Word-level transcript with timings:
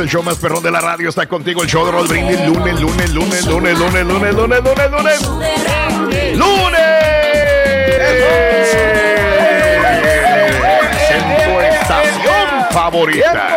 El 0.00 0.08
show 0.08 0.22
más 0.22 0.38
perrón 0.38 0.62
de 0.62 0.70
la 0.70 0.80
radio 0.80 1.10
está 1.10 1.26
contigo. 1.26 1.62
El 1.62 1.68
show 1.68 1.84
de 1.84 1.92
Raúl 1.92 2.08
Brindis. 2.08 2.40
Lunes, 2.46 2.80
lunes, 2.80 3.12
lunes, 3.12 3.44
lunes, 3.46 3.78
lunes, 3.78 4.04
lunes, 4.06 4.34
lunes, 4.34 4.62
lunes, 4.64 4.90
lunes. 4.90 5.28
¡Lunes! 6.36 6.80
En 11.10 11.22
tu 11.44 11.60
estación 11.60 12.64
favorita. 12.70 13.48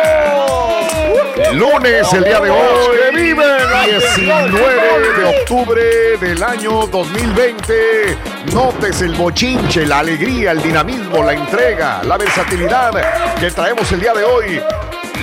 Lunes, 1.54 2.12
el 2.12 2.24
día 2.24 2.40
de 2.40 2.50
hoy, 2.50 2.96
que 3.10 3.16
vive 3.16 3.44
19 3.86 5.12
de 5.16 5.24
octubre 5.40 5.82
del 6.20 6.42
año 6.42 6.86
2020. 6.88 8.18
Notes 8.52 9.00
el 9.00 9.14
bochinche, 9.14 9.86
la 9.86 10.00
alegría, 10.00 10.50
el 10.50 10.62
dinamismo, 10.62 11.22
la 11.22 11.32
entrega, 11.32 12.02
la 12.02 12.18
versatilidad 12.18 12.92
que 13.40 13.50
traemos 13.50 13.90
el 13.92 14.00
día 14.00 14.12
de 14.12 14.24
hoy. 14.24 14.60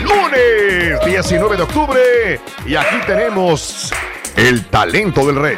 Lunes 0.04 1.06
19 1.06 1.58
de 1.58 1.64
octubre. 1.64 2.40
Y 2.66 2.76
aquí 2.76 2.98
tenemos 3.06 3.92
el 4.36 4.66
talento 4.66 5.26
del 5.26 5.36
rey. 5.36 5.58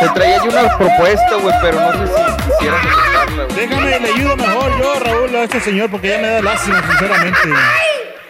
Te 0.00 0.08
traía 0.10 0.36
yo 0.36 0.50
una 0.50 0.76
propuesta, 0.76 1.36
güey, 1.40 1.54
pero 1.62 1.80
no 1.80 1.92
sé 1.92 2.06
si 2.06 2.50
quisieras 2.50 2.86
aceptarla, 2.86 3.44
güey. 3.44 3.56
Déjame, 3.56 4.00
le 4.00 4.08
ayudo 4.12 4.36
mejor 4.36 4.78
yo, 4.78 5.00
Raúl, 5.00 5.36
a 5.36 5.44
este 5.44 5.60
señor, 5.60 5.90
porque 5.90 6.08
ya 6.08 6.18
me 6.18 6.28
da 6.28 6.42
lástima, 6.42 6.82
sinceramente. 6.86 7.48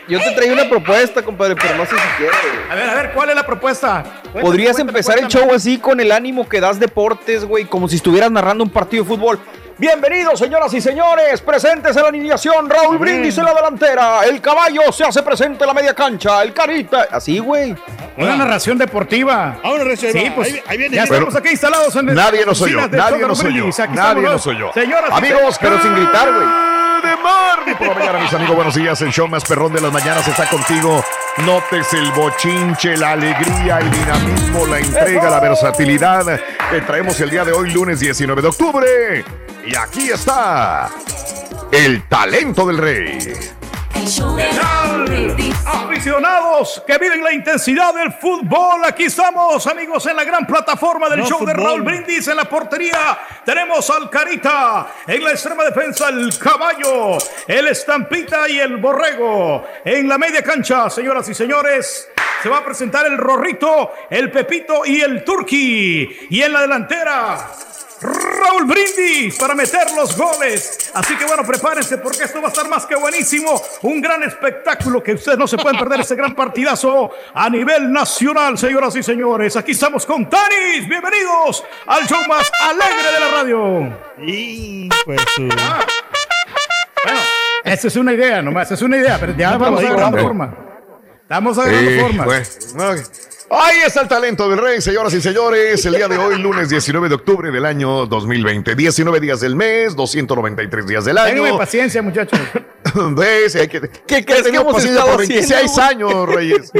Yo 0.08 0.20
te 0.20 0.30
traía 0.32 0.52
una 0.52 0.68
propuesta, 0.68 1.22
compadre, 1.22 1.56
pero 1.56 1.74
no 1.76 1.84
sé 1.84 1.90
si 1.96 2.02
quieres, 2.18 2.36
güey. 2.42 2.70
A 2.70 2.74
ver, 2.76 2.90
a 2.90 2.94
ver, 2.94 3.12
¿cuál 3.12 3.30
es 3.30 3.34
la 3.34 3.44
propuesta? 3.44 4.04
Cuéntame, 4.22 4.42
Podrías 4.42 4.72
cuéntame, 4.76 4.98
empezar 4.98 5.18
el 5.18 5.26
show 5.26 5.52
así 5.52 5.78
con 5.78 5.98
el 6.00 6.12
ánimo 6.12 6.48
que 6.48 6.60
das 6.60 6.78
deportes, 6.78 7.44
güey, 7.44 7.64
como 7.64 7.88
si 7.88 7.96
estuvieras 7.96 8.30
narrando 8.30 8.62
un 8.62 8.70
partido 8.70 9.02
de 9.02 9.08
fútbol. 9.08 9.40
Bienvenidos, 9.78 10.38
señoras 10.38 10.72
y 10.72 10.80
señores, 10.80 11.42
presentes 11.42 11.94
en 11.96 12.02
la 12.02 12.08
alineación, 12.08 12.70
Raúl 12.70 12.96
Brindis 12.98 13.36
en 13.36 13.44
la 13.44 13.52
delantera, 13.52 14.24
el 14.24 14.40
caballo 14.40 14.90
se 14.90 15.04
hace 15.04 15.22
presente 15.22 15.64
en 15.64 15.68
la 15.68 15.74
media 15.74 15.92
cancha, 15.92 16.40
el 16.42 16.54
carita, 16.54 17.08
así, 17.10 17.38
güey. 17.40 17.74
Una 18.16 18.36
narración 18.36 18.78
deportiva. 18.78 19.58
Ahí 19.62 19.96
Sí, 19.96 20.32
pues 20.34 20.48
Ahí- 20.54 20.62
ahí 20.66 20.78
viene. 20.78 20.96
ya 20.96 21.02
Pero- 21.02 21.14
estamos 21.16 21.36
aquí 21.36 21.50
instalados 21.50 21.94
en 21.96 22.06
Nadie 22.06 22.46
no 22.46 22.54
soy 22.54 22.72
yo, 22.72 22.88
nadie 22.88 23.26
no 23.26 23.34
soy 23.34 23.54
yo, 23.54 23.66
nadie 23.90 24.22
no 24.22 24.38
soy 24.38 24.56
yo. 24.56 24.72
Señoras 24.72 25.10
y 25.10 25.14
Amigos, 25.14 25.58
pero 25.60 25.82
sin 25.82 25.94
gritar, 25.94 26.32
güey. 26.32 26.75
Por 27.78 27.88
la 27.88 27.94
mañana, 27.94 28.18
mis 28.20 28.32
amigos, 28.32 28.56
buenos 28.56 28.74
días. 28.74 29.00
El 29.02 29.10
show 29.10 29.28
más 29.28 29.44
perrón 29.44 29.72
de 29.72 29.80
las 29.80 29.92
mañanas 29.92 30.26
está 30.26 30.48
contigo. 30.48 31.04
Notes 31.44 31.92
el 31.92 32.10
bochinche, 32.12 32.96
la 32.96 33.12
alegría, 33.12 33.78
el 33.78 33.90
dinamismo, 33.90 34.66
la 34.66 34.78
entrega, 34.78 35.28
la 35.30 35.40
versatilidad 35.40 36.40
que 36.70 36.80
traemos 36.80 37.20
el 37.20 37.30
día 37.30 37.44
de 37.44 37.52
hoy, 37.52 37.70
lunes 37.70 38.00
19 38.00 38.40
de 38.42 38.48
octubre. 38.48 39.24
Y 39.66 39.76
aquí 39.76 40.10
está 40.10 40.88
el 41.70 42.02
talento 42.08 42.66
del 42.66 42.78
rey. 42.78 43.18
Aficionados 45.64 46.82
que 46.86 46.98
viven 46.98 47.24
la 47.24 47.32
intensidad 47.32 47.94
del 47.94 48.12
fútbol, 48.12 48.84
aquí 48.84 49.04
estamos 49.04 49.66
amigos 49.66 50.06
en 50.06 50.16
la 50.16 50.24
gran 50.24 50.46
plataforma 50.46 51.08
del 51.08 51.20
No 51.20 51.26
show 51.26 51.44
de. 51.44 51.54
Raúl 51.54 51.82
Brindis 51.82 52.28
en 52.28 52.36
la 52.36 52.44
portería. 52.44 53.18
Tenemos 53.44 53.88
al 53.90 54.08
Carita, 54.10 54.88
en 55.06 55.24
la 55.24 55.30
extrema 55.30 55.64
defensa 55.64 56.08
el 56.10 56.36
Caballo, 56.38 57.18
el 57.46 57.68
Estampita 57.68 58.48
y 58.48 58.58
el 58.58 58.76
Borrego. 58.76 59.66
En 59.84 60.08
la 60.08 60.18
media 60.18 60.42
cancha, 60.42 60.90
señoras 60.90 61.28
y 61.28 61.34
señores, 61.34 62.08
se 62.42 62.48
va 62.48 62.58
a 62.58 62.64
presentar 62.64 63.06
el 63.06 63.16
Rorrito, 63.16 63.92
el 64.10 64.30
Pepito 64.30 64.84
y 64.84 65.00
el 65.00 65.24
Turqui. 65.24 66.28
Y 66.30 66.42
en 66.42 66.52
la 66.52 66.60
delantera, 66.60 67.48
Raúl 68.00 68.64
Brindis 68.66 69.36
para 69.38 69.54
meter 69.54 69.90
los 69.96 70.16
goles. 70.16 70.90
Así 70.94 71.16
que 71.16 71.24
bueno, 71.24 71.42
prepárense 71.44 71.98
porque 71.98 72.24
esto 72.24 72.40
va 72.40 72.48
a 72.48 72.50
estar 72.50 72.68
más 72.68 72.84
que 72.86 72.94
buenísimo. 72.94 73.60
Un 73.82 74.00
gran 74.02 74.22
espectáculo 74.22 75.02
que 75.02 75.12
ustedes 75.14 75.38
no 75.38 75.46
se 75.48 75.56
pueden 75.56 75.78
perder 75.78 76.00
este 76.00 76.14
gran 76.14 76.34
partidazo 76.34 77.10
a 77.34 77.48
nivel 77.48 77.90
nacional, 77.90 78.58
señoras 78.58 78.94
y 78.96 79.02
señores. 79.02 79.56
Aquí 79.56 79.72
estamos 79.72 80.04
con 80.04 80.28
Tanis. 80.28 80.86
Bienvenidos 80.88 81.64
al 81.86 82.06
show 82.06 82.18
más 82.28 82.50
alegre 82.62 83.12
de 83.12 83.20
la 83.20 83.30
radio. 83.30 83.98
Y 84.18 84.88
pues 85.04 85.20
su- 85.34 85.42
Bueno, 85.42 87.20
esa 87.64 87.88
es 87.88 87.96
una 87.96 88.12
idea 88.12 88.42
nomás, 88.42 88.70
es 88.72 88.82
una 88.82 88.96
idea, 88.98 89.16
pero 89.18 89.32
ya 89.36 89.52
No, 89.52 89.58
vamos 89.58 89.80
agarrando 89.84 90.16
ahí 90.18 90.22
forma. 90.24 90.54
Estamos 91.22 91.58
agarrando 91.58 91.90
Eh, 91.90 92.00
forma. 92.00 92.24
pues, 92.24 92.74
ok. 92.78 93.35
Ahí 93.48 93.76
está 93.86 94.02
el 94.02 94.08
talento 94.08 94.48
del 94.48 94.58
rey, 94.58 94.80
señoras 94.80 95.14
y 95.14 95.20
señores. 95.22 95.84
El 95.86 95.94
día 95.94 96.08
de 96.08 96.18
hoy, 96.18 96.36
lunes 96.38 96.68
19 96.68 97.08
de 97.08 97.14
octubre 97.14 97.50
del 97.52 97.64
año 97.64 98.04
2020. 98.06 98.74
19 98.74 99.20
días 99.20 99.40
del 99.40 99.54
mes, 99.54 99.94
293 99.94 100.86
días 100.86 101.04
del 101.04 101.16
año. 101.16 101.34
Ténganme 101.34 101.58
paciencia, 101.58 102.02
muchachos. 102.02 102.40
¿Ves? 103.16 103.54
Hay 103.54 103.68
que, 103.68 103.80
¿Qué 104.06 104.24
crees 104.24 104.42
que 104.42 104.50
que 104.50 104.56
hemos 104.56 104.74
paciencia 104.74 105.00
estado 105.00 105.16
por 105.16 105.28
26 105.28 105.70
haciendo, 105.78 106.08
años, 106.08 106.28
Reyes? 106.34 106.72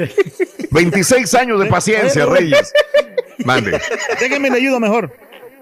26 0.71 1.35
años 1.35 1.61
de 1.61 1.67
paciencia, 1.67 2.27
Reyes. 2.27 2.73
Mande. 3.45 3.81
Déjame 4.19 4.51
le 4.51 4.57
ayudo 4.57 4.81
mejor. 4.81 5.13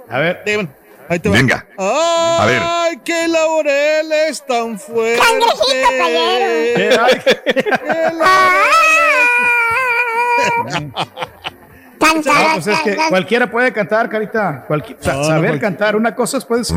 A 0.08 0.18
ver, 0.18 0.42
Déjame. 0.46 0.68
Ahí 1.06 1.18
te 1.18 1.28
va. 1.28 1.36
Venga. 1.36 1.66
Ay, 1.76 2.48
ver. 2.94 3.02
que 3.04 3.28
laurel 3.28 4.10
es 4.26 4.42
tan 4.46 4.78
fuerte. 4.78 5.20
eh, 5.74 6.98
no, 12.16 12.22
pues 12.54 12.66
es 12.66 12.78
que 12.80 12.96
cualquiera 13.08 13.50
puede 13.50 13.72
cantar, 13.72 14.08
Carita. 14.08 14.66
Cualqui- 14.68 14.96
No, 15.04 15.24
saber 15.24 15.58
cantar. 15.60 15.96
Una 15.96 16.14
cosa 16.14 16.38
es, 16.38 16.44
puedes, 16.44 16.72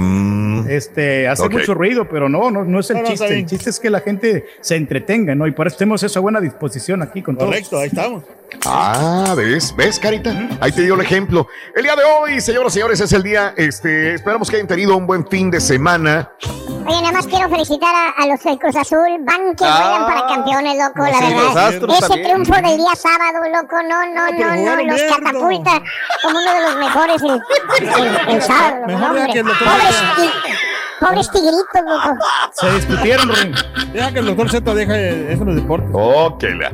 este, 0.69 1.27
hace 1.27 1.43
mucho 1.49 1.73
ruido, 1.73 2.07
pero 2.07 2.29
no, 2.29 2.49
no, 2.49 2.63
no 2.63 2.79
es 2.79 2.89
el 2.89 2.97
chiste. 3.03 3.25
El 3.39 3.45
chiste 3.45 3.69
es 3.69 3.79
que 3.79 3.89
la 3.89 3.99
gente 3.99 4.45
se 4.61 4.75
entretenga, 4.75 5.35
¿no? 5.35 5.45
Y 5.47 5.51
por 5.51 5.67
eso 5.67 5.77
tenemos 5.77 6.01
esa 6.03 6.19
buena 6.19 6.39
disposición 6.39 7.01
aquí 7.01 7.21
con 7.21 7.35
todos. 7.35 7.49
Correcto, 7.49 7.77
ahí 7.79 7.87
estamos. 7.87 8.23
Ah, 8.65 9.33
¿ves? 9.35 9.73
¿Ves, 9.75 9.99
Carita? 9.99 10.31
Ahí 10.61 10.71
te 10.71 10.81
dio 10.81 10.95
el 10.95 11.01
ejemplo. 11.01 11.47
El 11.75 11.83
día 11.83 11.95
de 11.95 12.03
hoy, 12.03 12.39
señoras 12.41 12.73
y 12.73 12.75
señores, 12.75 12.99
es 13.01 13.11
el 13.13 13.23
día, 13.23 13.53
este, 13.57 14.13
esperamos 14.15 14.49
que 14.49 14.55
hayan 14.57 14.67
tenido 14.67 14.95
un 14.95 15.05
buen 15.05 15.27
fin 15.27 15.51
de 15.51 15.59
semana. 15.59 16.31
Oye, 16.85 17.01
nada 17.01 17.11
más 17.11 17.27
quiero 17.27 17.49
felicitar 17.49 17.93
a, 17.93 18.23
a 18.23 18.27
los 18.27 18.41
del 18.43 18.57
Cruz 18.57 18.75
Azul. 18.77 19.17
Van 19.21 19.53
que 19.55 19.65
Ah, 19.65 19.79
vayan 19.83 20.05
para 20.05 20.27
campeones, 20.27 20.77
loco, 20.77 21.05
la 21.05 21.19
verdad. 21.19 21.73
Ese 21.73 21.79
también. 22.07 22.23
triunfo 22.23 22.53
del 22.55 22.77
día 22.77 22.95
sábado, 22.95 23.39
loco, 23.53 23.75
no, 23.83 24.05
no, 24.13 24.31
no, 24.31 24.75
no, 24.77 24.83
los 24.83 25.01
catapulta 25.03 25.81
como 26.23 26.39
uno 26.39 26.53
de 26.53 26.61
los 26.61 26.75
mejores 26.77 27.21
el, 27.21 27.41
el- 27.99 28.35
el 28.35 28.41
sábado, 28.41 28.85
Mejor 28.87 29.07
hombre. 29.09 29.33
que 29.33 29.39
el 29.39 29.45
doctor 29.45 29.67
Pobres, 30.99 31.29
tigritos, 31.29 31.81
loco. 31.85 32.17
Se 32.53 32.71
discutieron, 32.71 33.29
Rin. 33.29 33.53
Deja 33.93 34.11
que 34.13 34.19
el 34.19 34.25
doctor 34.25 34.49
Z 34.49 34.73
deje 34.73 35.31
eso 35.31 35.43
en 35.43 35.47
los 35.47 35.55
deportes. 35.55 35.89
Ok, 35.93 36.43
la. 36.57 36.71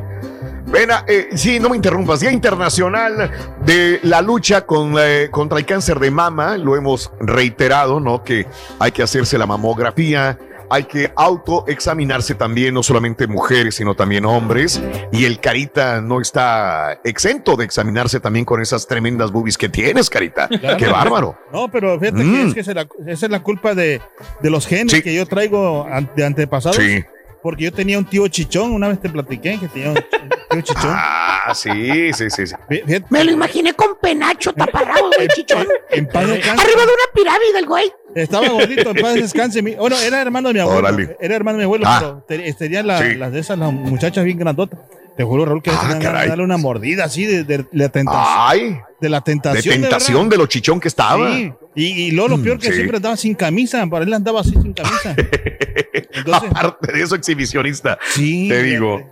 Pena, 0.74 1.04
eh, 1.06 1.28
sí, 1.36 1.60
no 1.60 1.68
me 1.68 1.76
interrumpas. 1.76 2.18
Día 2.20 2.32
Internacional 2.32 3.30
de 3.64 4.00
la 4.02 4.20
lucha 4.20 4.62
con, 4.66 4.96
eh, 4.98 5.28
contra 5.30 5.58
el 5.58 5.64
cáncer 5.66 6.00
de 6.00 6.10
mama. 6.10 6.56
Lo 6.58 6.74
hemos 6.76 7.12
reiterado, 7.20 8.00
¿no? 8.00 8.24
Que 8.24 8.46
hay 8.80 8.90
que 8.90 9.02
hacerse 9.04 9.38
la 9.38 9.46
mamografía, 9.46 10.36
hay 10.68 10.84
que 10.84 11.12
autoexaminarse 11.14 12.34
también, 12.34 12.74
no 12.74 12.82
solamente 12.82 13.26
mujeres, 13.28 13.76
sino 13.76 13.94
también 13.94 14.24
hombres. 14.24 14.82
Y 15.12 15.26
el 15.26 15.38
Carita 15.38 16.00
no 16.00 16.20
está 16.20 16.98
exento 17.04 17.54
de 17.54 17.64
examinarse 17.66 18.18
también 18.18 18.44
con 18.44 18.60
esas 18.60 18.86
tremendas 18.88 19.30
boobies 19.30 19.56
que 19.56 19.68
tienes, 19.68 20.10
Carita. 20.10 20.48
Qué 20.48 20.86
bárbaro. 20.88 21.38
No, 21.52 21.70
pero 21.70 22.00
fíjate 22.00 22.18
que 22.18 22.24
Mm. 22.24 22.48
es 22.48 22.54
que 22.54 22.60
esa 22.60 22.70
es 22.72 22.76
la, 22.76 22.86
esa 23.06 23.26
es 23.26 23.30
la 23.30 23.42
culpa 23.44 23.74
de, 23.76 24.00
de 24.42 24.50
los 24.50 24.66
genes 24.66 24.92
Sí. 24.92 25.02
que 25.02 25.14
yo 25.14 25.24
traigo 25.26 25.86
de 26.16 26.24
antepasados. 26.24 26.76
Sí. 26.76 27.04
Porque 27.44 27.64
yo 27.64 27.72
tenía 27.72 27.98
un 27.98 28.06
tío 28.06 28.26
chichón, 28.26 28.72
una 28.72 28.88
vez 28.88 28.98
te 29.00 29.10
platiqué 29.10 29.60
que 29.60 29.68
tenía 29.68 29.90
un 29.90 29.94
tío 29.96 30.60
chichón. 30.62 30.82
Ah, 30.96 31.52
sí, 31.54 32.10
sí, 32.14 32.30
sí. 32.30 32.46
sí. 32.46 32.54
Fíjate, 32.70 33.04
Me 33.10 33.22
lo 33.22 33.32
imaginé 33.32 33.74
con 33.74 33.98
penacho 34.00 34.50
taparrado, 34.54 35.10
güey, 35.14 35.28
chichón. 35.28 35.66
en 35.90 36.06
paz 36.08 36.26
descanse. 36.26 36.62
Arriba 36.64 36.80
de 36.80 36.86
una 36.86 37.12
pirámide, 37.14 37.58
el 37.58 37.66
güey. 37.66 37.92
Estaba 38.14 38.48
gordito, 38.48 38.90
en 38.90 38.96
paz 38.96 39.14
descanse. 39.14 39.60
Mi- 39.60 39.74
Bueno, 39.74 39.94
era 39.98 40.22
hermano 40.22 40.48
de 40.48 40.54
mi 40.54 40.60
abuelo. 40.60 40.78
Órale. 40.78 41.16
Era 41.20 41.36
hermano 41.36 41.58
de 41.58 41.62
mi 41.62 41.64
abuelo, 41.64 41.84
Ah. 41.86 42.22
pero 42.26 42.42
te- 42.42 42.52
tenían 42.54 42.86
la- 42.86 42.98
Sí. 42.98 43.14
las 43.14 43.30
de 43.30 43.40
esas, 43.40 43.58
las 43.58 43.70
muchachas 43.72 44.24
bien 44.24 44.38
grandotas. 44.38 44.80
Te 45.16 45.22
juro, 45.22 45.44
Raúl, 45.44 45.62
que 45.62 45.70
Ah, 45.70 45.94
de 45.94 46.28
darle 46.28 46.42
una 46.42 46.56
mordida 46.56 47.04
así 47.04 47.24
de, 47.24 47.44
de- 47.44 47.58
de 47.58 47.66
la 47.72 47.88
tentación. 47.88 48.24
Ay, 48.26 48.78
de 49.00 49.08
la 49.08 49.18
de 49.18 49.22
tentación. 49.24 49.80
tentación 49.82 50.16
verdad. 50.24 50.30
de 50.30 50.36
lo 50.38 50.46
chichón 50.46 50.80
que 50.80 50.88
estaba. 50.88 51.32
Sí. 51.36 51.52
Y, 51.76 51.84
y 52.06 52.10
luego 52.10 52.30
lo 52.30 52.36
Mm, 52.38 52.42
peor 52.42 52.58
que 52.58 52.68
sí. 52.68 52.74
siempre 52.74 52.96
andaba 52.96 53.16
sin 53.16 53.34
camisa. 53.34 53.86
Para 53.86 54.04
él 54.04 54.12
andaba 54.12 54.40
así 54.40 54.50
sin 54.50 54.72
camisa. 54.72 55.14
Entonces, 56.12 56.50
Aparte 56.50 56.92
de 56.92 57.02
eso, 57.02 57.14
exhibicionista. 57.14 57.98
sí. 58.10 58.48
Te 58.48 58.62
digo. 58.64 59.08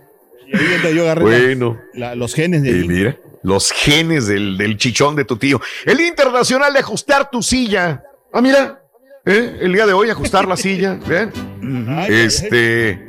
Y 0.47 0.55
ahí 0.57 0.95
yo 0.95 1.03
agarré 1.03 1.23
Bueno. 1.23 1.79
la- 1.93 2.15
los 2.15 2.33
genes 2.35 2.63
de 2.63 2.71
Y 2.71 2.87
mira, 2.87 3.17
los 3.43 3.71
genes 3.71 4.27
del, 4.27 4.57
del 4.57 4.77
chichón 4.77 5.15
de 5.15 5.23
tu 5.25 5.37
tío. 5.37 5.61
El 5.85 5.99
Internacional 6.01 6.73
de 6.73 6.79
Ajustar 6.79 7.29
tu 7.31 7.41
Silla. 7.41 8.03
Ah, 8.33 8.41
mira. 8.41 8.81
¿eh? 9.25 9.57
El 9.61 9.71
día 9.73 9.85
de 9.85 9.93
hoy, 9.93 10.09
ajustar 10.09 10.45
la 10.47 10.57
silla. 10.57 10.99
Este. 12.09 13.07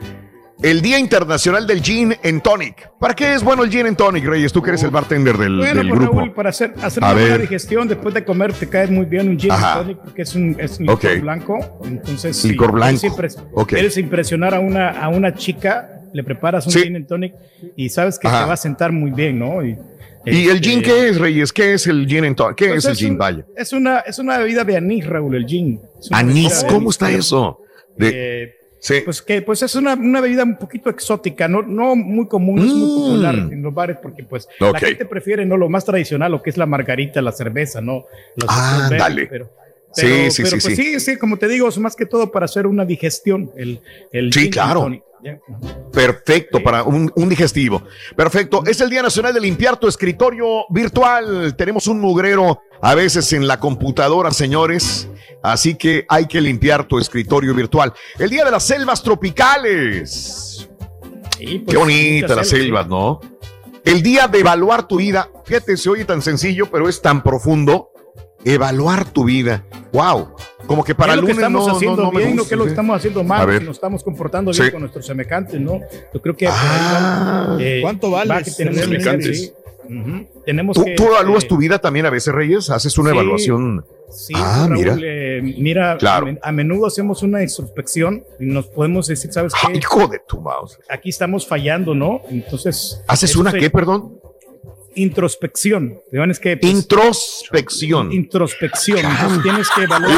El 0.65 0.81
Día 0.81 0.99
Internacional 0.99 1.67
del 1.67 1.83
Gin 1.83 2.15
and 2.25 2.41
Tonic. 2.41 2.91
¿Para 2.99 3.15
qué 3.15 3.35
es 3.35 3.45
bueno 3.45 3.65
el 3.65 3.71
Gin 3.71 3.87
and 3.87 3.99
Tonic, 3.99 4.25
Reyes? 4.25 4.51
Tú 4.51 4.63
que 4.63 4.71
eres 4.71 4.83
el 4.83 4.89
bartender 4.89 5.37
del, 5.37 5.59
Bueno, 5.59 5.75
del 5.75 5.91
grupo. 5.91 6.17
Raúl, 6.21 6.33
para 6.33 6.49
hacer, 6.49 6.73
hacer 6.81 7.03
una 7.05 7.13
buena 7.13 7.37
digestión 7.37 7.87
después 7.87 8.15
de 8.15 8.25
comer 8.25 8.55
te 8.55 8.67
cae 8.67 8.87
muy 8.87 9.05
bien 9.05 9.29
un 9.29 9.39
gin 9.39 9.53
and 9.53 9.63
tonic 9.63 9.99
porque 9.99 10.23
es 10.23 10.35
un, 10.35 10.57
es 10.59 10.79
un 10.81 10.87
licor 10.87 11.21
blanco. 11.21 11.81
Entonces, 11.85 12.43
Licor 12.47 12.69
si 12.69 12.75
blanco. 12.77 13.01
quieres 13.01 13.37
impres- 13.37 13.45
Ok. 13.53 13.69
quieres 13.69 13.99
impresionar 13.99 14.55
a 14.55 14.61
una, 14.61 14.89
a 15.03 15.09
una 15.11 15.35
chica, 15.35 16.01
le 16.15 16.25
preparas 16.25 16.65
un 16.67 16.73
Sí. 16.73 16.81
gin 16.83 16.97
and 16.97 17.07
tonic 17.09 17.35
y 17.77 17.91
sabes 17.91 18.19
que 18.19 18.27
Ajá. 18.27 18.41
te 18.45 18.47
va 18.49 18.55
a 18.55 18.57
sentar 18.57 18.91
muy 18.91 19.11
bien, 19.11 19.39
¿no? 19.39 19.63
Y, 19.63 19.77
¿Y 20.25 20.49
el 20.49 20.57
este, 20.57 20.69
gin 20.71 20.81
qué 20.83 21.09
es, 21.11 21.19
Reyes? 21.19 21.53
¿Qué 21.53 21.75
es 21.75 21.87
el 21.87 22.07
Gin 22.09 22.25
and 22.25 22.37
Tonic? 22.37 22.57
¿Qué 22.57 22.69
pues 22.69 22.79
es 22.87 22.91
el 22.93 22.97
gin, 22.97 23.19
vaya? 23.19 23.45
Es 23.55 23.75
una, 23.75 23.99
es 23.99 24.19
una 24.19 24.39
bebida 24.39 24.65
de 24.65 24.79
anís, 24.79 25.07
Raúl, 25.07 25.35
el 25.35 25.45
gin. 25.45 25.79
Anís, 26.11 26.65
¿cómo 26.67 26.79
anís, 26.79 26.91
está 26.93 27.11
eso? 27.11 27.61
De, 27.99 28.11
eh, 28.45 28.55
sí. 28.85 29.01
pues 29.05 29.23
que 29.23 29.41
pues 29.43 29.63
es 29.63 29.75
una, 29.75 29.95
una 29.95 30.21
bebida 30.21 30.43
un 30.45 30.57
poquito 30.59 30.91
exótica, 30.91 31.49
no, 31.49 31.63
no 31.63 31.97
muy 31.97 32.27
común, 32.29 32.59
es 32.59 32.67
muy 32.75 32.91
Mm. 32.91 32.97
popular 33.05 33.35
en 33.35 33.63
los 33.63 33.73
bares 33.73 33.97
porque 34.03 34.25
pues 34.25 34.47
Ok. 34.61 34.73
la 34.75 34.79
gente 34.81 35.07
prefiere 35.07 35.47
no 35.47 35.57
lo 35.57 35.69
más 35.71 35.85
tradicional, 35.87 36.31
lo 36.33 36.43
que 36.43 36.51
es 36.51 36.57
la 36.59 36.67
margarita, 36.67 37.23
la 37.23 37.33
cerveza, 37.33 37.81
no 37.81 38.05
los 38.37 38.49
Ah, 38.49 38.89
dale. 38.91 39.27
Pero, 39.27 39.51
pero- 40.03 40.31
sí, 40.31 40.43
pero, 40.43 40.61
sí, 40.61 40.67
pues, 40.67 40.77
sí. 40.77 40.77
sí, 40.77 41.01
sí, 41.01 41.17
como 41.19 41.37
te 41.39 41.49
digo, 41.49 41.69
es 41.69 41.79
más 41.79 41.95
que 41.97 42.07
todo 42.07 42.31
para 42.31 42.45
hacer 42.47 42.67
una 42.67 42.85
digestión, 42.85 43.51
el, 43.57 43.81
el 44.13 44.33
Sí, 44.33 44.51
claro. 44.51 44.91
Perfecto, 45.93 46.63
para 46.63 46.83
un, 46.83 47.11
un 47.17 47.29
digestivo. 47.29 47.83
Perfecto. 48.17 48.63
Es 48.67 48.81
el 48.81 48.91
Día 48.91 49.03
Nacional 49.03 49.33
de 49.33 49.41
Limpiar 49.41 49.79
tu 49.79 49.89
escritorio 49.89 50.67
virtual. 50.69 51.55
Tenemos 51.57 51.87
un 51.87 51.99
mugrero 51.99 52.61
a 52.83 52.95
veces 52.95 53.33
en 53.33 53.47
la 53.47 53.59
computadora, 53.59 54.31
señores. 54.33 55.09
Así 55.43 55.77
que 55.77 56.05
hay 56.09 56.27
que 56.27 56.41
limpiar 56.41 56.87
tu 56.87 56.99
escritorio 56.99 57.55
virtual. 57.55 57.93
El 58.19 58.29
Día 58.31 58.45
de 58.45 58.51
las 58.51 58.65
Selvas 58.65 59.03
Tropicales. 59.03 60.69
Sí, 61.39 61.59
pues, 61.61 61.75
Qué 61.75 61.77
bonita 61.77 62.35
las 62.35 62.49
selvas, 62.49 62.67
selvas, 62.67 62.89
¿no? 62.89 63.21
El 63.85 64.03
día 64.03 64.29
de 64.29 64.41
evaluar 64.41 64.87
tu 64.89 64.97
vida. 64.97 65.29
Fíjate, 65.45 65.77
se 65.77 65.91
oye 65.91 66.05
tan 66.05 66.23
sencillo, 66.23 66.71
pero 66.71 66.89
es 66.89 67.01
tan 67.03 67.23
profundo. 67.23 67.91
Evaluar 68.45 69.05
tu 69.11 69.25
vida. 69.25 69.65
Wow. 69.93 70.35
Como 70.67 70.83
que 70.83 70.93
¿Qué 70.93 70.95
para 70.95 71.13
es 71.13 71.19
el 71.19 71.21
lo 71.23 71.27
que 71.27 71.33
estamos 71.33 71.67
no, 71.67 71.77
haciendo 71.77 72.03
no 72.05 72.11
bien, 72.11 72.31
no 72.31 72.43
gusta, 72.43 72.49
que 72.51 72.57
lo 72.57 72.65
que 72.65 72.71
estamos 72.71 72.97
haciendo 72.97 73.21
A 73.21 73.25
mal, 73.25 73.47
ver. 73.47 73.61
si 73.61 73.67
nos 73.67 73.77
estamos 73.77 74.03
comportando 74.03 74.51
bien 74.51 74.65
Sí. 74.65 74.71
con 74.73 74.81
nuestros 74.81 75.07
semejantes, 75.07 75.61
¿no? 75.61 75.81
Yo 76.13 76.23
creo 76.23 76.37
que 76.37 76.47
Ah. 76.51 77.57
eh, 77.61 77.81
¿Cuánto 77.83 78.11
va 78.11 78.25
vales? 78.25 78.45
que 78.45 78.51
Semejantes. 78.75 79.53
Tenemos 80.47 80.77
¿Tú, 80.77 80.85
que, 80.85 80.95
tú 80.95 81.05
evalúas 81.05 81.45
eh, 81.45 81.47
tu 81.49 81.59
vida 81.59 81.79
también 81.79 82.07
a 82.07 82.11
veces, 82.11 82.33
Reyes? 82.35 82.71
¿Haces 82.71 82.97
una 82.97 83.11
sí. 83.11 83.17
evaluación? 83.17 83.85
Sí, 84.11 84.33
Ah, 84.37 84.67
Raúl, 84.69 84.79
mira. 84.79 84.97
eh, 85.03 85.41
mira, 85.59 85.97
Claro. 85.99 86.23
a, 86.25 86.27
men- 86.27 86.39
a 86.43 86.53
menudo 86.53 86.87
hacemos 86.87 87.23
una 87.23 87.43
introspección 87.43 88.25
y 88.41 88.47
nos 88.47 88.67
podemos 88.69 89.07
decir, 89.09 89.31
¿sabes 89.33 89.53
qué? 89.53 89.67
Ay, 89.73 89.79
hijo 89.79 90.07
de 90.09 90.21
tu 90.27 90.41
mouse. 90.41 90.79
Aquí 90.89 91.11
estamos 91.11 91.47
fallando, 91.47 91.95
¿no? 91.95 92.23
Entonces. 92.31 93.03
¿Haces 93.09 93.37
una 93.37 93.51
se- 93.51 93.59
qué, 93.59 93.69
perdón? 93.71 94.19
Introspección. 94.97 95.99
Te 96.11 96.19
van, 96.19 96.31
es 96.31 96.39
que, 96.41 96.57
pues, 96.57 96.73
Introspección. 96.73 98.13
introspección. 98.13 98.99
Entonces 99.05 99.43
tienes 99.43 99.69
que 99.75 99.83
evaluar 99.83 100.17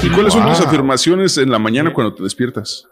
ti 0.00 0.06
¿Y 0.06 0.10
cuáles 0.10 0.32
son 0.32 0.46
tus 0.48 0.58
Wow. 0.58 0.68
afirmaciones 0.68 1.38
en 1.38 1.50
la 1.50 1.58
mañana 1.58 1.92
cuando 1.92 2.14
te 2.14 2.22
despiertas? 2.22 2.86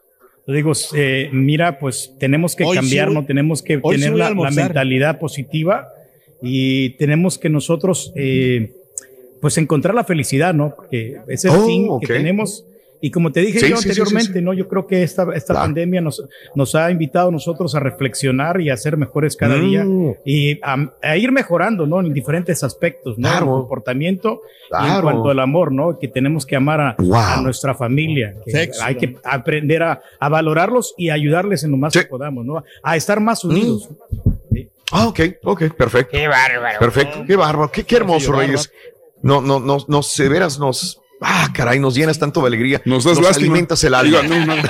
Digo, 0.46 0.72
eh, 0.94 1.28
mira, 1.32 1.78
pues 1.78 2.12
tenemos 2.18 2.56
que 2.56 2.64
Hoy 2.64 2.76
sí 2.76 2.80
cambiar, 2.80 3.06
voy- 3.08 3.14
¿no? 3.16 3.24
Tenemos 3.26 3.62
que 3.62 3.76
sí 3.76 3.82
tener 3.88 4.12
a 4.14 4.16
la, 4.16 4.30
la 4.30 4.50
mentalidad 4.50 5.18
positiva 5.20 5.88
y 6.42 6.90
tenemos 6.96 7.38
que 7.38 7.48
nosotros, 7.50 8.12
eh, 8.16 8.72
pues 9.40 9.56
encontrar 9.58 9.94
la 9.94 10.02
felicidad, 10.04 10.52
¿no? 10.54 10.74
Porque 10.74 11.18
es 11.28 11.44
el 11.44 11.50
Oh, 11.52 11.66
fin 11.66 11.86
ok. 11.88 12.00
que 12.00 12.14
tenemos. 12.14 12.64
Y 13.02 13.10
como 13.10 13.32
te 13.32 13.40
dije 13.40 13.60
Sí, 13.60 13.70
yo 13.70 13.76
sí, 13.78 13.88
anteriormente, 13.88 14.32
sí, 14.32 14.38
sí. 14.40 14.44
¿no? 14.44 14.52
Yo 14.52 14.68
creo 14.68 14.86
que 14.86 15.02
esta, 15.02 15.22
esta 15.34 15.54
Claro. 15.54 15.66
pandemia 15.66 16.00
nos, 16.02 16.22
nos 16.54 16.74
ha 16.74 16.90
invitado 16.90 17.28
a 17.28 17.32
nosotros 17.32 17.74
a 17.74 17.80
reflexionar 17.80 18.60
y 18.60 18.68
a 18.68 18.76
ser 18.76 18.96
mejores 18.98 19.36
cada 19.36 19.56
Mm. 19.56 19.60
día 19.68 19.86
y 20.24 20.58
a, 20.62 20.76
a 21.02 21.16
ir 21.16 21.32
mejorando, 21.32 21.86
¿no? 21.86 22.00
En 22.00 22.12
diferentes 22.12 22.62
aspectos, 22.62 23.18
¿no? 23.18 23.28
Claro. 23.28 23.46
El 23.46 23.50
comportamiento 23.52 24.42
y 24.70 24.74
en 24.74 24.84
Claro. 24.84 25.02
cuanto 25.02 25.30
al 25.30 25.38
amor, 25.40 25.72
¿no? 25.72 25.98
Que 25.98 26.08
tenemos 26.08 26.44
que 26.44 26.56
amar 26.56 26.80
a, 26.80 26.94
Wow. 26.98 27.14
a 27.16 27.40
nuestra 27.42 27.74
familia. 27.74 28.34
que 28.44 28.50
Sexo. 28.50 28.84
hay 28.84 28.96
que 28.96 29.16
aprender 29.24 29.82
a, 29.82 30.02
a 30.18 30.28
valorarlos 30.28 30.94
y 30.98 31.10
ayudarles 31.10 31.64
en 31.64 31.70
lo 31.70 31.76
más 31.78 31.92
Sí. 31.92 32.00
que 32.00 32.06
podamos, 32.06 32.44
¿no? 32.44 32.62
A 32.82 32.96
estar 32.96 33.18
más 33.20 33.44
unidos. 33.44 33.88
Sí. 34.52 34.68
Ah, 34.92 35.06
ok, 35.08 35.20
ok, 35.44 35.62
perfecto. 35.76 36.10
Qué 36.18 36.26
bárbaro. 36.28 36.78
Perfecto, 36.78 37.24
qué 37.26 37.36
bárbaro, 37.36 37.70
qué, 37.70 37.84
qué 37.84 37.96
hermoso, 37.96 38.32
Reyes. 38.32 38.70
No, 39.22 39.40
no, 39.40 39.60
no, 39.60 39.78
nos, 39.88 40.16
de 40.16 40.28
veras 40.28 40.58
nos. 40.58 41.00
Ah, 41.20 41.48
caray, 41.54 41.78
nos 41.78 41.94
llenas 41.94 42.18
tanto 42.18 42.40
de 42.40 42.46
alegría. 42.46 42.80
Nos 42.84 43.04
das 43.04 43.20
lástima. 43.20 43.46
alimentas 43.46 43.84
el 43.84 43.94
alma. 43.94 44.22
Digo, 44.22 44.34
no, 44.34 44.46
no. 44.46 44.54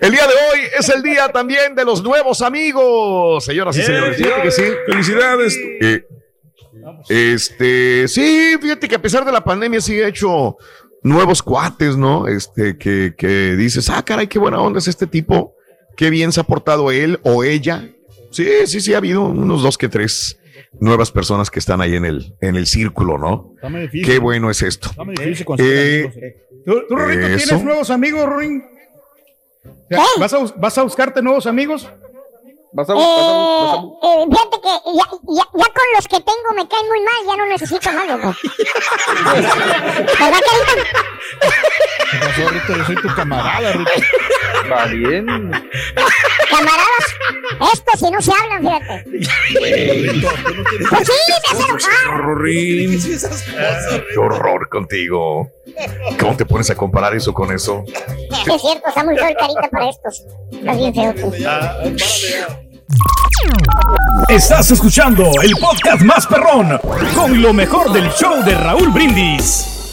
El 0.00 0.10
día 0.10 0.26
de 0.26 0.32
hoy 0.32 0.60
es 0.78 0.88
el 0.88 1.02
día 1.02 1.28
también 1.28 1.74
de 1.76 1.84
los 1.84 2.02
nuevos 2.02 2.42
amigos, 2.42 3.44
señoras 3.44 3.76
y 3.76 3.80
¡Eh! 3.80 3.84
señores. 3.84 4.16
Fíjate 4.16 4.42
que 4.42 4.50
sí. 4.50 4.62
Felicidades. 4.86 5.56
Eh, 5.80 6.06
este, 7.08 8.08
sí, 8.08 8.56
fíjate 8.60 8.88
que 8.88 8.96
a 8.96 9.02
pesar 9.02 9.24
de 9.24 9.30
la 9.30 9.44
pandemia 9.44 9.80
sí 9.80 10.00
ha 10.00 10.08
hecho 10.08 10.56
nuevos 11.02 11.42
cuates, 11.42 11.96
¿no? 11.96 12.26
Este, 12.26 12.76
que, 12.78 13.14
que 13.16 13.54
dices, 13.54 13.88
ah, 13.90 14.04
caray, 14.04 14.26
qué 14.26 14.38
buena 14.38 14.60
onda 14.60 14.78
es 14.78 14.88
este 14.88 15.06
tipo, 15.06 15.54
qué 15.96 16.10
bien 16.10 16.32
se 16.32 16.40
ha 16.40 16.44
portado 16.44 16.90
él 16.90 17.20
o 17.22 17.44
ella. 17.44 17.88
Sí, 18.30 18.48
sí, 18.66 18.80
sí, 18.80 18.94
ha 18.94 18.98
habido 18.98 19.22
unos 19.22 19.62
dos 19.62 19.78
que 19.78 19.88
tres 19.88 20.38
nuevas 20.80 21.10
personas 21.10 21.50
que 21.50 21.58
están 21.58 21.80
ahí 21.80 21.94
en 21.96 22.04
el, 22.04 22.34
en 22.40 22.56
el 22.56 22.66
círculo, 22.66 23.18
¿no? 23.18 23.52
Está 23.54 23.68
muy 23.68 23.82
difícil. 23.82 24.06
Qué 24.06 24.18
bueno 24.18 24.50
es 24.50 24.62
esto. 24.62 24.90
Está 24.90 25.04
muy 25.04 25.14
difícil 25.14 25.46
Eh, 25.58 26.12
eh. 26.16 26.46
¿Tú, 26.64 26.78
Eso. 26.96 27.46
tienes 27.46 27.64
nuevos 27.64 27.90
amigos, 27.90 28.24
Rorín? 28.26 28.64
¿Qué? 29.88 29.96
¿Vas 30.18 30.32
a, 30.32 30.38
¿Vas 30.56 30.78
a 30.78 30.82
buscarte 30.82 31.22
nuevos 31.22 31.46
amigos? 31.46 31.88
Vas 32.74 32.88
a, 32.88 32.92
Eh, 32.92 32.96
vas 32.96 33.04
a- 33.04 33.32
vas 33.62 33.74
a- 33.74 33.82
eh, 34.06 34.26
fíjate 34.30 34.56
que 34.62 34.72
ya, 34.96 35.04
ya, 35.28 35.44
ya 35.52 35.66
con 35.74 35.86
los 35.94 36.08
que 36.08 36.20
tengo 36.20 36.48
me 36.56 36.66
caen 36.68 36.88
muy 36.88 37.00
mal, 37.00 37.26
ya 37.26 37.36
no 37.36 37.46
necesito 37.46 37.92
más, 37.92 38.06
loco. 38.08 38.34
¿Verdad, 40.18 40.40
Carita? 40.48 40.74
¿Qué 42.10 42.18
pasó, 42.18 42.48
Rito? 42.48 42.76
Yo 42.76 42.84
soy 42.84 42.96
tu 42.96 43.14
camarada, 43.14 43.72
Rito. 43.72 43.90
Va 44.70 44.86
bien. 44.86 45.26
Camaradas, 46.48 47.06
estos 47.74 48.00
si 48.00 48.10
no 48.10 48.20
se 48.22 48.32
hablan, 48.32 48.62
fíjate. 48.62 49.04
Pues 50.88 51.08
sí, 51.08 51.12
me 51.28 51.34
hace 51.50 51.62
enojar. 51.68 51.92
Qué 54.12 54.18
horror 54.18 54.68
contigo. 54.70 55.50
¿Cómo 56.18 56.36
te 56.36 56.44
pones 56.46 56.70
a 56.70 56.74
comparar 56.74 57.14
eso 57.14 57.32
con 57.34 57.52
eso? 57.52 57.84
Es 57.86 58.62
cierto, 58.62 58.88
está 58.88 59.04
muy 59.04 59.16
feo 59.16 59.28
el 59.28 59.36
carita 59.36 59.68
para 59.70 59.88
estos. 59.90 60.22
Está 60.52 60.74
bien 60.74 60.94
feo 60.94 61.14
tú. 61.14 61.32
Estás 64.28 64.70
escuchando 64.70 65.24
el 65.42 65.52
podcast 65.60 66.02
más 66.02 66.26
perrón 66.26 66.78
con 67.14 67.40
lo 67.40 67.52
mejor 67.52 67.92
del 67.92 68.08
show 68.10 68.42
de 68.44 68.54
Raúl 68.54 68.90
Brindis. 68.90 69.92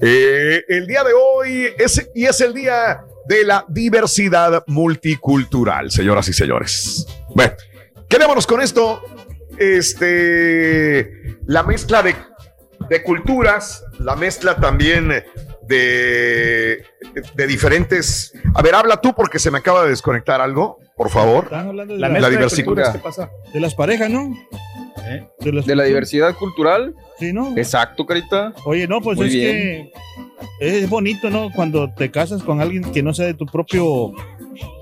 Eh, 0.00 0.62
el 0.68 0.86
día 0.86 1.02
de 1.02 1.12
hoy 1.12 1.68
es, 1.78 2.10
y 2.14 2.26
es 2.26 2.40
el 2.40 2.54
día 2.54 3.04
de 3.26 3.44
la 3.44 3.64
diversidad 3.68 4.62
multicultural, 4.66 5.90
señoras 5.90 6.28
y 6.28 6.32
señores. 6.32 7.06
Bueno, 7.34 7.54
quedémonos 8.08 8.46
con 8.46 8.60
esto. 8.60 9.02
Este, 9.58 11.38
la 11.46 11.64
mezcla 11.64 12.02
de, 12.02 12.14
de 12.88 13.02
culturas, 13.02 13.84
la 13.98 14.14
mezcla 14.14 14.56
también 14.56 15.24
de, 15.68 16.82
de 17.34 17.46
diferentes. 17.46 18.32
A 18.54 18.62
ver, 18.62 18.74
habla 18.74 19.00
tú 19.00 19.14
porque 19.14 19.38
se 19.38 19.50
me 19.50 19.58
acaba 19.58 19.84
de 19.84 19.90
desconectar 19.90 20.40
algo, 20.40 20.78
por 20.96 21.10
favor. 21.10 21.44
Están 21.44 21.68
hablando 21.68 21.94
de, 21.94 22.00
La 22.00 22.08
de 22.08 22.30
diversidad. 22.30 22.92
¿qué 22.92 22.98
pasa? 22.98 23.30
de 23.52 23.60
las 23.60 23.74
parejas, 23.74 24.10
¿no? 24.10 24.34
¿Eh? 25.06 25.26
De, 25.40 25.52
las- 25.52 25.66
De 25.66 25.76
la 25.76 25.84
diversidad 25.84 26.34
cultural. 26.34 26.94
Sí, 27.18 27.32
¿no? 27.32 27.56
Exacto, 27.56 28.04
carita. 28.06 28.52
Oye, 28.64 28.86
no, 28.88 29.00
pues 29.00 29.16
Muy 29.18 29.26
es 29.28 29.32
bien. 29.32 29.90
que 30.58 30.80
es 30.82 30.88
bonito, 30.88 31.30
¿no? 31.30 31.50
Cuando 31.54 31.92
te 31.94 32.10
casas 32.10 32.42
con 32.42 32.60
alguien 32.60 32.82
que 32.92 33.02
no 33.02 33.12
sea 33.14 33.26
de 33.26 33.34
tu 33.34 33.46
propio 33.46 34.12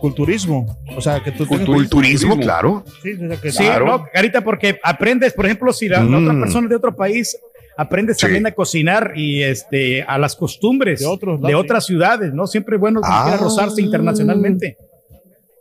culturismo. 0.00 0.66
O 0.96 1.00
sea, 1.00 1.22
que 1.22 1.32
tú 1.32 1.46
tengas- 1.46 1.66
Culturismo, 1.66 2.38
claro. 2.38 2.84
Sí, 3.02 3.12
o 3.12 3.28
sea, 3.28 3.40
que 3.40 3.50
Sí, 3.52 3.64
Claro. 3.64 3.86
no, 3.86 4.04
Carita, 4.12 4.42
porque 4.42 4.78
aprendes, 4.82 5.32
por 5.34 5.46
ejemplo, 5.46 5.72
si 5.72 5.88
la, 5.88 5.98
la 5.98 6.18
Mm. 6.18 6.24
otra 6.28 6.40
persona 6.40 6.64
es 6.66 6.70
de 6.70 6.76
otro 6.76 6.96
país, 6.96 7.36
aprendes 7.76 8.16
Sí. 8.16 8.22
también 8.22 8.46
a 8.46 8.52
cocinar 8.52 9.12
y 9.16 9.42
este 9.42 10.02
a 10.02 10.18
las 10.18 10.34
costumbres 10.36 11.00
De 11.00 11.06
otros 11.06 11.40
de 11.40 11.54
otras 11.54 11.84
ciudades, 11.86 12.32
¿no? 12.32 12.46
Siempre 12.46 12.76
es 12.76 12.80
bueno 12.80 13.00
Ah. 13.04 13.36
rozarse 13.40 13.82
internacionalmente. 13.82 14.76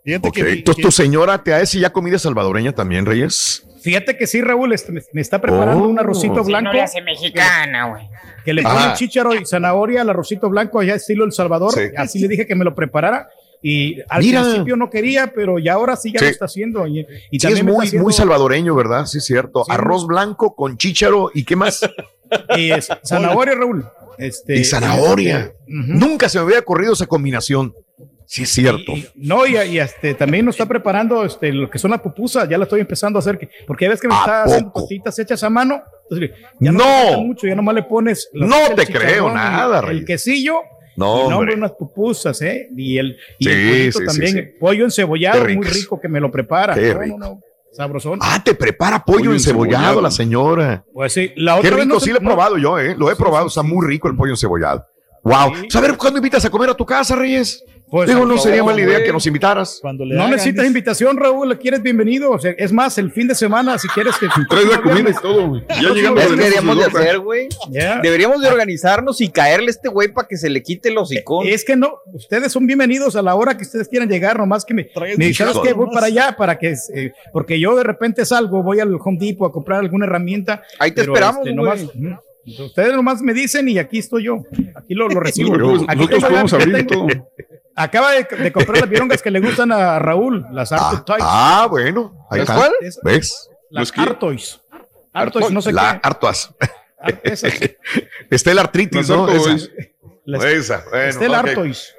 Fíjate 0.03 0.27
Ok. 0.29 0.35
que, 0.35 0.49
Entonces, 0.51 0.83
tu 0.83 0.91
señora 0.91 1.43
te 1.43 1.53
hace 1.53 1.79
ya 1.79 1.91
comida 1.91 2.19
salvadoreña 2.19 2.73
también, 2.73 3.05
Reyes. 3.05 3.65
Fíjate 3.81 4.17
que 4.17 4.27
sí, 4.27 4.41
Raúl, 4.41 4.71
este, 4.73 4.91
me, 4.91 5.21
está 5.21 5.39
preparando 5.41 5.83
Oh. 5.83 5.87
un 5.87 5.99
arrocito 5.99 6.43
Sí, 6.43 6.47
blanco 6.47 6.65
No 6.69 6.73
le 6.73 6.81
hace 6.81 7.01
mexicana, 7.01 7.89
güey. 7.89 8.07
que 8.43 8.53
le 8.53 8.61
Ajá. 8.63 8.73
pone 8.83 8.93
chícharo 8.95 9.33
y 9.33 9.45
zanahoria 9.45 10.01
al 10.01 10.09
arrocito 10.09 10.49
blanco 10.49 10.79
allá 10.79 10.95
estilo 10.95 11.25
El 11.25 11.31
Salvador. 11.31 11.71
Sí. 11.71 11.81
Así 11.97 12.19
le 12.19 12.27
dije 12.27 12.45
que 12.45 12.55
me 12.55 12.63
lo 12.63 12.75
preparara. 12.75 13.27
Y 13.67 13.97
al 14.09 14.21
Mira. 14.21 14.43
principio 14.43 14.75
no 14.75 14.91
quería, 14.91 15.31
pero 15.33 15.57
ya 15.57 15.73
ahora 15.73 15.95
sí 15.95 16.11
ya 16.13 16.19
Sí. 16.19 16.25
lo 16.25 16.31
está 16.31 16.45
haciendo. 16.45 16.85
Y, 16.85 16.99
y 16.99 17.03
Sí, 17.03 17.07
es 17.37 17.41
también 17.41 17.65
muy, 17.65 17.87
haciendo- 17.87 18.03
muy 18.03 18.13
salvadoreño, 18.13 18.75
¿verdad? 18.75 19.07
Sí, 19.07 19.17
es 19.17 19.25
cierto. 19.25 19.63
Sí. 19.65 19.71
Arroz 19.71 20.05
blanco 20.05 20.53
con 20.55 20.77
chícharo 20.77 21.31
y 21.33 21.43
qué 21.45 21.55
más. 21.55 21.81
y 22.57 22.69
es- 22.71 22.89
zanahoria, 23.03 23.55
Raúl. 23.55 23.83
Este, 24.19 24.57
y 24.57 24.63
zanahoria. 24.63 25.51
Nunca 25.65 26.29
se 26.29 26.37
me 26.37 26.43
había 26.45 26.59
ocurrido 26.59 26.93
esa 26.93 27.07
combinación. 27.07 27.73
Sí, 28.27 28.43
es 28.43 28.49
cierto. 28.49 28.91
Y- 28.91 28.99
y- 28.99 29.07
no, 29.27 29.47
y, 29.47 29.57
y, 29.57 29.79
este, 29.79 30.13
también 30.13 30.45
nos 30.45 30.55
está 30.55 30.67
preparando 30.67 31.25
este, 31.25 31.51
lo 31.51 31.67
que 31.69 31.79
son 31.79 31.89
las 31.91 32.01
pupusas, 32.01 32.47
ya 32.47 32.57
la 32.59 32.65
estoy 32.65 32.81
empezando 32.81 33.17
a 33.17 33.21
hacer, 33.21 33.39
que- 33.39 33.49
porque 33.65 33.89
ves 33.89 33.99
que 33.99 34.07
me 34.07 34.13
¿A 34.13 34.19
está 34.19 34.43
haciendo 34.43 34.67
poco? 34.67 34.81
tortitas 34.81 35.17
hechas 35.17 35.43
a 35.43 35.49
mano. 35.49 35.81
Entonces, 36.09 36.37
ya 36.59 36.71
No. 36.71 37.21
mucho, 37.23 37.47
ya 37.47 37.55
nomás 37.55 37.73
le 37.73 37.83
pones. 37.83 38.29
No 38.33 38.57
te 38.75 38.85
creo 38.85 39.31
nada, 39.33 39.81
Reyes. 39.81 40.01
el 40.01 40.05
quesillo, 40.05 40.55
No, 40.95 41.13
hombre. 41.13 41.55
unas 41.55 41.71
pupusas, 41.71 42.41
¿eh? 42.41 42.69
Y 42.75 42.97
el, 42.97 43.17
y 43.39 43.45
Sí, 43.45 43.51
el 43.51 43.93
sí, 43.93 44.05
también, 44.05 44.31
sí, 44.31 44.39
sí. 44.39 44.47
pollo 44.59 44.85
encebollado, 44.85 45.43
muy 45.43 45.65
rico 45.67 45.99
que 45.99 46.07
me 46.07 46.19
lo 46.19 46.31
prepara. 46.31 46.73
Qué 46.75 46.93
No, 46.93 46.99
rico. 46.99 47.17
no, 47.17 47.25
no, 47.29 47.41
sabrosón. 47.73 48.19
Ah, 48.21 48.41
te 48.43 48.55
prepara 48.55 49.03
pollo, 49.03 49.17
Pollo 49.19 49.33
encebollado, 49.33 49.75
encebollado. 49.83 50.01
la 50.01 50.11
señora. 50.11 50.85
Pues 50.93 51.13
sí, 51.13 51.31
la 51.35 51.59
Qué 51.61 51.67
otra 51.69 51.83
rico, 51.83 51.99
sí 51.99 52.11
lo 52.11 52.17
he 52.17 52.21
probado 52.21 52.57
yo, 52.57 52.79
¿eh? 52.79 52.95
Lo 52.97 53.11
he 53.11 53.15
probado, 53.15 53.47
está 53.47 53.61
muy 53.63 53.85
rico 53.85 54.07
el 54.07 54.15
pollo 54.15 54.31
encebollado. 54.33 54.85
Wow. 55.23 55.55
Sí. 55.61 55.67
¿Saber 55.71 55.97
cuándo 55.97 56.19
invitas 56.19 56.45
a 56.45 56.49
comer 56.49 56.69
a 56.69 56.73
tu 56.75 56.85
casa, 56.85 57.15
Reyes? 57.15 57.63
Pues, 57.89 58.09
Digo, 58.09 58.25
no 58.25 58.37
sería 58.39 58.63
mala 58.63 58.81
idea 58.81 59.03
que 59.03 59.11
nos 59.11 59.27
invitaras. 59.27 59.77
cuando 59.79 60.03
le 60.05 60.15
No 60.15 60.21
hagan, 60.21 60.31
necesitas 60.31 60.65
invitación, 60.65 61.17
Raúl, 61.17 61.57
quieres 61.59 61.83
bienvenido. 61.83 62.31
O 62.31 62.39
sea, 62.39 62.51
es 62.57 62.71
más, 62.71 62.97
el 62.97 63.11
fin 63.11 63.27
de 63.27 63.35
semana, 63.35 63.77
si 63.77 63.87
quieres 63.89 64.15
que. 64.17 64.27
Traes 64.49 64.67
la 64.67 64.81
comida 64.81 65.11
y 65.11 65.13
todo, 65.13 65.49
güey. 65.49 65.63
Ya 65.69 65.89
llegando 65.93 66.19
¿Qué 66.19 66.27
de 66.27 66.35
deberíamos 66.35 66.77
de 66.77 66.85
hacer, 66.85 67.19
güey? 67.19 67.47
Deberíamos 68.01 68.41
de 68.41 68.47
organizarnos 68.47 69.21
y 69.21 69.29
caerle 69.29 69.67
a 69.67 69.69
este 69.69 69.89
güey 69.89 70.07
para 70.07 70.27
que 70.27 70.35
se 70.37 70.49
le 70.49 70.63
quite 70.63 70.89
el 70.89 70.97
hocicón. 70.97 71.47
Es 71.47 71.63
que 71.63 71.75
no, 71.75 71.93
ustedes 72.11 72.51
son 72.51 72.65
bienvenidos 72.65 73.15
a 73.15 73.21
la 73.21 73.35
hora 73.35 73.55
que 73.55 73.63
ustedes 73.63 73.87
quieran 73.87 74.09
llegar, 74.09 74.39
nomás 74.39 74.65
que 74.65 74.73
me, 74.73 74.85
Traigan 74.85 75.19
me 75.19 75.27
dijeras 75.27 75.57
que 75.59 75.73
voy 75.73 75.87
para 75.93 76.07
allá, 76.07 76.35
para 76.35 76.57
que, 76.57 76.75
eh, 76.93 77.11
porque 77.31 77.59
yo 77.59 77.75
de 77.75 77.83
repente 77.83 78.25
salgo, 78.25 78.63
voy 78.63 78.79
al 78.79 78.95
Home 78.99 79.17
Depot 79.19 79.49
a 79.49 79.51
comprar 79.51 79.79
alguna 79.79 80.05
herramienta. 80.05 80.63
Ahí 80.79 80.91
te 80.91 81.01
esperamos, 81.01 81.45
este, 81.45 81.53
nomás. 81.53 81.85
Ustedes 82.59 82.93
nomás 82.93 83.21
me 83.21 83.33
dicen 83.33 83.67
y 83.69 83.77
aquí 83.77 83.99
estoy 83.99 84.25
yo. 84.25 84.43
Aquí 84.75 84.93
lo, 84.93 85.07
lo 85.07 85.19
recibo. 85.21 85.51
Pero, 85.51 85.69
pues, 85.69 85.83
Aquí 85.87 85.97
nosotros 85.97 86.23
podemos 86.23 86.53
abrir 86.53 86.87
todo. 86.87 87.07
Acaba 87.75 88.11
de, 88.13 88.23
de 88.23 88.51
comprar 88.53 88.79
las 88.79 88.89
virongas 88.89 89.21
que 89.21 89.29
le 89.31 89.39
gustan 89.41 89.71
a 89.71 89.99
Raúl, 89.99 90.45
las 90.51 90.71
Ah, 90.71 90.89
Arctic 90.89 91.05
Toys. 91.05 91.23
ah, 91.25 91.67
bueno. 91.69 92.25
Ahí 92.31 92.39
¿Las 92.39 92.49
está. 92.49 92.69
¿Ves? 93.03 93.49
Las. 93.69 93.91
Artois. 93.97 94.61
Artois, 95.13 95.51
no 95.51 95.61
sé 95.61 95.71
La 95.73 95.93
qué. 95.93 95.99
Artoas. 96.07 96.53
Ar- 96.99 97.19
esas. 97.23 97.53
Está 98.29 98.51
el 98.51 98.59
artritis, 98.59 99.09
¿no? 99.09 99.25
Artois. 99.25 99.69
Esa. 100.25 100.49
Esa, 100.49 100.83
bueno, 100.89 101.09
Estela 101.09 101.41
ok. 101.41 101.47
Artois. 101.47 101.95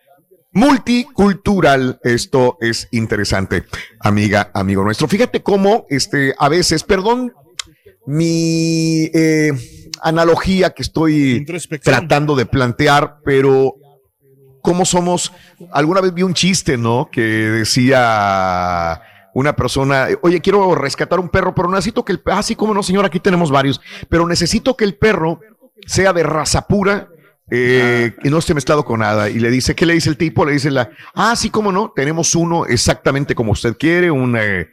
multicultural, 0.55 1.99
esto 2.03 2.57
es 2.61 2.87
interesante, 2.91 3.65
amiga, 3.99 4.51
amigo 4.53 4.83
nuestro. 4.83 5.07
Fíjate 5.07 5.43
cómo, 5.43 5.85
este, 5.89 6.33
a 6.39 6.47
veces, 6.47 6.83
perdón, 6.83 7.33
mi 8.07 9.11
eh, 9.13 9.51
analogía 10.01 10.69
que 10.69 10.81
estoy 10.81 11.45
tratando 11.83 12.37
de 12.37 12.45
plantear, 12.45 13.17
pero 13.25 13.75
cómo 14.61 14.85
somos. 14.85 15.33
Alguna 15.71 15.99
vez 15.99 16.13
vi 16.13 16.23
un 16.23 16.33
chiste, 16.33 16.77
¿no? 16.77 17.09
Que 17.11 17.21
decía 17.21 19.01
una 19.33 19.57
persona, 19.57 20.07
oye, 20.21 20.39
quiero 20.39 20.73
rescatar 20.73 21.19
un 21.19 21.27
perro, 21.27 21.53
pero 21.53 21.69
necesito 21.69 22.05
que 22.05 22.13
el 22.13 22.21
ah, 22.27 22.41
sí, 22.41 22.55
cómo 22.55 22.73
no, 22.73 22.81
señor, 22.81 23.03
aquí 23.03 23.19
tenemos 23.19 23.51
varios, 23.51 23.81
pero 24.07 24.25
necesito 24.25 24.77
que 24.77 24.85
el 24.85 24.95
perro 24.95 25.41
sea 25.85 26.13
de 26.13 26.23
raza 26.23 26.65
pura. 26.65 27.09
Eh, 27.51 28.15
y 28.23 28.29
no 28.29 28.39
esté 28.39 28.53
mezclado 28.53 28.85
con 28.85 29.01
nada. 29.01 29.29
Y 29.29 29.39
le 29.39 29.51
dice, 29.51 29.75
¿qué 29.75 29.85
le 29.85 29.93
dice 29.93 30.09
el 30.09 30.17
tipo? 30.17 30.45
Le 30.45 30.53
dice 30.53 30.71
la, 30.71 30.89
ah, 31.13 31.35
sí, 31.35 31.49
cómo 31.49 31.71
no, 31.71 31.91
tenemos 31.95 32.33
uno 32.35 32.65
exactamente 32.65 33.35
como 33.35 33.51
usted 33.51 33.77
quiere, 33.77 34.09
un 34.09 34.35
eh, 34.37 34.67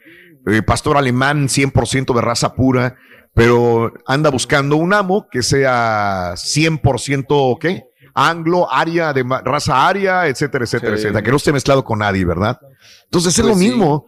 eh, 0.47 0.61
pastor 0.63 0.97
alemán 0.97 1.47
100% 1.47 2.13
de 2.15 2.21
raza 2.21 2.55
pura, 2.55 2.95
pero 3.33 3.93
anda 4.07 4.29
buscando 4.29 4.75
un 4.75 4.93
amo 4.93 5.27
que 5.31 5.43
sea 5.43 6.33
100% 6.35 7.57
¿qué? 7.59 7.83
Anglo, 8.15 8.71
aria, 8.71 9.13
de 9.13 9.23
raza 9.43 9.87
aria, 9.87 10.27
etcétera, 10.27 10.65
etcétera, 10.65 10.95
Sí. 10.95 11.01
etcétera, 11.03 11.23
que 11.23 11.31
no 11.31 11.37
esté 11.37 11.51
mezclado 11.51 11.83
con 11.83 11.99
nadie, 11.99 12.25
¿verdad? 12.25 12.59
Entonces 13.05 13.37
es 13.37 13.41
Pues 13.43 13.53
lo 13.55 13.59
sí. 13.59 13.69
mismo, 13.69 14.05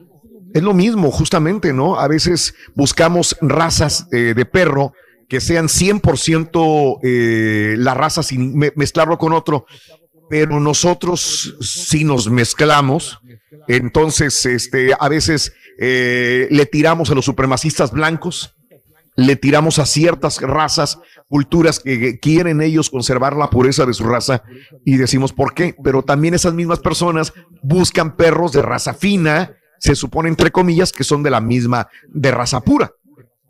es 0.53 0.61
lo 0.61 0.73
mismo, 0.73 1.09
justamente, 1.11 1.73
¿no? 1.73 1.99
A 1.99 2.07
veces 2.07 2.53
buscamos 2.75 3.35
razas 3.41 4.07
de 4.09 4.45
perro 4.45 4.93
que 5.27 5.41
sean 5.41 5.67
100% 5.67 6.99
eh, 7.03 7.75
la 7.77 7.93
raza 7.93 8.23
sin 8.23 8.57
me- 8.57 8.71
mezclarlo 8.75 9.17
con 9.17 9.33
otro, 9.33 9.65
pero 10.29 10.59
nosotros 10.59 11.55
si 11.61 12.03
nos 12.03 12.29
mezclamos, 12.29 13.19
entonces 13.67 14.45
este, 14.45 14.91
a 14.99 15.09
veces 15.09 15.53
eh, 15.79 16.47
le 16.51 16.65
tiramos 16.65 17.09
a 17.11 17.15
los 17.15 17.25
supremacistas 17.25 17.91
blancos, 17.91 18.55
le 19.17 19.35
tiramos 19.35 19.79
a 19.79 19.85
ciertas 19.85 20.41
razas, 20.41 20.99
culturas 21.29 21.79
que, 21.79 21.99
que 21.99 22.19
quieren 22.19 22.61
ellos 22.61 22.89
conservar 22.89 23.35
la 23.35 23.49
pureza 23.49 23.85
de 23.85 23.93
su 23.93 24.03
raza 24.03 24.43
y 24.83 24.97
decimos 24.97 25.31
por 25.33 25.53
qué, 25.53 25.75
pero 25.83 26.03
también 26.03 26.33
esas 26.33 26.53
mismas 26.53 26.79
personas 26.79 27.33
buscan 27.63 28.15
perros 28.15 28.51
de 28.51 28.61
raza 28.61 28.93
fina, 28.93 29.55
se 29.79 29.95
supone 29.95 30.29
entre 30.29 30.51
comillas 30.51 30.91
que 30.91 31.03
son 31.03 31.23
de 31.23 31.29
la 31.31 31.39
misma, 31.41 31.87
de 32.09 32.31
raza 32.31 32.61
pura. 32.61 32.91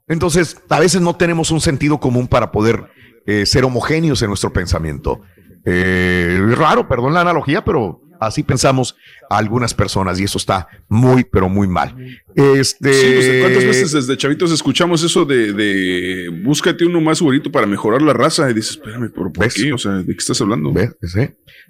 Entonces, 0.08 0.58
a 0.70 0.80
veces 0.80 1.02
no 1.02 1.16
tenemos 1.16 1.52
un 1.52 1.62
sentido 1.62 2.00
común 2.00 2.28
para 2.28 2.52
poder 2.52 2.86
eh, 3.26 3.46
ser 3.46 3.66
homogéneos 3.66 4.22
en 4.22 4.28
nuestro 4.30 4.54
pensamiento. 4.54 5.22
Eh, 5.66 6.40
raro, 6.56 6.88
perdón 6.88 7.14
la 7.14 7.22
analogía, 7.22 7.66
pero 7.66 8.02
así 8.20 8.44
pensamos 8.44 8.96
a 9.30 9.38
algunas 9.38 9.74
personas 9.74 10.20
y 10.20 10.24
eso 10.24 10.38
está 10.38 10.68
muy, 10.88 11.24
pero 11.24 11.50
muy 11.50 11.68
mal. 11.68 11.96
Este, 12.36 12.94
Sí, 12.94 13.42
¿Cuántas 13.42 13.66
veces 13.66 13.92
desde 13.92 14.16
chavitos 14.16 14.52
escuchamos 14.52 15.04
eso 15.04 15.26
de, 15.26 15.54
de 15.54 16.30
búscate 16.44 16.86
uno 16.86 17.02
más 17.02 17.20
güerito 17.20 17.52
para 17.52 17.66
mejorar 17.66 18.04
la 18.04 18.14
raza? 18.14 18.50
Y 18.50 18.54
dices, 18.54 18.72
espérame, 18.74 19.10
¿por, 19.12 19.32
por 19.34 19.46
¿Ves? 19.46 19.56
qué? 19.56 19.74
O 19.74 19.78
sea, 19.80 19.94
¿de 19.94 20.06
qué 20.06 20.18
estás 20.20 20.40
hablando? 20.40 20.72
¿Ves? 20.72 20.96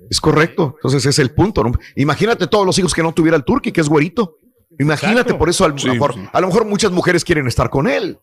Es 0.09 0.19
correcto. 0.19 0.75
Entonces 0.77 1.05
es 1.05 1.19
el 1.19 1.31
punto. 1.31 1.63
¿no? 1.63 1.71
Imagínate 1.95 2.47
todos 2.47 2.65
los 2.65 2.77
hijos 2.79 2.93
que 2.93 3.01
no 3.01 3.13
tuviera 3.13 3.37
el 3.37 3.45
turqui, 3.45 3.71
que 3.71 3.79
es 3.81 3.87
güerito. 3.87 4.37
Imagínate, 4.79 5.19
Exacto. 5.21 5.37
por 5.37 5.49
eso 5.49 5.65
a 5.65 5.69
lo, 5.69 5.77
Sí, 5.77 5.89
mejor, 5.89 6.13
sí. 6.13 6.21
a 6.31 6.41
lo 6.41 6.47
mejor 6.47 6.65
muchas 6.65 6.91
mujeres 6.91 7.23
quieren 7.23 7.47
estar 7.47 7.69
con 7.69 7.87
él. 7.87 8.17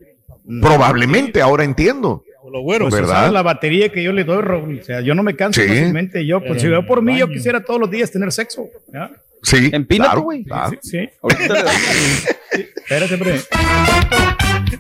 Probablemente, 0.61 1.41
ahora 1.41 1.65
entiendo. 1.65 2.25
Lo 2.51 2.61
güero. 2.63 2.87
Pues, 2.87 2.95
¿Verdad? 3.01 3.15
¿sabes 3.15 3.33
la 3.33 3.43
batería 3.43 3.89
que 3.91 4.03
yo 4.03 4.13
le 4.13 4.25
doy, 4.25 4.43
Raúl? 4.43 4.81
O 4.81 4.85
sea, 4.85 5.01
yo 5.01 5.15
no 5.15 5.23
me 5.23 5.37
canso 5.37 5.61
Sí. 5.63 5.69
fácilmente. 5.69 6.27
Yo, 6.27 6.41
pues, 6.45 6.61
si 6.61 6.69
yo 6.69 6.85
por 6.85 7.01
mí, 7.01 7.17
yo 7.19 7.29
quisiera 7.29 7.63
todos 7.65 7.81
los 7.81 7.91
días 7.91 8.11
tener 8.11 8.31
sexo. 8.33 8.67
¿ya? 8.93 9.11
Sí. 9.43 9.71
Empínate, 9.73 10.11
claro, 10.11 10.21
güey. 10.23 10.45
claro. 10.45 10.77
Sí, 10.83 11.09
Espérate. 12.89 13.41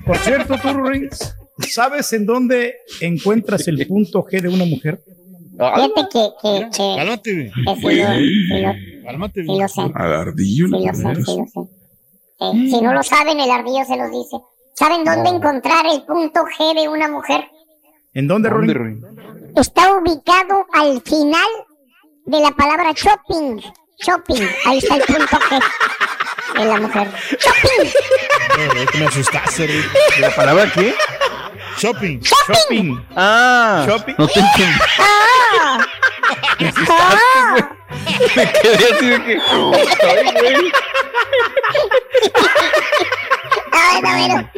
Por 0.04 0.16
cierto, 0.18 0.56
tú, 0.60 0.82
Rins, 0.84 1.34
¿sabes 1.68 2.12
en 2.12 2.26
dónde 2.26 2.74
encuentras 3.00 3.66
el 3.68 3.86
punto 3.86 4.24
G 4.24 4.40
de 4.40 4.48
una 4.48 4.64
mujer? 4.64 5.00
Fíjate 5.74 6.08
que, 6.12 6.28
que, 6.42 6.68
que, 6.76 6.96
Cálmate, 6.96 7.52
cálmate. 9.04 9.44
sí 9.44 9.58
lo 9.60 9.68
sé. 9.68 9.80
Al 9.94 10.14
ardillo. 10.14 10.66
Sí 10.66 10.72
lo 10.86 10.94
sé, 10.94 11.14
sí 11.24 11.36
lo 11.38 11.46
sé. 11.46 11.70
Eh, 12.40 12.68
si 12.70 12.80
no 12.80 12.92
lo 12.92 13.02
saben, 13.02 13.38
el 13.38 13.50
ardillo 13.50 13.84
se 13.86 13.96
los 13.96 14.10
dice. 14.10 14.36
¿Saben 14.74 15.04
dónde 15.04 15.30
encontrar 15.30 15.86
el 15.86 16.02
punto 16.02 16.40
G 16.58 16.74
de 16.80 16.88
una 16.88 17.08
mujer? 17.08 17.44
¿En 18.14 18.26
dónde, 18.26 18.50
¿Dónde? 18.50 19.00
Está 19.56 19.94
ubicado 19.96 20.66
al 20.72 21.00
final 21.02 21.48
de 22.26 22.40
la 22.40 22.50
palabra 22.52 22.92
shopping. 22.92 23.60
Shopping. 24.04 24.48
Ahí 24.66 24.78
está 24.78 24.96
el 24.96 25.02
punto 25.02 25.36
G 25.36 25.60
de 26.58 26.64
la 26.64 26.80
mujer. 26.80 27.08
Shopping. 27.38 28.98
Me 28.98 29.06
asustaste, 29.06 29.66
Rick. 29.66 29.92
¿De 30.16 30.20
la 30.20 30.34
palabra 30.34 30.70
qué? 30.74 30.94
Shopping. 31.78 32.20
Shopping. 32.20 33.06
Ah, 33.16 33.84
Shopping. 33.86 34.14
no 34.18 34.28
te 34.28 34.40
entendí. 34.40 34.80
Ah, 34.98 35.86
güey. 37.52 37.64
Me 38.36 38.52
quedé 38.52 38.94
así 38.94 39.06
de 39.06 39.24
que. 39.24 39.40
Ay, 39.40 40.32
güey. 40.32 40.72
ah, 43.72 43.96
está 43.96 44.16
bueno. 44.16 44.50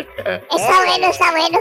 Está 0.51 0.85
bueno, 0.85 1.07
está 1.09 1.31
bueno. 1.31 1.59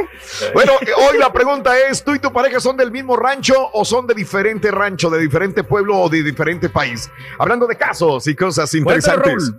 Bueno, 0.53 0.71
hoy 0.97 1.17
la 1.17 1.31
pregunta 1.33 1.77
es, 1.77 2.03
¿tú 2.03 2.13
y 2.13 2.19
tu 2.19 2.31
pareja 2.31 2.59
son 2.59 2.77
del 2.77 2.91
mismo 2.91 3.15
rancho 3.15 3.69
o 3.73 3.83
son 3.83 4.07
de 4.07 4.13
diferente 4.13 4.71
rancho, 4.71 5.09
de 5.09 5.19
diferente 5.19 5.63
pueblo 5.63 5.97
o 5.99 6.09
de 6.09 6.23
diferente 6.23 6.69
país? 6.69 7.09
Hablando 7.39 7.67
de 7.67 7.75
casos 7.75 8.27
y 8.27 8.35
cosas 8.35 8.73
interesantes. 8.73 9.51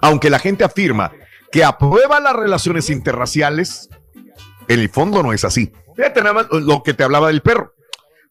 Aunque 0.00 0.30
la 0.30 0.38
gente 0.40 0.64
afirma 0.64 1.12
que 1.52 1.62
aprueba 1.64 2.18
las 2.18 2.34
relaciones 2.34 2.90
interraciales, 2.90 3.88
en 4.72 4.80
el 4.80 4.88
fondo 4.88 5.22
no 5.22 5.32
es 5.32 5.44
así. 5.44 5.72
Fíjate 5.94 6.22
nada 6.22 6.34
más 6.34 6.46
lo 6.50 6.82
que 6.82 6.94
te 6.94 7.04
hablaba 7.04 7.28
del 7.28 7.42
perro. 7.42 7.74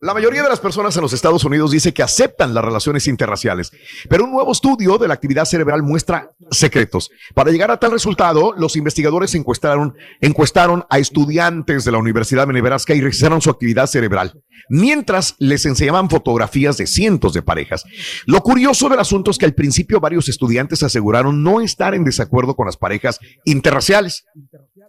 La 0.03 0.15
mayoría 0.15 0.41
de 0.41 0.49
las 0.49 0.59
personas 0.59 0.95
en 0.95 1.03
los 1.03 1.13
Estados 1.13 1.45
Unidos 1.45 1.69
dice 1.69 1.93
que 1.93 2.01
aceptan 2.01 2.55
las 2.55 2.65
relaciones 2.65 3.05
interraciales, 3.05 3.71
pero 4.09 4.23
un 4.23 4.31
nuevo 4.31 4.51
estudio 4.51 4.97
de 4.97 5.07
la 5.07 5.13
actividad 5.13 5.45
cerebral 5.45 5.83
muestra 5.83 6.31
secretos. 6.49 7.11
Para 7.35 7.51
llegar 7.51 7.69
a 7.69 7.77
tal 7.77 7.91
resultado, 7.91 8.51
los 8.57 8.75
investigadores 8.75 9.35
encuestaron, 9.35 9.93
encuestaron 10.19 10.85
a 10.89 10.97
estudiantes 10.97 11.85
de 11.85 11.91
la 11.91 11.99
Universidad 11.99 12.47
de 12.47 12.53
Nebraska 12.53 12.95
y 12.95 13.01
registraron 13.01 13.41
su 13.41 13.51
actividad 13.51 13.85
cerebral, 13.85 14.41
mientras 14.69 15.35
les 15.37 15.67
enseñaban 15.67 16.09
fotografías 16.09 16.77
de 16.77 16.87
cientos 16.87 17.33
de 17.33 17.43
parejas. 17.43 17.83
Lo 18.25 18.41
curioso 18.41 18.89
del 18.89 19.01
asunto 19.01 19.29
es 19.29 19.37
que 19.37 19.45
al 19.45 19.53
principio 19.53 19.99
varios 19.99 20.29
estudiantes 20.29 20.81
aseguraron 20.81 21.43
no 21.43 21.61
estar 21.61 21.93
en 21.93 22.05
desacuerdo 22.05 22.55
con 22.55 22.65
las 22.65 22.77
parejas 22.77 23.19
interraciales, 23.45 24.25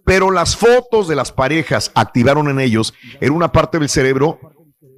pero 0.06 0.30
las 0.30 0.56
fotos 0.56 1.06
de 1.06 1.16
las 1.16 1.32
parejas 1.32 1.92
activaron 1.94 2.48
en 2.48 2.60
ellos 2.60 2.94
en 3.20 3.32
una 3.34 3.52
parte 3.52 3.78
del 3.78 3.90
cerebro 3.90 4.40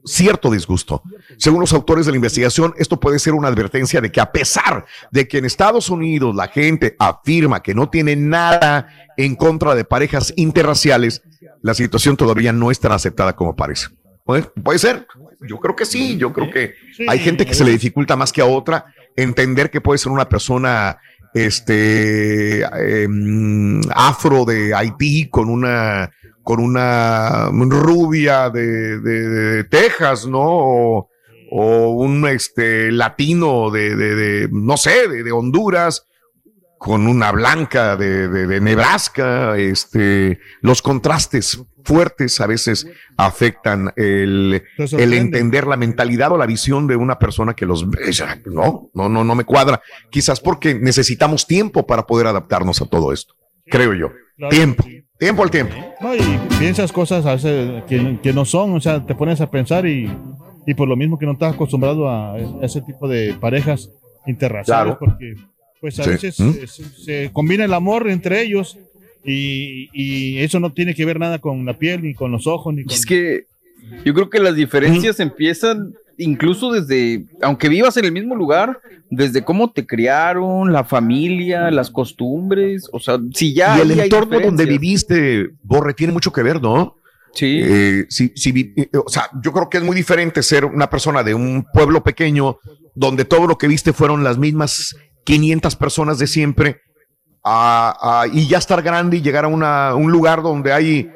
cierto 0.04 0.50
disgusto. 0.50 1.02
Según 1.38 1.61
los 1.61 1.73
autores 1.73 2.06
de 2.06 2.12
la 2.12 2.16
investigación, 2.16 2.75
esto 2.78 3.00
puede 3.00 3.18
ser 3.18 3.34
una 3.34 3.49
advertencia 3.49 4.00
de 4.00 4.12
que 4.12 4.20
a 4.20 4.30
pesar 4.30 4.84
de 5.11 5.26
que 5.26 5.38
en 5.38 5.44
Estados 5.44 5.90
Unidos 5.90 6.34
la 6.34 6.49
gente 6.49 6.96
afirma 6.99 7.62
que 7.62 7.75
no 7.75 7.88
tiene 7.88 8.16
nada 8.16 8.88
en 9.16 9.34
contra 9.34 9.75
de 9.75 9.84
parejas 9.84 10.32
interraciales, 10.37 11.23
la 11.62 11.75
situación 11.75 12.16
todavía 12.16 12.52
no 12.52 12.70
es 12.70 12.80
tan 12.80 12.92
aceptada 12.92 13.34
como 13.34 13.56
parece. 13.56 13.88
Puede, 14.25 14.78
ser. 14.78 15.06
Yo 15.46 15.58
creo 15.58 15.76
que 15.76 15.84
sí. 15.84 16.16
Yo 16.16 16.32
creo 16.32 16.50
que 16.50 16.75
hay 17.08 17.18
gente 17.18 17.44
que 17.44 17.52
se 17.52 17.64
le 17.64 17.73
dificulta 17.73 18.16
más 18.16 18.32
que 18.32 18.40
a 18.40 18.46
otra 18.46 18.87
entender 19.16 19.70
que 19.70 19.80
puede 19.80 19.99
ser 19.99 20.11
una 20.12 20.28
persona 20.28 20.99
este 21.35 22.62
em, 22.62 23.81
afro 23.95 24.45
de 24.45 24.75
Haití 24.75 25.29
con 25.29 25.49
una 25.50 26.11
con 26.43 26.61
una 26.61 27.49
rubia 27.50 28.50
de, 28.50 29.00
de- 29.00 29.64
Texas, 29.64 30.26
¿no? 30.26 31.09
O, 31.50 31.91
un 31.97 32.26
este 32.29 32.93
latino 32.93 33.71
de, 33.71 33.97
de- 33.97 34.49
no 34.53 34.76
sé, 34.76 35.09
de, 35.09 35.33
Honduras, 35.33 36.07
con 36.79 37.07
una 37.07 37.33
blanca 37.33 37.97
de 37.97 38.61
Nebraska, 38.61 39.57
este, 39.57 40.38
los 40.61 40.82
contrastes 40.82 41.63
fuertes 41.84 42.40
a 42.40 42.47
veces 42.47 42.86
afectan 43.16 43.92
el, 43.97 44.62
el 44.99 45.12
entender 45.14 45.66
la 45.66 45.76
mentalidad 45.76 46.32
o 46.32 46.36
la 46.38 46.47
visión 46.47 46.86
de 46.86 46.97
una 46.97 47.18
persona 47.18 47.54
que 47.54 47.66
los 47.66 47.86
No, 48.47 48.90
no, 48.94 49.08
no, 49.08 49.23
no 49.25 49.34
me 49.34 49.44
cuadra. 49.44 49.80
Quizás 50.10 50.40
porque 50.40 50.75
necesitamos 50.75 51.47
tiempo 51.47 51.86
para 51.86 52.06
poder 52.06 52.26
adaptarnos 52.26 52.80
a 52.82 52.86
todo 52.86 53.12
esto. 53.12 53.34
Creo 53.66 53.94
yo. 53.94 54.08
Claro, 54.36 54.50
Tiempo. 54.50 54.84
Tiempo 55.16 55.42
al 55.44 55.50
tiempo. 55.50 55.75
No, 56.00 56.14
y 56.14 56.20
piensas 56.58 56.90
cosas 56.92 57.25
a 57.25 57.34
veces 57.34 57.84
que, 57.84 58.18
que 58.20 58.32
no 58.32 58.44
son, 58.44 58.73
o 58.75 58.80
sea, 58.80 59.06
te 59.06 59.14
pones 59.14 59.40
a 59.40 59.49
pensar 59.50 59.86
y, 59.86 60.10
y 60.66 60.75
por 60.75 60.88
lo 60.88 60.97
mismo 60.97 61.18
que 61.18 61.25
no 61.25 61.32
estás 61.32 61.54
acostumbrado 61.54 62.10
a 62.10 62.36
ese 62.62 62.80
tipo 62.82 63.06
de 63.08 63.32
parejas 63.34 63.90
interraciales, 64.26 64.97
Claro. 64.97 64.99
porque 64.99 65.34
pues 65.80 66.00
a 66.00 66.04
Sí. 66.04 66.10
veces 66.10 66.40
¿Mm? 66.40 66.52
se, 66.66 66.84
se 67.04 67.30
combina 67.32 67.64
el 67.64 67.75
amor 67.75 68.08
entre 68.10 68.42
ellos 68.42 68.76
y, 69.25 69.89
y 69.93 70.39
eso 70.39 70.60
no 70.60 70.73
tiene 70.73 70.95
que 70.95 71.04
ver 71.04 71.19
nada 71.19 71.39
con 71.39 71.65
la 71.65 71.78
piel, 71.78 72.02
ni 72.02 72.15
con 72.15 72.32
los 72.32 72.47
ojos, 72.47 72.75
ni 72.75 72.84
con... 72.84 72.95
Es 72.95 73.06
que 73.06 73.47
yo 74.04 74.15
creo 74.15 74.30
que 74.30 74.39
las 74.39 74.54
diferencias 74.54 75.21
empiezan 75.21 75.95
incluso 76.19 76.73
desde, 76.73 77.25
aunque 77.43 77.69
vivas 77.69 77.97
en 77.97 78.04
el 78.04 78.13
mismo 78.13 78.34
lugar, 78.34 78.80
desde 79.10 79.45
cómo 79.45 79.73
te 79.73 79.87
criaron, 79.87 80.73
la 80.73 80.84
familia, 80.84 81.71
las 81.71 81.91
costumbres, 81.91 82.89
o 82.93 83.00
sea, 83.00 83.19
si 83.32 83.54
ya 83.54 83.78
y 83.78 83.80
el 83.82 83.99
entorno 83.99 84.41
donde 84.41 84.65
viviste, 84.65 85.50
Borre, 85.63 85.95
tiene 85.95 86.13
mucho 86.13 86.32
que 86.32 86.43
ver, 86.43 86.63
¿no? 86.63 86.97
Sí. 87.34 87.60
Eh, 87.63 88.06
si, 88.08 88.32
eh, 88.76 88.89
o 89.04 89.08
sea, 89.08 89.28
yo 89.43 89.52
creo 89.52 89.69
que 89.69 89.78
es 89.78 89.84
muy 89.84 89.97
diferente 89.97 90.43
ser 90.43 90.65
una 90.65 90.89
persona 90.89 91.25
de 91.25 91.34
un 91.34 91.67
pueblo 91.73 92.04
pequeño 92.04 92.58
donde 92.95 93.25
todo 93.25 93.49
lo 93.49 93.58
que 93.58 93.67
viste 93.67 93.93
fueron 93.93 94.23
las 94.23 94.39
mismas 94.39 94.97
500 95.25 95.75
personas 95.75 96.19
de 96.19 96.28
siempre 96.28 96.80
a- 97.45 98.23
a- 98.23 98.26
y 98.26 98.49
ya 98.49 98.59
estar 98.59 98.83
grande 98.83 99.19
y 99.19 99.23
llegar 99.23 99.45
a 99.45 99.49
una- 99.49 99.95
un 99.95 100.11
lugar 100.11 100.43
donde 100.43 100.73
hay 100.73 101.11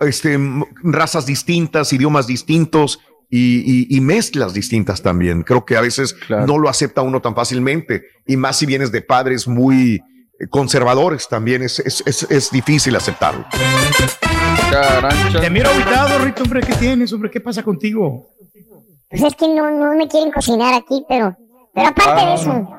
este, 0.00 0.38
razas 0.82 1.26
distintas, 1.26 1.92
idiomas 1.92 2.26
distintos 2.26 3.00
y, 3.28 3.58
y- 3.90 3.96
y 3.96 4.00
mezclas 4.00 4.54
distintas 4.54 5.02
también. 5.02 5.42
Creo 5.42 5.64
que 5.66 5.76
a 5.76 5.82
veces 5.82 6.14
Claro. 6.14 6.46
no 6.46 6.56
lo 6.58 6.68
acepta 6.70 7.02
uno 7.02 7.20
tan 7.20 7.34
fácilmente 7.34 8.02
y 8.26 8.36
más 8.38 8.56
si 8.56 8.64
vienes 8.66 8.90
de 8.92 9.02
padres 9.02 9.46
muy 9.46 10.00
eh, 10.40 10.46
conservadores 10.48 11.28
también 11.28 11.62
es, 11.62 11.78
es, 11.80 12.02
es- 12.06 12.26
es 12.30 12.50
difícil 12.50 12.96
aceptarlo. 12.96 13.44
Carancha. 14.70 15.40
Te 15.40 15.50
miro 15.50 15.68
aguitado, 15.70 16.18
Rito, 16.24 16.42
hombre. 16.42 16.60
¿Qué 16.62 16.74
tienes, 16.74 17.12
hombre? 17.12 17.30
¿Qué 17.30 17.40
pasa 17.40 17.62
contigo? 17.62 18.30
Pues 19.10 19.22
es 19.22 19.34
que 19.36 19.46
no, 19.48 19.70
no 19.70 19.94
me 19.94 20.08
quieren 20.08 20.32
cocinar 20.32 20.74
aquí, 20.74 21.04
pero, 21.08 21.36
pero 21.74 21.88
aparte 21.88 22.22
Ah. 22.22 22.26
de 22.26 22.34
eso, 22.34 22.70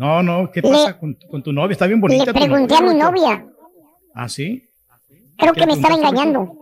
No, 0.00 0.22
no. 0.22 0.50
¿Qué 0.50 0.62
Le- 0.62 0.70
pasa 0.70 0.98
con, 0.98 1.14
con 1.30 1.42
tu 1.42 1.52
novia? 1.52 1.72
Está 1.72 1.86
bien 1.86 1.98
le 2.00 2.08
bonita. 2.08 2.32
tu 2.32 2.38
pregunté 2.38 2.74
a 2.74 2.80
mi 2.80 2.94
novia. 2.94 3.46
¿Ah, 4.14 4.28
sí? 4.30 4.62
Creo 5.36 5.52
¿Qué 5.52 5.60
que 5.60 5.66
le 5.66 5.66
me 5.66 5.72
estaba 5.74 5.94
engañando. 5.94 6.56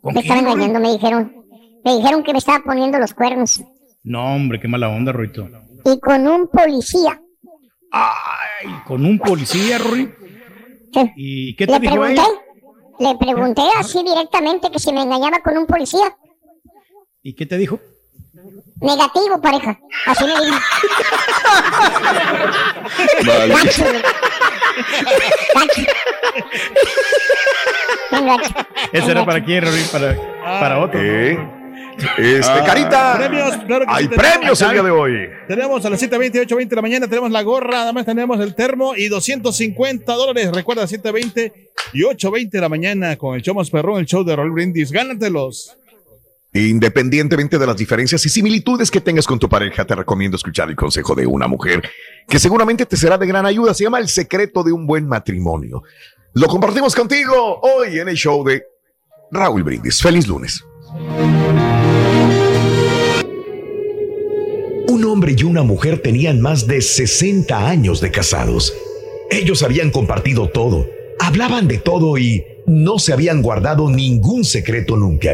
¿Con 0.00 0.12
Me 0.14 0.20
estaba 0.20 0.40
engañando, 0.40 0.80
me 0.80 0.90
dijeron. 0.92 1.44
Me 1.84 1.96
dijeron 1.96 2.24
que 2.24 2.32
me 2.32 2.38
estaba 2.38 2.64
poniendo 2.64 2.98
los 2.98 3.14
cuernos. 3.14 3.62
No, 4.02 4.34
hombre, 4.34 4.58
qué 4.58 4.66
mala 4.66 4.88
onda, 4.88 5.12
Rito. 5.12 5.48
Y 5.84 6.00
con 6.00 6.26
un 6.26 6.48
policía. 6.48 7.20
Ay, 7.92 8.68
con 8.86 9.06
un 9.06 9.20
policía, 9.20 9.78
Rory. 9.78 10.12
Sí. 10.92 11.12
¿Y 11.16 11.56
qué 11.56 11.66
te 11.66 11.72
Le 11.74 11.78
dijo 11.80 11.94
pregunté, 11.94 12.22
ella? 12.22 13.10
le 13.12 13.18
pregunté 13.18 13.62
así 13.78 14.02
directamente 14.02 14.70
que 14.72 14.80
si 14.80 14.92
me 14.92 15.02
engañaba 15.02 15.40
con 15.44 15.56
un 15.56 15.66
policía. 15.66 16.16
¿Y 17.22 17.34
qué 17.34 17.46
te 17.46 17.56
dijo? 17.56 17.78
Negativo, 18.80 19.40
pareja. 19.40 19.78
Así 20.06 20.24
me 20.24 20.32
dijo. 20.44 20.58
Vale. 23.26 23.54
Gacho. 23.54 23.84
Gacho. 25.54 25.82
Gacho. 28.10 28.54
¿Ese 28.92 29.10
era 29.10 29.24
para 29.24 29.44
quién, 29.44 29.64
Rory? 29.64 29.82
Para, 29.90 30.16
para 30.60 30.78
otro. 30.80 31.00
Eh, 31.00 31.38
Este, 32.18 32.50
Ah, 32.50 32.64
Carita. 32.66 33.16
Premios, 33.18 33.56
claro 33.66 33.86
que 33.86 33.92
Hay 33.92 34.04
sí, 34.04 34.08
tenemos. 34.10 34.34
premios 34.36 34.60
el 34.62 34.70
día 34.72 34.82
de 34.82 34.90
hoy. 34.90 35.28
Tenemos 35.46 35.84
a 35.86 35.90
las 35.90 36.02
7.20, 36.02 36.44
8.20 36.46 36.68
de 36.68 36.76
la 36.76 36.82
mañana, 36.82 37.06
tenemos 37.06 37.30
la 37.30 37.42
gorra, 37.42 37.82
además 37.82 38.04
tenemos 38.04 38.40
el 38.40 38.54
termo 38.56 38.96
y 38.96 39.06
250 39.08 40.12
dólares. 40.12 40.50
Recuerda, 40.52 40.82
7.20 40.84 41.52
y 41.92 42.02
8.20 42.02 42.50
de 42.50 42.60
la 42.60 42.68
mañana 42.68 43.16
con 43.16 43.36
el 43.36 43.42
show 43.42 43.54
más 43.54 43.70
perrón, 43.70 44.00
el 44.00 44.06
show 44.06 44.24
de 44.24 44.34
Raúl 44.34 44.50
Brindis. 44.50 44.90
Gánatelos. 44.90 45.78
Independientemente 46.56 47.58
de 47.58 47.66
las 47.66 47.76
diferencias 47.76 48.24
y 48.24 48.28
similitudes 48.28 48.88
que 48.88 49.00
tengas 49.00 49.26
con 49.26 49.40
tu 49.40 49.48
pareja, 49.48 49.84
te 49.84 49.96
recomiendo 49.96 50.36
escuchar 50.36 50.70
el 50.70 50.76
consejo 50.76 51.16
de 51.16 51.26
una 51.26 51.48
mujer 51.48 51.82
que 52.28 52.38
seguramente 52.38 52.86
te 52.86 52.96
será 52.96 53.18
de 53.18 53.26
gran 53.26 53.44
ayuda. 53.44 53.74
Se 53.74 53.82
llama 53.82 53.98
El 53.98 54.08
secreto 54.08 54.62
de 54.62 54.70
un 54.70 54.86
buen 54.86 55.08
matrimonio. 55.08 55.82
Lo 56.32 56.46
compartimos 56.46 56.94
contigo 56.94 57.60
hoy 57.60 57.98
en 57.98 58.08
el 58.08 58.14
show 58.14 58.44
de 58.44 58.62
Raúl 59.32 59.64
Brindis. 59.64 60.00
Feliz 60.00 60.28
lunes. 60.28 60.64
Un 64.88 65.04
hombre 65.06 65.34
y 65.36 65.42
una 65.42 65.64
mujer 65.64 65.98
tenían 65.98 66.40
más 66.40 66.68
de 66.68 66.80
60 66.82 67.68
años 67.68 68.00
de 68.00 68.12
casados. 68.12 68.72
Ellos 69.28 69.64
habían 69.64 69.90
compartido 69.90 70.48
todo, 70.50 70.86
hablaban 71.18 71.66
de 71.66 71.78
todo 71.78 72.16
y 72.16 72.44
no 72.66 73.00
se 73.00 73.12
habían 73.12 73.42
guardado 73.42 73.90
ningún 73.90 74.44
secreto 74.44 74.96
nunca. 74.96 75.32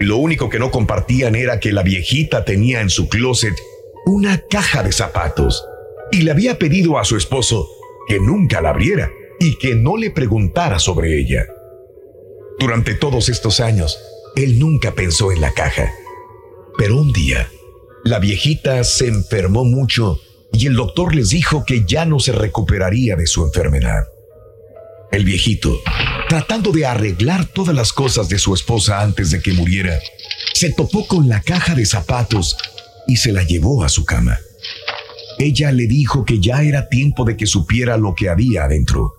Lo 0.00 0.16
único 0.16 0.48
que 0.48 0.58
no 0.58 0.70
compartían 0.70 1.34
era 1.34 1.60
que 1.60 1.72
la 1.72 1.82
viejita 1.82 2.44
tenía 2.44 2.80
en 2.80 2.90
su 2.90 3.08
closet 3.08 3.54
una 4.06 4.42
caja 4.48 4.82
de 4.82 4.92
zapatos 4.92 5.64
y 6.12 6.22
le 6.22 6.30
había 6.30 6.58
pedido 6.58 6.98
a 6.98 7.04
su 7.04 7.16
esposo 7.16 7.68
que 8.06 8.18
nunca 8.20 8.60
la 8.60 8.70
abriera 8.70 9.10
y 9.40 9.56
que 9.58 9.74
no 9.74 9.96
le 9.96 10.10
preguntara 10.10 10.78
sobre 10.78 11.18
ella. 11.20 11.46
Durante 12.58 12.94
todos 12.94 13.28
estos 13.28 13.60
años, 13.60 13.98
él 14.36 14.58
nunca 14.58 14.94
pensó 14.94 15.32
en 15.32 15.40
la 15.40 15.52
caja. 15.52 15.92
Pero 16.76 16.96
un 16.96 17.12
día, 17.12 17.48
la 18.04 18.18
viejita 18.18 18.82
se 18.84 19.08
enfermó 19.08 19.64
mucho 19.64 20.20
y 20.52 20.66
el 20.66 20.74
doctor 20.74 21.14
les 21.14 21.30
dijo 21.30 21.64
que 21.64 21.84
ya 21.86 22.04
no 22.04 22.20
se 22.20 22.32
recuperaría 22.32 23.16
de 23.16 23.26
su 23.26 23.44
enfermedad. 23.44 24.04
El 25.10 25.24
viejito, 25.24 25.78
tratando 26.28 26.72
de 26.72 26.84
arreglar 26.84 27.46
todas 27.46 27.74
las 27.74 27.92
cosas 27.92 28.28
de 28.28 28.38
su 28.38 28.52
esposa 28.52 29.00
antes 29.00 29.30
de 29.30 29.40
que 29.40 29.54
muriera, 29.54 29.98
se 30.52 30.70
topó 30.72 31.06
con 31.06 31.28
la 31.28 31.40
caja 31.40 31.74
de 31.74 31.86
zapatos 31.86 32.56
y 33.06 33.16
se 33.16 33.32
la 33.32 33.42
llevó 33.42 33.82
a 33.82 33.88
su 33.88 34.04
cama. 34.04 34.38
Ella 35.38 35.72
le 35.72 35.86
dijo 35.86 36.24
que 36.26 36.38
ya 36.38 36.62
era 36.62 36.88
tiempo 36.88 37.24
de 37.24 37.36
que 37.36 37.46
supiera 37.46 37.96
lo 37.96 38.14
que 38.14 38.28
había 38.28 38.64
adentro. 38.64 39.14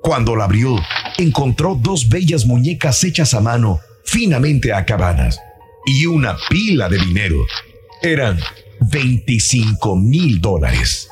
Cuando 0.00 0.36
la 0.36 0.44
abrió, 0.44 0.76
encontró 1.18 1.74
dos 1.74 2.08
bellas 2.08 2.46
muñecas 2.46 3.02
hechas 3.02 3.34
a 3.34 3.40
mano, 3.40 3.80
finamente 4.04 4.72
acabadas, 4.72 5.40
y 5.86 6.06
una 6.06 6.36
pila 6.48 6.88
de 6.88 6.98
dinero. 6.98 7.38
Eran 8.00 8.38
25 8.92 9.96
mil 9.96 10.40
dólares. 10.40 11.08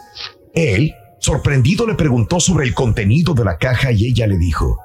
Él, 0.54 0.94
sorprendido, 1.18 1.86
le 1.86 1.94
preguntó 1.94 2.38
sobre 2.38 2.66
el 2.66 2.74
contenido 2.74 3.34
de 3.34 3.44
la 3.44 3.56
caja 3.56 3.90
y 3.90 4.06
ella 4.06 4.26
le 4.26 4.36
dijo, 4.36 4.78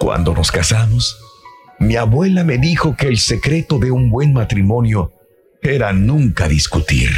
Cuando 0.00 0.32
nos 0.32 0.50
casamos, 0.50 1.18
mi 1.78 1.96
abuela 1.96 2.42
me 2.42 2.56
dijo 2.56 2.96
que 2.96 3.06
el 3.06 3.18
secreto 3.18 3.78
de 3.78 3.90
un 3.90 4.08
buen 4.08 4.32
matrimonio 4.32 5.12
era 5.60 5.92
nunca 5.92 6.48
discutir. 6.48 7.10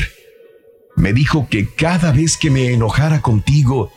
Me 0.97 1.12
dijo 1.12 1.47
que 1.49 1.68
cada 1.73 2.11
vez 2.11 2.37
que 2.37 2.51
me 2.51 2.73
enojara 2.73 3.23
contigo, 3.23 3.92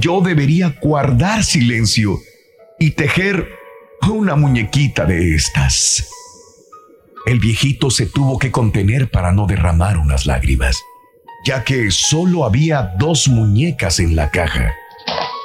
yo 0.00 0.20
debería 0.22 0.76
guardar 0.82 1.44
silencio 1.44 2.18
y 2.80 2.90
tejer 2.90 3.48
una 4.08 4.34
muñequita 4.34 5.06
de 5.06 5.36
estas. 5.36 6.08
El 7.26 7.38
viejito 7.38 7.90
se 7.90 8.06
tuvo 8.06 8.40
que 8.40 8.50
contener 8.50 9.08
para 9.08 9.30
no 9.30 9.46
derramar 9.46 9.98
unas 9.98 10.26
lágrimas, 10.26 10.76
ya 11.46 11.62
que 11.62 11.92
solo 11.92 12.44
había 12.44 12.92
dos 12.98 13.28
muñecas 13.28 14.00
en 14.00 14.16
la 14.16 14.30
caja. 14.30 14.74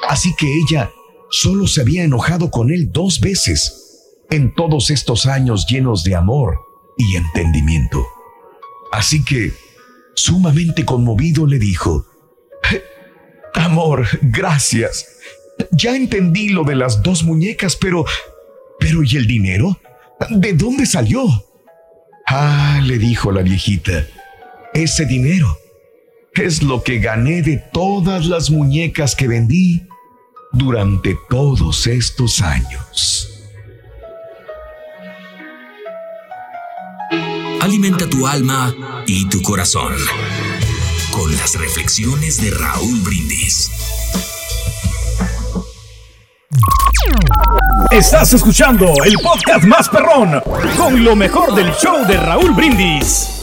Así 0.08 0.34
que 0.34 0.46
ella 0.52 0.90
solo 1.30 1.66
se 1.66 1.80
había 1.80 2.04
enojado 2.04 2.50
con 2.50 2.70
él 2.70 2.90
dos 2.92 3.20
veces 3.20 4.14
en 4.30 4.54
todos 4.54 4.90
estos 4.90 5.26
años 5.26 5.66
llenos 5.68 6.04
de 6.04 6.14
amor 6.14 6.58
y 6.96 7.16
entendimiento. 7.16 8.04
Así 8.92 9.24
que, 9.24 9.52
sumamente 10.14 10.84
conmovido, 10.84 11.46
le 11.46 11.58
dijo, 11.58 12.06
Amor, 13.54 14.06
gracias. 14.22 15.06
Ya 15.72 15.96
entendí 15.96 16.50
lo 16.50 16.64
de 16.64 16.76
las 16.76 17.02
dos 17.02 17.24
muñecas, 17.24 17.76
pero... 17.76 18.04
¿Pero 18.78 19.02
y 19.02 19.16
el 19.16 19.26
dinero? 19.26 19.78
¿De 20.28 20.52
dónde 20.52 20.84
salió? 20.84 21.24
Ah, 22.26 22.80
le 22.84 22.98
dijo 22.98 23.32
la 23.32 23.40
viejita, 23.42 24.06
ese 24.74 25.06
dinero 25.06 25.58
es 26.34 26.62
lo 26.62 26.82
que 26.82 26.98
gané 26.98 27.40
de 27.40 27.56
todas 27.72 28.26
las 28.26 28.50
muñecas 28.50 29.16
que 29.16 29.28
vendí 29.28 29.86
durante 30.56 31.18
todos 31.28 31.86
estos 31.86 32.40
años. 32.40 33.44
Alimenta 37.60 38.08
tu 38.08 38.26
alma 38.26 38.74
y 39.06 39.28
tu 39.28 39.42
corazón 39.42 39.94
con 41.10 41.36
las 41.36 41.56
reflexiones 41.56 42.40
de 42.40 42.50
Raúl 42.52 43.00
Brindis. 43.00 43.70
Estás 47.90 48.32
escuchando 48.32 48.94
el 49.04 49.14
podcast 49.22 49.64
más 49.64 49.88
perrón 49.88 50.40
con 50.76 51.04
lo 51.04 51.14
mejor 51.14 51.54
del 51.54 51.72
show 51.74 52.06
de 52.06 52.16
Raúl 52.16 52.52
Brindis. 52.52 53.35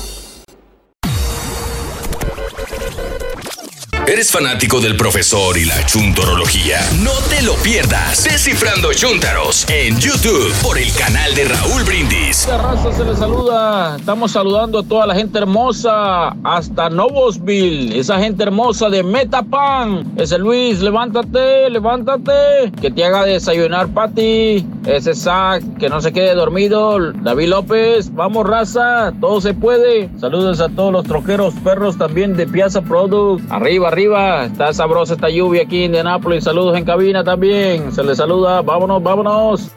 ¿Eres 4.06 4.32
fanático 4.32 4.82
del 4.82 4.98
profesor 4.98 5.58
y 5.58 5.64
la 5.64 5.86
chuntorología? 5.86 6.78
No 7.02 7.14
te 7.30 7.42
lo 7.42 7.54
pierdas. 7.56 8.26
Descifrando 8.26 8.94
Chuntaros 8.94 9.66
en 9.70 9.98
YouTube 9.98 10.52
por 10.62 10.78
el 10.78 10.92
canal 10.94 11.34
de 11.34 11.46
Raúl 11.46 11.84
Brindis. 11.84 12.46
La 12.50 12.58
raza 12.58 12.92
se 12.92 13.06
le 13.06 13.16
saluda. 13.16 13.96
Estamos 13.96 14.34
saludando 14.34 14.80
a 14.80 14.84
toda 14.84 15.08
la 15.08 15.16
gente 15.16 15.38
hermosa 15.38 16.36
hasta 16.44 16.90
Novosville. 16.90 17.98
Esa 17.98 18.20
gente 18.20 18.44
hermosa 18.44 18.90
de 18.90 19.04
Metapan. 19.04 20.12
Ese 20.18 20.38
Luis, 20.38 20.82
levántate, 20.82 21.70
levántate. 21.70 22.74
Que 22.82 22.92
te 22.92 23.06
haga 23.06 23.24
desayunar, 23.24 23.88
Pati. 23.88 24.66
Ese 24.86 25.16
Zach, 25.16 25.64
que 25.80 25.88
no 25.88 26.02
se 26.02 26.12
quede 26.12 26.36
dormido. 26.36 27.00
David 27.14 27.48
López, 27.48 28.14
vamos, 28.14 28.46
raza. 28.46 29.14
Todo 29.22 29.40
se 29.40 29.54
puede. 29.54 30.10
Saludos 30.20 30.60
a 30.60 30.68
todos 30.68 30.92
los 30.92 31.06
troqueros 31.06 31.54
perros 31.64 31.98
también 31.98 32.36
de 32.36 32.46
Piazza 32.46 32.82
Product. 32.82 33.50
Arriba, 33.50 33.93
arriba. 33.94 34.46
Está 34.46 34.74
sabrosa 34.74 35.14
esta 35.14 35.30
lluvia 35.30 35.64
aquí 35.64 35.80
en 35.80 35.86
Indianápolis. 35.86 36.44
Saludos 36.44 36.78
en 36.78 36.84
cabina 36.84 37.24
también. 37.24 37.92
Se 37.94 38.04
les 38.04 38.18
saluda. 38.18 38.62
Vámonos, 38.62 39.02
vámonos. 39.02 39.72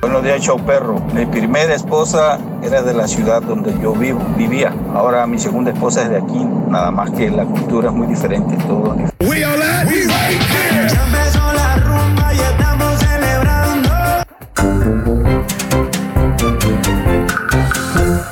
Buenos 0.00 0.24
días, 0.24 0.40
show 0.40 0.58
perro. 0.64 1.00
Mi 1.12 1.26
primera 1.26 1.74
esposa 1.74 2.38
era 2.62 2.82
de 2.82 2.94
la 2.94 3.06
ciudad 3.06 3.42
donde 3.42 3.74
yo 3.82 3.92
vivo, 3.92 4.20
vivía. 4.36 4.74
Ahora 4.94 5.26
mi 5.26 5.38
segunda 5.38 5.70
esposa 5.70 6.02
es 6.02 6.10
de 6.10 6.16
aquí, 6.16 6.44
nada 6.68 6.90
más 6.90 7.10
que 7.10 7.30
la 7.30 7.44
cultura 7.44 7.88
es 7.88 7.94
muy 7.94 8.06
diferente, 8.06 8.56
todo. 8.66 8.96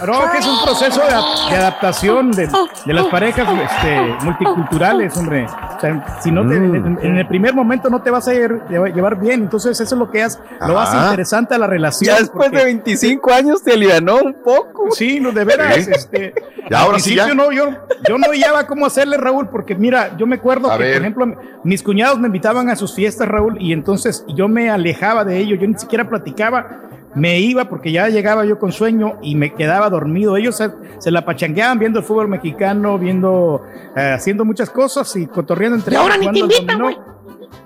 No, 0.04 0.30
que 0.32 0.38
es 0.38 0.46
un 0.46 0.62
proceso 0.64 1.00
de, 1.06 1.56
adaptación 1.56 2.30
de, 2.32 2.48
de 2.85 2.92
las 2.92 3.06
parejas 3.06 3.48
este, 3.48 4.24
multiculturales, 4.24 5.16
hombre. 5.16 5.46
O 5.46 5.80
sea, 5.80 6.18
si 6.20 6.30
no 6.30 6.46
te- 6.46 6.56
en, 6.56 6.98
en 7.02 7.16
el 7.18 7.26
primer 7.26 7.54
momento 7.54 7.88
no 7.88 8.02
te 8.02 8.11
vas 8.11 8.26
a 8.28 8.32
llevar, 8.32 9.18
bien, 9.20 9.42
entonces 9.42 9.80
eso 9.80 9.94
es 9.94 9.98
lo 9.98 10.11
que 10.11 10.22
hace, 10.22 10.38
lo 10.66 10.78
hace 10.78 10.96
interesante 10.96 11.54
a 11.54 11.59
la 11.59 11.66
relación. 11.66 12.14
Ya 12.14 12.20
después 12.20 12.48
porque- 12.48 12.59
de 12.59 12.64
25 12.64 13.32
años 13.32 13.62
te 13.62 13.72
alivianó 13.72 14.16
un 14.16 14.35
poco. 14.35 14.90
Sí, 14.90 15.20
no, 15.20 15.32
de 15.32 15.44
veras. 15.44 15.76
Este, 15.88 16.35
ahora 16.74 16.98
sí 16.98 17.14
ya. 17.14 17.32
No, 17.35 17.52
yo, 17.52 17.70
yo 18.09 18.18
no 18.18 18.26
hallaba 18.30 18.66
cómo 18.66 18.87
hacerle, 18.87 19.16
Raúl, 19.16 19.48
porque 19.48 19.74
mira, 19.74 20.16
yo 20.16 20.26
me 20.26 20.37
acuerdo 20.37 20.70
A 20.70 20.76
que, 20.76 20.82
ver. 20.85 20.92
por 20.94 21.02
ejemplo, 21.02 21.40
mis 21.64 21.82
cuñados 21.82 22.18
me 22.18 22.26
invitaban 22.28 22.68
a 22.70 22.76
sus 22.76 22.94
fiestas, 22.94 23.28
Raúl, 23.28 23.56
y 23.61 23.72
entonces 23.72 24.24
yo 24.28 24.48
me 24.48 24.70
alejaba 24.70 25.24
de 25.24 25.38
ellos, 25.38 25.59
yo 25.61 25.66
ni 25.66 25.78
siquiera 25.78 26.09
platicaba, 26.09 26.82
me 27.16 27.40
iba 27.40 27.66
porque 27.68 27.90
ya 27.90 28.09
llegaba 28.09 28.44
yo 28.44 28.59
con 28.59 28.72
sueño 28.72 29.18
y 29.22 29.35
me 29.35 29.55
quedaba 29.55 29.88
dormido. 29.88 30.37
Ellos 30.37 30.57
se, 30.57 30.70
se 30.98 31.11
la 31.11 31.24
pachangueaban 31.24 31.79
viendo 31.79 31.98
el 31.98 32.05
fútbol 32.05 32.29
mexicano, 32.29 32.98
viendo, 32.98 33.62
eh, 33.96 34.12
haciendo 34.14 34.44
muchas 34.44 34.68
cosas 34.68 35.16
y 35.16 35.26
cotorreando 35.26 35.76
entre 35.76 35.94
Y 35.94 35.96
ahora 35.96 36.18
ni 36.18 36.31
te 36.31 36.38
invitan. 36.38 36.79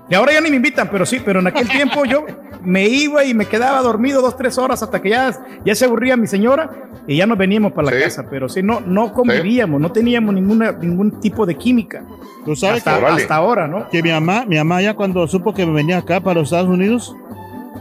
Y 0.09 0.15
ahora 0.15 0.33
ya 0.33 0.41
ni 0.41 0.51
me 0.51 0.57
invitan, 0.57 0.89
pero 0.91 1.05
sí, 1.05 1.21
pero 1.25 1.41
en 1.41 1.49
aquel 1.49 1.69
tiempo 1.69 2.05
yo 2.05 2.25
me 2.63 2.87
iba 2.89 3.25
y 3.25 3.35
me 3.35 3.47
quedaba 3.47 3.81
dormido 3.81 4.23
dos, 4.23 4.37
tres 4.37 4.57
horas 4.57 4.83
hasta 4.83 5.03
que 5.03 5.11
ya, 5.11 5.33
ya 5.65 5.75
se 5.75 5.85
aburría 5.85 6.17
mi 6.17 6.27
señora 6.29 6.89
y 7.07 7.17
ya 7.17 7.27
nos 7.27 7.37
veníamos 7.37 7.73
para 7.73 7.91
la 7.91 8.01
casa. 8.01 8.27
Pero 8.31 8.49
sí, 8.49 8.63
no, 8.63 8.81
no 8.81 9.13
convivíamos, 9.13 9.81
no 9.81 9.91
teníamos 9.91 10.33
ninguna, 10.33 10.73
ningún 10.73 11.21
tipo 11.21 11.45
de 11.45 11.57
química. 11.57 12.05
Tú 12.45 12.55
sabes 12.55 12.87
hasta, 12.87 13.01
que, 13.01 13.23
hasta 13.23 13.35
ahora, 13.35 13.67
¿no? 13.67 13.89
que 13.89 14.01
mi 14.01 14.11
mamá, 14.11 14.45
mi 14.47 14.57
mamá 14.57 14.81
ya 14.81 14.95
cuando 14.95 15.27
supo 15.27 15.53
que 15.55 15.67
me 15.67 15.73
venía 15.73 15.99
acá 15.99 16.21
para 16.21 16.41
los 16.41 16.49
Estados 16.49 16.69
Unidos, 16.69 17.17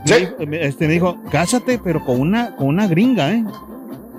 me, 0.07 0.17
dijo, 0.19 0.35
me- 0.47 0.65
este, 0.65 0.87
me 0.87 0.93
dijo, 0.93 1.17
cásate, 1.31 1.79
pero 1.83 2.03
con 2.05 2.19
una, 2.19 2.55
con 2.55 2.67
una 2.67 2.87
gringa, 2.87 3.31
¿eh? 3.31 3.43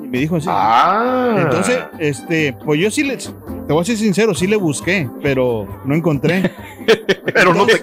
Y 0.03 0.07
me 0.09 0.19
dijo 0.19 0.37
así. 0.37 0.47
Ah. 0.51 1.37
Entonces, 1.43 1.79
este, 1.99 2.55
pues 2.65 2.81
yo 2.81 2.91
sí 2.91 3.05
le, 3.05 3.17
te 3.17 3.73
voy 3.73 3.83
a 3.83 3.85
ser 3.85 3.97
sincero, 3.97 4.35
sí 4.35 4.47
le 4.47 4.57
busqué, 4.57 5.09
pero 5.23 5.67
no 5.85 5.95
encontré. 5.95 6.51
Pero 7.33 7.55
no, 7.55 7.65
te, 7.67 7.81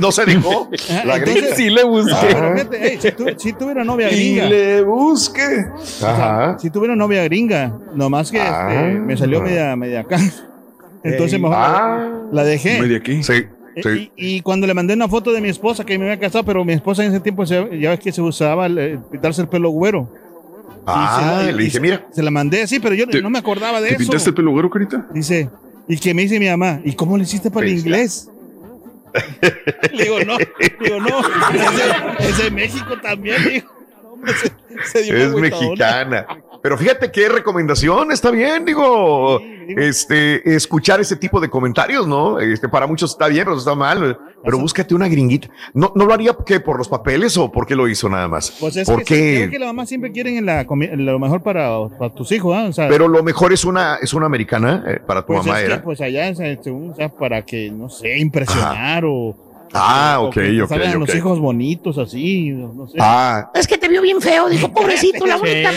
no 0.00 0.10
se 0.10 0.24
dejó. 0.24 0.70
Ajá, 0.90 1.04
La 1.04 1.16
entonces- 1.16 1.42
gringa. 1.42 1.56
Sí 1.56 1.68
le 1.70 1.84
busqué. 1.84 2.12
Ah, 2.14 2.26
pero 2.32 2.52
fíjate, 2.54 2.88
ey, 2.92 2.98
si, 2.98 3.12
tu- 3.12 3.26
si 3.36 3.52
tuviera 3.52 3.84
novia 3.84 4.10
Y 4.10 4.14
gringa. 4.36 4.44
le 4.46 4.82
busque. 4.82 5.42
o 5.74 5.78
sea, 5.84 6.56
si 6.58 6.70
tuviera 6.70 6.96
novia 6.96 7.22
gringa, 7.24 7.70
nomás 7.94 8.30
que 8.30 8.40
Ah. 8.40 8.68
este, 8.70 8.98
me 9.00 9.14
salió 9.18 9.42
media, 9.42 9.76
media 9.76 10.00
acá. 10.00 10.16
Entonces 11.04 11.38
mejor 11.38 11.56
Ah. 11.58 12.08
la 12.32 12.44
dejé. 12.44 12.80
Media 12.80 12.96
aquí. 12.96 13.22
Sí, 13.22 13.44
Y, 13.84 14.10
y 14.16 14.40
cuando 14.42 14.66
le 14.66 14.74
mandé 14.74 14.94
una 14.94 15.08
foto 15.08 15.32
de 15.32 15.40
mi 15.40 15.48
esposa 15.48 15.84
que 15.84 15.98
me 15.98 16.04
había 16.04 16.18
casado, 16.18 16.44
pero 16.44 16.64
mi 16.64 16.72
esposa 16.72 17.04
en 17.04 17.10
ese 17.12 17.20
tiempo 17.20 17.44
se- 17.46 17.78
ya 17.78 17.90
ves 17.90 18.00
que 18.00 18.12
se 18.12 18.20
usaba 18.22 18.66
el, 18.66 18.78
eh, 18.78 18.98
pintarse 19.10 19.42
el 19.42 19.48
pelo 19.48 19.70
güero. 19.70 20.08
Ah, 20.86 21.42
la- 21.44 21.52
le 21.52 21.62
dije, 21.64 21.80
mira. 21.80 22.06
Se 22.12 22.22
la 22.22 22.30
mandé 22.30 22.62
así, 22.62 22.80
pero 22.80 22.94
yo 22.94 23.06
¿Te- 23.06 23.20
no 23.20 23.28
me 23.30 23.38
acordaba 23.38 23.80
de 23.80 23.88
¿Te 23.88 23.94
eso. 23.94 24.04
pintaste 24.04 24.30
el 24.30 24.34
pelo 24.34 24.50
güero, 24.52 24.70
carita? 24.70 25.06
Dice, 25.12 25.50
y 25.86 25.98
que 25.98 26.14
me 26.14 26.22
dice 26.22 26.38
mi 26.40 26.46
mamá, 26.48 26.80
¿y 26.84 26.92
cómo 26.94 27.16
le 27.16 27.24
hiciste 27.24 27.50
para 27.50 27.66
el 27.66 27.72
inglés? 27.78 28.30
le 29.92 30.04
digo, 30.04 30.18
no, 30.26 30.38
le 30.38 30.48
digo, 30.80 31.00
no, 31.00 31.18
es 31.54 32.18
de, 32.20 32.28
es 32.28 32.38
de 32.38 32.50
México 32.50 32.94
también, 33.02 33.36
digo. 33.48 33.68
Se 34.84 35.00
Es 35.00 35.34
mexicana. 35.34 36.26
Pero 36.62 36.76
fíjate 36.76 37.10
qué 37.12 37.28
recomendación, 37.28 38.10
está 38.10 38.30
bien, 38.30 38.64
digo, 38.64 39.40
este, 39.68 40.56
escuchar 40.56 41.00
ese 41.00 41.16
tipo 41.16 41.40
de 41.40 41.48
comentarios, 41.48 42.06
¿no? 42.06 42.40
Este, 42.40 42.68
para 42.68 42.86
muchos 42.86 43.12
está 43.12 43.28
bien, 43.28 43.44
pero 43.44 43.56
está 43.56 43.74
mal. 43.74 44.18
Pero 44.44 44.58
búscate 44.58 44.94
una 44.94 45.08
gringuita. 45.08 45.48
¿No, 45.74 45.92
no 45.94 46.06
lo 46.06 46.14
haría 46.14 46.36
¿qué, 46.46 46.60
por 46.60 46.78
los 46.78 46.88
papeles 46.88 47.36
o 47.36 47.50
por 47.50 47.66
qué 47.66 47.74
lo 47.74 47.88
hizo 47.88 48.08
nada 48.08 48.28
más? 48.28 48.56
Pues 48.60 48.76
es 48.76 48.88
¿Por 48.88 49.02
que, 49.04 49.48
que 49.50 49.58
la 49.58 49.66
mamá 49.66 49.84
siempre 49.84 50.12
quieren 50.12 50.44
la 50.46 50.64
lo 50.64 51.18
mejor 51.18 51.42
para, 51.42 51.88
para 51.98 52.14
tus 52.14 52.30
hijos, 52.32 52.56
¿ah? 52.56 52.66
O 52.68 52.72
sea, 52.72 52.88
Pero 52.88 53.08
lo 53.08 53.22
mejor 53.22 53.52
es 53.52 53.64
una, 53.64 53.96
es 53.96 54.14
una 54.14 54.26
americana, 54.26 54.84
eh, 54.86 55.00
para 55.04 55.22
tu 55.22 55.34
pues 55.34 55.44
mamá 55.44 55.58
es 55.58 55.66
que, 55.66 55.72
era. 55.72 55.82
pues 55.82 56.00
allá, 56.00 56.30
o 56.30 56.34
sea, 56.34 56.62
según, 56.62 56.90
o 56.90 56.94
sea, 56.94 57.08
para 57.08 57.42
que, 57.42 57.70
no 57.70 57.88
sé, 57.88 58.18
impresionar 58.18 59.04
o... 59.04 59.36
Ah, 59.74 60.18
ok, 60.20 60.34
que 60.34 60.62
ok, 60.62 60.68
salgan 60.68 61.00
los 61.00 61.08
ok. 61.10 61.14
hijos 61.16 61.38
bonitos 61.40 61.98
así, 61.98 62.50
no 62.50 62.72
no 62.72 62.86
sé. 62.88 62.96
Ah, 63.00 63.50
Es 63.54 63.66
que 63.66 63.78
te 63.78 63.88
vio 63.88 64.00
bien 64.02 64.20
feo, 64.20 64.48
dijo, 64.48 64.72
pobrecito, 64.72 65.26
la 65.26 65.38
Sí, 65.38 65.40
bonita 65.40 65.70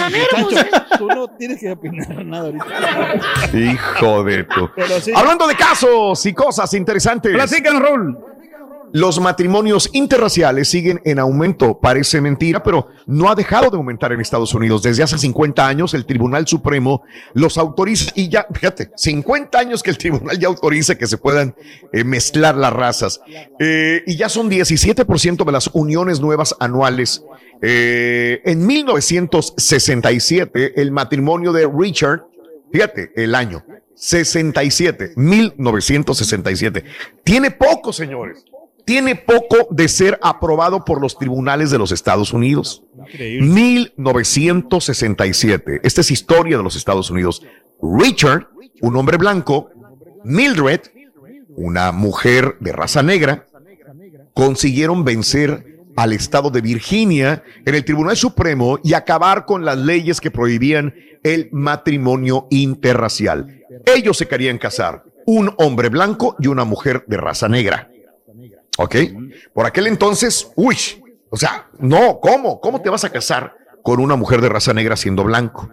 pues, 0.88 1.00
tú 1.00 1.08
no 1.08 1.28
tienes 1.30 1.60
que 1.60 1.72
opinar 1.72 2.26
nada 2.26 2.46
ahorita. 2.48 3.58
hijo 3.58 4.24
de 4.24 4.44
tu. 4.46 4.70
Pero 4.76 5.00
sí. 5.02 5.12
Hablando 5.16 5.48
de 5.48 5.56
casos 5.56 6.26
y 6.26 6.34
cosas 6.34 6.74
interesantes. 6.74 7.34
Platícanos, 7.34 7.82
Raúl. 7.82 8.18
Los 8.94 9.20
matrimonios 9.20 9.90
interraciales 9.94 10.68
siguen 10.68 11.02
en 11.06 11.20
aumento. 11.20 11.80
Parece 11.80 12.20
mentira, 12.20 12.62
pero 12.62 12.88
no 13.06 13.30
ha 13.30 13.36
dejado 13.36 13.70
de 13.70 13.78
aumentar 13.78 14.12
en 14.12 14.20
Estados 14.20 14.54
Unidos. 14.54 14.84
Desde 14.84 15.04
hace 15.04 15.18
50 15.18 15.66
años, 15.66 15.94
el 15.94 16.06
Tribunal 16.06 16.46
Supremo 16.48 17.04
los 17.34 17.58
autoriza 17.58 18.12
y 18.16 18.30
ya, 18.30 18.46
fíjate, 18.54 18.92
50 18.96 19.58
años 19.58 19.82
que 19.82 19.92
el 19.92 19.98
Tribunal 19.98 20.38
ya 20.38 20.48
autoriza 20.48 20.96
que 20.96 21.08
se 21.08 21.18
puedan 21.18 21.56
eh, 21.94 22.04
mezclar 22.04 22.56
las 22.56 22.74
razas. 22.74 23.22
Eh, 23.60 24.04
y 24.06 24.18
ya 24.18 24.28
son 24.28 24.50
17% 24.50 25.46
de 25.46 25.52
las 25.52 25.70
uniones 25.74 26.20
nuevas 26.20 26.56
anuales. 26.60 27.24
Eh, 27.62 28.42
en 28.44 28.66
1967, 28.66 30.82
el 30.82 30.92
matrimonio 30.92 31.54
de 31.54 31.70
Richard, 31.74 32.26
fíjate, 32.72 33.12
el 33.16 33.36
año, 33.36 33.64
67, 33.96 35.14
1967. 35.16 36.84
Tiene 37.24 37.52
poco, 37.52 37.94
señores. 37.94 38.46
Tiene 38.86 39.16
poco 39.16 39.68
de 39.70 39.88
ser 39.88 40.20
aprobado 40.22 40.86
por 40.86 41.02
los 41.02 41.18
tribunales 41.18 41.72
de 41.72 41.78
los 41.78 41.92
Estados 41.92 42.34
Unidos. 42.34 42.84
1967. 43.18 45.82
Esta 45.84 46.02
es 46.02 46.12
historia 46.12 46.58
de 46.58 46.64
los 46.64 46.76
Estados 46.76 47.10
Unidos. 47.10 47.44
Richard, 47.82 48.48
un 48.82 48.96
hombre 48.96 49.18
blanco, 49.18 49.72
Mildred, 50.24 50.82
una 51.56 51.92
mujer 51.92 52.58
de 52.60 52.72
raza 52.72 53.04
negra, 53.04 53.48
consiguieron 54.34 55.04
vencer 55.04 55.80
al 55.96 56.14
estado 56.14 56.50
de 56.50 56.62
Virginia 56.62 57.44
en 57.66 57.76
el 57.76 57.84
Tribunal 57.84 58.16
Supremo 58.16 58.80
y 58.84 58.94
acabar 58.94 59.46
con 59.46 59.66
las 59.66 59.78
leyes 59.78 60.22
que 60.22 60.32
prohibían 60.32 60.94
el 61.24 61.50
matrimonio 61.52 62.48
interracial. 62.50 63.62
Ellos 63.86 64.18
se 64.18 64.28
querían 64.28 64.58
casar, 64.58 65.04
un 65.26 65.54
hombre 65.58 65.90
blanco 65.90 66.36
y 66.40 66.48
una 66.48 66.64
mujer 66.64 67.04
de 67.08 67.18
raza 67.18 67.48
negra. 67.48 67.92
¿Ok? 68.84 68.96
Por 69.54 69.66
aquel 69.66 69.88
entonces, 69.88 70.52
uy, 70.56 70.76
o 71.30 71.38
sea, 71.38 71.68
no, 71.80 72.20
¿cómo? 72.22 72.60
¿Cómo 72.60 72.82
te 72.82 72.90
vas 72.90 73.04
a 73.04 73.10
casar 73.12 73.54
con 73.84 74.00
una 74.00 74.16
mujer 74.16 74.42
de 74.42 74.50
raza 74.50 74.74
negra 74.74 74.96
siendo 74.98 75.24
blanco? 75.24 75.70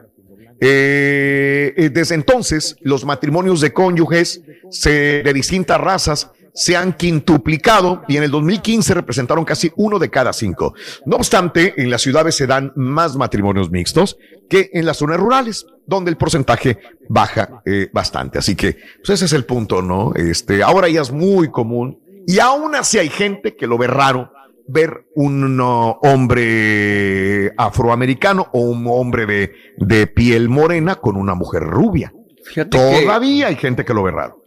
Eh, 0.60 1.72
eh, 1.76 1.90
desde 1.90 2.14
entonces, 2.14 2.76
los 2.80 3.04
matrimonios 3.04 3.60
de 3.60 3.72
cónyuges 3.72 4.42
se- 4.70 5.22
de 5.22 5.32
distintas 5.32 5.80
razas 5.80 6.30
se 6.54 6.76
han 6.76 6.92
quintuplicado 6.94 8.02
y 8.08 8.16
en 8.16 8.24
el 8.24 8.32
2015 8.32 8.92
representaron 8.94 9.44
casi 9.44 9.70
uno 9.76 10.00
de 10.00 10.10
cada 10.10 10.32
cinco. 10.32 10.74
No 11.06 11.16
obstante, 11.16 11.74
en 11.80 11.88
las 11.90 12.02
ciudades 12.02 12.34
se 12.34 12.48
dan 12.48 12.72
más 12.74 13.14
matrimonios 13.14 13.70
mixtos 13.70 14.16
que 14.50 14.68
en 14.72 14.84
las 14.84 14.96
zonas 14.96 15.18
rurales, 15.20 15.66
donde 15.86 16.10
el 16.10 16.16
porcentaje 16.16 16.78
baja 17.08 17.62
eh, 17.64 17.88
bastante. 17.92 18.38
Así 18.38 18.56
que 18.56 18.76
pues 18.96 19.10
ese 19.10 19.26
es 19.26 19.32
el 19.34 19.44
punto, 19.44 19.82
¿no? 19.82 20.12
Este, 20.16 20.62
ahora 20.64 20.88
ya 20.88 21.02
es 21.02 21.12
muy 21.12 21.48
común 21.50 22.00
y 22.28 22.38
aún 22.40 22.74
así 22.74 22.98
hay 22.98 23.08
gente 23.08 23.56
que 23.56 23.66
lo 23.66 23.78
ve 23.78 23.86
raro 23.86 24.30
ver 24.66 25.06
un 25.14 25.58
hombre 25.60 27.52
afroamericano 27.56 28.48
o 28.52 28.60
un 28.60 28.86
hombre 28.86 29.24
de, 29.26 29.52
de 29.78 30.06
piel 30.06 30.48
morena 30.50 30.96
con 30.96 31.16
una 31.16 31.34
mujer 31.34 31.62
rubia. 31.62 32.12
Fíjate 32.44 32.76
que- 32.76 33.02
Todavía 33.04 33.46
hay 33.46 33.56
gente 33.56 33.84
que 33.84 33.94
lo 33.94 34.02
ve 34.02 34.10
raro. 34.12 34.44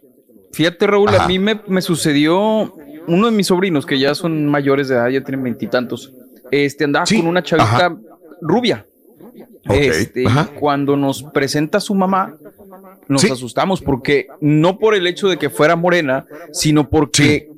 Fíjate, 0.52 0.86
Raúl, 0.86 1.08
Ajá. 1.08 1.24
a 1.24 1.28
mí 1.28 1.38
me, 1.38 1.60
me 1.66 1.82
sucedió 1.82 2.72
uno 3.08 3.26
de 3.26 3.32
mis 3.32 3.46
sobrinos 3.48 3.84
que 3.84 3.98
ya 3.98 4.14
son 4.14 4.46
mayores 4.46 4.86
de 4.88 4.94
edad, 4.94 5.08
ya 5.08 5.24
tienen 5.24 5.42
veintitantos. 5.42 6.12
Este 6.50 6.84
andaba 6.84 7.04
con 7.06 7.26
una 7.26 7.42
chavita 7.42 7.86
ajá. 7.86 7.96
rubia. 8.42 8.86
Este, 9.64 10.24
cuando 10.60 10.96
nos 10.96 11.22
presenta 11.22 11.80
su 11.80 11.94
mamá, 11.94 12.36
nos 13.08 13.22
Sí. 13.22 13.30
asustamos 13.30 13.80
porque 13.82 14.28
no 14.40 14.78
por 14.78 14.94
el 14.94 15.06
hecho 15.06 15.28
de 15.28 15.36
que 15.38 15.50
fuera 15.50 15.76
morena, 15.76 16.26
sino 16.52 16.88
porque 16.88 17.50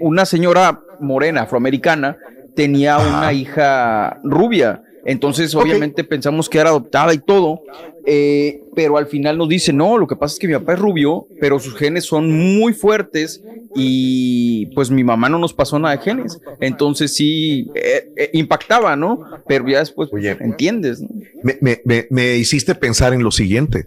una 0.00 0.24
señora 0.24 0.80
morena 1.00 1.42
afroamericana 1.42 2.16
tenía 2.54 2.98
una 2.98 3.32
hija 3.32 4.20
rubia. 4.22 4.82
Entonces, 5.06 5.54
obviamente 5.54 6.02
pensamos 6.02 6.48
que 6.48 6.58
era 6.58 6.70
adoptada 6.70 7.12
y 7.12 7.18
todo, 7.18 7.60
eh, 8.06 8.62
pero 8.74 8.96
al 8.96 9.06
final 9.06 9.36
nos 9.36 9.48
dice, 9.50 9.70
no, 9.72 9.98
lo 9.98 10.06
que 10.06 10.16
pasa 10.16 10.32
es 10.34 10.38
que 10.38 10.48
mi 10.48 10.54
papá 10.54 10.72
es 10.74 10.78
rubio, 10.78 11.26
pero 11.40 11.58
sus 11.58 11.74
genes 11.74 12.04
son 12.04 12.30
muy 12.58 12.72
fuertes 12.72 13.42
y 13.74 14.66
pues 14.74 14.90
mi 14.90 15.04
mamá 15.04 15.28
no 15.28 15.38
nos 15.38 15.52
pasó 15.52 15.78
nada 15.78 15.96
de 15.96 16.02
genes. 16.02 16.38
Entonces 16.60 17.14
sí, 17.14 17.70
eh, 17.74 18.08
eh, 18.16 18.30
impactaba, 18.32 18.96
¿no? 18.96 19.20
Pero 19.46 19.68
ya 19.68 19.80
después 19.80 20.08
entiendes, 20.40 21.00
¿no? 21.02 21.08
Me, 21.42 21.58
me- 21.60 21.80
me- 21.84 22.06
me 22.08 22.36
hiciste 22.36 22.74
pensar 22.74 23.12
en 23.12 23.22
lo 23.22 23.30
siguiente. 23.30 23.86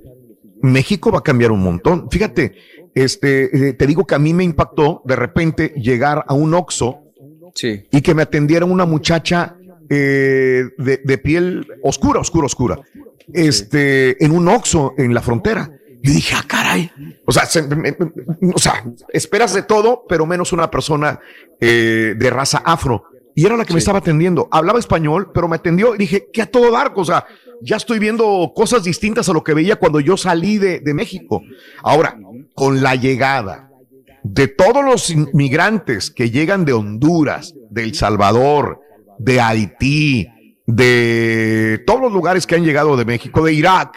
México 0.61 1.11
va 1.11 1.19
a 1.19 1.23
cambiar 1.23 1.51
un 1.51 1.61
montón. 1.61 2.09
Fíjate, 2.09 2.55
este, 2.95 3.69
eh, 3.69 3.73
te 3.73 3.85
digo 3.87 4.05
que 4.05 4.15
a 4.15 4.19
mí 4.19 4.33
me 4.33 4.43
impactó 4.43 5.01
de 5.05 5.15
repente 5.15 5.73
llegar 5.75 6.23
a 6.27 6.33
un 6.33 6.53
Oxxo 6.53 6.99
y 7.91 8.01
que 8.01 8.13
me 8.15 8.23
atendiera 8.23 8.65
una 8.65 8.85
muchacha 8.85 9.55
eh, 9.89 10.65
de, 10.77 11.01
de 11.03 11.17
piel 11.17 11.67
oscura, 11.83 12.19
oscura, 12.19 12.45
oscura, 12.45 12.79
este, 13.33 14.23
en 14.23 14.31
un 14.31 14.47
Oxxo 14.47 14.93
en 14.97 15.13
la 15.13 15.21
frontera. 15.21 15.71
Yo 16.01 16.13
dije, 16.13 16.35
ah, 16.37 16.43
caray. 16.47 16.91
O 17.25 17.31
sea, 17.31 17.45
se- 17.45 17.63
me- 17.63 17.95
me- 18.39 18.53
o 18.53 18.57
sea, 18.59 18.83
esperas 19.11 19.53
de 19.53 19.63
todo, 19.63 20.05
pero 20.07 20.25
menos 20.25 20.53
una 20.53 20.69
persona 20.69 21.19
eh, 21.59 22.13
de 22.17 22.29
raza 22.29 22.59
afro. 22.65 23.03
Y 23.35 23.45
era 23.45 23.57
la 23.57 23.65
que 23.65 23.73
me 23.73 23.79
estaba 23.79 23.99
atendiendo. 23.99 24.47
Hablaba 24.51 24.79
español, 24.79 25.31
pero 25.33 25.47
me 25.47 25.55
atendió 25.57 25.93
y 25.95 25.97
dije, 25.99 26.27
que 26.31 26.41
a 26.41 26.45
todo 26.47 26.71
dar, 26.71 26.91
o 26.95 27.05
sea, 27.05 27.25
ya 27.61 27.77
estoy 27.77 27.99
viendo 27.99 28.51
cosas 28.55 28.83
distintas 28.83 29.29
a 29.29 29.33
lo 29.33 29.43
que 29.43 29.53
veía 29.53 29.77
cuando 29.77 29.99
yo 29.99 30.17
salí 30.17 30.57
de, 30.57 30.79
de 30.79 30.93
México. 30.93 31.41
Ahora, 31.83 32.17
con 32.53 32.81
la 32.81 32.95
llegada 32.95 33.69
de 34.23 34.47
todos 34.47 34.83
los 34.83 35.09
inmigrantes 35.09 36.11
que 36.11 36.29
llegan 36.29 36.65
de 36.65 36.73
Honduras, 36.73 37.53
de 37.69 37.83
El 37.83 37.95
Salvador, 37.95 38.81
de 39.17 39.39
Haití, 39.39 40.27
de 40.65 41.81
todos 41.85 42.01
los 42.01 42.11
lugares 42.11 42.45
que 42.45 42.55
han 42.55 42.65
llegado 42.65 42.97
de 42.97 43.05
México, 43.05 43.43
de 43.43 43.53
Irak, 43.53 43.95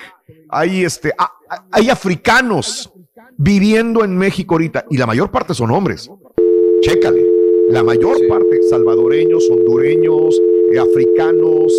hay 0.49 0.85
este, 0.85 1.13
hay 1.73 1.91
africanos 1.91 2.93
viviendo 3.37 4.05
en 4.05 4.17
México 4.17 4.55
ahorita 4.55 4.87
y 4.91 4.97
la 4.97 5.07
mayor 5.07 5.31
parte 5.31 5.55
son 5.55 5.71
hombres. 5.71 6.11
Chécale, 6.83 7.25
la 7.71 7.83
mayor 7.83 8.17
parte 8.29 8.63
salvadoreños, 8.69 9.49
hondureños, 9.51 10.41
eh, 10.73 10.79
africanos 10.79 11.73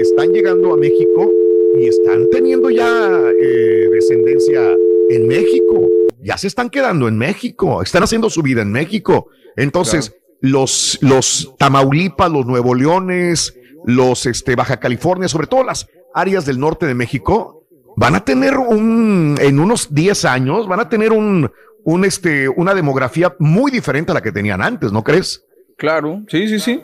están 0.00 0.32
llegando 0.32 0.72
a 0.72 0.76
México 0.76 1.30
y 1.78 1.86
están 1.86 2.28
teniendo 2.30 2.70
ya 2.70 3.20
eh, 3.40 3.88
descendencia 3.90 4.74
en 5.10 5.26
México. 5.26 5.88
Ya 6.22 6.38
se 6.38 6.46
están 6.46 6.70
quedando 6.70 7.08
en 7.08 7.16
México, 7.18 7.82
están 7.82 8.02
haciendo 8.02 8.30
su 8.30 8.42
vida 8.42 8.62
en 8.62 8.72
México. 8.72 9.28
Entonces, 9.56 10.16
los, 10.40 10.98
los 11.00 11.54
Tamaulipas, 11.58 12.30
los 12.30 12.46
Nuevo 12.46 12.74
Leones, 12.74 13.58
los 13.84 14.26
este, 14.26 14.56
Baja 14.56 14.78
California, 14.78 15.28
sobre 15.28 15.46
todo 15.46 15.64
las 15.64 15.88
áreas 16.14 16.46
del 16.46 16.58
norte 16.58 16.86
de 16.86 16.94
México, 16.94 17.64
van 17.96 18.14
a 18.14 18.24
tener 18.24 18.56
un, 18.58 19.36
en 19.40 19.58
unos 19.58 19.94
10 19.94 20.24
años, 20.24 20.68
van 20.68 20.80
a 20.80 20.88
tener 20.88 21.12
un, 21.12 21.50
un 21.84 22.04
este, 22.04 22.48
una 22.48 22.74
demografía 22.74 23.34
muy 23.38 23.70
diferente 23.70 24.10
a 24.10 24.14
la 24.14 24.22
que 24.22 24.32
tenían 24.32 24.60
antes, 24.62 24.92
¿no 24.92 25.04
crees? 25.04 25.44
Claro, 25.76 26.22
sí, 26.28 26.48
sí, 26.48 26.58
sí. 26.58 26.82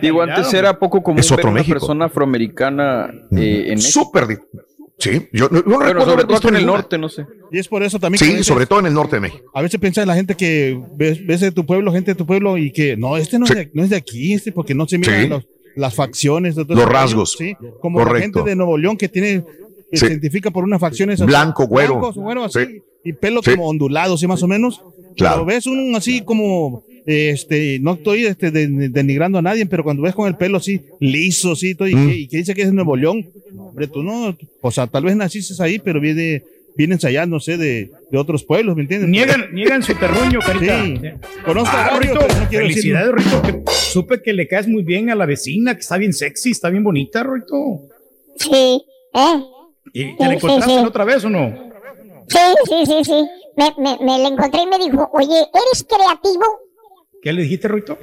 Digo, 0.00 0.22
antes 0.22 0.52
era 0.54 0.78
poco 0.78 1.02
común 1.02 1.20
Es 1.20 1.30
ver 1.30 1.38
otro 1.40 1.50
una 1.50 1.62
persona 1.64 2.04
afroamericana 2.06 3.10
eh, 3.32 3.64
en 3.68 3.74
México. 3.76 3.90
Súper. 4.04 4.40
Sí, 4.98 5.28
yo 5.32 5.48
no, 5.48 5.62
no 5.62 6.04
sobre 6.04 6.24
todo 6.24 6.48
en 6.48 6.54
el 6.54 6.60
ninguna. 6.62 6.78
norte, 6.78 6.96
no 6.96 7.08
sé. 7.08 7.26
Y 7.50 7.58
es 7.58 7.66
por 7.66 7.82
eso 7.82 7.98
también. 7.98 8.20
Sí, 8.24 8.30
veces- 8.30 8.46
sobre 8.46 8.66
todo 8.66 8.78
en 8.80 8.86
el 8.86 8.94
norte 8.94 9.16
de 9.16 9.20
México. 9.20 9.50
A 9.52 9.60
veces 9.62 9.80
piensa 9.80 10.06
la 10.06 10.14
gente 10.14 10.36
que 10.36 10.80
ves, 10.94 11.26
ves 11.26 11.40
de 11.40 11.50
tu 11.50 11.66
pueblo, 11.66 11.90
gente 11.92 12.12
de 12.12 12.14
tu 12.14 12.24
pueblo, 12.24 12.56
y 12.56 12.70
que 12.70 12.96
no, 12.96 13.16
este 13.16 13.38
no, 13.38 13.46
Sí. 13.46 13.52
es, 13.54 13.58
de, 13.58 13.70
no 13.74 13.82
es 13.82 13.90
de 13.90 13.96
aquí, 13.96 14.32
este 14.34 14.52
porque 14.52 14.74
no 14.74 14.86
se 14.86 14.98
miran 14.98 15.22
Sí. 15.22 15.28
los- 15.28 15.46
las 15.74 15.94
facciones. 15.94 16.54
de 16.54 16.64
Los 16.66 16.84
rasgos. 16.88 17.34
Sí, 17.36 17.54
como 17.80 18.04
la 18.04 18.20
gente 18.20 18.42
de 18.42 18.54
Nuevo 18.54 18.78
León 18.78 18.96
que 18.96 19.08
tiene, 19.08 19.42
que 19.90 19.96
Sí. 19.96 20.06
se 20.06 20.12
identifica 20.12 20.50
por 20.52 20.62
unas 20.64 20.80
facciones 20.80 21.20
Blanco, 21.24 21.66
güero. 21.66 21.94
blancos, 21.94 22.14
güero, 22.16 22.44
así, 22.44 22.60
Sí. 22.64 22.82
y 23.04 23.12
pelo 23.14 23.40
Sí. 23.42 23.50
como 23.52 23.68
ondulado, 23.68 24.14
así 24.14 24.26
más 24.28 24.42
o 24.42 24.46
menos. 24.48 24.82
Claro. 25.16 25.36
Pero 25.38 25.46
ves 25.46 25.66
un 25.66 25.94
así 25.96 26.20
como 26.22 26.84
este, 27.06 27.78
no 27.80 27.94
estoy 27.94 28.26
este, 28.26 28.50
de- 28.50 28.66
de- 28.68 28.88
denigrando 28.88 29.38
a 29.38 29.42
nadie, 29.42 29.66
pero 29.66 29.82
cuando 29.84 30.02
ves 30.02 30.14
con 30.14 30.28
el 30.28 30.36
pelo 30.36 30.58
así, 30.58 30.80
liso, 31.00 31.54
sí, 31.56 31.74
todo, 31.74 31.88
y, 31.88 31.94
Mm. 31.94 32.08
que, 32.08 32.16
y 32.16 32.28
que 32.28 32.36
dice 32.38 32.54
que 32.54 32.62
es 32.62 32.68
de 32.68 32.74
Nuevo 32.74 32.96
León, 32.96 33.28
no, 33.52 33.66
hombre, 33.68 33.86
tú 33.88 34.02
no, 34.02 34.36
o 34.60 34.70
sea, 34.70 34.86
tal 34.86 35.04
vez 35.04 35.16
naciste 35.16 35.60
ahí, 35.62 35.78
pero 35.78 36.00
viene, 36.00 36.42
viene 36.76 36.94
ensayando, 36.94 37.36
no 37.36 37.40
sé, 37.40 37.56
de, 37.58 37.90
de 38.10 38.18
otros 38.18 38.44
pueblos, 38.44 38.76
¿me 38.76 38.82
entiendes? 38.82 39.08
Niegan, 39.10 39.52
niegan 39.52 39.82
su 39.82 39.94
terruño, 39.94 40.38
carita. 40.40 40.84
Sí. 40.84 41.00
Conozco 41.44 41.76
a 41.76 41.86
Ah, 41.86 41.98
pero 42.00 42.14
no 42.14 42.48
quiero 42.48 42.66
felicidades, 42.66 43.24
que 43.42 43.62
supe 43.72 44.22
que 44.22 44.32
le 44.32 44.46
caes 44.48 44.68
muy 44.68 44.82
bien 44.82 45.10
a 45.10 45.14
la 45.14 45.26
vecina, 45.26 45.74
que 45.74 45.80
está 45.80 45.98
bien 45.98 46.12
sexy, 46.12 46.50
está 46.52 46.70
bien 46.70 46.82
bonita, 46.84 47.22
Rorrito. 47.22 47.88
Sí, 48.36 48.50
¿eh? 49.14 49.42
¿Y 49.92 50.16
te 50.16 50.24
la 50.26 50.34
encontraste 50.34 50.70
sí, 50.70 50.76
sí. 50.76 50.82
la 50.82 50.88
otra 50.88 51.04
vez 51.04 51.24
o 51.24 51.28
no? 51.30 51.72
Sí, 52.28 52.38
sí, 52.68 52.86
sí, 52.86 53.04
sí. 53.04 53.26
Me, 53.56 53.70
me, 53.76 53.98
me 54.02 54.18
la 54.18 54.28
encontré 54.28 54.62
y 54.62 54.66
me 54.66 54.78
dijo, 54.78 55.10
oye, 55.12 55.28
¿eres 55.36 55.84
creativo? 55.86 56.44
¿Qué 57.22 57.32
le 57.32 57.42
dijiste, 57.42 57.68
Rorrito? 57.68 57.96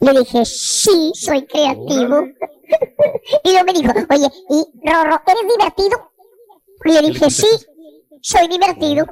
Le 0.00 0.12
dije, 0.12 0.44
sí, 0.44 1.12
soy 1.14 1.46
creativo. 1.46 2.28
y 3.44 3.50
luego 3.50 3.64
me 3.64 3.72
dijo, 3.72 3.92
oye, 4.10 4.28
¿y 4.50 4.90
Rorro, 4.90 5.22
eres 5.26 5.56
divertido? 5.56 6.12
Y 6.84 6.92
le 6.92 7.08
dije, 7.08 7.30
sí, 7.30 7.46
soy 8.20 8.48
divertido. 8.48 9.06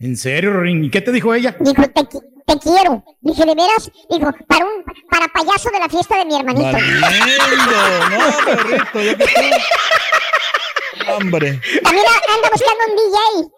¿En 0.00 0.16
serio, 0.16 0.54
Rorín? 0.54 0.84
¿Y 0.84 0.90
qué 0.90 1.02
te 1.02 1.12
dijo 1.12 1.34
ella? 1.34 1.54
Dijo, 1.60 1.82
te, 1.82 2.04
te 2.04 2.58
quiero. 2.58 3.04
Dije, 3.20 3.44
¿de 3.44 3.54
veras? 3.54 3.90
Dijo, 4.08 4.30
para 4.46 4.64
un 4.64 4.84
para 5.10 5.26
payaso 5.28 5.70
de 5.70 5.78
la 5.78 5.88
fiesta 5.88 6.16
de 6.16 6.24
mi 6.24 6.36
hermanito. 6.36 6.72
Valiendo, 6.72 7.76
no, 8.10 8.44
perrito, 8.44 9.02
yo 9.02 9.18
que. 9.18 11.12
Hombre. 11.12 11.60
También 11.82 12.06
anda 12.34 12.50
buscando 12.52 12.84
un 12.88 12.96
DJ 12.96 13.56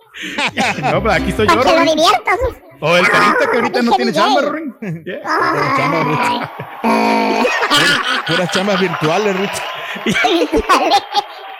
No, 0.93 1.03
pues 1.03 1.15
aquí 1.15 1.31
estoy 1.31 1.47
yo, 1.47 1.55
para 1.55 1.71
que 1.71 1.77
lo 1.77 1.95
diviertas. 1.95 2.39
O 2.81 2.97
el 2.97 3.09
carita 3.09 3.51
que 3.51 3.57
ahorita 3.59 3.83
no 3.83 3.93
tiene 3.93 4.13
chamba, 4.13 4.41
Rorín. 4.43 4.75
Puras 8.27 8.51
chambas 8.53 8.81
virtuales, 8.81 9.37
Rich. 9.37 9.63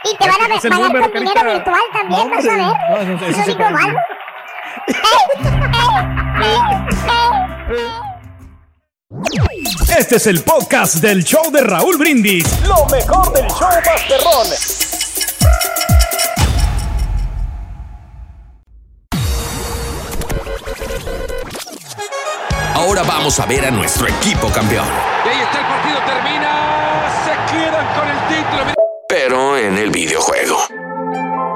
Y 0.05 0.17
te 0.17 0.29
van 0.29 0.41
a 0.43 0.79
número, 0.79 1.11
con 1.11 1.21
dinero 1.25 1.53
virtual 1.53 1.81
también, 1.93 2.11
No, 2.11 2.29
vas 2.29 2.45
a 2.45 2.49
ver. 2.49 2.59
No, 2.59 3.27
eso- 3.27 3.45
digo 3.47 3.71
malo. 3.71 3.99
Este 9.99 10.17
es 10.17 10.27
el 10.27 10.43
podcast 10.43 10.97
del 10.97 11.25
show 11.25 11.51
de 11.51 11.63
Raúl 11.63 11.97
Brindis. 11.97 12.45
Lo 12.67 12.85
mejor 12.87 13.33
del 13.33 13.47
show 13.49 13.69
Masterrón. 13.85 15.08
Ahora 22.79 23.03
vamos 23.03 23.41
a 23.41 23.47
ver 23.47 23.65
a 23.65 23.73
nuestro 23.73 24.07
equipo 24.07 24.47
campeón. 24.55 24.87
Y 25.25 25.29
ahí 25.29 25.41
está 25.41 25.59
el 25.59 25.67
partido, 25.67 25.99
termina. 26.07 27.11
Se 27.25 27.53
quedan 27.53 27.87
con 27.99 28.09
el 28.09 28.19
título. 28.29 28.75
Pero 29.09 29.57
en 29.57 29.79
el 29.79 29.91
videojuego. 29.91 30.59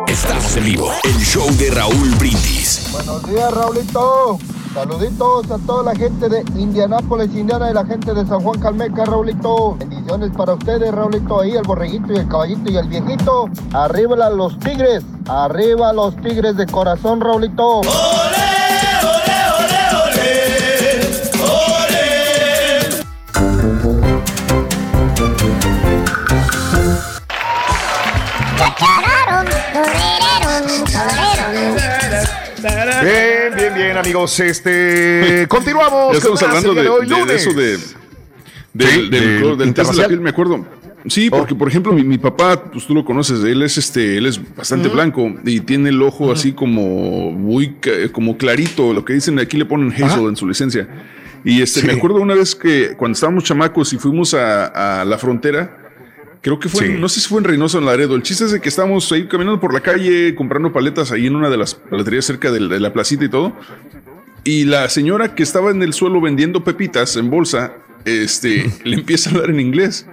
Estamos 0.08 0.56
en 0.56 0.64
vivo. 0.64 0.90
El 1.04 1.16
show 1.18 1.48
de 1.58 1.70
Raúl 1.70 2.10
Brindis. 2.18 2.88
Buenos 2.90 3.24
días, 3.28 3.54
Raulito. 3.54 4.38
Saluditos 4.74 5.48
a 5.48 5.58
toda 5.58 5.92
la 5.92 5.94
gente 5.94 6.28
de 6.28 6.40
Indianápolis, 6.58 7.32
Indiana 7.36 7.70
y 7.70 7.74
la 7.74 7.86
gente 7.86 8.14
de 8.14 8.26
San 8.26 8.40
Juan 8.40 8.58
Calmeca, 8.58 9.04
Raulito. 9.04 9.76
Bendiciones 9.76 10.32
para 10.36 10.54
ustedes, 10.54 10.92
Raulito. 10.92 11.40
Ahí 11.40 11.52
el 11.52 11.62
borreguito 11.62 12.12
y 12.14 12.16
el 12.16 12.26
caballito 12.26 12.68
y 12.68 12.76
el 12.78 12.88
viejito. 12.88 13.48
Arriba 13.74 14.28
los 14.28 14.58
tigres. 14.58 15.04
Arriba 15.28 15.92
los 15.92 16.16
tigres 16.16 16.56
de 16.56 16.66
corazón, 16.66 17.20
Raulito. 17.20 17.82
Bien, 17.82 17.92
bien, 33.92 33.98
amigos. 34.04 34.40
Este, 34.40 35.46
continuamos. 35.48 36.12
Ya 36.12 36.18
estamos 36.18 36.40
con 36.40 36.48
hablando 36.50 36.74
de, 36.74 36.88
hoy, 36.88 37.06
de- 37.26 37.34
eso 37.34 37.52
de, 37.52 37.78
del, 38.72 38.88
Sí, 38.88 39.08
del, 39.08 39.10
del 39.10 39.42
color- 39.42 39.56
del 39.58 39.74
test 39.74 39.90
de 39.92 39.96
la 40.02 40.08
piel, 40.08 40.20
me 40.20 40.30
acuerdo. 40.30 40.66
Sí, 41.06 41.30
porque 41.30 41.54
por 41.56 41.66
ejemplo 41.66 41.92
mi, 41.92 42.04
mi 42.04 42.16
papá, 42.16 42.62
pues 42.70 42.86
tú 42.86 42.94
lo 42.94 43.04
conoces, 43.04 43.42
él 43.42 43.60
es 43.62 43.76
este, 43.76 44.18
él 44.18 44.26
es 44.26 44.40
bastante 44.54 44.88
blanco 44.88 45.34
y 45.44 45.58
tiene 45.58 45.88
el 45.88 46.00
ojo 46.00 46.30
así 46.30 46.52
como 46.52 47.32
muy 47.32 47.74
como 48.12 48.36
clarito, 48.38 48.92
lo 48.92 49.04
que 49.04 49.14
dicen 49.14 49.36
aquí 49.40 49.56
le 49.56 49.64
ponen 49.64 49.92
hazel 49.92 50.26
en 50.28 50.36
su 50.36 50.46
licencia. 50.46 50.86
Y 51.44 51.60
este, 51.60 51.80
Sí. 51.80 51.86
me 51.88 51.94
acuerdo 51.94 52.20
una 52.20 52.34
vez 52.34 52.54
que 52.54 52.94
cuando 52.96 53.14
estábamos 53.14 53.42
chamacos 53.42 53.92
y 53.92 53.98
fuimos 53.98 54.32
a, 54.34 55.00
a 55.00 55.04
la 55.04 55.18
frontera, 55.18 55.76
creo 56.42 56.58
que 56.58 56.68
fue, 56.68 56.86
Sí. 56.88 56.92
no 56.98 57.08
sé 57.08 57.20
si 57.20 57.28
fue 57.28 57.38
en 57.38 57.44
Reynosa 57.44 57.78
o 57.78 57.80
en 57.80 57.86
Laredo. 57.86 58.14
El 58.14 58.22
chiste 58.22 58.44
es 58.44 58.50
de 58.50 58.60
que 58.60 58.68
estábamos 58.68 59.10
ahí 59.12 59.26
caminando 59.26 59.58
por 59.60 59.72
la 59.72 59.80
calle 59.80 60.34
comprando 60.34 60.70
paletas 60.72 61.10
ahí 61.12 61.26
en 61.28 61.36
una 61.36 61.48
de 61.48 61.56
las 61.56 61.74
paleterías 61.74 62.24
cerca 62.26 62.50
de 62.50 62.60
la, 62.60 62.74
de 62.74 62.80
la 62.80 62.92
placita 62.92 63.24
y 63.24 63.28
todo. 63.30 63.56
Y 64.44 64.64
la 64.64 64.88
señora 64.90 65.34
que 65.34 65.42
estaba 65.42 65.70
en 65.70 65.82
el 65.82 65.92
suelo 65.94 66.20
vendiendo 66.20 66.62
pepitas 66.64 67.16
en 67.16 67.30
bolsa, 67.30 67.74
este, 68.04 68.70
le 68.84 68.96
empieza 68.96 69.30
a 69.30 69.34
hablar 69.34 69.50
en 69.50 69.60
inglés. 69.60 70.06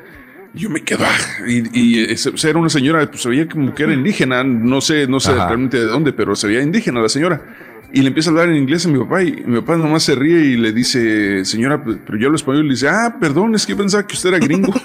Yo 0.54 0.70
me 0.72 0.84
quedo, 0.84 1.04
ah, 1.06 1.48
y, 1.48 1.80
y 1.80 2.12
o 2.12 2.18
sea, 2.18 2.50
era 2.50 2.58
una 2.58 2.70
señora, 2.70 3.06
pues 3.10 3.22
se 3.22 3.30
veía 3.30 3.48
como 3.48 3.74
que 3.76 3.84
era 3.84 3.94
indígena, 3.94 4.44
no 4.44 4.82
sé, 4.82 5.06
no 5.08 5.20
sé 5.20 5.30
Ajá. 5.32 5.46
realmente 5.48 5.78
de 5.78 5.86
dónde, 5.86 6.12
pero 6.12 6.36
se 6.36 6.48
veía 6.48 6.62
indígena 6.63 7.02
la 7.02 7.10
señora. 7.10 7.44
Y 7.91 8.02
le 8.02 8.10
empieza 8.10 8.30
a 8.30 8.32
hablar 8.32 8.49
en 8.49 8.56
inglés 8.58 8.86
a 8.86 8.89
mi 8.89 8.99
papá 8.99 9.23
y 9.23 9.43
mi 9.45 9.60
papá 9.62 9.75
nomás 9.78 10.04
se 10.04 10.13
ríe 10.13 10.39
y 10.41 10.58
le 10.58 10.71
dice, 10.71 11.43
señora, 11.43 11.84
pero 11.84 12.17
yo 12.19 12.28
hablo 12.28 12.36
español. 12.36 12.65
Y 12.65 12.67
le 12.67 12.73
dice, 12.75 12.88
ah, 12.88 13.17
perdón, 13.19 13.56
es 13.56 13.65
que 13.65 13.75
pensaba 13.75 14.06
que 14.06 14.13
usted 14.15 14.30
era 14.30 14.39
gringo. 14.39 14.71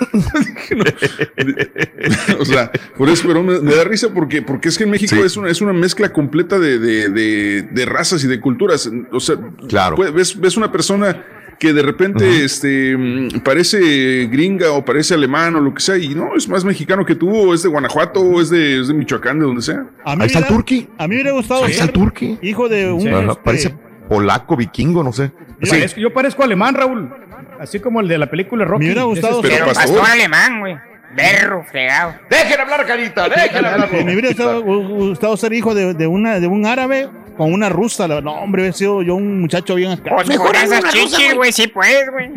O 2.38 2.44
sea, 2.44 2.70
por 2.96 3.08
eso, 3.08 3.24
pero 3.26 3.42
me, 3.42 3.60
me 3.60 3.74
da 3.74 3.84
risa 3.84 4.08
porque, 4.12 4.42
porque 4.42 4.68
es 4.68 4.78
que 4.78 4.84
en 4.84 4.90
México 4.90 5.16
es, 5.16 5.36
una, 5.36 5.48
es 5.50 5.60
una 5.60 5.72
mezcla 5.72 6.12
completa 6.12 6.58
de, 6.58 6.78
de, 6.78 7.08
de- 7.08 7.62
de 7.70 7.86
razas 7.86 8.22
y 8.24 8.26
de 8.28 8.40
culturas. 8.40 8.90
O 9.12 9.20
sea, 9.20 9.36
Claro. 9.68 9.96
puede- 9.96 10.10
ves, 10.10 10.38
ves 10.38 10.56
una 10.56 10.70
persona 10.72 11.24
que 11.58 11.72
de 11.72 11.82
repente 11.82 12.44
este, 12.44 12.96
mm, 12.96 13.40
parece 13.44 14.26
gringa 14.26 14.72
o 14.72 14.84
parece 14.84 15.14
alemán 15.14 15.54
o 15.56 15.60
lo 15.60 15.72
que 15.74 15.80
sea, 15.80 15.96
y 15.96 16.14
no, 16.14 16.34
es 16.36 16.48
más 16.48 16.64
mexicano 16.64 17.04
que 17.04 17.14
tú, 17.14 17.30
o 17.30 17.54
es 17.54 17.62
de 17.62 17.68
Guanajuato, 17.68 18.20
o 18.20 18.40
es 18.40 18.50
de, 18.50 18.80
es 18.80 18.88
de 18.88 18.94
Michoacán, 18.94 19.38
de 19.38 19.46
donde 19.46 19.62
sea. 19.62 19.86
A 20.04 20.16
mí 20.16 20.22
Ahí 20.22 20.26
está 20.26 20.40
el 20.40 20.46
turqui. 20.46 20.88
A 20.98 21.04
mí 21.08 21.14
me 21.14 21.22
hubiera 21.22 21.32
gustado 21.32 21.64
Ahí 21.64 21.72
está 21.72 21.84
el 21.84 21.92
turqui. 21.92 22.38
hijo 22.42 22.68
de 22.68 22.90
un... 22.92 23.06
Este, 23.06 23.40
Parece 23.42 23.74
polaco, 24.08 24.56
vikingo, 24.56 25.02
no 25.02 25.12
sé. 25.12 25.30
Yo, 25.60 25.70
parezco, 25.70 26.00
yo 26.00 26.12
parezco 26.12 26.42
alemán, 26.44 26.74
Raúl. 26.74 27.10
Así 27.58 27.80
como 27.80 28.00
el 28.00 28.08
de 28.08 28.18
la 28.18 28.28
película 28.28 28.64
Rocky. 28.64 28.84
Me 28.84 28.90
hubiera 28.90 29.04
gustado 29.04 29.40
ser- 29.40 29.50
Pero 29.50 29.66
pastor. 29.66 29.96
Pastor 29.96 30.10
alemán, 30.10 30.60
güey. 30.60 30.76
Berro, 31.16 31.64
fregado. 31.70 32.14
Dejen 32.28 32.60
hablar, 32.60 32.84
carita, 32.86 33.28
dejen 33.28 33.64
hablar. 33.64 33.88
Me 34.04 34.12
hubiera 34.12 34.28
gustado, 34.28 34.62
gustado 34.62 35.36
ser 35.36 35.52
hijo 35.52 35.74
de, 35.74 35.94
de 35.94 36.06
una, 36.08 36.40
de 36.40 36.48
un 36.48 36.66
árabe 36.66 37.08
con 37.36 37.52
una 37.52 37.68
rusa. 37.68 38.06
No, 38.08 38.32
hombre, 38.32 38.62
hubiera 38.62 38.76
sido 38.76 39.02
yo 39.02 39.14
un 39.14 39.40
muchacho 39.40 39.74
bien 39.74 39.92
acá. 39.92 40.12
Pues 40.16 40.36
con 40.38 40.54
esas 40.54 40.84
chichis, 40.92 41.34
güey, 41.34 41.52
sí 41.52 41.66
puedes, 41.68 42.10
güey. 42.10 42.30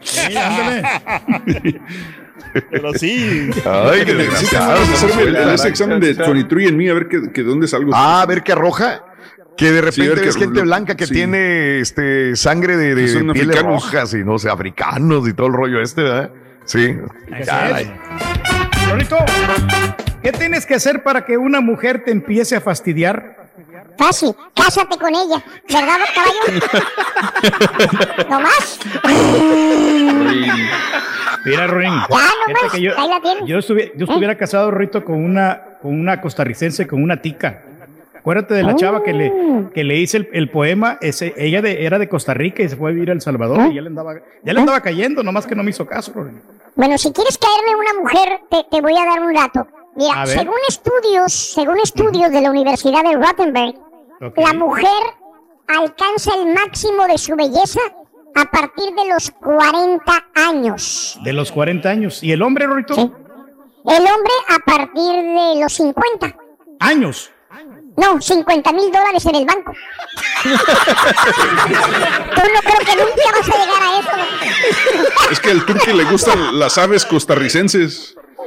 Sí, 0.00 0.36
ándale. 0.36 1.80
Pero 2.70 2.94
sí. 2.94 3.50
Ay, 3.66 4.04
qué 4.04 4.12
Sí, 4.12 4.16
desgraciado. 4.16 5.54
ese 5.54 5.68
examen 5.68 6.00
de 6.00 6.14
23 6.14 6.68
en 6.70 6.76
mí, 6.76 6.88
a 6.88 6.94
ver 6.94 7.08
qué, 7.08 7.30
qué- 7.32 7.42
dónde 7.42 7.68
salgo. 7.68 7.90
Ah, 7.94 8.22
a 8.22 8.26
ver 8.26 8.42
qué 8.42 8.52
arroja. 8.52 9.04
Que 9.56 9.72
de 9.72 9.80
repente 9.80 10.14
qué 10.14 10.20
ves 10.26 10.36
gente 10.36 10.60
blanca 10.62 10.96
que 10.96 11.06
Sí. 11.06 11.14
tiene 11.14 11.80
este 11.80 12.36
sangre 12.36 12.76
de, 12.76 12.94
de 12.94 13.02
Que 13.02 13.08
son 13.08 13.32
pieles 13.32 13.56
africanos. 13.56 13.82
rojas 13.84 14.14
y 14.14 14.18
no 14.24 14.38
sé, 14.38 14.48
africanos 14.48 15.28
y 15.28 15.32
todo 15.32 15.48
el 15.48 15.52
rollo 15.52 15.80
este, 15.82 16.02
¿verdad? 16.04 16.30
Sí. 16.64 16.96
¿qué 20.22 20.32
tienes 20.32 20.64
que 20.66 20.74
hacer 20.74 21.02
para 21.02 21.24
que 21.24 21.36
una 21.36 21.60
mujer 21.60 22.04
te 22.04 22.12
empiece 22.12 22.56
a 22.56 22.60
fastidiar? 22.60 23.47
Fácil, 23.96 24.34
cásate 24.54 24.96
con 24.98 25.14
ella. 25.14 25.42
¿Verdad, 25.68 25.98
caballo? 26.14 26.40
¿No 28.30 28.40
más? 28.40 28.78
Mira, 31.44 31.66
nomás. 31.66 32.08
que 32.72 32.80
yo, 32.82 32.92
yo, 33.46 33.58
estuvi- 33.58 33.92
yo 33.96 34.04
estuviera 34.06 34.36
casado, 34.36 34.70
Rito, 34.70 35.04
con 35.04 35.22
una, 35.22 35.78
con 35.80 35.98
una 35.98 36.20
costarricense, 36.20 36.86
con 36.86 37.02
una 37.02 37.20
tica. 37.22 37.62
Acuérdate 38.16 38.54
de 38.54 38.62
la 38.62 38.74
chava 38.76 39.02
que 39.02 39.12
le, 39.14 39.32
que 39.72 39.84
le 39.84 39.96
hice 39.96 40.18
el, 40.18 40.28
el 40.32 40.50
poema. 40.50 40.98
Ese, 41.00 41.32
ella 41.36 41.62
de- 41.62 41.86
era 41.86 41.98
de 41.98 42.08
Costa 42.08 42.34
Rica 42.34 42.62
y 42.62 42.68
se 42.68 42.76
fue 42.76 42.90
a 42.90 42.92
vivir 42.92 43.08
a 43.10 43.12
El 43.14 43.20
Salvador. 43.22 43.70
Y 43.70 43.76
ya 43.76 43.80
le 43.82 43.88
andaba, 43.88 44.14
ya 44.42 44.52
le 44.52 44.60
andaba 44.60 44.80
cayendo, 44.82 45.22
nomás 45.22 45.46
que 45.46 45.54
no 45.54 45.62
me 45.62 45.70
hizo 45.70 45.86
caso, 45.86 46.12
Rorín. 46.14 46.42
Bueno, 46.74 46.98
si 46.98 47.10
quieres 47.12 47.38
caerle 47.38 47.72
a 47.72 47.76
una 47.76 48.00
mujer, 48.02 48.40
te, 48.50 48.64
te 48.70 48.80
voy 48.82 48.96
a 48.98 49.04
dar 49.06 49.20
un 49.20 49.32
dato. 49.32 49.66
Mira, 49.98 50.22
A 50.22 50.26
según 50.26 50.54
estudios, 50.68 51.32
según 51.32 51.78
estudios 51.80 52.30
de 52.30 52.40
la 52.40 52.50
Universidad 52.50 53.02
de 53.02 53.16
Rottenberg, 53.16 53.74
la 54.36 54.52
mujer 54.52 55.02
alcanza 55.66 56.34
el 56.36 56.54
máximo 56.54 57.04
de 57.08 57.18
su 57.18 57.34
belleza 57.34 57.80
a 58.36 58.44
partir 58.44 58.94
de 58.94 59.08
los 59.12 59.32
40 59.32 60.26
años. 60.34 61.18
De 61.24 61.32
los 61.32 61.50
40 61.50 61.88
años. 61.88 62.22
¿Y 62.22 62.30
el 62.30 62.42
hombre, 62.42 62.66
Rorito? 62.66 62.94
El 62.94 64.06
hombre 64.06 64.32
a 64.48 64.58
partir 64.64 65.12
de 65.12 65.60
los 65.60 65.72
50. 65.72 66.36
Años. 66.78 67.32
No, 67.96 68.20
50 68.20 68.72
mil 68.72 68.92
dólares 68.92 69.26
en 69.26 69.34
el 69.34 69.44
banco. 69.46 69.72
Tú 70.44 70.50
no 72.54 72.60
creo 72.60 72.78
que 72.86 72.94
nunca 72.94 73.32
vas 73.32 73.48
a 73.48 73.52
que 75.40 75.50
al 75.50 75.66
turqui 75.66 75.92
le 75.92 76.04
gustan 76.04 76.56
las 76.56 76.78
aves 76.78 77.04
costarricenses. 77.04 78.17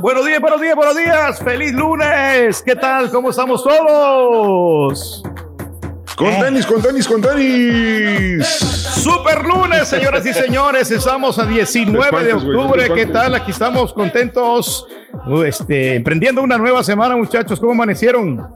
Buenos 0.00 0.26
días, 0.26 0.40
buenos 0.40 0.60
días, 0.60 0.76
buenos 0.76 0.96
días. 0.96 1.38
Feliz 1.40 1.72
lunes. 1.72 2.62
¿Qué 2.62 2.76
tal? 2.76 3.10
¿Cómo 3.10 3.30
estamos 3.30 3.64
todos? 3.64 5.24
Con 6.14 6.28
eh. 6.28 6.38
tenis, 6.40 6.66
con 6.66 6.80
tenis, 6.80 7.08
con 7.08 7.20
tenis. 7.20 8.46
Super 8.46 9.44
lunes, 9.44 9.88
señoras 9.88 10.24
y 10.24 10.32
señores. 10.32 10.88
Estamos 10.92 11.36
a 11.40 11.46
19 11.46 12.24
de 12.24 12.32
octubre. 12.32 12.94
¿Qué 12.94 13.06
tal? 13.06 13.34
Aquí 13.34 13.50
estamos 13.50 13.92
contentos 13.92 14.86
uh, 15.26 15.42
Este, 15.42 15.94
emprendiendo 15.96 16.42
una 16.42 16.58
nueva 16.58 16.82
semana, 16.82 17.16
muchachos. 17.16 17.58
¿Cómo 17.60 17.72
amanecieron? 17.72 18.46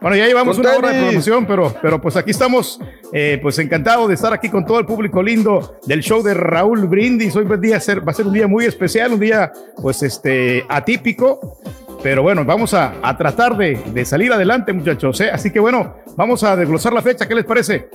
Bueno, 0.00 0.16
ya 0.16 0.26
llevamos 0.26 0.56
Con 0.56 0.66
una 0.66 0.76
hora 0.76 0.90
de 0.90 1.02
promoción, 1.06 1.44
pero, 1.44 1.74
pero 1.82 2.00
pues 2.00 2.16
aquí 2.16 2.30
estamos, 2.30 2.80
eh, 3.12 3.38
pues 3.42 3.58
encantado 3.58 4.06
de 4.06 4.14
estar 4.14 4.32
aquí 4.32 4.48
con 4.48 4.64
todo 4.64 4.78
el 4.78 4.86
público 4.86 5.20
lindo 5.22 5.76
del 5.86 6.02
show 6.02 6.22
de 6.22 6.34
Raúl 6.34 6.86
Brindis. 6.86 7.34
Hoy 7.34 7.44
va 7.44 7.56
a, 7.56 7.58
día 7.58 7.80
ser, 7.80 8.06
va 8.06 8.12
a 8.12 8.14
ser 8.14 8.26
un 8.26 8.32
día 8.32 8.46
muy 8.46 8.64
especial, 8.64 9.12
un 9.12 9.20
día 9.20 9.50
pues 9.82 10.04
este 10.04 10.64
atípico, 10.68 11.58
pero 12.00 12.22
bueno, 12.22 12.44
vamos 12.44 12.74
a, 12.74 12.94
a 13.02 13.16
tratar 13.16 13.56
de, 13.56 13.80
de 13.92 14.04
salir 14.04 14.32
adelante, 14.32 14.72
muchachos. 14.72 15.20
¿eh? 15.20 15.30
Así 15.32 15.50
que 15.50 15.58
bueno, 15.58 15.96
vamos 16.16 16.44
a 16.44 16.54
desglosar 16.54 16.92
la 16.92 17.02
fecha. 17.02 17.26
¿Qué 17.26 17.34
les 17.34 17.44
parece? 17.44 17.88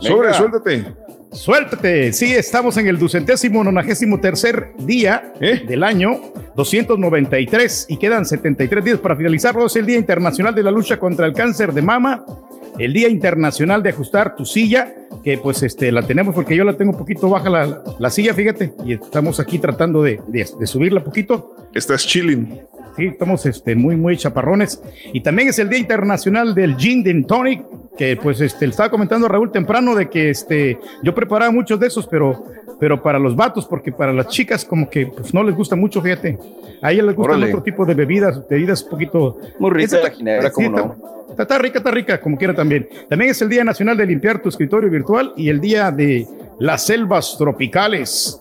Sobre, 0.00 0.32
suéltate. 0.32 0.94
Suéltate. 1.32 2.12
Sí, 2.12 2.34
estamos 2.34 2.76
en 2.78 2.88
el 2.88 2.98
ducentésimo 2.98 3.62
nonagésimo 3.62 4.18
tercer 4.18 4.72
día 4.78 5.32
del 5.40 5.84
año 5.84 6.20
293 6.56 7.86
y 7.88 7.98
quedan 7.98 8.24
73 8.24 8.84
días 8.84 8.98
para 8.98 9.14
finalizarlo. 9.14 9.66
Es 9.66 9.76
el 9.76 9.86
Día 9.86 9.98
Internacional 9.98 10.54
de 10.54 10.62
la 10.62 10.70
Lucha 10.70 10.98
contra 10.98 11.26
el 11.26 11.34
Cáncer 11.34 11.72
de 11.72 11.82
Mama, 11.82 12.24
el 12.78 12.92
Día 12.92 13.08
Internacional 13.08 13.82
de 13.82 13.90
Ajustar 13.90 14.36
tu 14.36 14.44
Silla, 14.46 14.94
que 15.24 15.38
pues 15.38 15.62
este 15.62 15.90
la 15.92 16.02
tenemos 16.02 16.34
porque 16.34 16.54
yo 16.56 16.64
la 16.64 16.74
tengo 16.76 16.92
un 16.92 16.98
poquito 16.98 17.28
baja 17.28 17.50
la, 17.50 17.82
la 17.98 18.10
silla, 18.10 18.34
fíjate, 18.34 18.72
y 18.84 18.94
estamos 18.94 19.40
aquí 19.40 19.58
tratando 19.58 20.02
de, 20.02 20.20
de, 20.28 20.46
de 20.58 20.66
subirla 20.66 21.02
poquito. 21.04 21.54
Estás 21.74 22.06
chilling. 22.06 22.60
Sí, 22.96 23.06
estamos 23.06 23.46
este, 23.46 23.76
muy, 23.76 23.94
muy 23.94 24.16
chaparrones. 24.16 24.82
Y 25.12 25.20
también 25.20 25.48
es 25.48 25.58
el 25.60 25.68
Día 25.68 25.78
Internacional 25.78 26.52
del 26.52 26.76
Gin 26.76 27.08
and 27.08 27.26
Tonic, 27.26 27.64
que 27.96 28.16
pues 28.16 28.40
este, 28.40 28.66
le 28.66 28.70
estaba 28.70 28.90
comentando 28.90 29.28
Raúl 29.28 29.52
temprano 29.52 29.94
de 29.94 30.08
que 30.10 30.30
este, 30.30 30.78
yo 31.04 31.14
preparaba 31.14 31.52
muchos 31.52 31.78
de 31.78 31.86
esos, 31.86 32.08
pero, 32.08 32.42
pero 32.80 33.00
para 33.00 33.20
los 33.20 33.36
vatos, 33.36 33.66
porque 33.66 33.92
para 33.92 34.12
las 34.12 34.26
chicas 34.28 34.64
como 34.64 34.90
que 34.90 35.06
pues, 35.06 35.32
no 35.32 35.44
les 35.44 35.54
gusta 35.54 35.76
mucho, 35.76 36.02
fíjate. 36.02 36.38
A 36.82 36.90
ellas 36.90 37.06
les 37.06 37.14
gustan 37.14 37.36
Órale. 37.36 37.52
otro 37.52 37.62
tipo 37.62 37.84
de 37.86 37.94
bebidas, 37.94 38.42
bebidas 38.48 38.82
un 38.82 38.90
poquito... 38.90 39.38
Muy 39.60 39.70
rica 39.70 39.96
está- 39.96 40.08
Está, 41.28 41.42
está 41.42 41.58
rica, 41.58 41.78
está 41.78 41.90
rica, 41.92 42.20
como 42.20 42.36
quiera 42.36 42.54
también. 42.54 42.88
También 43.08 43.30
es 43.30 43.40
el 43.42 43.48
Día 43.48 43.62
Nacional 43.62 43.96
de 43.96 44.06
Limpiar 44.06 44.40
tu 44.42 44.48
escritorio 44.48 44.88
virtual 44.98 45.32
y 45.36 45.48
el 45.48 45.60
Día 45.60 45.90
de 45.90 46.26
las 46.58 46.86
selvas 46.86 47.36
tropicales. 47.38 48.40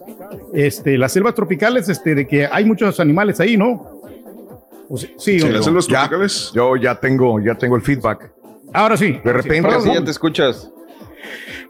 Este, 0.54 0.98
las 0.98 1.14
selvas 1.14 1.36
tropicales, 1.36 1.88
este, 1.90 2.16
de 2.16 2.28
que 2.28 2.46
hay 2.46 2.66
muchos 2.66 3.00
animales 3.00 3.40
ahí, 3.40 3.58
¿no? 3.58 4.02
O 4.90 4.98
sí, 4.98 5.14
sí, 5.18 5.42
o 5.42 5.72
no? 5.72 5.80
Ya, 5.82 6.10
Yo 6.54 6.76
ya 6.76 6.96
tengo, 7.00 7.40
ya 7.40 7.56
tengo 7.56 7.76
el 7.76 7.82
feedback. 7.82 8.32
Ahora 8.74 8.98
sí. 8.98 9.20
De 9.24 9.34
repente. 9.34 9.68
Ahora 9.68 9.82
sí 9.82 9.90
ya 9.94 10.04
te 10.04 10.12
escuchas. 10.12 10.72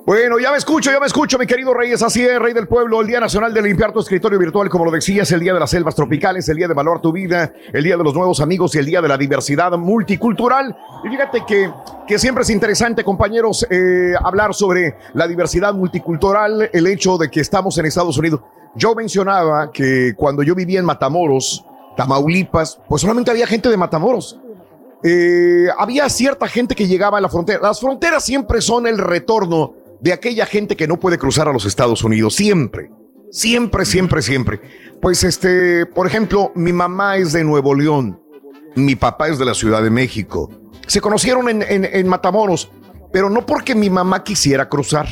Bueno, 0.08 0.40
ya 0.40 0.52
me 0.52 0.58
escucho, 0.58 0.90
ya 0.90 1.02
me 1.02 1.06
escucho, 1.06 1.38
mi 1.38 1.46
querido 1.46 1.74
Reyes. 1.74 2.02
Así 2.02 2.24
es, 2.24 2.40
Rey 2.40 2.54
del 2.54 2.66
Pueblo. 2.66 3.02
El 3.02 3.08
Día 3.08 3.20
Nacional 3.20 3.54
de 3.54 3.62
Limpiar 3.62 3.92
tu 3.92 4.00
Escritorio 4.00 4.40
Virtual, 4.40 4.70
como 4.70 4.86
lo 4.86 4.92
decías, 4.92 5.30
el 5.34 5.42
Día 5.42 5.54
de 5.54 5.60
las 5.60 5.70
Selvas 5.70 5.96
Tropicales, 5.96 6.48
el 6.48 6.56
Día 6.56 6.70
de 6.70 6.74
Valorar 6.74 7.02
tu 7.02 7.12
Vida, 7.12 7.52
el 7.74 7.84
Día 7.84 7.98
de 7.98 8.04
los 8.06 8.14
Nuevos 8.14 8.40
Amigos 8.40 8.74
y 8.76 8.78
el 8.78 8.86
Día 8.86 9.02
de 9.02 9.10
la 9.10 9.18
Diversidad 9.18 9.78
Multicultural. 9.78 10.74
Y 11.04 11.10
fíjate 11.10 11.44
que, 11.46 11.70
que 12.08 12.18
siempre 12.18 12.44
es 12.44 12.50
interesante, 12.50 13.04
compañeros, 13.04 13.68
eh, 13.70 14.14
hablar 14.24 14.54
sobre 14.54 14.96
la 15.14 15.28
diversidad 15.28 15.74
multicultural, 15.74 16.70
el 16.72 16.88
hecho 16.88 17.18
de 17.18 17.30
que 17.30 17.42
estamos 17.42 17.78
en 17.78 17.88
Estados 17.88 18.18
Unidos. 18.18 18.40
Yo 18.76 18.96
mencionaba 18.96 19.74
que 19.74 20.14
cuando 20.16 20.42
yo 20.42 20.56
vivía 20.56 20.80
en 20.80 20.86
Matamoros, 20.86 21.66
Tamaulipas, 21.98 22.80
pues 22.88 23.02
solamente 23.02 23.30
había 23.30 23.46
gente 23.46 23.68
de 23.68 23.76
Matamoros. 23.76 24.40
Eh, 25.04 25.68
había 25.78 26.08
cierta 26.08 26.48
gente 26.48 26.76
que 26.76 26.88
llegaba 26.88 27.18
a 27.18 27.22
la 27.22 27.28
frontera. 27.28 27.60
Las 27.62 27.82
fronteras 27.82 28.24
siempre 28.24 28.62
son 28.62 28.88
el 28.88 29.00
retorno 29.00 29.74
de 30.02 30.14
aquella 30.14 30.46
gente 30.46 30.76
que 30.76 30.88
no 30.88 31.00
puede 31.00 31.18
cruzar 31.18 31.48
a 31.48 31.54
los 31.54 31.66
Estados 31.66 32.04
Unidos. 32.04 32.36
Siempre. 32.36 32.90
Siempre, 33.32 33.86
siempre, 33.86 34.22
siempre. 34.22 34.62
Pues 35.02 35.24
este, 35.24 35.86
por 35.86 36.08
ejemplo, 36.08 36.52
mi 36.56 36.72
mamá 36.74 37.18
es 37.18 37.34
de 37.34 37.44
Nuevo 37.44 37.76
León. 37.76 38.22
Mi 38.76 38.96
papá 38.96 39.28
es 39.28 39.38
de 39.40 39.46
la 39.46 39.54
Ciudad 39.54 39.82
de 39.84 39.90
México. 39.90 40.50
Se 40.88 41.02
conocieron 41.02 41.50
en, 41.50 41.62
en- 41.64 41.86
en 41.86 42.08
Matamoros, 42.08 42.72
pero 43.12 43.30
no 43.30 43.46
porque 43.46 43.76
mi 43.76 43.90
mamá 43.90 44.24
quisiera 44.24 44.70
cruzar. 44.70 45.08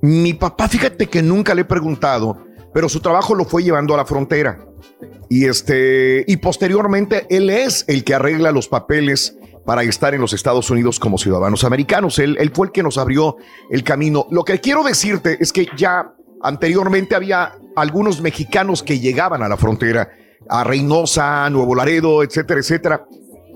Mi 0.00 0.34
papá, 0.34 0.68
fíjate 0.68 1.06
que 1.06 1.22
nunca 1.22 1.54
le 1.54 1.62
he 1.62 1.64
preguntado, 1.66 2.44
pero 2.74 2.88
su 2.88 3.00
trabajo 3.00 3.34
lo 3.34 3.44
fue 3.44 3.62
llevando 3.62 3.94
a 3.94 3.98
la 3.98 4.04
frontera. 4.06 4.64
Y 5.28 5.46
este, 5.46 6.24
y 6.26 6.36
posteriormente 6.38 7.26
él 7.30 7.50
es 7.50 7.84
el 7.88 8.04
que 8.04 8.14
arregla 8.14 8.50
los 8.52 8.68
papeles 8.68 9.36
para 9.64 9.82
estar 9.82 10.14
en 10.14 10.20
los 10.20 10.32
Estados 10.32 10.70
Unidos 10.70 10.98
como 10.98 11.18
ciudadanos 11.18 11.64
americanos. 11.64 12.18
Él, 12.18 12.36
él 12.40 12.50
fue 12.54 12.66
el 12.66 12.72
que 12.72 12.82
nos 12.82 12.98
abrió 12.98 13.36
el 13.70 13.84
camino. 13.84 14.26
Lo 14.30 14.44
que 14.44 14.60
quiero 14.60 14.82
decirte 14.82 15.36
es 15.40 15.52
que 15.52 15.68
ya 15.76 16.14
anteriormente 16.42 17.14
había 17.14 17.54
algunos 17.76 18.20
mexicanos 18.20 18.82
que 18.82 18.98
llegaban 18.98 19.42
a 19.42 19.48
la 19.48 19.56
frontera, 19.56 20.10
a 20.48 20.64
Reynosa, 20.64 21.48
Nuevo 21.50 21.74
Laredo, 21.74 22.22
etcétera, 22.22 22.60
etcétera. 22.60 23.06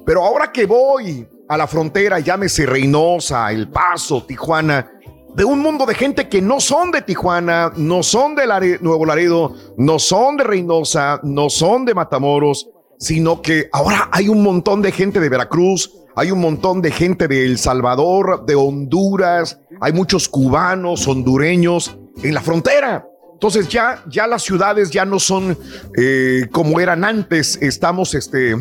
Pero 0.04 0.24
ahora 0.24 0.52
que 0.52 0.66
voy 0.66 1.26
a 1.48 1.56
la 1.56 1.66
frontera, 1.66 2.20
llámese 2.20 2.66
Reynosa, 2.66 3.50
El 3.50 3.68
Paso, 3.68 4.24
Tijuana, 4.24 4.92
de 5.34 5.44
un 5.44 5.60
mundo 5.60 5.84
de 5.84 5.94
gente 5.94 6.28
que 6.28 6.40
no 6.40 6.60
son 6.60 6.90
de 6.90 7.02
Tijuana, 7.02 7.72
no 7.76 8.02
son 8.02 8.34
de 8.34 8.78
Nuevo 8.80 9.04
Laredo, 9.04 9.54
no 9.76 9.98
son 9.98 10.36
de 10.38 10.44
Reynosa, 10.44 11.20
no 11.24 11.50
son 11.50 11.84
de 11.84 11.94
Matamoros, 11.94 12.70
sino 12.98 13.42
que 13.42 13.68
ahora 13.72 14.08
hay 14.12 14.28
un 14.28 14.42
montón 14.42 14.82
de 14.82 14.92
gente 14.92 15.20
de 15.20 15.28
Veracruz, 15.28 15.92
hay 16.14 16.30
un 16.30 16.40
montón 16.40 16.80
de 16.80 16.90
gente 16.90 17.28
de 17.28 17.44
El 17.44 17.58
Salvador, 17.58 18.46
de 18.46 18.54
Honduras, 18.54 19.60
hay 19.80 19.92
muchos 19.92 20.28
cubanos, 20.28 21.06
hondureños 21.06 21.96
en 22.22 22.34
la 22.34 22.40
frontera. 22.40 23.06
Entonces 23.34 23.68
ya, 23.68 24.02
ya 24.08 24.26
las 24.26 24.42
ciudades 24.42 24.90
ya 24.90 25.04
no 25.04 25.18
son 25.18 25.58
eh, 25.96 26.46
como 26.50 26.80
eran 26.80 27.04
antes. 27.04 27.58
Estamos 27.60 28.14
este, 28.14 28.56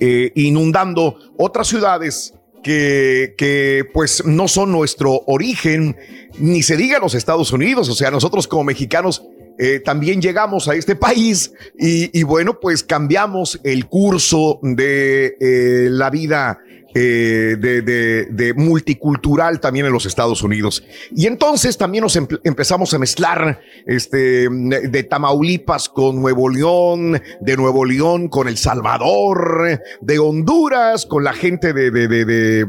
eh, 0.00 0.32
inundando 0.34 1.18
otras 1.36 1.68
ciudades 1.68 2.32
que, 2.62 3.34
que 3.36 3.84
pues 3.92 4.24
no 4.24 4.48
son 4.48 4.72
nuestro 4.72 5.22
origen, 5.26 5.96
ni 6.38 6.62
se 6.62 6.78
diga 6.78 6.98
los 6.98 7.14
Estados 7.14 7.52
Unidos, 7.52 7.88
o 7.88 7.94
sea, 7.94 8.10
nosotros 8.10 8.48
como 8.48 8.64
mexicanos 8.64 9.22
eh, 9.58 9.80
también 9.80 10.22
llegamos 10.22 10.68
a 10.68 10.74
este 10.74 10.94
país 10.94 11.52
y, 11.76 12.18
y 12.18 12.22
bueno, 12.22 12.60
pues 12.60 12.84
cambiamos 12.84 13.60
el 13.64 13.86
curso 13.86 14.60
de 14.62 15.36
eh, 15.40 15.88
la 15.90 16.10
vida 16.10 16.60
eh, 16.94 17.56
de, 17.58 18.54
multicultural 18.56 19.60
también 19.60 19.86
en 19.86 19.92
los 19.92 20.06
Estados 20.06 20.42
Unidos. 20.42 20.82
Y 21.14 21.26
entonces 21.26 21.76
también 21.76 22.02
nos 22.02 22.16
empe- 22.16 22.40
empezamos 22.44 22.92
a 22.94 22.98
mezclar 22.98 23.60
este, 23.86 24.48
de 24.48 25.02
Tamaulipas 25.04 25.88
con 25.88 26.20
Nuevo 26.20 26.48
León, 26.48 27.20
de 27.40 27.56
Nuevo 27.56 27.84
León 27.84 28.28
con 28.28 28.48
El 28.48 28.56
Salvador, 28.56 29.80
de 30.00 30.18
Honduras 30.18 31.06
con 31.06 31.24
la 31.24 31.32
gente 31.32 31.72
de, 31.72 32.66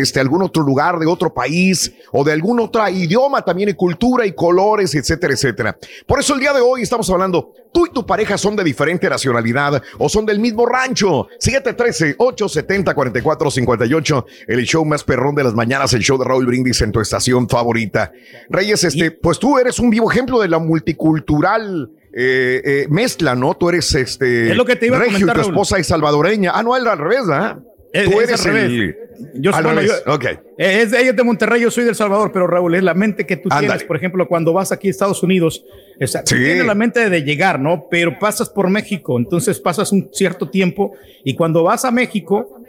este, 0.00 0.20
algún 0.20 0.42
otro 0.42 0.62
lugar, 0.62 0.98
de 0.98 1.06
otro 1.06 1.32
país 1.32 1.92
o 2.12 2.24
de 2.24 2.32
algún 2.32 2.60
otro 2.60 2.88
idioma 2.88 3.42
también 3.42 3.68
y 3.70 3.74
cultura 3.74 4.26
y 4.26 4.32
colores, 4.32 4.94
etcétera, 4.94 5.32
etcétera. 5.34 5.78
Por 6.06 6.20
eso 6.20 6.34
el 6.34 6.40
día 6.40 6.52
de 6.52 6.60
hoy 6.60 6.82
estamos 6.82 7.08
hablando, 7.10 7.52
tú 7.72 7.86
y 7.86 7.90
tu 7.90 8.04
pareja 8.04 8.36
son 8.36 8.56
de 8.56 8.64
diferente 8.64 9.08
nacionalidad 9.08 9.82
o 9.98 10.08
son 10.08 10.26
del 10.26 10.38
mismo 10.40 10.66
rancho. 10.66 11.28
713-870-4458, 13.22 14.24
el 14.48 14.64
show 14.64 14.84
más 14.84 15.04
perrón 15.04 15.34
de 15.34 15.44
las 15.44 15.54
mañanas, 15.54 15.92
el 15.92 16.02
show 16.02 16.18
de 16.18 16.24
Raúl 16.24 16.46
Brindis 16.46 16.80
en 16.82 16.92
tu 16.92 17.00
estación 17.00 17.48
favorita. 17.48 18.12
Reyes, 18.48 18.84
este, 18.84 19.10
pues 19.10 19.38
tú 19.38 19.58
eres 19.58 19.78
un 19.78 19.90
vivo 19.90 20.10
ejemplo 20.10 20.40
de 20.40 20.48
la 20.48 20.58
multicultural 20.58 21.90
eh, 22.16 22.62
eh, 22.64 22.86
mezcla, 22.90 23.34
¿no? 23.34 23.54
Tú 23.56 23.68
eres 23.70 23.92
este 23.94 24.50
Es 24.50 24.56
lo 24.56 24.64
que 24.64 24.76
te 24.76 24.86
iba 24.86 24.96
a 24.96 25.00
regio 25.00 25.18
y 25.18 25.20
comentar, 25.22 25.36
tu 25.36 25.40
Raúl. 25.42 25.52
esposa 25.54 25.78
es 25.78 25.86
salvadoreña. 25.88 26.52
Ah, 26.54 26.62
no, 26.62 26.74
al 26.74 26.84
revés. 26.98 27.22
Es- 27.92 28.04
Tú 28.10 28.20
es 28.20 28.28
eres 28.28 28.46
al 28.46 28.56
el. 28.56 28.78
revés. 28.78 28.96
Yo 29.34 29.54
al 29.54 29.62
bueno, 29.64 29.82
yo- 29.82 29.92
ok. 30.12 30.24
Eh, 30.24 30.82
Es 30.82 30.90
de, 30.90 31.00
ella 31.00 31.10
es 31.10 31.16
de 31.16 31.22
Monterrey, 31.22 31.60
yo 31.62 31.70
soy 31.70 31.84
del 31.84 31.94
Salvador, 31.94 32.30
pero 32.32 32.46
Raúl, 32.48 32.74
es 32.74 32.82
la 32.82 32.94
mente 32.94 33.24
que 33.26 33.36
tú 33.36 33.48
Ándale. 33.50 33.66
tienes, 33.68 33.84
por 33.84 33.96
ejemplo, 33.96 34.26
cuando 34.26 34.52
vas 34.52 34.72
aquí 34.72 34.88
a 34.88 34.90
Estados 34.90 35.22
Unidos, 35.22 35.64
o 36.00 36.06
sea, 36.06 36.24
tú 36.24 36.34
Sí. 36.34 36.42
tienes 36.42 36.66
la 36.66 36.74
mente 36.74 37.08
de 37.08 37.22
llegar, 37.22 37.60
¿no? 37.60 37.86
Pero 37.88 38.18
pasas 38.18 38.48
por 38.48 38.68
México, 38.70 39.16
entonces 39.18 39.60
pasas 39.60 39.92
un 39.92 40.08
cierto 40.12 40.50
tiempo 40.50 40.92
y 41.24 41.34
cuando 41.36 41.62
vas 41.62 41.84
a 41.84 41.92
México, 41.92 42.60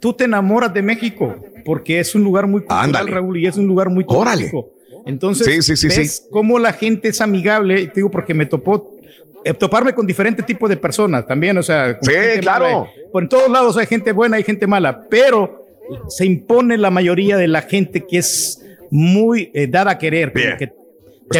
tú 0.00 0.12
te 0.12 0.24
enamoras 0.24 0.72
de 0.74 0.82
México, 0.82 1.36
porque 1.64 2.00
es 2.00 2.14
un 2.14 2.24
lugar 2.24 2.46
muy 2.46 2.60
cultural, 2.62 2.84
Ándale. 2.86 3.10
Raúl, 3.10 3.36
y 3.38 3.46
es 3.46 3.56
un 3.56 3.66
lugar 3.66 3.90
muy 3.90 4.04
Órale. 4.08 4.48
turístico. 4.50 4.72
Entonces, 5.06 5.46
Sí, 5.64 5.76
sí, 5.76 5.88
sí, 5.90 5.98
ves 6.00 6.26
cómo 6.30 6.58
la 6.58 6.72
gente 6.72 7.08
es 7.08 7.20
amigable, 7.20 7.86
te 7.86 7.94
digo, 7.96 8.10
porque 8.10 8.34
me 8.34 8.46
topó 8.46 8.96
eh, 9.44 9.54
toparme 9.54 9.94
con 9.94 10.06
diferentes 10.06 10.44
tipos 10.44 10.68
de 10.68 10.76
personas 10.76 11.26
también, 11.26 11.56
o 11.56 11.62
sea, 11.62 11.98
Sí, 12.02 12.12
claro. 12.40 12.64
mala. 12.64 12.86
Por 13.12 13.22
en 13.22 13.28
todos 13.30 13.50
lados 13.50 13.76
hay 13.78 13.86
gente 13.86 14.12
buena, 14.12 14.36
hay 14.36 14.42
gente 14.44 14.66
mala, 14.66 15.06
pero 15.08 15.64
se 16.08 16.26
impone 16.26 16.76
la 16.76 16.90
mayoría 16.90 17.36
de 17.38 17.48
la 17.48 17.62
gente 17.62 18.04
que 18.06 18.18
es 18.18 18.62
muy 18.90 19.50
eh, 19.54 19.66
dada 19.66 19.92
a 19.92 19.98
querer, 19.98 20.32
como 20.32 20.56
que 20.58 20.66
te 20.66 20.74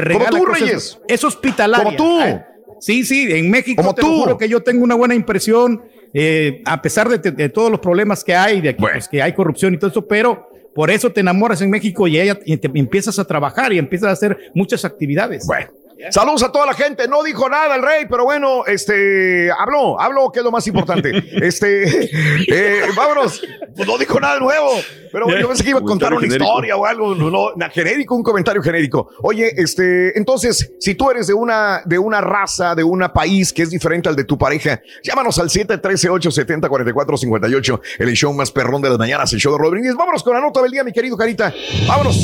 Como 0.01 0.05
regala 0.05 0.31
tú, 0.31 0.45
cosas. 0.45 0.61
Reyes. 0.61 0.99
Es 1.09 1.25
hospitalaria. 1.25 1.85
Como 1.85 1.97
tú. 1.97 2.19
Ah, 2.21 2.47
Sí, 2.83 3.05
sí, 3.05 3.27
en 3.31 3.51
México 3.51 3.83
Como 3.83 3.95
te 3.95 4.01
lo 4.01 4.09
tú. 4.09 4.21
juro 4.23 4.39
que 4.39 4.49
yo 4.49 4.63
tengo 4.63 4.83
una 4.83 4.95
buena 4.95 5.15
impresión, 5.15 5.83
eh, 6.13 6.63
a 6.65 6.83
pesar 6.83 7.09
de, 7.09 7.49
todos 7.49 7.71
los 7.71 7.81
problemas 7.81 8.25
que 8.25 8.35
hay, 8.35 8.61
de 8.61 8.75
que, 8.75 8.81
pues, 8.81 9.09
que 9.09 9.23
hay 9.23 9.33
corrupción 9.33 9.75
y 9.75 9.79
todo 9.79 9.91
eso, 9.91 10.07
pero 10.07 10.49
por 10.75 10.91
eso 10.91 11.11
te 11.11 11.21
enamoras 11.21 11.61
en 11.63 11.71
México 11.71 12.07
y, 12.07 12.19
ella, 12.19 12.39
y 12.45 12.57
te 12.57 12.71
empiezas 12.75 13.19
a 13.19 13.25
trabajar 13.25 13.73
y 13.73 13.79
empiezas 13.79 14.09
a 14.09 14.13
hacer 14.13 14.39
muchas 14.55 14.85
actividades. 14.85 15.47
Bueno. 15.47 15.71
Saludos 16.11 16.43
a 16.43 16.51
toda 16.53 16.67
la 16.67 16.75
gente. 16.75 17.07
No 17.09 17.23
dijo 17.23 17.49
nada 17.49 17.77
el 17.77 17.83
rey, 17.83 18.05
pero 18.09 18.25
bueno, 18.25 18.65
este, 18.67 19.51
habló, 19.53 20.01
habló, 20.01 20.31
que 20.33 20.41
es 20.41 20.45
lo 20.45 20.51
más 20.51 20.67
importante. 20.67 21.11
Este, 21.41 22.11
eh, 22.49 22.83
vámonos. 22.97 23.41
Pues 23.75 23.89
no 23.89 23.97
dijo 23.99 24.19
nada 24.21 24.39
nuevo, 24.39 24.71
pero 25.13 25.27
yo 25.39 25.49
pensé 25.49 25.65
que 25.65 25.71
iba 25.71 25.79
a 25.79 25.83
contar 25.83 26.13
una 26.13 26.21
genérico. 26.21 26.45
historia 26.45 26.77
o 26.77 26.85
algo, 26.85 27.15
no, 27.15 27.31
no, 27.31 27.55
na- 27.57 27.71
genérico, 27.71 28.15
un 28.15 28.23
comentario 28.23 28.63
genérico. 28.63 29.09
Oye, 29.23 29.53
este, 29.57 30.17
entonces, 30.19 30.73
si 30.79 30.95
tú 30.95 31.11
eres 31.11 31.27
de 31.29 31.35
una, 31.35 31.83
de 31.87 31.99
una 31.99 32.21
raza, 32.21 32.75
de 32.75 32.85
un 32.85 33.01
país 33.15 33.53
que 33.53 33.63
es 33.63 33.71
diferente 33.71 34.09
al 34.09 34.17
de 34.17 34.25
tu 34.25 34.37
pareja, 34.39 34.81
llámanos 35.03 35.39
al 35.39 35.49
713-870-4458, 35.49 37.81
el 37.99 38.13
show 38.15 38.33
más 38.33 38.51
perrón 38.51 38.83
de 38.83 38.89
las 38.91 38.99
mañanas, 38.99 39.33
el 39.33 39.39
show 39.41 39.53
de 39.53 39.59
Rodríguez. 39.59 39.95
Vámonos 39.95 40.23
con 40.23 40.35
la 40.35 40.41
nota 40.41 40.61
del 40.63 40.71
día, 40.73 40.85
mi 40.85 40.93
querido 40.93 41.17
Carita. 41.17 41.53
Vámonos. 41.87 42.17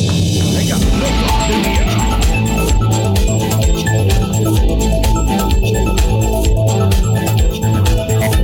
Venga, 0.57 0.77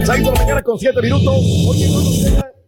Seis 0.05 0.24
de 0.24 0.30
la 0.30 0.39
mañana 0.39 0.62
con 0.62 0.78
siete 0.78 1.01
minutos. 1.03 1.37
Oye, 1.68 1.89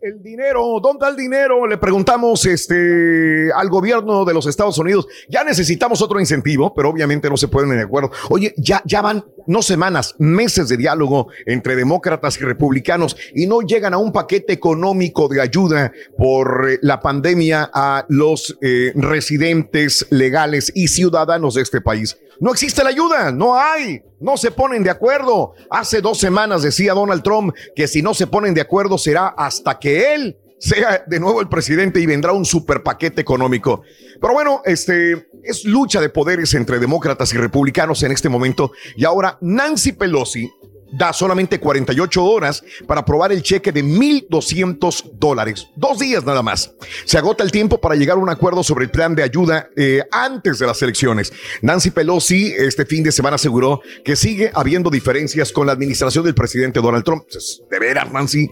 el 0.04 0.22
dinero. 0.22 0.78
¿Dónde 0.82 0.98
está 0.98 1.08
el 1.08 1.16
dinero? 1.16 1.66
Le 1.66 1.78
preguntamos 1.78 2.44
este, 2.44 3.50
al 3.54 3.70
gobierno 3.70 4.26
de 4.26 4.34
los 4.34 4.46
Estados 4.46 4.76
Unidos. 4.76 5.06
Ya 5.30 5.42
necesitamos 5.44 6.02
otro 6.02 6.20
incentivo, 6.20 6.74
pero 6.74 6.90
obviamente 6.90 7.30
no 7.30 7.38
se 7.38 7.48
pueden 7.48 7.70
de 7.70 7.80
acuerdo. 7.80 8.10
Oye, 8.28 8.52
ya, 8.58 8.82
ya 8.84 9.00
van 9.00 9.24
no 9.46 9.62
semanas, 9.62 10.14
meses 10.18 10.68
de 10.68 10.76
diálogo 10.76 11.28
entre 11.46 11.74
demócratas 11.74 12.38
y 12.38 12.44
republicanos 12.44 13.16
y 13.34 13.46
no 13.46 13.60
llegan 13.62 13.94
a 13.94 13.98
un 13.98 14.12
paquete 14.12 14.52
económico 14.52 15.28
de 15.28 15.40
ayuda 15.40 15.92
por 16.18 16.70
eh, 16.70 16.78
la 16.82 17.00
pandemia 17.00 17.70
a 17.72 18.04
los 18.08 18.58
eh, 18.60 18.92
residentes 18.94 20.06
legales 20.10 20.70
y 20.74 20.88
ciudadanos 20.88 21.54
de 21.54 21.62
este 21.62 21.80
país. 21.80 22.18
No 22.40 22.52
existe 22.52 22.82
la 22.82 22.90
ayuda, 22.90 23.32
no 23.32 23.56
hay, 23.56 24.02
no 24.20 24.36
se 24.36 24.50
ponen 24.50 24.82
de 24.82 24.90
acuerdo. 24.90 25.54
Hace 25.70 26.00
dos 26.00 26.18
semanas 26.18 26.62
decía 26.62 26.94
Donald 26.94 27.22
Trump 27.22 27.54
que 27.74 27.88
si 27.88 28.02
no 28.02 28.14
se 28.14 28.26
ponen 28.26 28.54
de 28.54 28.60
acuerdo 28.60 28.98
será 28.98 29.28
hasta 29.28 29.78
que 29.78 30.14
él 30.14 30.38
sea 30.58 31.04
de 31.06 31.20
nuevo 31.20 31.40
el 31.40 31.48
presidente 31.48 32.00
y 32.00 32.06
vendrá 32.06 32.32
un 32.32 32.44
super 32.44 32.82
paquete 32.82 33.20
económico. 33.20 33.82
Pero 34.20 34.32
bueno, 34.32 34.62
este 34.64 35.28
es 35.42 35.64
lucha 35.64 36.00
de 36.00 36.08
poderes 36.08 36.54
entre 36.54 36.78
demócratas 36.78 37.32
y 37.34 37.36
republicanos 37.36 38.02
en 38.02 38.12
este 38.12 38.28
momento. 38.28 38.72
Y 38.96 39.04
ahora 39.04 39.36
Nancy 39.40 39.92
Pelosi 39.92 40.50
da 40.96 41.12
solamente 41.12 41.58
48 41.58 42.24
horas 42.24 42.64
para 42.86 43.00
aprobar 43.00 43.32
el 43.32 43.42
cheque 43.42 43.72
de 43.72 43.84
1.200 43.84 45.12
dólares. 45.14 45.68
Dos 45.76 45.98
días 45.98 46.24
nada 46.24 46.42
más. 46.42 46.72
Se 47.04 47.18
agota 47.18 47.42
el 47.42 47.50
tiempo 47.50 47.80
para 47.80 47.96
llegar 47.96 48.16
a 48.16 48.20
un 48.20 48.30
acuerdo 48.30 48.62
sobre 48.62 48.84
el 48.84 48.90
plan 48.90 49.14
de 49.14 49.22
ayuda 49.22 49.68
eh, 49.76 50.02
antes 50.10 50.58
de 50.58 50.66
las 50.66 50.80
elecciones. 50.82 51.32
Nancy 51.62 51.90
Pelosi 51.90 52.54
este 52.56 52.86
fin 52.86 53.02
de 53.02 53.12
semana 53.12 53.36
aseguró 53.36 53.80
que 54.04 54.16
sigue 54.16 54.50
habiendo 54.54 54.90
diferencias 54.90 55.52
con 55.52 55.66
la 55.66 55.72
administración 55.72 56.24
del 56.24 56.34
presidente 56.34 56.80
Donald 56.80 57.04
Trump. 57.04 57.24
Pues, 57.30 57.62
de 57.70 57.78
veras, 57.78 58.12
Nancy 58.12 58.50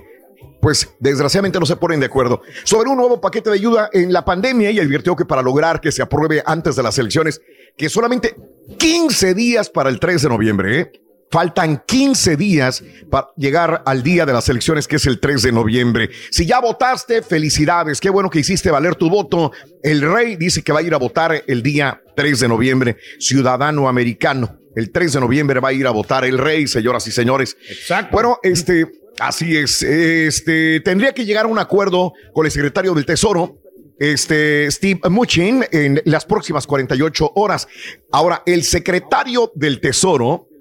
pues 0.61 0.95
desgraciadamente 1.01 1.59
no 1.59 1.67
se 1.67 1.75
ponen 1.75 1.99
de 1.99 2.07
acuerdo 2.07 2.41
sobre 2.63 2.89
un 2.89 2.97
nuevo 2.97 3.21
paquete 3.21 3.51
de 3.51 3.57
ayuda 3.57 3.91
en 3.93 4.13
la 4.13 4.25
pandemia 4.25 4.71
y 4.71 4.79
advirtió 4.79 5.17
que 5.17 5.25
para 5.25 5.43
lograr 5.43 5.81
que 5.81 5.91
se 5.91 6.03
apruebe 6.03 6.41
antes 6.47 6.77
de 6.77 6.85
las 6.85 6.97
elecciones, 6.99 7.41
que 7.77 7.89
solamente 7.89 8.37
15 8.79 9.35
días 9.35 9.69
para 9.69 9.91
el 9.91 9.99
3 9.99 10.23
de 10.23 10.29
noviembre, 10.29 10.81
¿eh? 10.81 10.93
Faltan 11.33 11.83
15 11.87 12.37
días 12.37 12.85
para 13.11 13.29
llegar 13.39 13.83
al 13.87 14.03
día 14.03 14.27
de 14.27 14.35
las 14.35 14.51
elecciones, 14.51 14.87
que 14.87 14.97
es 14.97 15.07
el 15.07 15.19
3 15.19 15.41
de 15.41 15.53
noviembre. 15.53 16.11
Si 16.31 16.45
ya 16.45 16.61
votaste, 16.61 17.23
felicidades. 17.23 18.03
Qué 18.03 18.11
bueno 18.11 18.29
que 18.29 18.41
hiciste 18.41 18.71
valer 18.71 18.97
tu 18.97 19.09
voto. 19.09 19.51
El 19.83 20.03
rey 20.03 20.37
dice 20.37 20.63
que 20.63 20.75
va 20.75 20.81
a 20.81 20.83
ir 20.83 20.93
a 20.93 20.99
votar 20.99 21.43
el 21.47 21.63
día 21.63 22.03
3 22.17 22.41
de 22.41 22.49
noviembre, 22.49 22.99
ciudadano 23.19 23.89
americano. 23.89 24.59
El 24.77 24.93
3 24.93 25.15
de 25.15 25.21
noviembre 25.21 25.59
va 25.59 25.71
a 25.71 25.73
ir 25.73 25.87
a 25.87 25.91
votar 25.91 26.27
el 26.27 26.37
rey, 26.37 26.67
señoras 26.67 27.07
y 27.07 27.13
señores. 27.13 27.57
Exacto. 27.67 28.13
Bueno, 28.13 28.39
este, 28.43 28.93
así 29.19 29.57
es. 29.57 29.83
Este, 29.83 30.81
tendría 30.81 31.15
que 31.15 31.25
llegar 31.25 31.47
a 31.47 31.49
un 31.49 31.59
acuerdo 31.59 32.13
con 32.35 32.45
el 32.45 32.53
secretario 32.53 32.93
del 32.93 33.07
Tesoro, 33.07 33.57
este, 33.99 34.71
Steve 34.71 35.01
Mnuchin, 35.09 35.65
en 35.73 36.03
las 36.05 36.27
próximas 36.27 36.67
48 36.67 37.33
horas. 37.37 37.69
Ahora, 38.11 38.43
el 38.45 38.65
secretario 38.65 39.51
del 39.55 39.81
Tesoro 39.81 40.52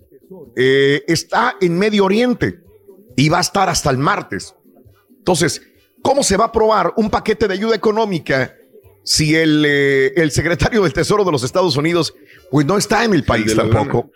eh, 0.56 1.04
está 1.08 1.56
en 1.62 1.78
Medio 1.78 2.06
Oriente 2.06 2.60
y 3.16 3.30
va 3.30 3.40
a 3.40 3.42
estar 3.42 3.70
hasta 3.70 3.90
el 3.90 3.98
martes. 3.98 4.56
Entonces, 5.18 5.62
¿cómo 6.02 6.24
se 6.24 6.38
va 6.38 6.46
a 6.46 6.48
aprobar 6.48 6.94
un 6.98 7.10
paquete 7.10 7.48
de 7.48 7.54
ayuda 7.54 7.76
económica 7.76 8.56
si 9.04 9.36
el, 9.36 9.64
eh, 9.66 10.14
el 10.16 10.32
secretario 10.32 10.84
del 10.84 10.94
Tesoro 10.94 11.24
de 11.24 11.32
los 11.32 11.44
Estados 11.44 11.76
Unidos 11.78 12.14
pues 12.50 12.66
no 12.66 12.78
está 12.78 13.04
en 13.04 13.14
el 13.14 13.24
país 13.24 13.56
tampoco? 13.56 14.12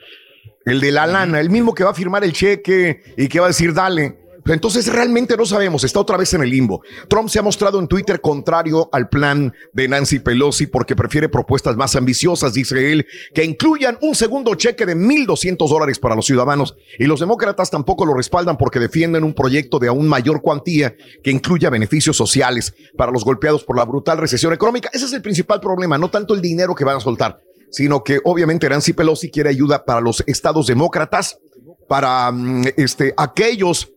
El 0.65 0.81
de 0.81 0.91
la 0.91 1.05
lana, 1.05 1.39
el 1.39 1.49
mismo 1.49 1.75
que 1.75 1.83
va 1.83 1.91
a 1.91 1.93
firmar 1.93 2.23
el 2.23 2.33
cheque 2.33 3.03
y 3.15 3.27
que 3.27 3.39
va 3.39 3.45
a 3.45 3.49
decir 3.49 3.73
dale. 3.73 4.17
Entonces 4.45 4.91
realmente 4.93 5.35
no 5.35 5.45
sabemos, 5.45 5.83
está 5.83 5.99
otra 5.99 6.17
vez 6.17 6.33
en 6.35 6.43
el 6.43 6.51
limbo. 6.51 6.81
Trump 7.07 7.29
se 7.29 7.39
ha 7.39 7.41
mostrado 7.41 7.79
en 7.79 7.87
Twitter 7.87 8.21
contrario 8.21 8.89
al 8.91 9.09
plan 9.09 9.53
de 9.73 9.87
Nancy 9.87 10.19
Pelosi 10.19 10.67
porque 10.67 10.95
prefiere 10.95 11.29
propuestas 11.29 11.75
más 11.75 11.95
ambiciosas, 11.95 12.53
dice 12.53 12.91
él, 12.91 13.07
que 13.33 13.43
incluyan 13.43 13.97
un 14.01 14.13
segundo 14.13 14.53
cheque 14.53 14.85
de 14.85 14.95
1.200 14.95 15.67
dólares 15.67 15.97
para 15.97 16.15
los 16.15 16.27
ciudadanos. 16.27 16.75
Y 16.99 17.05
los 17.05 17.19
demócratas 17.19 17.71
tampoco 17.71 18.05
lo 18.05 18.13
respaldan 18.13 18.57
porque 18.57 18.79
defienden 18.79 19.23
un 19.23 19.33
proyecto 19.33 19.79
de 19.79 19.87
aún 19.87 20.07
mayor 20.07 20.41
cuantía 20.41 20.95
que 21.23 21.31
incluya 21.31 21.71
beneficios 21.71 22.15
sociales 22.15 22.75
para 22.95 23.11
los 23.11 23.25
golpeados 23.25 23.63
por 23.63 23.77
la 23.77 23.85
brutal 23.85 24.19
recesión 24.19 24.53
económica. 24.53 24.89
Ese 24.93 25.05
es 25.05 25.13
el 25.13 25.23
principal 25.23 25.59
problema, 25.59 25.97
no 25.97 26.11
tanto 26.11 26.35
el 26.35 26.41
dinero 26.41 26.75
que 26.75 26.83
van 26.83 26.97
a 26.97 26.99
soltar, 26.99 27.39
sino 27.71 28.03
que 28.03 28.19
obviamente 28.23 28.69
Nancy 28.69 28.93
Pelosi 28.93 29.31
quiere 29.31 29.49
ayuda 29.49 29.85
para 29.85 30.01
los 30.01 30.23
estados 30.27 30.67
demócratas, 30.67 31.39
para 31.87 32.31
mm, 32.31 32.65
este, 32.77 33.13
aquellos 33.17 33.94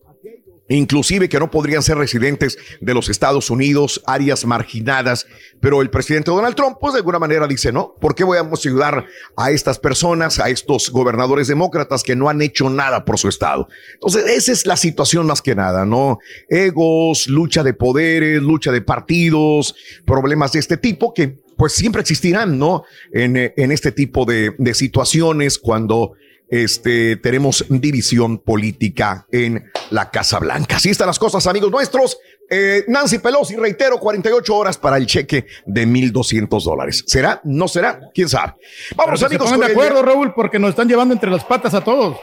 inclusive 0.68 1.28
que 1.28 1.38
no 1.38 1.50
podrían 1.50 1.82
ser 1.82 1.98
residentes 1.98 2.58
de 2.80 2.94
los 2.94 3.08
Estados 3.08 3.50
Unidos, 3.50 4.02
áreas 4.06 4.44
marginadas, 4.44 5.26
pero 5.60 5.82
el 5.82 5.90
presidente 5.90 6.30
Donald 6.30 6.54
Trump, 6.54 6.76
pues 6.80 6.94
de 6.94 6.98
alguna 6.98 7.18
manera 7.18 7.46
dice, 7.46 7.72
no, 7.72 7.94
¿por 8.00 8.14
qué 8.14 8.24
voy 8.24 8.38
a 8.38 8.42
ayudar 8.42 9.06
a 9.36 9.50
estas 9.50 9.78
personas, 9.78 10.38
a 10.38 10.48
estos 10.48 10.90
gobernadores 10.90 11.48
demócratas 11.48 12.02
que 12.02 12.16
no 12.16 12.28
han 12.28 12.42
hecho 12.42 12.70
nada 12.70 13.04
por 13.04 13.18
su 13.18 13.28
estado? 13.28 13.68
Entonces, 13.94 14.26
esa 14.26 14.52
es 14.52 14.66
la 14.66 14.76
situación 14.76 15.26
más 15.26 15.42
que 15.42 15.54
nada, 15.54 15.84
¿no? 15.84 16.18
Egos, 16.48 17.28
lucha 17.28 17.62
de 17.62 17.74
poderes, 17.74 18.42
lucha 18.42 18.72
de 18.72 18.82
partidos, 18.82 19.74
problemas 20.04 20.52
de 20.52 20.60
este 20.60 20.76
tipo 20.76 21.14
que 21.14 21.38
pues 21.56 21.72
siempre 21.72 22.00
existirán, 22.00 22.56
¿no? 22.56 22.84
En, 23.12 23.36
eh, 23.36 23.52
en 23.56 23.72
este 23.72 23.90
tipo 23.90 24.24
de, 24.24 24.54
de 24.58 24.74
situaciones 24.74 25.58
cuando 25.58 26.12
este, 26.50 27.16
tenemos 27.16 27.64
división 27.68 28.38
política 28.38 29.26
en 29.30 29.70
la 29.90 30.10
Casa 30.10 30.38
Blanca. 30.38 30.76
Así 30.76 30.90
están 30.90 31.06
las 31.06 31.18
cosas, 31.18 31.46
amigos 31.46 31.70
nuestros. 31.70 32.18
Eh, 32.50 32.84
Nancy 32.88 33.18
Pelosi, 33.18 33.56
reitero, 33.56 33.98
48 33.98 34.54
horas 34.54 34.78
para 34.78 34.96
el 34.96 35.06
cheque 35.06 35.46
de 35.66 35.86
1.200 35.86 36.62
dólares. 36.62 37.04
¿Será? 37.06 37.40
¿No 37.44 37.68
será? 37.68 38.00
¿Quién 38.14 38.28
sabe? 38.28 38.54
Vamos, 38.96 39.20
que 39.20 39.26
amigos. 39.26 39.50
Se 39.50 39.58
de 39.58 39.66
acuerdo, 39.66 40.02
Raúl, 40.02 40.32
porque 40.34 40.58
nos 40.58 40.70
están 40.70 40.88
llevando 40.88 41.12
entre 41.12 41.30
las 41.30 41.44
patas 41.44 41.74
a 41.74 41.82
todos. 41.82 42.16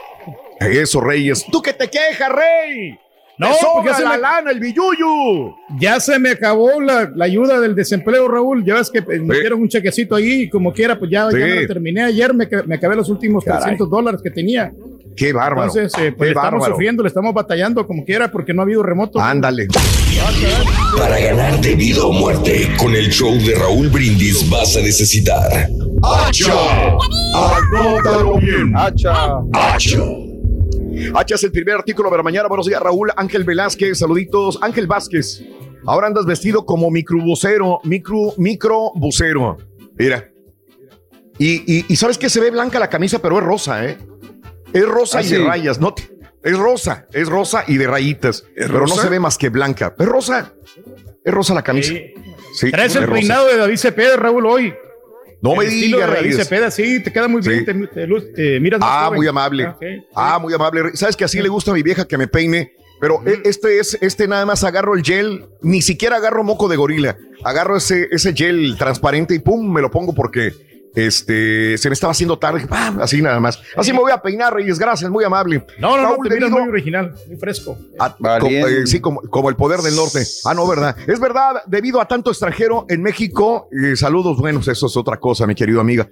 Eso, 0.58 1.00
Reyes. 1.00 1.44
¿Tú 1.50 1.62
qué 1.62 1.72
te 1.72 1.88
quejas, 1.88 2.32
Rey? 2.32 2.98
No, 3.38 3.48
porque 3.74 3.92
se 3.94 4.02
la 4.02 4.10
me- 4.12 4.18
lana, 4.18 4.50
el 4.50 4.60
billuyo. 4.60 5.54
Ya 5.78 6.00
se 6.00 6.18
me 6.18 6.30
acabó 6.30 6.80
la, 6.80 7.10
la 7.14 7.26
ayuda 7.26 7.60
del 7.60 7.74
desempleo, 7.74 8.28
Raúl. 8.28 8.64
Ya 8.64 8.74
ves 8.76 8.90
que 8.90 9.00
eh, 9.00 9.18
me 9.20 9.38
dieron 9.38 9.60
un 9.60 9.68
chequecito 9.68 10.14
ahí 10.14 10.42
y 10.42 10.48
como 10.48 10.72
quiera, 10.72 10.98
pues 10.98 11.10
ya, 11.10 11.24
ya 11.24 11.30
Sí. 11.30 11.36
me 11.36 11.60
lo 11.62 11.66
terminé 11.66 12.02
ayer, 12.04 12.32
me, 12.32 12.48
me 12.66 12.76
acabé 12.76 12.96
los 12.96 13.08
últimos 13.10 13.44
Caray. 13.44 13.60
300 13.60 13.90
dólares 13.90 14.20
que 14.22 14.30
tenía. 14.30 14.72
Qué 15.14 15.32
bárbaro. 15.32 15.68
Entonces, 15.70 15.92
eh, 15.98 16.12
pues 16.12 16.16
qué 16.16 16.24
le 16.24 16.30
estamos 16.30 16.52
bárbaro. 16.52 16.72
sufriendo, 16.74 17.02
le 17.02 17.08
estamos 17.08 17.34
batallando 17.34 17.86
como 17.86 18.04
quiera 18.04 18.30
porque 18.30 18.54
no 18.54 18.62
ha 18.62 18.64
habido 18.64 18.82
remoto. 18.82 19.20
Ándale. 19.20 19.66
Para 20.96 21.18
ganar 21.20 21.60
de 21.60 21.74
vida 21.74 22.04
o 22.04 22.12
muerte, 22.12 22.68
con 22.78 22.94
el 22.94 23.10
show 23.10 23.32
de 23.34 23.54
Raúl 23.54 23.88
Brindis 23.88 24.48
vas 24.50 24.76
a 24.76 24.80
necesitar. 24.80 25.68
¡Hacha! 26.02 26.52
Anótalo 27.34 28.36
bien. 28.38 28.72
¡Hacha! 28.76 29.12
¡Hacha! 29.52 29.98
Hacha 31.14 31.34
es 31.34 31.44
el 31.44 31.52
primer 31.52 31.74
artículo 31.76 32.10
de 32.10 32.16
la 32.16 32.22
mañana. 32.22 32.48
Buenos 32.48 32.66
días, 32.66 32.80
Raúl. 32.80 33.10
Ángel 33.16 33.44
Velázquez, 33.44 33.98
saluditos. 33.98 34.58
Ángel 34.62 34.86
Vázquez. 34.86 35.42
Ahora 35.86 36.06
andas 36.08 36.26
vestido 36.26 36.64
como 36.64 36.90
microbusero, 36.90 37.80
micro, 37.84 38.32
microbusero. 38.38 39.56
Mira. 39.98 40.30
Y, 41.38 41.78
y, 41.80 41.84
y 41.88 41.96
sabes 41.96 42.18
que 42.18 42.30
se 42.30 42.40
ve 42.40 42.50
blanca 42.50 42.78
la 42.78 42.88
camisa, 42.88 43.20
pero 43.20 43.38
es 43.38 43.44
rosa, 43.44 43.84
¿eh? 43.84 43.98
Es 44.72 44.86
rosa 44.86 45.18
Ah, 45.18 45.22
y 45.22 45.28
de 45.28 45.36
sí. 45.36 45.42
rayas, 45.44 45.78
¿no? 45.80 45.94
te- 45.94 46.08
Es 46.42 46.56
rosa, 46.58 47.06
es 47.12 47.28
rosa 47.28 47.64
y 47.66 47.76
de 47.76 47.86
rayitas. 47.86 48.44
pero 48.54 48.80
no 48.86 48.88
se 48.96 49.08
ve 49.08 49.20
más 49.20 49.36
que 49.36 49.48
blanca. 49.48 49.94
Es 49.98 50.06
rosa. 50.06 50.54
Es 51.24 51.34
rosa 51.34 51.54
la 51.54 51.62
camisa. 51.62 51.92
Sí, 52.54 52.70
Traes 52.70 52.92
es 52.92 52.96
el 52.96 53.02
rosa. 53.06 53.14
peinado 53.20 53.46
de 53.48 53.56
David 53.58 53.76
Cepeda, 53.76 54.16
Raúl, 54.16 54.46
hoy. 54.46 54.74
No 55.54 55.60
El 55.62 55.68
me 55.68 55.74
digas, 55.74 56.10
Reyes. 56.10 56.36
Cepeda, 56.36 56.70
sí, 56.70 57.02
te 57.02 57.12
queda 57.12 57.28
muy 57.28 57.40
bien, 57.42 57.64
te, 57.64 57.74
te 57.74 58.06
te 58.34 58.60
miras 58.60 58.80
más 58.80 58.88
Ah, 58.92 59.04
joven. 59.06 59.16
muy 59.18 59.26
amable. 59.28 59.64
Ah. 59.64 59.76
Ah, 60.34 60.38
muy 60.38 60.52
amable. 60.54 60.90
Sabes 60.94 61.16
que 61.16 61.24
así 61.24 61.40
le 61.42 61.48
gusta 61.48 61.70
a 61.70 61.74
mi 61.74 61.82
vieja 61.82 62.06
que 62.06 62.18
me 62.18 62.26
peine, 62.28 62.72
pero 63.00 63.22
e- 63.26 63.40
este 63.44 63.78
es, 63.78 63.96
este 64.00 64.26
nada 64.28 64.44
más 64.46 64.64
agarro 64.64 64.94
el 64.94 65.02
gel, 65.02 65.44
ni 65.62 65.82
siquiera 65.82 66.16
agarro 66.16 66.42
moco 66.44 66.68
de 66.68 66.76
gorila. 66.76 67.16
Agarro 67.44 67.76
ese, 67.76 68.08
ese 68.10 68.32
gel 68.34 68.76
transparente 68.78 69.34
y 69.34 69.38
pum, 69.38 69.70
me 69.72 69.80
lo 69.80 69.90
pongo 69.90 70.14
porque 70.14 70.52
este 70.96 71.78
se 71.78 71.88
me 71.88 71.92
estaba 71.92 72.10
haciendo 72.10 72.38
tarde. 72.38 72.66
¡pam! 72.66 73.00
Así 73.00 73.20
nada 73.22 73.38
más. 73.38 73.60
Así 73.76 73.92
me 73.92 73.98
voy 74.00 74.10
a 74.10 74.20
peinar, 74.20 74.52
Reyes. 74.54 74.78
Gracias, 74.78 75.10
muy 75.10 75.22
amable. 75.24 75.64
No, 75.78 75.96
no, 75.96 76.02
no, 76.02 76.08
Raúl, 76.10 76.28
te 76.28 76.34
miras 76.34 76.50
debido- 76.50 76.60
muy 76.64 76.68
original, 76.70 77.14
muy 77.28 77.36
fresco. 77.36 77.76
Ah, 77.98 78.16
como, 78.40 78.50
eh, 78.50 78.86
sí, 78.86 79.00
como, 79.00 79.20
como 79.22 79.48
el 79.50 79.56
poder 79.56 79.80
del 79.80 79.94
norte. 79.94 80.22
Ah, 80.44 80.54
no, 80.54 80.66
¿verdad? 80.66 80.96
Es 81.06 81.20
verdad, 81.20 81.62
debido 81.66 82.00
a 82.00 82.08
tanto 82.08 82.30
extranjero 82.30 82.86
en 82.88 83.02
México, 83.02 83.68
eh, 83.70 83.94
saludos 83.96 84.38
buenos, 84.38 84.66
eso 84.68 84.86
es 84.86 84.96
otra 84.96 85.18
cosa, 85.18 85.46
mi 85.46 85.54
querido 85.54 85.80
amiga. 85.80 86.08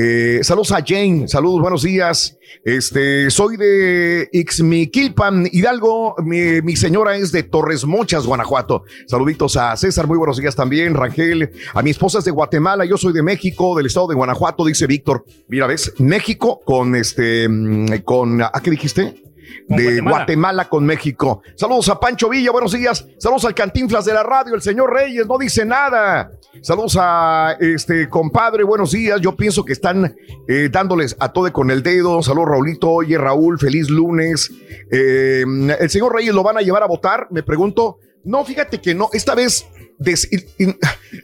Eh, 0.00 0.44
saludos 0.44 0.70
a 0.70 0.84
Jane, 0.86 1.26
saludos, 1.26 1.60
buenos 1.60 1.82
días. 1.82 2.38
Este, 2.64 3.28
soy 3.32 3.56
de 3.56 4.28
Ixmiquilpan, 4.30 5.48
Hidalgo. 5.50 6.14
Mi, 6.22 6.76
señora 6.76 7.16
es 7.16 7.32
de 7.32 7.42
Torres 7.42 7.84
Mochas, 7.84 8.24
Guanajuato. 8.24 8.84
Saluditos 9.08 9.56
a 9.56 9.76
César, 9.76 10.06
muy 10.06 10.16
buenos 10.16 10.36
días 10.36 10.54
también. 10.54 10.94
Rangel, 10.94 11.50
a 11.74 11.82
mi 11.82 11.90
esposa 11.90 12.20
es 12.20 12.24
de 12.26 12.30
Guatemala, 12.30 12.84
yo 12.84 12.96
soy 12.96 13.12
de 13.12 13.24
México, 13.24 13.76
del 13.76 13.86
estado 13.86 14.06
de 14.06 14.14
Guanajuato, 14.14 14.64
dice 14.64 14.86
Víctor. 14.86 15.24
Mira, 15.48 15.66
ves, 15.66 15.92
México 15.98 16.60
con 16.64 16.94
este, 16.94 17.48
mm, 17.48 18.02
con, 18.04 18.40
¿a 18.40 18.52
qué 18.62 18.70
dijiste? 18.70 19.27
De 19.68 19.84
Guatemala. 19.84 20.10
Guatemala. 20.10 20.68
con 20.68 20.84
México. 20.84 21.42
Saludos 21.54 21.88
a 21.88 22.00
Pancho 22.00 22.28
Villa, 22.28 22.50
buenos 22.50 22.72
días. 22.72 23.06
Saludos 23.18 23.44
al 23.44 23.54
Cantinflas 23.54 24.04
de 24.04 24.14
la 24.14 24.22
radio, 24.22 24.54
el 24.54 24.62
señor 24.62 24.92
Reyes, 24.92 25.26
no 25.26 25.38
dice 25.38 25.64
nada. 25.64 26.30
Saludos 26.62 26.96
a 27.00 27.56
este 27.60 28.08
compadre, 28.08 28.64
buenos 28.64 28.92
días. 28.92 29.20
Yo 29.20 29.36
pienso 29.36 29.64
que 29.64 29.72
están 29.72 30.16
eh, 30.48 30.68
dándoles 30.70 31.16
a 31.20 31.32
todo 31.32 31.52
con 31.52 31.70
el 31.70 31.82
dedo. 31.82 32.22
Saludos, 32.22 32.48
Raulito. 32.48 32.90
Oye, 32.90 33.16
Raúl, 33.16 33.58
feliz 33.58 33.90
lunes. 33.90 34.50
Eh, 34.90 35.44
el 35.78 35.90
señor 35.90 36.14
Reyes 36.14 36.34
lo 36.34 36.42
van 36.42 36.58
a 36.58 36.60
llevar 36.60 36.82
a 36.82 36.86
votar, 36.86 37.28
me 37.30 37.42
pregunto. 37.42 37.98
No, 38.24 38.44
fíjate 38.44 38.80
que 38.80 38.94
no, 38.94 39.08
esta 39.12 39.34
vez 39.34 39.66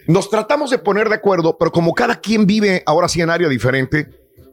nos 0.07 0.31
tratamos 0.31 0.71
de 0.71 0.79
poner 0.79 1.09
de 1.09 1.17
acuerdo, 1.17 1.57
pero 1.59 1.71
como 1.71 1.95
cada 1.95 2.17
quien 2.17 2.47
vive 2.47 2.83
ahora 2.87 3.09
sí 3.09 3.21
en 3.21 3.31
área 3.31 3.49
diferente, 3.49 4.09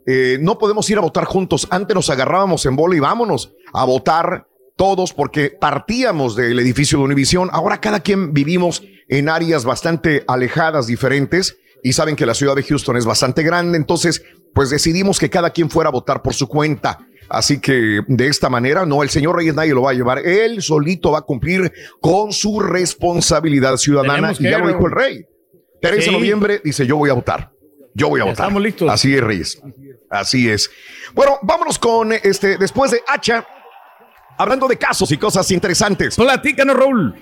eh, 0.05 0.37
no 0.41 0.57
podemos 0.57 0.89
ir 0.89 0.97
a 0.97 1.01
votar 1.01 1.25
juntos. 1.25 1.67
Antes 1.69 1.95
nos 1.95 2.09
agarrábamos 2.09 2.65
en 2.65 2.75
bola 2.75 2.95
y 2.95 2.99
vámonos 2.99 3.53
a 3.73 3.85
votar 3.85 4.47
todos 4.75 5.13
porque 5.13 5.49
partíamos 5.49 6.35
del 6.35 6.57
edificio 6.59 6.97
de 6.99 7.03
Univisión. 7.05 7.49
Ahora 7.51 7.79
cada 7.79 7.99
quien 7.99 8.33
vivimos 8.33 8.83
en 9.07 9.29
áreas 9.29 9.63
bastante 9.65 10.23
alejadas, 10.27 10.87
diferentes, 10.87 11.57
y 11.83 11.93
saben 11.93 12.15
que 12.15 12.25
la 12.25 12.33
ciudad 12.33 12.55
de 12.55 12.63
Houston 12.63 12.95
es 12.97 13.05
bastante 13.05 13.43
grande, 13.43 13.77
entonces 13.77 14.23
pues 14.53 14.69
decidimos 14.69 15.17
que 15.19 15.29
cada 15.29 15.49
quien 15.51 15.69
fuera 15.69 15.89
a 15.89 15.91
votar 15.91 16.21
por 16.21 16.33
su 16.33 16.47
cuenta. 16.47 16.99
Así 17.29 17.59
que 17.61 18.01
de 18.07 18.27
esta 18.27 18.49
manera, 18.49 18.85
no, 18.85 19.03
el 19.03 19.09
señor 19.09 19.37
Reyes 19.37 19.55
nadie 19.55 19.73
lo 19.73 19.83
va 19.83 19.91
a 19.91 19.93
llevar. 19.93 20.19
Él 20.19 20.61
solito 20.61 21.11
va 21.11 21.19
a 21.19 21.21
cumplir 21.21 21.71
con 22.01 22.33
su 22.33 22.59
responsabilidad 22.59 23.77
ciudadana. 23.77 24.33
Y 24.37 24.43
ya 24.43 24.57
lo 24.59 24.67
dijo 24.67 24.85
el 24.87 24.91
rey. 24.91 25.25
13 25.81 26.01
Sí. 26.01 26.09
de 26.09 26.17
noviembre 26.17 26.61
dice, 26.63 26.85
yo 26.85 26.97
voy 26.97 27.09
a 27.09 27.13
votar. 27.13 27.51
Yo 27.95 28.09
voy 28.09 28.19
a 28.19 28.25
Ya 28.25 28.31
votar. 28.31 28.45
estamos 28.45 28.61
listos. 28.61 28.89
Así 28.89 29.15
es, 29.15 29.21
Reyes. 29.21 29.61
Así 30.09 30.49
es. 30.49 30.69
Bueno, 31.13 31.39
vámonos 31.41 31.79
con 31.79 32.11
este, 32.13 32.57
después 32.57 32.91
de 32.91 33.01
Hacha, 33.07 33.45
hablando 34.41 34.67
de 34.67 34.77
casos 34.77 35.11
y 35.11 35.17
cosas 35.17 35.49
interesantes. 35.51 36.15
Platícanos, 36.15 36.75
Raúl. 36.75 37.15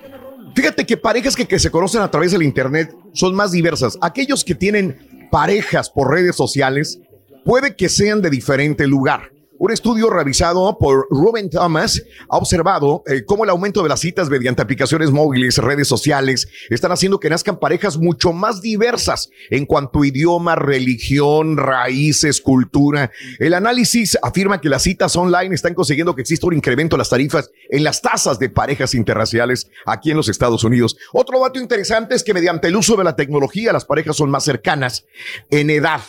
Fíjate 0.56 0.86
que 0.86 0.98
parejas 0.98 1.36
que, 1.36 1.48
que 1.48 1.60
se 1.60 1.70
conocen 1.70 2.02
a 2.02 2.10
través 2.10 2.32
del 2.32 2.44
Internet 2.44 2.96
son 3.14 3.36
más 3.36 3.52
diversas. 3.52 3.98
Aquellos 4.02 4.44
que 4.44 4.56
tienen 4.56 5.28
parejas 5.32 5.90
por 5.90 6.12
redes 6.12 6.36
sociales 6.36 7.00
puede 7.46 7.76
que 7.76 7.90
sean 7.90 8.22
de 8.22 8.30
diferente 8.30 8.88
lugar. 8.88 9.32
Un 9.62 9.74
estudio 9.74 10.10
realizado 10.10 10.78
por 10.80 11.06
Ruben 11.10 11.50
Thomas 11.50 12.02
ha 12.30 12.38
observado 12.38 13.04
eh, 13.06 13.26
cómo 13.26 13.44
el 13.44 13.50
aumento 13.50 13.84
de 13.84 13.90
las 13.90 14.00
citas 14.00 14.30
mediante 14.30 14.62
aplicaciones 14.62 15.12
móviles, 15.12 15.58
redes 15.58 15.86
sociales, 15.86 16.48
están 16.70 16.94
haciendo 16.94 17.20
que 17.20 17.30
nazcan 17.30 17.60
parejas 17.60 17.98
mucho 17.98 18.32
más 18.32 18.62
diversas 18.62 19.30
en 19.50 19.66
cuanto 19.66 20.02
a 20.02 20.08
idioma, 20.08 20.56
religión, 20.56 21.58
raíces, 21.58 22.40
cultura. 22.40 23.12
El 23.38 23.54
análisis 23.54 24.18
afirma 24.22 24.62
que 24.62 24.70
las 24.70 24.84
citas 24.84 25.14
online 25.18 25.54
están 25.54 25.74
consiguiendo 25.74 26.16
que 26.16 26.22
exista 26.22 26.48
un 26.48 26.54
incremento 26.54 26.96
en 26.96 27.00
las 27.00 27.10
tarifas 27.10 27.52
en 27.70 27.84
las 27.84 28.02
tasas 28.02 28.40
de 28.40 28.48
parejas 28.48 28.94
interraciales 28.94 29.70
aquí 29.86 30.12
en 30.12 30.16
los 30.16 30.30
Estados 30.30 30.64
Unidos. 30.64 30.96
Otro 31.12 31.38
dato 31.42 31.60
interesante 31.60 32.16
es 32.16 32.24
que 32.24 32.34
mediante 32.34 32.70
el 32.70 32.78
uso 32.78 32.96
de 32.96 33.04
la 33.04 33.18
tecnología 33.18 33.74
las 33.74 33.84
parejas 33.84 34.16
son 34.16 34.32
más 34.32 34.46
cercanas 34.46 35.06
en 35.50 35.70
edad 35.70 36.00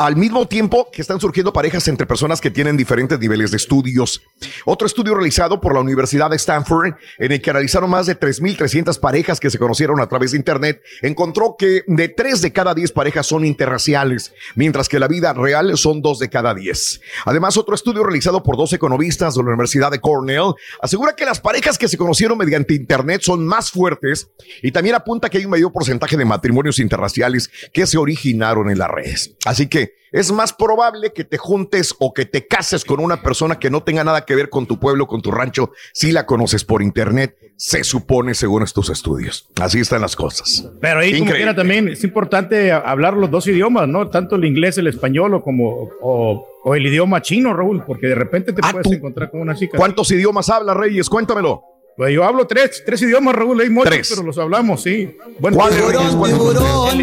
al 0.00 0.16
mismo 0.16 0.48
tiempo 0.48 0.88
que 0.90 1.02
están 1.02 1.20
surgiendo 1.20 1.52
parejas 1.52 1.86
entre 1.86 2.06
personas 2.06 2.40
que 2.40 2.50
tienen 2.50 2.74
diferentes 2.74 3.20
niveles 3.20 3.50
de 3.50 3.58
estudios. 3.58 4.22
Otro 4.64 4.86
estudio 4.86 5.14
realizado 5.14 5.60
por 5.60 5.74
la 5.74 5.80
Universidad 5.80 6.30
de 6.30 6.36
Stanford, 6.36 6.94
en 7.18 7.32
el 7.32 7.42
que 7.42 7.52
realizaron 7.52 7.90
más 7.90 8.06
de 8.06 8.18
3.300 8.18 8.98
parejas 8.98 9.38
que 9.38 9.50
se 9.50 9.58
conocieron 9.58 10.00
a 10.00 10.08
través 10.08 10.30
de 10.30 10.38
Internet, 10.38 10.80
encontró 11.02 11.54
que 11.58 11.82
de 11.86 12.08
3 12.08 12.40
de 12.40 12.50
cada 12.50 12.72
10 12.72 12.92
parejas 12.92 13.26
son 13.26 13.44
interraciales, 13.44 14.32
mientras 14.54 14.88
que 14.88 14.98
la 14.98 15.06
vida 15.06 15.34
real 15.34 15.76
son 15.76 16.00
2 16.00 16.18
de 16.18 16.30
cada 16.30 16.54
10. 16.54 17.02
Además, 17.26 17.58
otro 17.58 17.74
estudio 17.74 18.02
realizado 18.02 18.42
por 18.42 18.56
dos 18.56 18.72
economistas 18.72 19.34
de 19.34 19.42
la 19.42 19.48
Universidad 19.48 19.90
de 19.90 20.00
Cornell 20.00 20.54
asegura 20.80 21.14
que 21.14 21.26
las 21.26 21.40
parejas 21.40 21.76
que 21.76 21.88
se 21.88 21.98
conocieron 21.98 22.38
mediante 22.38 22.72
Internet 22.72 23.20
son 23.20 23.46
más 23.46 23.70
fuertes 23.70 24.30
y 24.62 24.72
también 24.72 24.94
apunta 24.94 25.28
que 25.28 25.36
hay 25.36 25.44
un 25.44 25.50
mayor 25.50 25.72
porcentaje 25.72 26.16
de 26.16 26.24
matrimonios 26.24 26.78
interraciales 26.78 27.50
que 27.70 27.86
se 27.86 27.98
originaron 27.98 28.70
en 28.70 28.78
las 28.78 28.88
redes. 28.88 29.36
Así 29.44 29.66
que 29.66 29.89
es 30.12 30.32
más 30.32 30.52
probable 30.52 31.12
que 31.12 31.24
te 31.24 31.38
juntes 31.38 31.94
o 31.98 32.12
que 32.12 32.26
te 32.26 32.46
cases 32.46 32.84
con 32.84 33.00
una 33.00 33.22
persona 33.22 33.58
que 33.58 33.70
no 33.70 33.82
tenga 33.82 34.02
nada 34.02 34.24
que 34.24 34.34
ver 34.34 34.50
con 34.50 34.66
tu 34.66 34.78
pueblo, 34.80 35.06
con 35.06 35.22
tu 35.22 35.30
rancho, 35.30 35.70
si 35.92 36.10
la 36.10 36.26
conoces 36.26 36.64
por 36.64 36.82
internet, 36.82 37.36
se 37.56 37.84
supone 37.84 38.34
según 38.34 38.62
estos 38.62 38.90
estudios. 38.90 39.48
Así 39.60 39.78
están 39.80 40.00
las 40.00 40.16
cosas. 40.16 40.68
Pero 40.80 41.00
ahí, 41.00 41.18
como 41.18 41.30
quiera, 41.32 41.54
también 41.54 41.88
es 41.88 42.02
importante 42.02 42.72
hablar 42.72 43.14
los 43.14 43.30
dos 43.30 43.46
idiomas, 43.46 43.86
¿no? 43.86 44.08
Tanto 44.08 44.36
el 44.36 44.44
inglés, 44.44 44.78
el 44.78 44.86
español 44.88 45.34
o 45.34 45.42
como 45.42 45.88
o, 46.00 46.46
o 46.64 46.74
el 46.74 46.86
idioma 46.86 47.22
chino, 47.22 47.54
Raúl, 47.54 47.84
porque 47.86 48.08
de 48.08 48.14
repente 48.14 48.52
te 48.52 48.62
puedes 48.72 48.90
encontrar 48.90 49.30
con 49.30 49.40
una 49.40 49.54
chica. 49.54 49.72
Ah, 49.74 49.78
¿Cuántos 49.78 50.10
idiomas 50.10 50.48
habla 50.48 50.74
Reyes? 50.74 51.08
Cuéntamelo. 51.08 51.62
Pues 51.96 52.14
yo 52.14 52.24
hablo 52.24 52.46
tres, 52.46 52.82
tres 52.86 53.02
idiomas, 53.02 53.34
Raúl, 53.34 53.60
hay 53.60 53.68
muchos, 53.68 53.90
Tres. 53.92 54.08
pero 54.10 54.26
los 54.26 54.38
hablamos, 54.38 54.82
sí. 54.82 55.16
Bueno, 55.38 55.58
¿Cuál, 55.58 55.74
tiburón? 55.74 56.18
¿Cuál? 56.18 57.02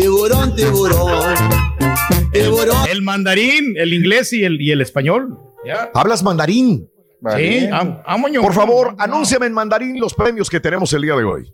Tiburón, 0.00 0.56
tiburón. 0.56 1.34
Tiburón. 2.32 2.88
El 2.88 3.02
mandarín, 3.02 3.74
el 3.76 3.92
inglés 3.92 4.32
y 4.32 4.44
el, 4.44 4.58
y 4.58 4.70
el 4.70 4.80
español. 4.80 5.38
¿Hablas 5.92 6.22
mandarín? 6.22 6.88
Sí, 7.36 7.68
am- 7.70 8.00
amoño. 8.06 8.40
Por 8.40 8.54
favor, 8.54 8.94
anúnciame 8.96 9.44
en 9.44 9.52
mandarín 9.52 10.00
los 10.00 10.14
premios 10.14 10.48
que 10.48 10.58
tenemos 10.58 10.90
el 10.94 11.02
día 11.02 11.14
de 11.16 11.24
hoy. 11.24 11.52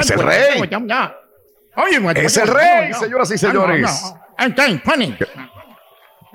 Es 0.00 0.10
el 0.10 0.18
rey. 0.18 0.58
Es 2.26 2.36
el 2.36 2.48
rey, 2.48 2.92
señoras 2.94 3.30
y 3.30 3.38
señores. 3.38 4.14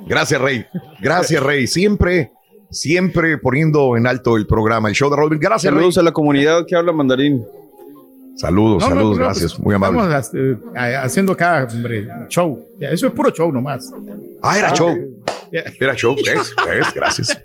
Gracias, 0.07 0.39
Rey. 0.41 0.65
Gracias, 0.99 1.43
Rey. 1.43 1.67
Siempre, 1.67 2.31
siempre 2.71 3.37
poniendo 3.37 3.95
en 3.97 4.07
alto 4.07 4.37
el 4.37 4.47
programa, 4.47 4.89
el 4.89 4.95
show 4.95 5.09
de 5.09 5.17
Robin. 5.17 5.39
Gracias, 5.39 5.71
Saludos 5.71 5.95
Rey. 5.95 6.01
a 6.01 6.03
la 6.05 6.11
comunidad 6.11 6.65
que 6.65 6.75
habla 6.75 6.91
mandarín. 6.91 7.45
Saludos, 8.37 8.81
No, 8.81 8.89
saludos, 8.89 9.17
no, 9.17 9.23
gracias. 9.25 9.53
pues, 9.53 9.63
Muy 9.63 9.75
amable. 9.75 9.99
Estamos 10.17 10.33
eh, 10.75 10.95
haciendo 10.95 11.33
acá, 11.33 11.67
hombre, 11.71 12.07
show. 12.29 12.65
Eso 12.79 13.07
es 13.07 13.13
puro 13.13 13.29
show 13.29 13.51
nomás. 13.51 13.91
Ah, 14.41 14.57
era 14.57 14.73
show. 14.73 14.97
Ya. 15.51 15.63
Era 15.79 15.95
show. 15.95 16.15
¿Ves? 16.15 16.55
¿Ves? 16.65 16.93
Gracias. 16.95 17.37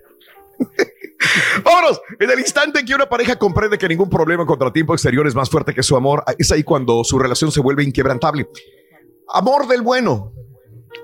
Vámonos. 1.64 2.00
En 2.20 2.30
el 2.30 2.38
instante 2.38 2.80
en 2.80 2.86
que 2.86 2.94
una 2.94 3.08
pareja 3.08 3.36
comprende 3.36 3.76
que 3.78 3.88
ningún 3.88 4.08
problema 4.08 4.44
o 4.44 4.46
contratiempo 4.46 4.94
exterior 4.94 5.26
es 5.26 5.34
más 5.34 5.50
fuerte 5.50 5.74
que 5.74 5.82
su 5.82 5.96
amor, 5.96 6.22
es 6.38 6.50
ahí 6.52 6.62
cuando 6.62 7.02
su 7.04 7.18
relación 7.18 7.50
se 7.50 7.60
vuelve 7.60 7.82
inquebrantable. 7.82 8.48
Amor 9.34 9.66
del 9.66 9.82
bueno 9.82 10.32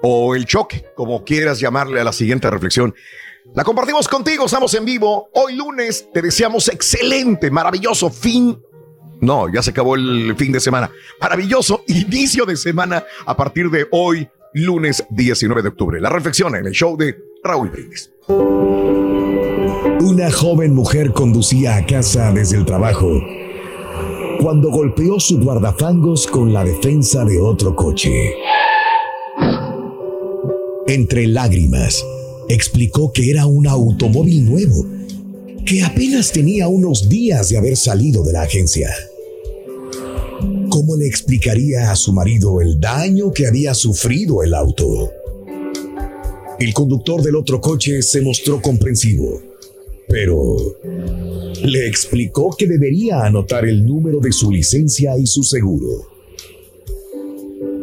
o 0.02 0.34
el 0.34 0.46
choque, 0.46 0.86
como 0.94 1.24
quieras 1.24 1.58
llamarle 1.60 2.00
a 2.00 2.04
la 2.04 2.12
siguiente 2.12 2.48
reflexión. 2.50 2.94
La 3.54 3.64
compartimos 3.64 4.08
contigo, 4.08 4.46
estamos 4.46 4.72
en 4.74 4.84
vivo. 4.84 5.28
Hoy 5.34 5.56
lunes 5.56 6.08
te 6.12 6.22
deseamos 6.22 6.68
excelente, 6.68 7.50
maravilloso 7.50 8.08
fin. 8.08 8.58
No, 9.20 9.52
ya 9.52 9.62
se 9.62 9.70
acabó 9.70 9.96
el 9.96 10.34
fin 10.36 10.52
de 10.52 10.60
semana. 10.60 10.90
Maravilloso 11.20 11.84
inicio 11.88 12.46
de 12.46 12.56
semana 12.56 13.04
a 13.26 13.36
partir 13.36 13.68
de 13.70 13.86
hoy, 13.90 14.28
lunes 14.54 15.04
19 15.10 15.62
de 15.62 15.68
octubre. 15.68 16.00
La 16.00 16.08
reflexión 16.08 16.54
en 16.54 16.66
el 16.66 16.72
show 16.72 16.96
de 16.96 17.18
Raúl 17.42 17.70
Brindis. 17.70 18.10
Una 20.00 20.30
joven 20.30 20.74
mujer 20.74 21.12
conducía 21.12 21.76
a 21.76 21.86
casa 21.86 22.32
desde 22.32 22.56
el 22.56 22.64
trabajo 22.64 23.20
cuando 24.40 24.70
golpeó 24.70 25.20
su 25.20 25.38
guardafangos 25.40 26.26
con 26.26 26.52
la 26.52 26.64
defensa 26.64 27.24
de 27.24 27.40
otro 27.40 27.76
coche. 27.76 28.34
Entre 30.86 31.28
lágrimas, 31.28 32.04
explicó 32.52 33.12
que 33.12 33.30
era 33.30 33.46
un 33.46 33.66
automóvil 33.66 34.44
nuevo, 34.44 34.86
que 35.64 35.82
apenas 35.82 36.32
tenía 36.32 36.68
unos 36.68 37.08
días 37.08 37.48
de 37.48 37.56
haber 37.56 37.76
salido 37.76 38.24
de 38.24 38.32
la 38.32 38.42
agencia. 38.42 38.90
¿Cómo 40.68 40.96
le 40.96 41.06
explicaría 41.06 41.90
a 41.90 41.96
su 41.96 42.12
marido 42.12 42.60
el 42.60 42.80
daño 42.80 43.32
que 43.32 43.46
había 43.46 43.74
sufrido 43.74 44.42
el 44.42 44.54
auto? 44.54 45.10
El 46.58 46.72
conductor 46.74 47.22
del 47.22 47.36
otro 47.36 47.60
coche 47.60 48.02
se 48.02 48.20
mostró 48.20 48.60
comprensivo, 48.60 49.40
pero 50.08 50.56
le 51.62 51.86
explicó 51.86 52.54
que 52.56 52.66
debería 52.66 53.24
anotar 53.24 53.64
el 53.66 53.86
número 53.86 54.20
de 54.20 54.32
su 54.32 54.50
licencia 54.50 55.16
y 55.18 55.26
su 55.26 55.42
seguro. 55.42 56.08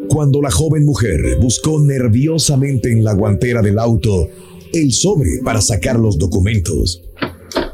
Cuando 0.10 0.42
la 0.42 0.50
joven 0.50 0.86
mujer 0.86 1.38
buscó 1.40 1.80
nerviosamente 1.80 2.92
en 2.92 3.04
la 3.04 3.14
guantera 3.14 3.62
del 3.62 3.78
auto 3.78 4.28
el 4.74 4.94
sobre 4.94 5.40
para 5.44 5.62
sacar 5.62 6.00
los 6.00 6.18
documentos, 6.18 7.02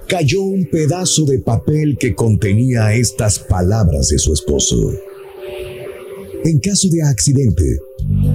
cayó 0.08 0.42
un 0.42 0.66
pedazo 0.66 1.26
de 1.26 1.40
papel 1.40 1.98
que 2.00 2.16
contenía 2.16 2.94
estas 2.94 3.40
palabras 3.40 4.10
de 4.10 4.20
su 4.20 4.34
esposo. 4.34 4.94
En 6.44 6.60
caso 6.60 6.88
de 6.90 7.02
accidente, 7.02 7.80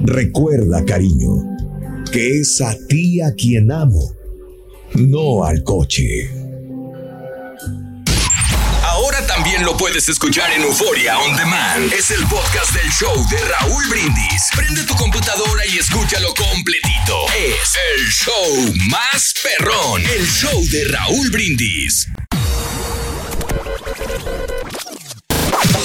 recuerda, 0.03 0.83
cariño, 0.83 1.43
que 2.11 2.39
es 2.39 2.59
a 2.61 2.75
ti 2.87 3.21
a 3.21 3.33
quien 3.33 3.71
amo, 3.71 4.13
no 4.95 5.45
al 5.45 5.63
coche. 5.63 6.40
También 9.61 9.65
lo 9.65 9.77
puedes 9.77 10.07
escuchar 10.09 10.51
en 10.53 10.63
Euforia 10.63 11.19
On 11.19 11.35
Demand. 11.35 11.93
Es 11.93 12.09
el 12.11 12.25
podcast 12.27 12.71
del 12.73 12.89
show 12.91 13.13
de 13.29 13.37
Raúl 13.37 13.83
Brindis. 13.89 14.49
Prende 14.55 14.83
tu 14.83 14.95
computadora 14.95 15.65
y 15.67 15.77
escúchalo 15.77 16.33
completito. 16.33 17.25
Es 17.35 17.77
el 17.95 18.07
show 18.09 18.73
más 18.89 19.33
perrón. 19.43 20.03
El 20.05 20.25
show 20.27 20.63
de 20.69 20.85
Raúl 20.85 21.29
Brindis. 21.29 22.07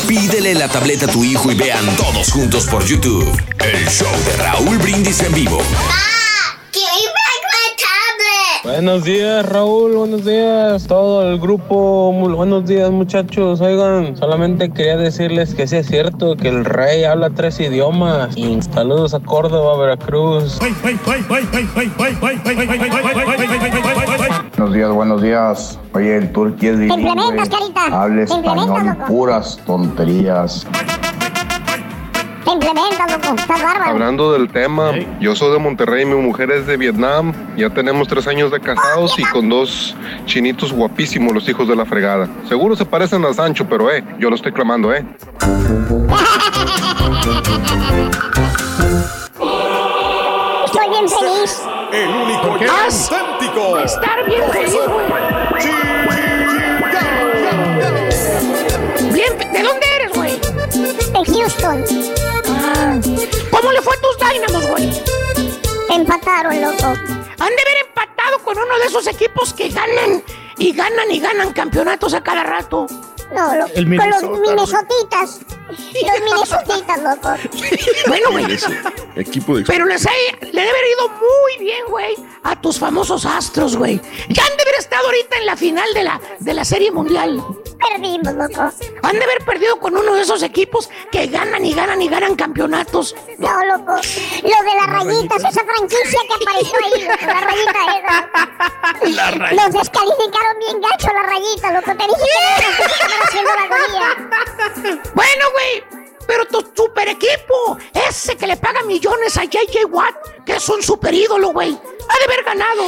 Pídele 0.06 0.54
la 0.54 0.68
tableta 0.68 1.06
a 1.06 1.08
tu 1.08 1.24
hijo 1.24 1.50
y 1.50 1.54
vean 1.54 1.96
todos 1.96 2.30
juntos 2.30 2.66
por 2.66 2.84
YouTube. 2.86 3.30
El 3.58 3.88
show 3.88 4.12
de 4.24 4.36
Raúl 4.36 4.78
Brindis 4.78 5.20
en 5.20 5.34
vivo. 5.34 5.62
Buenos 8.66 9.04
días, 9.04 9.48
Raúl. 9.48 9.94
Buenos 9.94 10.24
días, 10.24 10.88
todo 10.88 11.30
el 11.30 11.38
grupo. 11.38 12.10
Muy 12.12 12.32
buenos 12.32 12.66
días, 12.66 12.90
muchachos. 12.90 13.60
Oigan, 13.60 14.16
solamente 14.16 14.72
quería 14.72 14.96
decirles 14.96 15.54
que 15.54 15.68
sí 15.68 15.76
es 15.76 15.86
cierto 15.86 16.34
que 16.36 16.48
el 16.48 16.64
rey 16.64 17.04
habla 17.04 17.30
tres 17.30 17.60
idiomas. 17.60 18.36
Y 18.36 18.60
saludos 18.62 19.14
a 19.14 19.20
Córdoba, 19.20 19.78
Veracruz. 19.78 20.58
Buenos 24.58 24.74
días, 24.74 24.90
buenos 24.90 25.22
días. 25.22 25.78
Oye, 25.94 26.16
el 26.16 26.32
turqui 26.32 26.66
es 26.66 26.78
bilingüe. 26.80 27.08
implementas, 27.08 27.48
carita. 27.48 28.02
Habla 28.02 28.24
Te 28.26 28.34
español 28.34 28.96
puras 29.06 29.60
tonterías. 29.64 30.66
Te 32.46 32.52
implementas, 32.52 33.10
loco. 33.10 33.34
Estás 33.36 33.60
bárbaro. 33.60 33.90
Hablando 33.90 34.32
del 34.32 34.48
tema, 34.48 34.92
yo 35.18 35.34
soy 35.34 35.52
de 35.52 35.58
Monterrey, 35.58 36.04
mi 36.04 36.14
mujer 36.14 36.52
es 36.52 36.64
de 36.68 36.76
Vietnam. 36.76 37.32
Ya 37.56 37.70
tenemos 37.70 38.06
tres 38.06 38.28
años 38.28 38.52
de 38.52 38.60
casados 38.60 39.18
y 39.18 39.24
con 39.24 39.48
dos 39.48 39.96
chinitos 40.26 40.72
guapísimos, 40.72 41.34
los 41.34 41.48
hijos 41.48 41.66
de 41.66 41.74
la 41.74 41.84
fregada. 41.84 42.28
Seguro 42.48 42.76
se 42.76 42.84
parecen 42.84 43.24
a 43.24 43.34
Sancho, 43.34 43.66
pero 43.68 43.90
eh, 43.90 44.04
yo 44.20 44.30
lo 44.30 44.36
estoy 44.36 44.52
clamando, 44.52 44.94
eh. 44.94 45.04
Estoy 50.66 50.88
bien 50.88 51.08
feliz. 51.08 51.62
El 51.92 52.08
único 52.10 52.58
y 52.60 52.68
auténtico. 52.68 53.80
Estar 53.80 54.24
bien 54.24 54.42
feliz, 54.52 54.80
Bien, 59.12 59.36
¿de 59.52 59.62
dónde 59.64 59.86
eres, 59.96 60.12
güey? 60.14 60.38
De 61.12 61.24
Houston. 61.32 61.84
Ah, 62.68 62.98
¿Cómo 63.50 63.72
le 63.72 63.80
fue 63.82 63.94
a 63.94 64.00
tus 64.00 64.16
Dynamos, 64.18 64.66
güey? 64.68 64.90
Empataron, 65.90 66.60
loco. 66.60 66.84
Han 66.86 66.96
de 67.54 67.62
haber 67.62 67.86
empatado 67.88 68.38
con 68.44 68.58
uno 68.58 68.78
de 68.78 68.86
esos 68.86 69.06
equipos 69.06 69.52
que 69.54 69.68
ganan 69.68 70.22
y 70.58 70.72
ganan 70.72 71.10
y 71.10 71.20
ganan 71.20 71.52
campeonatos 71.52 72.12
a 72.14 72.22
cada 72.22 72.42
rato. 72.42 72.86
No, 73.34 73.54
lo- 73.54 73.66
El 73.66 73.86
con 73.96 74.10
los 74.10 74.40
minnesotitas. 74.40 75.40
Los 75.68 76.20
minnesotitas, 76.24 77.02
loco. 77.02 77.34
Bueno, 78.06 78.30
güey. 78.30 78.58
Equipo 79.16 79.56
de 79.56 79.64
Pero 79.64 79.84
les 79.86 80.06
ha- 80.06 80.10
le 80.40 80.46
debe 80.50 80.68
haber 80.68 80.86
ido 80.98 81.08
muy 81.08 81.58
bien, 81.64 81.84
güey, 81.88 82.14
a 82.44 82.60
tus 82.60 82.78
famosos 82.78 83.24
astros, 83.26 83.76
güey. 83.76 84.00
Ya 84.28 84.44
han 84.44 84.56
de 84.56 84.62
haber 84.62 84.74
estado 84.78 85.06
ahorita 85.06 85.36
en 85.38 85.46
la 85.46 85.56
final 85.56 85.92
de 85.94 86.04
la, 86.04 86.20
de 86.38 86.54
la 86.54 86.64
Serie 86.64 86.90
Mundial. 86.92 87.42
Perdimos, 87.78 88.32
loco. 88.34 88.70
Han 89.02 89.12
de 89.18 89.24
haber 89.24 89.44
perdido 89.44 89.78
con 89.78 89.96
uno 89.96 90.14
de 90.14 90.22
esos 90.22 90.42
equipos 90.42 90.88
que 91.10 91.26
ganan 91.26 91.64
y 91.64 91.72
ganan 91.74 92.00
y 92.02 92.08
ganan 92.08 92.34
campeonatos. 92.36 93.14
No, 93.38 93.48
loco. 93.64 93.92
Lo 93.96 94.62
de 94.70 94.74
las 94.76 94.86
rayitas, 94.86 95.38
esa 95.38 95.64
franquicia 95.64 96.20
que 96.28 96.44
apareció 96.44 96.78
ahí, 96.84 97.02
loco, 97.04 97.26
la 97.26 97.40
rayita 97.40 97.78
esa. 97.98 99.08
La 99.08 99.30
rayita. 99.30 99.64
Los 99.64 99.74
descalificaron 99.74 100.58
bien 100.58 100.80
gacho 100.80 101.08
la 101.12 101.22
rayita, 101.22 101.72
loco. 101.72 101.92
Te 101.96 102.04
dije 102.06 102.30
que 102.58 103.08
no, 103.08 103.24
haciendo 103.24 103.50
la 103.54 103.62
agonía. 103.62 105.10
Bueno, 105.14 105.44
güey, 105.56 105.84
pero 106.26 106.44
tu 106.46 106.60
super 106.74 107.08
equipo, 107.08 107.78
ese 107.94 108.36
que 108.36 108.46
le 108.46 108.56
paga 108.56 108.82
millones 108.82 109.36
a 109.36 109.44
JJ 109.44 109.84
Watt, 109.88 110.14
que 110.44 110.56
es 110.56 110.68
un 110.68 110.82
super 110.82 111.14
ídolo, 111.14 111.48
güey, 111.52 111.70
ha 112.08 112.18
de 112.18 112.24
haber 112.24 112.44
ganado. 112.44 112.82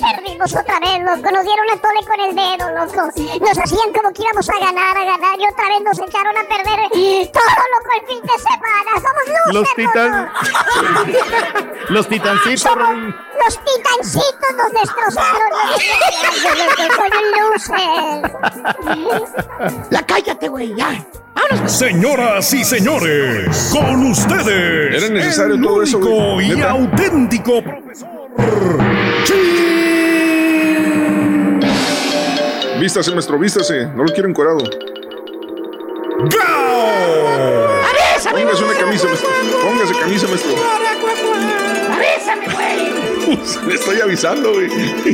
Perdimos 0.00 0.50
otra 0.56 0.80
vez, 0.80 0.98
loco. 1.00 1.30
Nos 1.30 1.44
dieron 1.44 1.70
a 1.70 1.76
tole 1.76 2.00
con 2.08 2.18
el 2.20 2.34
dedo, 2.34 2.70
loco. 2.70 3.12
Nos 3.38 3.58
hacían 3.58 3.92
como 3.92 4.10
que 4.14 4.22
íbamos 4.22 4.48
a 4.48 4.58
ganar, 4.58 4.96
a 4.96 5.04
ganar. 5.04 5.38
Y 5.38 5.44
otra 5.46 5.68
vez 5.68 5.82
nos 5.82 5.98
echaron 5.98 6.34
a 6.38 6.42
perder 6.48 6.88
todo, 7.30 7.64
loco, 7.74 7.90
el 8.00 8.06
fin 8.06 8.22
de 8.22 8.38
semana. 8.38 8.92
Somos 8.94 9.24
Los 9.28 9.54
losers, 9.56 9.76
titan- 9.76 10.32
loco. 11.04 11.68
Los 11.90 12.08
titancitos. 12.08 12.62
Somos- 12.62 13.14
Los 13.44 13.58
titancitos 13.62 14.52
nos 14.56 14.72
destrozaron. 14.72 15.52
Soy 16.96 17.10
un 17.20 17.26
loser. 17.50 18.24
La 19.90 20.00
cállate, 20.06 20.48
güey, 20.48 20.74
ya. 20.74 21.06
Señoras 21.66 22.52
y 22.54 22.64
señores, 22.64 23.70
con 23.72 24.10
ustedes. 24.10 25.02
Era 25.02 25.08
necesario 25.12 25.54
el 25.54 25.62
todo 25.62 25.82
eso, 25.82 25.98
único 25.98 26.32
güey. 26.34 26.52
y 26.52 26.54
Neta. 26.56 26.70
auténtico 26.70 27.62
profesor. 27.62 28.08
Vístase, 32.80 33.10
maestro, 33.12 33.38
vístase. 33.38 33.86
No 33.94 34.04
lo 34.04 34.12
quiero 34.12 34.28
encorado. 34.28 34.58
¡Avísame! 38.14 38.40
Póngase 38.42 38.64
una 38.64 38.74
camisa, 38.74 39.06
maestro. 39.06 39.28
Póngase 39.62 39.94
camisa, 40.00 40.26
maestro. 40.28 40.52
¡Avísame, 41.92 42.54
güey! 42.54 43.38
Le 43.68 43.74
estoy 43.74 44.00
avisando, 44.00 44.52
güey. 44.52 44.68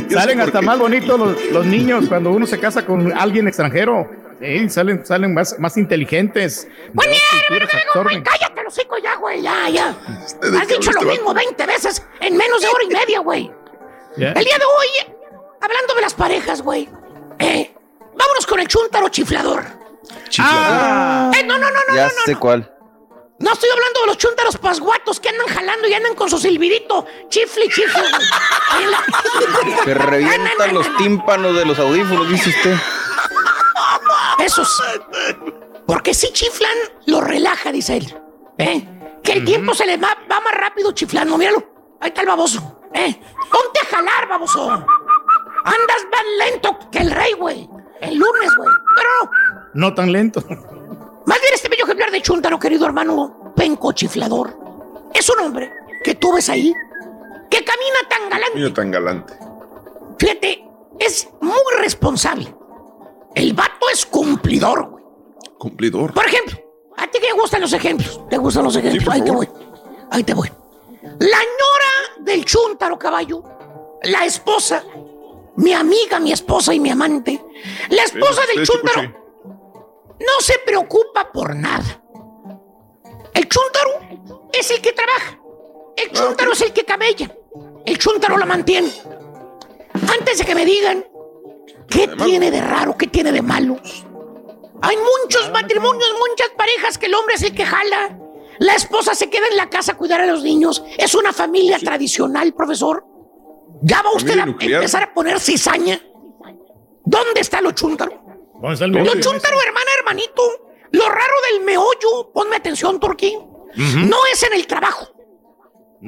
Salen 0.09 0.37
¿Por 0.39 0.47
hasta 0.47 0.61
más 0.61 0.79
bonitos 0.79 1.19
los, 1.19 1.51
los 1.51 1.65
niños 1.65 2.05
cuando 2.07 2.31
uno 2.31 2.45
se 2.45 2.59
casa 2.59 2.85
con 2.85 3.11
alguien 3.13 3.47
extranjero. 3.47 4.09
Sí, 4.39 4.69
salen, 4.69 5.05
salen 5.05 5.33
más, 5.33 5.55
más 5.57 5.77
inteligentes. 5.77 6.67
Culturas 6.93 7.69
güey, 8.03 8.23
cállate 8.23 8.63
los 8.63 8.73
hocico 8.77 8.97
ya, 8.99 9.15
güey, 9.15 9.41
ya, 9.41 9.69
ya. 9.69 9.95
¿de 10.41 10.57
Has 10.59 10.67
dicho 10.67 10.91
lo 10.91 10.99
este 10.99 11.11
mismo 11.11 11.33
20 11.33 11.65
veces 11.65 12.03
en 12.19 12.37
menos 12.37 12.61
de 12.61 12.67
hora 12.67 12.83
y 12.83 12.93
media, 12.93 13.19
güey. 13.19 13.51
El 14.17 14.43
día 14.43 14.57
de 14.57 14.65
hoy, 14.65 15.15
hablando 15.61 15.93
de 15.95 16.01
las 16.01 16.13
parejas, 16.13 16.61
güey, 16.61 16.87
eh, 17.39 17.73
vámonos 18.15 18.45
con 18.47 18.59
el 18.59 18.67
chúntaro 18.67 19.09
chiflador. 19.09 19.63
Ah. 20.39 21.31
Eh, 21.35 21.43
no, 21.43 21.57
no, 21.57 21.69
no, 21.69 21.77
no, 21.89 21.95
Ya 21.95 22.07
no, 22.07 22.13
no, 22.13 22.21
sé 22.25 22.33
no. 22.33 22.39
cuál. 22.39 22.73
No 23.39 23.53
estoy 23.53 23.69
hablando 23.69 23.99
de 24.01 24.07
los 24.07 24.17
chúntaros 24.17 24.57
pasguatos 24.57 25.19
que 25.19 25.29
andan 25.29 25.47
jalando 25.47 25.87
y 25.87 25.93
andan 25.93 26.15
con 26.15 26.27
su 26.29 26.39
silbidito. 26.39 27.05
En 28.81 28.91
la- 28.91 29.03
Se 29.83 29.93
revientan 29.93 30.73
los 30.73 30.95
tímpanos 30.97 31.55
de 31.55 31.65
los 31.65 31.77
audífonos, 31.77 32.27
dice 32.29 32.49
usted. 32.49 32.75
Esos. 34.39 34.83
Porque 35.85 36.13
si 36.13 36.31
chiflan, 36.31 36.77
lo 37.05 37.21
relaja, 37.21 37.71
dice 37.71 37.97
él. 37.97 38.15
¿Eh? 38.57 39.19
Que 39.23 39.33
el 39.33 39.45
tiempo 39.45 39.73
se 39.73 39.85
le 39.85 39.97
va, 39.97 40.17
va 40.31 40.39
más 40.39 40.53
rápido 40.53 40.91
chiflando, 40.91 41.37
míralo. 41.37 41.63
Ahí 41.99 42.09
está 42.09 42.21
el 42.21 42.27
baboso. 42.27 42.79
¿Eh? 42.93 43.19
Ponte 43.51 43.79
a 43.81 43.85
jalar, 43.85 44.27
baboso. 44.27 44.69
Andas 44.69 46.05
más 46.11 46.23
lento 46.45 46.77
que 46.91 46.99
el 46.99 47.11
rey, 47.11 47.33
güey. 47.33 47.69
El 48.01 48.15
lunes, 48.17 48.55
güey. 48.55 48.69
Pero 48.95 49.09
no. 49.21 49.31
No 49.73 49.93
tan 49.93 50.11
lento. 50.11 50.41
Más 51.25 51.41
bien 51.41 51.53
este 51.53 51.67
bello 51.67 51.83
ejemplar 51.83 52.11
de 52.11 52.21
chúntaro, 52.21 52.57
querido 52.57 52.85
hermano, 52.85 53.53
penco 53.55 53.91
chiflador. 53.91 54.57
Es 55.13 55.29
un 55.29 55.39
hombre 55.39 55.71
que 56.03 56.15
tú 56.15 56.33
ves 56.33 56.49
ahí, 56.49 56.73
que 57.49 57.63
camina 57.65 57.97
tan 58.09 58.29
galante. 58.29 58.57
Mira 58.57 58.73
tan 58.73 58.91
galante. 58.91 59.33
Fíjate, 60.17 60.63
es 60.99 61.27
muy 61.41 61.81
responsable. 61.81 62.55
El 63.37 63.53
vato 63.53 63.87
es 63.93 64.03
cumplidor, 64.07 64.89
güey. 64.89 65.03
Cumplidor. 65.59 66.11
Por 66.11 66.25
ejemplo, 66.25 66.57
a 66.97 67.05
ti 67.05 67.19
que 67.19 67.27
te 67.27 67.33
gustan 67.33 67.61
los 67.61 67.71
ejemplos. 67.71 68.19
¿Te 68.27 68.37
gustan 68.37 68.63
los 68.63 68.75
ejemplos? 68.75 69.13
Ahí 69.13 69.21
te 69.21 69.29
voy. 69.29 69.47
Ahí 70.09 70.23
te 70.23 70.33
voy. 70.33 70.51
La 71.03 71.37
ñora 71.37 72.21
del 72.21 72.43
chúntaro 72.43 72.97
caballo, 72.97 73.43
la 74.01 74.25
esposa, 74.25 74.83
mi 75.55 75.71
amiga, 75.71 76.19
mi 76.19 76.31
esposa 76.31 76.73
y 76.73 76.79
mi 76.79 76.89
amante, 76.89 77.39
la 77.89 78.03
esposa 78.05 78.41
del 78.47 78.63
Este 78.63 78.73
chúntaro 78.73 79.03
no 79.03 80.41
se 80.41 80.57
preocupa 80.65 81.31
por 81.31 81.55
nada. 81.55 82.01
El 83.35 83.47
chúntaro 83.47 83.99
es 84.51 84.71
el 84.71 84.81
que 84.81 84.93
trabaja. 84.93 85.39
El 85.95 86.11
chúntaro 86.11 86.53
es 86.53 86.61
el 86.61 86.73
que 86.73 86.83
camella. 86.83 87.37
El 87.85 87.99
chúntaro 87.99 88.35
la 88.35 88.47
mantiene. 88.47 88.91
Antes 89.93 90.39
de 90.39 90.45
que 90.45 90.55
me 90.55 90.65
digan 90.65 91.05
qué 91.89 92.07
tiene 92.07 92.51
de 92.51 92.61
raro, 92.61 92.97
qué 92.97 93.07
tiene 93.07 93.31
de 93.31 93.41
malo. 93.41 93.77
Hay 94.81 94.95
muchos 94.97 95.51
matrimonios, 95.51 96.09
muchas 96.29 96.49
parejas 96.55 96.97
que 96.97 97.07
el 97.07 97.15
hombre 97.15 97.35
es 97.35 97.43
el 97.43 97.53
que 97.55 97.65
jala. 97.65 98.19
La 98.59 98.73
esposa 98.73 99.15
se 99.15 99.29
queda 99.29 99.47
en 99.49 99.57
la 99.57 99.69
casa 99.69 99.93
a 99.93 99.97
cuidar 99.97 100.21
a 100.21 100.25
los 100.25 100.43
niños. 100.43 100.83
Es 100.97 101.15
una 101.15 101.33
familia 101.33 101.77
tradicional, 101.79 102.53
profesor. 102.53 103.05
¿Ya 103.81 104.01
va 104.01 104.11
usted 104.13 104.37
a 104.39 104.45
nuclear. 104.45 104.81
empezar 104.81 105.03
a 105.03 105.13
poner 105.13 105.39
cizaña? 105.39 105.99
¿Dónde 107.05 107.41
está 107.41 107.61
lo 107.61 107.71
chúntaro? 107.71 108.11
¿Dónde 108.55 108.73
está 108.73 108.85
el 108.85 108.91
Lo 108.91 109.03
meollo? 109.03 109.21
chúntaro, 109.21 109.57
hermana, 109.61 109.85
hermanito. 109.99 110.41
Lo 110.91 111.07
raro 111.07 111.33
del 111.51 111.63
meollo, 111.63 112.31
ponme 112.33 112.55
atención, 112.55 112.99
Turquí. 112.99 113.37
No 113.75 114.17
es 114.33 114.41
en 114.43 114.53
el 114.53 114.65
trabajo. 114.65 115.07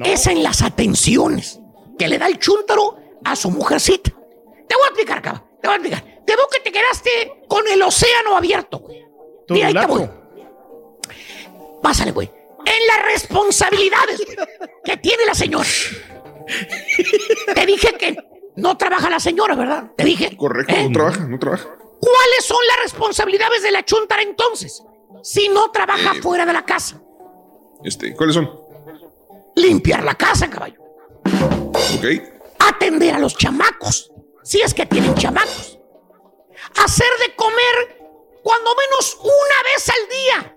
Es 0.03 0.27
en 0.27 0.41
las 0.43 0.61
atenciones 0.61 1.59
que 1.97 2.07
le 2.07 2.17
da 2.17 2.27
el 2.27 2.39
chúntaro 2.39 2.97
a 3.23 3.35
su 3.35 3.51
mujercita. 3.51 4.11
Te 4.11 4.75
voy 4.75 4.83
a 4.85 4.87
explicar, 4.87 5.21
caba. 5.21 5.45
Te 5.61 5.67
voy 5.67 5.73
a 5.73 5.75
explicar. 5.77 6.03
Te 6.25 6.35
veo 6.35 6.47
que 6.51 6.59
te 6.59 6.71
quedaste 6.71 7.43
con 7.47 7.67
el 7.67 7.81
océano 7.81 8.37
abierto, 8.37 8.79
güey. 8.79 9.05
Mira, 9.49 9.67
ahí 9.67 9.73
te 9.73 9.85
voy. 9.85 10.09
Pásale, 11.81 12.11
güey. 12.11 12.29
En 12.65 12.87
las 12.87 13.05
responsabilidades 13.13 14.21
güey, 14.25 14.37
que 14.83 14.97
tiene 14.97 15.25
la 15.25 15.33
señora. 15.33 15.67
Te 17.55 17.65
dije 17.65 17.93
que 17.97 18.15
no 18.55 18.77
trabaja 18.77 19.09
la 19.09 19.19
señora, 19.19 19.55
¿verdad? 19.55 19.91
Te 19.95 20.03
dije. 20.03 20.35
Correcto, 20.37 20.73
¿Eh? 20.75 20.83
no 20.87 20.91
trabaja, 20.93 21.19
no 21.25 21.39
trabaja. 21.39 21.65
¿Cuáles 21.99 22.45
son 22.45 22.57
las 22.67 22.77
responsabilidades 22.83 23.63
de 23.63 23.71
la 23.71 23.83
chuntara 23.83 24.21
entonces? 24.21 24.83
Si 25.23 25.49
no 25.49 25.71
trabaja 25.71 26.13
Eh. 26.15 26.21
fuera 26.21 26.45
de 26.45 26.53
la 26.53 26.63
casa. 26.63 27.01
Este, 27.83 28.13
¿cuáles 28.13 28.35
son? 28.35 28.49
Limpiar 29.55 30.03
la 30.03 30.15
casa, 30.15 30.49
caballo. 30.49 30.79
Ok. 31.25 32.05
Atender 32.59 33.15
a 33.15 33.19
los 33.19 33.35
chamacos, 33.37 34.11
si 34.43 34.61
es 34.61 34.73
que 34.73 34.85
tienen 34.85 35.15
chamacos. 35.15 35.77
Hacer 36.83 37.07
de 37.27 37.35
comer 37.35 37.97
cuando 38.43 38.71
menos 38.75 39.17
una 39.21 39.63
vez 39.73 39.89
al 39.89 40.09
día. 40.09 40.55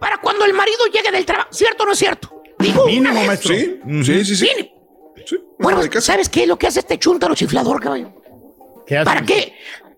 Para 0.00 0.18
cuando 0.18 0.44
el 0.44 0.54
marido 0.54 0.86
llegue 0.86 1.10
del 1.10 1.26
trabajo. 1.26 1.48
¿Cierto 1.52 1.82
o 1.82 1.86
no 1.86 1.92
es 1.92 1.98
cierto? 1.98 2.42
Digo, 2.58 2.84
una 2.84 2.92
Mínimo, 2.92 3.14
vez. 3.14 3.26
maestro. 3.26 3.54
Sí, 3.54 3.80
sí, 4.04 4.24
sí, 4.24 4.36
sí. 4.36 4.44
Mínimo. 4.54 4.80
Sí, 5.26 5.36
Bueno. 5.58 5.82
¿sabes 6.00 6.28
qué 6.28 6.42
es 6.42 6.48
lo 6.48 6.58
que 6.58 6.66
hace 6.66 6.80
este 6.80 6.98
chúntaro 6.98 7.34
chiflador, 7.34 7.80
caballo? 7.80 8.12
¿Qué 8.86 8.96
hace? 8.96 9.04
¿Para 9.04 9.22
qué? 9.22 9.54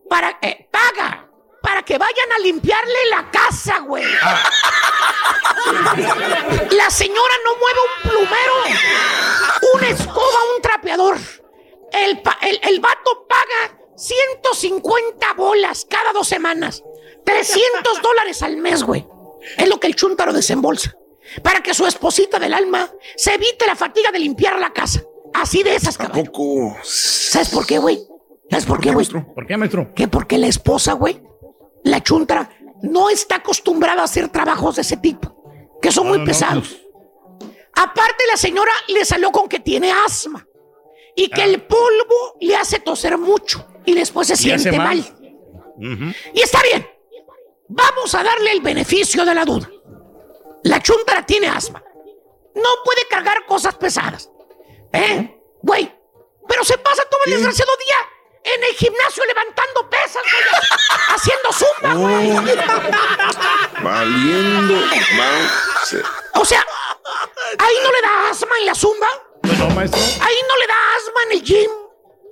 Para 0.09 0.39
eh, 0.43 0.69
paga. 0.71 1.29
Para 1.63 1.83
que 1.85 1.97
vayan 1.97 2.33
a 2.37 2.39
limpiarle 2.41 3.07
la 3.11 3.31
casa, 3.31 3.79
güey. 3.81 4.05
Ah. 4.21 4.43
La 6.73 6.91
señora 6.91 7.35
no 7.45 7.57
mueve 7.57 7.79
un 7.87 8.11
plumero, 8.11 8.53
una 9.75 9.89
escoba, 9.89 10.39
un 10.57 10.63
trapeador. 10.63 11.17
El, 11.93 12.23
el, 12.43 12.61
el 12.63 12.81
vato 12.81 13.27
paga 13.29 13.79
150 13.97 15.35
bolas 15.35 15.87
cada 15.89 16.13
dos 16.13 16.27
semanas. 16.27 16.83
300 17.25 18.03
dólares 18.03 18.43
al 18.43 18.57
mes, 18.57 18.83
güey. 18.83 19.07
Es 19.57 19.69
lo 19.69 19.79
que 19.79 19.87
el 19.87 19.95
chúntaro 19.95 20.33
desembolsa. 20.33 20.97
Para 21.43 21.63
que 21.63 21.73
su 21.73 21.87
esposita 21.87 22.39
del 22.39 22.53
alma 22.53 22.91
se 23.17 23.35
evite 23.35 23.67
la 23.67 23.77
fatiga 23.77 24.11
de 24.11 24.19
limpiar 24.19 24.59
la 24.59 24.73
casa. 24.73 25.03
Así 25.35 25.63
de 25.63 25.75
esas. 25.75 25.97
Poco. 25.97 26.77
¿Sabes 26.83 27.49
por 27.49 27.67
qué, 27.67 27.79
güey? 27.79 28.07
¿Sabes 28.51 28.67
por 28.67 28.81
qué, 28.81 28.91
güey? 28.91 29.07
¿Por 29.07 29.47
qué, 29.47 29.57
maestro? 29.57 29.95
Que 29.95 30.09
porque 30.09 30.37
la 30.37 30.47
esposa, 30.47 30.93
güey, 30.93 31.23
la 31.85 32.03
chuntara, 32.03 32.51
no 32.83 33.09
está 33.09 33.37
acostumbrada 33.37 34.03
a 34.03 34.05
hacer 34.05 34.29
trabajos 34.29 34.77
de 34.77 34.83
ese 34.83 34.99
tipo, 34.99 35.79
que 35.81 35.91
son 35.91 36.09
muy 36.09 36.19
no, 36.19 36.25
no, 36.25 36.29
pesados. 36.29 36.77
Aparte, 37.75 38.25
la 38.31 38.37
señora 38.37 38.73
le 38.89 39.05
salió 39.07 39.33
con 39.33 39.49
que 39.49 39.61
tiene 39.61 39.91
asma 39.91 40.47
y 41.15 41.29
que 41.29 41.43
el 41.43 41.63
polvo 41.63 42.37
le 42.41 42.57
hace 42.57 42.81
toser 42.81 43.19
mucho 43.19 43.67
y 43.85 43.95
después 43.95 44.29
se 44.29 44.37
siente 44.37 44.73
mal. 44.73 44.99
mal. 45.79 46.17
Y 46.33 46.41
está 46.41 46.63
bien. 46.63 46.89
Vamos 47.69 48.15
a 48.15 48.23
darle 48.23 48.53
el 48.53 48.61
beneficio 48.61 49.25
de 49.25 49.35
la 49.35 49.45
duda. 49.45 49.71
La 50.65 50.81
chuntara 50.81 51.25
tiene 51.25 51.49
asma. 51.49 51.83
No 52.55 52.69
puede 52.85 53.07
cargar 53.09 53.47
cosas 53.47 53.75
pesadas. 53.77 54.31
¿Eh? 54.93 55.41
Güey. 55.63 55.91
Pero 56.49 56.65
se 56.65 56.77
pasa 56.79 57.03
todo 57.05 57.21
el 57.27 57.33
desgraciado 57.33 57.73
día 57.79 57.97
en 58.55 58.65
el 58.65 58.75
gimnasio 58.75 59.25
levantando 59.25 59.89
pesas, 59.89 60.23
güey. 60.23 60.45
haciendo 61.09 61.53
zumba, 61.53 61.95
güey. 61.95 62.57
Valiendo. 63.83 64.75
O 66.35 66.45
sea, 66.45 66.65
ahí 67.59 67.75
no 67.83 67.93
le 67.93 68.01
da 68.03 68.31
asma 68.31 68.59
en 68.61 68.67
la 68.67 68.75
zumba. 68.75 69.09
Maestro. 69.75 70.01
Ahí 70.01 70.37
no 70.49 70.57
le 70.57 70.67
da 70.67 70.75
asma 70.97 71.23
en 71.27 71.33
el 71.33 71.43
gym. 71.43 71.71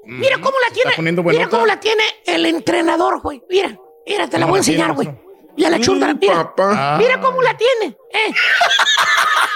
Mira 0.05 0.37
cómo 0.39 0.57
la 0.67 0.73
tiene. 0.75 0.93
poniendo 0.97 1.23
Mira 1.23 1.49
cómo 1.49 1.67
la 1.67 1.79
tiene 1.79 2.03
el 2.27 2.47
entrenador, 2.47 3.21
güey. 3.21 3.43
Mira, 3.49 3.77
mira, 4.07 4.29
te 4.29 4.39
la 4.39 4.45
¿Cómo 4.47 4.53
voy 4.53 4.61
a 4.61 4.63
tiene, 4.63 4.83
enseñar, 4.83 4.93
güey. 4.95 5.09
Y 5.57 5.65
a 5.65 5.71
la 5.71 5.81
chunda, 5.81 6.15
mira. 6.15 6.35
Papá. 6.55 6.97
Mira 6.99 7.21
cómo 7.21 7.43
la 7.43 7.57
tiene. 7.57 7.97
eh. 8.13 8.33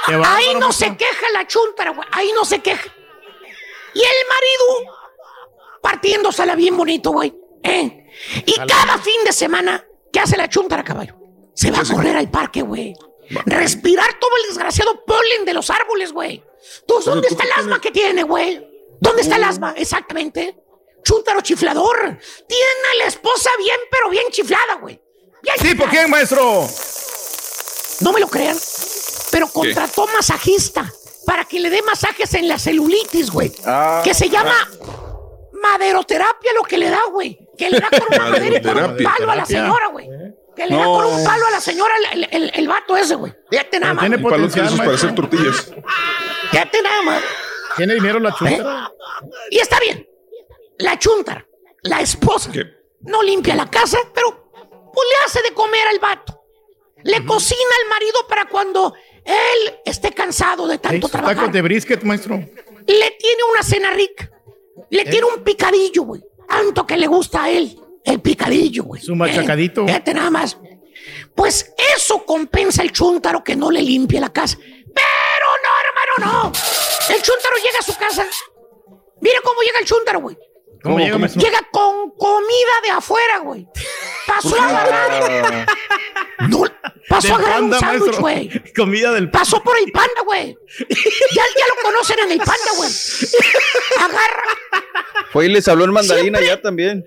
Ahí 0.25 0.55
no 0.59 0.71
se 0.73 0.97
queja 0.97 1.27
la 1.33 1.47
chuntara, 1.47 1.91
güey. 1.93 2.07
Ahí 2.13 2.31
no 2.35 2.45
se 2.45 2.59
queja. 2.61 2.93
Y 3.95 4.01
el 4.01 4.07
marido 4.29 4.93
partiéndosela 5.81 6.55
bien 6.57 6.77
bonito, 6.77 7.11
güey. 7.11 7.35
¿eh? 7.63 8.11
Y 8.47 8.55
cada 8.67 8.99
fin 8.99 9.25
de 9.25 9.33
semana, 9.33 9.85
¿qué 10.13 10.21
hace 10.21 10.37
la 10.37 10.49
chuntara, 10.49 10.85
caballo? 10.85 11.17
Se 11.55 11.71
va 11.71 11.79
a 11.79 11.85
correr 11.95 12.17
al 12.17 12.31
parque, 12.31 12.63
güey. 12.63 12.95
Respirar 13.47 14.19
todo 14.19 14.31
el 14.43 14.49
desgraciado 14.49 15.05
polen 15.05 15.45
de 15.45 15.55
los 15.55 15.71
árboles, 15.71 16.13
güey. 16.13 16.43
¿Tú, 16.87 17.01
¿Dónde 17.05 17.29
está 17.29 17.45
el 17.45 17.51
qué 17.51 17.61
asma 17.61 17.81
que 17.81 17.91
tiene, 17.91 18.23
güey? 18.23 18.67
¿Dónde 19.01 19.23
está 19.23 19.37
el 19.37 19.45
asma? 19.45 19.75
Exactamente. 19.77 20.57
Chúntaro 21.03 21.41
chiflador. 21.41 22.19
Tiene 22.49 22.89
a 22.93 22.99
la 23.03 23.07
esposa 23.07 23.51
bien, 23.59 23.79
pero 23.91 24.11
bien 24.11 24.25
chiflada, 24.31 24.75
güey. 24.81 25.01
Bien 25.43 25.57
¿Sí, 25.61 25.75
por 25.75 25.91
quién, 25.91 26.11
maestro? 26.11 26.67
No 28.01 28.13
me 28.13 28.21
lo 28.21 28.29
crean, 28.29 28.57
pero 29.31 29.49
contrató 29.49 30.07
masajista 30.09 30.91
para 31.27 31.45
que 31.45 31.61
le 31.61 31.71
dé 31.71 31.83
masajes 31.83 32.33
en 32.35 32.49
la 32.49 32.59
celulitis, 32.59 33.31
güey. 33.31 33.53
Ah, 33.65 34.01
que 34.05 34.15
se 34.15 34.29
llama 34.29 34.69
maderoterapia 35.53 36.53
lo 36.55 36.63
que 36.63 36.79
le 36.79 36.91
da, 36.91 37.03
güey. 37.11 37.39
Que 37.57 37.71
le 37.71 37.79
da 37.79 37.89
con 37.91 38.07
una 38.11 38.31
madera 38.31 38.59
y 38.59 38.63
con 38.63 38.79
un 38.79 38.97
palo 38.97 39.31
a 39.31 39.37
la 39.37 39.47
señora, 39.47 39.89
güey. 39.89 40.09
Que 40.57 40.67
le 40.67 40.77
da 40.77 40.85
No. 40.85 40.95
con 40.95 41.07
un 41.07 41.25
palo 41.25 41.47
a 41.47 41.51
la 41.51 41.61
señora 41.61 41.93
el, 42.13 42.29
el- 42.31 42.53
el 42.55 42.69
vato 42.69 42.97
ese, 42.97 43.15
güey. 43.17 43.33
Fíjate 43.51 43.81
nada 43.81 43.95
más. 43.95 44.03
tiene 44.03 44.17
de 44.17 44.23
potencial, 44.23 44.67
esos 44.67 44.79
para 44.79 44.95
hacer 44.95 45.15
tortillas. 45.15 45.73
Fíjate 46.51 46.83
nada 46.83 47.03
más. 47.03 47.23
¿Tiene 47.77 47.95
dinero 47.95 48.21
la 48.21 48.35
chuntara? 48.35 48.93
Y 49.51 49.59
está 49.59 49.81
bien. 49.81 50.09
La 50.79 50.99
chuntara, 50.99 51.47
la 51.83 52.01
esposa, 52.01 52.51
¿Qué? 52.53 52.65
no 53.01 53.23
limpia 53.23 53.55
la 53.57 53.69
casa, 53.71 53.99
pero 54.15 54.51
pues 54.93 55.09
le 55.09 55.25
hace 55.27 55.43
de 55.43 55.55
comer 55.55 55.87
al 55.89 55.99
vato. 55.99 56.41
Le 57.03 57.25
cocina 57.25 57.61
al 57.83 57.89
marido 57.91 58.19
para 58.29 58.47
cuando 58.49 58.95
él 59.25 59.75
esté 59.85 60.13
cansado 60.13 60.67
de 60.67 60.79
tanto 60.79 61.03
Sus 61.03 61.11
trabajar. 61.11 61.37
tacos 61.37 61.53
de 61.53 61.63
brisket, 61.63 62.03
maestro. 62.03 62.37
Le 62.37 63.11
tiene 63.19 63.43
una 63.53 63.63
cena 63.63 63.91
rica. 63.91 64.31
Le 64.91 65.05
tiene 65.05 65.27
un 65.27 65.43
picadillo, 65.43 66.03
güey. 66.05 66.23
Tanto 66.49 66.87
que 66.87 66.97
le 66.97 67.07
gusta 67.07 67.45
a 67.45 67.51
él. 67.51 67.79
El 68.05 68.21
picadillo, 68.21 68.85
güey. 68.85 69.03
Su 69.03 69.15
machacadito. 69.17 69.83
Eh, 69.83 69.87
Fíjate 69.87 70.15
nada 70.15 70.31
más. 70.31 70.59
Pues 71.35 71.73
eso 71.97 72.25
compensa 72.25 72.83
el 72.83 72.93
chúntaro 72.93 73.43
que 73.43 73.57
no 73.57 73.71
le 73.71 73.83
limpie 73.83 74.21
la 74.21 74.33
casa. 74.33 74.57
Pero 74.59 75.47
no, 75.65 76.21
hermano, 76.21 76.43
no. 76.43 76.53
El 77.15 77.23
chúntaro 77.23 77.57
llega 77.57 77.79
a 77.81 77.83
su 77.83 77.97
casa. 77.97 78.27
Mira 79.21 79.39
cómo 79.43 79.61
llega 79.63 79.79
el 79.81 79.85
chúntaro, 79.87 80.21
güey. 80.21 80.37
¿Cómo 80.83 80.99
llega? 80.99 81.17
Llega 81.17 81.61
con 81.73 82.11
comida 82.11 82.75
de 82.83 82.91
afuera, 82.91 83.39
güey. 83.39 83.67
Pasó 84.27 84.55
a 84.61 84.69
agarrar. 84.69 85.67
No, 86.51 86.65
pasó 87.09 87.33
a 87.35 87.39
agarrar 87.39 87.63
un 87.63 87.71
panda, 87.71 87.79
sándwich, 87.81 88.19
güey. 88.19 88.73
Comida 88.77 89.13
del 89.13 89.31
Pasó 89.31 89.63
por 89.63 89.79
el 89.79 89.91
panda, 89.91 90.21
güey. 90.27 90.55
Ya, 90.79 91.43
ya 91.57 91.65
lo 91.75 91.83
conocen 91.91 92.19
en 92.21 92.33
el 92.33 92.39
panda, 92.39 92.71
güey. 92.77 92.91
Agarra, 93.99 94.43
Fue 95.33 95.47
y 95.47 95.49
les 95.49 95.67
habló 95.69 95.85
en 95.85 95.93
mandarina 95.93 96.41
ya 96.43 96.61
también. 96.61 97.05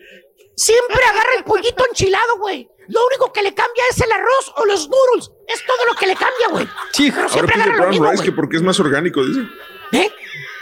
Siempre 0.57 1.05
agarra 1.05 1.35
el 1.37 1.43
pollito 1.43 1.85
enchilado, 1.87 2.39
güey. 2.39 2.69
Lo 2.87 3.05
único 3.05 3.31
que 3.31 3.43
le 3.43 3.53
cambia 3.53 3.83
es 3.91 4.01
el 4.01 4.11
arroz 4.11 4.53
o 4.55 4.65
los 4.65 4.89
noodles. 4.89 5.31
Es 5.47 5.63
todo 5.65 5.85
lo 5.85 5.93
que 5.93 6.07
le 6.07 6.15
cambia, 6.15 6.47
güey. 6.49 6.67
Sí. 6.93 7.11
Pero 7.13 7.29
siempre 7.29 7.55
agarra 7.55 7.77
lo 7.77 7.89
mismo, 7.89 8.09
rice 8.09 8.23
que 8.23 8.31
porque 8.31 8.57
es 8.57 8.63
más 8.63 8.79
orgánico, 8.79 9.23
dice. 9.23 9.41
¿Eh? 9.91 10.11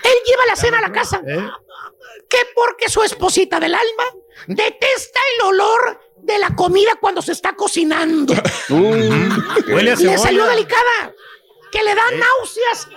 Él 0.04 0.14
lleva 0.28 0.46
la 0.48 0.56
cena 0.56 0.80
a 0.80 0.82
la 0.82 0.92
casa. 0.92 1.22
¿Eh? 1.26 1.50
Que 2.28 2.38
porque 2.56 2.90
su 2.90 3.02
esposita 3.04 3.60
del 3.60 3.74
alma 3.74 4.04
detesta 4.48 5.20
el 5.36 5.46
olor 5.46 6.00
de 6.18 6.38
la 6.40 6.56
comida 6.56 6.92
cuando 7.00 7.22
se 7.22 7.32
está 7.32 7.56
cocinando. 7.56 8.34
Huele 8.70 9.92
a 9.92 9.96
Le 9.96 10.18
salió 10.18 10.46
delicada. 10.46 11.14
Que 11.72 11.84
le 11.84 11.94
da 11.94 12.04
náuseas, 12.12 12.88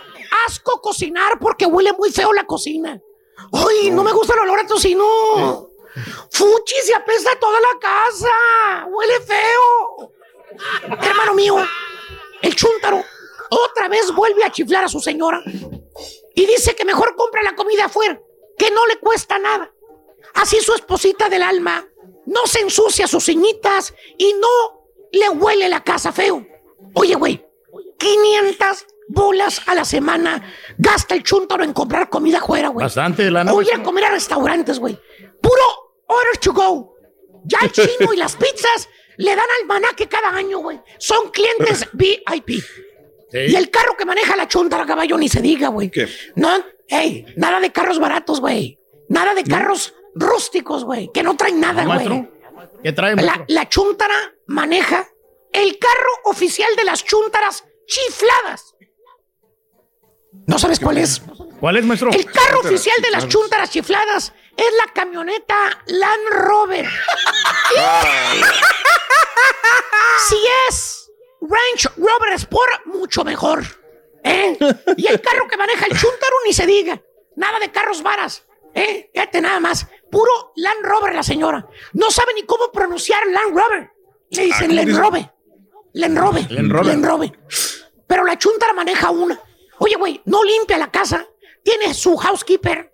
asco 0.46 0.80
cocinar 0.80 1.38
porque 1.40 1.66
huele 1.66 1.92
muy 1.94 2.12
feo 2.12 2.32
la 2.32 2.44
cocina. 2.44 3.00
Ay, 3.52 3.90
no 3.90 4.04
me 4.04 4.12
gusta 4.12 4.34
el 4.34 4.40
olor 4.40 4.60
a 4.60 4.66
tocino. 4.66 5.67
Fuchi, 6.30 6.74
se 6.84 6.94
apesta 6.94 7.38
toda 7.38 7.58
la 7.60 7.78
casa. 7.80 8.86
Huele 8.88 9.20
feo. 9.20 10.12
Hermano 11.00 11.34
mío, 11.34 11.56
el 12.42 12.54
chúntaro 12.54 13.02
otra 13.50 13.88
vez 13.88 14.12
vuelve 14.12 14.44
a 14.44 14.50
chiflar 14.52 14.84
a 14.84 14.88
su 14.88 15.00
señora 15.00 15.42
y 16.34 16.46
dice 16.46 16.74
que 16.74 16.84
mejor 16.84 17.14
compra 17.16 17.42
la 17.42 17.54
comida 17.54 17.86
afuera, 17.86 18.20
que 18.56 18.70
no 18.70 18.86
le 18.86 18.96
cuesta 18.98 19.38
nada. 19.38 19.72
Así 20.34 20.60
su 20.60 20.74
esposita 20.74 21.28
del 21.28 21.42
alma 21.42 21.86
no 22.26 22.46
se 22.46 22.60
ensucia 22.60 23.06
sus 23.06 23.24
ceñitas 23.24 23.94
y 24.16 24.34
no 24.34 24.86
le 25.12 25.28
huele 25.30 25.68
la 25.68 25.82
casa 25.82 26.12
feo. 26.12 26.46
Oye, 26.94 27.14
güey, 27.14 27.44
500 27.98 28.86
bolas 29.08 29.62
a 29.66 29.74
la 29.74 29.84
semana 29.84 30.42
gasta 30.76 31.14
el 31.14 31.22
chúntaro 31.22 31.64
en 31.64 31.72
comprar 31.72 32.08
comida 32.10 32.38
afuera, 32.38 32.68
güey. 32.68 32.84
Bastante 32.84 33.24
de 33.24 33.30
lana. 33.30 33.52
O 33.52 33.62
ir 33.62 33.72
a 33.72 33.82
comer 33.82 34.04
a 34.04 34.10
restaurantes, 34.10 34.78
güey. 34.78 34.98
Puro 35.40 35.87
order 36.08 36.36
to 36.40 36.52
go. 36.52 36.94
Ya 37.44 37.58
el 37.62 37.72
chino 37.72 38.12
y 38.12 38.16
las 38.16 38.36
pizzas 38.36 38.88
le 39.16 39.34
dan 39.34 39.46
almanaque 39.60 40.08
cada 40.08 40.28
año, 40.30 40.58
güey. 40.58 40.80
Son 40.98 41.30
clientes 41.30 41.86
VIP. 41.92 42.62
Y 43.32 43.54
el 43.54 43.70
carro 43.70 43.96
que 43.96 44.06
maneja 44.06 44.36
la 44.36 44.48
chuntara 44.48 44.86
caballo 44.86 45.18
ni 45.18 45.28
se 45.28 45.40
diga, 45.42 45.68
güey. 45.68 45.90
¿Qué? 45.90 46.08
No, 46.34 46.64
hey, 46.88 47.26
nada 47.36 47.60
de 47.60 47.70
carros 47.70 47.98
baratos, 47.98 48.40
güey. 48.40 48.78
Nada 49.08 49.34
de 49.34 49.44
carros 49.44 49.94
rústicos, 50.14 50.84
güey. 50.84 51.10
Que 51.12 51.22
no 51.22 51.36
traen 51.36 51.60
nada, 51.60 51.84
¿No, 51.84 51.94
güey. 51.94 52.28
¿Qué 52.82 52.92
trae, 52.92 53.16
La, 53.16 53.44
la 53.48 53.68
chuntara 53.68 54.34
maneja 54.46 55.06
el 55.52 55.78
carro 55.78 56.10
oficial 56.24 56.74
de 56.76 56.84
las 56.84 57.04
chuntaras 57.04 57.64
chifladas. 57.86 58.74
¿No 60.46 60.58
sabes 60.58 60.78
cuál 60.80 60.98
es? 60.98 61.22
¿Cuál 61.60 61.76
es, 61.76 61.84
maestro? 61.84 62.10
El 62.10 62.24
carro 62.26 62.60
oficial 62.60 62.96
de 63.02 63.10
las 63.10 63.28
chuntaras 63.28 63.70
chifladas 63.70 64.32
es 64.58 64.66
la 64.76 64.92
camioneta 64.92 65.56
Land 65.86 66.28
Rover. 66.30 66.86
si 70.28 70.36
es 70.68 71.10
Range 71.40 71.88
Rover 71.96 72.32
Sport, 72.34 72.86
mucho 72.86 73.24
mejor. 73.24 73.62
¿eh? 74.24 74.58
Y 74.96 75.06
el 75.06 75.20
carro 75.20 75.46
que 75.46 75.56
maneja 75.56 75.86
el 75.86 75.92
chuntaro 75.92 76.36
ni 76.44 76.52
se 76.52 76.66
diga. 76.66 77.00
Nada 77.36 77.60
de 77.60 77.70
carros 77.70 78.02
varas. 78.02 78.44
¿eh? 78.74 79.10
Fíjate 79.14 79.40
nada 79.40 79.60
más. 79.60 79.86
Puro 80.10 80.52
Land 80.56 80.82
Rover 80.82 81.14
la 81.14 81.22
señora. 81.22 81.64
No 81.92 82.10
sabe 82.10 82.34
ni 82.34 82.42
cómo 82.42 82.72
pronunciar 82.72 83.24
Land 83.28 83.56
Rover. 83.56 83.92
Le 84.30 84.42
dicen 84.42 84.70
¿cómo 84.70 84.74
Land 84.74 84.88
dice? 84.88 85.00
Rover. 85.00 85.32
Land 85.92 86.18
Rover. 86.18 86.50
Land 86.50 86.72
Rover. 86.72 86.86
Land 86.86 87.06
Rover. 87.06 87.38
Pero 88.08 88.24
la 88.24 88.36
chuntara 88.36 88.72
maneja 88.72 89.10
una. 89.10 89.40
Oye, 89.78 89.94
güey, 89.96 90.20
no 90.24 90.42
limpia 90.42 90.78
la 90.78 90.90
casa. 90.90 91.24
Tiene 91.62 91.94
su 91.94 92.16
housekeeper. 92.16 92.92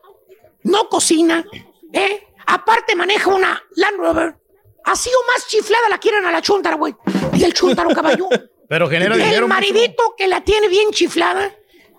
No 0.65 0.89
cocina. 0.89 1.45
¿Eh? 1.93 2.27
Aparte 2.47 2.97
maneja 2.97 3.31
una 3.31 3.63
Land 3.77 3.99
Rover. 3.99 4.37
Así 4.85 5.11
o 5.11 5.33
más 5.33 5.47
chiflada 5.47 5.89
la 5.89 5.99
quieren 5.99 6.27
a 6.27 6.33
la 6.33 6.43
chuntara, 6.43 6.77
güey. 6.77 6.95
Y 7.33 7.45
el 7.45 7.55
chuntaro 7.55 7.91
caballo. 7.91 8.29
Pero 8.69 8.89
genera 8.89 9.15
el 9.15 9.23
dinero, 9.23 9.47
maestro. 9.47 9.75
maridito 9.75 10.15
que 10.17 10.27
la 10.27 10.43
tiene 10.43 10.69
bien 10.69 10.91
chiflada. 10.91 11.55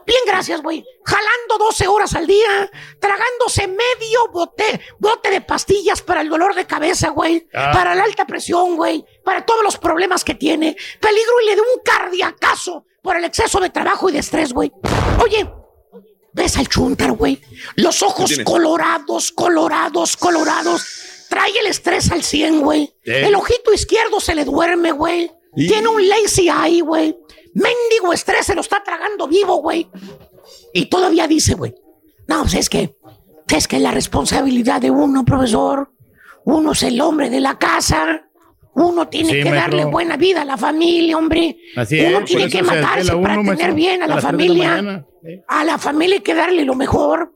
Bien, 0.05 0.19
gracias, 0.25 0.61
güey. 0.61 0.85
Jalando 1.03 1.57
12 1.57 1.87
horas 1.87 2.13
al 2.13 2.27
día, 2.27 2.69
tragándose 2.99 3.67
medio 3.67 4.27
bote, 4.31 4.79
bote 4.99 5.31
de 5.31 5.41
pastillas 5.41 6.03
para 6.03 6.21
el 6.21 6.29
dolor 6.29 6.53
de 6.53 6.67
cabeza, 6.67 7.09
güey. 7.09 7.47
Ah. 7.55 7.71
Para 7.73 7.95
la 7.95 8.03
alta 8.03 8.25
presión, 8.25 8.75
güey. 8.75 9.03
Para 9.23 9.45
todos 9.45 9.63
los 9.63 9.77
problemas 9.77 10.23
que 10.23 10.35
tiene. 10.35 10.75
Peligro 10.99 11.41
y 11.41 11.45
le 11.47 11.55
de 11.55 11.61
un 11.61 11.81
cardiacazo 11.83 12.85
por 13.01 13.17
el 13.17 13.23
exceso 13.25 13.59
de 13.59 13.71
trabajo 13.71 14.09
y 14.09 14.13
de 14.13 14.19
estrés, 14.19 14.53
güey. 14.53 14.71
Oye, 15.23 15.49
¿ves 16.35 16.57
al 16.57 16.67
chúntaro, 16.67 17.15
güey? 17.15 17.41
Los 17.75 18.03
ojos 18.03 18.29
colorados, 18.43 19.31
colorados, 19.31 20.17
colorados. 20.17 20.85
Trae 21.29 21.51
el 21.61 21.67
estrés 21.67 22.11
al 22.11 22.23
100, 22.23 22.61
güey. 22.61 22.93
Eh. 23.03 23.23
El 23.27 23.35
ojito 23.35 23.73
izquierdo 23.73 24.19
se 24.19 24.35
le 24.35 24.45
duerme, 24.45 24.91
güey. 24.91 25.31
Y- 25.55 25.67
Tiene 25.67 25.87
un 25.87 26.07
lazy 26.07 26.49
eye, 26.49 26.81
güey. 26.81 27.17
Mendigo 27.53 28.11
estrés 28.13 28.45
se 28.45 28.53
lo 28.53 28.61
está 28.61 28.83
tragando 28.83 29.27
vivo, 29.27 29.55
güey. 29.61 29.89
Y 30.73 30.87
todavía 30.87 31.25
dice, 31.27 31.55
güey. 31.55 31.73
No, 32.27 32.41
pues 32.41 32.55
es 32.55 32.69
que, 32.69 32.95
es 33.47 33.67
que 33.67 33.77
es 33.77 33.81
la 33.81 33.91
responsabilidad 33.91 34.81
de 34.81 34.91
uno, 34.91 35.23
profesor. 35.23 35.91
Uno 36.43 36.73
es 36.73 36.83
el 36.83 36.99
hombre 37.01 37.29
de 37.29 37.39
la 37.39 37.57
casa. 37.57 38.24
Uno 38.75 39.07
tiene 39.07 39.29
Sí, 39.29 39.35
que 39.43 39.49
maestro. 39.49 39.61
darle 39.77 39.85
buena 39.85 40.17
vida 40.17 40.41
a 40.41 40.45
la 40.45 40.57
familia, 40.57 41.17
hombre. 41.17 41.57
Así 41.77 41.99
uno 42.01 42.19
es, 42.19 42.25
tiene 42.25 42.49
que 42.49 42.61
matarse 42.61 43.11
para 43.15 43.35
tener 43.35 43.45
maestro, 43.45 43.73
bien 43.73 44.03
a 44.03 44.07
la 44.07 44.19
familia. 44.21 45.05
Sí. 45.23 45.41
A 45.47 45.63
la 45.63 45.77
familia 45.77 46.15
hay 46.17 46.21
que 46.21 46.35
darle 46.35 46.65
lo 46.65 46.75
mejor. 46.75 47.33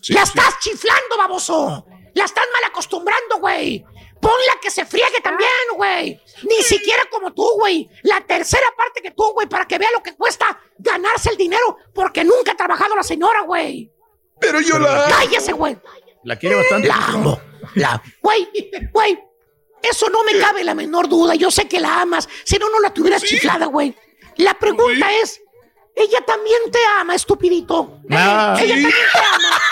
Sí, 0.00 0.12
¡La 0.12 0.24
sí. 0.24 0.32
estás 0.38 0.58
chiflando, 0.60 1.16
baboso! 1.18 1.84
¡La 2.14 2.24
estás 2.24 2.44
mal 2.52 2.70
acostumbrando, 2.70 3.38
güey! 3.40 3.84
Ponla 4.20 4.52
que 4.62 4.70
se 4.70 4.84
friegue 4.84 5.20
también, 5.22 5.48
güey. 5.76 6.20
Ni 6.48 6.62
siquiera 6.62 7.02
como 7.10 7.32
tú, 7.34 7.44
güey. 7.58 7.88
La 8.02 8.20
tercera 8.20 8.66
parte 8.76 9.00
que 9.02 9.10
tú, 9.12 9.32
güey, 9.32 9.48
para 9.48 9.66
que 9.66 9.78
vea 9.78 9.88
lo 9.92 10.02
que 10.02 10.14
cuesta 10.16 10.46
ganarse 10.78 11.30
el 11.30 11.36
dinero, 11.36 11.76
porque 11.94 12.24
nunca 12.24 12.52
ha 12.52 12.56
trabajado 12.56 12.94
la 12.96 13.02
señora, 13.02 13.42
güey. 13.42 13.92
Pero 14.40 14.60
yo 14.60 14.78
la. 14.78 15.06
Cállese, 15.08 15.52
güey. 15.52 15.76
La 16.24 16.36
quiere 16.36 16.56
bastante. 16.56 16.86
La 16.88 16.96
amo. 17.08 17.40
La. 17.74 18.00
Güey, 18.22 18.48
güey. 18.92 19.18
Eso 19.82 20.08
no 20.10 20.22
me 20.24 20.38
cabe 20.38 20.64
la 20.64 20.74
menor 20.74 21.08
duda. 21.08 21.34
Yo 21.34 21.50
sé 21.50 21.68
que 21.68 21.80
la 21.80 22.00
amas. 22.02 22.28
Si 22.44 22.56
no, 22.58 22.68
no 22.70 22.80
la 22.80 22.92
tuvieras 22.92 23.22
chiflada, 23.22 23.66
güey. 23.66 23.94
La 24.36 24.54
pregunta 24.54 25.12
es: 25.22 25.40
¿ella 25.94 26.20
también 26.26 26.58
te 26.70 26.78
ama, 26.98 27.14
estupidito? 27.14 28.00
¿Eh? 28.04 28.14
Ah. 28.16 28.56
¿Ella 28.60 28.74
Sí. 28.74 28.82
también 28.82 28.92
te 29.12 29.18
ama? 29.18 29.62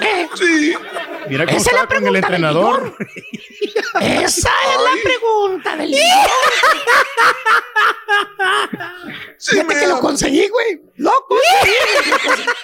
¿Eh? 0.00 0.28
Sí. 0.34 0.74
Mira 1.28 1.46
cómo 1.46 1.56
Esa 1.56 1.70
es 1.70 1.76
la 1.76 1.82
el 1.82 1.88
pregunta 1.88 2.06
del 2.10 2.16
entrenador. 2.16 2.96
Esa 4.00 4.50
es 4.50 4.80
la 4.82 5.02
pregunta 5.02 5.76
del. 5.76 5.94
Sí, 9.38 9.50
Fíjate 9.52 9.74
me 9.74 9.80
que 9.80 9.86
lo 9.86 10.00
conseguí, 10.00 10.48
güey. 10.48 10.80
Lo 10.96 11.12
conseguí. 11.28 11.74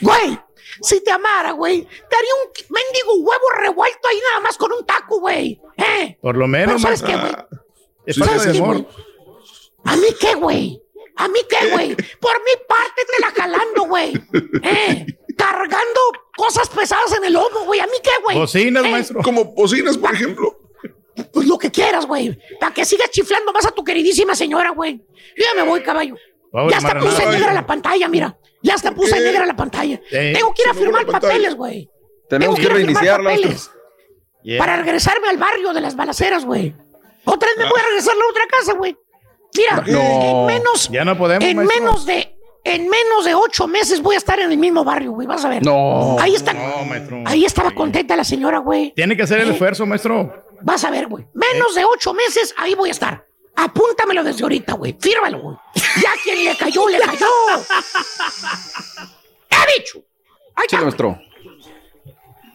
Güey, 0.00 0.38
si 0.82 1.02
te 1.02 1.10
amara, 1.10 1.52
güey, 1.52 1.82
te 1.82 2.16
haría 2.16 2.34
un 2.34 2.50
mendigo 2.70 3.14
huevo 3.18 3.44
revuelto 3.58 4.08
ahí 4.08 4.18
nada 4.30 4.40
más 4.40 4.56
con 4.56 4.72
un 4.72 4.84
taco, 4.86 5.20
güey. 5.20 5.60
¿Eh? 5.76 6.18
Por 6.20 6.36
lo 6.36 6.46
Pero 6.46 6.48
menos, 6.48 6.82
¿sabes 6.82 7.02
maestro. 7.02 7.20
qué, 7.22 7.32
güey? 7.32 7.46
Es 8.06 8.16
¿Sabes 8.16 8.46
qué, 8.52 8.58
amor. 8.58 8.86
¿A 9.84 9.96
mí 9.96 10.08
qué, 10.18 10.34
güey? 10.34 10.82
¿A 11.16 11.28
mí 11.28 11.40
qué, 11.48 11.70
güey? 11.70 11.94
Por 12.18 12.38
mi 12.40 12.52
parte 12.66 13.02
te 13.14 13.20
la 13.20 13.30
jalando, 13.30 13.82
güey. 13.84 14.12
¿Eh? 14.62 15.06
Cargando 15.36 16.00
cosas 16.36 16.68
pesadas 16.70 17.12
en 17.16 17.24
el 17.24 17.34
lomo, 17.34 17.64
güey. 17.66 17.80
¿A 17.80 17.86
mí 17.86 17.96
qué, 18.02 18.10
güey? 18.22 18.38
Bocinas, 18.38 18.84
¿Eh? 18.84 18.90
maestro. 18.90 19.20
Como 19.22 19.44
bocinas, 19.44 19.98
por 19.98 20.14
ejemplo. 20.14 20.58
Pues 21.32 21.46
lo 21.46 21.58
que 21.58 21.70
quieras, 21.70 22.06
güey. 22.06 22.38
Para 22.58 22.72
que 22.72 22.84
sigas 22.84 23.10
chiflando 23.10 23.52
más 23.52 23.66
a 23.66 23.70
tu 23.70 23.84
queridísima 23.84 24.34
señora, 24.34 24.70
güey. 24.70 24.96
Yo 25.36 25.44
ya 25.44 25.62
me 25.62 25.68
voy, 25.68 25.82
caballo. 25.82 26.16
Pobre 26.50 26.70
ya 26.70 26.78
hasta 26.78 26.98
puse 26.98 27.26
negra 27.26 27.52
la 27.52 27.66
pantalla, 27.66 28.08
mira. 28.08 28.38
Ya 28.62 28.74
hasta 28.74 28.92
puse 28.92 29.14
qué? 29.14 29.20
negra 29.20 29.46
la 29.46 29.56
pantalla. 29.56 29.96
Sí. 30.10 30.32
Tengo 30.34 30.52
que 30.54 30.62
ir 30.62 30.68
a 30.68 30.74
firmar 30.74 31.06
papeles, 31.06 31.54
güey. 31.54 31.88
Tenemos 32.28 32.56
que 32.56 32.62
ir 32.62 32.68
a 32.70 32.74
firmar 32.74 32.86
reiniciarla. 32.94 33.30
papeles 33.30 33.70
Yeah. 34.42 34.58
Para 34.58 34.76
regresarme 34.78 35.28
al 35.28 35.36
barrio 35.36 35.74
de 35.74 35.82
las 35.82 35.94
balaceras, 35.96 36.46
güey. 36.46 36.74
Otra 37.26 37.48
vez 37.50 37.58
me 37.58 37.68
voy 37.70 37.78
a 37.78 37.84
regresar 37.84 38.14
a 38.14 38.18
la 38.18 38.24
otra 38.30 38.42
casa, 38.50 38.72
güey. 38.72 38.96
Mira, 39.54 39.84
No. 39.86 40.00
en 40.00 40.46
menos, 40.46 40.88
Ya 40.88 41.04
no 41.04 41.18
podemos, 41.18 41.46
en 41.46 41.56
maestro. 41.58 41.78
menos 41.78 42.06
de, 42.06 42.34
en 42.64 42.88
menos 42.88 43.24
de 43.26 43.34
ocho 43.34 43.66
meses 43.68 44.00
voy 44.00 44.14
a 44.14 44.18
estar 44.18 44.40
en 44.40 44.50
el 44.50 44.56
mismo 44.56 44.82
barrio, 44.82 45.12
güey. 45.12 45.26
Vas 45.26 45.44
a 45.44 45.50
ver. 45.50 45.62
No. 45.62 46.16
Ahí 46.18 46.34
está. 46.34 46.54
No, 46.54 46.84
maestro. 46.86 47.22
Ahí 47.26 47.44
estaba 47.44 47.72
contenta 47.72 48.16
la 48.16 48.24
señora, 48.24 48.58
güey. 48.60 48.92
Tiene 48.94 49.14
que 49.14 49.24
hacer 49.24 49.40
el 49.40 49.50
esfuerzo, 49.50 49.84
maestro. 49.84 50.46
Vas 50.62 50.84
a 50.84 50.90
ver, 50.90 51.06
güey. 51.08 51.26
Menos 51.34 51.74
de 51.74 51.84
ocho 51.84 52.14
meses, 52.14 52.54
ahí 52.56 52.74
voy 52.74 52.88
a 52.88 52.92
estar. 52.92 53.26
Apúntamelo 53.64 54.24
desde 54.24 54.42
ahorita, 54.42 54.74
güey. 54.74 54.96
Fírmalo, 54.98 55.40
güey. 55.40 55.56
Ya 56.02 56.10
quien 56.22 56.44
le 56.44 56.56
cayó, 56.56 56.88
le 56.88 56.98
cayó. 56.98 57.26
He 59.50 59.78
dicho. 59.80 60.02
Ahí 60.54 60.66
Sí, 60.68 60.76
nuestro. 60.76 61.18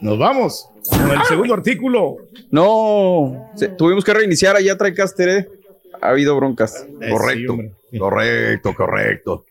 Nos 0.01 0.17
vamos 0.19 0.69
con 0.89 1.11
el 1.11 1.23
segundo 1.25 1.53
artículo. 1.53 2.17
No, 2.51 3.51
se- 3.55 3.69
tuvimos 3.69 4.03
que 4.03 4.13
reiniciar 4.13 4.55
allá 4.55 4.77
Tracaster, 4.77 5.29
¿eh? 5.29 5.49
Ha 6.01 6.09
habido 6.09 6.35
broncas. 6.35 6.85
Correcto, 7.09 7.57
correcto, 7.99 8.73
correcto. 8.75 9.45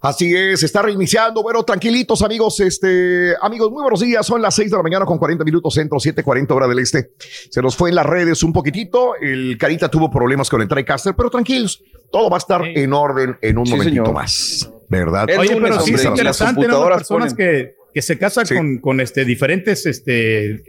Así 0.00 0.34
es, 0.34 0.62
está 0.62 0.82
reiniciando. 0.82 1.42
Bueno, 1.42 1.62
tranquilitos, 1.64 2.22
amigos. 2.22 2.60
Este, 2.60 3.34
amigos, 3.40 3.70
muy 3.70 3.82
buenos 3.82 4.00
días. 4.00 4.26
Son 4.26 4.40
las 4.42 4.54
6 4.54 4.70
de 4.70 4.76
la 4.76 4.82
mañana 4.82 5.04
con 5.06 5.18
40 5.18 5.44
minutos 5.44 5.72
centro, 5.74 5.98
7:40 5.98 6.50
hora 6.54 6.68
del 6.68 6.78
este. 6.80 7.12
Se 7.50 7.62
nos 7.62 7.76
fue 7.76 7.88
en 7.90 7.96
las 7.96 8.06
redes 8.06 8.42
un 8.42 8.52
poquitito. 8.52 9.14
El 9.16 9.56
Carita 9.58 9.88
tuvo 9.90 10.10
problemas 10.10 10.50
con 10.50 10.60
el 10.60 10.68
TriCaster, 10.68 11.14
pero 11.16 11.30
tranquilos, 11.30 11.82
todo 12.12 12.28
va 12.28 12.36
a 12.36 12.38
estar 12.38 12.62
en 12.66 12.92
orden 12.92 13.36
en 13.40 13.58
un 13.58 13.66
Sí, 13.66 13.72
momentito 13.72 14.04
señor. 14.04 14.14
más. 14.14 14.70
¿Verdad? 14.88 15.26
Oye, 15.38 15.58
pero 15.60 15.80
sí 15.80 15.94
es 15.94 16.04
interesante, 16.04 16.68
¿no? 16.68 16.88
Las 16.88 16.98
personas 16.98 17.32
que, 17.34 17.74
que 17.92 18.02
se 18.02 18.18
casan 18.18 18.44
Sí. 18.46 18.54
con, 18.54 18.78
con 18.78 19.00
este, 19.00 19.24
diferentes 19.24 19.86
este, 19.86 20.12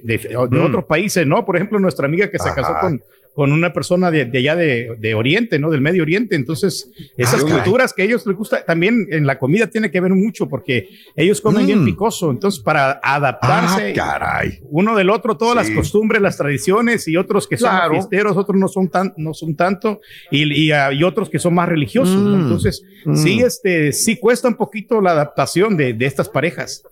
de, 0.02 0.18
de 0.18 0.38
Mm. 0.38 0.66
otros 0.66 0.86
países, 0.86 1.28
¿no? 1.28 1.44
Por 1.46 1.58
ejemplo, 1.58 1.78
nuestra 1.80 2.06
amiga 2.06 2.32
que 2.32 2.40
se 2.40 2.48
Ajá. 2.50 2.56
casó 2.62 2.76
con, 2.80 3.04
con 3.36 3.52
una 3.52 3.74
persona 3.74 4.10
de, 4.12 4.24
de 4.26 4.38
allá 4.40 4.56
de, 4.56 4.96
de 4.98 5.14
Oriente, 5.14 5.60
¿no? 5.60 5.70
Del 5.70 5.82
Medio 5.82 6.04
Oriente. 6.04 6.36
Entonces, 6.36 6.90
esas 7.18 7.44
Ah, 7.44 7.48
culturas 7.52 7.92
que 7.94 8.02
a 8.04 8.06
ellos 8.06 8.26
les 8.26 8.36
gusta, 8.36 8.64
también 8.64 9.08
en 9.12 9.28
la 9.28 9.38
comida 9.38 9.68
tiene 9.68 9.92
que 9.92 10.00
ver 10.00 10.14
mucho 10.14 10.48
porque 10.48 10.88
ellos 11.18 11.42
comen 11.42 11.66
bien 11.68 11.82
Mm. 11.82 11.86
picoso. 11.86 12.32
Entonces, 12.32 12.62
para 12.64 13.00
adaptarse 13.04 13.90
Ah, 13.92 13.94
caray. 13.94 14.60
uno 14.70 14.96
del 14.96 15.10
otro, 15.10 15.36
todas 15.38 15.68
Sí. 15.68 15.74
las 15.74 15.82
costumbres, 15.82 16.22
las 16.22 16.38
tradiciones 16.38 17.08
y 17.10 17.18
otros 17.18 17.46
que 17.48 17.58
son 17.58 17.70
Claro. 17.72 17.94
fiesteros, 17.96 18.38
otros 18.38 18.58
no 18.58 18.68
son 18.70 18.88
tan, 18.90 19.14
no 19.18 19.34
son 19.34 19.56
tanto 19.56 20.00
y, 20.32 20.44
y, 20.68 20.72
ah, 20.72 20.94
y 20.94 21.04
otros 21.04 21.30
que 21.30 21.38
son 21.40 21.54
más 21.56 21.68
religiosos. 21.68 22.16
¿no? 22.16 22.38
Mm. 22.38 22.42
Entonces, 22.44 22.84
Mm. 23.06 23.16
sí, 23.18 23.42
este, 23.42 23.92
sí 23.92 24.16
cuesta 24.18 24.48
un 24.48 24.56
poquito 24.56 25.02
la 25.02 25.12
adaptación 25.12 25.76
de, 25.76 25.94
de 25.94 26.06
estas 26.06 26.30
parejas. 26.30 26.84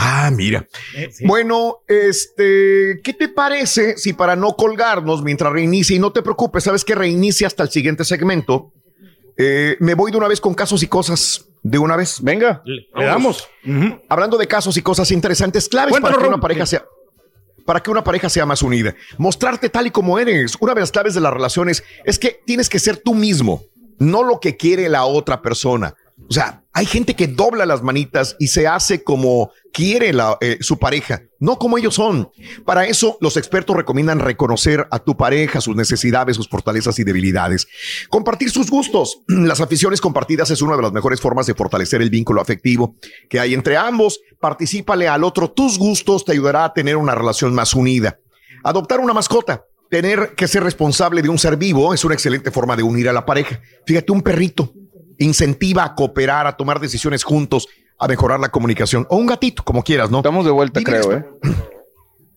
Ah, 0.00 0.30
mira. 0.32 0.66
Eh, 0.94 1.08
sí. 1.10 1.26
Bueno, 1.26 1.78
este, 1.88 3.00
¿qué 3.02 3.12
te 3.12 3.28
parece 3.28 3.96
si 3.96 4.12
para 4.12 4.36
no 4.36 4.54
colgarnos 4.54 5.22
mientras 5.22 5.52
reinicie 5.52 5.96
y 5.96 5.98
no 5.98 6.12
te 6.12 6.22
preocupes, 6.22 6.64
sabes 6.64 6.84
que 6.84 6.94
reinicia 6.94 7.48
hasta 7.48 7.64
el 7.64 7.70
siguiente 7.70 8.04
segmento? 8.04 8.72
eh, 9.38 9.76
me 9.78 9.94
voy 9.94 10.10
de 10.10 10.18
una 10.18 10.28
vez 10.28 10.40
con 10.40 10.52
casos 10.52 10.82
y 10.82 10.88
cosas 10.88 11.46
de 11.62 11.78
una 11.78 11.96
vez. 11.96 12.18
Venga, 12.20 12.60
Le 12.64 12.86
damos. 12.92 13.48
Hablando 14.08 14.36
de 14.36 14.48
casos 14.48 14.76
y 14.76 14.82
cosas 14.82 15.10
interesantes, 15.12 15.68
claves 15.68 15.92
Cuéntanos, 15.92 16.16
para 16.16 16.28
que 16.28 16.34
una 16.34 16.40
pareja 16.40 16.66
sea 16.66 16.84
para 17.64 17.80
que 17.80 17.90
una 17.90 18.02
pareja 18.02 18.30
sea 18.30 18.46
más 18.46 18.62
unida. 18.62 18.94
Mostrarte 19.18 19.68
tal 19.68 19.86
y 19.86 19.90
como 19.90 20.18
eres. 20.18 20.56
Una 20.58 20.72
de 20.72 20.80
las 20.80 20.90
claves 20.90 21.12
de 21.12 21.20
las 21.20 21.34
relaciones 21.34 21.84
es 22.04 22.18
que 22.18 22.40
tienes 22.46 22.70
que 22.70 22.78
ser 22.78 22.96
tú 22.96 23.14
mismo, 23.14 23.62
no 23.98 24.22
lo 24.22 24.40
que 24.40 24.56
quiere 24.56 24.88
la 24.88 25.04
otra 25.04 25.42
persona. 25.42 25.94
O 26.28 26.32
sea, 26.32 26.62
hay 26.74 26.84
gente 26.84 27.16
que 27.16 27.26
dobla 27.26 27.64
las 27.64 27.82
manitas 27.82 28.36
y 28.38 28.48
se 28.48 28.66
hace 28.66 29.02
como 29.02 29.50
quiere 29.72 30.12
eh, 30.40 30.58
su 30.60 30.78
pareja, 30.78 31.22
no 31.40 31.58
como 31.58 31.78
ellos 31.78 31.94
son. 31.94 32.30
Para 32.66 32.86
eso, 32.86 33.16
los 33.20 33.38
expertos 33.38 33.74
recomiendan 33.74 34.20
reconocer 34.20 34.86
a 34.90 34.98
tu 34.98 35.16
pareja, 35.16 35.62
sus 35.62 35.74
necesidades, 35.74 36.36
sus 36.36 36.48
fortalezas 36.48 36.98
y 36.98 37.04
debilidades. 37.04 37.66
Compartir 38.10 38.50
sus 38.50 38.70
gustos. 38.70 39.22
Las 39.26 39.62
aficiones 39.62 40.02
compartidas 40.02 40.50
es 40.50 40.60
una 40.60 40.76
de 40.76 40.82
las 40.82 40.92
mejores 40.92 41.20
formas 41.20 41.46
de 41.46 41.54
fortalecer 41.54 42.02
el 42.02 42.10
vínculo 42.10 42.42
afectivo 42.42 42.96
que 43.30 43.40
hay 43.40 43.54
entre 43.54 43.78
ambos. 43.78 44.20
Particípale 44.38 45.08
al 45.08 45.24
otro 45.24 45.50
tus 45.50 45.78
gustos, 45.78 46.26
te 46.26 46.32
ayudará 46.32 46.66
a 46.66 46.74
tener 46.74 46.96
una 46.96 47.14
relación 47.14 47.54
más 47.54 47.72
unida. 47.74 48.20
Adoptar 48.62 49.00
una 49.00 49.14
mascota. 49.14 49.64
Tener 49.90 50.34
que 50.36 50.46
ser 50.46 50.62
responsable 50.62 51.22
de 51.22 51.30
un 51.30 51.38
ser 51.38 51.56
vivo 51.56 51.94
es 51.94 52.04
una 52.04 52.12
excelente 52.12 52.50
forma 52.50 52.76
de 52.76 52.82
unir 52.82 53.08
a 53.08 53.12
la 53.14 53.24
pareja. 53.24 53.62
Fíjate, 53.86 54.12
un 54.12 54.20
perrito 54.20 54.74
incentiva 55.18 55.84
a 55.84 55.94
cooperar, 55.94 56.46
a 56.46 56.56
tomar 56.56 56.80
decisiones 56.80 57.24
juntos, 57.24 57.68
a 57.98 58.08
mejorar 58.08 58.40
la 58.40 58.48
comunicación. 58.48 59.06
O 59.10 59.16
un 59.16 59.26
gatito, 59.26 59.62
como 59.64 59.82
quieras, 59.82 60.10
¿no? 60.10 60.18
estamos 60.18 60.44
de 60.44 60.50
vuelta, 60.50 60.80
Vivir 60.80 61.00
creo, 61.00 61.12
¿eh? 61.12 61.24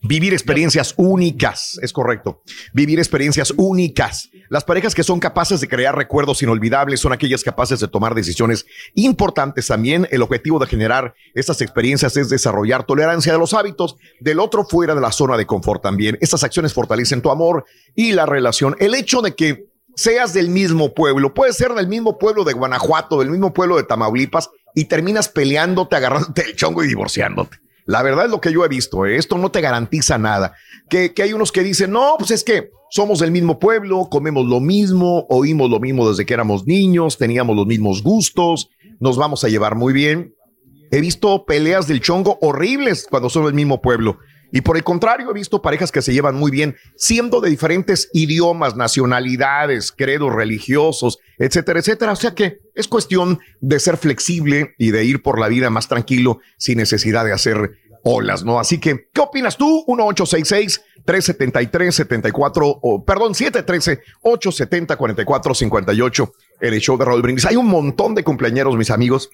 Vivir 0.04 0.34
experiencias 0.34 0.96
únicas, 0.98 1.78
es 1.84 1.94
correcto. 1.94 2.42
Vivir 2.74 2.98
experiencias 2.98 3.54
únicas. 3.56 4.30
Las 4.50 4.64
parejas 4.64 4.96
que 4.96 5.04
son 5.04 5.20
capaces 5.20 5.62
de 5.62 5.68
crear 5.68 5.96
recuerdos 5.96 6.42
inolvidables 6.42 7.00
son 7.00 7.14
aquellas 7.14 7.44
capaces 7.44 7.80
de 7.80 7.88
tomar 7.88 8.16
decisiones 8.16 8.66
importantes 8.96 9.68
también. 9.68 10.08
El 10.10 10.24
objetivo 10.24 10.58
de 10.58 10.66
generar 10.66 11.14
estas 11.36 11.62
experiencias 11.62 12.18
es 12.18 12.30
desarrollar 12.30 12.84
tolerancia 12.84 13.32
de 13.32 13.38
los 13.38 13.54
hábitos 13.54 13.96
del 14.20 14.40
otro 14.40 14.66
fuera 14.66 14.96
de 14.96 15.02
la 15.02 15.12
zona 15.12 15.38
de 15.38 15.46
confort 15.46 15.84
también. 15.84 16.18
Estas 16.20 16.44
acciones 16.44 16.74
fortalecen 16.74 17.22
tu 17.22 17.30
amor 17.30 17.66
y 17.94 18.14
la 18.14 18.26
relación. 18.26 18.76
El 18.80 18.96
hecho 18.96 19.22
de 19.22 19.36
que 19.36 19.71
seas 19.96 20.34
del 20.34 20.50
mismo 20.50 20.94
pueblo, 20.94 21.34
puedes 21.34 21.58
ser 21.58 21.74
del 21.74 21.88
mismo 21.88 22.18
pueblo 22.18 22.44
de 22.44 22.54
Guanajuato, 22.54 23.20
del 23.20 23.30
mismo 23.30 23.54
pueblo 23.54 23.78
de 23.78 23.84
Tamaulipas 23.84 24.50
y 24.76 24.86
terminas 24.86 25.30
peleándote, 25.30 25.96
agarrándote 25.96 26.44
el 26.44 26.56
chongo 26.56 26.84
y 26.84 26.88
divorciándote. 26.88 27.58
La 27.86 28.04
verdad 28.04 28.26
es 28.26 28.32
lo 28.32 28.42
que 28.42 28.54
yo 28.54 28.64
he 28.64 28.70
visto. 28.70 29.06
¿eh? 29.06 29.18
Esto 29.18 29.38
no 29.38 29.52
te 29.52 29.62
garantiza 29.62 30.18
nada. 30.18 30.54
Que, 30.90 31.14
que 31.14 31.24
hay 31.24 31.34
unos 31.34 31.52
que 31.52 31.64
dicen, 31.64 31.92
no, 31.92 32.16
pues 32.18 32.32
es 32.32 32.44
que 32.44 32.70
somos 32.90 33.20
del 33.20 33.32
mismo 33.32 33.60
pueblo, 33.60 34.08
comemos 34.10 34.46
lo 34.46 34.60
mismo, 34.60 35.26
oímos 35.30 35.70
lo 35.70 35.80
mismo 35.80 36.10
desde 36.10 36.26
que 36.26 36.34
éramos 36.34 36.68
niños, 36.68 37.18
teníamos 37.18 37.56
los 37.56 37.66
mismos 37.66 38.04
gustos, 38.04 38.70
nos 39.00 39.18
vamos 39.18 39.44
a 39.44 39.50
llevar 39.50 39.76
muy 39.76 39.94
bien. 39.94 40.36
He 40.92 41.00
visto 41.00 41.46
peleas 41.46 41.88
del 41.88 42.02
chongo 42.02 42.38
horribles 42.42 43.08
cuando 43.10 43.30
son 43.30 43.46
del 43.46 43.54
mismo 43.54 43.82
pueblo. 43.82 44.20
Y 44.52 44.62
por 44.62 44.78
el 44.78 44.84
contrario, 44.84 45.32
he 45.32 45.34
visto 45.34 45.62
parejas 45.62 45.92
que 45.92 46.02
se 46.02 46.14
llevan 46.14 46.36
muy 46.36 46.52
bien, 46.52 46.76
siendo 46.96 47.42
de 47.42 47.50
diferentes 47.50 48.10
idiomas, 48.14 48.76
nacionalidades, 48.76 49.92
credos 49.92 50.34
religiosos, 50.34 51.20
etcétera, 51.38 51.80
etcétera. 51.80 52.12
O 52.12 52.18
sea 52.18 52.36
que 52.36 52.60
es 52.76 52.88
cuestión 52.88 53.40
de 53.62 53.80
ser 53.80 53.98
flexible 53.98 54.76
y 54.78 54.92
de 54.92 55.06
ir 55.06 55.22
por 55.22 55.40
la 55.40 55.48
vida 55.48 55.70
más 55.70 55.88
tranquilo 55.88 56.40
sin 56.58 56.78
necesidad 56.78 57.26
de 57.26 57.34
hacer 57.34 57.78
olas, 58.04 58.44
¿no? 58.44 58.60
Así 58.60 58.80
que, 58.80 59.08
¿qué 59.14 59.22
opinas 59.22 59.58
tú? 59.58 59.86
1-866-373-74, 59.88 62.80
o 62.82 63.06
perdón, 63.06 63.34
713-870-4458, 63.34 66.32
en 66.62 66.74
el 66.74 66.80
show 66.80 66.98
de 66.98 67.06
Raúl 67.06 67.22
Brindis. 67.22 67.46
Hay 67.46 67.56
un 67.56 67.68
montón 67.68 68.16
de 68.16 68.24
cumpleañeros, 68.24 68.76
mis 68.76 68.90
amigos. 68.90 69.30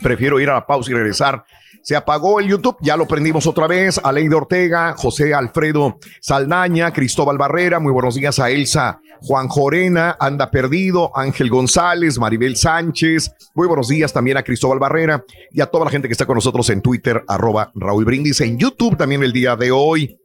Prefiero 0.00 0.38
ir 0.40 0.48
a 0.50 0.54
la 0.54 0.64
pausa 0.66 0.90
y 0.90 0.94
regresar. 0.94 1.44
Se 1.82 1.96
apagó 1.96 2.38
el 2.38 2.46
YouTube, 2.48 2.76
ya 2.80 2.96
lo 2.96 3.06
prendimos 3.08 3.46
otra 3.46 3.66
vez. 3.66 4.00
Aleida 4.02 4.36
Ortega, 4.36 4.94
José 4.96 5.34
Alfredo 5.34 5.98
Saldaña, 6.20 6.92
Cristóbal 6.92 7.38
Barrera, 7.38 7.80
muy 7.80 7.92
buenos 7.92 8.14
días 8.14 8.38
a 8.38 8.50
Elsa, 8.50 9.00
Juan 9.20 9.48
Jorena, 9.48 10.16
Anda 10.20 10.50
Perdido, 10.50 11.10
Ángel 11.16 11.50
González, 11.50 12.18
Maribel 12.18 12.56
Sánchez, 12.56 13.32
muy 13.54 13.66
buenos 13.66 13.88
días 13.88 14.12
también 14.12 14.36
a 14.36 14.42
Cristóbal 14.44 14.78
Barrera 14.78 15.24
y 15.50 15.60
a 15.60 15.66
toda 15.66 15.84
la 15.84 15.90
gente 15.90 16.08
que 16.08 16.12
está 16.12 16.24
con 16.26 16.36
nosotros 16.36 16.70
en 16.70 16.82
Twitter, 16.82 17.24
arroba 17.26 17.72
Raúl 17.74 18.04
Brindis, 18.04 18.40
en 18.40 18.58
YouTube 18.58 18.96
también 18.96 19.22
el 19.24 19.32
día 19.32 19.56
de 19.56 19.72
hoy. 19.72 20.18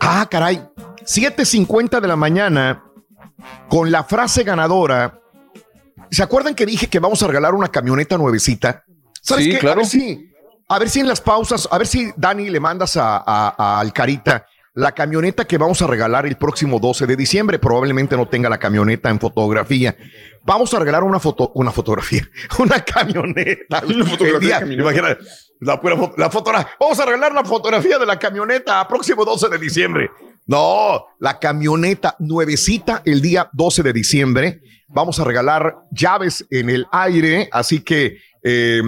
Ah, 0.00 0.26
caray, 0.30 0.62
7.50 1.04 2.00
de 2.00 2.08
la 2.08 2.16
mañana 2.16 2.84
con 3.68 3.90
la 3.90 4.04
frase 4.04 4.44
ganadora. 4.44 5.20
¿Se 6.10 6.22
acuerdan 6.22 6.54
que 6.54 6.64
dije 6.66 6.86
que 6.88 6.98
vamos 6.98 7.22
a 7.22 7.26
regalar 7.26 7.54
una 7.54 7.68
camioneta 7.68 8.16
nuevecita? 8.16 8.84
¿Sabes 9.22 9.44
Sí, 9.44 9.50
qué? 9.52 9.58
claro. 9.58 9.84
Si, 9.84 10.29
a 10.70 10.78
ver 10.78 10.88
si 10.88 11.00
en 11.00 11.08
las 11.08 11.20
pausas, 11.20 11.68
a 11.70 11.76
ver 11.78 11.86
si 11.86 12.10
Dani 12.16 12.48
le 12.48 12.60
mandas 12.60 12.96
a, 12.96 13.16
a, 13.26 13.54
a 13.58 13.80
Alcarita 13.80 14.46
la 14.74 14.92
camioneta 14.92 15.44
que 15.46 15.58
vamos 15.58 15.82
a 15.82 15.86
regalar 15.88 16.26
el 16.26 16.36
próximo 16.36 16.78
12 16.78 17.06
de 17.06 17.16
diciembre. 17.16 17.58
Probablemente 17.58 18.16
no 18.16 18.28
tenga 18.28 18.48
la 18.48 18.56
camioneta 18.58 19.10
en 19.10 19.18
fotografía. 19.18 19.96
Vamos 20.44 20.72
a 20.72 20.78
regalar 20.78 21.02
una 21.02 21.18
foto, 21.18 21.50
una 21.56 21.72
fotografía, 21.72 22.22
una 22.58 22.80
camioneta. 22.84 23.82
Una 23.86 24.06
fotografía 24.06 24.60
imagina, 24.64 25.18
la, 25.60 25.80
fo- 25.80 26.14
la 26.16 26.30
fotografía. 26.30 26.70
Vamos 26.78 27.00
a 27.00 27.04
regalar 27.04 27.34
la 27.34 27.44
fotografía 27.44 27.98
de 27.98 28.06
la 28.06 28.18
camioneta 28.18 28.80
a 28.80 28.86
próximo 28.88 29.24
12 29.24 29.48
de 29.48 29.58
diciembre. 29.58 30.10
No, 30.50 31.06
la 31.20 31.38
camioneta 31.38 32.16
nuevecita 32.18 33.02
el 33.04 33.22
día 33.22 33.48
12 33.52 33.84
de 33.84 33.92
diciembre. 33.92 34.60
Vamos 34.88 35.20
a 35.20 35.24
regalar 35.24 35.76
llaves 35.92 36.44
en 36.50 36.70
el 36.70 36.88
aire, 36.90 37.48
así 37.52 37.82
que 37.82 38.16
eh, 38.42 38.82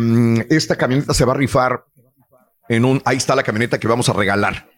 esta 0.51 0.75
camioneta 0.75 1.15
se 1.15 1.25
va 1.25 1.35
a 1.35 1.37
rifar 1.37 1.85
en 2.69 2.85
un. 2.85 3.01
Ahí 3.05 3.17
está 3.17 3.37
la 3.37 3.45
camioneta 3.45 3.79
que 3.79 3.87
vamos 3.87 4.09
a 4.09 4.13
regalar. 4.13 4.69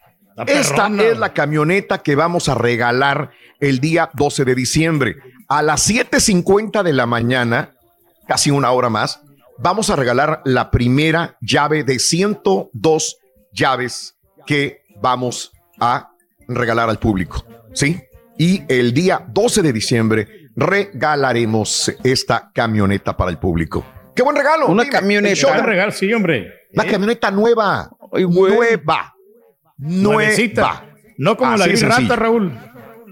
Esta 0.47 0.89
es 1.03 1.17
la 1.17 1.33
camioneta 1.33 2.03
que 2.03 2.17
vamos 2.17 2.51
a 2.51 2.55
regalar 2.55 3.31
el 3.61 3.81
día 3.81 4.11
12 4.13 4.45
de 4.45 4.55
diciembre. 4.55 5.17
A 5.49 5.63
las 5.63 5.89
7:50 5.89 6.83
de 6.83 6.93
la 6.93 7.07
mañana, 7.07 7.77
casi 8.29 8.51
una 8.51 8.71
hora 8.73 8.91
más, 8.91 9.23
vamos 9.57 9.89
a 9.89 9.97
regalar 9.97 10.43
la 10.45 10.71
primera 10.71 11.39
llave 11.41 11.83
de 11.83 11.99
102 11.99 13.17
llaves 13.55 14.19
que 14.45 14.83
vamos 15.01 15.51
a 15.81 16.11
regalar 16.49 16.89
al 16.91 16.99
público. 16.99 17.45
¿Sí? 17.73 18.01
Y 18.39 18.63
el 18.69 18.93
día 18.95 19.25
12 19.29 19.63
de 19.63 19.73
diciembre 19.73 20.29
regalaremos 20.57 21.93
esta 22.03 22.51
camioneta 22.55 23.17
para 23.17 23.31
el 23.31 23.39
público. 23.39 23.85
¡Qué 24.15 24.23
buen 24.23 24.37
regalo! 24.37 24.67
Una 24.69 24.85
Dime, 24.85 24.93
camioneta. 24.93 25.31
el 25.31 25.37
show 25.37 25.51
de- 25.51 25.57
Gran 25.57 25.67
regalo, 25.69 25.93
sí, 25.93 26.13
hombre. 26.13 26.53
La 26.73 26.85
Eh, 26.85 26.91
camioneta 26.91 27.31
nueva. 27.31 27.91
Ay. 28.13 28.25
Nueva. 28.29 29.15
Nuevecita. 29.79 30.61
Nueva. 30.63 30.91
No 31.19 31.37
como 31.37 31.51
la 31.57 31.65
Así 31.65 31.71
gris 31.71 31.83
rata, 31.83 32.17
Raúl. 32.17 32.53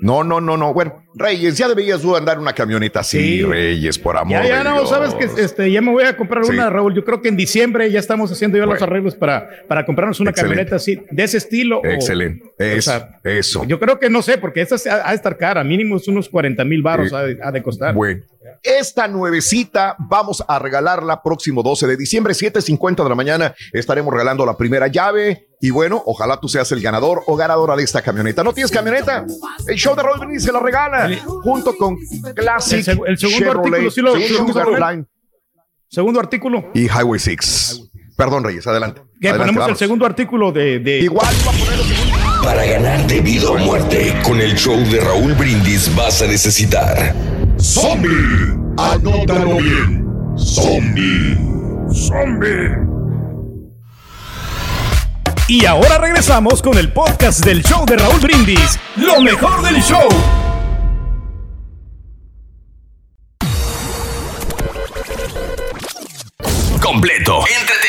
No, 0.03 0.25
no, 0.25 0.41
no, 0.41 0.57
no. 0.57 0.75
Bueno, 0.75 1.03
Reyes, 1.15 1.57
ya 1.57 1.69
deberías 1.69 2.01
tú 2.01 2.17
andar 2.17 2.39
una 2.39 2.53
camioneta 2.53 3.01
así, 3.01 3.39
Sí. 3.39 3.43
Reyes, 3.43 3.99
por 3.99 4.17
amor 4.17 4.43
Ya, 4.43 4.49
ya 4.49 4.59
de 4.59 4.65
no, 4.65 4.75
Dios. 4.79 4.89
sabes 4.89 5.15
que 5.15 5.25
este, 5.41 5.71
ya 5.71 5.81
me 5.81 5.93
voy 5.93 6.03
a 6.05 6.17
comprar 6.17 6.45
Sí. 6.45 6.51
una, 6.53 6.69
Raúl. 6.71 6.93
Yo 6.95 7.05
creo 7.05 7.23
que 7.23 7.29
en 7.29 7.37
diciembre 7.37 7.89
ya 7.91 8.01
estamos 8.01 8.33
haciendo 8.33 8.59
ya 8.59 8.67
los 8.67 8.83
arreglos 8.83 9.15
para, 9.15 9.49
para 9.69 9.87
comprarnos 9.87 10.19
una 10.19 10.31
Excelente. 10.31 10.55
camioneta 10.57 10.77
así, 10.77 11.01
de 11.11 11.23
ese 11.23 11.39
estilo. 11.39 11.79
o- 11.81 11.87
Excelente. 11.87 12.43
Sea, 12.83 13.21
eso. 13.23 13.65
Yo 13.65 13.79
creo 13.79 13.99
que 14.01 14.11
no 14.11 14.23
sé, 14.23 14.39
porque 14.39 14.61
esta 14.61 14.75
ha 14.91 15.07
ha 15.07 15.11
de 15.11 15.15
estar 15.17 15.37
cara, 15.37 15.63
mínimo 15.63 15.97
es 15.97 16.09
unos 16.09 16.29
40 16.29 16.65
mil 16.65 16.83
baros 16.83 17.11
Sí. 17.11 17.15
ha, 17.15 17.23
de- 17.23 17.39
ha 17.43 17.53
de 17.53 17.63
costar. 17.63 17.95
Bueno, 17.95 18.23
esta 18.63 19.09
nuevecita 19.09 19.97
vamos 19.99 20.43
a 20.47 20.59
regalarla 20.59 21.23
próximo 21.23 21.63
12 21.63 21.87
de 21.87 21.97
diciembre, 21.97 22.35
7.50 22.35 23.03
de 23.03 23.09
la 23.09 23.15
mañana. 23.15 23.55
Estaremos 23.73 24.13
regalando 24.13 24.45
la 24.47 24.57
primera 24.57 24.87
llave. 24.89 25.49
Y 25.61 25.71
bueno, 25.71 26.03
ojalá 26.07 26.39
tú 26.41 26.49
seas 26.49 26.71
el 26.73 26.81
ganador 26.81 27.23
o 27.27 27.37
ganadora 27.37 27.77
de 27.77 27.85
esta 27.85 28.03
camioneta. 28.03 28.43
¿No 28.43 28.53
tienes 28.53 28.71
camioneta? 28.73 29.25
El 29.69 29.77
show 29.77 29.95
de 29.95 30.03
Roll 30.03 30.19
Brindis 30.19 30.43
se 30.45 30.53
la 30.53 30.59
regala 30.61 31.09
junto 31.45 31.77
con 31.77 31.97
Classic 32.35 32.79
El 32.89 32.99
seg- 32.99 33.03
el 33.07 33.19
segundo 33.19 33.39
Chevrolet, 33.47 33.75
artículo, 33.87 33.91
sí 33.91 34.01
lo- 34.01 34.27
segundo 34.37 34.65
lo 34.65 34.91
Line 34.91 35.05
Segundo 35.89 36.21
artículo. 36.21 36.71
y 36.75 36.87
Highway 36.87 37.21
6. 37.21 37.91
Perdón, 38.17 38.45
Reyes, 38.45 38.67
adelante. 38.67 39.03
Que 39.21 39.29
Adelante, 39.29 39.53
ponemos 39.55 39.71
el 39.71 39.77
segundo 39.77 40.07
artículo 40.07 40.51
de. 40.53 40.79
de... 40.81 40.99
Igual 41.01 41.29
iba 41.43 41.51
a 41.53 41.55
poner 41.55 41.81
el 41.81 41.87
segundo. 41.97 42.43
Para 42.43 42.65
ganar 42.67 43.07
de 43.07 43.21
vida 43.21 43.51
o 43.51 43.59
muerte, 43.59 44.15
con 44.25 44.41
el 44.41 44.55
show 44.57 44.77
de 44.91 45.01
Raúl 45.01 45.33
Brindis 45.35 45.95
vas 45.95 46.23
a 46.23 46.27
necesitar 46.27 47.15
Zombie. 47.63 48.59
Anótalo 48.77 49.57
bien. 49.59 50.05
Zombie. 50.37 51.37
Zombie. 51.93 52.77
Y 55.47 55.65
ahora 55.67 55.99
regresamos 55.99 56.61
con 56.61 56.77
el 56.77 56.93
podcast 56.93 57.45
del 57.45 57.63
show 57.63 57.87
de 57.87 57.97
Raúl 57.99 58.19
Brindis. 58.21 58.79
Lo 58.97 59.21
mejor 59.21 59.63
del 59.63 59.81
show. 59.81 60.09
completo, 66.83 67.39
entretenido, 67.47 67.82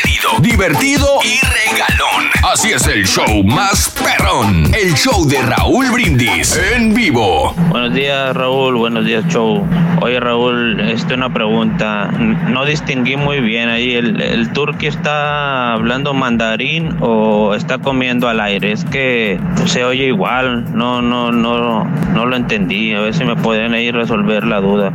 divertido 0.44 1.08
y 1.24 1.40
regalón. 1.40 2.30
Así 2.52 2.72
es 2.74 2.86
el 2.88 3.08
show 3.08 3.44
más 3.46 3.90
perrón. 4.04 4.66
El 4.76 4.94
show 4.94 5.26
de 5.26 5.42
Raúl 5.42 5.90
Brindis 5.90 6.60
en 6.76 6.94
vivo. 6.94 7.54
Buenos 7.70 7.94
días, 7.94 8.36
Raúl. 8.36 8.76
Buenos 8.76 9.06
días, 9.06 9.26
show. 9.30 9.66
Oye, 10.02 10.20
Raúl, 10.20 10.82
este 10.82 11.14
una 11.14 11.34
pregunta. 11.34 12.08
No 12.12 12.66
distinguí 12.66 13.16
muy 13.16 13.40
bien 13.40 13.70
ahí. 13.70 13.96
¿El, 13.96 14.22
el 14.22 14.52
turqui 14.52 14.88
está 14.88 15.74
hablando 15.74 16.14
mandarín 16.14 16.98
o 17.00 17.56
está 17.56 17.78
comiendo 17.78 18.28
al 18.28 18.42
aire? 18.42 18.74
Es 18.74 18.84
que 18.84 19.40
se 19.66 19.86
oye 19.86 20.08
igual. 20.08 20.76
No, 20.76 21.02
no, 21.02 21.32
no, 21.32 21.86
no 21.86 22.26
lo 22.26 22.36
entendí. 22.36 22.94
A 22.94 23.00
ver 23.00 23.14
si 23.14 23.24
me 23.24 23.38
pueden 23.38 23.74
ahí 23.74 23.92
resolver 23.92 24.44
la 24.46 24.60
duda. 24.60 24.92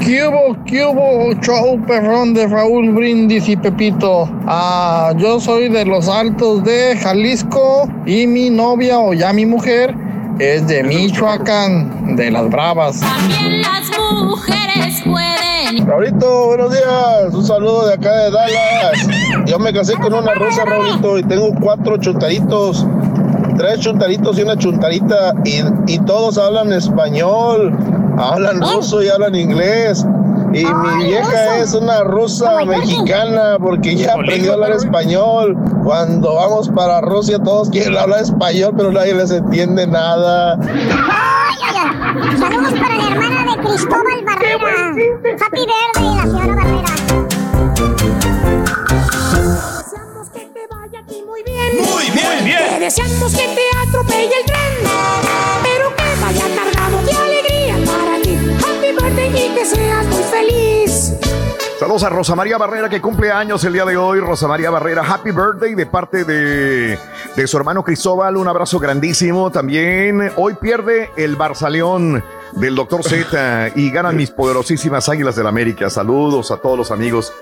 ¿Qué 0.00 0.26
hubo, 0.26 0.56
qué 0.64 0.84
hubo, 0.84 1.32
show 1.40 1.80
perrón 1.86 2.34
de 2.34 2.46
Raúl 2.46 2.90
Brindis 2.90 3.48
y 3.48 3.56
Pepito? 3.56 4.28
Ah, 4.46 5.12
yo 5.16 5.40
soy 5.40 5.68
de 5.68 5.84
los 5.84 6.08
Altos 6.08 6.64
de 6.64 6.96
Jalisco 6.96 7.88
y 8.04 8.26
mi 8.26 8.50
novia 8.50 8.98
o 8.98 9.14
ya 9.14 9.32
mi 9.32 9.46
mujer 9.46 9.94
es 10.38 10.66
de 10.66 10.82
Michoacán, 10.82 12.16
de 12.16 12.30
las 12.30 12.50
Bravas. 12.50 13.00
También 13.00 13.62
las 13.62 13.90
mujeres 14.24 15.02
pueden. 15.04 15.86
Raulito, 15.86 16.46
buenos 16.46 16.72
días. 16.72 17.32
Un 17.32 17.46
saludo 17.46 17.86
de 17.86 17.94
acá 17.94 18.12
de 18.12 18.30
Dallas. 18.30 19.46
Yo 19.46 19.58
me 19.58 19.72
casé 19.72 19.94
con 19.94 20.12
una 20.12 20.34
rusa, 20.34 20.64
Raulito, 20.64 21.18
y 21.18 21.22
tengo 21.22 21.54
cuatro 21.60 21.96
chuntaritos. 21.98 22.86
Tres 23.62 23.78
chuntaritos 23.78 24.36
y 24.40 24.42
una 24.42 24.56
chuntarita. 24.56 25.34
Y, 25.44 25.60
y 25.86 25.98
todos 26.00 26.36
hablan 26.36 26.72
español, 26.72 27.72
hablan 28.18 28.60
ruso 28.60 29.00
y 29.04 29.08
hablan 29.08 29.36
inglés. 29.36 30.04
Y 30.52 30.64
mi 30.64 31.04
vieja 31.04 31.58
es 31.58 31.72
una 31.72 32.02
rusa 32.02 32.64
mexicana 32.64 33.58
porque 33.60 33.94
ya 33.94 34.14
aprendió 34.14 34.50
a 34.50 34.54
hablar 34.54 34.72
español. 34.72 35.56
Cuando 35.84 36.34
vamos 36.34 36.70
para 36.70 37.02
Rusia 37.02 37.38
todos 37.38 37.70
quieren 37.70 37.96
hablar 37.96 38.22
español, 38.22 38.74
pero 38.76 38.90
nadie 38.90 39.14
les 39.14 39.30
entiende 39.30 39.86
nada. 39.86 40.58
Ay, 40.60 41.56
ay, 41.62 41.76
ay. 41.78 42.36
Saludos 42.38 42.72
para 42.72 42.96
la 42.96 43.06
hermana 43.12 43.54
de 43.54 43.62
Cristóbal 43.62 44.24
Barrera. 44.26 44.88
Happy 45.40 45.60
Verde 45.60 46.00
y 46.00 46.16
la 46.16 46.22
señora 46.24 46.51
Muy 52.34 52.44
bien. 52.44 52.58
Te 52.70 52.80
deseamos 52.80 53.32
que 53.32 53.48
te 53.48 53.88
atropelle 53.88 54.24
el 54.40 54.46
tren. 54.46 54.90
Pero 55.62 55.94
que 55.96 56.20
vaya 56.22 56.44
cargado 56.54 57.02
de 57.02 57.12
alegría 57.12 57.74
para 57.86 58.22
ti. 58.22 58.38
Happy 58.58 58.92
birthday 58.92 59.46
y 59.46 59.54
que 59.54 59.64
seas 59.66 60.06
muy 60.06 60.22
feliz. 60.22 61.12
Saludos 61.78 62.04
a 62.04 62.08
Rosa 62.10 62.36
María 62.36 62.58
Barrera 62.58 62.88
que 62.88 63.00
cumple 63.00 63.32
años 63.32 63.64
el 63.64 63.72
día 63.72 63.84
de 63.84 63.96
hoy. 63.96 64.20
Rosa 64.20 64.46
María 64.46 64.70
Barrera, 64.70 65.02
happy 65.02 65.32
birthday 65.32 65.74
de 65.74 65.86
parte 65.86 66.24
de, 66.24 66.98
de 67.34 67.46
su 67.46 67.56
hermano 67.56 67.82
Cristóbal. 67.82 68.36
Un 68.36 68.46
abrazo 68.48 68.78
grandísimo. 68.78 69.50
También 69.50 70.30
hoy 70.36 70.54
pierde 70.54 71.10
el 71.16 71.34
Barzaleón 71.36 72.22
del 72.56 72.74
Doctor 72.74 73.02
Z 73.02 73.72
y 73.74 73.90
ganan 73.90 74.16
mis 74.16 74.30
poderosísimas 74.30 75.08
Águilas 75.08 75.36
del 75.36 75.46
América. 75.46 75.90
Saludos 75.90 76.50
a 76.50 76.58
todos 76.58 76.78
los 76.78 76.90
amigos 76.90 77.32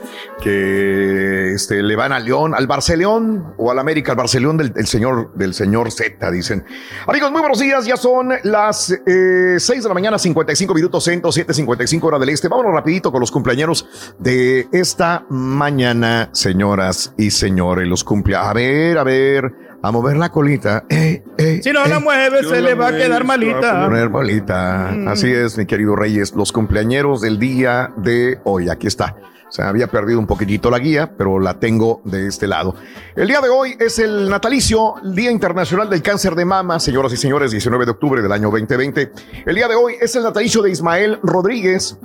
que 0.43 1.53
este, 1.55 1.82
le 1.82 1.97
van 1.97 2.12
al 2.12 2.24
León, 2.24 2.55
al 2.55 2.66
Barceleón 2.66 3.55
o 3.57 3.70
al 3.70 3.78
América, 3.78 4.12
al 4.12 4.19
Barceleón 4.19 4.57
del, 4.57 4.73
del 4.73 4.87
señor 4.87 5.32
del 5.35 5.55
señor 5.55 5.91
Z, 5.91 6.31
dicen. 6.31 6.65
Amigos, 7.07 7.31
muy 7.31 7.41
buenos 7.41 7.59
días. 7.59 7.85
Ya 7.87 7.97
son 7.97 8.32
las 8.45 8.91
eh, 8.91 9.57
6 9.59 9.82
de 9.82 9.89
la 9.89 9.95
mañana, 9.95 10.19
55 10.19 10.74
minutos 10.74 11.05
centro, 11.05 11.31
7:55 11.31 12.03
hora 12.05 12.19
del 12.19 12.31
este. 12.31 12.49
Vámonos 12.49 12.73
rapidito 12.73 13.11
con 13.11 13.20
los 13.20 13.31
cumpleaños 13.31 13.87
de 14.19 14.69
esta 14.73 15.24
mañana, 15.28 16.31
señoras 16.32 17.15
y 17.16 17.31
señores. 17.31 17.87
Los 17.87 18.05
cumpleaños. 18.05 18.49
A 18.49 18.53
ver, 18.53 18.99
a 18.99 19.05
ver, 19.05 19.53
a 19.82 19.90
mover 19.90 20.16
la 20.16 20.31
colita. 20.31 20.85
Eh, 20.89 21.23
eh, 21.39 21.61
Si 21.62 21.73
no 21.73 21.85
eh. 21.85 21.89
la 21.89 22.01
mueve, 22.01 22.43
se 22.44 22.61
le 22.61 22.74
va 22.74 22.89
a 22.89 22.97
quedar 22.97 23.24
malita. 23.24 23.86
Poner 23.86 24.09
bolita. 24.09 24.90
Así 25.11 25.31
es, 25.32 25.57
mi 25.57 25.66
querido 25.66 25.97
Reyes. 25.97 26.35
Los 26.35 26.52
cumpleañeros 26.52 27.20
del 27.20 27.39
día 27.39 27.93
de 27.97 28.39
hoy. 28.44 28.69
Aquí 28.69 28.86
está. 28.86 29.16
Se 29.48 29.62
había 29.62 29.89
perdido 29.89 30.20
un 30.20 30.28
poquitito 30.28 30.70
la 30.70 30.78
guía, 30.78 31.12
pero 31.19 31.40
la 31.40 31.59
tengo 31.59 32.02
de 32.05 32.28
este 32.28 32.47
lado. 32.47 32.77
El 33.16 33.27
día 33.27 33.40
de 33.40 33.48
hoy 33.48 33.77
es 33.81 33.98
el 33.98 34.28
natalicio, 34.28 34.94
el 35.02 35.12
Día 35.12 35.32
Internacional 35.32 35.90
del 35.90 36.02
Cáncer 36.02 36.36
de 36.36 36.44
Mama, 36.44 36.78
señoras 36.78 37.12
y 37.12 37.16
señores, 37.16 37.51
19 37.51 37.85
de 37.85 37.90
octubre 37.90 38.23
del 38.23 38.31
año 38.31 38.51
2020. 38.51 39.11
El 39.47 39.55
día 39.57 39.66
de 39.66 39.74
hoy 39.74 39.94
es 40.01 40.15
el 40.15 40.23
natalicio 40.23 40.62
de 40.62 40.70
Ismael 40.70 41.19
Rodríguez. 41.24 41.98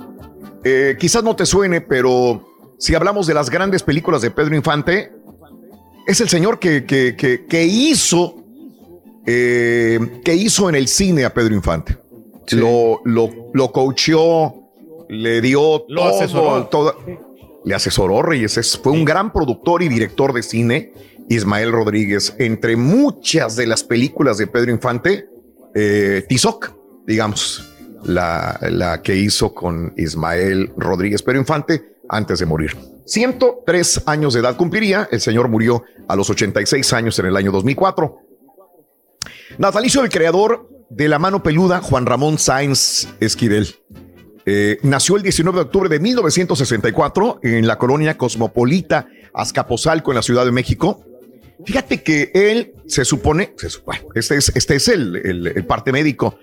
Eh, 0.64 0.96
quizás 0.98 1.22
no 1.22 1.36
te 1.36 1.46
suene, 1.46 1.80
pero 1.80 2.42
si 2.78 2.96
hablamos 2.96 3.28
de 3.28 3.34
las 3.34 3.48
grandes 3.48 3.84
películas 3.84 4.22
de 4.22 4.32
Pedro 4.32 4.56
Infante, 4.56 5.12
es 6.06 6.20
el 6.20 6.28
señor 6.28 6.58
que, 6.58 6.84
que, 6.84 7.16
que, 7.16 7.46
que 7.46 7.64
hizo 7.64 8.42
eh, 9.26 10.20
que 10.24 10.34
hizo 10.34 10.68
en 10.68 10.74
el 10.76 10.88
cine 10.88 11.24
a 11.24 11.34
Pedro 11.34 11.54
Infante. 11.54 11.98
Lo, 12.52 13.00
lo, 13.04 13.28
lo 13.54 13.72
coacheó, 13.72 14.54
le 15.08 15.40
dio 15.40 15.84
Lo 15.88 16.02
todo, 16.02 16.16
asesoró. 16.20 16.96
le 17.64 17.74
asesoró 17.74 18.22
Reyes. 18.22 18.56
Es- 18.56 18.78
fue 18.78 18.92
un 18.92 19.04
gran 19.04 19.32
productor 19.32 19.82
y 19.82 19.88
director 19.88 20.32
de 20.32 20.42
cine, 20.44 20.92
Ismael 21.28 21.72
Rodríguez. 21.72 22.34
Entre 22.38 22.76
muchas 22.76 23.56
de 23.56 23.66
las 23.66 23.82
películas 23.82 24.38
de 24.38 24.46
Pedro 24.46 24.70
Infante, 24.70 25.28
eh, 25.74 26.24
Tizoc, 26.28 26.72
digamos, 27.04 27.68
la, 28.04 28.58
la 28.70 29.02
que 29.02 29.16
hizo 29.16 29.52
con 29.52 29.92
Ismael 29.96 30.70
Rodríguez 30.76 31.22
Pedro 31.22 31.40
Infante 31.40 31.96
antes 32.08 32.38
de 32.38 32.46
morir. 32.46 32.76
103 33.06 34.02
años 34.06 34.34
de 34.34 34.40
edad 34.40 34.56
cumpliría. 34.56 35.08
El 35.10 35.20
señor 35.20 35.48
murió 35.48 35.84
a 36.08 36.16
los 36.16 36.28
86 36.28 36.92
años 36.92 37.18
en 37.18 37.26
el 37.26 37.36
año 37.36 37.52
2004. 37.52 38.18
Natalicio 39.58 40.02
del 40.02 40.10
creador 40.10 40.68
de 40.90 41.08
la 41.08 41.18
mano 41.18 41.42
peluda, 41.42 41.80
Juan 41.80 42.04
Ramón 42.06 42.38
Sáenz 42.38 43.08
Esquivel. 43.20 43.68
Eh, 44.44 44.78
nació 44.82 45.16
el 45.16 45.22
19 45.22 45.56
de 45.58 45.62
octubre 45.64 45.88
de 45.88 45.98
1964 45.98 47.40
en 47.42 47.66
la 47.66 47.78
colonia 47.78 48.16
cosmopolita 48.16 49.08
Azcapotzalco, 49.34 50.12
en 50.12 50.16
la 50.16 50.22
Ciudad 50.22 50.44
de 50.44 50.52
México. 50.52 51.02
Fíjate 51.64 52.02
que 52.02 52.30
él 52.34 52.74
se 52.86 53.04
supone, 53.04 53.54
se 53.56 53.68
este 54.14 54.36
es, 54.36 54.52
este 54.54 54.76
es 54.76 54.88
el, 54.88 55.16
el- 55.16 55.46
el 55.48 55.64
parte 55.66 55.90
médico, 55.90 56.38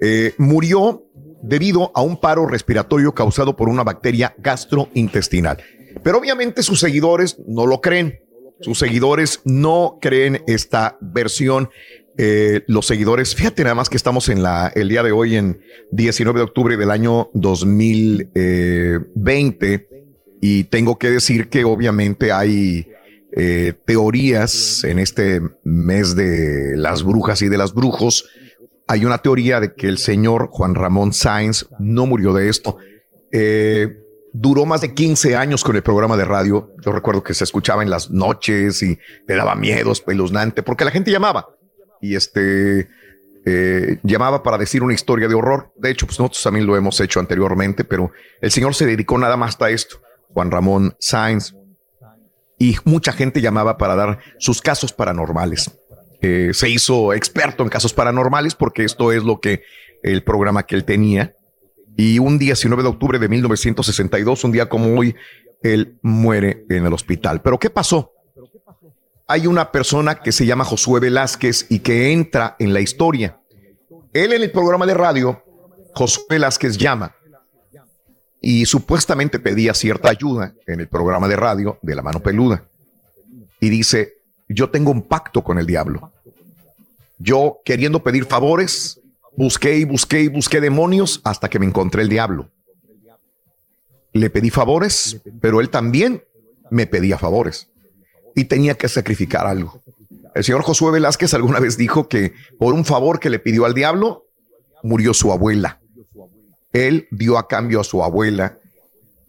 eh, 0.00 0.34
murió 0.38 1.04
debido 1.42 1.92
a 1.94 2.02
un 2.02 2.20
paro 2.20 2.46
respiratorio 2.46 3.14
causado 3.14 3.56
por 3.56 3.68
una 3.68 3.84
bacteria 3.84 4.34
gastrointestinal. 4.38 5.62
Pero 6.02 6.18
obviamente 6.18 6.62
sus 6.62 6.80
seguidores 6.80 7.36
no 7.46 7.66
lo 7.66 7.80
creen. 7.80 8.20
Sus 8.60 8.78
seguidores 8.78 9.40
no 9.44 9.98
creen 10.00 10.42
esta 10.46 10.96
versión. 11.00 11.68
Eh, 12.18 12.62
los 12.66 12.86
seguidores, 12.86 13.34
fíjate 13.34 13.62
nada 13.62 13.74
más 13.74 13.90
que 13.90 13.98
estamos 13.98 14.30
en 14.30 14.42
la, 14.42 14.72
el 14.74 14.88
día 14.88 15.02
de 15.02 15.12
hoy, 15.12 15.36
en 15.36 15.60
19 15.92 16.38
de 16.38 16.44
octubre 16.44 16.78
del 16.78 16.90
año 16.90 17.28
2020, 17.34 19.88
y 20.40 20.64
tengo 20.64 20.98
que 20.98 21.10
decir 21.10 21.50
que 21.50 21.64
obviamente 21.64 22.32
hay 22.32 22.88
eh, 23.32 23.74
teorías 23.84 24.82
en 24.84 24.98
este 24.98 25.42
mes 25.62 26.16
de 26.16 26.74
las 26.76 27.02
brujas 27.02 27.42
y 27.42 27.48
de 27.48 27.58
las 27.58 27.74
brujos. 27.74 28.26
Hay 28.86 29.04
una 29.04 29.18
teoría 29.18 29.60
de 29.60 29.74
que 29.74 29.88
el 29.88 29.98
señor 29.98 30.48
Juan 30.50 30.74
Ramón 30.74 31.12
Sáenz 31.12 31.66
no 31.78 32.06
murió 32.06 32.32
de 32.32 32.48
esto. 32.48 32.78
Eh, 33.32 33.98
duró 34.38 34.66
más 34.66 34.82
de 34.82 34.92
15 34.92 35.34
años 35.34 35.64
con 35.64 35.76
el 35.76 35.82
programa 35.82 36.16
de 36.16 36.24
radio. 36.24 36.70
Yo 36.84 36.92
recuerdo 36.92 37.22
que 37.22 37.32
se 37.32 37.44
escuchaba 37.44 37.82
en 37.82 37.90
las 37.90 38.10
noches 38.10 38.82
y 38.82 38.98
te 39.26 39.34
daba 39.34 39.54
miedo, 39.54 39.92
espeluznante, 39.92 40.62
porque 40.62 40.84
la 40.84 40.90
gente 40.90 41.10
llamaba 41.10 41.48
y 42.02 42.14
este 42.16 42.88
eh, 43.46 43.98
llamaba 44.02 44.42
para 44.42 44.58
decir 44.58 44.82
una 44.82 44.92
historia 44.92 45.28
de 45.28 45.34
horror. 45.34 45.72
De 45.76 45.90
hecho, 45.90 46.06
pues 46.06 46.18
nosotros 46.18 46.42
también 46.42 46.66
lo 46.66 46.76
hemos 46.76 47.00
hecho 47.00 47.18
anteriormente, 47.18 47.84
pero 47.84 48.12
el 48.40 48.50
señor 48.50 48.74
se 48.74 48.84
dedicó 48.84 49.16
nada 49.16 49.36
más 49.36 49.60
a 49.60 49.70
esto. 49.70 50.00
Juan 50.28 50.50
Ramón 50.50 50.94
Sáenz 50.98 51.54
y 52.58 52.76
mucha 52.84 53.12
gente 53.12 53.40
llamaba 53.40 53.78
para 53.78 53.96
dar 53.96 54.18
sus 54.38 54.60
casos 54.60 54.92
paranormales. 54.92 55.70
Eh, 56.20 56.50
se 56.52 56.68
hizo 56.68 57.14
experto 57.14 57.62
en 57.62 57.70
casos 57.70 57.94
paranormales 57.94 58.54
porque 58.54 58.84
esto 58.84 59.12
es 59.12 59.22
lo 59.22 59.40
que 59.40 59.62
el 60.02 60.22
programa 60.22 60.64
que 60.64 60.74
él 60.74 60.84
tenía 60.84 61.34
y 61.96 62.18
un 62.18 62.38
día, 62.38 62.48
19 62.48 62.82
de 62.82 62.88
octubre 62.88 63.18
de 63.18 63.28
1962, 63.28 64.44
un 64.44 64.52
día 64.52 64.68
como 64.68 64.98
hoy, 64.98 65.14
él 65.62 65.98
muere 66.02 66.64
en 66.68 66.86
el 66.86 66.92
hospital. 66.92 67.40
Pero 67.42 67.58
¿qué 67.58 67.70
pasó? 67.70 68.12
Hay 69.26 69.46
una 69.46 69.72
persona 69.72 70.20
que 70.20 70.30
se 70.30 70.46
llama 70.46 70.64
Josué 70.64 71.00
Velázquez 71.00 71.66
y 71.70 71.80
que 71.80 72.12
entra 72.12 72.54
en 72.58 72.72
la 72.72 72.80
historia. 72.80 73.40
Él 74.12 74.32
en 74.32 74.42
el 74.42 74.52
programa 74.52 74.86
de 74.86 74.94
radio, 74.94 75.42
Josué 75.94 76.24
Velázquez 76.30 76.76
llama 76.76 77.16
y 78.40 78.66
supuestamente 78.66 79.40
pedía 79.40 79.74
cierta 79.74 80.10
ayuda 80.10 80.54
en 80.66 80.80
el 80.80 80.88
programa 80.88 81.26
de 81.26 81.36
radio 81.36 81.78
de 81.82 81.94
la 81.94 82.02
mano 82.02 82.20
peluda. 82.20 82.64
Y 83.58 83.70
dice, 83.70 84.18
yo 84.48 84.70
tengo 84.70 84.90
un 84.90 85.02
pacto 85.02 85.42
con 85.42 85.58
el 85.58 85.66
diablo. 85.66 86.12
Yo 87.18 87.58
queriendo 87.64 88.02
pedir 88.04 88.26
favores, 88.26 89.00
Busqué 89.36 89.76
y 89.78 89.84
busqué 89.84 90.22
y 90.22 90.28
busqué 90.28 90.60
demonios 90.60 91.20
hasta 91.24 91.48
que 91.48 91.58
me 91.58 91.66
encontré 91.66 92.02
el 92.02 92.08
diablo. 92.08 92.50
Le 94.12 94.30
pedí 94.30 94.50
favores, 94.50 95.20
pero 95.40 95.60
él 95.60 95.68
también 95.68 96.24
me 96.70 96.86
pedía 96.86 97.18
favores 97.18 97.68
y 98.34 98.44
tenía 98.44 98.74
que 98.74 98.88
sacrificar 98.88 99.46
algo. 99.46 99.82
El 100.34 100.44
señor 100.44 100.62
Josué 100.62 100.92
Velázquez 100.92 101.34
alguna 101.34 101.60
vez 101.60 101.76
dijo 101.76 102.08
que 102.08 102.34
por 102.58 102.74
un 102.74 102.84
favor 102.84 103.20
que 103.20 103.30
le 103.30 103.38
pidió 103.38 103.64
al 103.64 103.74
diablo, 103.74 104.26
murió 104.82 105.14
su 105.14 105.32
abuela. 105.32 105.80
Él 106.72 107.08
dio 107.10 107.38
a 107.38 107.48
cambio 107.48 107.80
a 107.80 107.84
su 107.84 108.02
abuela 108.02 108.58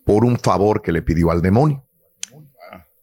por 0.03 0.25
un 0.25 0.37
favor 0.37 0.81
que 0.81 0.91
le 0.91 1.01
pidió 1.01 1.31
al 1.31 1.41
demonio. 1.41 1.83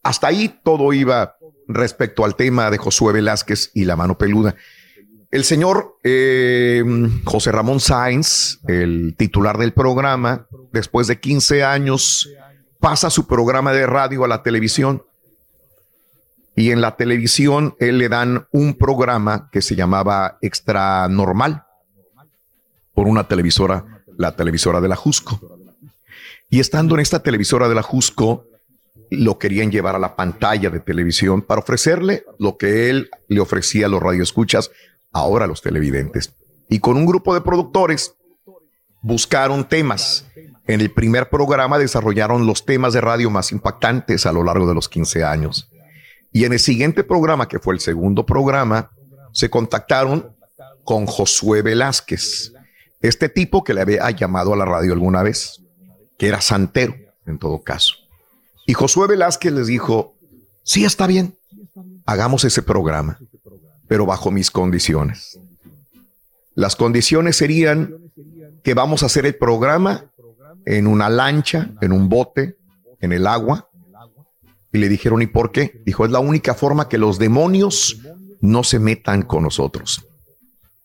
Hasta 0.03 0.27
ahí 0.27 0.61
todo 0.63 0.93
iba 0.93 1.37
respecto 1.67 2.25
al 2.25 2.37
tema 2.37 2.71
de 2.71 2.79
Josué 2.79 3.15
Velázquez 3.15 3.71
y 3.75 3.85
la 3.85 3.97
mano 3.97 4.19
peluda. 4.19 4.55
El 5.35 5.43
señor 5.43 5.99
eh, 6.05 6.85
José 7.25 7.51
Ramón 7.51 7.81
Sáenz, 7.81 8.61
el 8.69 9.17
titular 9.19 9.59
del 9.59 9.73
programa, 9.73 10.47
después 10.73 11.09
de 11.09 11.19
15 11.19 11.65
años, 11.65 12.31
pasa 12.79 13.11
su 13.11 13.27
programa 13.27 13.73
de 13.73 13.85
radio 13.85 14.23
a 14.23 14.29
la 14.29 14.45
televisión. 14.45 15.03
Y 16.55 16.71
en 16.71 16.81
la 16.81 16.95
televisión 16.95 17.75
él 17.81 17.99
le 17.99 18.09
dan 18.09 18.47
un 18.53 18.75
programa 18.75 19.49
que 19.51 19.61
se 19.61 19.75
llamaba 19.75 20.39
Extra 20.41 21.09
Normal 21.09 21.65
por 22.95 23.09
una 23.09 23.27
televisora, 23.27 24.05
la 24.17 24.37
televisora 24.37 24.81
de 24.81 24.87
la 24.87 24.95
Jusco. 24.95 25.41
Y 26.49 26.61
estando 26.61 26.95
en 26.95 27.01
esta 27.01 27.25
televisora 27.25 27.69
de 27.69 27.75
la 27.75 27.83
Jusco, 27.83 28.47
lo 29.11 29.37
querían 29.41 29.73
llevar 29.73 29.97
a 29.97 29.99
la 29.99 30.15
pantalla 30.15 30.71
de 30.71 30.79
televisión 30.79 31.43
para 31.43 31.61
ofrecerle 31.61 32.25
lo 32.39 32.57
que 32.57 32.89
él 32.89 33.11
le 33.27 33.41
ofrecía 33.41 33.87
a 33.87 33.89
los 33.89 34.01
radioescuchas 34.01 34.71
ahora 35.15 35.47
los 35.47 35.63
televidentes. 35.63 36.35
Y 36.69 36.81
con 36.81 36.99
un 36.99 37.07
grupo 37.07 37.33
de 37.33 37.41
productores 37.41 38.15
buscaron 39.01 39.67
temas. 39.67 40.27
En 40.67 40.81
el 40.81 40.91
primer 40.91 41.31
programa 41.31 41.79
desarrollaron 41.79 42.47
los 42.47 42.67
temas 42.67 42.93
de 42.93 43.01
radio 43.01 43.31
más 43.31 43.53
impactantes 43.53 44.27
a 44.27 44.33
lo 44.33 44.45
largo 44.45 44.67
de 44.67 44.75
los 44.75 44.89
15 44.89 45.25
años. 45.25 45.71
Y 46.33 46.45
en 46.45 46.53
el 46.53 46.59
siguiente 46.59 47.05
programa, 47.05 47.49
que 47.49 47.61
fue 47.61 47.75
el 47.75 47.81
segundo 47.81 48.27
programa, 48.27 48.91
se 49.33 49.49
contactaron 49.49 50.35
con 50.83 51.07
Josué 51.07 51.63
Velázquez, 51.63 52.53
este 53.01 53.29
tipo 53.29 53.63
que 53.63 53.75
le 53.75 53.83
había 53.83 54.11
llamado 54.11 54.53
a 54.53 54.57
la 54.57 54.65
radio 54.65 54.93
alguna 54.95 55.23
vez, 55.23 55.63
que 56.19 56.29
era 56.29 56.41
santero 56.41 56.95
en 57.27 57.39
todo 57.39 57.63
caso. 57.63 57.95
Y 58.67 58.73
Josué 58.73 59.07
Velázquez 59.07 59.53
les 59.53 59.67
dijo, 59.67 60.15
sí, 60.63 60.85
está 60.85 61.07
bien, 61.07 61.37
hagamos 62.07 62.45
ese 62.45 62.63
programa 62.63 63.19
pero 63.89 64.07
bajo 64.07 64.31
mis 64.31 64.51
condiciones. 64.51 65.39
Las 66.55 66.77
condiciones 66.77 67.37
serían 67.37 67.95
que 68.63 68.75
vamos 68.75 69.03
a 69.03 69.07
hacer 69.07 69.27
el 69.27 69.37
programa 69.37 70.11
en 70.65 70.87
una 70.87 71.09
lancha, 71.09 71.71
en 71.81 71.93
un 71.93 72.09
bote, 72.09 72.57
en 73.01 73.13
el 73.13 73.27
agua. 73.27 73.69
Y 74.73 74.79
le 74.79 74.89
dijeron, 74.89 75.23
¿y 75.23 75.27
por 75.27 75.53
qué? 75.53 75.81
Dijo, 75.85 76.05
es 76.05 76.11
la 76.11 76.21
única 76.21 76.55
forma 76.55 76.89
que 76.89 76.99
los 76.99 77.19
demonios 77.19 77.99
no 78.41 78.65
se 78.65 78.79
metan 78.79 79.23
con 79.23 79.43
nosotros. 79.43 80.07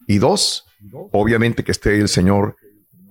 Y 0.07 0.17
dos, 0.17 0.65
obviamente 1.11 1.63
que 1.63 1.71
esté 1.71 1.99
el 1.99 2.09
señor 2.09 2.55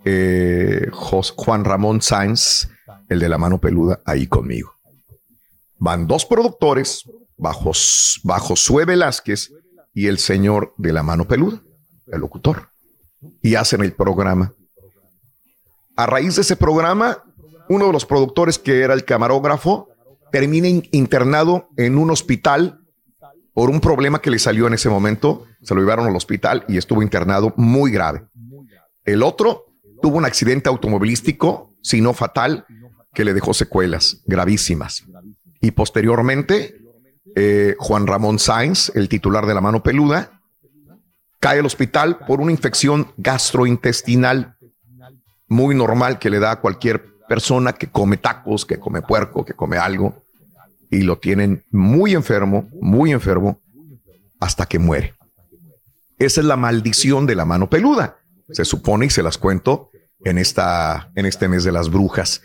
eh, 0.05 0.89
Juan 0.93 1.65
Ramón 1.65 2.01
Sáenz, 2.03 2.69
el 3.09 3.19
de 3.19 3.29
la 3.29 3.39
mano 3.39 3.59
peluda, 3.59 4.01
ahí 4.05 4.27
conmigo. 4.27 4.73
Van 5.79 6.07
dos 6.07 6.27
productores, 6.27 7.05
bajo, 7.37 7.73
bajo 8.25 8.57
Sue 8.57 8.85
Velázquez 8.85 9.53
y 9.99 10.07
el 10.07 10.19
señor 10.19 10.75
de 10.77 10.93
la 10.93 11.03
mano 11.03 11.27
peluda, 11.27 11.61
el 12.07 12.21
locutor, 12.21 12.69
y 13.43 13.57
hacen 13.57 13.81
el 13.83 13.95
programa. 13.95 14.53
A 15.97 16.07
raíz 16.07 16.37
de 16.37 16.43
ese 16.43 16.55
programa, 16.55 17.25
uno 17.69 17.89
de 17.89 17.93
los 17.93 18.07
productores 18.07 18.61
que 18.61 18.83
era 18.83 18.95
el 18.95 19.05
camarógrafo 19.05 19.89
termina 20.31 20.69
internado 20.69 21.69
en 21.77 21.99
un 21.99 22.13
hospital 22.13 22.79
por 23.53 23.71
un 23.71 23.81
problema 23.81 24.21
que 24.21 24.31
le 24.31 24.39
salió 24.39 24.69
en 24.69 24.75
ese 24.75 24.89
momento. 24.89 25.47
Se 25.63 25.75
lo 25.75 25.81
llevaron 25.81 26.07
al 26.07 26.15
hospital 26.15 26.65
y 26.69 26.77
estuvo 26.77 27.03
internado 27.03 27.53
muy 27.57 27.91
grave. 27.91 28.25
El 29.05 29.25
otro 29.25 29.65
tuvo 30.01 30.19
un 30.19 30.27
accidente 30.27 30.69
automovilístico, 30.69 31.75
si 31.83 32.01
no 32.01 32.15
fatal, 32.15 32.67
que 33.15 33.25
le 33.25 33.35
dejó 33.35 33.53
secuelas 33.53 34.23
gravísimas. 34.27 35.03
Y 35.61 35.73
posteriormente 35.73 36.83
eh, 37.41 37.77
Juan 37.79 38.09
Ramón 38.09 38.41
Sáenz, 38.41 38.91
el 38.97 39.09
titular 39.09 39.47
de 39.47 39.55
la 39.55 39.61
mano 39.61 39.81
peluda, 39.81 40.43
cae 41.39 41.61
al 41.61 41.67
hospital 41.67 42.19
por 42.27 42.41
una 42.41 42.51
infección 42.51 43.13
gastrointestinal 43.17 44.57
muy 45.47 45.77
normal 45.77 46.19
que 46.19 46.31
le 46.31 46.41
da 46.41 46.51
a 46.51 46.61
cualquier 46.61 47.15
persona 47.29 47.75
que 47.75 47.87
come 47.87 48.17
tacos, 48.17 48.67
que 48.67 48.81
come 48.81 49.03
puerco, 49.03 49.45
que 49.45 49.55
come 49.55 49.79
algo, 49.79 50.25
y 50.91 51.03
lo 51.03 51.19
tienen 51.19 51.65
muy 51.71 52.15
enfermo, 52.15 52.69
muy 52.81 53.13
enfermo, 53.13 53.61
hasta 54.41 54.67
que 54.67 54.81
muere. 54.81 55.15
Esa 56.19 56.41
es 56.41 56.47
la 56.47 56.57
maldición 56.57 57.27
de 57.27 57.37
la 57.37 57.45
mano 57.45 57.71
peluda. 57.71 58.19
Se 58.51 58.65
supone 58.65 59.07
y 59.07 59.11
se 59.11 59.23
las 59.23 59.39
cuento 59.39 59.91
en 60.25 60.39
esta 60.39 61.13
en 61.15 61.27
este 61.27 61.47
mes 61.47 61.63
de 61.63 61.71
las 61.71 61.89
brujas. 61.89 62.43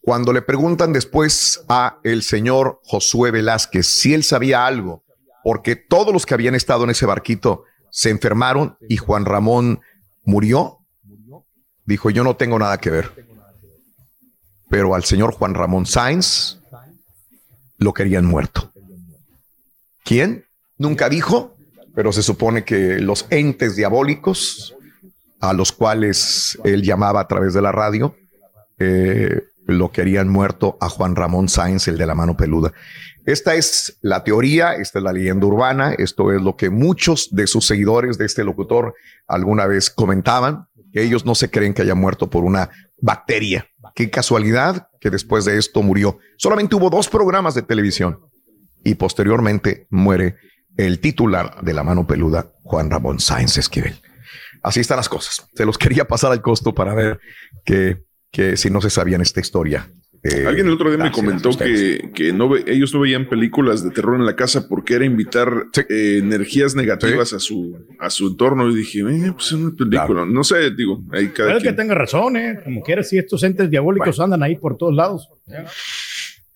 Cuando 0.00 0.32
le 0.32 0.42
preguntan 0.42 0.92
después 0.92 1.62
a 1.68 1.98
el 2.04 2.22
señor 2.22 2.80
Josué 2.84 3.30
Velázquez 3.30 3.86
si 3.86 4.14
él 4.14 4.24
sabía 4.24 4.66
algo, 4.66 5.04
porque 5.44 5.76
todos 5.76 6.12
los 6.12 6.26
que 6.26 6.34
habían 6.34 6.54
estado 6.54 6.84
en 6.84 6.90
ese 6.90 7.06
barquito 7.06 7.64
se 7.90 8.10
enfermaron 8.10 8.76
y 8.88 8.96
Juan 8.96 9.24
Ramón 9.24 9.80
murió, 10.24 10.78
dijo, 11.84 12.10
yo 12.10 12.24
no 12.24 12.36
tengo 12.36 12.58
nada 12.58 12.78
que 12.78 12.90
ver. 12.90 13.26
Pero 14.68 14.94
al 14.94 15.04
señor 15.04 15.32
Juan 15.32 15.54
Ramón 15.54 15.86
Sáenz 15.86 16.60
lo 17.78 17.92
querían 17.92 18.24
muerto. 18.24 18.72
¿Quién? 20.04 20.44
Nunca 20.78 21.08
dijo, 21.08 21.56
pero 21.94 22.12
se 22.12 22.22
supone 22.22 22.64
que 22.64 23.00
los 23.00 23.26
entes 23.30 23.76
diabólicos 23.76 24.74
a 25.40 25.52
los 25.52 25.72
cuales 25.72 26.58
él 26.64 26.82
llamaba 26.82 27.20
a 27.20 27.28
través 27.28 27.54
de 27.54 27.62
la 27.62 27.72
radio, 27.72 28.14
eh, 28.78 29.42
lo 29.72 29.92
querían 29.92 30.28
muerto 30.28 30.76
a 30.80 30.88
Juan 30.88 31.16
Ramón 31.16 31.48
Sáenz, 31.48 31.88
el 31.88 31.98
de 31.98 32.06
la 32.06 32.14
mano 32.14 32.36
peluda. 32.36 32.72
Esta 33.26 33.54
es 33.54 33.98
la 34.00 34.24
teoría, 34.24 34.74
esta 34.74 34.98
es 34.98 35.04
la 35.04 35.12
leyenda 35.12 35.46
urbana, 35.46 35.92
esto 35.92 36.32
es 36.32 36.40
lo 36.42 36.56
que 36.56 36.70
muchos 36.70 37.28
de 37.30 37.46
sus 37.46 37.66
seguidores 37.66 38.18
de 38.18 38.26
este 38.26 38.44
locutor 38.44 38.94
alguna 39.26 39.66
vez 39.66 39.90
comentaban, 39.90 40.66
que 40.92 41.02
ellos 41.02 41.24
no 41.24 41.34
se 41.34 41.50
creen 41.50 41.74
que 41.74 41.82
haya 41.82 41.94
muerto 41.94 42.30
por 42.30 42.44
una 42.44 42.70
bacteria. 43.00 43.66
Qué 43.94 44.10
casualidad 44.10 44.88
que 45.00 45.10
después 45.10 45.44
de 45.44 45.58
esto 45.58 45.82
murió. 45.82 46.18
Solamente 46.36 46.76
hubo 46.76 46.90
dos 46.90 47.08
programas 47.08 47.54
de 47.54 47.62
televisión 47.62 48.20
y 48.84 48.94
posteriormente 48.94 49.86
muere 49.90 50.36
el 50.76 51.00
titular 51.00 51.62
de 51.62 51.74
la 51.74 51.82
mano 51.82 52.06
peluda, 52.06 52.52
Juan 52.62 52.90
Ramón 52.90 53.20
Sáenz 53.20 53.58
Esquivel. 53.58 54.00
Así 54.62 54.80
están 54.80 54.96
las 54.96 55.08
cosas. 55.08 55.46
Se 55.54 55.64
los 55.64 55.78
quería 55.78 56.06
pasar 56.06 56.32
al 56.32 56.42
costo 56.42 56.74
para 56.74 56.94
ver 56.94 57.20
que 57.64 58.04
que 58.30 58.56
si 58.56 58.70
no 58.70 58.80
se 58.80 58.90
sabían 58.90 59.20
esta 59.20 59.40
historia 59.40 59.90
Eh, 60.22 60.44
Alguien 60.46 60.66
el 60.66 60.74
otro 60.74 60.90
día 60.90 61.02
me 61.02 61.10
comentó 61.10 61.48
que, 61.56 62.10
que 62.14 62.30
no 62.34 62.46
ve- 62.50 62.62
ellos 62.66 62.92
no 62.92 63.00
veían 63.00 63.26
películas 63.26 63.82
de 63.82 63.90
terror 63.90 64.16
en 64.16 64.26
la 64.26 64.36
casa 64.36 64.68
porque 64.68 64.92
era 64.94 65.06
invitar 65.06 65.48
eh, 65.88 66.18
energías 66.22 66.74
negativas 66.76 67.32
a 67.32 67.38
su 67.38 67.74
a 67.98 68.10
su 68.10 68.28
entorno. 68.28 68.68
Y 68.70 68.74
dije, 68.76 68.98
eh, 69.00 69.32
pues 69.32 69.46
es 69.46 69.52
una 69.52 69.74
película. 69.74 70.26
No 70.26 70.44
sé, 70.44 70.70
digo, 70.76 71.02
ahí 71.12 71.28
cada 71.28 71.58
que 71.58 71.72
tenga 71.72 71.94
razón, 71.94 72.36
¿eh? 72.36 72.60
Como 72.62 72.82
quiera, 72.82 73.02
si 73.02 73.16
estos 73.16 73.42
entes 73.44 73.70
diabólicos 73.70 74.20
andan 74.20 74.42
ahí 74.42 74.56
por 74.56 74.76
todos 74.76 74.94
lados. 74.94 75.26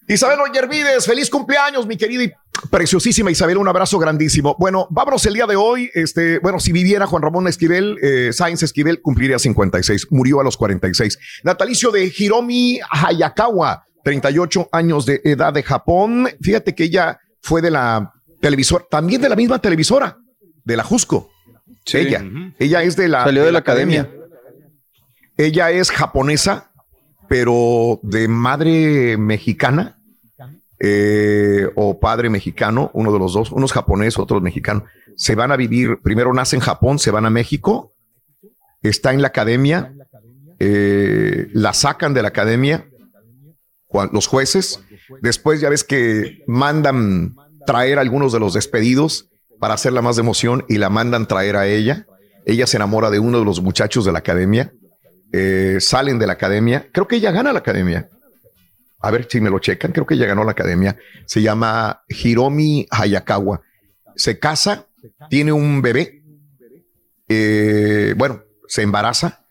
Isabel 0.07 0.39
Oyervides, 0.41 1.07
feliz 1.07 1.31
cumpleaños, 1.31 1.87
mi 1.87 1.97
querida 1.97 2.25
y 2.25 2.33
preciosísima 2.71 3.31
Isabel, 3.31 3.57
un 3.57 3.69
abrazo 3.69 3.99
grandísimo. 3.99 4.55
Bueno, 4.59 4.87
vámonos 4.91 5.25
el 5.27 5.35
día 5.35 5.47
de 5.47 5.57
hoy. 5.57 5.91
Este, 5.95 6.39
bueno, 6.41 6.61
si 6.61 6.73
viviera 6.73 7.07
Juan 7.07 7.23
Ramón 7.23 7.49
Esquivel, 7.49 7.97
eh, 8.03 8.31
Sáenz 8.33 8.63
Esquivel, 8.63 9.01
cumpliría 9.01 9.39
56, 9.39 10.09
murió 10.11 10.41
a 10.41 10.45
los 10.45 10.57
46. 10.57 11.19
Natalicio 11.43 11.91
de 11.91 12.13
Hiromi 12.17 12.81
Hayakawa, 12.91 13.87
38 14.05 14.69
años 14.73 15.07
de 15.07 15.23
edad 15.25 15.55
de 15.55 15.63
Japón. 15.63 16.29
Fíjate 16.43 16.75
que 16.75 16.85
ella 16.85 17.19
fue 17.41 17.63
de 17.63 17.71
la 17.71 18.13
televisora, 18.41 18.85
también 18.91 19.23
de 19.23 19.31
la 19.31 19.37
misma 19.37 19.59
televisora, 19.59 20.19
de 20.65 20.77
la 20.77 20.85
Jusco. 20.85 21.31
Ella, 21.93 22.25
ella 22.59 22.83
es 22.83 22.97
de 22.97 23.09
la, 23.09 23.25
Salió 23.25 23.45
de 23.45 23.53
la 23.53 23.59
academia. 23.61 24.11
Ella 25.37 25.71
es 25.71 25.91
japonesa, 25.91 26.73
pero 27.35 27.99
de 28.05 28.29
madre 28.29 29.17
mexicana 29.17 29.99
eh, 30.79 31.69
o 31.75 31.99
padre 31.99 32.31
mexicano, 32.31 32.93
uno 32.95 33.13
de 33.13 33.19
los 33.19 33.33
dos, 33.33 33.51
unos 33.51 33.73
japonés, 33.73 34.21
otros 34.21 34.41
mexicanos. 34.41 34.85
Se 35.17 35.35
van 35.35 35.51
a 35.51 35.57
vivir, 35.57 35.99
primero 36.01 36.33
nace 36.33 36.55
en 36.55 36.63
Japón, 36.63 37.01
se 37.01 37.11
van 37.11 37.27
a 37.27 37.31
México, 37.31 37.93
está 38.83 39.13
en 39.13 39.21
la 39.21 39.29
academia, 39.29 39.93
eh, 40.61 41.49
la 41.53 41.73
sacan 41.73 42.15
de 42.15 42.23
la 42.23 42.29
academia 42.29 42.89
los 44.13 44.29
jueces. 44.29 44.85
Después 45.21 45.61
ya 45.61 45.71
ves 45.71 45.83
que 45.83 46.45
mandan 46.47 47.35
traer 47.67 47.99
a 47.99 48.03
algunos 48.03 48.33
de 48.33 48.39
los 48.39 48.55
despedidos 48.55 49.29
para 49.59 49.75
hacerla 49.75 50.03
más 50.03 50.15
de 50.15 50.23
emoción 50.23 50.65
y 50.69 50.79
la 50.79 50.89
mandan 50.89 51.27
traer 51.27 51.57
a 51.57 51.67
ella. 51.67 52.07
Ella 52.47 52.69
se 52.69 52.77
enamora 52.77 53.11
de 53.11 53.19
uno 53.19 53.41
de 53.41 53.45
los 53.45 53.61
muchachos 53.61 54.05
de 54.05 54.13
la 54.13 54.21
academia. 54.21 54.73
Eh, 55.37 55.81
salen 55.81 56.21
de 56.21 56.29
la 56.29 56.35
academia. 56.35 56.89
Creo 56.93 57.09
que 57.09 57.17
ella 57.17 57.33
gana 57.33 57.53
la 57.53 57.59
academia. 57.59 58.09
A 59.01 59.11
ver 59.11 59.27
si 59.29 59.41
me 59.41 59.51
lo 59.51 59.59
checan. 59.59 59.91
Creo 59.91 60.07
que 60.07 60.15
ella 60.15 60.27
ganó 60.27 60.45
la 60.45 60.53
academia. 60.53 60.97
Se 61.27 61.43
llama 61.43 62.05
Hiromi 62.09 62.87
Hayakawa. 62.89 63.61
Se 64.15 64.39
casa, 64.39 64.87
tiene 65.29 65.51
un 65.53 65.83
bebé. 65.83 66.23
eh, 67.29 68.15
bueno, 68.17 68.45
se 68.69 68.83
embaraza 68.83 69.45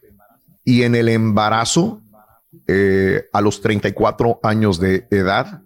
y 0.64 0.84
en 0.84 0.96
el 0.96 1.10
embarazo, 1.10 2.02
eh, 2.68 3.26
a 3.34 3.42
los 3.42 3.60
34 3.62 4.40
años 4.42 4.80
de 4.80 5.06
edad, 5.12 5.64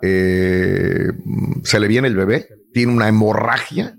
se 0.00 1.80
le 1.80 1.88
viene 1.88 2.08
el 2.08 2.16
bebé, 2.16 2.48
tiene 2.72 2.92
una 2.92 3.08
hemorragia 3.08 3.96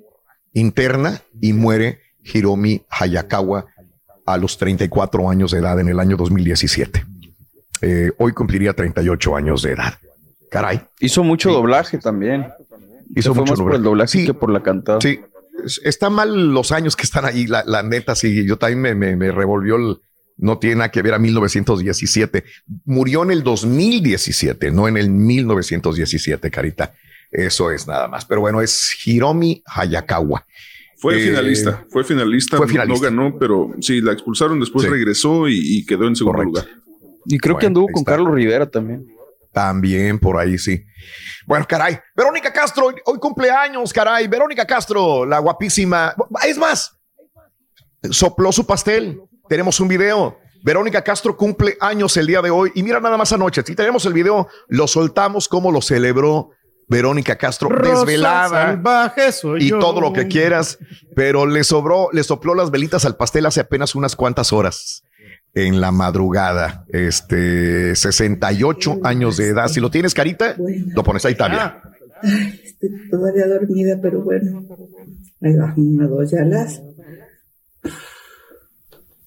interna 0.53 1.21
y 1.39 1.53
muere 1.53 1.99
Hiromi 2.23 2.85
Hayakawa 2.89 3.67
a 4.33 4.37
los 4.37 4.57
34 4.57 5.29
años 5.29 5.51
de 5.51 5.59
edad 5.59 5.79
en 5.79 5.87
el 5.89 5.99
año 5.99 6.17
2017. 6.17 7.05
Eh, 7.81 8.11
hoy 8.17 8.33
cumpliría 8.33 8.73
38 8.73 9.35
años 9.35 9.61
de 9.61 9.71
edad. 9.71 9.93
Caray. 10.51 10.81
Hizo 10.99 11.23
mucho 11.23 11.51
doblaje 11.51 11.97
también. 11.97 12.47
Hizo 13.15 13.33
mucho 13.33 13.53
más 13.53 13.59
por 13.59 13.75
el 13.75 13.83
doblaje 13.83 14.25
que 14.25 14.33
por 14.33 14.51
la 14.51 14.61
cantada. 14.61 14.99
Sí, 15.01 15.19
es- 15.65 15.81
está 15.83 16.09
mal 16.09 16.53
los 16.53 16.71
años 16.71 16.95
que 16.95 17.03
están 17.03 17.25
ahí, 17.25 17.47
la, 17.47 17.63
la 17.65 17.81
neta, 17.83 18.15
sí, 18.15 18.45
yo 18.45 18.57
también 18.57 18.81
me, 18.81 18.95
me- 18.95 19.15
me 19.15 19.31
revolvió 19.31 19.75
el, 19.77 19.97
no 20.37 20.57
tiene 20.57 20.77
nada 20.77 20.91
que 20.91 21.01
ver 21.01 21.13
a 21.13 21.19
1917. 21.19 22.43
Murió 22.85 23.23
en 23.23 23.31
el 23.31 23.43
2017, 23.43 24.71
no 24.71 24.87
en 24.87 24.97
el 24.97 25.09
1917, 25.09 26.49
Carita. 26.51 26.93
Eso 27.31 27.71
es 27.71 27.87
nada 27.87 28.07
más. 28.07 28.25
Pero 28.25 28.41
bueno, 28.41 28.61
es 28.61 28.95
Hiromi 29.05 29.61
Hayakawa. 29.65 30.45
Fue 30.99 31.17
Eh, 31.17 31.27
finalista, 31.27 31.85
fue 31.89 32.03
finalista, 32.03 32.57
fue 32.57 32.65
no- 32.65 32.71
finalista. 32.71 33.09
no 33.09 33.23
ganó, 33.23 33.39
pero 33.39 33.71
sí, 33.79 34.01
la 34.01 34.11
expulsaron, 34.11 34.59
después 34.59 34.83
Sí. 34.85 34.91
regresó 34.91 35.47
y, 35.47 35.57
y 35.77 35.85
quedó 35.85 36.07
en 36.07 36.15
segundo 36.15 36.43
lugar. 36.43 36.65
Y 37.25 37.37
creo 37.37 37.57
que 37.57 37.67
anduvo 37.67 37.87
con 37.87 38.01
está. 38.01 38.11
Carlos 38.13 38.33
Rivera 38.33 38.69
también. 38.69 39.05
También 39.51 40.19
por 40.19 40.37
ahí, 40.37 40.57
sí. 40.57 40.83
Bueno, 41.47 41.65
caray. 41.67 41.97
Verónica 42.15 42.51
Castro, 42.53 42.87
hoy, 42.87 42.95
hoy 43.05 43.17
cumpleaños, 43.17 43.91
caray. 43.91 44.27
Verónica 44.27 44.65
Castro, 44.65 45.25
la 45.25 45.39
guapísima. 45.39 46.13
Es 46.47 46.57
más, 46.57 46.91
sopló 48.11 48.51
su 48.51 48.65
pastel. 48.65 49.19
Tenemos 49.47 49.79
un 49.79 49.87
video. 49.87 50.37
Verónica 50.63 51.01
Castro 51.03 51.35
cumple 51.35 51.77
años 51.79 52.15
el 52.17 52.27
día 52.27 52.41
de 52.41 52.49
hoy. 52.49 52.71
Y 52.75 52.83
mira 52.83 52.99
nada 52.99 53.17
más 53.17 53.31
anoche. 53.31 53.63
Si 53.65 53.75
tenemos 53.75 54.05
el 54.05 54.13
video, 54.13 54.47
lo 54.67 54.87
soltamos 54.87 55.47
como 55.47 55.71
lo 55.71 55.81
celebró 55.81 56.51
Verónica 56.89 57.37
Castro, 57.37 57.69
Rosa 57.69 57.99
desvelada 57.99 58.49
salvaje 58.49 59.31
soy 59.31 59.63
y 59.63 59.69
yo. 59.69 59.79
todo 59.79 60.01
lo 60.01 60.11
que 60.11 60.27
quieras, 60.27 60.79
pero 61.15 61.45
le 61.45 61.63
sobró, 61.63 62.09
le 62.11 62.23
sopló 62.23 62.55
las 62.55 62.71
velitas 62.71 63.05
al 63.05 63.15
pastel 63.15 63.45
hace 63.45 63.61
apenas 63.61 63.93
unas 63.93 64.15
cuantas 64.15 64.51
horas 64.51 65.03
en 65.53 65.79
la 65.81 65.91
madrugada. 65.91 66.85
Este 66.89 67.95
68 67.95 69.01
años 69.03 69.37
de 69.37 69.49
edad. 69.49 69.67
Si 69.67 69.79
lo 69.79 69.91
tienes, 69.91 70.15
carita, 70.15 70.55
lo 70.57 71.03
pones 71.03 71.23
ahí 71.25 71.35
también. 71.35 71.61
Estoy 72.63 73.09
todavía 73.09 73.47
dormida, 73.47 73.97
pero 74.01 74.21
bueno. 74.21 74.63
Ahí 75.41 75.55
va, 75.55 75.73
una, 75.77 76.07
dos, 76.07 76.31
ya 76.31 76.43
las. 76.43 76.81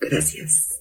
Gracias. 0.01 0.81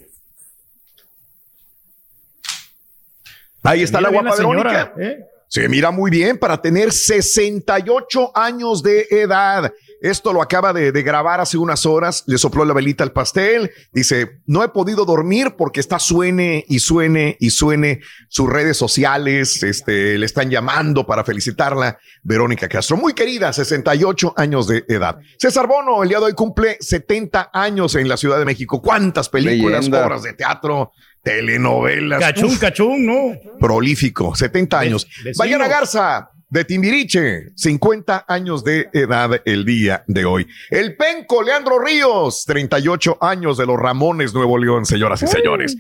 Ahí 3.64 3.84
está 3.84 4.00
Mira 4.00 4.10
la 4.10 4.16
guapa 4.16 4.30
la 4.32 4.36
señora, 4.36 4.94
Verónica. 4.96 5.31
Se 5.52 5.68
mira 5.68 5.92
muy 5.92 6.10
bien 6.10 6.38
para 6.38 6.62
tener 6.62 6.94
68 6.94 8.32
años 8.34 8.82
de 8.82 9.06
edad. 9.12 9.70
Esto 10.02 10.34
lo 10.34 10.42
acaba 10.42 10.74
de, 10.74 10.92
de 10.92 11.04
grabar 11.04 11.40
hace 11.40 11.58
unas 11.58 11.86
horas. 11.86 12.24
Le 12.26 12.38
sopló 12.38 12.66
la 12.66 12.74
velita 12.74 13.04
al 13.04 13.12
pastel. 13.12 13.72
Dice, 13.94 14.42
no 14.48 14.64
he 14.64 14.70
podido 14.70 15.06
dormir 15.06 15.56
porque 15.58 15.80
está 15.80 16.00
suene 16.00 16.66
y 16.68 16.80
suene 16.80 17.38
y 17.40 17.52
suene 17.52 18.02
sus 18.28 18.50
redes 18.50 18.78
sociales. 18.78 19.62
Este, 19.62 20.18
le 20.18 20.26
están 20.26 20.50
llamando 20.50 21.06
para 21.06 21.24
felicitarla. 21.24 22.00
Verónica 22.24 22.68
Castro, 22.68 22.98
muy 22.98 23.14
querida, 23.14 23.54
68 23.54 24.34
años 24.38 24.68
de 24.68 24.84
edad. 24.88 25.20
César 25.38 25.68
Bono, 25.68 26.02
el 26.02 26.10
día 26.10 26.18
de 26.20 26.26
hoy 26.26 26.34
cumple 26.34 26.78
70 26.80 27.52
años 27.54 27.94
en 27.96 28.10
la 28.10 28.18
Ciudad 28.18 28.40
de 28.40 28.46
México. 28.46 28.82
¿Cuántas 28.82 29.30
películas, 29.30 29.82
Leyenda. 29.86 30.06
obras 30.06 30.24
de 30.24 30.34
teatro, 30.34 30.92
telenovelas? 31.24 32.20
Cachún, 32.20 32.46
Uf 32.52 32.60
cachún, 32.60 33.06
no. 33.06 33.34
prolífico, 33.60 34.36
70 34.36 34.80
años. 34.80 35.08
vecino. 35.24 35.60
Garza, 35.70 36.30
de 36.52 36.66
Timbiriche, 36.66 37.54
50 37.56 38.26
años 38.28 38.64
de 38.66 38.90
edad 38.92 39.42
el 39.46 39.64
día 39.64 40.04
de 40.06 40.26
hoy. 40.26 40.46
El 40.70 40.98
Penco, 40.98 41.42
Leandro 41.42 41.80
Ríos, 41.80 42.44
38 42.46 43.18
años 43.22 43.58
de 43.58 43.66
los 43.66 43.80
Ramones, 43.80 44.34
Nuevo 44.34 44.58
León, 44.58 44.86
señoras 44.86 45.24
y 45.24 45.28
señores. 45.28 45.78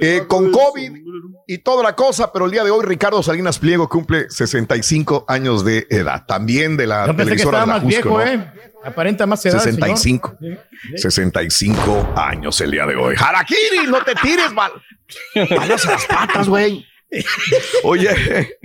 Eh, 0.00 0.22
con 0.26 0.50
COVID 0.50 0.92
y 1.46 1.58
toda 1.58 1.82
la 1.82 1.94
cosa, 1.94 2.32
pero 2.32 2.46
el 2.46 2.50
día 2.50 2.64
de 2.64 2.70
hoy 2.70 2.84
Ricardo 2.84 3.22
Salinas 3.22 3.58
Pliego 3.58 3.88
cumple 3.90 4.30
65 4.30 5.26
años 5.28 5.64
de 5.64 5.86
edad, 5.90 6.24
también 6.26 6.78
de 6.78 6.86
la 6.86 7.06
Yo 7.06 7.16
pensé 7.16 7.36
que 7.36 7.42
televisora 7.42 7.58
estaba 7.58 7.60
de 7.60 7.66
la 7.66 7.74
más 7.74 7.94
Jusco, 7.94 8.18
viejo, 8.18 8.36
¿no? 8.36 8.42
¿eh? 8.42 8.52
Aparenta 8.82 9.26
más 9.26 9.44
edad. 9.44 9.58
señor. 9.58 9.98
65. 9.98 10.38
65 10.96 12.14
años 12.16 12.58
el 12.62 12.70
día 12.70 12.86
de 12.86 12.96
hoy. 12.96 13.14
Harakiri, 13.18 13.86
no 13.86 14.02
te 14.02 14.14
tires, 14.14 14.50
mal. 14.52 14.72
Palas 15.34 15.84
a 15.86 15.90
las 15.90 16.06
patas, 16.06 16.48
güey. 16.48 16.86
Oye, 17.82 18.56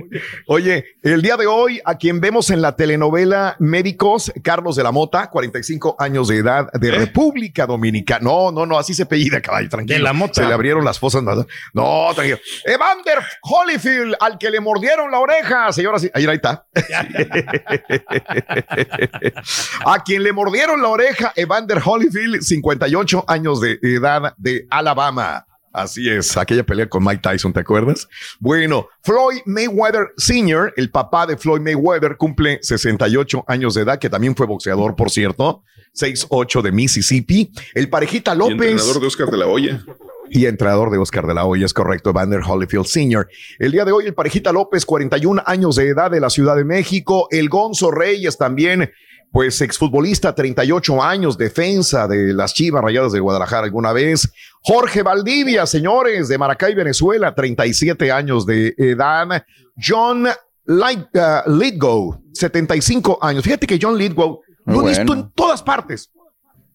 oye, 0.47 0.85
el 1.01 1.21
día 1.21 1.35
de 1.35 1.47
hoy, 1.47 1.81
a 1.83 1.97
quien 1.97 2.21
vemos 2.21 2.51
en 2.51 2.61
la 2.61 2.75
telenovela 2.75 3.55
Médicos, 3.59 4.31
Carlos 4.43 4.75
de 4.75 4.83
la 4.83 4.91
Mota, 4.91 5.29
45 5.29 5.95
años 5.97 6.27
de 6.27 6.37
edad, 6.37 6.71
de 6.73 6.91
República 6.91 7.65
Dominicana. 7.65 8.23
No, 8.23 8.51
no, 8.51 8.65
no, 8.65 8.77
así 8.77 8.93
se 8.93 9.03
apellida, 9.03 9.41
caballo, 9.41 9.69
tranquilo. 9.69 9.97
De 9.97 10.03
la 10.03 10.13
Mota. 10.13 10.33
Se 10.35 10.47
le 10.47 10.53
abrieron 10.53 10.85
las 10.85 10.99
fosas. 10.99 11.23
No, 11.23 11.45
no, 11.73 12.07
tranquilo. 12.13 12.37
Evander 12.65 13.19
Holyfield, 13.41 14.15
al 14.19 14.37
que 14.37 14.51
le 14.51 14.59
mordieron 14.59 15.09
la 15.09 15.19
oreja, 15.19 15.73
señora. 15.73 15.97
Ahí, 16.13 16.25
ahí 16.25 16.35
está. 16.35 16.65
A 19.85 20.03
quien 20.03 20.23
le 20.23 20.33
mordieron 20.33 20.81
la 20.81 20.89
oreja, 20.89 21.33
Evander 21.35 21.81
Holyfield, 21.83 22.41
58 22.41 23.25
años 23.27 23.59
de 23.59 23.79
edad 23.81 24.33
de 24.37 24.67
Alabama. 24.69 25.45
Así 25.75 26.09
es, 26.09 26.37
aquella 26.37 26.65
pelea 26.65 26.87
con 26.87 27.03
Mike 27.03 27.19
Tyson, 27.21 27.51
¿te 27.51 27.59
acuerdas? 27.59 28.07
Bueno, 28.39 28.87
Floyd 29.01 29.41
Mayweather 29.45 30.13
Sr., 30.15 30.73
el 30.77 30.89
papá 30.89 31.27
de 31.27 31.35
Floyd 31.35 31.59
Mayweather, 31.59 32.15
cumple 32.15 32.59
68 32.61 33.43
años 33.45 33.73
de 33.73 33.81
edad, 33.81 33.99
que 33.99 34.09
también 34.09 34.37
fue 34.37 34.47
boxeador, 34.47 34.95
por 34.95 35.11
cierto, 35.11 35.63
6'8 35.93 36.61
de 36.61 36.71
Mississippi. 36.71 37.51
El 37.73 37.89
parejita 37.89 38.33
Y 38.33 38.37
López. 38.37 38.53
entrenador 38.53 39.01
de 39.01 39.07
Oscar 39.07 39.29
de 39.29 39.37
la 39.37 39.47
Hoya. 39.47 39.83
Y 40.29 40.45
entrenador 40.45 40.91
de 40.91 40.97
Oscar 40.97 41.27
de 41.27 41.33
la 41.33 41.43
Hoya, 41.43 41.65
es 41.65 41.73
correcto, 41.73 42.11
Evander 42.11 42.41
Holyfield 42.47 42.85
Sr. 42.85 43.27
El 43.59 43.73
día 43.73 43.83
de 43.83 43.91
hoy, 43.91 44.05
el 44.05 44.13
parejita 44.13 44.53
López, 44.53 44.85
41 44.85 45.43
años 45.45 45.75
de 45.75 45.89
edad 45.89 46.09
de 46.09 46.21
la 46.21 46.29
Ciudad 46.29 46.55
de 46.55 46.63
México. 46.63 47.27
El 47.31 47.49
Gonzo 47.49 47.91
Reyes 47.91 48.37
también, 48.37 48.91
pues 49.35 49.59
exfutbolista, 49.59 50.33
38 50.33 51.03
años, 51.03 51.37
defensa 51.37 52.07
de 52.07 52.33
las 52.33 52.53
Chivas 52.53 52.81
Rayadas 52.81 53.11
de 53.11 53.19
Guadalajara 53.19 53.65
alguna 53.65 53.91
vez. 53.91 54.31
Jorge 54.61 55.03
Valdivia, 55.03 55.65
señores, 55.65 56.29
de 56.29 56.37
Maracay, 56.37 56.73
Venezuela, 56.73 57.35
37 57.35 58.13
años 58.13 58.45
de 58.45 58.73
edad. 58.77 59.43
John 59.75 60.25
Light, 60.63 61.09
uh, 61.13 61.51
Lidgo, 61.51 62.21
75 62.31 63.19
años. 63.21 63.43
Fíjate 63.43 63.67
que 63.67 63.77
John 63.77 63.97
Lidgo 63.97 64.39
lo 64.67 64.85
he 64.85 64.91
visto 64.91 65.13
en 65.13 65.29
todas 65.33 65.61
partes. 65.61 66.13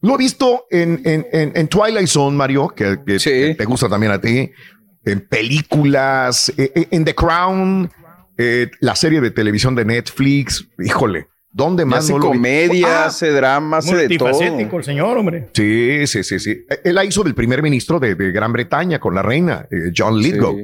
Lo 0.03 0.17
he 0.17 0.19
visto 0.19 0.67
en, 0.71 1.01
en, 1.07 1.27
en, 1.33 1.53
en 1.55 1.67
Twilight 1.67 2.09
Zone, 2.09 2.37
Mario, 2.37 2.69
que, 2.69 2.99
que 3.07 3.55
te 3.57 3.65
gusta 3.65 3.89
también 3.89 4.13
a 4.13 4.21
ti. 4.21 4.51
En 5.03 5.27
películas, 5.27 6.53
eh, 6.59 6.71
eh, 6.75 6.89
en 6.91 7.07
The 7.07 7.15
Crown, 7.15 7.91
eh, 8.37 8.71
la 8.81 8.95
serie 8.97 9.23
de 9.23 9.31
televisión 9.31 9.75
de 9.75 9.87
Netflix. 9.87 10.69
Híjole, 10.79 11.30
¿dónde 11.53 11.85
más? 11.85 12.01
hace 12.01 12.13
no 12.13 12.19
lo 12.19 12.29
comedia, 12.29 13.03
Ah, 13.03 13.07
hace 13.07 13.31
drama, 13.31 13.79
hace 13.79 14.09
de 14.09 14.17
todo. 14.19 14.29
El 14.41 14.85
señor, 14.85 15.17
hombre. 15.19 15.49
Sí, 15.53 16.07
sí, 16.07 16.23
sí, 16.25 16.39
sí. 16.39 16.65
Él 16.85 16.95
la 16.95 17.05
hizo 17.05 17.23
del 17.23 17.35
primer 17.35 17.63
ministro 17.63 17.99
de, 18.01 18.15
de 18.15 18.33
Gran 18.33 18.53
Bretaña 18.53 18.99
con 18.99 19.15
la 19.15 19.23
reina, 19.23 19.67
eh, 19.71 19.93
John 19.97 20.19
Lithgow. 20.19 20.59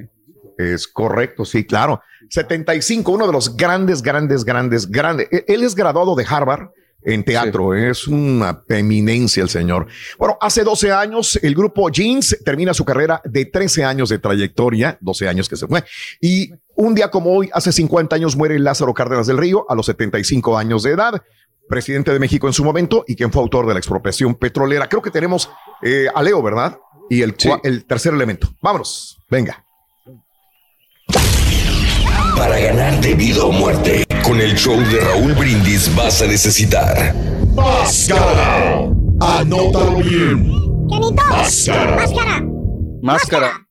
Es 0.58 0.88
correcto, 0.88 1.44
sí, 1.44 1.64
claro. 1.64 2.00
75, 2.30 3.12
uno 3.12 3.26
de 3.26 3.32
los 3.32 3.56
grandes, 3.56 4.02
grandes, 4.02 4.44
grandes, 4.44 4.90
grandes. 4.90 5.28
E- 5.30 5.44
Él 5.48 5.62
es 5.62 5.74
graduado 5.74 6.14
de 6.16 6.24
Harvard 6.28 6.68
en 7.06 7.22
teatro, 7.22 7.72
es 7.72 8.08
una 8.08 8.64
eminencia 8.68 9.42
el 9.42 9.48
señor. 9.48 9.86
Bueno, 10.18 10.36
hace 10.40 10.64
12 10.64 10.92
años 10.92 11.38
el 11.40 11.54
grupo 11.54 11.88
Jeans 11.88 12.36
termina 12.44 12.74
su 12.74 12.84
carrera 12.84 13.22
de 13.24 13.46
13 13.46 13.84
años 13.84 14.08
de 14.08 14.18
trayectoria, 14.18 14.98
12 15.00 15.28
años 15.28 15.48
que 15.48 15.56
se 15.56 15.68
fue. 15.68 15.84
Y 16.20 16.50
un 16.74 16.96
día 16.96 17.08
como 17.08 17.32
hoy, 17.32 17.48
hace 17.52 17.70
50 17.70 18.16
años, 18.16 18.36
muere 18.36 18.58
Lázaro 18.58 18.92
Cárdenas 18.92 19.28
del 19.28 19.38
Río 19.38 19.64
a 19.68 19.76
los 19.76 19.86
75 19.86 20.58
años 20.58 20.82
de 20.82 20.90
edad 20.90 21.22
presidente 21.68 22.12
de 22.12 22.20
México 22.20 22.46
en 22.46 22.52
su 22.52 22.64
momento 22.64 23.04
y 23.08 23.16
quien 23.16 23.32
fue 23.32 23.42
autor 23.42 23.66
de 23.66 23.74
la 23.74 23.78
expropiación 23.78 24.36
petrolera. 24.36 24.88
Creo 24.88 25.02
que 25.02 25.10
tenemos 25.10 25.50
eh, 25.82 26.06
a 26.14 26.22
Leo, 26.22 26.40
¿verdad? 26.42 26.78
Y 27.10 27.22
el, 27.22 27.34
el 27.64 27.84
tercer 27.86 28.14
elemento. 28.14 28.48
Vámonos, 28.60 29.18
venga. 29.28 29.65
Para 32.36 32.60
ganar 32.60 33.00
de 33.00 33.14
vida 33.14 33.44
o 33.44 33.50
muerte, 33.50 34.04
con 34.22 34.40
el 34.40 34.54
show 34.54 34.76
de 34.76 35.00
Raúl 35.00 35.32
Brindis 35.32 35.94
vas 35.96 36.20
a 36.20 36.26
necesitar 36.26 37.14
Máscara. 37.54 38.90
Anótalo 39.20 39.96
bien. 39.96 40.52
Máscara. 41.14 41.96
Máscara. 41.96 42.42
Máscara. 43.02 43.66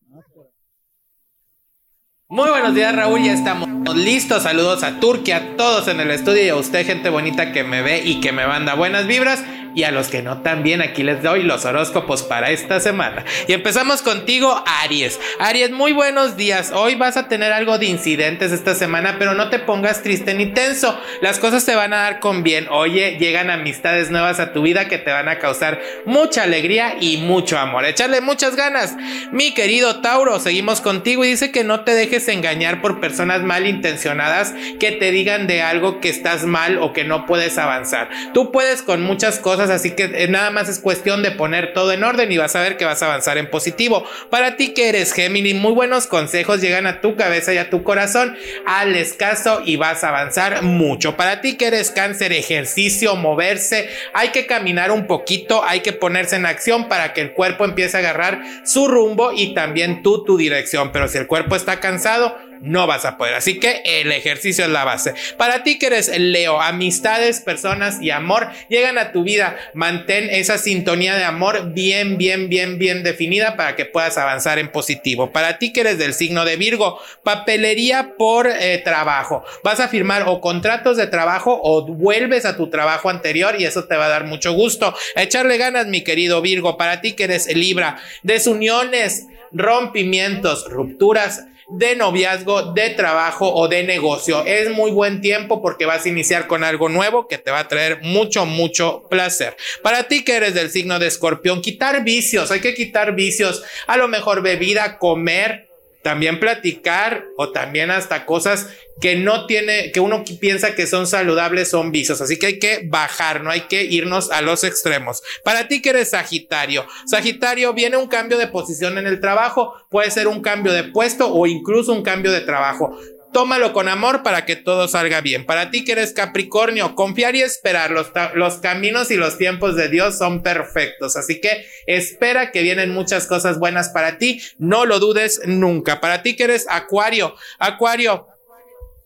Muy 2.28 2.50
buenos 2.50 2.74
días 2.74 2.96
Raúl, 2.96 3.24
ya 3.24 3.34
estamos 3.34 3.70
listos. 3.96 4.44
Saludos 4.44 4.84
a 4.84 5.00
Turquía, 5.00 5.38
a 5.38 5.58
todos 5.58 5.88
en 5.88 6.00
el 6.00 6.10
estudio 6.10 6.44
y 6.44 6.50
a 6.50 6.56
usted 6.56 6.86
gente 6.86 7.10
bonita 7.10 7.52
que 7.52 7.64
me 7.64 7.84
ve 7.84 8.02
y 8.04 8.20
que 8.20 8.32
me 8.32 8.48
manda 8.48 8.74
buenas 8.74 9.06
vibras. 9.06 9.44
Y 9.76 9.84
a 9.84 9.92
los 9.92 10.08
que 10.08 10.22
no 10.22 10.42
también, 10.42 10.82
aquí 10.82 11.04
les 11.04 11.22
doy 11.22 11.44
los 11.44 11.66
horóscopos 11.66 12.24
para 12.24 12.50
esta 12.50 12.80
semana. 12.80 13.26
Y 13.46 13.52
empezamos 13.52 14.02
contigo, 14.02 14.64
Aries. 14.84 15.20
Aries, 15.38 15.72
muy 15.72 15.92
buenos 15.92 16.38
días. 16.38 16.72
Hoy 16.74 16.96
vas 16.96 17.18
a 17.18 17.28
tener 17.28 17.52
algo 17.52 17.78
de 17.78 17.88
incidentes 17.88 18.54
esta 18.54 18.74
semana, 18.74 19.18
pero 19.20 19.34
no 19.34 19.50
te 19.50 19.60
pongas 19.60 20.02
triste 20.02 20.34
ni 20.34 20.46
tenso. 20.46 20.98
Las 21.20 21.40
cosas 21.40 21.66
te 21.66 21.76
van 21.76 21.92
a 21.92 21.98
dar 21.98 22.20
con 22.22 22.42
bien. 22.42 22.68
Oye, 22.70 23.18
llegan 23.20 23.50
amistades 23.50 24.10
nuevas 24.12 24.40
a 24.40 24.54
tu 24.54 24.62
vida 24.62 24.88
que 24.88 24.98
te 24.98 25.12
van 25.12 25.28
a 25.28 25.40
causar 25.40 25.82
mucha 26.06 26.44
alegría 26.44 26.96
y 27.02 27.18
mucho 27.18 27.60
amor. 27.60 27.84
Echarle 27.84 28.22
muchas 28.22 28.56
ganas. 28.56 28.96
Mi 29.34 29.54
querido 29.54 30.00
Tauro, 30.00 30.40
seguimos 30.40 30.80
contigo 30.80 31.26
y 31.26 31.30
dice 31.30 31.52
que 31.52 31.66
no 31.66 31.82
te 31.82 31.94
dejes 31.94 32.30
engañar 32.30 32.82
por 32.82 33.02
personas 33.02 33.42
malintencionadas 33.42 34.54
que 34.80 34.94
te 34.94 35.12
digan 35.12 35.48
de 35.48 35.62
algo 35.62 36.00
que 36.00 36.08
estás 36.08 36.46
mal 36.46 36.78
o 36.78 36.94
que 36.94 37.04
no 37.04 37.26
puedes 37.26 37.58
avanzar. 37.58 38.10
Tú 38.34 38.54
puedes 38.54 38.82
con 38.82 39.02
muchas 39.02 39.40
cosas, 39.40 39.65
así 39.70 39.92
que 39.92 40.04
eh, 40.04 40.28
nada 40.28 40.52
más 40.52 40.70
es 40.70 40.80
cuestión 40.80 41.24
de 41.24 41.32
poner 41.32 41.74
todo 41.74 41.92
en 41.92 42.04
orden 42.04 42.32
y 42.32 42.38
vas 42.38 42.56
a 42.56 42.62
ver 42.62 42.78
que 42.78 42.86
vas 42.86 43.02
a 43.02 43.08
avanzar 43.08 43.38
en 43.38 43.50
positivo. 43.50 44.06
Para 44.30 44.56
ti 44.56 44.74
que 44.74 44.90
eres 44.90 45.14
Géminis, 45.14 45.56
muy 45.56 45.74
buenos 45.74 46.08
consejos 46.08 46.62
llegan 46.62 46.88
a 46.88 47.02
tu 47.02 47.16
cabeza 47.16 47.54
y 47.54 47.58
a 47.58 47.70
tu 47.70 47.84
corazón. 47.84 48.36
Hazles 48.66 49.14
caso 49.14 49.62
y 49.66 49.76
vas 49.76 50.04
a 50.04 50.10
avanzar 50.10 50.64
mucho. 50.64 51.16
Para 51.16 51.42
ti 51.42 51.58
que 51.58 51.68
eres 51.68 51.92
cáncer, 51.92 52.34
ejercicio, 52.34 53.16
moverse, 53.16 53.90
hay 54.14 54.30
que 54.30 54.46
caminar 54.46 54.92
un 54.92 55.08
poquito, 55.08 55.64
hay 55.66 55.82
que 55.82 55.94
ponerse 55.94 56.36
en 56.36 56.46
acción 56.46 56.88
para 56.88 57.14
que 57.14 57.22
el 57.22 57.34
cuerpo 57.34 57.66
empiece 57.66 57.98
a 57.98 58.00
agarrar 58.00 58.42
su 58.66 58.88
rumbo 58.88 59.32
y 59.32 59.54
también 59.54 60.04
tú 60.04 60.24
tu 60.24 60.38
dirección. 60.38 60.92
Pero 60.92 61.08
si 61.08 61.18
el 61.18 61.28
cuerpo 61.28 61.56
está 61.56 61.80
cansado, 61.80 62.38
no 62.66 62.88
vas 62.88 63.06
a 63.06 63.18
poder. 63.18 63.36
Así 63.36 63.60
que 63.60 63.82
el 63.86 64.12
ejercicio 64.12 64.66
es 64.66 64.72
la 64.72 64.84
base. 64.84 65.14
Para 65.38 65.64
ti 65.64 65.80
que 65.80 65.88
eres 65.88 66.12
Leo, 66.18 66.62
amistades, 66.62 67.40
personas 67.40 68.02
y 68.02 68.10
amor 68.10 68.50
llegan 68.70 68.98
a 68.98 69.12
tu 69.12 69.24
vida. 69.24 69.56
Mantén 69.74 70.30
esa 70.30 70.58
sintonía 70.58 71.16
de 71.16 71.24
amor 71.24 71.74
bien, 71.74 72.18
bien, 72.18 72.50
bien, 72.50 72.78
bien 72.80 73.04
definida 73.04 73.56
para 73.56 73.76
que 73.76 73.86
puedas 73.86 74.18
avanzar 74.18 74.60
en 74.60 74.72
positivo. 74.72 75.32
Para 75.32 75.60
ti 75.60 75.72
que 75.72 75.82
eres 75.82 75.98
del 75.98 76.14
signo 76.14 76.44
de 76.44 76.58
Virgo, 76.58 77.00
papelería 77.24 78.16
por 78.18 78.48
eh, 78.48 78.82
trabajo. 78.84 79.44
Vas 79.64 79.80
a 79.80 79.88
firmar 79.88 80.24
o 80.28 80.42
contratos 80.42 80.98
de 80.98 81.08
trabajo 81.08 81.60
o 81.64 81.86
vuelves 81.86 82.46
a 82.46 82.58
tu 82.58 82.70
trabajo 82.70 83.10
anterior 83.10 83.56
y 83.60 83.66
eso 83.66 83.86
te 83.86 83.96
va 83.96 84.06
a 84.06 84.10
dar 84.10 84.26
mucho 84.26 84.54
gusto. 84.54 84.96
Echarle 85.16 85.58
ganas, 85.58 85.88
mi 85.88 86.04
querido 86.04 86.42
Virgo. 86.42 86.78
Para 86.78 87.02
ti 87.02 87.14
que 87.14 87.26
eres 87.26 87.54
Libra, 87.56 87.98
desuniones, 88.24 89.28
rompimientos, 89.52 90.66
rupturas 90.70 91.46
de 91.68 91.96
noviazgo, 91.96 92.74
de 92.74 92.92
trabajo 92.92 93.54
o 93.54 93.68
de 93.68 93.84
negocio. 93.84 94.46
Es 94.46 94.70
muy 94.70 94.92
buen 94.92 95.22
tiempo 95.22 95.62
porque 95.62 95.86
vas 95.86 96.06
a 96.06 96.10
iniciar 96.10 96.48
con 96.48 96.64
algo 96.64 96.90
nuevo 96.90 97.28
que 97.28 97.38
te 97.38 97.52
va 97.52 97.60
a 97.60 97.68
traer 97.68 98.00
mucho, 98.02 98.46
mucho 98.46 99.04
placer. 99.10 99.56
Para 99.82 100.08
ti 100.08 100.24
que 100.24 100.36
eres 100.36 100.54
del 100.54 100.70
signo 100.70 101.00
de 101.00 101.08
escorpión, 101.08 101.62
quitar 101.62 102.04
vicios, 102.04 102.52
hay 102.52 102.62
que 102.62 102.74
quitar 102.74 103.16
vicios, 103.16 103.64
a 103.88 103.98
lo 103.98 104.08
mejor 104.08 104.42
bebida, 104.42 104.98
comer, 104.98 105.70
también 106.06 106.40
platicar 106.40 107.26
o 107.36 107.52
también 107.52 107.90
hasta 107.90 108.28
cosas 108.28 108.68
que 109.02 109.16
no 109.16 109.48
tiene, 109.48 109.92
que 109.92 110.00
uno 110.00 110.24
piensa 110.40 110.76
que 110.76 110.86
son 110.86 111.08
saludables 111.08 111.72
son 111.72 111.92
vicios. 111.92 112.22
Así 112.22 112.38
que 112.38 112.46
hay 112.46 112.60
que 112.60 112.82
bajar, 112.88 113.42
no 113.42 113.50
hay 113.50 113.62
que 113.62 113.86
irnos 113.86 114.30
a 114.30 114.44
los 114.44 114.64
extremos. 114.64 115.24
Para 115.44 115.68
ti 115.68 115.82
que 115.82 115.90
eres 115.90 116.12
Sagitario, 116.12 116.86
Sagitario 117.08 117.74
viene 117.74 117.98
un 117.98 118.06
cambio 118.06 118.38
de 118.38 118.46
posición 118.46 119.00
en 119.00 119.08
el 119.08 119.20
trabajo, 119.20 119.74
puede 119.90 120.12
ser 120.12 120.28
un 120.28 120.44
cambio 120.44 120.74
de 120.74 120.84
puesto 120.84 121.34
o 121.34 121.48
incluso 121.48 121.92
un 121.92 122.04
cambio 122.04 122.32
de 122.32 122.42
trabajo. 122.42 122.96
Tómalo 123.36 123.74
con 123.74 123.90
amor 123.90 124.24
para 124.24 124.46
que 124.46 124.56
todo 124.56 124.88
salga 124.88 125.20
bien. 125.20 125.46
Para 125.46 125.70
ti 125.70 125.84
que 125.84 125.92
eres 125.92 126.14
Capricornio, 126.14 126.96
confiar 126.96 127.36
y 127.36 127.42
esperar. 127.42 127.92
Los, 127.92 128.54
caminos 128.60 129.12
y 129.12 129.18
los 129.18 129.38
tiempos 129.38 129.76
de 129.76 129.90
Dios 129.90 130.18
son 130.18 130.42
perfectos. 130.42 131.18
Así 131.18 131.42
que 131.42 131.66
espera 131.86 132.52
que 132.52 132.62
vienen 132.62 132.92
muchas 132.92 133.28
cosas 133.28 133.60
buenas 133.60 133.90
para 133.90 134.18
ti. 134.20 134.42
No 134.58 134.86
lo 134.86 135.02
dudes 135.02 135.42
nunca. 135.44 136.00
Para 136.00 136.24
ti 136.24 136.38
que 136.38 136.46
eres 136.46 136.66
Acuario, 136.70 137.36
Acuario, 137.60 138.26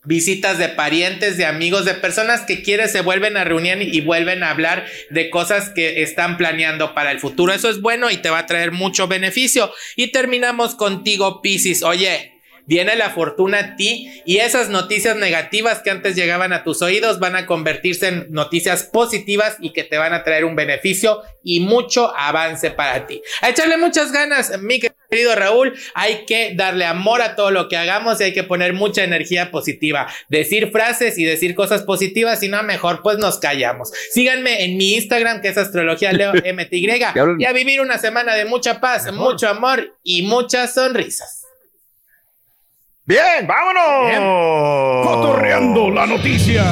visitas 0.04 0.60
de 0.60 0.70
parientes, 0.70 1.36
de 1.38 1.46
amigos, 1.46 1.86
de 1.86 1.96
personas 1.96 2.42
que 2.42 2.62
quieres 2.62 2.92
se 2.92 3.02
vuelven 3.02 3.36
a 3.36 3.46
reunir 3.46 3.82
y 3.82 4.02
vuelven 4.02 4.44
a 4.44 4.52
hablar 4.52 4.86
de 5.10 5.32
cosas 5.32 5.72
que 5.72 6.04
están 6.04 6.38
planeando 6.38 6.94
para 6.94 7.10
el 7.10 7.20
futuro. 7.20 7.52
Eso 7.52 7.68
es 7.68 7.82
bueno 7.82 8.12
y 8.12 8.18
te 8.18 8.30
va 8.30 8.38
a 8.38 8.46
traer 8.46 8.74
mucho 8.74 9.08
beneficio. 9.08 9.74
Y 9.96 10.12
terminamos 10.12 10.76
contigo, 10.76 11.42
Piscis. 11.42 11.82
Oye, 11.82 12.39
Viene 12.70 12.96
la 12.96 13.10
fortuna 13.10 13.58
a 13.58 13.76
ti 13.78 14.22
y 14.26 14.38
esas 14.38 14.70
noticias 14.70 15.16
negativas 15.16 15.80
que 15.80 15.90
antes 15.90 16.16
llegaban 16.16 16.54
a 16.54 16.64
tus 16.64 16.84
oídos 16.84 17.18
van 17.18 17.36
a 17.36 17.48
convertirse 17.48 18.10
en 18.10 18.28
noticias 18.30 18.84
positivas 18.84 19.58
y 19.60 19.74
que 19.74 19.84
te 19.84 19.98
van 19.98 20.14
a 20.14 20.24
traer 20.24 20.46
un 20.46 20.56
beneficio 20.56 21.24
y 21.44 21.62
mucho 21.62 22.16
avance 22.16 22.70
para 22.70 23.08
ti. 23.08 23.24
A 23.42 23.50
echarle 23.50 23.78
muchas 23.78 24.12
ganas, 24.12 24.60
mi 24.62 24.80
querido 24.80 25.34
Raúl. 25.34 25.74
Hay 25.96 26.26
que 26.28 26.54
darle 26.54 26.86
amor 26.86 27.24
a 27.24 27.36
todo 27.36 27.50
lo 27.50 27.70
que 27.70 27.76
hagamos 27.76 28.22
y 28.22 28.26
hay 28.26 28.34
que 28.34 28.44
poner 28.44 28.74
mucha 28.74 29.04
energía 29.04 29.50
positiva. 29.50 30.06
Decir 30.28 30.70
frases 30.70 31.18
y 31.18 31.24
decir 31.24 31.56
cosas 31.56 31.82
positivas 31.82 32.44
y 32.44 32.50
no 32.50 32.62
mejor 32.62 33.02
pues 33.02 33.18
nos 33.18 33.40
callamos. 33.40 33.92
Síganme 34.12 34.64
en 34.64 34.78
mi 34.78 34.94
Instagram 34.94 35.42
que 35.42 35.48
es 35.48 35.58
astrología 35.58 36.14
leo 36.14 36.34
MTY 36.54 36.88
y 37.40 37.46
a 37.46 37.52
vivir 37.52 37.82
una 37.82 37.98
semana 37.98 38.36
de 38.36 38.46
mucha 38.46 38.80
paz, 38.80 39.12
mucho 39.12 39.50
amor 39.50 39.98
y 40.04 40.22
muchas 40.22 40.76
sonrisas. 40.76 41.39
Bien, 43.10 43.48
vámonos. 43.48 45.04
Cotorreando 45.04 45.90
la 45.90 46.06
noticia. 46.06 46.64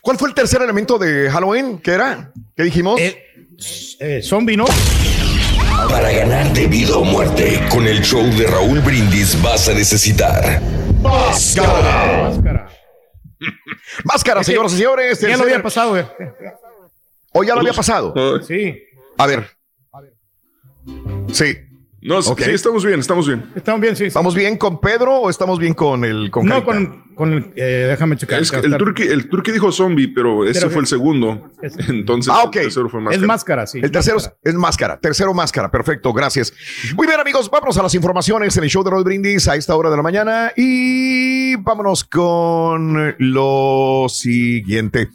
¿Cuál 0.00 0.16
fue 0.16 0.30
el 0.30 0.34
tercer 0.34 0.62
elemento 0.62 0.96
de 0.98 1.28
Halloween? 1.30 1.76
¿Qué 1.76 1.90
era? 1.90 2.32
¿Qué 2.56 2.62
dijimos? 2.62 2.98
Eh, 4.00 4.22
zombie, 4.22 4.56
¿no? 4.56 4.64
Para 5.90 6.10
ganar 6.12 6.50
de 6.54 6.66
vida 6.66 6.96
o 6.96 7.04
muerte, 7.04 7.60
con 7.68 7.86
el 7.86 8.00
show 8.00 8.24
de 8.38 8.46
Raúl 8.46 8.80
Brindis 8.80 9.40
vas 9.42 9.68
a 9.68 9.74
necesitar 9.74 10.62
Máscara. 11.02 12.30
Máscara, 12.30 12.68
señoras 14.46 14.72
y 14.72 14.76
señores. 14.76 15.20
Ya 15.20 15.36
lo 15.36 15.42
había 15.44 15.62
pasado, 15.62 15.90
güey. 15.90 16.04
¿O 17.32 17.44
ya 17.44 17.54
lo 17.54 17.60
había 17.60 17.72
pasado? 17.72 18.14
Sí. 18.42 18.76
A 19.18 19.26
ver. 19.26 19.46
Sí. 21.32 21.56
No, 22.02 22.20
sí, 22.20 22.32
estamos 22.50 22.84
bien, 22.84 22.98
estamos 22.98 23.28
bien. 23.28 23.44
Estamos 23.54 23.80
bien, 23.80 23.94
sí. 23.94 24.00
sí. 24.04 24.08
¿Estamos 24.08 24.34
bien 24.34 24.56
con 24.58 24.80
Pedro 24.80 25.18
o 25.20 25.30
estamos 25.30 25.58
bien 25.60 25.72
con 25.72 26.04
el 26.04 26.32
con 26.32 26.44
No, 26.46 26.64
Carita? 26.64 26.66
con, 26.66 27.14
con 27.14 27.32
el. 27.32 27.52
eh, 27.54 27.86
déjame 27.90 28.16
checar. 28.16 28.42
Es 28.42 28.50
que 28.50 28.56
el 28.58 28.76
turqui, 28.76 29.02
el 29.04 29.28
turqui 29.28 29.52
dijo 29.52 29.70
zombie, 29.70 30.08
pero 30.08 30.44
ese 30.44 30.60
Pero- 30.62 30.72
fue 30.72 30.80
el 30.82 30.88
segundo. 30.88 31.52
Es- 31.62 31.76
Entonces, 31.88 32.32
Ah, 32.34 32.42
ok. 32.42 32.56
el 32.56 32.62
tercero 32.64 32.88
fue 32.88 33.00
más 33.00 33.14
Es 33.14 33.20
máscara, 33.22 33.68
sí. 33.68 33.78
El 33.80 33.92
tercero 33.92 34.16
es- 34.16 34.32
es 34.42 34.54
máscara, 34.54 34.98
tercero 34.98 35.32
máscara, 35.32 35.70
perfecto, 35.70 36.12
gracias. 36.12 36.52
Muy 36.96 37.06
bien 37.06 37.20
amigos, 37.20 37.48
vámonos 37.48 37.78
a 37.78 37.82
las 37.84 37.94
informaciones 37.94 38.56
en 38.56 38.64
el 38.64 38.70
show 38.70 38.82
de 38.82 38.90
Roll 38.90 39.04
Brindis 39.04 39.46
a 39.46 39.54
esta 39.54 39.76
hora 39.76 39.88
de 39.88 39.96
la 39.96 40.02
mañana 40.02 40.52
y 40.56 41.54
vámonos 41.54 42.02
con 42.02 43.14
lo 43.18 44.06
siguiente. 44.08 45.08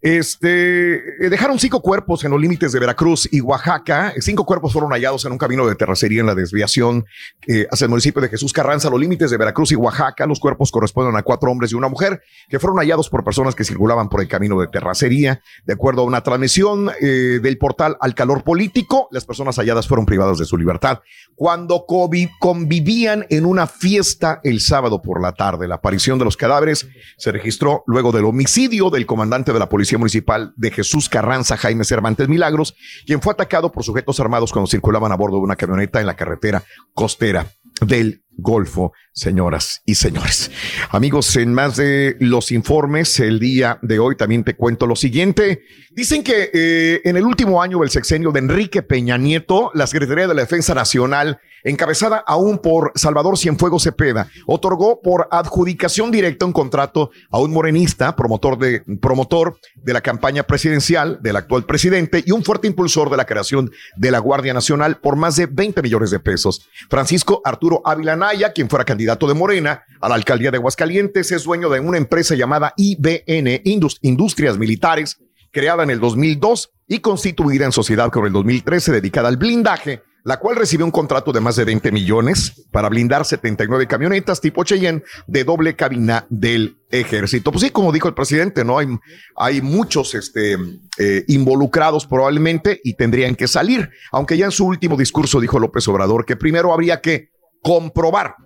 Este, 0.00 0.94
eh, 0.96 1.28
dejaron 1.28 1.58
cinco 1.58 1.82
cuerpos 1.82 2.22
en 2.24 2.30
los 2.30 2.40
límites 2.40 2.70
de 2.70 2.78
Veracruz 2.78 3.28
y 3.32 3.40
Oaxaca. 3.40 4.12
Cinco 4.20 4.46
cuerpos 4.46 4.72
fueron 4.72 4.92
hallados 4.92 5.24
en 5.24 5.32
un 5.32 5.38
camino 5.38 5.66
de 5.66 5.74
terracería 5.74 6.20
en 6.20 6.26
la 6.26 6.36
desviación 6.36 7.04
eh, 7.48 7.66
hacia 7.70 7.86
el 7.86 7.90
municipio 7.90 8.22
de 8.22 8.28
Jesús 8.28 8.52
Carranza, 8.52 8.90
los 8.90 9.00
límites 9.00 9.30
de 9.30 9.36
Veracruz 9.36 9.72
y 9.72 9.74
Oaxaca. 9.74 10.26
Los 10.26 10.38
cuerpos 10.38 10.70
corresponden 10.70 11.16
a 11.16 11.22
cuatro 11.22 11.50
hombres 11.50 11.72
y 11.72 11.74
una 11.74 11.88
mujer 11.88 12.22
que 12.48 12.60
fueron 12.60 12.78
hallados 12.78 13.08
por 13.08 13.24
personas 13.24 13.56
que 13.56 13.64
circulaban 13.64 14.08
por 14.08 14.20
el 14.20 14.28
camino 14.28 14.60
de 14.60 14.68
terracería. 14.68 15.40
De 15.64 15.72
acuerdo 15.72 16.02
a 16.02 16.04
una 16.04 16.22
transmisión 16.22 16.90
eh, 17.00 17.40
del 17.42 17.58
portal 17.58 17.96
Al 18.00 18.14
Calor 18.14 18.44
Político, 18.44 19.08
las 19.10 19.24
personas 19.24 19.56
halladas 19.56 19.88
fueron 19.88 20.06
privadas 20.06 20.38
de 20.38 20.44
su 20.44 20.56
libertad 20.56 21.00
cuando 21.34 21.86
convi- 21.86 22.30
convivían 22.40 23.24
en 23.30 23.46
una 23.46 23.66
fiesta 23.66 24.40
el 24.44 24.60
sábado 24.60 25.02
por 25.02 25.20
la 25.20 25.32
tarde. 25.32 25.68
La 25.68 25.76
aparición 25.76 26.18
de 26.18 26.24
los 26.24 26.36
cadáveres 26.36 26.86
se 27.16 27.32
registró 27.32 27.84
luego 27.86 28.12
del 28.12 28.24
homicidio 28.24 28.90
del 28.90 29.06
comandante 29.06 29.52
de 29.52 29.58
la 29.58 29.68
Policía 29.68 29.87
Municipal 29.96 30.52
de 30.56 30.70
Jesús 30.70 31.08
Carranza, 31.08 31.56
Jaime 31.56 31.84
Cervantes 31.84 32.28
Milagros, 32.28 32.74
quien 33.06 33.22
fue 33.22 33.32
atacado 33.32 33.72
por 33.72 33.84
sujetos 33.84 34.20
armados 34.20 34.52
cuando 34.52 34.66
circulaban 34.66 35.12
a 35.12 35.16
bordo 35.16 35.36
de 35.36 35.44
una 35.44 35.56
camioneta 35.56 36.00
en 36.00 36.06
la 36.06 36.16
carretera 36.16 36.62
costera 36.92 37.46
del 37.80 38.22
Golfo, 38.40 38.92
señoras 39.12 39.82
y 39.84 39.96
señores. 39.96 40.52
Amigos, 40.90 41.34
en 41.34 41.52
más 41.52 41.76
de 41.76 42.16
los 42.20 42.52
informes, 42.52 43.18
el 43.18 43.40
día 43.40 43.80
de 43.82 43.98
hoy 43.98 44.16
también 44.16 44.44
te 44.44 44.54
cuento 44.54 44.86
lo 44.86 44.94
siguiente. 44.94 45.64
Dicen 45.90 46.22
que 46.22 46.50
eh, 46.54 47.00
en 47.02 47.16
el 47.16 47.24
último 47.24 47.60
año 47.60 47.80
del 47.80 47.90
sexenio 47.90 48.30
de 48.30 48.38
Enrique 48.38 48.82
Peña 48.82 49.18
Nieto, 49.18 49.72
la 49.74 49.88
Secretaría 49.88 50.28
de 50.28 50.34
la 50.34 50.42
Defensa 50.42 50.72
Nacional, 50.72 51.40
encabezada 51.64 52.22
aún 52.24 52.58
por 52.58 52.92
Salvador 52.94 53.36
Cienfuegos 53.36 53.82
Cepeda, 53.82 54.28
otorgó 54.46 55.00
por 55.02 55.26
adjudicación 55.32 56.12
directa 56.12 56.46
un 56.46 56.52
contrato 56.52 57.10
a 57.30 57.40
un 57.40 57.52
morenista, 57.52 58.14
promotor 58.14 58.56
de, 58.58 58.82
promotor 59.00 59.58
de 59.74 59.92
la 59.92 60.00
campaña 60.00 60.44
presidencial 60.44 61.18
del 61.20 61.34
actual 61.34 61.64
presidente 61.64 62.22
y 62.24 62.30
un 62.30 62.44
fuerte 62.44 62.68
impulsor 62.68 63.10
de 63.10 63.16
la 63.16 63.26
creación 63.26 63.72
de 63.96 64.10
la 64.12 64.20
Guardia 64.20 64.54
Nacional 64.54 64.98
por 65.00 65.16
más 65.16 65.34
de 65.34 65.46
20 65.46 65.82
millones 65.82 66.12
de 66.12 66.20
pesos. 66.20 66.68
Francisco 66.88 67.40
Arturo 67.44 67.67
Ávila 67.84 68.16
Naya, 68.16 68.52
quien 68.52 68.68
fuera 68.68 68.84
candidato 68.84 69.26
de 69.26 69.34
Morena 69.34 69.82
a 70.00 70.08
la 70.08 70.14
alcaldía 70.14 70.50
de 70.50 70.56
Aguascalientes, 70.58 71.30
es 71.32 71.44
dueño 71.44 71.68
de 71.68 71.80
una 71.80 71.98
empresa 71.98 72.34
llamada 72.34 72.72
IBN, 72.76 73.62
Indus- 73.64 73.98
Industrias 74.02 74.58
Militares, 74.58 75.18
creada 75.50 75.82
en 75.82 75.90
el 75.90 76.00
2002 76.00 76.70
y 76.88 76.98
constituida 77.00 77.64
en 77.64 77.72
sociedad 77.72 78.10
con 78.10 78.26
el 78.26 78.32
2013, 78.32 78.92
dedicada 78.92 79.28
al 79.28 79.36
blindaje, 79.36 80.02
la 80.24 80.38
cual 80.38 80.56
recibió 80.56 80.84
un 80.84 80.90
contrato 80.92 81.32
de 81.32 81.40
más 81.40 81.56
de 81.56 81.64
20 81.64 81.90
millones 81.90 82.66
para 82.70 82.88
blindar 82.90 83.24
79 83.24 83.86
camionetas 83.86 84.40
tipo 84.42 84.62
Cheyenne 84.64 85.02
de 85.26 85.44
doble 85.44 85.74
cabina 85.74 86.26
del 86.28 86.76
ejército. 86.90 87.50
Pues 87.50 87.62
sí, 87.64 87.70
como 87.70 87.92
dijo 87.92 88.08
el 88.08 88.14
presidente, 88.14 88.62
no 88.64 88.78
hay, 88.78 88.88
hay 89.36 89.62
muchos 89.62 90.14
este, 90.14 90.56
eh, 90.98 91.24
involucrados 91.28 92.06
probablemente 92.06 92.78
y 92.84 92.94
tendrían 92.94 93.36
que 93.36 93.48
salir, 93.48 93.88
aunque 94.12 94.36
ya 94.36 94.44
en 94.46 94.50
su 94.50 94.66
último 94.66 94.96
discurso 94.96 95.40
dijo 95.40 95.58
López 95.58 95.86
Obrador 95.88 96.26
que 96.26 96.36
primero 96.36 96.72
habría 96.74 97.00
que 97.00 97.30
comprobar 97.62 98.36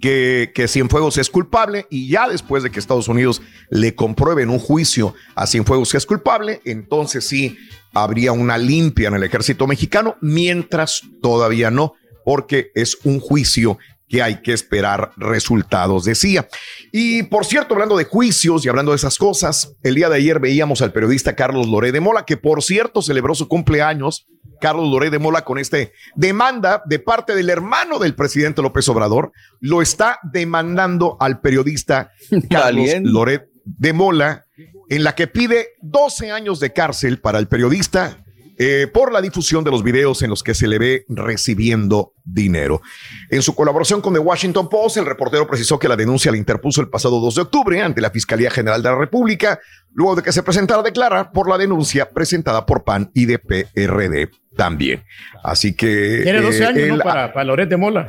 que, 0.00 0.52
que 0.54 0.68
Cienfuegos 0.68 1.18
es 1.18 1.30
culpable 1.30 1.86
y 1.90 2.08
ya 2.08 2.28
después 2.28 2.62
de 2.62 2.70
que 2.70 2.78
Estados 2.78 3.08
Unidos 3.08 3.42
le 3.70 3.94
compruebe 3.94 4.42
en 4.42 4.50
un 4.50 4.58
juicio 4.58 5.14
a 5.34 5.46
Cienfuegos 5.46 5.90
que 5.90 5.98
es 5.98 6.06
culpable, 6.06 6.60
entonces 6.64 7.26
sí 7.26 7.56
habría 7.94 8.32
una 8.32 8.58
limpia 8.58 9.08
en 9.08 9.14
el 9.14 9.24
ejército 9.24 9.66
mexicano, 9.66 10.16
mientras 10.20 11.02
todavía 11.22 11.70
no, 11.70 11.94
porque 12.24 12.70
es 12.74 12.98
un 13.04 13.20
juicio 13.20 13.78
que 14.08 14.22
hay 14.22 14.40
que 14.40 14.52
esperar 14.52 15.12
resultados, 15.16 16.04
decía. 16.04 16.48
Y 16.92 17.24
por 17.24 17.44
cierto, 17.44 17.74
hablando 17.74 17.96
de 17.96 18.04
juicios 18.04 18.64
y 18.64 18.68
hablando 18.68 18.92
de 18.92 18.96
esas 18.96 19.18
cosas, 19.18 19.74
el 19.82 19.94
día 19.94 20.08
de 20.08 20.16
ayer 20.16 20.40
veíamos 20.40 20.80
al 20.80 20.92
periodista 20.92 21.36
Carlos 21.36 21.68
Loré 21.68 21.92
de 21.92 22.00
Mola, 22.00 22.24
que 22.24 22.36
por 22.36 22.62
cierto 22.62 23.02
celebró 23.02 23.34
su 23.34 23.48
cumpleaños. 23.48 24.26
Carlos 24.60 24.88
Loré 24.88 25.10
de 25.10 25.18
Mola 25.18 25.44
con 25.44 25.58
este 25.58 25.92
demanda 26.14 26.82
de 26.86 26.98
parte 26.98 27.34
del 27.34 27.50
hermano 27.50 27.98
del 27.98 28.14
presidente 28.14 28.62
López 28.62 28.88
Obrador, 28.88 29.32
lo 29.60 29.82
está 29.82 30.18
demandando 30.22 31.16
al 31.20 31.40
periodista 31.40 32.12
Carlos. 32.50 32.88
Loret 33.02 33.48
de 33.64 33.92
Mola, 33.92 34.46
en 34.88 35.04
la 35.04 35.14
que 35.14 35.26
pide 35.26 35.70
12 35.82 36.30
años 36.30 36.58
de 36.60 36.72
cárcel 36.72 37.20
para 37.20 37.38
el 37.38 37.48
periodista 37.48 38.24
eh, 38.60 38.88
por 38.92 39.12
la 39.12 39.20
difusión 39.20 39.62
de 39.62 39.70
los 39.70 39.84
videos 39.84 40.22
en 40.22 40.30
los 40.30 40.42
que 40.42 40.52
se 40.52 40.66
le 40.66 40.78
ve 40.78 41.04
recibiendo 41.08 42.14
dinero. 42.24 42.82
En 43.30 43.40
su 43.40 43.54
colaboración 43.54 44.00
con 44.00 44.14
The 44.14 44.18
Washington 44.18 44.68
Post, 44.68 44.96
el 44.96 45.06
reportero 45.06 45.46
precisó 45.46 45.78
que 45.78 45.86
la 45.86 45.94
denuncia 45.94 46.32
la 46.32 46.38
interpuso 46.38 46.80
el 46.80 46.88
pasado 46.88 47.20
2 47.20 47.36
de 47.36 47.42
octubre 47.42 47.80
ante 47.80 48.00
la 48.00 48.10
Fiscalía 48.10 48.50
General 48.50 48.82
de 48.82 48.90
la 48.90 48.96
República, 48.96 49.60
luego 49.92 50.16
de 50.16 50.22
que 50.22 50.32
se 50.32 50.42
presentara 50.42 50.80
a 50.80 50.82
declarar 50.82 51.30
por 51.30 51.48
la 51.48 51.56
denuncia 51.56 52.10
presentada 52.10 52.66
por 52.66 52.82
PAN 52.82 53.12
y 53.14 53.26
de 53.26 53.38
PRD 53.38 54.30
también. 54.56 55.04
Así 55.44 55.74
que... 55.74 56.22
Tiene 56.24 56.40
12 56.40 56.58
eh, 56.58 56.66
años, 56.66 56.98
¿no? 56.98 57.04
Para, 57.04 57.32
para 57.32 57.44
Loret 57.44 57.68
de 57.68 57.76
Mola. 57.76 58.06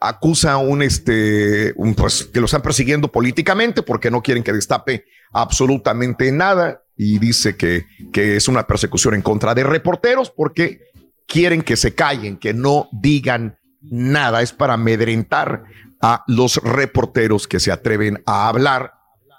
acusa 0.00 0.52
a 0.52 0.58
un 0.58 0.82
este 0.82 1.72
un, 1.74 1.96
pues 1.96 2.26
que 2.32 2.38
lo 2.38 2.46
están 2.46 2.62
persiguiendo 2.62 3.10
políticamente 3.10 3.82
porque 3.82 4.12
no 4.12 4.22
quieren 4.22 4.44
que 4.44 4.52
destape 4.52 5.06
absolutamente 5.32 6.30
nada 6.30 6.82
y 6.96 7.18
dice 7.18 7.56
que, 7.56 7.86
que 8.12 8.36
es 8.36 8.48
una 8.48 8.66
persecución 8.66 9.14
en 9.14 9.22
contra 9.22 9.54
de 9.54 9.64
reporteros 9.64 10.30
porque 10.30 10.80
quieren 11.26 11.62
que 11.62 11.76
se 11.76 11.94
callen, 11.94 12.38
que 12.38 12.54
no 12.54 12.88
digan 12.92 13.58
nada. 13.82 14.42
Es 14.42 14.52
para 14.52 14.74
amedrentar 14.74 15.64
a 16.00 16.24
los 16.26 16.56
reporteros 16.56 17.46
que 17.46 17.60
se 17.60 17.72
atreven 17.72 18.22
a 18.26 18.48
hablar, 18.48 18.94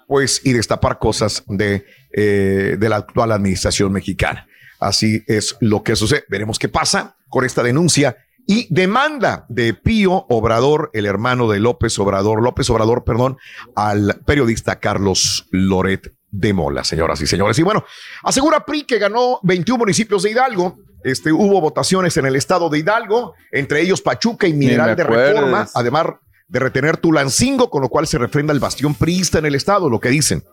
pues, 0.06 0.40
y 0.44 0.52
destapar 0.52 0.98
cosas 0.98 1.44
de, 1.46 1.84
eh, 2.12 2.76
de 2.78 2.88
la 2.88 2.96
actual 2.96 3.32
administración 3.32 3.92
mexicana. 3.92 4.46
Así 4.80 5.22
es 5.26 5.56
lo 5.60 5.82
que 5.82 5.96
sucede. 5.96 6.24
Veremos 6.28 6.58
qué 6.58 6.68
pasa 6.68 7.16
con 7.28 7.44
esta 7.44 7.62
denuncia 7.62 8.16
y 8.46 8.72
demanda 8.72 9.44
de 9.48 9.74
Pío 9.74 10.24
Obrador, 10.30 10.90
el 10.94 11.04
hermano 11.04 11.50
de 11.50 11.60
López 11.60 11.98
Obrador, 11.98 12.42
López 12.42 12.70
Obrador, 12.70 13.04
perdón, 13.04 13.36
al 13.74 14.22
periodista 14.24 14.80
Carlos 14.80 15.46
Loret 15.50 16.17
de 16.30 16.52
Mola, 16.52 16.84
señoras 16.84 17.20
y 17.20 17.26
señores. 17.26 17.58
Y 17.58 17.62
bueno, 17.62 17.84
asegura 18.22 18.64
PRI 18.64 18.84
que 18.84 18.98
ganó 18.98 19.40
21 19.42 19.78
municipios 19.78 20.22
de 20.22 20.30
Hidalgo. 20.30 20.78
Este, 21.04 21.32
hubo 21.32 21.60
votaciones 21.60 22.16
en 22.16 22.26
el 22.26 22.36
estado 22.36 22.68
de 22.68 22.78
Hidalgo, 22.78 23.34
entre 23.52 23.80
ellos 23.80 24.02
Pachuca 24.02 24.46
y 24.46 24.52
Mineral 24.52 24.96
de. 24.96 25.04
Reforma, 25.04 25.68
además 25.74 26.06
de 26.48 26.58
retener 26.58 26.96
Tulancingo, 26.96 27.70
con 27.70 27.82
lo 27.82 27.88
cual 27.88 28.06
se 28.06 28.18
refrenda 28.18 28.52
el 28.52 28.60
bastión 28.60 28.94
priista 28.94 29.38
en 29.38 29.46
el 29.46 29.54
estado, 29.54 29.88
lo 29.88 30.00
que 30.00 30.08
dicen. 30.08 30.44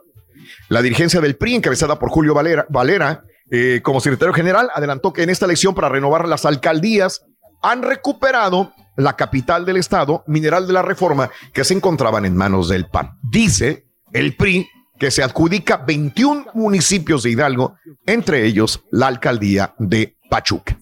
La 0.70 0.82
dirigencia 0.82 1.22
del 1.22 1.36
PRI, 1.36 1.56
encabezada 1.56 1.98
por 2.00 2.10
Julio 2.10 2.34
Valera, 2.34 2.66
Valera 2.70 3.24
eh, 3.50 3.80
como 3.84 4.02
secretario 4.02 4.34
general, 4.34 4.70
adelantó 4.74 5.14
que 5.14 5.24
en 5.24 5.30
esta 5.30 5.46
elección 5.46 5.74
para 5.74 5.90
renovar 5.90 6.28
las 6.28 6.46
alcaldías 6.46 7.24
han 7.62 7.82
recuperado 7.82 8.74
la 8.98 9.16
capital 9.16 9.66
del 9.66 9.78
estado, 9.78 10.24
Mineral 10.28 10.68
de 10.68 10.74
la 10.74 10.82
Reforma, 10.82 11.30
que 11.54 11.64
se 11.64 11.74
encontraban 11.74 12.26
en 12.26 12.36
manos 12.36 12.70
del 12.70 12.88
PAN. 12.88 13.12
Dice 13.22 13.88
el 14.14 14.36
PRI 14.36 14.68
que 15.00 15.12
se 15.12 15.24
adjudica 15.24 15.78
21 15.78 16.48
municipios 16.54 17.24
de 17.24 17.32
Hidalgo, 17.32 17.76
entre 18.06 18.46
ellos 18.46 18.84
la 18.92 19.08
alcaldía 19.08 19.74
de 19.78 20.18
Pachuca. 20.30 20.78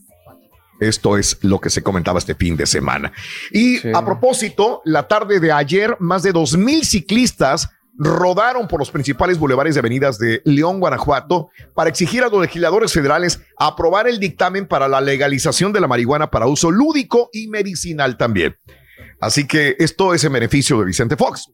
Esto 0.79 1.17
es 1.17 1.37
lo 1.41 1.59
que 1.59 1.69
se 1.69 1.81
comentaba 1.81 2.19
este 2.19 2.35
fin 2.35 2.57
de 2.57 2.65
semana. 2.65 3.11
Y 3.51 3.87
a 3.95 4.03
propósito, 4.03 4.81
la 4.85 5.07
tarde 5.07 5.39
de 5.39 5.51
ayer, 5.51 5.95
más 5.99 6.23
de 6.23 6.31
dos 6.31 6.57
mil 6.57 6.83
ciclistas 6.83 7.69
rodaron 7.95 8.67
por 8.67 8.79
los 8.79 8.91
principales 8.91 9.37
bulevares 9.37 9.75
de 9.75 9.79
avenidas 9.79 10.17
de 10.17 10.41
León, 10.45 10.79
Guanajuato, 10.79 11.49
para 11.75 11.89
exigir 11.89 12.23
a 12.23 12.29
los 12.29 12.41
legisladores 12.41 12.91
federales 12.91 13.41
aprobar 13.57 14.07
el 14.07 14.19
dictamen 14.19 14.67
para 14.67 14.87
la 14.87 14.99
legalización 14.99 15.71
de 15.73 15.79
la 15.79 15.87
marihuana 15.87 16.31
para 16.31 16.47
uso 16.47 16.71
lúdico 16.71 17.29
y 17.31 17.47
medicinal 17.47 18.17
también. 18.17 18.55
Así 19.21 19.45
que 19.47 19.75
esto 19.79 20.13
es 20.13 20.23
en 20.23 20.33
beneficio 20.33 20.79
de 20.79 20.85
Vicente 20.85 21.15
Fox. 21.15 21.49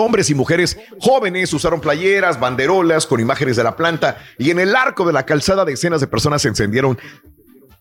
Hombres 0.00 0.30
y 0.30 0.34
mujeres 0.36 0.78
jóvenes 1.00 1.52
usaron 1.52 1.80
playeras, 1.80 2.38
banderolas 2.38 3.04
con 3.04 3.18
imágenes 3.18 3.56
de 3.56 3.64
la 3.64 3.74
planta 3.74 4.18
y 4.38 4.50
en 4.50 4.60
el 4.60 4.76
arco 4.76 5.04
de 5.04 5.12
la 5.12 5.26
calzada 5.26 5.64
decenas 5.64 6.00
de 6.00 6.06
personas 6.06 6.40
se 6.40 6.46
encendieron 6.46 6.96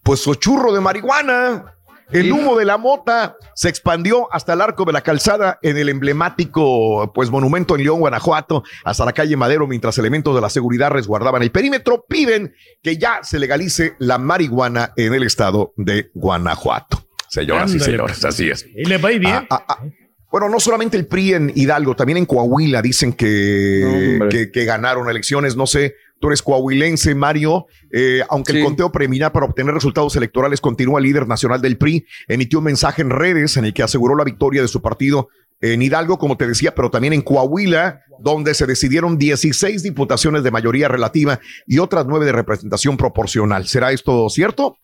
pues 0.02 0.22
su 0.22 0.34
churro 0.34 0.74
de 0.74 0.82
marihuana. 0.82 1.76
El 2.10 2.32
humo 2.32 2.58
de 2.58 2.66
la 2.66 2.80
mota 2.80 3.36
se 3.54 3.70
expandió 3.70 4.34
hasta 4.34 4.54
el 4.54 4.62
arco 4.62 4.84
de 4.86 4.94
la 4.94 5.02
calzada 5.02 5.60
en 5.62 5.78
el 5.78 5.90
emblemático 5.90 7.12
pues 7.14 7.30
monumento 7.30 7.76
en 7.76 7.84
León, 7.84 8.00
Guanajuato, 8.00 8.64
hasta 8.84 9.06
la 9.06 9.14
calle 9.14 9.38
Madero, 9.38 9.68
mientras 9.68 10.00
elementos 10.00 10.34
de 10.34 10.42
la 10.42 10.50
seguridad 10.50 10.90
resguardaban 10.90 11.44
el 11.44 11.52
perímetro, 11.52 12.04
piden 12.10 12.56
que 12.82 12.98
ya 12.98 13.20
se 13.22 13.38
legalice 13.38 13.96
la 14.00 14.18
marihuana 14.18 14.92
en 14.96 15.14
el 15.14 15.22
estado 15.22 15.72
de 15.78 16.10
Guanajuato. 16.16 17.08
Señoras 17.30 17.76
y 17.76 17.80
señores, 17.80 18.26
así 18.26 18.50
es. 18.50 18.66
Y 18.76 18.86
le 18.86 18.98
va 18.98 19.10
bien. 19.10 19.26
Ah, 19.26 19.48
ah, 19.52 19.66
ah. 19.68 19.84
Bueno, 20.30 20.50
no 20.50 20.60
solamente 20.60 20.98
el 20.98 21.08
PRI 21.08 21.34
en 21.34 21.52
Hidalgo, 21.56 21.96
también 21.96 22.18
en 22.18 22.26
Coahuila 22.26 22.82
dicen 22.82 23.14
que, 23.14 24.20
que, 24.30 24.52
que 24.52 24.66
ganaron 24.66 25.10
elecciones. 25.10 25.56
No 25.56 25.66
sé, 25.68 25.96
tú 26.20 26.28
eres 26.28 26.42
coahuilense, 26.42 27.16
Mario. 27.16 27.68
Eh, 27.92 28.22
aunque 28.30 28.54
el 28.54 28.64
conteo 28.64 28.92
preliminar 28.92 29.32
para 29.32 29.46
obtener 29.46 29.74
resultados 29.74 30.16
electorales 30.16 30.60
continúa, 30.60 31.00
el 31.00 31.06
líder 31.06 31.28
nacional 31.28 31.62
del 31.62 31.78
PRI 31.78 32.06
emitió 32.28 32.60
un 32.60 32.66
mensaje 32.66 33.02
en 33.02 33.10
redes 33.10 33.58
en 33.58 33.66
el 33.66 33.74
que 33.74 33.84
aseguró 33.84 34.16
la 34.16 34.24
victoria 34.24 34.62
de 34.62 34.68
su 34.68 34.82
partido 34.82 35.30
en 35.62 35.82
Hidalgo, 35.82 36.18
como 36.20 36.38
te 36.38 36.48
decía, 36.48 36.74
pero 36.76 36.90
también 36.92 37.14
en 37.14 37.22
Coahuila, 37.22 38.02
donde 38.20 38.54
se 38.54 38.66
decidieron 38.66 39.18
16 39.18 39.82
diputaciones 39.84 40.44
de 40.44 40.52
mayoría 40.52 40.88
relativa 40.88 41.40
y 41.66 41.80
otras 41.80 42.06
nueve 42.08 42.26
de 42.26 42.32
representación 42.32 42.98
proporcional. 42.98 43.68
¿Será 43.68 43.92
esto 43.92 44.30
cierto? 44.30 44.78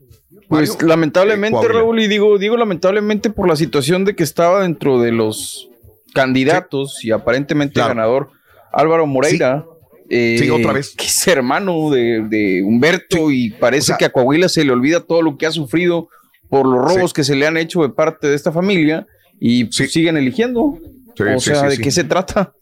Pues 0.50 0.72
Mario? 0.74 0.88
lamentablemente, 0.88 1.60
Eh. 1.66 1.70
Raúl, 1.70 2.00
y 2.00 2.08
digo, 2.08 2.38
digo 2.38 2.58
lamentablemente 2.58 3.30
por 3.30 3.48
la 3.48 3.56
situación 3.56 4.04
de 4.06 4.16
que 4.16 4.24
estaba 4.24 4.62
dentro 4.64 5.00
de 5.00 5.12
los 5.12 5.70
candidatos 6.14 7.04
y 7.04 7.12
aparentemente 7.12 7.80
ganador 7.80 8.30
Álvaro 8.72 9.06
Moreira. 9.08 9.66
eh, 10.10 10.38
Sí, 10.40 10.50
otra 10.50 10.74
vez. 10.74 10.94
Que 10.96 11.06
es 11.06 11.28
hermano 11.28 11.90
de, 11.90 12.26
de 12.30 12.62
Humberto 12.64 13.32
y 13.32 13.52
parece 13.52 13.94
que 13.98 14.06
a 14.06 14.12
Coahuila 14.12 14.50
se 14.50 14.64
le 14.64 14.72
olvida 14.72 15.00
todo 15.00 15.22
lo 15.22 15.38
que 15.38 15.46
ha 15.48 15.52
sufrido 15.52 16.10
por 16.50 16.68
los 16.68 16.84
robos 16.84 17.14
que 17.14 17.24
se 17.24 17.36
le 17.36 17.48
han 17.48 17.58
hecho 17.58 17.82
de 17.82 17.90
parte 17.90 18.28
de 18.28 18.36
esta 18.36 18.52
familia 18.52 19.08
y 19.40 19.66
pues, 19.66 19.92
siguen 19.92 20.18
eligiendo. 20.18 20.78
Sí, 21.16 21.24
o 21.24 21.40
sea, 21.40 21.64
¿de 21.64 21.78
qué 21.78 21.92
se 21.92 22.04
trata? 22.04 22.54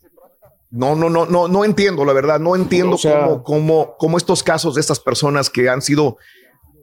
No, 0.72 0.96
no, 0.96 1.10
no, 1.10 1.26
no, 1.26 1.48
no 1.48 1.66
entiendo, 1.66 2.06
la 2.06 2.14
verdad, 2.14 2.40
no 2.40 2.56
entiendo 2.56 2.96
O 2.96 2.98
sea- 2.98 3.26
cómo, 3.26 3.44
cómo, 3.44 3.96
cómo 3.98 4.18
estos 4.18 4.42
casos 4.42 4.76
de 4.76 4.82
estas 4.82 5.00
personas 5.00 5.50
que 5.50 5.68
han 5.70 5.82
sido, 5.82 6.18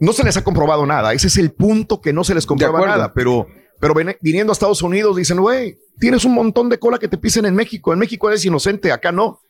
no 0.01 0.13
se 0.13 0.25
les 0.25 0.37
ha 0.37 0.45
comprobado 0.45 0.85
nada. 0.87 1.13
Ese 1.15 1.29
es 1.29 1.37
el 1.39 1.53
punto 1.53 2.01
que 2.01 2.13
no 2.13 2.23
se 2.25 2.35
les 2.35 2.45
comprueba 2.47 2.87
nada, 2.87 3.13
pero, 3.15 3.47
pero 3.81 3.95
viniendo 4.21 4.51
a 4.51 4.55
Estados 4.55 4.83
Unidos 4.83 5.17
dicen, 5.17 5.41
güey, 5.41 5.77
tienes 5.99 6.25
un 6.25 6.35
montón 6.35 6.69
de 6.69 6.79
cola 6.79 6.99
que 6.99 7.09
te 7.09 7.17
pisen 7.19 7.47
en 7.47 7.55
México. 7.55 7.93
En 7.93 7.99
México 7.99 8.29
eres 8.29 8.45
inocente, 8.45 8.93
acá 8.93 9.11
no. 9.11 9.41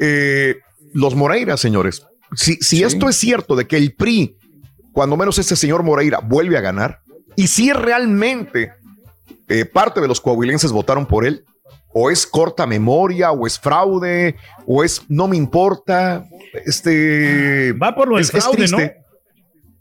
Eh, 0.00 0.56
los 0.92 1.14
Moreira, 1.14 1.56
señores. 1.56 2.06
Si, 2.34 2.56
si 2.56 2.82
esto 2.82 3.08
es 3.08 3.16
cierto 3.16 3.54
de 3.56 3.66
que 3.66 3.76
el 3.76 3.94
PRI, 3.94 4.36
cuando 4.92 5.16
menos 5.16 5.38
este 5.38 5.56
señor 5.56 5.82
Moreira 5.82 6.20
vuelve 6.20 6.56
a 6.58 6.60
ganar, 6.60 7.00
y 7.36 7.46
si 7.46 7.72
realmente 7.72 8.72
eh, 9.50 9.64
parte 9.64 10.00
de 10.00 10.08
los 10.08 10.20
coahuilenses 10.20 10.72
votaron 10.72 11.06
por 11.06 11.26
él, 11.26 11.44
o 11.92 12.10
es 12.10 12.26
corta 12.26 12.66
memoria, 12.66 13.32
o 13.32 13.46
es 13.46 13.58
fraude, 13.58 14.36
o 14.66 14.84
es 14.84 15.02
no 15.08 15.28
me 15.28 15.36
importa. 15.36 16.24
Este 16.64 17.72
va 17.72 17.94
por 17.94 18.08
lo 18.08 18.16
del 18.16 18.24
fraude, 18.24 18.68
¿no? 18.68 18.78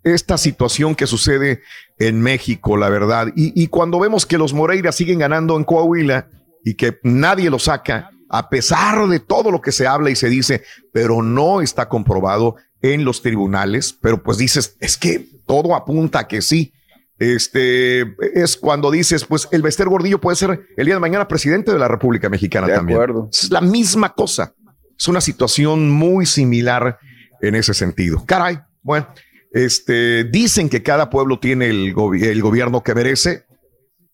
Esta 0.04 0.38
situación 0.38 0.96
que 0.96 1.06
sucede 1.06 1.62
en 2.00 2.20
México, 2.22 2.78
la 2.78 2.90
verdad. 2.90 3.28
Y, 3.36 3.62
y 3.62 3.68
cuando 3.68 4.00
vemos 4.00 4.26
que 4.26 4.38
los 4.38 4.54
Moreira 4.54 4.92
siguen 4.92 5.20
ganando 5.20 5.56
en 5.56 5.64
Coahuila 5.64 6.28
y 6.64 6.74
que 6.74 6.98
nadie 7.04 7.50
lo 7.50 7.60
saca, 7.60 8.10
a 8.30 8.50
pesar 8.50 9.08
de 9.08 9.20
todo 9.20 9.52
lo 9.52 9.62
que 9.62 9.72
se 9.72 9.88
habla 9.88 10.10
y 10.10 10.16
se 10.16 10.30
dice, 10.30 10.64
pero 10.92 11.22
no 11.22 11.62
está 11.62 11.90
comprobado 11.90 12.56
en 12.82 13.04
los 13.04 13.22
tribunales, 13.22 13.94
pero 13.94 14.24
pues 14.24 14.38
dices, 14.38 14.78
es 14.80 14.98
que 14.98 15.28
todo 15.46 15.76
apunta 15.76 16.20
a 16.20 16.28
que 16.28 16.42
sí. 16.42 16.74
Este 17.20 18.16
es 18.34 18.56
cuando 18.56 18.90
dices, 18.90 19.26
pues 19.26 19.48
el 19.52 19.62
Bester 19.62 19.90
Gordillo 19.90 20.22
puede 20.22 20.38
ser 20.38 20.68
el 20.78 20.86
día 20.86 20.96
de 20.96 21.02
mañana 21.02 21.28
presidente 21.28 21.72
de 21.72 21.78
la 21.78 21.90
República 21.90 22.30
Mexicana 22.30 22.68
De 22.68 22.76
también. 22.76 22.98
acuerdo. 22.98 23.30
Es 23.32 23.52
la 23.52 23.62
misma 23.62 24.14
cosa. 24.14 24.56
Es 24.98 25.08
una 25.08 25.22
situación 25.22 25.90
muy 25.92 26.26
similar 26.26 26.98
en 27.42 27.56
ese 27.56 27.74
sentido. 27.74 28.24
Caray, 28.26 28.60
bueno, 28.82 29.08
este 29.52 30.24
dicen 30.24 30.70
que 30.70 30.82
cada 30.82 31.10
pueblo 31.10 31.40
tiene 31.40 31.68
el, 31.68 31.94
el 32.22 32.42
gobierno 32.42 32.84
que 32.84 32.96
merece. 32.96 33.46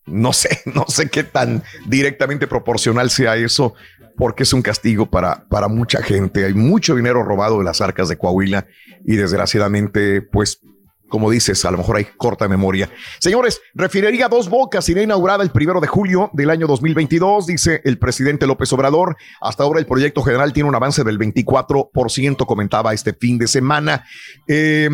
No 0.07 0.34
sé, 0.34 0.61
no 0.73 0.86
sé 0.88 1.10
qué 1.10 1.23
tan 1.23 1.64
directamente 1.88 2.48
proporcional 2.48 3.10
sea 3.10 3.36
eso, 3.36 3.76
porque 4.18 4.44
es 4.44 4.53
un 4.53 4.61
castigo 4.61 5.10
para, 5.10 5.48
para 5.48 5.68
mucha 5.68 6.02
gente. 6.02 6.45
Hay 6.45 6.53
mucho 6.53 6.95
dinero 6.95 7.23
robado 7.23 7.60
de 7.60 7.65
las 7.65 7.82
arcas 7.82 8.10
de 8.10 8.18
Coahuila 8.18 8.65
y 9.06 9.15
desgraciadamente, 9.15 10.22
pues, 10.22 10.60
como 11.16 11.32
dices, 11.32 11.64
a 11.64 11.72
lo 11.72 11.78
mejor 11.78 11.96
hay 11.96 12.08
corta 12.18 12.50
memoria. 12.50 12.90
Señores, 13.20 13.62
refinería 13.74 14.28
Dos 14.28 14.50
Bocas 14.50 14.90
irá 14.90 15.02
inaugurada 15.02 15.46
el 15.46 15.50
primero 15.50 15.80
de 15.80 15.88
julio 15.88 16.30
del 16.34 16.50
año 16.50 16.68
2022, 16.68 17.48
dice 17.48 17.80
el 17.86 17.98
presidente 17.98 18.46
López 18.46 18.74
Obrador. 18.74 19.16
Hasta 19.40 19.64
ahora 19.64 19.80
el 19.80 19.86
proyecto 19.86 20.24
general 20.24 20.52
tiene 20.52 20.68
un 20.68 20.76
avance 20.76 21.06
del 21.06 21.18
24%, 21.18 22.46
comentaba 22.46 22.94
este 22.94 23.14
fin 23.14 23.38
de 23.38 23.48
semana. 23.48 24.04
Eh, 24.46 24.90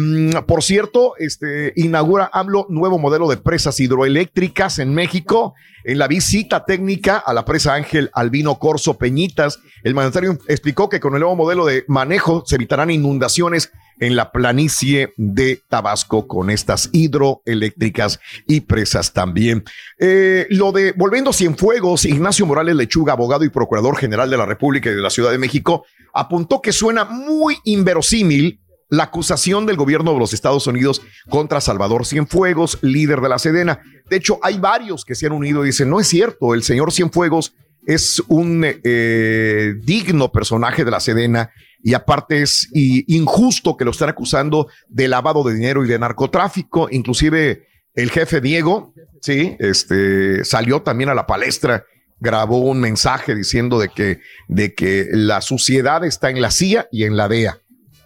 por 0.45 0.61
cierto, 0.61 1.15
este, 1.18 1.73
inaugura 1.76 2.30
AMLO 2.31 2.68
nuevo 2.69 2.99
modelo 2.99 3.27
de 3.27 3.38
presas 3.38 3.80
hidroeléctricas 3.80 4.77
en 4.77 4.93
México. 4.93 5.56
En 5.85 5.98
la 5.98 6.07
visita 6.07 6.65
técnica 6.65 7.18
a 7.18 7.34
la 7.34 7.45
presa 7.45 7.73
Ángel 7.73 8.11
Albino 8.14 8.60
Corso 8.60 8.99
Peñitas, 8.99 9.57
el 9.84 9.95
mandatario 9.95 10.38
explicó 10.48 10.88
que 10.88 10.99
con 10.99 11.15
el 11.15 11.22
nuevo 11.22 11.35
modelo 11.35 11.65
de 11.65 11.84
manejo 11.88 12.43
se 12.45 12.57
evitarán 12.57 12.91
inundaciones 12.91 13.72
en 14.01 14.15
la 14.15 14.31
planicie 14.31 15.13
de 15.15 15.61
Tabasco 15.69 16.27
con 16.27 16.49
estas 16.49 16.89
hidroeléctricas 16.91 18.19
y 18.47 18.61
presas 18.61 19.13
también. 19.13 19.63
Eh, 19.99 20.47
lo 20.49 20.71
de 20.71 20.91
volviendo 20.93 21.31
Cienfuegos, 21.31 22.05
Ignacio 22.05 22.45
Morales 22.47 22.75
Lechuga, 22.75 23.13
abogado 23.13 23.45
y 23.45 23.49
procurador 23.49 23.95
general 23.95 24.29
de 24.29 24.37
la 24.37 24.47
República 24.47 24.89
y 24.89 24.95
de 24.95 25.01
la 25.01 25.11
Ciudad 25.11 25.31
de 25.31 25.37
México, 25.37 25.85
apuntó 26.13 26.61
que 26.61 26.73
suena 26.73 27.05
muy 27.05 27.57
inverosímil 27.63 28.59
la 28.89 29.03
acusación 29.03 29.67
del 29.67 29.77
gobierno 29.77 30.13
de 30.13 30.19
los 30.19 30.33
Estados 30.33 30.65
Unidos 30.65 31.03
contra 31.29 31.61
Salvador 31.61 32.05
Cienfuegos, 32.05 32.79
líder 32.81 33.21
de 33.21 33.29
la 33.29 33.39
Sedena. 33.39 33.81
De 34.09 34.17
hecho, 34.17 34.39
hay 34.41 34.57
varios 34.57 35.05
que 35.05 35.15
se 35.15 35.27
han 35.27 35.31
unido 35.31 35.63
y 35.63 35.67
dicen, 35.67 35.89
no 35.89 35.99
es 35.99 36.07
cierto, 36.07 36.55
el 36.55 36.63
señor 36.63 36.91
Cienfuegos 36.91 37.53
es 37.85 38.21
un 38.27 38.63
eh, 38.65 39.73
digno 39.83 40.31
personaje 40.31 40.83
de 40.83 40.91
la 40.91 40.99
Sedena 40.99 41.51
y 41.83 41.93
aparte 41.93 42.41
es 42.41 42.69
y, 42.73 43.15
injusto 43.15 43.77
que 43.77 43.85
lo 43.85 43.91
están 43.91 44.09
acusando 44.09 44.67
de 44.87 45.07
lavado 45.07 45.43
de 45.43 45.53
dinero 45.53 45.83
y 45.83 45.87
de 45.87 45.99
narcotráfico. 45.99 46.87
Inclusive 46.91 47.67
el 47.93 48.11
jefe 48.11 48.41
Diego, 48.41 48.93
sí, 49.21 49.55
este 49.59 50.43
salió 50.45 50.81
también 50.81 51.09
a 51.09 51.15
la 51.15 51.27
palestra, 51.27 51.85
grabó 52.19 52.59
un 52.59 52.79
mensaje 52.79 53.35
diciendo 53.35 53.79
de 53.79 53.89
que, 53.89 54.19
de 54.47 54.73
que 54.73 55.07
la 55.11 55.41
suciedad 55.41 56.05
está 56.05 56.29
en 56.29 56.41
la 56.41 56.51
CIA 56.51 56.87
y 56.91 57.03
en 57.03 57.17
la 57.17 57.27
DEA, 57.27 57.59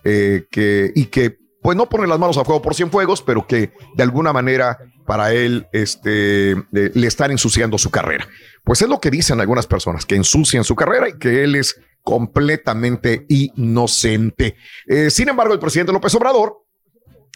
eh, 0.04 0.46
que, 0.50 0.92
y 0.96 1.06
que 1.08 1.38
pues 1.62 1.76
no 1.76 1.90
pone 1.90 2.08
las 2.08 2.20
manos 2.20 2.38
a 2.38 2.46
fuego 2.46 2.62
por 2.62 2.76
Cienfuegos, 2.76 3.22
pero 3.22 3.48
que 3.48 3.74
de 3.96 4.04
alguna 4.04 4.32
manera 4.32 4.78
para 5.06 5.34
él 5.34 5.68
este, 5.72 6.52
eh, 6.52 6.58
le 6.72 7.08
están 7.08 7.32
ensuciando 7.32 7.78
su 7.78 7.90
carrera. 7.90 8.28
Pues 8.64 8.82
es 8.82 8.88
lo 8.88 9.00
que 9.00 9.12
dicen 9.12 9.40
algunas 9.40 9.68
personas, 9.68 10.06
que 10.06 10.16
ensucian 10.16 10.64
su 10.64 10.76
carrera 10.76 11.10
y 11.10 11.18
que 11.18 11.44
él 11.44 11.56
es 11.56 11.80
completamente 12.06 13.26
inocente. 13.30 14.56
Eh, 14.86 15.10
sin 15.10 15.28
embargo, 15.28 15.56
el 15.56 15.60
presidente 15.60 15.92
López 15.92 16.14
Obrador 16.14 16.64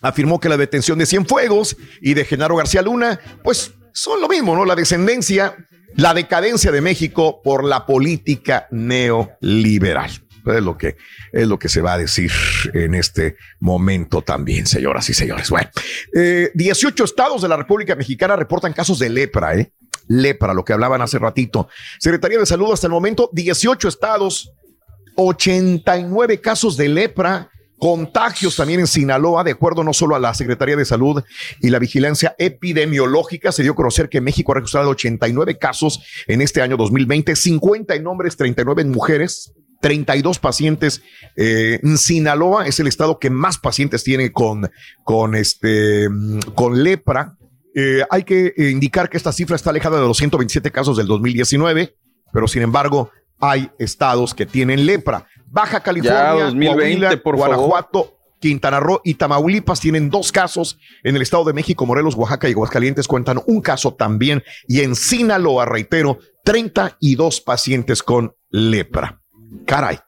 afirmó 0.04 0.40
que 0.40 0.48
la 0.48 0.58
detención 0.58 1.00
de 1.00 1.08
Cienfuegos 1.08 1.76
y 2.02 2.14
de 2.14 2.24
Genaro 2.24 2.56
García 2.56 2.84
Luna, 2.84 3.20
pues 3.44 3.74
son 3.94 4.22
lo 4.22 4.30
mismo, 4.30 4.56
¿no? 4.56 4.66
La 4.66 4.76
descendencia, 4.76 5.58
la 5.96 6.14
decadencia 6.14 6.72
de 6.72 6.82
México 6.82 7.42
por 7.44 7.64
la 7.64 7.88
política 7.88 8.68
neoliberal. 8.70 10.12
Es 10.46 10.64
lo 10.64 10.78
que 10.78 10.98
es 11.34 11.48
lo 11.48 11.58
que 11.58 11.68
se 11.68 11.82
va 11.82 11.94
a 11.94 11.98
decir 11.98 12.32
en 12.74 12.94
este 12.94 13.38
momento 13.60 14.22
también, 14.22 14.68
señoras 14.68 15.10
y 15.10 15.16
señores. 15.16 15.50
Bueno, 15.50 15.70
eh, 16.16 16.52
18 16.54 17.04
estados 17.04 17.42
de 17.42 17.50
la 17.50 17.58
República 17.58 17.96
Mexicana 17.96 18.36
reportan 18.36 18.72
casos 18.72 19.00
de 19.00 19.10
lepra, 19.10 19.56
¿eh? 19.56 19.74
Lepra, 20.10 20.54
lo 20.54 20.66
que 20.66 20.74
hablaban 20.74 21.02
hace 21.02 21.20
ratito. 21.20 21.70
Secretaría 22.00 22.40
de 22.40 22.46
Salud 22.46 22.74
hasta 22.74 22.88
el 22.88 22.92
momento, 22.92 23.30
18 23.32 23.88
estados, 23.88 24.52
89 25.16 26.42
casos 26.42 26.76
de 26.76 26.90
lepra, 26.90 27.52
contagios 27.78 28.56
también 28.56 28.82
en 28.82 28.88
Sinaloa, 28.88 29.44
de 29.44 29.52
acuerdo 29.52 29.84
no 29.84 29.94
solo 29.94 30.16
a 30.16 30.20
la 30.20 30.34
Secretaría 30.34 30.76
de 30.76 30.84
Salud 30.84 31.24
y 31.62 31.70
la 31.70 31.80
Vigilancia 31.80 32.36
Epidemiológica, 32.38 33.52
se 33.52 33.64
dio 33.64 33.72
a 33.74 33.76
conocer 33.76 34.10
que 34.10 34.20
México 34.20 34.52
ha 34.52 34.56
registrado 34.56 34.90
89 34.90 35.58
casos 35.58 36.02
en 36.28 36.42
este 36.42 36.62
año 36.62 36.76
2020, 36.76 37.36
50 37.36 37.96
en 37.96 38.08
hombres, 38.08 38.36
39 38.36 38.82
en 38.82 38.90
mujeres. 38.90 39.54
32 39.82 40.40
pacientes 40.40 41.02
eh, 41.38 41.80
en 41.82 41.98
Sinaloa 41.98 42.68
es 42.68 42.82
el 42.82 42.88
estado 42.88 43.18
que 43.18 43.30
más 43.30 43.58
pacientes 43.58 44.04
tiene 44.04 44.34
con, 44.34 44.70
con, 45.06 45.36
este, 45.36 46.10
mm, 46.10 46.40
con 46.54 46.84
lepra. 46.84 47.38
Eh, 47.76 48.04
hay 48.10 48.24
que 48.24 48.54
indicar 48.58 49.10
que 49.10 49.18
esta 49.18 49.32
cifra 49.32 49.56
está 49.56 49.70
alejada 49.70 50.00
de 50.00 50.08
los 50.08 50.18
127 50.18 50.72
casos 50.72 50.98
del 50.98 51.08
2019, 51.08 51.96
pero 52.34 52.48
sin 52.48 52.64
embargo 52.64 53.12
hay 53.40 53.70
estados 53.80 54.34
que 54.34 54.46
tienen 54.46 54.86
lepra. 54.86 55.28
Baja 55.48 55.82
California, 55.82 56.46
2020, 56.46 56.68
Coahuila, 56.68 57.24
por 57.24 57.38
favor. 57.38 57.56
Guanajuato, 57.56 58.20
Quintana 58.40 58.80
Roo 58.80 59.02
y 59.04 59.16
Tamaulipas 59.16 59.80
tienen 59.80 60.10
dos 60.10 60.32
casos. 60.32 60.80
En 61.04 61.16
el 61.16 61.22
Estado 61.22 61.44
de 61.46 61.54
México, 61.54 61.86
Morelos, 61.86 62.16
Oaxaca 62.16 62.48
y 62.48 62.52
Aguascalientes 62.52 63.08
cuentan 63.08 63.42
un 63.46 63.62
caso 63.62 63.94
también. 63.94 64.44
Y 64.68 64.82
en 64.82 64.96
Sinaloa, 64.96 65.66
reitero, 65.66 66.20
32 66.44 67.42
pacientes 67.42 68.04
con 68.04 68.36
lepra. 68.50 69.22
Caray, 69.66 70.00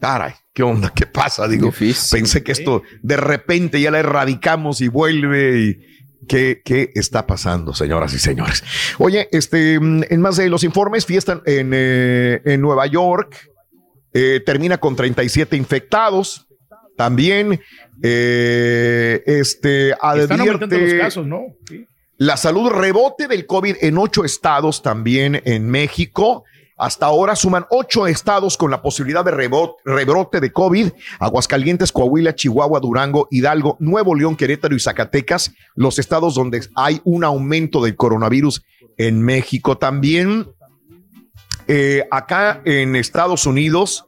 caray, 0.00 0.32
¿qué 0.52 0.62
onda? 0.62 0.90
¿Qué 0.94 1.06
pasa? 1.06 1.46
Digo, 1.48 1.70
pensé 1.72 2.42
que 2.42 2.52
esto 2.52 2.82
de 3.02 3.16
repente 3.16 3.80
ya 3.80 3.90
la 3.90 3.98
erradicamos 3.98 4.80
y 4.80 4.88
vuelve 4.88 5.60
y 5.60 5.89
¿Qué, 6.28 6.62
¿Qué, 6.64 6.90
está 6.94 7.26
pasando, 7.26 7.74
señoras 7.74 8.12
y 8.14 8.18
señores? 8.18 8.62
Oye, 8.98 9.28
este, 9.32 9.74
en 9.74 10.20
más 10.20 10.36
de 10.36 10.48
los 10.48 10.64
informes, 10.64 11.06
fiesta 11.06 11.40
en, 11.46 11.72
eh, 11.74 12.42
en 12.44 12.60
Nueva 12.60 12.86
York 12.86 13.50
eh, 14.12 14.42
termina 14.44 14.78
con 14.78 14.96
37 14.96 15.56
infectados. 15.56 16.46
También, 16.96 17.60
eh, 18.02 19.22
este, 19.24 19.94
advierte 20.00 20.78
los 20.78 20.94
casos, 21.00 21.26
¿no? 21.26 21.46
Sí. 21.66 21.86
la 22.18 22.36
salud 22.36 22.68
rebote 22.68 23.26
del 23.26 23.46
COVID 23.46 23.76
en 23.80 23.96
ocho 23.96 24.24
estados, 24.24 24.82
también 24.82 25.40
en 25.44 25.70
México. 25.70 26.44
Hasta 26.80 27.04
ahora 27.04 27.36
suman 27.36 27.66
ocho 27.68 28.06
estados 28.06 28.56
con 28.56 28.70
la 28.70 28.80
posibilidad 28.80 29.22
de 29.22 29.32
rebrote 29.32 30.40
de 30.40 30.50
COVID. 30.50 30.88
Aguascalientes, 31.18 31.92
Coahuila, 31.92 32.34
Chihuahua, 32.34 32.80
Durango, 32.80 33.28
Hidalgo, 33.30 33.76
Nuevo 33.80 34.14
León, 34.14 34.34
Querétaro 34.34 34.74
y 34.74 34.80
Zacatecas. 34.80 35.52
Los 35.74 35.98
estados 35.98 36.34
donde 36.34 36.66
hay 36.74 37.02
un 37.04 37.22
aumento 37.22 37.82
del 37.84 37.96
coronavirus 37.96 38.62
en 38.96 39.20
México. 39.20 39.76
También 39.76 40.48
eh, 41.68 42.08
acá 42.10 42.62
en 42.64 42.96
Estados 42.96 43.44
Unidos, 43.44 44.06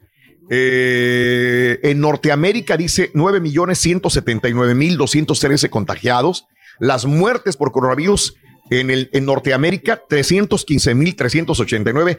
eh, 0.49 1.79
en 1.83 2.01
Norteamérica 2.01 2.79
dice 2.79 3.11
9 3.13 3.41
millones 3.41 3.81
179 3.81 4.75
mil 4.75 4.97
213 4.97 5.69
contagiados. 5.69 6.47
Las 6.79 7.05
muertes 7.05 7.59
por 7.59 7.71
coronavirus 7.71 8.35
en, 8.71 8.89
el, 8.91 9.11
en 9.13 9.27
Norteamérica 9.27 10.03
315 10.09 10.95
mil 10.95 11.15
389 11.15 12.19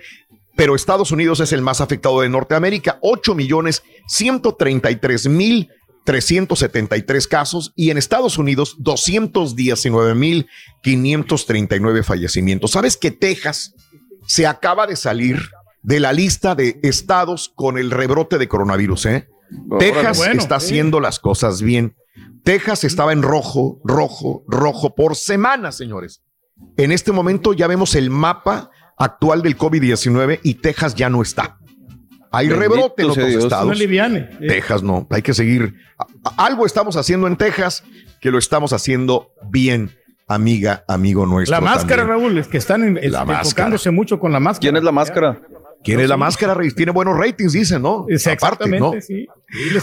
pero 0.56 0.76
Estados 0.76 1.12
Unidos 1.12 1.40
es 1.40 1.52
el 1.52 1.62
más 1.62 1.82
afectado 1.82 2.22
de 2.22 2.30
Norteamérica, 2.30 3.00
8 3.02 3.36
millones 3.36 3.84
133 4.08 5.28
mil 5.28 5.70
373 6.04 7.28
casos 7.28 7.72
y 7.76 7.90
en 7.90 7.98
Estados 7.98 8.38
Unidos 8.38 8.76
219 8.80 10.16
mil 10.16 10.48
539 10.82 12.04
fallecimientos. 12.04 12.72
¿Sabes 12.72 12.98
que 12.98 13.12
Texas 13.12 13.74
se 14.28 14.46
acaba 14.46 14.86
de 14.86 14.96
salir 14.96 15.40
de 15.82 16.00
la 16.00 16.14
lista 16.14 16.56
de 16.56 16.80
estados 16.84 17.52
con 17.56 17.78
el 17.78 17.90
rebrote 17.90 18.38
de 18.38 18.48
coronavirus? 18.48 19.06
¿eh? 19.06 19.30
Texas 19.80 20.18
Bueno, 20.18 20.42
está 20.42 20.56
haciendo 20.56 21.00
las 21.00 21.20
cosas 21.20 21.62
bien. 21.62 21.96
Texas 22.44 22.84
estaba 22.84 23.14
en 23.14 23.22
rojo, 23.22 23.80
rojo, 23.86 24.44
rojo 24.48 24.96
por 24.96 25.16
semanas, 25.16 25.78
señores. 25.78 26.22
En 26.78 26.92
este 26.92 27.12
momento 27.12 27.54
ya 27.54 27.68
vemos 27.68 27.96
el 27.96 28.10
mapa 28.10 28.70
actual 28.98 29.42
del 29.42 29.58
COVID-19 29.58 30.40
y 30.44 30.56
Texas 30.56 30.96
ya 30.96 31.10
no 31.10 31.22
está. 31.22 31.58
Hay 32.32 32.48
Bendito 32.48 32.74
rebrote 32.74 33.04
en 33.04 33.10
otros 33.12 33.28
Dios. 33.28 33.44
estados. 33.44 33.78
No. 33.78 34.16
Eh, 34.18 34.30
Texas 34.48 34.82
no, 34.82 35.08
hay 35.12 35.22
que 35.22 35.34
seguir. 35.34 35.76
Algo 36.36 36.66
estamos 36.66 36.98
haciendo 36.98 37.28
en 37.28 37.38
Texas 37.38 37.84
que 38.20 38.32
lo 38.32 38.40
estamos 38.40 38.74
haciendo 38.74 39.34
bien, 39.52 39.92
amiga, 40.28 40.84
amigo 40.88 41.26
nuestro. 41.28 41.56
La 41.56 41.62
máscara, 41.62 42.04
también. 42.04 42.22
Raúl, 42.22 42.38
es 42.40 42.48
que 42.48 42.58
están 42.58 42.84
en, 42.84 43.12
La 43.12 43.20
máscara. 43.20 43.42
enfocándose 43.42 43.92
mucho 43.92 44.20
con 44.20 44.32
la 44.32 44.40
máscara. 44.40 44.62
¿Quién 44.62 44.78
es 44.78 44.84
la 44.84 44.92
máscara? 44.92 45.42
¿Quién 45.84 46.00
es 46.00 46.10
la 46.10 46.18
máscara? 46.18 46.56
Tiene 46.76 46.92
buenos 46.92 47.18
ratings, 47.18 47.54
dicen, 47.54 47.82
¿no? 47.82 48.06
Es 48.08 48.26
Aparte, 48.28 48.68
¿no? 48.70 48.94
exactamente, 48.94 49.02
sí. 49.02 49.28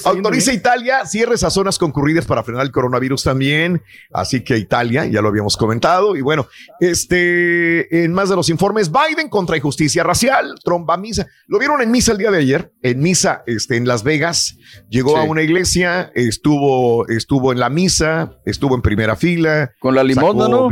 Autoriza. 0.05 0.53
Italia 0.53 1.07
cierres 1.07 1.45
a 1.45 1.51
zonas 1.51 1.79
concurridas 1.79 2.25
para 2.27 2.43
frenar 2.43 2.65
el 2.65 2.73
coronavirus 2.73 3.23
también. 3.23 3.83
Así 4.13 4.43
que 4.43 4.57
Italia, 4.59 5.05
ya 5.07 5.21
lo 5.23 5.29
habíamos 5.29 5.57
comentado. 5.57 6.17
Y 6.17 6.23
bueno, 6.23 6.47
este, 6.81 8.05
en 8.05 8.13
más 8.13 8.29
de 8.29 8.37
los 8.37 8.49
informes, 8.49 8.91
Biden 8.91 9.29
contra 9.29 9.57
injusticia 9.57 10.03
racial, 10.03 10.55
Trump 10.65 10.89
va 10.89 10.95
a 10.95 10.99
misa. 10.99 11.27
Lo 11.47 11.59
vieron 11.59 11.81
en 11.83 11.91
misa 11.91 12.13
el 12.13 12.19
día 12.19 12.31
de 12.31 12.39
ayer, 12.39 12.73
en 12.83 13.01
misa, 13.01 13.43
este, 13.47 13.77
en 13.77 13.87
Las 13.87 14.03
Vegas. 14.03 14.57
Llegó 14.89 15.11
Sí. 15.13 15.19
a 15.19 15.23
una 15.23 15.43
iglesia, 15.43 16.11
estuvo, 16.15 17.07
estuvo 17.09 17.53
en 17.53 17.61
la 17.61 17.69
misa, 17.71 18.33
estuvo 18.45 18.75
en 18.75 18.83
primera 18.83 19.17
fila. 19.17 19.73
Con 19.81 19.95
la 19.95 20.03
limosna, 20.05 20.49
¿no? 20.49 20.71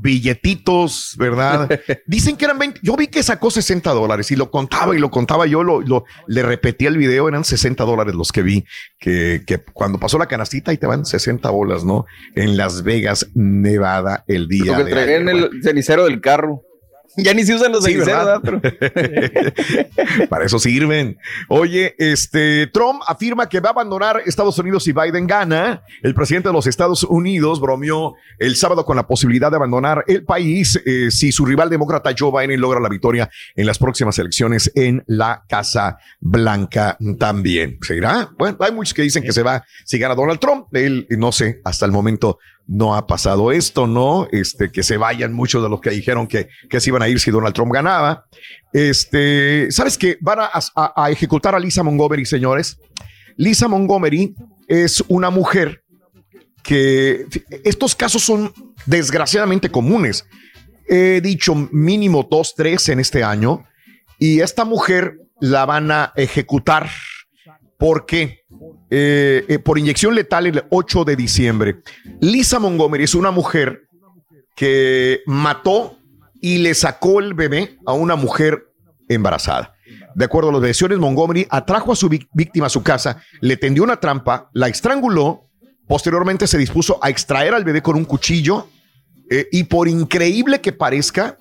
Billetitos, 0.00 1.14
¿verdad? 1.18 1.68
Dicen 2.06 2.36
que 2.36 2.44
eran 2.44 2.58
20. 2.58 2.80
Yo 2.82 2.96
vi 2.96 3.08
que 3.08 3.22
sacó 3.22 3.50
60 3.50 3.90
dólares 3.90 4.30
y 4.30 4.36
lo 4.36 4.50
contaba 4.50 4.94
y 4.96 4.98
lo 4.98 5.10
contaba 5.10 5.46
yo, 5.46 5.62
lo, 5.62 5.80
lo- 5.80 6.04
le 6.26 6.42
repetía 6.42 6.88
el 6.88 6.96
video, 6.96 7.28
eran 7.28 7.44
60 7.44 7.84
dólares 7.84 8.14
los 8.14 8.32
que 8.32 8.42
vi, 8.42 8.64
que, 8.98 9.42
que 9.46 9.58
cuando 9.72 9.98
pasó 9.98 10.18
la 10.18 10.26
canastita 10.26 10.72
y 10.72 10.76
te 10.78 10.86
van 10.86 11.04
60 11.04 11.48
bolas, 11.50 11.84
¿no? 11.84 12.06
En 12.34 12.56
Las 12.56 12.82
Vegas, 12.82 13.26
Nevada, 13.34 14.24
el 14.28 14.42
Lo 14.42 14.48
día 14.48 14.76
que 14.76 14.84
de 14.84 14.90
entregué 14.90 15.16
en 15.16 15.28
el 15.28 15.50
cenicero 15.62 16.04
del 16.04 16.20
carro. 16.20 16.62
Ya 17.24 17.34
ni 17.34 17.42
se 17.44 17.54
usan 17.54 17.72
los 17.72 17.84
Sí, 17.84 17.92
ceniceros. 17.92 18.40
Pero- 18.42 18.60
Para 20.28 20.44
eso 20.44 20.58
sirven. 20.58 21.18
Oye, 21.48 21.94
este 21.98 22.66
Trump 22.68 23.02
afirma 23.06 23.48
que 23.48 23.60
va 23.60 23.70
a 23.70 23.72
abandonar 23.72 24.22
Estados 24.26 24.58
Unidos 24.58 24.84
si 24.84 24.92
Biden 24.92 25.26
gana. 25.26 25.82
El 26.02 26.14
presidente 26.14 26.48
de 26.48 26.52
los 26.52 26.66
Estados 26.66 27.04
Unidos 27.04 27.60
bromeó 27.60 28.14
el 28.38 28.56
sábado 28.56 28.84
con 28.84 28.96
la 28.96 29.06
posibilidad 29.06 29.50
de 29.50 29.56
abandonar 29.56 30.04
el 30.06 30.24
país 30.24 30.80
eh, 30.86 31.10
si 31.10 31.32
su 31.32 31.44
rival 31.44 31.70
demócrata 31.70 32.10
Joe 32.16 32.30
Biden 32.46 32.60
logra 32.60 32.80
la 32.80 32.88
victoria 32.88 33.28
en 33.56 33.66
las 33.66 33.78
próximas 33.78 34.18
elecciones 34.18 34.70
en 34.74 35.02
la 35.06 35.44
Casa 35.48 35.98
Blanca 36.20 36.96
también. 37.18 37.78
¿Se 37.82 37.96
irá? 37.96 38.30
Bueno, 38.38 38.56
hay 38.60 38.72
muchos 38.72 38.94
que 38.94 39.02
dicen 39.02 39.22
que 39.22 39.32
se 39.32 39.42
va 39.42 39.64
si 39.84 39.98
gana 39.98 40.14
Donald 40.14 40.38
Trump. 40.40 40.66
Él, 40.74 41.06
no 41.10 41.32
sé, 41.32 41.60
hasta 41.64 41.84
el 41.86 41.92
momento 41.92 42.38
no 42.68 42.94
ha 42.94 43.06
pasado 43.06 43.50
esto, 43.50 43.86
¿no? 43.86 44.28
Este, 44.30 44.70
que 44.70 44.82
se 44.82 44.98
vayan 44.98 45.32
muchos 45.32 45.62
de 45.62 45.70
los 45.70 45.80
que 45.80 45.88
dijeron 45.90 46.26
que, 46.26 46.48
que 46.68 46.80
se 46.80 46.90
iban 46.90 47.02
a 47.02 47.08
ir 47.08 47.18
si 47.18 47.30
Donald 47.30 47.54
Trump 47.54 47.72
ganaba. 47.72 48.26
Este, 48.74 49.68
¿sabes 49.72 49.96
qué? 49.96 50.18
Van 50.20 50.38
a, 50.40 50.50
a- 50.76 51.10
ejecutar 51.10 51.54
a 51.54 51.58
Lisa 51.58 51.82
Montgomery, 51.82 52.26
señores. 52.26 52.78
Lisa 53.36 53.68
Montgomery 53.68 54.34
es 54.66 55.02
una 55.08 55.30
mujer 55.30 55.82
que 56.62 57.24
estos 57.64 57.94
casos 57.96 58.22
son 58.22 58.52
desgraciadamente 58.84 59.70
comunes. 59.70 60.26
He 60.86 61.20
dicho 61.22 61.54
mínimo 61.72 62.26
dos, 62.30 62.54
tres 62.54 62.88
en 62.90 63.00
este 63.00 63.24
año 63.24 63.64
y 64.18 64.40
esta 64.40 64.64
mujer 64.64 65.18
la 65.40 65.64
van 65.64 65.90
a 65.90 66.12
ejecutar 66.16 66.90
porque 67.78 68.40
eh, 68.90 69.44
eh, 69.48 69.58
por 69.58 69.78
inyección 69.78 70.14
letal 70.14 70.46
el 70.46 70.64
8 70.70 71.04
de 71.04 71.16
diciembre. 71.16 71.82
Lisa 72.20 72.58
Montgomery 72.58 73.04
es 73.04 73.14
una 73.14 73.30
mujer 73.30 73.82
que 74.56 75.20
mató 75.26 75.98
y 76.40 76.58
le 76.58 76.74
sacó 76.74 77.20
el 77.20 77.34
bebé 77.34 77.78
a 77.86 77.92
una 77.92 78.16
mujer 78.16 78.72
embarazada. 79.08 79.74
De 80.14 80.24
acuerdo 80.24 80.50
a 80.50 80.52
las 80.52 80.62
versiones, 80.62 80.98
Montgomery 80.98 81.46
atrajo 81.50 81.92
a 81.92 81.96
su 81.96 82.08
víctima 82.08 82.66
a 82.66 82.70
su 82.70 82.82
casa, 82.82 83.22
le 83.40 83.56
tendió 83.56 83.82
una 83.82 84.00
trampa, 84.00 84.50
la 84.52 84.68
estranguló, 84.68 85.48
posteriormente 85.86 86.46
se 86.46 86.58
dispuso 86.58 86.98
a 87.02 87.08
extraer 87.10 87.54
al 87.54 87.64
bebé 87.64 87.82
con 87.82 87.96
un 87.96 88.04
cuchillo 88.04 88.68
eh, 89.30 89.46
y 89.52 89.64
por 89.64 89.88
increíble 89.88 90.60
que 90.60 90.72
parezca, 90.72 91.38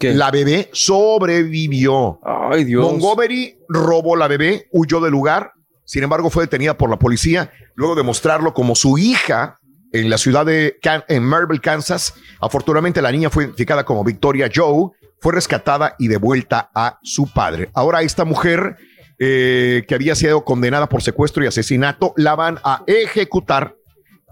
la 0.00 0.30
bebé 0.30 0.68
sobrevivió. 0.72 2.20
Ay, 2.22 2.64
Dios. 2.64 2.84
Montgomery 2.84 3.58
robó 3.68 4.14
la 4.14 4.28
bebé, 4.28 4.68
huyó 4.72 5.00
del 5.00 5.12
lugar, 5.12 5.52
sin 5.86 6.02
embargo 6.02 6.28
fue 6.28 6.44
detenida 6.44 6.76
por 6.76 6.90
la 6.90 6.98
policía 6.98 7.50
luego 7.74 7.94
de 7.94 8.02
mostrarlo 8.02 8.52
como 8.52 8.74
su 8.74 8.98
hija 8.98 9.58
en 9.92 10.10
la 10.10 10.18
ciudad 10.18 10.44
de 10.44 10.76
Can- 10.82 11.04
en 11.08 11.22
Marble, 11.22 11.58
Kansas. 11.60 12.12
Afortunadamente 12.40 13.00
la 13.00 13.10
niña 13.12 13.30
fue 13.30 13.44
identificada 13.44 13.84
como 13.84 14.04
Victoria 14.04 14.50
Joe, 14.54 14.90
fue 15.20 15.32
rescatada 15.32 15.94
y 15.98 16.08
devuelta 16.08 16.70
a 16.74 16.98
su 17.02 17.32
padre. 17.32 17.70
Ahora 17.72 18.02
esta 18.02 18.24
mujer 18.26 18.76
eh, 19.18 19.84
que 19.88 19.94
había 19.94 20.14
sido 20.14 20.44
condenada 20.44 20.88
por 20.90 21.02
secuestro 21.02 21.42
y 21.42 21.46
asesinato 21.46 22.12
la 22.18 22.34
van 22.34 22.58
a 22.64 22.82
ejecutar 22.86 23.74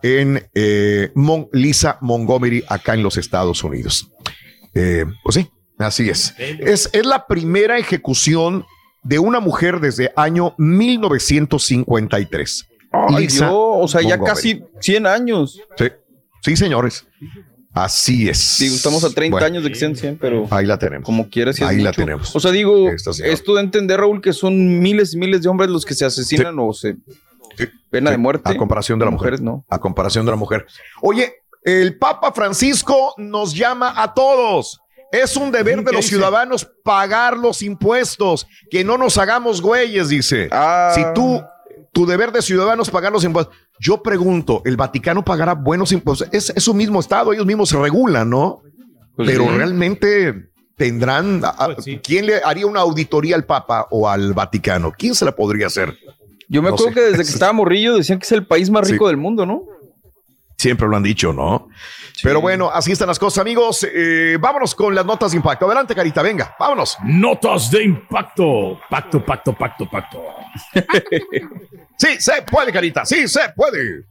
en 0.02 0.46
eh, 0.54 1.10
Mon- 1.14 1.48
Lisa 1.52 1.96
Montgomery 2.02 2.62
acá 2.68 2.92
en 2.92 3.02
los 3.02 3.16
Estados 3.16 3.64
Unidos. 3.64 4.10
Eh, 4.74 5.06
pues 5.22 5.36
sí, 5.36 5.48
así 5.78 6.10
es. 6.10 6.34
es. 6.38 6.90
Es 6.92 7.06
la 7.06 7.26
primera 7.26 7.78
ejecución 7.78 8.66
de 9.04 9.18
una 9.18 9.40
mujer 9.40 9.80
desde 9.80 10.12
año 10.16 10.54
1953. 10.58 12.68
Ay, 12.92 13.26
Dios, 13.26 13.42
o 13.50 13.88
sea, 13.88 14.02
ya 14.02 14.18
casi 14.20 14.62
100 14.80 15.06
años. 15.06 15.60
Sí, 15.76 15.86
sí, 16.42 16.56
señores. 16.56 17.06
Así 17.72 18.28
es. 18.28 18.56
Digo, 18.60 18.76
estamos 18.76 19.02
a 19.02 19.10
30 19.10 19.32
Bueno, 19.34 19.46
años 19.46 19.64
de 19.64 19.70
que 19.70 19.74
sean 19.74 19.96
100, 19.96 20.18
pero 20.18 20.46
Ahí 20.50 20.64
la 20.64 20.78
tenemos. 20.78 21.04
como 21.04 21.28
quieras. 21.28 21.56
sí 21.56 21.64
es 21.64 21.68
Ahí 21.68 21.78
la 21.78 21.90
mucho. 21.90 22.00
tenemos. 22.02 22.36
O 22.36 22.40
sea, 22.40 22.52
digo, 22.52 22.88
esto 22.90 23.54
de 23.54 23.60
entender, 23.60 23.98
Raúl, 23.98 24.20
que 24.20 24.32
son 24.32 24.78
miles 24.78 25.14
y 25.14 25.18
miles 25.18 25.42
de 25.42 25.48
hombres 25.48 25.70
los 25.70 25.84
que 25.84 25.94
se 25.94 26.04
asesinan 26.04 26.56
o 26.60 26.72
se. 26.72 26.96
Pena 27.90 28.12
de 28.12 28.16
muerte. 28.18 28.48
A 28.50 28.56
comparación 28.56 29.00
de 29.00 29.06
la 29.06 29.10
mujer. 29.10 29.32
Mujeres 29.32 29.40
no. 29.40 29.64
A 29.68 29.80
comparación 29.80 30.24
de 30.24 30.30
la 30.30 30.36
mujer. 30.36 30.66
Oye, 31.02 31.32
el 31.64 31.98
Papa 31.98 32.30
Francisco 32.32 33.14
nos 33.16 33.52
llama 33.54 34.00
a 34.00 34.14
todos. 34.14 34.80
Es 35.22 35.36
un 35.36 35.52
deber 35.52 35.78
de 35.78 35.84
¿Qué 35.84 35.92
los 35.92 36.04
dice? 36.04 36.16
ciudadanos 36.16 36.66
pagar 36.82 37.36
los 37.36 37.62
impuestos, 37.62 38.46
que 38.70 38.84
no 38.84 38.98
nos 38.98 39.16
hagamos 39.18 39.60
güeyes, 39.62 40.08
dice. 40.08 40.48
Ah. 40.50 40.92
Si 40.94 41.02
tú, 41.14 41.42
tu 41.92 42.06
deber 42.06 42.32
de 42.32 42.42
ciudadanos 42.42 42.90
pagar 42.90 43.12
los 43.12 43.24
impuestos. 43.24 43.54
Yo 43.78 44.02
pregunto, 44.02 44.62
¿el 44.64 44.76
Vaticano 44.76 45.24
pagará 45.24 45.54
buenos 45.54 45.92
impuestos? 45.92 46.28
Es, 46.32 46.50
es 46.50 46.62
su 46.62 46.74
mismo 46.74 47.00
estado, 47.00 47.32
ellos 47.32 47.46
mismos 47.46 47.68
se 47.68 47.76
regulan, 47.78 48.30
¿no? 48.30 48.62
Pues 49.16 49.28
Pero 49.30 49.44
sí. 49.44 49.50
realmente 49.56 50.48
tendrán, 50.76 51.42
a- 51.44 51.74
Pues 51.74 51.86
¿quién 52.02 52.26
le 52.26 52.42
haría 52.44 52.66
una 52.66 52.80
auditoría 52.80 53.36
al 53.36 53.44
Papa 53.44 53.86
o 53.90 54.08
al 54.08 54.32
Vaticano? 54.32 54.92
¿Quién 54.96 55.14
se 55.14 55.24
la 55.24 55.32
podría 55.36 55.66
hacer? 55.68 55.96
Yo 56.48 56.62
me 56.62 56.68
No 56.68 56.74
acuerdo 56.74 56.92
sé. 56.92 56.94
que 56.94 57.00
desde 57.10 57.24
que 57.24 57.30
estaba 57.30 57.52
morrillo 57.52 57.96
decían 57.96 58.18
que 58.18 58.24
es 58.26 58.32
el 58.32 58.46
país 58.46 58.70
más 58.70 58.86
Sí. 58.86 58.92
rico 58.94 59.06
del 59.08 59.16
mundo, 59.16 59.46
¿no? 59.46 59.62
Siempre 60.64 60.88
lo 60.88 60.96
han 60.96 61.02
dicho, 61.02 61.30
¿no? 61.30 61.68
Pero 62.22 62.40
bueno, 62.40 62.70
así 62.72 62.92
están 62.92 63.08
las 63.08 63.18
cosas, 63.18 63.42
amigos. 63.42 63.86
Eh, 63.86 64.38
vámonos 64.40 64.74
con 64.74 64.94
las 64.94 65.04
notas 65.04 65.32
de 65.32 65.36
impacto. 65.36 65.66
Adelante, 65.66 65.94
Carita, 65.94 66.22
venga, 66.22 66.56
vámonos. 66.58 66.96
Notas 67.04 67.70
de 67.70 67.84
impacto. 67.84 68.80
Pacto, 68.88 69.22
pacto, 69.22 69.52
pacto, 69.52 69.90
pacto. 69.90 70.22
Sí, 71.98 72.16
se 72.18 72.42
puede, 72.50 72.72
Carita, 72.72 73.04
sí, 73.04 73.28
se 73.28 73.40
puede. 73.54 74.06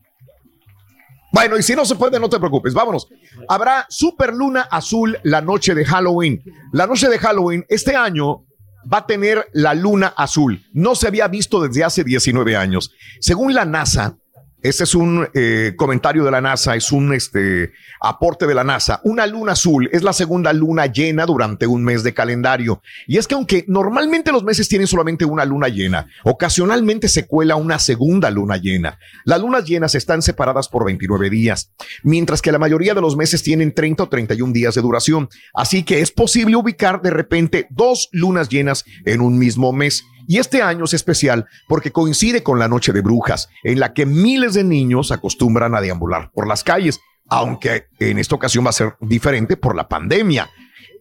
Bueno, 1.31 1.57
y 1.57 1.63
si 1.63 1.75
no 1.75 1.85
se 1.85 1.95
puede, 1.95 2.19
no 2.19 2.29
te 2.29 2.37
preocupes, 2.37 2.75
vámonos. 2.75 3.07
Habrá 3.49 3.87
superluna 3.89 4.61
azul 4.61 5.17
la 5.23 5.41
noche 5.41 5.73
de 5.73 5.83
Halloween. 5.85 6.43
La 6.71 6.85
noche 6.85 7.09
de 7.09 7.17
Halloween 7.17 7.65
este 7.67 7.95
año 7.95 8.45
va 8.91 8.99
a 8.99 9.07
tener 9.07 9.49
la 9.53 9.73
luna 9.73 10.13
azul. 10.15 10.63
No 10.71 10.93
se 10.93 11.07
había 11.07 11.27
visto 11.27 11.61
desde 11.61 11.83
hace 11.83 12.03
19 12.03 12.55
años. 12.55 12.93
Según 13.19 13.55
la 13.55 13.65
NASA, 13.65 14.17
este 14.63 14.85
es 14.85 14.95
un 14.95 15.27
eh, 15.33 15.73
comentario 15.75 16.23
de 16.23 16.31
la 16.31 16.39
NASA, 16.39 16.75
es 16.75 16.91
un 16.93 17.13
este, 17.13 17.73
aporte 17.99 18.47
de 18.47 18.55
la 18.55 18.63
NASA. 18.63 19.01
Una 19.03 19.27
luna 19.27 19.51
azul 19.51 19.89
es 19.91 20.03
la 20.03 20.13
segunda 20.13 20.53
luna 20.53 20.85
llena 20.85 21.25
durante 21.25 21.67
un 21.67 21.83
mes 21.83 22.01
de 22.01 22.13
calendario. 22.13 22.81
Y 23.05 23.17
es 23.17 23.27
que 23.27 23.35
aunque 23.35 23.65
normalmente 23.67 24.31
los 24.31 24.43
meses 24.43 24.69
tienen 24.69 24.87
solamente 24.87 25.25
una 25.25 25.43
luna 25.43 25.67
llena, 25.67 26.07
ocasionalmente 26.23 27.09
se 27.09 27.27
cuela 27.27 27.57
una 27.57 27.77
segunda 27.77 28.31
luna 28.31 28.55
llena. 28.55 28.99
Las 29.25 29.41
lunas 29.41 29.65
llenas 29.65 29.95
están 29.95 30.21
separadas 30.21 30.69
por 30.69 30.85
29 30.85 31.29
días, 31.29 31.73
mientras 32.01 32.41
que 32.41 32.53
la 32.53 32.59
mayoría 32.59 32.93
de 32.93 33.01
los 33.01 33.17
meses 33.17 33.43
tienen 33.43 33.73
30 33.73 34.03
o 34.03 34.09
31 34.09 34.53
días 34.53 34.75
de 34.75 34.81
duración. 34.81 35.27
Así 35.53 35.83
que 35.83 35.99
es 35.99 36.11
posible 36.11 36.55
ubicar 36.55 37.01
de 37.01 37.09
repente 37.09 37.67
dos 37.69 38.07
lunas 38.13 38.47
llenas 38.47 38.85
en 39.05 39.19
un 39.19 39.37
mismo 39.37 39.73
mes. 39.73 40.05
Y 40.27 40.39
este 40.39 40.61
año 40.61 40.85
es 40.85 40.93
especial 40.93 41.45
porque 41.67 41.91
coincide 41.91 42.43
con 42.43 42.59
la 42.59 42.67
Noche 42.67 42.93
de 42.93 43.01
Brujas, 43.01 43.49
en 43.63 43.79
la 43.79 43.93
que 43.93 44.05
miles 44.05 44.53
de 44.53 44.63
niños 44.63 45.11
acostumbran 45.11 45.75
a 45.75 45.81
deambular 45.81 46.31
por 46.31 46.47
las 46.47 46.63
calles, 46.63 46.99
aunque 47.29 47.87
en 47.99 48.19
esta 48.19 48.35
ocasión 48.35 48.65
va 48.65 48.69
a 48.69 48.73
ser 48.73 48.95
diferente 49.01 49.57
por 49.57 49.75
la 49.75 49.87
pandemia. 49.87 50.49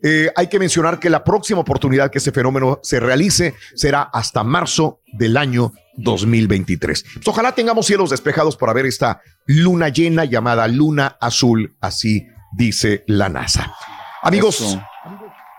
Eh, 0.05 0.31
hay 0.35 0.49
que 0.49 0.59
mencionar 0.59 0.99
que 0.99 1.09
la 1.09 1.23
próxima 1.23 1.61
oportunidad 1.61 2.11
que 2.11 2.19
ese 2.19 2.33
fenómeno 2.33 2.81
se 2.83 2.99
realice 2.99 3.55
será 3.75 4.03
hasta 4.03 4.43
marzo 4.43 5.01
del 5.13 5.37
año 5.37 5.73
2023. 5.97 7.05
Pues 7.15 7.29
ojalá 7.29 7.55
tengamos 7.55 7.87
cielos 7.87 8.11
despejados 8.11 8.57
para 8.57 8.73
ver 8.73 8.87
esta 8.87 9.21
luna 9.47 9.91
llena 9.91 10.25
llamada 10.25 10.67
luna 10.67 11.17
azul, 11.21 11.77
así 11.81 12.27
dice 12.53 13.05
la 13.07 13.29
NASA. 13.29 13.75
Amigos, 14.23 14.61
Eso. 14.61 14.83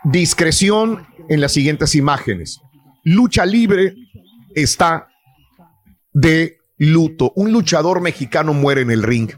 discreción 0.03 1.07
en 1.29 1.39
las 1.39 1.53
siguientes 1.53 1.95
imágenes. 1.95 2.59
Lucha 3.03 3.45
libre 3.45 3.95
está 4.55 5.07
de 6.13 6.57
luto. 6.77 7.33
Un 7.35 7.51
luchador 7.51 8.01
mexicano 8.01 8.53
muere 8.53 8.81
en 8.81 8.91
el 8.91 9.03
ring. 9.03 9.31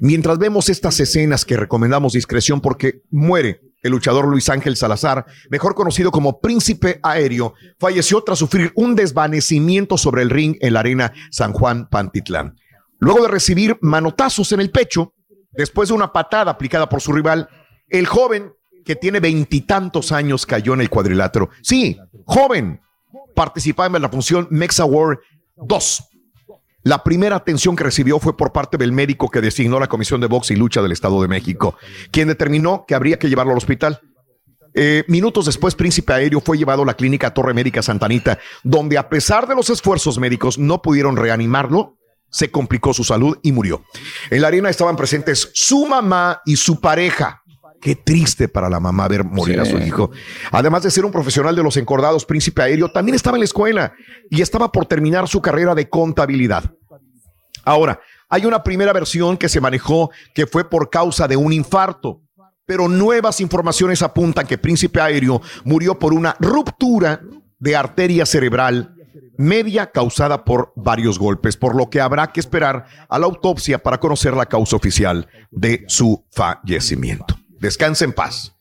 Mientras 0.00 0.38
vemos 0.38 0.68
estas 0.68 1.00
escenas 1.00 1.44
que 1.44 1.56
recomendamos 1.56 2.12
discreción 2.12 2.60
porque 2.60 3.02
muere 3.10 3.60
el 3.82 3.92
luchador 3.92 4.26
Luis 4.26 4.48
Ángel 4.48 4.76
Salazar, 4.76 5.24
mejor 5.50 5.74
conocido 5.74 6.10
como 6.10 6.40
Príncipe 6.40 6.98
Aéreo, 7.02 7.54
falleció 7.78 8.22
tras 8.22 8.38
sufrir 8.38 8.72
un 8.74 8.94
desvanecimiento 8.94 9.96
sobre 9.96 10.22
el 10.22 10.30
ring 10.30 10.56
en 10.60 10.72
la 10.74 10.80
arena 10.80 11.12
San 11.30 11.52
Juan 11.52 11.88
Pantitlán. 11.88 12.56
Luego 12.98 13.22
de 13.22 13.28
recibir 13.28 13.78
manotazos 13.80 14.50
en 14.52 14.60
el 14.60 14.70
pecho, 14.70 15.14
después 15.52 15.88
de 15.88 15.94
una 15.94 16.12
patada 16.12 16.50
aplicada 16.50 16.88
por 16.88 17.00
su 17.00 17.12
rival, 17.12 17.48
el 17.88 18.06
joven 18.06 18.52
que 18.84 18.96
tiene 18.96 19.20
veintitantos 19.20 20.10
años 20.12 20.44
cayó 20.44 20.74
en 20.74 20.80
el 20.80 20.90
cuadrilátero. 20.90 21.50
Sí, 21.62 21.96
joven, 22.24 22.80
participaba 23.34 23.96
en 23.96 24.02
la 24.02 24.08
función 24.08 24.48
Mexa 24.50 24.84
War 24.84 25.20
2. 25.56 26.04
La 26.84 27.02
primera 27.02 27.36
atención 27.36 27.76
que 27.76 27.84
recibió 27.84 28.18
fue 28.18 28.36
por 28.36 28.52
parte 28.52 28.76
del 28.78 28.92
médico 28.92 29.28
que 29.28 29.40
designó 29.40 29.80
la 29.80 29.88
Comisión 29.88 30.20
de 30.20 30.26
Box 30.26 30.52
y 30.52 30.56
Lucha 30.56 30.80
del 30.80 30.92
Estado 30.92 31.20
de 31.20 31.28
México, 31.28 31.76
quien 32.10 32.28
determinó 32.28 32.84
que 32.86 32.94
habría 32.94 33.18
que 33.18 33.28
llevarlo 33.28 33.52
al 33.52 33.58
hospital. 33.58 34.00
Eh, 34.74 35.04
minutos 35.08 35.46
después, 35.46 35.74
Príncipe 35.74 36.12
Aéreo 36.12 36.40
fue 36.40 36.56
llevado 36.56 36.82
a 36.82 36.86
la 36.86 36.94
clínica 36.94 37.34
Torre 37.34 37.52
Médica 37.52 37.82
Santanita, 37.82 38.38
donde 38.62 38.96
a 38.96 39.08
pesar 39.08 39.48
de 39.48 39.56
los 39.56 39.70
esfuerzos 39.70 40.18
médicos 40.18 40.56
no 40.56 40.80
pudieron 40.80 41.16
reanimarlo, 41.16 41.98
se 42.30 42.50
complicó 42.50 42.94
su 42.94 43.04
salud 43.04 43.38
y 43.42 43.52
murió. 43.52 43.82
En 44.30 44.42
la 44.42 44.48
arena 44.48 44.70
estaban 44.70 44.96
presentes 44.96 45.50
su 45.54 45.86
mamá 45.86 46.42
y 46.44 46.56
su 46.56 46.80
pareja. 46.80 47.37
Qué 47.80 47.94
triste 47.94 48.48
para 48.48 48.68
la 48.68 48.80
mamá 48.80 49.06
ver 49.08 49.24
morir 49.24 49.60
a 49.60 49.64
su 49.64 49.78
hijo. 49.78 50.10
Además 50.50 50.82
de 50.82 50.90
ser 50.90 51.04
un 51.04 51.12
profesional 51.12 51.54
de 51.54 51.62
los 51.62 51.76
encordados, 51.76 52.24
Príncipe 52.24 52.62
Aéreo 52.62 52.90
también 52.90 53.14
estaba 53.14 53.36
en 53.36 53.40
la 53.40 53.44
escuela 53.44 53.92
y 54.30 54.42
estaba 54.42 54.72
por 54.72 54.86
terminar 54.86 55.28
su 55.28 55.40
carrera 55.40 55.74
de 55.74 55.88
contabilidad. 55.88 56.64
Ahora, 57.64 58.00
hay 58.28 58.46
una 58.46 58.62
primera 58.62 58.92
versión 58.92 59.36
que 59.36 59.48
se 59.48 59.60
manejó 59.60 60.10
que 60.34 60.46
fue 60.46 60.68
por 60.68 60.90
causa 60.90 61.28
de 61.28 61.36
un 61.36 61.52
infarto, 61.52 62.22
pero 62.66 62.88
nuevas 62.88 63.40
informaciones 63.40 64.02
apuntan 64.02 64.46
que 64.46 64.58
Príncipe 64.58 65.00
Aéreo 65.00 65.40
murió 65.64 65.98
por 65.98 66.12
una 66.12 66.36
ruptura 66.40 67.20
de 67.58 67.76
arteria 67.76 68.26
cerebral 68.26 68.94
media 69.38 69.90
causada 69.90 70.44
por 70.44 70.72
varios 70.76 71.18
golpes, 71.18 71.56
por 71.56 71.74
lo 71.74 71.88
que 71.88 72.00
habrá 72.00 72.32
que 72.32 72.40
esperar 72.40 72.86
a 73.08 73.18
la 73.18 73.26
autopsia 73.26 73.78
para 73.78 73.98
conocer 73.98 74.34
la 74.34 74.46
causa 74.46 74.76
oficial 74.76 75.28
de 75.50 75.84
su 75.86 76.26
fallecimiento. 76.32 77.38
Descanse 77.60 78.04
en 78.04 78.12
paz, 78.12 78.54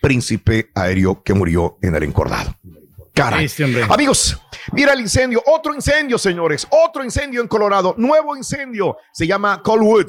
Príncipe 0.00 0.70
Aéreo 0.74 1.22
que 1.22 1.34
murió 1.34 1.78
en 1.82 1.94
el 1.94 2.02
encordado. 2.02 2.56
Caray. 3.14 3.44
Este. 3.46 3.64
Amigos, 3.88 4.40
mira 4.72 4.92
el 4.92 5.00
incendio, 5.00 5.42
otro 5.46 5.74
incendio, 5.74 6.18
señores, 6.18 6.66
otro 6.70 7.04
incendio 7.04 7.40
en 7.40 7.48
Colorado, 7.48 7.94
nuevo 7.98 8.36
incendio, 8.36 8.96
se 9.12 9.26
llama 9.26 9.60
Colwood. 9.62 10.06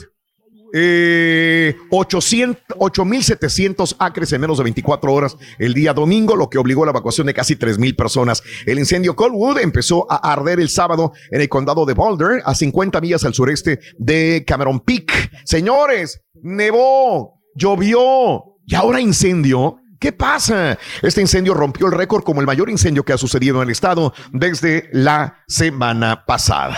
Eh, 0.73 1.75
800 1.89 2.77
8.700 2.77 3.95
acres 3.99 4.31
en 4.31 4.39
menos 4.39 4.57
de 4.57 4.63
24 4.63 5.13
horas 5.13 5.35
el 5.59 5.73
día 5.73 5.93
domingo, 5.93 6.35
lo 6.35 6.49
que 6.49 6.57
obligó 6.57 6.83
a 6.83 6.85
la 6.85 6.91
evacuación 6.91 7.27
de 7.27 7.33
casi 7.33 7.55
3.000 7.55 7.95
personas. 7.95 8.41
El 8.65 8.79
incendio 8.79 9.15
Colwood 9.15 9.59
empezó 9.59 10.09
a 10.09 10.31
arder 10.31 10.59
el 10.59 10.69
sábado 10.69 11.11
en 11.29 11.41
el 11.41 11.49
condado 11.49 11.85
de 11.85 11.93
Boulder, 11.93 12.41
a 12.45 12.55
50 12.55 13.01
millas 13.01 13.25
al 13.25 13.33
sureste 13.33 13.79
de 13.97 14.43
Cameron 14.47 14.79
Peak. 14.79 15.31
Señores, 15.43 16.21
nevó, 16.41 17.40
llovió 17.55 18.57
y 18.65 18.75
ahora 18.75 18.99
incendio. 18.99 19.77
¿Qué 19.99 20.11
pasa? 20.11 20.79
Este 21.01 21.21
incendio 21.21 21.53
rompió 21.53 21.85
el 21.85 21.91
récord 21.91 22.23
como 22.23 22.41
el 22.41 22.47
mayor 22.47 22.69
incendio 22.69 23.03
que 23.03 23.13
ha 23.13 23.17
sucedido 23.17 23.57
en 23.57 23.67
el 23.67 23.71
estado 23.71 24.13
desde 24.31 24.89
la 24.93 25.43
semana 25.47 26.25
pasada. 26.25 26.77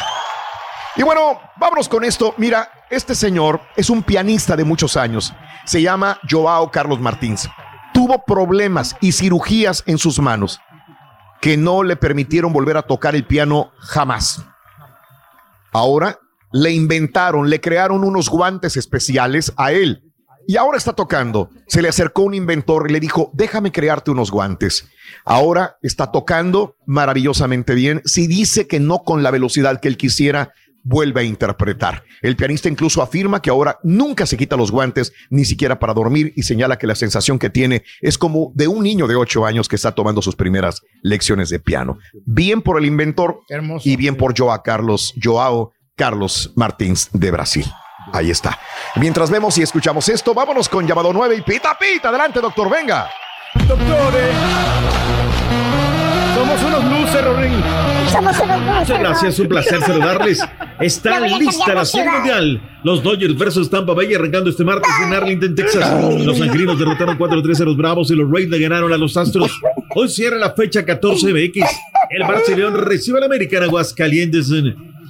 Y 0.95 1.03
bueno, 1.03 1.39
vámonos 1.57 1.87
con 1.87 2.03
esto. 2.03 2.35
Mira, 2.37 2.69
este 2.89 3.15
señor 3.15 3.61
es 3.77 3.89
un 3.89 4.03
pianista 4.03 4.55
de 4.55 4.65
muchos 4.65 4.97
años. 4.97 5.33
Se 5.65 5.81
llama 5.81 6.19
Joao 6.29 6.69
Carlos 6.69 6.99
Martins. 6.99 7.49
Tuvo 7.93 8.25
problemas 8.25 8.95
y 8.99 9.13
cirugías 9.13 9.83
en 9.85 9.97
sus 9.97 10.19
manos 10.19 10.59
que 11.43 11.57
no 11.57 11.83
le 11.83 11.97
permitieron 11.97 12.53
volver 12.53 12.77
a 12.77 12.83
tocar 12.83 13.15
el 13.15 13.25
piano 13.25 13.71
jamás. 13.79 14.45
Ahora 15.73 16.19
le 16.53 16.71
inventaron, 16.71 17.49
le 17.49 17.59
crearon 17.59 18.03
unos 18.03 18.29
guantes 18.29 18.77
especiales 18.77 19.51
a 19.57 19.73
él. 19.73 20.12
Y 20.47 20.57
ahora 20.57 20.77
está 20.77 20.93
tocando. 20.93 21.49
Se 21.67 21.81
le 21.81 21.89
acercó 21.89 22.23
un 22.23 22.33
inventor 22.33 22.89
y 22.89 22.93
le 22.93 22.99
dijo, 22.99 23.31
déjame 23.33 23.71
crearte 23.71 24.11
unos 24.11 24.31
guantes. 24.31 24.87
Ahora 25.25 25.77
está 25.81 26.11
tocando 26.11 26.75
maravillosamente 26.85 27.75
bien. 27.75 28.01
Si 28.05 28.27
dice 28.27 28.67
que 28.67 28.79
no 28.79 28.99
con 28.99 29.23
la 29.23 29.31
velocidad 29.31 29.79
que 29.79 29.87
él 29.87 29.97
quisiera, 29.97 30.53
vuelve 30.83 31.21
a 31.21 31.23
interpretar. 31.23 32.03
El 32.21 32.35
pianista 32.35 32.69
incluso 32.69 33.01
afirma 33.01 33.41
que 33.41 33.49
ahora 33.49 33.79
nunca 33.83 34.25
se 34.25 34.37
quita 34.37 34.57
los 34.57 34.71
guantes, 34.71 35.13
ni 35.29 35.45
siquiera 35.45 35.79
para 35.79 35.93
dormir, 35.93 36.33
y 36.35 36.43
señala 36.43 36.77
que 36.77 36.87
la 36.87 36.95
sensación 36.95 37.39
que 37.39 37.49
tiene 37.49 37.83
es 38.01 38.17
como 38.17 38.51
de 38.53 38.67
un 38.67 38.83
niño 38.83 39.07
de 39.07 39.15
ocho 39.15 39.45
años 39.45 39.67
que 39.67 39.77
está 39.77 39.93
tomando 39.93 40.21
sus 40.21 40.35
primeras 40.35 40.81
lecciones 41.01 41.49
de 41.49 41.59
piano. 41.59 41.97
Bien 42.25 42.61
por 42.61 42.77
el 42.77 42.85
inventor 42.85 43.39
y 43.83 43.95
bien 43.95 44.15
por 44.15 44.37
Joao 44.37 44.61
Carlos, 44.61 45.13
Joao 45.21 45.71
Carlos 45.95 46.51
Martins 46.55 47.09
de 47.13 47.31
Brasil. 47.31 47.65
Ahí 48.11 48.29
está. 48.31 48.57
Mientras 48.95 49.29
vemos 49.29 49.57
y 49.57 49.61
escuchamos 49.61 50.07
esto, 50.09 50.33
vámonos 50.33 50.67
con 50.69 50.85
llamado 50.87 51.13
9 51.13 51.35
y 51.37 51.41
pita 51.41 51.77
pita. 51.79 52.09
Adelante, 52.09 52.41
doctor, 52.41 52.69
venga. 52.69 53.09
Doctores. 53.67 54.35
Somos 56.35 56.61
unos 56.63 56.83
luces, 56.99 57.23
Rorín. 57.25 57.63
Somos 58.11 58.39
unos 58.39 58.59
Muchas 58.61 58.99
gracias, 58.99 59.39
un 59.39 59.47
placer 59.47 59.79
saludarles. 59.81 60.39
Está 60.79 61.19
Ya 61.27 61.37
lista 61.37 61.73
la 61.73 61.85
serie 61.85 62.03
ciudad. 62.05 62.17
mundial. 62.17 62.61
Los 62.83 63.01
Dodgers 63.01 63.37
versus 63.37 63.69
Tampa 63.69 63.93
Bay 63.93 64.13
arrancando 64.13 64.49
este 64.49 64.63
martes 64.63 64.91
en 65.05 65.13
Arlington, 65.13 65.55
Texas. 65.55 65.89
Los 66.25 66.41
angelinos 66.41 66.77
derrotaron 66.77 67.17
4-3 67.17 67.61
a 67.61 67.63
los 67.65 67.77
Bravos 67.77 68.11
y 68.11 68.15
los 68.15 68.29
Rays 68.29 68.49
le 68.49 68.59
ganaron 68.59 68.91
a 68.91 68.97
los 68.97 69.15
Astros. 69.15 69.51
Hoy 69.95 70.09
cierra 70.09 70.37
la 70.37 70.51
fecha 70.51 70.83
14 70.83 71.27
MX. 71.33 71.65
El 72.09 72.27
Barcelona 72.27 72.77
recibe 72.77 73.19
al 73.19 73.23
América 73.25 73.57
en 73.57 73.63
Aguascalientes. 73.63 74.49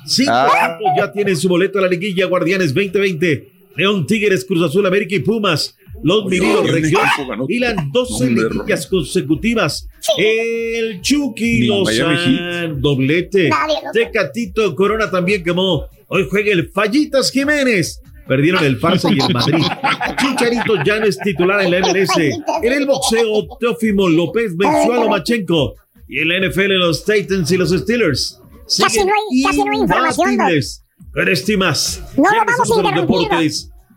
Cinco 0.05 0.31
Ah. 0.33 0.75
equipos 0.77 0.91
ya 0.97 1.11
tienen 1.11 1.37
su 1.37 1.47
boleto 1.49 1.79
a 1.79 1.83
la 1.83 1.87
liguilla 1.87 2.25
Guardianes 2.25 2.73
2020. 2.73 3.49
León, 3.75 4.05
Tigres, 4.05 4.45
Cruz 4.45 4.61
Azul, 4.63 4.85
América 4.85 5.15
y 5.15 5.19
Pumas. 5.19 5.75
Los 6.03 6.25
ganó. 6.29 7.45
hilan 7.47 7.89
12 7.91 8.23
Hombre, 8.25 8.49
liguillas 8.51 8.87
consecutivas. 8.87 9.87
El 10.17 11.01
Chucky 11.01 11.67
Lozán, 11.67 12.81
doblete. 12.81 13.49
Tecatito 13.93 14.75
Corona 14.75 15.09
también 15.09 15.43
quemó. 15.43 15.85
Hoy 16.07 16.27
juega 16.29 16.51
el 16.51 16.69
Fallitas 16.69 17.31
Jiménez. 17.31 18.01
Perdieron 18.27 18.63
el 18.63 18.79
Barça 18.79 19.13
y 19.13 19.19
el 19.21 19.33
Madrid. 19.33 19.63
Chicharito 20.19 20.75
ya 20.85 20.99
no 20.99 21.05
es 21.05 21.17
titular 21.19 21.61
en 21.61 21.71
la 21.71 21.79
MLS. 21.79 22.17
En 22.63 22.73
el 22.73 22.85
boxeo, 22.85 23.47
Teófimo 23.59 24.07
López 24.07 24.55
venció 24.55 24.93
a 24.93 24.97
Lomachenko. 24.97 25.75
Y 26.07 26.19
en 26.19 26.27
la 26.29 26.39
NFL, 26.47 26.73
los 26.79 27.03
Titans 27.05 27.51
y 27.51 27.57
los 27.57 27.71
Steelers. 27.71 28.39
Casi 28.65 29.03
no 29.05 29.11
hay- 29.13 29.43
casi 29.43 29.63
no 29.63 29.71
hay 29.71 29.79
información. 29.79 30.37
No 30.37 32.29
lo 32.31 32.45
vamos 32.45 32.71
a 32.71 32.75
interrumpir. 32.75 33.29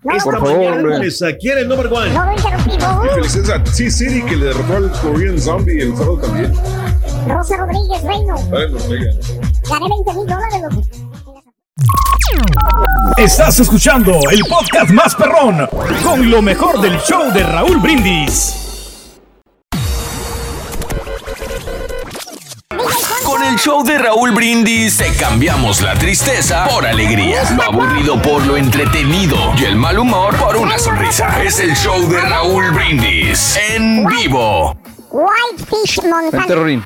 No 0.03 0.13
lo 0.13 0.17
Esta 0.19 0.31
vamos 0.31 0.51
a 0.51 0.55
mañana 0.55 1.65
number 1.65 1.87
one. 1.93 2.11
No 2.13 2.25
lo 2.27 2.33
interrumpimos. 2.33 3.07
Y 3.07 3.09
felicidades 3.15 3.51
a 3.51 3.65
T-City 3.65 4.23
que 4.23 4.37
le 4.37 4.45
derrotó 4.47 4.77
al 4.77 4.93
Korean 5.01 5.39
Zombie 5.41 5.81
el 5.83 5.97
sábado 5.97 6.19
también. 6.19 6.53
Rosa 7.27 7.57
Rodríguez 7.57 8.03
Reino. 8.03 8.35
Ay, 8.37 8.67
no, 8.71 8.79
oiga. 8.89 9.11
Gané 9.69 9.89
20 9.89 10.13
mil 10.15 10.27
dólares, 10.27 10.63
loco. 10.63 10.83
Estás 13.17 13.61
escuchando 13.61 14.19
el 14.31 14.41
podcast 14.49 14.91
más 14.91 15.15
perrón 15.15 15.69
con 16.03 16.31
lo 16.31 16.41
mejor 16.43 16.81
del 16.81 16.99
show 17.01 17.33
de 17.33 17.43
Raúl 17.43 17.79
Brindis. 17.79 18.66
Con 23.37 23.45
el 23.45 23.57
show 23.57 23.85
de 23.85 23.99
Raúl 23.99 24.31
Brindis 24.31 24.97
te 24.97 25.15
cambiamos 25.15 25.83
la 25.83 25.93
tristeza 25.93 26.67
por 26.71 26.87
alegría, 26.87 27.43
lo 27.55 27.65
aburrido 27.65 28.17
por 28.23 28.47
lo 28.47 28.57
entretenido 28.57 29.37
y 29.59 29.65
el 29.65 29.77
mal 29.77 29.99
humor 29.99 30.35
por 30.37 30.57
una 30.57 30.79
sonrisa. 30.79 31.45
Es 31.45 31.61
el 31.61 31.75
show 31.75 32.01
de 32.09 32.19
Raúl 32.19 32.71
Brindis 32.71 33.59
en 33.75 34.07
vivo. 34.07 34.75
Whitefish 35.11 36.03
Montana. 36.09 36.47
Terrorín. 36.47 36.83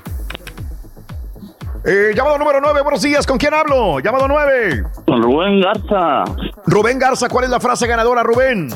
Eh, 1.84 2.14
llamado 2.16 2.36
número 2.36 2.60
9, 2.60 2.80
buenos 2.82 3.02
días, 3.02 3.24
¿con 3.28 3.38
quién 3.38 3.54
hablo? 3.54 4.00
Llamado 4.00 4.26
9. 4.26 4.82
Con 5.06 5.22
Rubén 5.22 5.60
Garza. 5.60 6.24
Rubén 6.66 6.98
Garza, 6.98 7.28
¿cuál 7.28 7.44
es 7.44 7.50
la 7.50 7.60
frase 7.60 7.86
ganadora, 7.86 8.24
Rubén? 8.24 8.70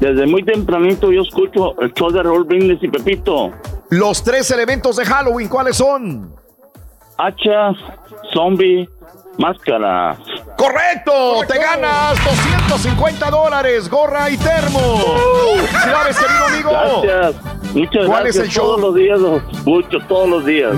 Desde 0.00 0.26
muy 0.26 0.42
tempranito 0.42 1.12
yo 1.12 1.20
escucho 1.20 1.78
el 1.82 1.92
show 1.92 2.10
de 2.10 2.22
Raúl 2.22 2.44
Brindis 2.44 2.82
y 2.82 2.88
Pepito. 2.88 3.52
Los 3.90 4.24
tres 4.24 4.50
elementos 4.50 4.96
de 4.96 5.04
Halloween, 5.04 5.48
¿cuáles 5.48 5.76
son? 5.76 6.42
Hachas, 7.16 7.76
zombie, 8.32 8.88
máscara. 9.38 10.16
¡Correcto! 10.56 11.40
Te 11.46 11.58
ganas 11.58 12.12
250 12.24 13.30
dólares, 13.30 13.88
gorra 13.88 14.30
y 14.30 14.36
termo. 14.36 14.80
¡Felicidades, 15.56 16.18
querido 16.18 16.44
amigo! 16.46 17.02
Gracias. 17.02 17.74
Muchas 17.74 18.06
¿Cuál 18.06 18.26
es 18.26 18.36
gracias. 18.36 18.44
el 18.44 18.50
show? 18.50 18.64
Todos 18.66 18.80
los 18.80 18.94
días 18.94 19.18
los 19.20 19.42
escucho, 19.52 19.98
todos 20.08 20.28
los 20.28 20.44
días. 20.44 20.74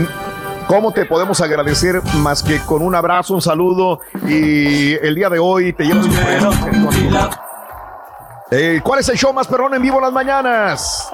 ¿Cómo 0.66 0.92
te 0.92 1.04
podemos 1.04 1.40
agradecer 1.40 2.02
más 2.16 2.42
que 2.42 2.58
con 2.60 2.82
un 2.82 2.94
abrazo, 2.94 3.34
un 3.34 3.42
saludo 3.42 4.00
y 4.26 4.94
el 4.94 5.14
día 5.14 5.28
de 5.28 5.38
hoy 5.38 5.72
te 5.72 5.84
llevas 5.84 6.06
un 6.06 6.12
premio? 6.12 7.30
Eh, 8.50 8.80
¿Cuál 8.82 9.00
es 9.00 9.08
el 9.08 9.16
show 9.16 9.32
más 9.32 9.46
perrón 9.46 9.74
en 9.74 9.82
vivo 9.82 9.96
en 9.98 10.02
las 10.04 10.12
mañanas? 10.12 11.10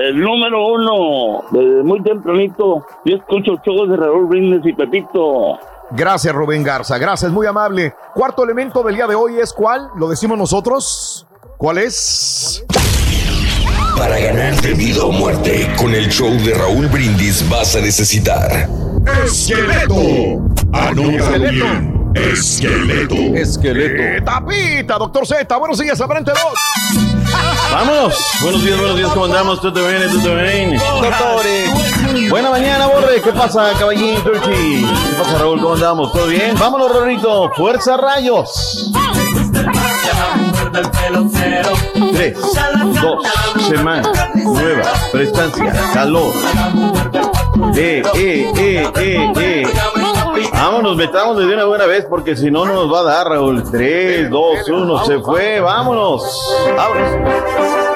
El 0.00 0.20
número 0.20 0.66
uno, 0.66 1.44
desde 1.50 1.82
muy 1.82 2.00
tempranito, 2.02 2.86
yo 3.04 3.16
escucho 3.16 3.52
el 3.52 3.60
show 3.62 3.86
de 3.86 3.96
Raúl 3.96 4.26
Brindis 4.26 4.64
y 4.64 4.72
Pepito. 4.72 5.58
Gracias, 5.90 6.32
Rubén 6.32 6.62
Garza. 6.62 6.98
Gracias, 6.98 7.32
muy 7.32 7.46
amable. 7.46 7.94
Cuarto 8.14 8.44
elemento 8.44 8.82
del 8.84 8.94
día 8.94 9.06
de 9.08 9.16
hoy 9.16 9.38
es 9.40 9.52
cuál? 9.52 9.88
¿Lo 9.96 10.08
decimos 10.08 10.38
nosotros? 10.38 11.26
¿Cuál 11.56 11.78
es? 11.78 12.64
Para 13.96 14.20
ganar 14.20 14.54
de 14.60 14.74
vida 14.74 15.04
o 15.04 15.10
muerte, 15.10 15.68
con 15.76 15.92
el 15.92 16.08
show 16.08 16.30
de 16.30 16.54
Raúl 16.54 16.86
Brindis 16.86 17.48
vas 17.50 17.74
a 17.74 17.80
necesitar 17.80 18.68
Esqueleto. 19.24 19.94
Anótalo 20.72 21.50
bien. 21.50 22.12
Esqueleto. 22.14 23.14
Esqueleto. 23.34 24.02
Eh, 24.02 24.20
tapita, 24.24 24.98
doctor 24.98 25.26
Z. 25.26 25.56
Buenos 25.56 25.78
días, 25.78 25.98
dos. 25.98 27.17
Vámonos. 27.72 28.14
Buenos 28.40 28.62
días, 28.62 28.78
buenos 28.78 28.96
días, 28.96 29.10
¿cómo 29.12 29.26
andamos? 29.26 29.60
¿Todo 29.60 29.72
bien? 29.72 30.22
¿Todo 30.22 30.34
bien? 30.34 30.76
Doctores. 30.78 32.30
Buena 32.30 32.50
mañana, 32.50 32.86
Borre. 32.86 33.20
¿Qué 33.22 33.32
pasa, 33.32 33.72
caballín 33.78 34.16
Turchi? 34.22 34.84
¿Qué 34.84 35.14
pasa, 35.18 35.38
Raúl? 35.38 35.60
¿Cómo 35.60 35.74
andamos? 35.74 36.12
¿Todo 36.12 36.26
bien? 36.26 36.56
Vámonos, 36.58 36.90
Rorrito. 36.90 37.50
Fuerza 37.56 37.96
Rayos. 37.96 38.90
Tres, 42.12 42.36
dos, 43.00 43.26
semana, 43.68 44.10
nueva, 44.34 44.92
prestancia, 45.12 45.72
calor. 45.92 46.32
Eh, 47.76 48.02
eh, 48.14 48.52
eh, 48.56 48.90
eh, 48.96 49.32
eh. 49.36 49.62
Vámonos, 50.52 50.96
metamos 50.96 51.38
de 51.38 51.46
una 51.46 51.64
buena 51.64 51.86
vez 51.86 52.06
porque 52.08 52.36
si 52.36 52.50
no, 52.50 52.64
no 52.64 52.74
nos 52.74 52.92
va 52.92 53.00
a 53.00 53.02
dar, 53.04 53.28
Raúl. 53.28 53.62
Tres, 53.70 54.30
dos, 54.30 54.68
uno, 54.68 55.04
se 55.04 55.18
fue. 55.20 55.60
Vámonos. 55.60 56.22
Vámonos. 56.76 57.88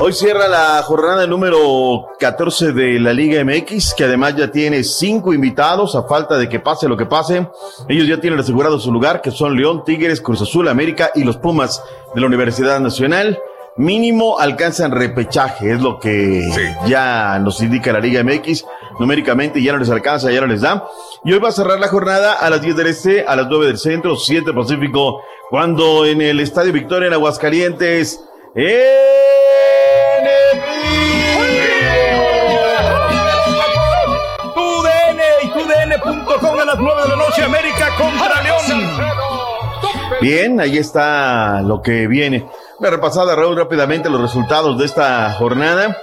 Hoy 0.00 0.12
cierra 0.12 0.48
la 0.48 0.82
jornada 0.82 1.26
número 1.26 2.08
14 2.18 2.72
de 2.72 3.00
la 3.00 3.14
Liga 3.14 3.42
MX, 3.42 3.94
que 3.94 4.04
además 4.04 4.36
ya 4.36 4.50
tiene 4.50 4.84
cinco 4.84 5.32
invitados, 5.32 5.94
a 5.96 6.02
falta 6.02 6.36
de 6.36 6.48
que 6.48 6.60
pase 6.60 6.88
lo 6.88 6.96
que 6.96 7.06
pase. 7.06 7.48
Ellos 7.88 8.06
ya 8.06 8.20
tienen 8.20 8.38
asegurado 8.38 8.78
su 8.78 8.92
lugar, 8.92 9.22
que 9.22 9.30
son 9.30 9.56
León, 9.56 9.82
Tigres, 9.82 10.20
Cruz 10.20 10.42
Azul, 10.42 10.68
América 10.68 11.10
y 11.14 11.24
los 11.24 11.38
Pumas 11.38 11.82
de 12.14 12.20
la 12.20 12.26
Universidad 12.26 12.80
Nacional. 12.80 13.38
Mínimo 13.76 14.38
alcanzan 14.38 14.92
repechaje, 14.92 15.72
es 15.72 15.80
lo 15.80 15.98
que 15.98 16.48
ya 16.86 17.40
nos 17.40 17.60
indica 17.60 17.92
la 17.92 17.98
Liga 17.98 18.22
MX. 18.22 18.64
Numéricamente 19.00 19.60
ya 19.60 19.72
no 19.72 19.78
les 19.78 19.90
alcanza, 19.90 20.30
ya 20.30 20.40
no 20.40 20.46
les 20.46 20.60
da. 20.60 20.86
Y 21.24 21.32
hoy 21.32 21.40
va 21.40 21.48
a 21.48 21.52
cerrar 21.52 21.80
la 21.80 21.88
jornada 21.88 22.34
a 22.34 22.50
las 22.50 22.62
10 22.62 22.76
del 22.76 22.86
Este, 22.86 23.24
a 23.26 23.34
las 23.34 23.48
9 23.48 23.66
del 23.66 23.78
Centro, 23.78 24.14
7 24.14 24.52
Pacífico, 24.52 25.22
cuando 25.50 26.06
en 26.06 26.22
el 26.22 26.38
Estadio 26.38 26.72
Victoria 26.72 27.08
en 27.08 27.14
Aguascalientes, 27.14 28.20
TUDN 34.54 35.18
y 35.42 35.48
TUDN.com 35.48 36.60
a 36.60 36.64
las 36.64 36.78
9 36.78 37.02
de 37.02 37.08
la 37.08 37.16
noche, 37.16 37.42
América 37.42 37.88
contra 37.98 38.40
León. 38.40 39.14
Bien, 40.20 40.60
ahí 40.60 40.78
está 40.78 41.60
lo 41.62 41.82
que 41.82 42.06
viene. 42.06 42.46
Una 42.78 42.90
repasada, 42.90 43.36
Raúl, 43.36 43.56
rápidamente 43.56 44.10
los 44.10 44.20
resultados 44.20 44.76
de 44.78 44.86
esta 44.86 45.32
jornada. 45.34 45.96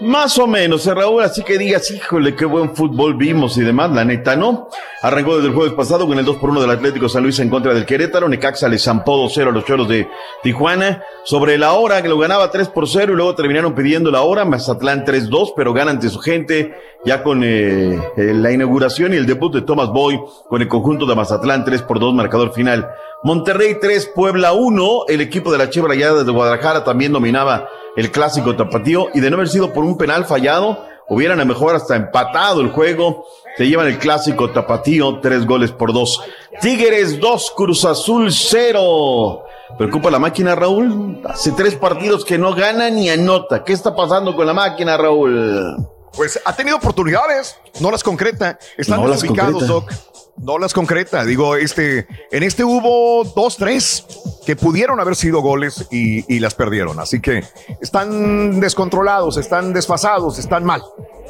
Más 0.00 0.38
o 0.38 0.46
menos, 0.46 0.86
eh, 0.86 0.94
Raúl, 0.94 1.22
así 1.22 1.42
que 1.42 1.56
digas, 1.56 1.90
híjole, 1.90 2.34
qué 2.36 2.44
buen 2.44 2.76
fútbol 2.76 3.14
vimos 3.14 3.56
y 3.56 3.62
demás, 3.62 3.90
la 3.90 4.04
neta, 4.04 4.36
¿no? 4.36 4.68
Arrancó 5.00 5.36
desde 5.36 5.48
el 5.48 5.54
jueves 5.54 5.72
pasado 5.72 6.06
con 6.06 6.18
el 6.18 6.24
2 6.24 6.36
por 6.36 6.50
1 6.50 6.60
del 6.60 6.70
Atlético 6.70 7.08
San 7.08 7.22
Luis 7.22 7.38
en 7.38 7.48
contra 7.48 7.72
del 7.72 7.86
Querétaro, 7.86 8.28
Necaxa 8.28 8.68
le 8.68 8.78
zampó 8.78 9.16
2-0 9.26 9.48
a 9.48 9.52
los 9.52 9.64
choros 9.64 9.88
de 9.88 10.06
Tijuana, 10.42 11.02
sobre 11.24 11.56
la 11.56 11.72
hora 11.72 12.02
que 12.02 12.10
lo 12.10 12.18
ganaba 12.18 12.50
3 12.50 12.68
por 12.68 12.86
0 12.86 13.14
y 13.14 13.16
luego 13.16 13.34
terminaron 13.34 13.74
pidiendo 13.74 14.10
la 14.10 14.20
hora, 14.20 14.44
Mazatlán 14.44 15.06
3-2, 15.06 15.54
pero 15.56 15.72
gana 15.72 15.92
ante 15.92 16.10
su 16.10 16.18
gente, 16.18 16.74
ya 17.06 17.22
con 17.22 17.42
eh, 17.42 17.98
eh, 18.18 18.34
la 18.34 18.52
inauguración 18.52 19.14
y 19.14 19.16
el 19.16 19.24
debut 19.24 19.54
de 19.54 19.62
Thomas 19.62 19.88
Boy 19.88 20.20
con 20.48 20.60
el 20.60 20.68
conjunto 20.68 21.06
de 21.06 21.14
Mazatlán 21.14 21.64
3 21.64 21.82
por 21.82 21.98
2, 21.98 22.12
marcador 22.14 22.52
final. 22.52 22.86
Monterrey 23.22 23.78
3, 23.80 24.12
Puebla 24.14 24.52
1, 24.52 25.04
el 25.08 25.20
equipo 25.20 25.50
de 25.50 25.58
la 25.58 25.70
Chivas 25.70 25.88
Rayadas 25.88 26.26
de 26.26 26.32
Guadalajara 26.32 26.84
también 26.84 27.12
dominaba 27.12 27.68
el 27.96 28.12
clásico 28.12 28.54
tapatío 28.54 29.08
y 29.14 29.20
de 29.20 29.30
no 29.30 29.36
haber 29.36 29.48
sido 29.48 29.72
por 29.72 29.84
un 29.84 29.96
penal 29.96 30.26
fallado, 30.26 30.84
hubieran 31.08 31.40
a 31.40 31.44
mejor 31.44 31.74
hasta 31.74 31.96
empatado 31.96 32.60
el 32.60 32.70
juego. 32.70 33.24
Se 33.56 33.66
llevan 33.66 33.86
el 33.86 33.98
clásico 33.98 34.50
tapatío, 34.50 35.20
tres 35.20 35.46
goles 35.46 35.72
por 35.72 35.92
dos. 35.92 36.20
Tigres 36.60 37.18
2, 37.18 37.52
Cruz 37.56 37.84
Azul 37.84 38.30
0. 38.30 39.44
Preocupa 39.78 40.10
la 40.10 40.18
máquina, 40.18 40.54
Raúl. 40.54 41.20
Hace 41.24 41.52
tres 41.52 41.74
partidos 41.74 42.24
que 42.24 42.38
no 42.38 42.54
gana 42.54 42.90
ni 42.90 43.08
anota. 43.08 43.64
¿Qué 43.64 43.72
está 43.72 43.96
pasando 43.96 44.36
con 44.36 44.46
la 44.46 44.52
máquina, 44.54 44.96
Raúl? 44.96 45.88
Pues 46.16 46.40
ha 46.44 46.56
tenido 46.56 46.76
oportunidades, 46.76 47.56
no 47.80 47.90
las 47.90 48.02
concreta. 48.02 48.58
Están 48.76 49.02
No 49.02 49.10
desubicados. 49.10 49.66
Doc. 49.66 49.92
No 50.38 50.58
las 50.58 50.74
concreta. 50.74 51.24
Digo, 51.24 51.56
este, 51.56 52.06
en 52.30 52.42
este 52.42 52.62
hubo 52.62 53.24
dos, 53.24 53.56
tres 53.56 54.04
que 54.44 54.54
pudieron 54.54 55.00
haber 55.00 55.16
sido 55.16 55.40
goles 55.40 55.86
y, 55.90 56.34
y 56.34 56.40
las 56.40 56.54
perdieron. 56.54 57.00
Así 57.00 57.20
que 57.20 57.42
están 57.80 58.60
descontrolados, 58.60 59.38
están 59.38 59.72
desfasados, 59.72 60.38
están 60.38 60.64
mal. 60.64 60.82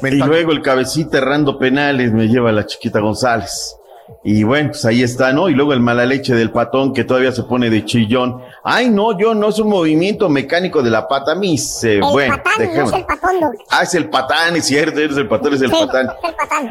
Y 0.03 0.15
luego 0.15 0.51
el 0.51 0.61
cabecita 0.61 1.17
errando 1.19 1.57
penales 1.57 2.11
me 2.11 2.27
lleva 2.27 2.51
la 2.51 2.65
chiquita 2.65 2.99
González. 2.99 3.75
Y 4.23 4.43
bueno, 4.43 4.69
pues 4.69 4.83
ahí 4.85 5.03
está, 5.03 5.33
¿no? 5.33 5.49
Y 5.49 5.53
luego 5.53 5.73
el 5.73 5.79
mala 5.79 6.05
leche 6.05 6.33
del 6.33 6.51
patón 6.51 6.93
que 6.93 7.03
todavía 7.03 7.31
se 7.31 7.43
pone 7.43 7.69
de 7.69 7.83
chillón. 7.85 8.41
Ay, 8.63 8.89
no, 8.89 9.17
yo 9.17 9.33
no 9.33 9.49
es 9.49 9.59
un 9.59 9.69
movimiento 9.69 10.29
mecánico 10.29 10.81
de 10.81 10.89
la 10.89 11.07
pata, 11.07 11.35
mis. 11.35 11.83
eh, 11.83 11.95
El 11.95 12.01
bueno, 12.01 12.37
patán, 12.37 12.53
no 12.57 12.63
dejemos. 12.69 12.91
es 12.93 12.99
el 12.99 13.05
patón, 13.05 13.39
Doc. 13.39 13.53
Ah, 13.69 13.83
es 13.83 13.93
el 13.95 14.09
patán, 14.09 14.55
es 14.55 14.65
cierto, 14.65 14.99
eres 14.99 15.17
el 15.17 15.27
patán, 15.27 15.53
es 15.53 15.61
el 15.61 15.69
Sí, 15.71 15.75
patán. 15.85 16.07
es 16.07 16.29
el 16.29 16.35
patán. 16.35 16.69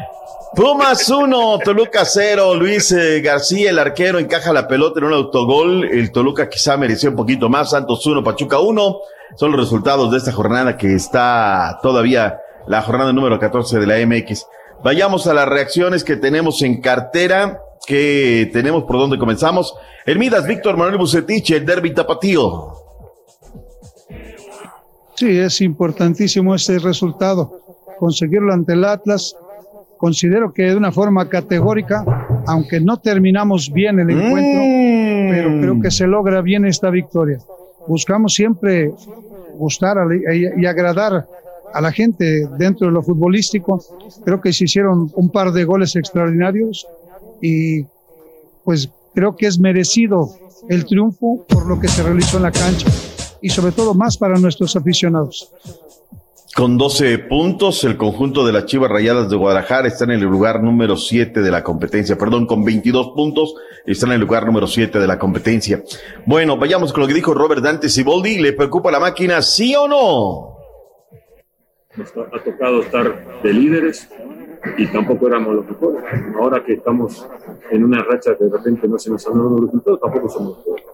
Pumas 0.54 1.08
1, 1.10 1.58
Toluca 1.64 2.04
0, 2.04 2.54
Luis 2.54 2.90
eh, 2.92 3.20
García, 3.20 3.70
el 3.70 3.78
arquero, 3.78 4.18
encaja 4.18 4.52
la 4.52 4.66
pelota 4.68 5.00
en 5.00 5.06
un 5.06 5.12
autogol. 5.12 5.84
El 5.84 6.10
Toluca 6.12 6.48
quizá 6.48 6.76
mereció 6.78 7.10
un 7.10 7.16
poquito 7.16 7.48
más. 7.50 7.70
Santos 7.70 8.06
1, 8.06 8.24
Pachuca 8.24 8.58
1. 8.60 8.96
Son 9.36 9.50
los 9.50 9.60
resultados 9.60 10.10
de 10.10 10.18
esta 10.18 10.32
jornada 10.32 10.76
que 10.78 10.94
está 10.94 11.78
todavía 11.82 12.38
la 12.66 12.80
jornada 12.80 13.12
número 13.12 13.38
14 13.38 13.78
de 13.78 13.86
la 13.86 14.06
MX. 14.06 14.46
Vayamos 14.84 15.26
a 15.26 15.34
las 15.34 15.48
reacciones 15.48 16.04
que 16.04 16.16
tenemos 16.16 16.62
en 16.62 16.80
cartera, 16.80 17.60
que 17.86 18.50
tenemos 18.52 18.84
por 18.84 18.98
donde 18.98 19.18
comenzamos. 19.18 19.74
El 20.04 20.18
Midas, 20.18 20.46
Víctor 20.46 20.76
Manuel 20.76 20.98
Bucetich, 20.98 21.50
el 21.50 21.66
Derby 21.66 21.94
Tapatío. 21.94 22.72
Sí, 25.14 25.38
es 25.38 25.60
importantísimo 25.60 26.54
este 26.54 26.78
resultado. 26.78 27.60
Conseguirlo 27.98 28.52
ante 28.52 28.74
el 28.74 28.84
Atlas. 28.84 29.34
Considero 29.96 30.52
que 30.52 30.64
de 30.64 30.76
una 30.76 30.92
forma 30.92 31.28
categórica, 31.28 32.04
aunque 32.46 32.80
no 32.80 32.98
terminamos 32.98 33.72
bien 33.72 33.98
el 33.98 34.10
encuentro, 34.10 34.62
pero 35.30 35.60
creo 35.60 35.80
que 35.80 35.90
se 35.90 36.06
logra 36.06 36.42
bien 36.42 36.66
esta 36.66 36.90
victoria. 36.90 37.38
Buscamos 37.88 38.34
siempre 38.34 38.92
gustar 39.54 39.96
y 40.30 40.66
agradar 40.66 41.26
a 41.76 41.80
la 41.82 41.92
gente 41.92 42.48
dentro 42.58 42.86
de 42.86 42.92
lo 42.94 43.02
futbolístico. 43.02 43.84
Creo 44.24 44.40
que 44.40 44.52
se 44.52 44.64
hicieron 44.64 45.12
un 45.14 45.28
par 45.30 45.52
de 45.52 45.64
goles 45.64 45.94
extraordinarios 45.94 46.86
y 47.42 47.84
pues 48.64 48.88
creo 49.14 49.36
que 49.36 49.46
es 49.46 49.58
merecido 49.58 50.30
el 50.70 50.86
triunfo 50.86 51.44
por 51.46 51.66
lo 51.66 51.78
que 51.78 51.88
se 51.88 52.02
realizó 52.02 52.38
en 52.38 52.44
la 52.44 52.50
cancha 52.50 52.88
y 53.42 53.50
sobre 53.50 53.72
todo 53.72 53.92
más 53.92 54.16
para 54.16 54.38
nuestros 54.38 54.74
aficionados. 54.74 55.52
Con 56.54 56.78
12 56.78 57.18
puntos, 57.18 57.84
el 57.84 57.98
conjunto 57.98 58.46
de 58.46 58.54
las 58.54 58.64
Chivas 58.64 58.90
Rayadas 58.90 59.28
de 59.28 59.36
Guadalajara 59.36 59.86
está 59.86 60.04
en 60.04 60.12
el 60.12 60.20
lugar 60.20 60.62
número 60.62 60.96
7 60.96 61.42
de 61.42 61.50
la 61.50 61.62
competencia. 61.62 62.16
Perdón, 62.16 62.46
con 62.46 62.64
22 62.64 63.10
puntos, 63.14 63.54
está 63.84 64.06
en 64.06 64.12
el 64.12 64.22
lugar 64.22 64.46
número 64.46 64.66
7 64.66 64.98
de 64.98 65.06
la 65.06 65.18
competencia. 65.18 65.84
Bueno, 66.24 66.56
vayamos 66.56 66.94
con 66.94 67.02
lo 67.02 67.06
que 67.06 67.12
dijo 67.12 67.34
Robert 67.34 67.62
Dante 67.62 67.90
Siboldi. 67.90 68.38
¿Le 68.38 68.54
preocupa 68.54 68.90
la 68.90 68.98
máquina, 68.98 69.42
sí 69.42 69.74
o 69.76 69.86
no? 69.86 70.55
Nos 71.96 72.12
ha 72.16 72.42
tocado 72.44 72.80
estar 72.80 73.42
de 73.42 73.52
líderes 73.52 74.08
y 74.76 74.86
tampoco 74.88 75.26
éramos 75.28 75.54
los 75.54 75.66
mejores. 75.66 76.02
Ahora 76.38 76.62
que 76.64 76.74
estamos 76.74 77.26
en 77.70 77.84
una 77.84 78.02
racha 78.02 78.36
que 78.36 78.44
de 78.44 78.50
repente 78.50 78.86
no 78.88 78.98
se 78.98 79.10
nos 79.10 79.26
han 79.26 79.34
dado 79.34 79.50
los 79.50 79.60
resultados, 79.66 80.00
tampoco 80.00 80.28
somos 80.28 80.48
los 80.48 80.58
mejores. 80.58 80.84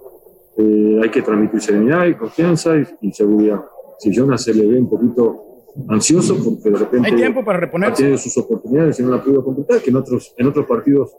Eh, 0.58 1.00
hay 1.02 1.08
que 1.10 1.22
transmitir 1.22 1.60
serenidad 1.60 2.06
y 2.06 2.14
confianza 2.14 2.76
y, 2.76 2.86
y 3.00 3.12
seguridad. 3.12 3.64
Si 3.98 4.12
Jonas 4.12 4.42
se 4.44 4.54
le 4.54 4.66
ve 4.66 4.78
un 4.78 4.90
poquito 4.90 5.44
ansioso 5.88 6.36
porque 6.44 6.70
de 6.70 6.76
repente 6.78 7.08
Hay 7.08 7.16
tiempo 7.16 7.44
para 7.44 7.58
reponerse. 7.60 8.02
tenido 8.02 8.18
sus 8.18 8.36
oportunidades 8.36 9.00
y 9.00 9.02
no 9.02 9.10
la 9.10 9.22
podido 9.22 9.42
completar, 9.44 9.80
que 9.80 9.90
en 9.90 9.96
otros, 9.96 10.34
en 10.36 10.46
otros 10.46 10.66
partidos 10.66 11.16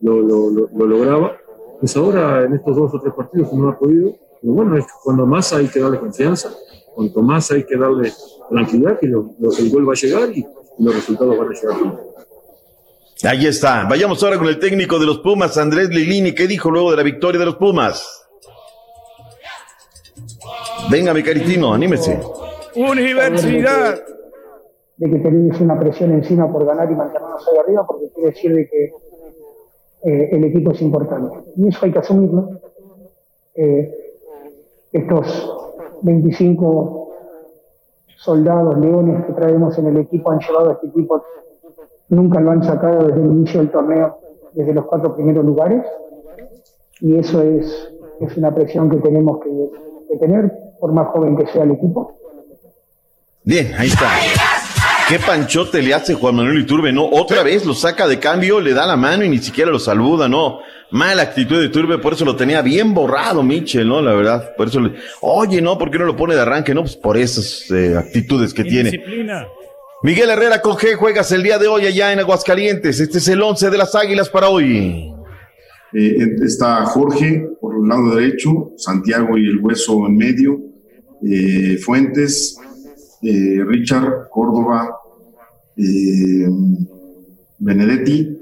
lo, 0.00 0.20
lo, 0.20 0.50
lo, 0.50 0.68
lo 0.74 0.86
lograba. 0.86 1.36
Pues 1.78 1.94
ahora 1.96 2.44
en 2.44 2.54
estos 2.54 2.74
dos 2.74 2.94
o 2.94 3.00
tres 3.00 3.12
partidos 3.12 3.52
no 3.52 3.68
ha 3.68 3.78
podido. 3.78 4.14
Pero 4.40 4.54
bueno, 4.54 4.76
es 4.76 4.86
cuando 5.04 5.26
más 5.26 5.52
hay 5.52 5.66
que 5.68 5.80
darle 5.80 5.98
confianza, 5.98 6.50
cuanto 6.96 7.22
más 7.22 7.50
hay 7.52 7.64
que 7.64 7.76
darle 7.76 8.10
tranquilidad, 8.50 8.98
que 8.98 9.06
lo, 9.06 9.30
lo- 9.38 9.56
el 9.56 9.70
gol 9.70 9.88
va 9.88 9.92
a 9.92 9.96
llegar 9.96 10.30
y, 10.30 10.40
y 10.40 10.82
los 10.84 10.94
resultados 10.94 11.38
van 11.38 11.48
a 11.48 11.52
llegar. 11.52 12.00
Ahí 13.24 13.46
está. 13.46 13.86
Vayamos 13.88 14.22
ahora 14.22 14.36
con 14.38 14.46
el 14.48 14.58
técnico 14.58 14.98
de 14.98 15.06
los 15.06 15.18
Pumas, 15.20 15.56
Andrés 15.56 15.88
Lilini. 15.90 16.34
¿Qué 16.34 16.46
dijo 16.46 16.70
luego 16.70 16.90
de 16.90 16.96
la 16.98 17.02
victoria 17.02 17.38
de 17.38 17.46
los 17.46 17.56
Pumas? 17.56 18.24
Venga, 20.90 21.12
mi 21.14 21.22
caritino, 21.22 21.72
anímese. 21.74 22.20
Universidad. 22.74 24.00
de 24.98 25.10
que 25.10 25.18
tenemos 25.18 25.60
una 25.60 25.78
presión 25.78 26.12
encima 26.12 26.50
por 26.50 26.64
ganar 26.64 26.90
y 26.90 26.94
mantenernos 26.94 27.46
ahí 27.52 27.58
arriba, 27.58 27.86
porque 27.86 28.06
quiere 28.14 28.30
decir 28.30 28.54
de 28.54 28.68
que 28.68 28.84
eh, 30.04 30.28
el 30.32 30.44
equipo 30.44 30.72
es 30.72 30.80
importante. 30.80 31.36
Y 31.56 31.68
eso 31.68 31.78
hay 31.82 31.92
que 31.92 31.98
asumirlo. 31.98 32.60
Eh, 33.54 33.90
estos 34.92 35.65
25 36.02 37.08
soldados, 38.16 38.78
leones 38.78 39.24
que 39.24 39.32
traemos 39.32 39.78
en 39.78 39.86
el 39.86 39.98
equipo 39.98 40.30
han 40.30 40.40
llevado 40.40 40.70
a 40.70 40.72
este 40.72 40.88
equipo, 40.88 41.22
nunca 42.08 42.40
lo 42.40 42.50
han 42.50 42.62
sacado 42.62 43.06
desde 43.06 43.20
el 43.20 43.26
inicio 43.26 43.60
del 43.60 43.70
torneo, 43.70 44.18
desde 44.52 44.74
los 44.74 44.86
cuatro 44.86 45.14
primeros 45.14 45.44
lugares. 45.44 45.84
Y 47.00 47.16
eso 47.16 47.42
es, 47.42 47.92
es 48.20 48.36
una 48.36 48.54
presión 48.54 48.90
que 48.90 48.96
tenemos 48.96 49.38
que, 49.40 49.70
que 50.08 50.16
tener, 50.16 50.52
por 50.80 50.92
más 50.92 51.08
joven 51.08 51.36
que 51.36 51.46
sea 51.46 51.64
el 51.64 51.72
equipo. 51.72 52.12
Bien, 53.44 53.66
ahí 53.78 53.88
está. 53.88 54.55
¿Qué 55.08 55.20
panchote 55.20 55.82
le 55.82 55.94
hace 55.94 56.14
Juan 56.14 56.34
Manuel 56.34 56.62
Iturbe? 56.62 56.92
No, 56.92 57.06
otra 57.06 57.44
vez 57.44 57.64
lo 57.64 57.74
saca 57.74 58.08
de 58.08 58.18
cambio, 58.18 58.60
le 58.60 58.74
da 58.74 58.86
la 58.86 58.96
mano 58.96 59.24
y 59.24 59.28
ni 59.28 59.38
siquiera 59.38 59.70
lo 59.70 59.78
saluda, 59.78 60.28
no. 60.28 60.58
Mala 60.90 61.22
actitud 61.22 61.60
de 61.60 61.66
Iturbe, 61.66 61.98
por 61.98 62.14
eso 62.14 62.24
lo 62.24 62.34
tenía 62.34 62.60
bien 62.60 62.92
borrado, 62.92 63.44
Michel, 63.44 63.86
¿no? 63.86 64.02
La 64.02 64.14
verdad, 64.14 64.56
por 64.56 64.66
eso 64.66 64.80
le... 64.80 64.94
Oye, 65.20 65.62
no, 65.62 65.78
¿por 65.78 65.92
qué 65.92 65.98
no 65.98 66.06
lo 66.06 66.16
pone 66.16 66.34
de 66.34 66.40
arranque? 66.40 66.74
No, 66.74 66.80
pues 66.82 66.96
por 66.96 67.16
esas 67.16 67.70
eh, 67.70 67.96
actitudes 67.96 68.52
que 68.52 68.64
tiene. 68.64 68.90
Disciplina. 68.90 69.46
Miguel 70.02 70.28
Herrera 70.28 70.60
con 70.60 70.74
G 70.74 70.96
juegas 70.96 71.30
el 71.30 71.44
día 71.44 71.58
de 71.58 71.68
hoy 71.68 71.86
allá 71.86 72.12
en 72.12 72.18
Aguascalientes. 72.18 72.98
Este 72.98 73.18
es 73.18 73.28
el 73.28 73.40
11 73.40 73.70
de 73.70 73.78
las 73.78 73.94
Águilas 73.94 74.28
para 74.28 74.48
hoy. 74.48 75.12
Eh, 75.92 76.16
está 76.44 76.84
Jorge 76.84 77.46
por 77.60 77.76
el 77.76 77.88
lado 77.88 78.16
derecho, 78.16 78.72
Santiago 78.76 79.38
y 79.38 79.46
el 79.46 79.60
hueso 79.60 80.04
en 80.06 80.16
medio, 80.16 80.60
eh, 81.24 81.76
Fuentes, 81.78 82.58
eh, 83.26 83.64
Richard, 83.64 84.28
Córdoba, 84.30 84.96
eh, 85.76 86.48
Benedetti, 87.58 88.38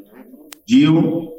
Gio, 0.67 1.33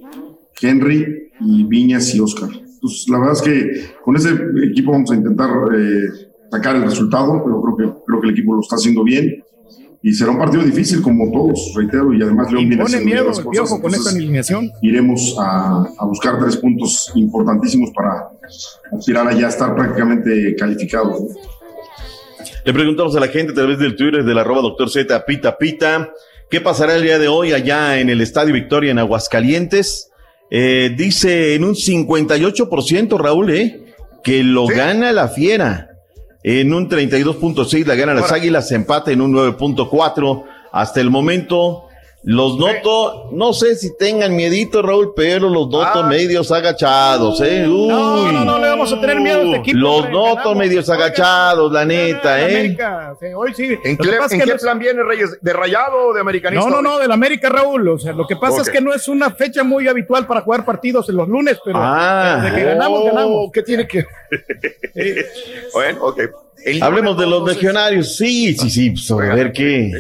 Henry 0.60 1.30
y 1.42 1.64
Viñas 1.66 2.16
y 2.16 2.20
Oscar. 2.20 2.50
Entonces, 2.52 3.08
la 3.08 3.20
verdad 3.20 3.34
es 3.36 3.42
que 3.42 3.82
con 4.04 4.16
ese 4.16 4.30
equipo 4.70 4.92
vamos 4.92 5.12
a 5.12 5.16
intentar 5.16 5.50
eh, 5.78 6.30
sacar 6.50 6.76
el 6.76 6.84
resultado, 6.84 7.44
pero 7.44 7.62
creo 7.62 7.78
que, 7.78 8.04
creo 8.06 8.22
que 8.22 8.28
el 8.28 8.34
equipo 8.34 8.56
lo 8.56 8.62
está 8.62 8.78
haciendo 8.78 9.04
bien. 9.04 9.44
Y 10.02 10.14
será 10.14 10.32
un 10.32 10.38
partido 10.38 10.64
difícil, 10.64 11.02
como 11.02 11.32
todos, 11.32 11.74
reitero, 11.76 12.14
y 12.14 12.22
además 12.22 12.52
León 12.52 12.70
viene 12.70 12.84
Pone 12.84 13.02
miedo 13.02 13.26
las 13.26 13.40
cosas, 13.40 13.80
con 13.80 13.92
esta 13.92 14.12
alineación. 14.12 14.72
iremos 14.84 15.36
a, 15.40 15.84
a 15.98 16.06
buscar 16.06 16.40
tres 16.40 16.58
puntos 16.58 17.12
importantísimos 17.16 17.90
para 17.90 18.30
aspirar 18.92 19.28
a 19.28 19.34
ya 19.34 19.48
estar 19.48 19.76
prácticamente 19.76 20.56
calificados. 20.56 21.22
¿no? 21.22 21.55
Le 22.66 22.74
preguntamos 22.74 23.16
a 23.16 23.20
la 23.20 23.28
gente 23.28 23.52
a 23.52 23.56
través 23.56 23.78
del 23.78 23.96
Twitter 23.96 24.24
del 24.24 24.40
arroba 24.40 24.64
doctor 24.64 24.90
Z 24.90 25.24
Pita 25.28 25.56
Pita, 25.56 26.10
¿qué 26.50 26.62
pasará 26.62 26.96
el 26.96 27.04
día 27.04 27.20
de 27.20 27.28
hoy 27.28 27.54
allá 27.54 28.00
en 28.00 28.10
el 28.10 28.22
Estadio 28.22 28.56
Victoria 28.56 28.90
en 28.90 28.98
Aguascalientes? 28.98 30.10
Eh, 30.50 30.92
dice 30.98 31.54
en 31.54 31.64
un 31.64 31.76
58% 31.76 33.20
Raúl, 33.20 33.52
¿eh? 33.52 33.94
Que 34.24 34.42
lo 34.42 34.66
gana 34.66 35.12
la 35.12 35.28
fiera. 35.28 35.92
En 36.42 36.74
un 36.74 36.90
32.6 36.90 37.86
la 37.86 37.94
gana 37.94 38.16
las 38.16 38.32
Águilas, 38.32 38.72
empate 38.72 39.12
en 39.12 39.22
un 39.22 39.32
9.4 39.34 40.46
hasta 40.72 41.02
el 41.02 41.12
momento. 41.12 41.85
Los 42.28 42.58
noto, 42.58 43.30
no 43.34 43.54
sé 43.54 43.76
si 43.76 43.96
tengan 43.98 44.36
miedito, 44.36 44.82
Raúl, 44.82 45.14
pero 45.16 45.48
los 45.48 45.70
noto 45.70 46.04
medios 46.06 46.52
agachados, 46.52 47.40
¿eh? 47.42 47.68
Uy. 47.68 47.88
No, 47.88 48.32
no, 48.32 48.44
no 48.44 48.58
le 48.58 48.68
vamos 48.68 48.92
a 48.92 49.00
tener 49.00 49.20
miedo 49.20 49.42
a 49.42 49.44
este 49.44 49.58
equipo. 49.58 49.78
Los 49.78 50.10
noto 50.10 50.34
ganamos. 50.36 50.58
medios 50.58 50.90
agachados, 50.90 51.72
la 51.72 51.86
neta, 51.86 52.42
¿eh? 52.42 52.46
América, 52.46 53.16
sí, 53.20 53.28
hoy 53.36 53.54
sí. 53.54 53.78
¿En 53.84 53.96
Lo 53.98 54.04
qué, 54.04 54.10
que 54.10 54.16
pasa 54.18 54.26
es 54.26 54.32
en 54.34 54.40
que 54.40 54.46
qué 54.46 54.50
no 54.50 54.56
es- 54.56 54.62
plan 54.64 54.80
viene 54.80 55.04
Reyes? 55.04 55.38
¿De 55.40 55.54
rayado 55.54 56.08
o 56.10 56.14
de 56.16 56.22
americanista? 56.22 56.68
No, 56.68 56.82
no, 56.82 56.82
no, 56.82 56.98
del 57.00 57.12
América, 57.12 57.48
Raúl. 57.50 57.88
O 57.90 58.00
sea, 58.00 58.12
lo 58.14 58.26
que 58.26 58.36
pasa 58.38 58.62
es 58.64 58.72
que 58.72 58.82
no 58.82 58.92
es 58.92 59.08
una 59.08 59.30
fecha 59.30 59.64
muy 59.64 59.88
habitual 59.88 60.26
para 60.26 60.42
jugar 60.42 60.66
partidos 60.66 61.08
en 61.10 61.18
los 61.18 61.28
lunes, 61.28 61.60
pero 61.64 61.78
Ah. 61.80 62.42
de 62.44 62.52
que 62.56 62.64
ganamos, 62.64 63.02
Oh, 63.04 63.06
ganamos. 63.06 63.52
¿Qué 63.54 63.62
tiene 63.62 63.88
que...? 63.88 64.04
bueno, 65.74 66.06
ok. 66.06 66.20
El 66.66 66.82
Hablemos 66.82 67.18
de 67.20 67.28
los 67.28 67.48
legionarios. 67.48 68.16
Sí, 68.16 68.56
sí, 68.56 68.70
sí. 68.72 68.90
pues, 68.90 69.12
a 69.12 69.36
ver 69.36 69.52
qué. 69.52 69.92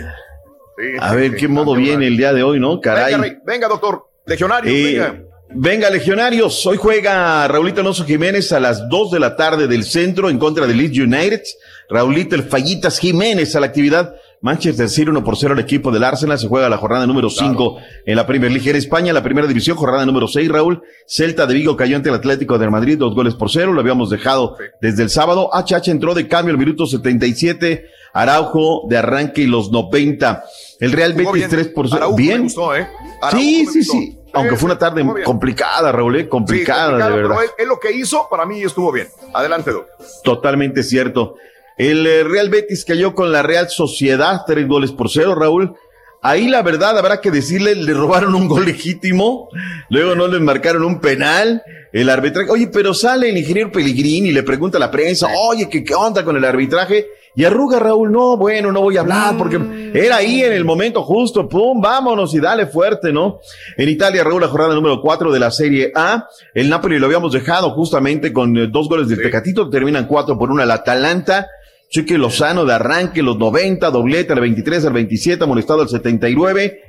Sí, 0.78 0.84
A 1.00 1.10
sí, 1.12 1.16
ver 1.16 1.36
qué 1.36 1.48
modo 1.48 1.74
viene 1.76 2.08
el 2.08 2.18
día 2.18 2.34
de 2.34 2.44
hoy, 2.44 2.60
¿no? 2.60 2.80
Caray. 2.82 3.38
Venga, 3.46 3.68
doctor. 3.68 4.10
Legionario, 4.26 4.72
Eh, 4.72 4.84
venga. 5.00 5.24
venga, 5.50 5.90
Legionarios. 5.90 6.66
Hoy 6.66 6.78
juega 6.78 7.48
Raulito 7.48 7.82
Alonso 7.82 8.04
Jiménez 8.06 8.52
a 8.52 8.60
las 8.60 8.90
2 8.90 9.12
de 9.12 9.20
la 9.20 9.36
tarde 9.36 9.68
del 9.68 9.84
centro 9.84 10.30
en 10.30 10.38
contra 10.40 10.66
de 10.68 10.74
Leeds 10.74 10.98
United. 11.00 11.42
Raulito 11.90 12.36
el 12.36 12.44
Fallitas 12.44 13.00
Jiménez 13.00 13.56
a 13.56 13.60
la 13.60 13.68
actividad. 13.68 14.16
Manchester 14.46 14.88
City 14.88 15.10
1 15.10 15.24
por 15.24 15.36
0 15.36 15.54
al 15.56 15.60
equipo 15.60 15.90
del 15.92 16.04
Arsenal. 16.04 16.38
Se 16.38 16.48
juega 16.48 16.70
la 16.70 16.78
jornada 16.78 17.08
número 17.08 17.32
5 17.32 17.78
en 18.06 18.16
la 18.16 18.28
Premier 18.28 18.52
League 18.52 18.70
en 18.70 18.76
España. 18.76 19.12
La 19.12 19.24
primera 19.24 19.48
división, 19.48 19.76
jornada 19.76 20.06
número 20.06 20.28
6, 20.28 20.48
Raúl. 20.50 20.84
Celta 21.08 21.48
de 21.48 21.56
Vigo 21.56 21.76
cayó 21.76 21.96
ante 21.96 22.10
el 22.10 22.16
Atlético 22.16 22.60
de 22.60 22.70
Madrid, 22.70 22.96
dos 23.00 23.16
goles 23.16 23.34
por 23.34 23.50
cero. 23.50 23.74
Lo 23.74 23.82
habíamos 23.82 24.12
dejado 24.12 24.56
desde 24.82 25.02
el 25.02 25.10
sábado. 25.10 25.50
HH 25.52 25.90
entró 25.90 26.14
de 26.14 26.28
cambio 26.28 26.52
al 26.54 26.60
minuto 26.60 26.86
77. 26.86 27.86
Araujo 28.14 28.84
de 28.88 28.98
arranque 28.98 29.42
y 29.42 29.48
los 29.48 29.72
90. 29.72 30.44
El 30.80 30.92
Real 30.92 31.14
Jugó 31.14 31.32
Betis 31.32 31.50
bien. 31.50 31.64
3 31.64 31.68
por 31.74 31.88
0. 31.88 31.98
Araujo 31.98 32.18
me 32.18 32.24
Bien. 32.24 32.44
gustó, 32.44 32.76
¿eh? 32.76 32.88
Araujo 33.24 33.38
Sí, 33.44 33.64
me 33.66 33.72
sí, 33.72 33.80
gustó. 33.80 33.94
sí. 33.94 34.20
aunque 34.34 34.56
fue 34.58 34.68
una 34.68 34.78
tarde 34.78 35.04
complicada, 35.24 35.92
Raúl, 35.92 36.18
¿eh? 36.18 36.30
complicada, 36.30 36.98
Sí, 36.98 37.04
de 37.12 37.18
verdad. 37.18 37.30
pero 37.36 37.42
él, 37.42 37.50
él 37.58 37.68
lo 37.68 37.80
que 37.80 37.92
hizo, 37.94 38.28
para 38.30 38.46
mí 38.46 38.62
estuvo 38.62 38.92
bien. 38.92 39.08
Adelante, 39.34 39.72
Doc. 39.72 39.88
Totalmente 40.24 40.84
cierto. 40.84 41.36
El 41.78 42.08
eh, 42.08 42.24
Real 42.24 42.50
Betis 42.50 42.86
cayó 42.86 43.14
con 43.14 43.32
la 43.32 43.44
Real 43.44 43.70
Sociedad, 43.70 44.42
tres 44.48 44.68
goles 44.68 44.92
por 44.92 45.10
cero, 45.10 45.36
Raúl. 45.36 45.76
Ahí 46.22 46.48
la 46.48 46.64
verdad 46.64 46.98
habrá 46.98 47.22
que 47.22 47.30
decirle, 47.30 47.76
le 47.76 47.94
robaron 47.94 48.34
un 48.34 48.48
gol 48.48 48.66
legítimo, 48.66 49.50
luego 49.90 50.16
no 50.16 50.28
le 50.28 50.40
marcaron 50.40 50.84
un 50.84 51.00
penal, 51.00 51.62
el 51.94 52.10
arbitraje, 52.10 52.50
oye, 52.50 52.68
pero 52.68 52.96
sale 52.96 53.30
el 53.30 53.38
ingeniero 53.38 53.72
Pellegrini 53.72 54.30
y 54.30 54.32
le 54.32 54.42
pregunta 54.42 54.78
a 54.78 54.80
la 54.80 54.90
prensa, 54.90 55.28
oye, 55.50 55.70
¿qué, 55.70 55.84
qué 55.84 55.94
onda 55.94 56.26
con 56.26 56.36
el 56.36 56.44
arbitraje? 56.44 57.06
Y 57.36 57.44
arruga 57.44 57.80
Raúl, 57.80 58.12
no, 58.12 58.38
bueno, 58.38 58.72
no 58.72 58.82
voy 58.82 58.98
a 58.98 59.02
hablar 59.02 59.38
porque 59.38 59.60
era 59.94 60.16
ahí 60.16 60.42
en 60.42 60.54
el 60.54 60.66
momento 60.66 61.04
justo, 61.04 61.48
pum, 61.48 61.80
vámonos 61.80 62.34
y 62.34 62.40
dale 62.40 62.66
fuerte, 62.66 63.12
¿no? 63.12 63.40
En 63.78 63.90
Italia, 63.90 64.24
Raúl, 64.24 64.42
la 64.42 64.48
jornada 64.48 64.74
número 64.74 65.02
cuatro 65.02 65.32
de 65.32 65.40
la 65.40 65.52
Serie 65.52 65.92
A, 65.94 66.28
el 66.54 66.70
Napoli 66.70 66.98
lo 66.98 67.06
habíamos 67.06 67.34
dejado 67.34 67.72
justamente 67.72 68.34
con 68.34 68.58
eh, 68.58 68.68
dos 68.72 68.90
goles 68.90 69.10
del 69.10 69.22
Tecatito, 69.22 69.70
terminan 69.70 70.08
cuatro 70.08 70.40
por 70.40 70.50
una 70.50 70.64
el 70.64 70.72
Atalanta, 70.72 71.48
Cheque 71.90 72.18
Lozano 72.18 72.66
de 72.66 72.74
arranque, 72.74 73.22
los 73.24 73.38
90, 73.38 73.90
doblete 73.92 74.34
al 74.34 74.42
23, 74.42 74.86
al 74.86 74.94
27, 74.94 75.44
amonestado 75.44 75.82
al 75.82 75.90
79. 75.90 76.82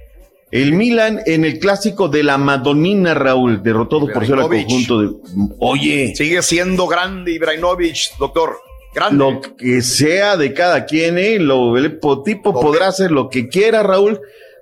El 0.51 0.73
Milan 0.73 1.21
en 1.27 1.45
el 1.45 1.59
clásico 1.59 2.09
de 2.09 2.23
la 2.23 2.39
Madonina, 2.39 3.15
Raúl, 3.15 3.63
derrotó 3.63 4.01
por 4.07 4.25
cero 4.27 4.43
al 4.43 4.49
conjunto 4.49 5.01
de. 5.01 5.11
Oye. 5.59 6.15
Sigue 6.15 6.41
siendo 6.43 6.87
grande 6.87 7.33
Ibrahimovic, 7.33 8.17
doctor. 8.19 8.57
Grande. 8.95 9.17
Lo 9.19 9.41
que 9.57 9.83
sea 9.83 10.37
de 10.37 10.55
cada 10.55 10.87
quien, 10.87 11.19
¿eh? 11.19 11.39
Lo, 11.39 11.77
el 11.77 11.99
po- 11.99 12.23
tipo 12.23 12.53
podrá 12.59 12.87
hacer 12.89 13.11
lo 13.11 13.29
que 13.29 13.49
quiera, 13.49 13.83
Raúl, 13.83 14.21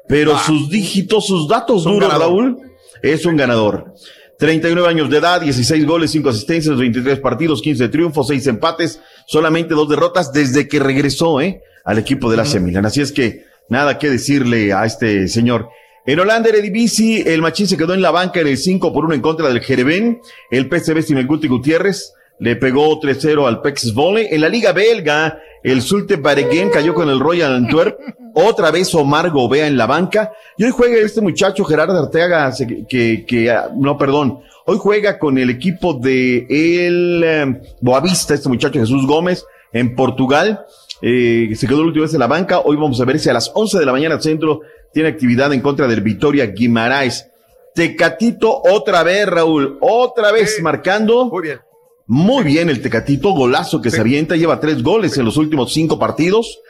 pero 0.09 0.37
sus 0.39 0.69
dígitos, 0.71 1.27
sus 1.27 1.47
datos 1.49 1.85
duros, 1.85 2.01
ganador. 2.01 2.29
Raúl, 2.29 2.59
es 3.03 3.25
un 3.27 3.37
ganador. 3.37 3.93
39 4.39 4.89
años 4.89 5.11
de 5.11 5.19
edad, 5.19 5.41
16 5.41 5.87
goles, 5.87 6.11
5 6.11 6.29
asistencias, 6.29 6.77
23 6.77 7.21
partidos, 7.21 7.63
15 7.63 7.89
triunfos, 7.89 8.29
6 8.29 8.47
empates, 8.49 9.01
solamente 9.27 9.75
dos 9.75 9.89
derrotas 9.89 10.33
desde 10.33 10.69
que 10.69 10.79
regresó, 10.79 11.41
¿eh? 11.41 11.63
Al 11.85 11.99
equipo 11.99 12.31
de 12.31 12.37
la 12.37 12.43
AC 12.43 12.61
Milan. 12.61 12.87
Así 12.87 13.01
es 13.01 13.13
que 13.13 13.45
nada 13.69 13.99
que 13.99 14.11
decirle 14.11 14.73
a 14.73 14.85
este 14.85 15.29
señor. 15.29 15.69
En 16.07 16.21
Holanda, 16.21 16.51
Eredivisie, 16.51 17.33
el 17.33 17.41
Machín 17.41 17.67
se 17.67 17.77
quedó 17.77 17.95
en 17.95 18.03
la 18.03 18.11
banca 18.11 18.41
en 18.41 18.49
el 18.49 18.59
5 18.59 18.93
por 18.93 19.05
1 19.07 19.15
en 19.15 19.21
contra 19.23 19.49
del 19.49 19.61
Jerevén. 19.61 20.21
El 20.51 20.69
PSV 20.69 21.03
sin 21.03 21.19
el 21.19 21.27
Guti 21.27 21.49
Gutiérrez 21.49 22.13
le 22.41 22.57
pegó 22.57 23.01
3-0 23.01 23.47
al 23.47 23.63
Pex 23.63 23.95
Volley. 23.95 24.29
En 24.31 24.43
la 24.43 24.49
Liga 24.49 24.73
Belga, 24.73 25.39
el 25.65 25.81
Zulte 25.81 26.17
Baregem 26.17 26.71
cayó 26.71 26.93
con 26.93 27.09
el 27.09 27.19
Royal 27.19 27.55
Antwerp. 27.55 27.99
Otra 28.35 28.71
vez 28.71 28.95
Omar 28.95 29.31
Gobea 29.31 29.67
en 29.67 29.79
la 29.79 29.87
banca. 29.87 30.31
Y 30.59 30.65
hoy 30.65 30.71
juega 30.71 30.99
este 30.99 31.23
muchacho 31.23 31.65
Gerardo 31.65 31.99
Arteaga, 31.99 32.53
que, 32.87 33.25
que, 33.25 33.51
ah, 33.51 33.71
no, 33.75 33.97
perdón. 33.97 34.41
Hoy 34.67 34.77
juega 34.79 35.19
con 35.19 35.39
el 35.39 35.49
equipo 35.49 35.95
de 35.95 36.47
el 36.51 37.23
eh, 37.25 37.61
Boavista, 37.81 38.35
este 38.35 38.51
muchacho 38.51 38.79
Jesús 38.79 39.07
Gómez, 39.07 39.47
en 39.73 39.97
Portugal. 39.97 40.67
Eh, 41.01 41.51
se 41.55 41.67
quedó 41.67 41.79
la 41.79 41.87
última 41.87 42.05
vez 42.05 42.13
en 42.13 42.21
la 42.21 42.27
banca. 42.27 42.61
Hoy 42.61 42.77
vamos 42.77 43.01
a 43.01 43.05
ver 43.07 43.19
si 43.19 43.31
a 43.31 43.33
las 43.33 43.51
11 43.55 43.79
de 43.79 43.87
la 43.87 43.93
mañana 43.93 44.21
centro 44.21 44.61
tiene 44.93 45.09
actividad 45.09 45.51
en 45.55 45.63
contra 45.63 45.87
del 45.89 46.03
Vitoria 46.03 46.45
Guimaraes. 46.47 47.31
Tecatito 47.75 48.61
otra 48.71 49.03
vez, 49.03 49.27
Raúl. 49.27 49.79
Otra 49.81 50.31
vez 50.31 50.61
marcando. 50.61 51.25
Muy 51.31 51.43
bien. 51.43 51.61
Muy 52.07 52.45
bien 52.45 52.69
el 52.69 52.83
Tecatito, 52.83 53.31
golazo 53.31 53.81
que 53.81 53.91
se 53.91 54.01
avienta, 54.01 54.37
lleva 54.37 54.61
tres 54.61 54.83
goles 54.83 55.17
en 55.17 55.25
los 55.25 55.37
últimos 55.37 55.73
cinco 55.73 55.99
partidos. 55.99 56.61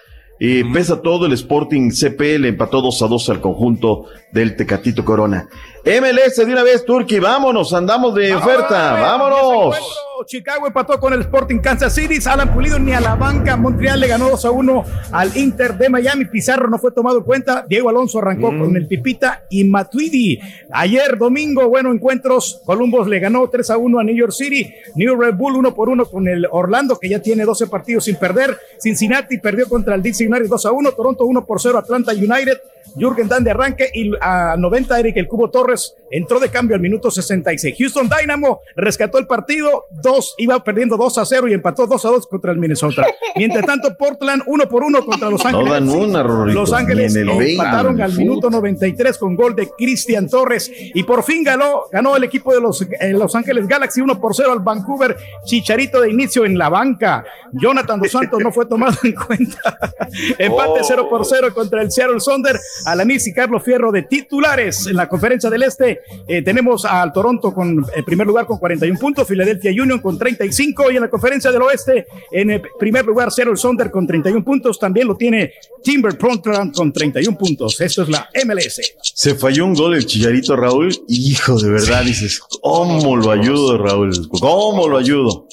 Eh, 0.40 0.64
Pesa 0.72 1.00
todo 1.00 1.26
el 1.26 1.32
Sporting 1.32 1.90
CPL, 1.90 2.46
empató 2.46 2.80
2 2.80 3.02
a 3.02 3.06
2 3.06 3.30
al 3.30 3.40
conjunto 3.40 4.06
del 4.32 4.56
Tecatito 4.56 5.04
Corona. 5.04 5.48
MLS 5.84 6.36
de 6.36 6.52
una 6.52 6.62
vez, 6.64 6.84
Turki, 6.84 7.20
vámonos, 7.20 7.72
andamos 7.72 8.14
de 8.14 8.34
oferta, 8.34 8.94
vámonos. 9.00 9.76
Chicago 10.24 10.66
empató 10.66 11.00
con 11.00 11.12
el 11.12 11.20
Sporting 11.22 11.58
Kansas 11.58 11.94
City. 11.94 12.18
Alan 12.26 12.52
Pulido 12.52 12.78
ni 12.78 12.92
a 12.92 13.00
la 13.00 13.16
banca. 13.16 13.56
Montreal 13.56 13.98
le 13.98 14.06
ganó 14.06 14.30
2 14.30 14.44
a 14.44 14.50
1 14.50 14.84
al 15.12 15.36
Inter 15.36 15.76
de 15.76 15.88
Miami. 15.88 16.26
Pizarro 16.26 16.68
no 16.68 16.78
fue 16.78 16.92
tomado 16.92 17.18
en 17.18 17.24
cuenta. 17.24 17.64
Diego 17.68 17.88
Alonso 17.88 18.18
arrancó 18.18 18.48
con 18.48 18.76
el 18.76 18.86
Pipita 18.86 19.44
y 19.50 19.64
Matuidi. 19.64 20.38
Ayer 20.70 21.18
domingo, 21.18 21.68
bueno, 21.68 21.92
encuentros. 21.92 22.62
Columbus 22.64 23.08
le 23.08 23.18
ganó 23.18 23.48
3 23.48 23.70
a 23.70 23.76
1 23.76 23.98
a 23.98 24.04
New 24.04 24.16
York 24.16 24.32
City. 24.32 24.72
New 24.94 25.20
Red 25.20 25.34
Bull 25.34 25.56
1 25.56 25.74
por 25.74 25.88
1 25.88 26.06
con 26.06 26.28
el 26.28 26.46
Orlando, 26.50 26.98
que 26.98 27.08
ya 27.08 27.20
tiene 27.20 27.44
12 27.44 27.66
partidos 27.66 28.04
sin 28.04 28.16
perder. 28.16 28.56
Cincinnati 28.80 29.38
perdió 29.38 29.68
contra 29.68 29.94
el 29.94 30.02
DC 30.02 30.26
United 30.26 30.48
2 30.48 30.66
a 30.66 30.72
1. 30.72 30.92
Toronto 30.92 31.24
1 31.24 31.44
por 31.44 31.60
0. 31.60 31.78
Atlanta 31.78 32.12
United. 32.12 32.58
Jürgen 32.96 33.28
Damm 33.28 33.42
de 33.42 33.50
arranque 33.50 33.90
y 33.92 34.12
a 34.20 34.56
90 34.56 35.00
Eric 35.00 35.16
el 35.16 35.26
Cubo 35.26 35.50
Torres 35.50 35.94
entró 36.10 36.38
de 36.38 36.48
cambio 36.48 36.76
al 36.76 36.82
minuto 36.82 37.10
66. 37.10 37.74
Houston 37.78 38.08
Dynamo 38.08 38.60
rescató 38.76 39.18
el 39.18 39.26
partido, 39.26 39.86
dos, 40.04 40.34
iba 40.38 40.62
perdiendo 40.62 40.96
2 40.96 41.18
a 41.18 41.24
0 41.24 41.48
y 41.48 41.52
empató 41.54 41.88
2 41.88 42.04
a 42.04 42.08
2 42.10 42.26
contra 42.28 42.52
el 42.52 42.58
Minnesota. 42.58 43.04
Mientras 43.36 43.66
tanto, 43.66 43.96
Portland 43.96 44.44
1 44.46 44.68
por 44.68 44.84
1 44.84 45.04
contra 45.04 45.28
Los 45.30 45.44
Ángeles. 45.44 45.82
una, 45.82 46.22
Los 46.22 46.72
Ángeles 46.72 47.16
el 47.16 47.28
empataron 47.28 47.96
20, 47.96 48.02
al 48.04 48.12
minuto 48.16 48.50
93 48.50 49.18
con 49.18 49.34
gol 49.34 49.56
de 49.56 49.68
Cristian 49.76 50.28
Torres 50.28 50.70
y 50.72 51.02
por 51.02 51.24
fin 51.24 51.42
ganó, 51.42 51.82
ganó 51.90 52.16
el 52.16 52.22
equipo 52.24 52.54
de 52.54 52.60
los 52.60 52.82
eh, 52.82 53.12
Los 53.12 53.34
Ángeles 53.34 53.66
Galaxy 53.66 54.00
1 54.00 54.20
por 54.20 54.34
0 54.36 54.52
al 54.52 54.60
Vancouver 54.60 55.16
Chicharito 55.44 56.00
de 56.00 56.10
inicio 56.10 56.44
en 56.44 56.56
la 56.56 56.68
banca. 56.68 57.24
Jonathan 57.52 57.98
Dos 58.00 58.12
Santos 58.12 58.38
no 58.40 58.52
fue 58.52 58.66
tomado 58.66 58.96
en 59.02 59.14
cuenta. 59.14 59.78
Empate 60.38 60.80
Oh. 60.80 60.84
0 60.86 61.06
por 61.08 61.24
0 61.24 61.48
contra 61.54 61.82
el 61.82 61.90
Seattle 61.90 62.20
Sonder. 62.20 62.58
Alanis 62.84 63.26
y 63.26 63.32
Carlos 63.32 63.62
Fierro 63.62 63.90
de 63.90 64.02
titulares 64.02 64.86
en 64.86 64.96
la 64.96 65.08
conferencia 65.08 65.50
del 65.50 65.62
Este. 65.62 66.00
eh, 66.28 66.42
tenemos 66.42 66.84
al 66.84 67.12
Toronto 67.12 67.52
con 67.54 67.84
en 67.94 68.04
primer 68.04 68.26
lugar 68.26 68.46
con 68.46 68.58
41 68.58 68.98
puntos, 68.98 69.26
Philadelphia 69.26 69.72
Union 69.94 70.00
con 70.00 70.18
35 70.18 70.90
y 70.90 70.96
en 70.96 71.02
la 71.02 71.10
conferencia 71.10 71.50
del 71.50 71.62
Oeste 71.62 72.06
en 72.30 72.50
el 72.50 72.62
primer 72.78 73.04
lugar 73.04 73.30
Seattle 73.30 73.56
Sonder 73.56 73.90
con 73.90 74.06
31 74.06 74.44
puntos. 74.44 74.78
También 74.78 75.06
lo 75.06 75.16
tiene 75.16 75.52
Timber 75.82 76.16
Portland 76.18 76.74
con 76.74 76.92
31 76.92 77.36
puntos. 77.36 77.80
Esto 77.80 78.02
es 78.02 78.08
la 78.08 78.28
MLS. 78.44 78.80
Se 79.02 79.34
falló 79.34 79.66
un 79.66 79.74
gol 79.74 79.94
el 79.94 80.06
chillarito 80.06 80.56
Raúl. 80.56 80.94
Hijo, 81.08 81.58
de 81.58 81.70
verdad, 81.70 82.04
dices, 82.04 82.40
¿cómo 82.60 83.16
lo 83.16 83.30
ayudo, 83.30 83.78
Raúl? 83.78 84.28
¿Cómo 84.28 84.88
lo 84.88 84.98
ayudo? 84.98 85.48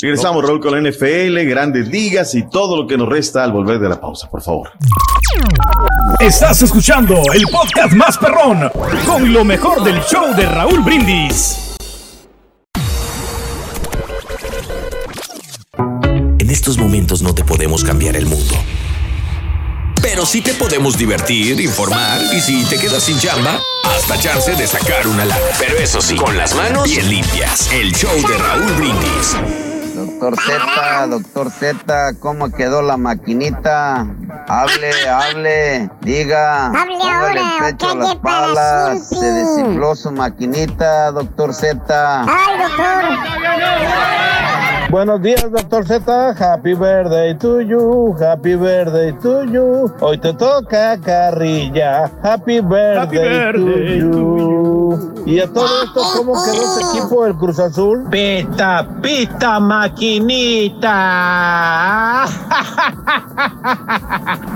Regresamos, 0.00 0.44
Raúl, 0.44 0.60
con 0.60 0.72
la 0.72 0.90
NFL, 0.90 1.38
grandes 1.48 1.88
ligas 1.88 2.34
y 2.34 2.48
todo 2.48 2.76
lo 2.76 2.86
que 2.86 2.96
nos 2.96 3.08
resta 3.08 3.44
al 3.44 3.52
volver 3.52 3.78
de 3.78 3.88
la 3.88 4.00
pausa, 4.00 4.28
por 4.30 4.42
favor. 4.42 4.70
Estás 6.20 6.62
escuchando 6.62 7.14
el 7.32 7.42
podcast 7.50 7.92
más 7.94 8.16
perrón 8.18 8.70
con 9.06 9.32
lo 9.32 9.44
mejor 9.44 9.82
del 9.84 10.00
show 10.02 10.34
de 10.34 10.46
Raúl 10.46 10.80
Brindis. 10.80 11.75
Estos 16.56 16.78
momentos 16.78 17.20
no 17.20 17.34
te 17.34 17.44
podemos 17.44 17.84
cambiar 17.84 18.16
el 18.16 18.24
mundo. 18.24 18.54
Pero 20.00 20.24
sí 20.24 20.40
te 20.40 20.54
podemos 20.54 20.96
divertir, 20.96 21.60
informar 21.60 22.18
y 22.32 22.40
si 22.40 22.64
te 22.64 22.78
quedas 22.78 23.02
sin 23.02 23.18
chamba, 23.18 23.60
hasta 23.84 24.18
chance 24.18 24.56
de 24.56 24.66
sacar 24.66 25.06
una 25.06 25.26
lana. 25.26 25.38
Pero 25.58 25.76
eso 25.76 26.00
sí, 26.00 26.16
con 26.16 26.34
las 26.34 26.54
manos 26.54 26.84
bien 26.84 27.10
limpias. 27.10 27.70
El 27.72 27.94
show 27.94 28.10
de 28.26 28.38
Raúl 28.38 28.72
Brindis. 28.72 29.36
Doctor 29.96 30.34
Z, 30.40 31.06
doctor 31.08 31.50
Z, 31.50 32.14
¿cómo 32.20 32.50
quedó 32.50 32.80
la 32.80 32.96
maquinita? 32.96 34.06
Hable, 34.48 35.08
hable, 35.10 35.90
diga. 36.00 36.68
Hable 36.68 37.02
ahora, 37.02 37.58
el 37.68 37.74
pecho 37.74 37.88
a 37.88 37.92
o 37.92 37.96
las 37.96 38.14
palas. 38.16 39.08
Se 39.10 39.30
desinfló 39.30 39.94
su 39.94 40.10
maquinita, 40.10 41.10
doctor 41.10 41.52
Z. 41.52 42.24
Ay, 42.26 42.58
doctor. 42.58 43.04
Buenos 44.88 45.20
días, 45.20 45.50
doctor 45.50 45.84
Z. 45.84 46.00
Happy 46.38 46.74
birthday 46.74 47.34
to 47.34 47.60
you. 47.60 48.14
Happy 48.20 48.54
birthday 48.54 49.12
to 49.20 49.44
you. 49.44 49.92
Hoy 50.00 50.16
te 50.16 50.32
toca 50.32 50.96
carrilla. 51.00 52.08
Happy 52.22 52.60
birthday, 52.60 53.52
to 53.52 53.82
you. 53.82 54.85
Y 55.26 55.40
a 55.40 55.52
todo 55.52 55.66
esto, 55.84 56.00
¿cómo 56.16 56.34
quedó 56.44 56.54
ese 56.54 56.98
equipo 56.98 57.24
del 57.24 57.34
Cruz 57.34 57.58
Azul? 57.58 58.04
Pita, 58.10 58.88
pita, 59.02 59.58
maquinita. 59.58 60.86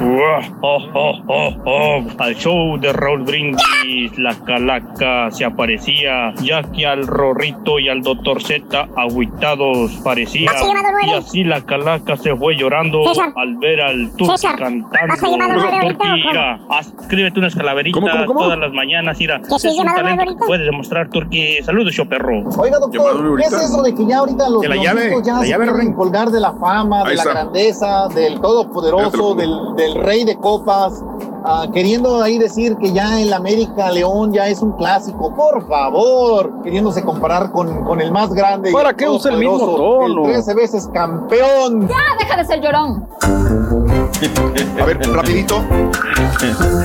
Oh, 0.00 0.40
oh, 0.62 1.18
oh, 1.26 1.56
oh. 1.64 2.02
Al 2.18 2.34
show 2.36 2.78
de 2.78 2.92
Raúl 2.92 3.22
Brindis, 3.24 4.16
la 4.18 4.34
calaca 4.44 5.30
se 5.30 5.44
aparecía, 5.44 6.32
ya 6.42 6.62
que 6.62 6.86
al 6.86 7.06
Rorrito 7.06 7.78
y 7.78 7.88
al 7.88 8.02
Doctor 8.02 8.42
Z 8.42 8.88
agüitados 8.96 9.92
parecía. 10.04 10.50
Y 11.02 11.10
así 11.10 11.44
la 11.44 11.60
calaca 11.62 12.16
se 12.16 12.34
fue 12.36 12.56
llorando 12.56 13.04
César. 13.08 13.32
al 13.36 13.56
ver 13.58 13.80
al 13.80 14.10
César, 14.18 14.56
cantando. 14.56 15.14
escríbete 16.80 17.38
unas 17.40 17.54
calaveritas 17.54 18.00
¿Cómo, 18.00 18.10
cómo, 18.12 18.26
cómo? 18.26 18.40
todas 18.40 18.58
las 18.58 18.72
mañanas, 18.72 19.18
mira. 19.18 19.40
¿Que 19.40 19.58
puedes 20.36 20.66
demostrar, 20.66 21.08
Turki. 21.10 21.62
Saludos, 21.62 21.94
yo 21.94 22.08
perro. 22.08 22.42
Oiga, 22.58 22.78
doctor, 22.78 23.36
¿qué 23.36 23.42
es 23.44 23.52
eso 23.52 23.82
de 23.82 23.94
que 23.94 24.06
ya 24.06 24.18
ahorita 24.18 24.48
los, 24.48 24.66
la 24.66 24.76
llave, 24.76 25.10
ya 25.24 25.34
la 25.34 25.40
se 25.40 25.48
llave, 25.48 25.64
quieren 25.64 25.76
Ren. 25.86 25.92
colgar 25.94 26.30
de 26.30 26.40
la 26.40 26.52
fama, 26.52 27.02
Ahí 27.02 27.10
de 27.10 27.16
la 27.16 27.22
está. 27.22 27.32
grandeza, 27.34 28.08
del 28.14 28.40
todopoderoso, 28.40 29.34
del, 29.34 29.52
del 29.76 29.94
rey 30.02 30.24
de 30.24 30.36
copas? 30.36 31.02
ah, 31.44 31.66
queriendo 31.72 32.22
ahí 32.22 32.36
decir 32.38 32.76
que 32.76 32.92
ya 32.92 33.18
en 33.20 33.30
la 33.30 33.36
América 33.36 33.90
León 33.90 34.32
ya 34.32 34.46
es 34.48 34.60
un 34.60 34.72
clásico, 34.72 35.34
por 35.34 35.66
favor, 35.66 36.62
queriéndose 36.62 37.02
comparar 37.02 37.50
con, 37.50 37.82
con 37.84 38.00
el 38.00 38.12
más 38.12 38.32
grande. 38.34 38.70
¿Para 38.72 38.94
qué 38.94 39.08
usa 39.08 39.32
el 39.32 39.38
mismo 39.38 39.58
tono? 39.58 40.26
El 40.26 40.32
13 40.34 40.54
veces 40.54 40.88
campeón. 40.92 41.88
Ya, 41.88 41.96
deja 42.18 42.36
de 42.36 42.44
ser 42.44 42.60
llorón. 42.60 43.08
A 44.80 44.84
ver, 44.84 44.98
rapidito. 45.14 45.62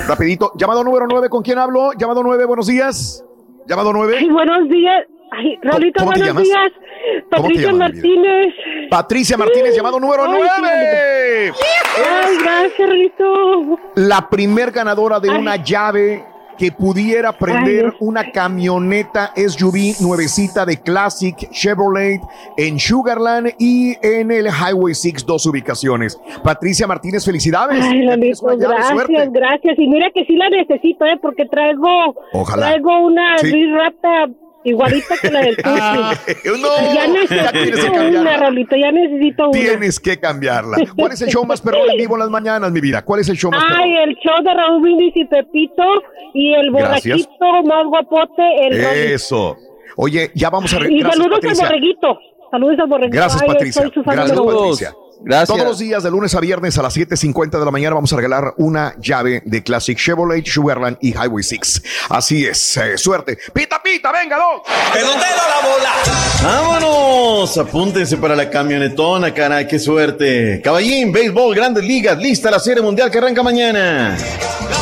Rapidito. 0.07 0.51
Llamado 0.55 0.83
número 0.83 1.05
9, 1.09 1.29
¿con 1.29 1.43
quién 1.43 1.57
hablo? 1.57 1.91
Llamado 1.93 2.23
9, 2.23 2.45
buenos 2.45 2.67
días. 2.67 3.23
Llamado 3.67 3.93
9. 3.93 4.17
Ay, 4.19 4.29
buenos 4.29 4.69
días. 4.69 5.05
Ay, 5.31 5.57
Raulito, 5.61 5.99
cómo 5.99 6.13
te 6.13 6.19
buenos 6.19 6.27
llamas? 6.27 6.43
días. 6.43 6.71
¿Cómo 7.31 7.47
te 7.47 7.53
Patricia 7.53 7.71
llamas? 7.71 7.93
Martínez. 7.93 8.53
Patricia 8.89 9.37
Martínez, 9.37 9.75
llamado 9.75 9.99
número 9.99 10.23
Ay, 10.23 10.41
9. 10.59 11.53
Ay, 11.97 12.37
gracias, 12.41 12.87
Raulito. 12.87 13.79
La 13.95 14.29
primer 14.29 14.71
ganadora 14.71 15.19
de 15.19 15.29
una 15.29 15.55
llave 15.57 16.23
que 16.57 16.71
pudiera 16.71 17.31
prender 17.33 17.85
Ay, 17.85 17.91
una 17.99 18.31
camioneta 18.31 19.31
SUV 19.35 20.01
nuevecita 20.01 20.65
de 20.65 20.77
Classic 20.81 21.35
Chevrolet 21.51 22.21
en 22.57 22.79
Sugarland 22.79 23.53
y 23.59 23.95
en 24.01 24.31
el 24.31 24.47
Highway 24.47 24.93
6, 24.95 25.25
dos 25.25 25.45
ubicaciones. 25.45 26.19
Patricia 26.43 26.87
Martínez, 26.87 27.25
felicidades. 27.25 27.83
Ay, 27.83 28.01
gracias, 28.57 29.31
gracias. 29.31 29.79
Y 29.79 29.87
mira 29.87 30.09
que 30.13 30.25
sí 30.25 30.35
la 30.35 30.49
necesito, 30.49 31.05
¿eh? 31.05 31.17
Porque 31.21 31.45
traigo, 31.45 32.15
Ojalá. 32.33 32.67
traigo 32.67 33.05
una 33.05 33.37
Sí. 33.37 33.51
rata 33.71 34.27
igualita 34.65 35.15
que 35.21 35.29
la 35.31 35.39
del 35.41 35.55
Tusi. 35.55 35.69
Ah, 35.81 36.13
no, 36.45 36.93
ya 36.93 36.93
ya 36.93 37.05
tienes 37.05 37.29
que 37.29 37.35
necesito 37.35 37.93
cambiarla. 37.93 38.19
una, 38.21 38.37
Raulito, 38.37 38.75
ya 38.75 38.91
necesito 38.91 39.43
una. 39.49 39.51
Tienes 39.59 39.99
que 39.99 40.19
cambiarla. 40.19 40.77
¿Cuál 40.97 41.11
es 41.13 41.21
el 41.21 41.29
show 41.29 41.45
más 41.45 41.61
perrón 41.61 41.89
en 41.91 41.97
vivo 41.97 42.15
en 42.15 42.19
las 42.19 42.29
mañanas, 42.29 42.71
mi 42.71 42.81
vida? 42.81 43.03
¿Cuál 43.05 43.21
es 43.21 43.29
el 43.29 43.37
show 43.37 43.51
más 43.51 43.63
perrón? 43.63 43.79
Ay, 43.81 43.95
el 44.03 44.15
show 44.17 44.43
de 44.43 44.53
Raúl 44.53 44.81
Brindis 44.81 45.15
y 45.15 45.25
Pepito 45.25 45.83
y 46.33 46.53
el 46.53 46.71
Gracias. 46.71 47.27
borrachito 47.27 47.63
más 47.67 47.85
guapote, 47.87 48.43
el. 48.67 48.73
Eso. 49.13 49.57
Oye, 49.97 50.31
ya 50.35 50.49
vamos 50.49 50.73
a... 50.73 50.79
re- 50.79 50.91
Y 50.91 50.99
Gracias, 50.99 51.13
saludos 51.17 51.35
al 51.35 51.41
Patricia. 51.41 51.65
borreguito. 51.67 52.19
Saludos 52.51 52.79
al 52.79 52.87
borreguito. 52.87 53.15
Gracias, 53.17 53.41
Ay, 53.41 53.47
Patricia. 53.47 53.89
su 53.93 54.03
fan 54.03 54.17
Gracias. 55.25 55.47
Todos 55.47 55.63
los 55.67 55.79
días, 55.79 56.03
de 56.03 56.11
lunes 56.11 56.35
a 56.35 56.39
viernes 56.39 56.77
a 56.77 56.83
las 56.83 56.95
7.50 56.95 57.57
de 57.57 57.65
la 57.65 57.71
mañana, 57.71 57.95
vamos 57.95 58.13
a 58.13 58.15
regalar 58.15 58.53
una 58.57 58.93
llave 58.99 59.41
de 59.43 59.63
Classic 59.63 59.97
Chevrolet, 59.97 60.45
Sugarland 60.45 60.97
y 61.01 61.13
Highway 61.13 61.43
6. 61.43 61.81
Así 62.09 62.45
es. 62.45 62.77
eh, 62.77 62.95
suerte. 62.95 63.35
Pita, 63.51 63.81
pita, 63.81 64.11
venga, 64.11 64.37
dos. 64.37 64.61
Vámonos, 66.43 67.57
apúntense 67.57 68.17
para 68.17 68.35
la 68.35 68.51
camionetona, 68.51 69.33
caray, 69.33 69.67
qué 69.67 69.79
suerte. 69.79 70.61
Caballín, 70.63 71.11
béisbol, 71.11 71.55
grandes 71.55 71.83
ligas, 71.83 72.17
lista 72.19 72.51
la 72.51 72.59
serie 72.59 72.83
mundial 72.83 73.09
que 73.09 73.17
arranca 73.17 73.41
mañana. 73.41 74.15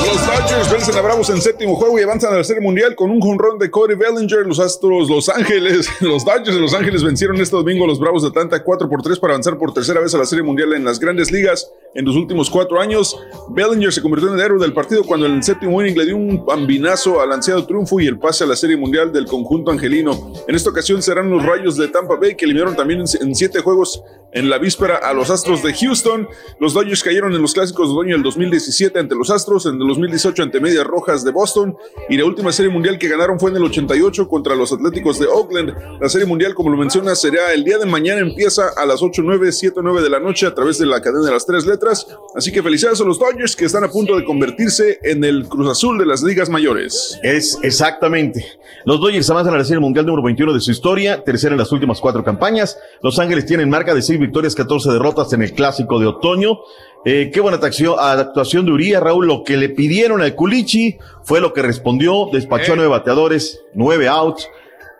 Los 0.06 0.26
Dodgers 0.28 0.72
vencen 0.72 0.96
a 0.96 1.02
Bravos 1.02 1.30
en 1.30 1.42
séptimo 1.42 1.76
juego 1.76 2.00
y 2.00 2.04
avanzan 2.04 2.34
a 2.34 2.38
la 2.38 2.44
Serie 2.44 2.62
Mundial 2.62 2.96
con 2.96 3.10
un 3.10 3.20
jonrón 3.20 3.58
de 3.58 3.70
Cody 3.70 3.96
Bellinger. 3.96 4.46
Los 4.46 4.60
Astros 4.60 5.10
Los 5.10 5.30
Ángeles, 5.30 5.90
los 6.02 6.24
Dodgers 6.24 6.56
de 6.56 6.62
Los 6.62 6.74
Ángeles 6.74 7.04
vencieron 7.04 7.40
este 7.42 7.56
domingo 7.56 7.86
a 7.86 7.88
los 7.88 8.00
Bravos 8.00 8.22
de 8.22 8.30
Atlanta 8.30 8.64
4 8.64 8.90
por 8.90 9.02
3 9.02 9.20
para 9.20 9.34
avanzar 9.34 9.58
por 9.58 9.74
tercera 9.74 10.00
vez 10.02 10.14
a 10.14 10.18
la 10.18 10.26
Serie 10.26 10.44
Mundial 10.44 10.74
en 10.74 10.86
las 10.86 11.00
grandes 11.00 11.32
ligas 11.32 11.72
en 11.96 12.06
los 12.06 12.16
últimos 12.16 12.50
cuatro 12.50 12.80
años. 12.80 13.18
Bellinger 13.50 13.92
se 13.92 14.02
convirtió 14.02 14.30
en 14.30 14.36
el 14.36 14.42
héroe 14.42 14.60
del 14.60 14.74
partido 14.74 15.04
cuando 15.04 15.26
en 15.26 15.34
el 15.34 15.44
séptimo 15.44 15.82
inning 15.82 15.98
le 15.98 16.06
dio 16.06 16.16
un 16.16 16.46
bambinazo 16.46 17.22
al 17.22 17.32
ansiado 17.32 17.66
triunfo 17.66 18.00
y 18.00 18.08
el 18.08 18.20
pase 18.20 18.44
a 18.44 18.48
la 18.48 18.56
Serie 18.56 18.78
Mundial 18.78 19.12
del 19.12 19.26
conjunto 19.26 19.72
angelino. 19.72 20.34
En 20.48 20.56
esta 20.56 20.70
ocasión 20.70 21.02
serán 21.02 21.30
los 21.30 21.46
Rayos 21.46 21.78
de 21.78 21.88
Tampa 21.88 22.16
Bay 22.16 22.36
que 22.36 22.46
eliminaron 22.46 22.76
también 22.76 23.02
en 23.02 23.36
siete 23.36 23.60
juegos 23.60 24.02
en 24.34 24.50
la 24.50 24.58
víspera 24.58 24.98
a 24.98 25.14
los 25.14 25.30
Astros 25.30 25.64
de 25.64 25.74
Houston. 25.74 26.28
Los 26.60 26.74
Dodgers 26.74 27.04
cayeron 27.04 27.34
en 27.34 27.42
los 27.42 27.54
clásicos 27.54 27.88
de 27.88 27.94
otoño 27.94 28.16
del 28.16 28.24
2017 28.24 29.00
ante 29.00 29.16
los 29.16 29.30
Astros, 29.30 29.66
en 29.66 29.82
el 29.82 29.88
2018 29.88 30.44
ante 30.44 30.60
Medias 30.60 30.86
Rojas 30.86 31.24
de 31.24 31.32
Boston 31.32 31.76
y 32.10 32.18
la 32.18 32.26
última 32.26 32.52
serie 32.52 32.72
mundial 32.72 32.98
que 32.98 33.08
ganaron 33.08 33.40
fue 33.40 33.52
en 33.52 33.58
el 33.58 33.64
88 33.64 34.28
contra 34.28 34.56
los 34.56 34.74
Atléticos 34.74 35.20
de 35.20 35.28
Oakland. 35.28 35.74
La 36.02 36.10
serie 36.10 36.28
mundial, 36.28 36.54
como 36.54 36.70
lo 36.70 36.78
menciona, 36.78 37.16
será 37.16 37.54
el 37.54 37.64
día 37.64 37.78
de 37.78 37.86
mañana, 37.86 38.22
empieza 38.22 38.70
a 38.76 38.86
las 38.86 39.02
8, 39.02 39.22
9, 39.24 39.52
7, 39.52 39.80
9 39.84 40.02
de 40.02 40.10
la 40.10 40.20
noche 40.20 40.46
a 40.46 40.54
través 40.54 40.78
de 40.78 40.86
la 40.86 41.02
cadena 41.02 41.26
de 41.26 41.32
las 41.32 41.46
tres 41.46 41.66
letras. 41.66 42.08
Así 42.36 42.52
que 42.52 42.64
felicidades 42.64 43.00
a 43.02 43.04
los 43.04 43.20
Dodgers 43.20 43.56
que 43.56 43.66
están 43.66 43.84
a 43.84 43.90
punto 43.90 44.18
de 44.18 44.26
convertirse 44.26 45.00
en 45.04 45.24
el 45.24 45.48
Cruz 45.48 45.70
Azul 45.70 45.98
de 45.98 46.06
las 46.06 46.24
ligas 46.24 46.50
mayores. 46.50 47.20
Es 47.22 47.58
exactamente. 47.62 48.46
Los 48.86 49.00
Dodgers 49.00 49.30
avanzan 49.30 49.54
a 49.54 49.58
la 49.58 49.64
serie 49.64 49.80
mundial 49.80 50.06
número 50.06 50.24
21 50.24 50.54
de 50.54 50.60
su 50.60 50.72
historia, 50.72 51.24
tercera 51.24 51.54
en 51.54 51.60
las 51.60 51.72
últimas 51.72 52.00
cuatro 52.00 52.24
campañas. 52.24 52.78
Los 53.02 53.20
Ángeles 53.20 53.46
tienen 53.46 53.70
marca 53.70 53.94
de 53.94 54.02
seis 54.02 54.20
victorias, 54.24 54.56
14 54.56 54.92
derrotas 54.92 55.32
en 55.34 55.42
el 55.44 55.54
clásico 55.54 56.00
de 56.00 56.08
otoño. 56.08 56.60
Eh, 57.06 57.32
qué 57.34 57.42
buena 57.42 57.56
actuación, 57.56 57.96
actuación 58.00 58.66
de 58.66 58.72
Urias, 58.72 59.04
Raúl. 59.04 59.28
Lo 59.28 59.44
que 59.44 59.58
le 59.58 59.70
pidieron 59.70 60.22
al 60.22 60.36
Culichi 60.36 60.98
fue 61.24 61.42
lo 61.42 61.54
que 61.54 61.62
respondió. 61.62 62.30
Despachó 62.32 62.74
a 62.74 62.76
nueve 62.76 62.90
bateadores, 62.90 63.62
nueve 63.74 64.08
outs. 64.08 64.50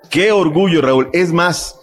Qué 0.10 0.32
orgullo, 0.32 0.82
Raúl. 0.82 1.10
Es 1.14 1.34
más, 1.34 1.80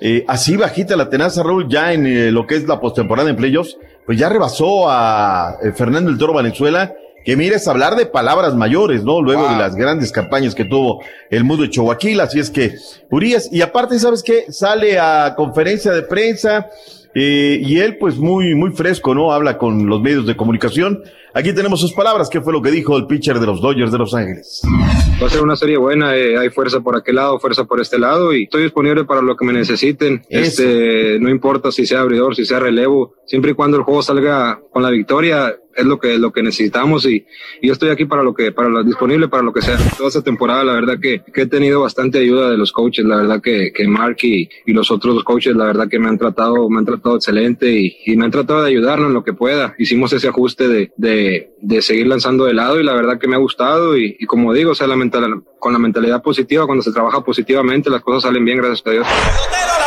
eh, 0.00 0.24
así 0.28 0.56
bajita 0.56 0.96
la 0.96 1.08
tenaza, 1.08 1.42
Raúl, 1.42 1.68
ya 1.68 1.92
en 1.92 2.06
eh, 2.06 2.30
lo 2.30 2.46
que 2.46 2.56
es 2.56 2.66
la 2.68 2.80
postemporada 2.80 3.30
en 3.30 3.36
playoffs, 3.36 3.76
pues 4.04 4.18
ya 4.18 4.28
rebasó 4.28 4.88
a 4.88 5.58
eh, 5.62 5.72
Fernando 5.72 6.10
el 6.10 6.18
Toro 6.18 6.32
Valenzuela. 6.32 6.94
Que 7.24 7.36
mires 7.36 7.68
hablar 7.68 7.96
de 7.96 8.06
palabras 8.06 8.54
mayores, 8.54 9.04
¿no? 9.04 9.22
Luego 9.22 9.48
de 9.48 9.56
las 9.56 9.76
grandes 9.76 10.10
campañas 10.10 10.54
que 10.54 10.64
tuvo 10.64 11.02
el 11.30 11.44
mudo 11.44 11.62
de 11.62 11.70
Choaquil, 11.70 12.20
así 12.20 12.40
es 12.40 12.50
que 12.50 12.74
Urias, 13.10 13.48
y 13.52 13.62
aparte, 13.62 13.98
¿sabes 13.98 14.22
qué? 14.22 14.46
Sale 14.50 14.98
a 14.98 15.34
conferencia 15.36 15.92
de 15.92 16.02
prensa, 16.02 16.68
eh, 17.14 17.60
y 17.62 17.78
él, 17.78 17.98
pues 17.98 18.16
muy, 18.16 18.54
muy 18.54 18.70
fresco, 18.70 19.14
¿no? 19.14 19.32
Habla 19.32 19.58
con 19.58 19.86
los 19.86 20.00
medios 20.00 20.26
de 20.26 20.36
comunicación. 20.36 21.02
Aquí 21.34 21.54
tenemos 21.54 21.80
sus 21.80 21.94
palabras, 21.94 22.28
¿qué 22.28 22.42
fue 22.42 22.52
lo 22.52 22.60
que 22.60 22.70
dijo 22.70 22.94
el 22.96 23.06
pitcher 23.06 23.38
de 23.40 23.46
los 23.46 23.62
Dodgers 23.62 23.90
de 23.90 23.98
Los 23.98 24.14
Ángeles? 24.14 24.60
Va 25.22 25.26
a 25.26 25.30
ser 25.30 25.42
una 25.42 25.56
serie 25.56 25.78
buena, 25.78 26.14
eh, 26.14 26.36
hay 26.36 26.50
fuerza 26.50 26.80
por 26.80 26.94
aquel 26.94 27.14
lado, 27.14 27.38
fuerza 27.38 27.64
por 27.64 27.80
este 27.80 27.98
lado 27.98 28.34
y 28.34 28.44
estoy 28.44 28.64
disponible 28.64 29.04
para 29.04 29.22
lo 29.22 29.34
que 29.34 29.46
me 29.46 29.54
necesiten. 29.54 30.22
Eso. 30.28 30.62
Este, 30.62 31.18
no 31.20 31.30
importa 31.30 31.72
si 31.72 31.86
sea 31.86 32.00
abridor, 32.00 32.36
si 32.36 32.44
sea 32.44 32.60
relevo, 32.60 33.14
siempre 33.24 33.52
y 33.52 33.54
cuando 33.54 33.78
el 33.78 33.82
juego 33.82 34.02
salga 34.02 34.60
con 34.70 34.82
la 34.82 34.90
victoria 34.90 35.56
es 35.74 35.86
lo 35.86 35.98
que 35.98 36.18
lo 36.18 36.32
que 36.32 36.42
necesitamos 36.42 37.06
y, 37.06 37.24
y 37.62 37.68
yo 37.68 37.72
estoy 37.72 37.88
aquí 37.88 38.04
para 38.04 38.22
lo 38.22 38.34
que 38.34 38.52
para 38.52 38.68
lo 38.68 38.84
disponible 38.84 39.28
para 39.28 39.42
lo 39.42 39.54
que 39.54 39.62
sea. 39.62 39.78
Toda 39.96 40.08
esta 40.08 40.22
temporada 40.22 40.64
la 40.64 40.74
verdad 40.74 40.98
que, 41.00 41.22
que 41.32 41.42
he 41.42 41.46
tenido 41.46 41.80
bastante 41.80 42.18
ayuda 42.18 42.50
de 42.50 42.58
los 42.58 42.72
coaches, 42.72 43.04
la 43.06 43.16
verdad 43.16 43.40
que, 43.40 43.72
que 43.72 43.88
Mark 43.88 44.18
y, 44.22 44.50
y 44.66 44.72
los 44.72 44.90
otros 44.90 45.24
coaches 45.24 45.56
la 45.56 45.64
verdad 45.64 45.88
que 45.88 45.98
me 45.98 46.08
han 46.08 46.18
tratado 46.18 46.68
me 46.68 46.78
han 46.78 46.84
tratado 46.84 47.16
excelente 47.16 47.72
y, 47.72 47.96
y 48.04 48.16
me 48.16 48.26
han 48.26 48.30
tratado 48.30 48.62
de 48.62 48.68
ayudarnos 48.68 49.08
en 49.08 49.14
lo 49.14 49.24
que 49.24 49.32
pueda. 49.32 49.74
Hicimos 49.78 50.12
ese 50.12 50.28
ajuste 50.28 50.68
de, 50.68 50.92
de, 50.96 51.21
de 51.60 51.82
seguir 51.82 52.06
lanzando 52.06 52.44
de 52.44 52.54
lado 52.54 52.80
y 52.80 52.84
la 52.84 52.94
verdad 52.94 53.18
que 53.18 53.28
me 53.28 53.36
ha 53.36 53.38
gustado 53.38 53.96
y, 53.96 54.16
como 54.26 54.52
digo, 54.52 54.72
o 54.72 54.74
sea, 54.74 54.86
la 54.86 54.96
mental, 54.96 55.42
con 55.58 55.72
la 55.72 55.78
mentalidad 55.78 56.22
positiva, 56.22 56.66
cuando 56.66 56.82
se 56.82 56.92
trabaja 56.92 57.22
positivamente, 57.24 57.90
las 57.90 58.02
cosas 58.02 58.22
salen 58.24 58.44
bien, 58.44 58.58
gracias 58.58 58.82
a 58.86 58.90
Dios. 58.90 59.06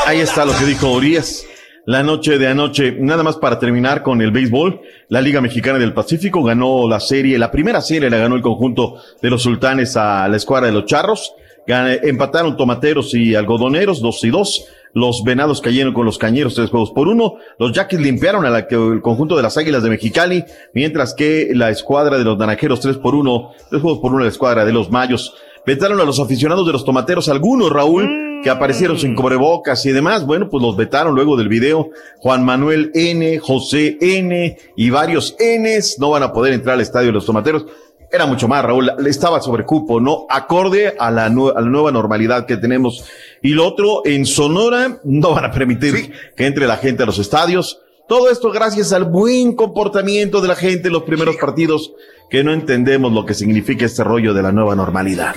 Ahí 0.05 0.19
está 0.19 0.45
lo 0.45 0.51
que 0.57 0.65
dijo 0.65 0.91
Urias. 0.91 1.45
La 1.87 2.01
noche 2.01 2.39
de 2.39 2.47
anoche, 2.47 2.95
nada 2.99 3.21
más 3.21 3.35
para 3.37 3.59
terminar 3.59 4.01
con 4.01 4.19
el 4.21 4.31
béisbol, 4.31 4.81
la 5.09 5.21
Liga 5.21 5.39
Mexicana 5.39 5.77
del 5.77 5.93
Pacífico 5.93 6.41
ganó 6.43 6.89
la 6.89 6.99
serie, 6.99 7.37
la 7.37 7.51
primera 7.51 7.79
serie 7.79 8.09
la 8.09 8.17
ganó 8.17 8.35
el 8.35 8.41
conjunto 8.41 8.95
de 9.21 9.29
los 9.29 9.43
sultanes 9.43 9.95
a 9.95 10.27
la 10.27 10.35
escuadra 10.35 10.65
de 10.67 10.73
los 10.73 10.85
charros, 10.85 11.33
Gan- 11.67 11.99
empataron 12.03 12.57
tomateros 12.57 13.13
y 13.13 13.35
algodoneros, 13.35 14.01
dos 14.01 14.23
y 14.23 14.29
dos, 14.31 14.65
los 14.95 15.23
venados 15.23 15.61
cayeron 15.61 15.93
con 15.93 16.05
los 16.05 16.17
cañeros, 16.17 16.55
tres 16.55 16.71
juegos 16.71 16.89
por 16.91 17.07
uno, 17.07 17.35
los 17.59 17.73
yaquis 17.73 17.99
limpiaron 17.99 18.45
a 18.45 18.49
la, 18.49 18.65
que- 18.65 18.75
el 18.75 19.01
conjunto 19.01 19.35
de 19.35 19.43
las 19.43 19.57
águilas 19.57 19.83
de 19.83 19.89
Mexicali, 19.91 20.45
mientras 20.73 21.13
que 21.13 21.49
la 21.53 21.69
escuadra 21.69 22.17
de 22.17 22.23
los 22.23 22.37
naranjeros, 22.37 22.79
tres 22.79 22.97
por 22.97 23.13
uno, 23.13 23.51
tres 23.69 23.81
juegos 23.81 23.99
por 23.99 24.11
uno 24.13 24.23
la 24.23 24.29
escuadra 24.29 24.65
de 24.65 24.71
los 24.73 24.89
mayos, 24.89 25.35
vetaron 25.65 25.99
a 25.99 26.05
los 26.05 26.19
aficionados 26.19 26.65
de 26.65 26.71
los 26.71 26.85
tomateros, 26.85 27.27
algunos, 27.29 27.71
Raúl, 27.71 28.09
que 28.43 28.49
aparecieron 28.51 28.99
sin 28.99 29.15
cubrebocas 29.15 29.83
y 29.87 29.91
demás. 29.91 30.25
Bueno, 30.25 30.47
pues 30.49 30.61
los 30.61 30.77
vetaron 30.77 31.15
luego 31.15 31.35
del 31.35 31.49
video. 31.49 31.89
Juan 32.19 32.45
Manuel 32.45 32.91
N, 32.93 33.39
José 33.39 33.97
N 33.99 34.57
y 34.77 34.89
varios 34.91 35.35
Ns 35.39 35.97
no 35.99 36.11
van 36.11 36.21
a 36.21 36.31
poder 36.31 36.53
entrar 36.53 36.75
al 36.75 36.81
estadio 36.81 37.07
de 37.07 37.13
los 37.13 37.25
tomateros. 37.25 37.65
Era 38.15 38.25
mucho 38.25 38.47
más, 38.47 38.63
Raúl. 38.63 38.89
Estaba 39.07 39.41
sobre 39.41 39.65
cupo, 39.65 39.99
¿no? 39.99 40.25
Acorde 40.29 40.95
a 40.97 41.11
la, 41.11 41.29
nue- 41.29 41.51
a 41.55 41.59
la 41.61 41.67
nueva 41.67 41.91
normalidad 41.91 42.45
que 42.45 42.55
tenemos. 42.57 43.03
Y 43.41 43.49
lo 43.49 43.67
otro, 43.67 44.03
en 44.05 44.25
Sonora, 44.25 44.99
no 45.03 45.31
van 45.33 45.45
a 45.45 45.51
permitir 45.51 46.11
que 46.35 46.45
entre 46.45 46.65
la 46.65 46.77
gente 46.77 47.03
a 47.03 47.05
los 47.05 47.19
estadios. 47.19 47.81
Todo 48.07 48.29
esto 48.29 48.51
gracias 48.51 48.93
al 48.93 49.03
buen 49.05 49.55
comportamiento 49.55 50.39
de 50.39 50.47
la 50.47 50.55
gente 50.55 50.87
en 50.87 50.93
los 50.93 51.03
primeros 51.03 51.35
partidos, 51.37 51.91
que 52.29 52.43
no 52.43 52.53
entendemos 52.53 53.11
lo 53.11 53.25
que 53.25 53.33
significa 53.33 53.85
este 53.85 54.03
rollo 54.03 54.33
de 54.33 54.43
la 54.43 54.51
nueva 54.51 54.75
normalidad. 54.75 55.35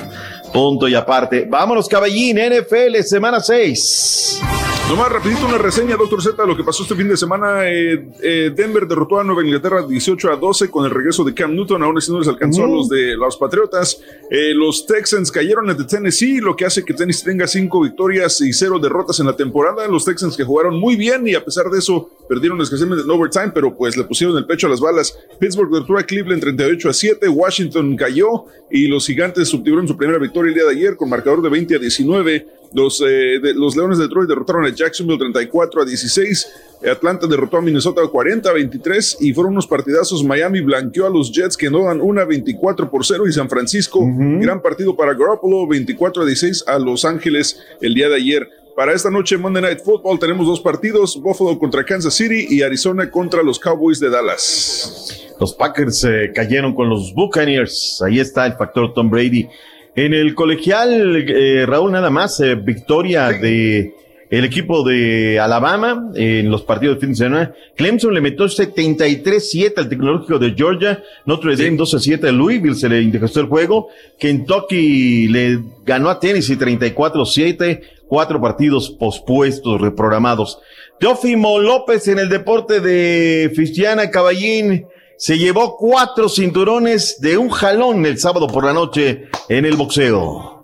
Punto 0.52 0.86
y 0.86 0.94
aparte. 0.94 1.46
Vámonos, 1.50 1.88
caballín, 1.88 2.36
NFL, 2.38 3.00
semana 3.04 3.40
6. 3.40 4.40
Nomás 4.88 5.12
rapidito 5.12 5.44
una 5.44 5.58
reseña, 5.58 5.96
doctor 5.96 6.22
Z, 6.22 6.46
lo 6.46 6.56
que 6.56 6.64
pasó 6.64 6.82
este 6.82 6.94
fin 6.94 7.08
de 7.08 7.16
semana. 7.18 7.68
Eh, 7.68 8.08
eh, 8.22 8.50
Denver 8.56 8.86
derrotó 8.86 9.20
a 9.20 9.24
Nueva 9.24 9.44
Inglaterra 9.44 9.86
18 9.86 10.32
a 10.32 10.36
12 10.36 10.70
con 10.70 10.86
el 10.86 10.90
regreso 10.90 11.22
de 11.24 11.34
Cam 11.34 11.54
Newton. 11.54 11.82
Aún 11.82 11.98
así 11.98 12.10
no 12.10 12.18
les 12.18 12.26
alcanzó 12.26 12.64
a 12.64 12.68
los 12.68 12.88
de 12.88 13.14
los 13.14 13.36
Patriotas. 13.36 14.00
Eh, 14.30 14.54
los 14.54 14.86
Texans 14.86 15.30
cayeron 15.30 15.68
ante 15.68 15.84
Tennessee, 15.84 16.40
lo 16.40 16.56
que 16.56 16.64
hace 16.64 16.86
que 16.86 16.94
Tennessee 16.94 17.26
tenga 17.26 17.46
cinco 17.46 17.82
victorias 17.82 18.40
y 18.40 18.50
cero 18.54 18.78
derrotas 18.78 19.20
en 19.20 19.26
la 19.26 19.36
temporada. 19.36 19.86
Los 19.88 20.06
Texans 20.06 20.34
que 20.34 20.44
jugaron 20.44 20.80
muy 20.80 20.96
bien 20.96 21.28
y 21.28 21.34
a 21.34 21.44
pesar 21.44 21.66
de 21.66 21.80
eso 21.80 22.08
perdieron 22.26 22.58
especialmente 22.62 23.04
en 23.04 23.10
overtime, 23.10 23.50
pero 23.54 23.76
pues 23.76 23.94
le 23.94 24.04
pusieron 24.04 24.38
el 24.38 24.46
pecho 24.46 24.68
a 24.68 24.70
las 24.70 24.80
balas. 24.80 25.18
Pittsburgh 25.38 25.70
derrotó 25.70 25.98
a 25.98 26.02
Cleveland 26.02 26.40
38 26.40 26.88
a 26.88 26.92
7. 26.94 27.28
Washington 27.28 27.94
cayó 27.94 28.46
y 28.70 28.86
los 28.86 29.06
gigantes 29.06 29.52
obtuvieron 29.52 29.86
su 29.86 29.98
primera 29.98 30.18
victoria 30.18 30.48
el 30.48 30.54
día 30.54 30.64
de 30.64 30.70
ayer 30.70 30.96
con 30.96 31.10
marcador 31.10 31.42
de 31.42 31.50
20 31.50 31.76
a 31.76 31.78
19. 31.78 32.46
Los, 32.72 33.00
eh, 33.00 33.38
de- 33.42 33.54
los 33.54 33.76
Leones 33.76 33.98
de 33.98 34.04
Detroit 34.04 34.28
derrotaron 34.28 34.64
a 34.64 34.74
Jacksonville 34.74 35.18
34 35.18 35.82
a 35.82 35.84
16. 35.84 36.46
Atlanta 36.90 37.26
derrotó 37.26 37.56
a 37.56 37.60
Minnesota 37.62 38.02
40 38.06 38.50
a 38.50 38.52
23 38.52 39.16
y 39.20 39.32
fueron 39.32 39.52
unos 39.52 39.66
partidazos. 39.66 40.22
Miami 40.22 40.60
blanqueó 40.60 41.06
a 41.06 41.10
los 41.10 41.32
Jets 41.32 41.56
que 41.56 41.70
no 41.70 41.84
dan 41.84 42.00
una 42.00 42.24
24 42.24 42.88
por 42.90 43.04
0 43.04 43.26
y 43.26 43.32
San 43.32 43.48
Francisco, 43.48 44.00
gran 44.40 44.62
partido 44.62 44.94
para 44.94 45.14
Garoppolo 45.14 45.66
24 45.66 46.22
a 46.22 46.26
16 46.26 46.64
a 46.68 46.78
Los 46.78 47.04
Ángeles 47.04 47.60
el 47.80 47.94
día 47.94 48.08
de 48.08 48.14
ayer. 48.16 48.48
Para 48.76 48.92
esta 48.92 49.10
noche 49.10 49.36
Monday 49.36 49.60
Night 49.60 49.80
Football 49.80 50.20
tenemos 50.20 50.46
dos 50.46 50.60
partidos, 50.60 51.20
Buffalo 51.20 51.58
contra 51.58 51.84
Kansas 51.84 52.14
City 52.14 52.46
y 52.48 52.62
Arizona 52.62 53.10
contra 53.10 53.42
los 53.42 53.58
Cowboys 53.58 53.98
de 53.98 54.08
Dallas. 54.08 55.26
Los 55.40 55.54
Packers 55.54 56.04
eh, 56.04 56.30
cayeron 56.32 56.74
con 56.76 56.88
los 56.88 57.12
Buccaneers. 57.12 58.00
Ahí 58.06 58.20
está 58.20 58.46
el 58.46 58.52
factor 58.52 58.92
Tom 58.94 59.10
Brady. 59.10 59.48
En 59.98 60.14
el 60.14 60.36
colegial, 60.36 61.24
eh, 61.28 61.66
Raúl, 61.66 61.90
nada 61.90 62.08
más, 62.08 62.38
eh, 62.38 62.54
victoria 62.54 63.30
de 63.30 63.96
el 64.30 64.44
equipo 64.44 64.84
de 64.84 65.40
Alabama 65.40 66.12
en 66.14 66.48
los 66.52 66.62
partidos 66.62 66.94
de 66.94 67.00
fin 67.00 67.08
de 67.10 67.16
semana. 67.16 67.54
Clemson 67.74 68.14
le 68.14 68.20
metió 68.20 68.48
73-7 68.48 69.72
al 69.76 69.88
tecnológico 69.88 70.38
de 70.38 70.54
Georgia. 70.56 71.02
Notre 71.26 71.56
Dame 71.56 71.76
12-7 71.76 72.28
a 72.28 72.30
Louisville 72.30 72.76
se 72.76 72.88
le 72.88 73.02
indicó 73.02 73.26
el 73.26 73.46
juego. 73.46 73.88
Kentucky 74.20 75.26
le 75.26 75.64
ganó 75.84 76.10
a 76.10 76.20
Tennessee 76.20 76.56
34-7. 76.56 77.80
Cuatro 78.06 78.40
partidos 78.40 78.90
pospuestos, 78.90 79.80
reprogramados. 79.80 80.60
Teófimo 81.00 81.58
López 81.58 82.06
en 82.06 82.20
el 82.20 82.28
deporte 82.28 82.78
de 82.78 83.50
Fistiana 83.52 84.10
Caballín 84.10 84.86
se 85.18 85.36
llevó 85.36 85.76
cuatro 85.76 86.28
cinturones 86.28 87.20
de 87.20 87.36
un 87.36 87.50
jalón 87.50 88.06
el 88.06 88.18
sábado 88.18 88.46
por 88.46 88.64
la 88.64 88.72
noche 88.72 89.28
en 89.48 89.64
el 89.64 89.76
boxeo. 89.76 90.58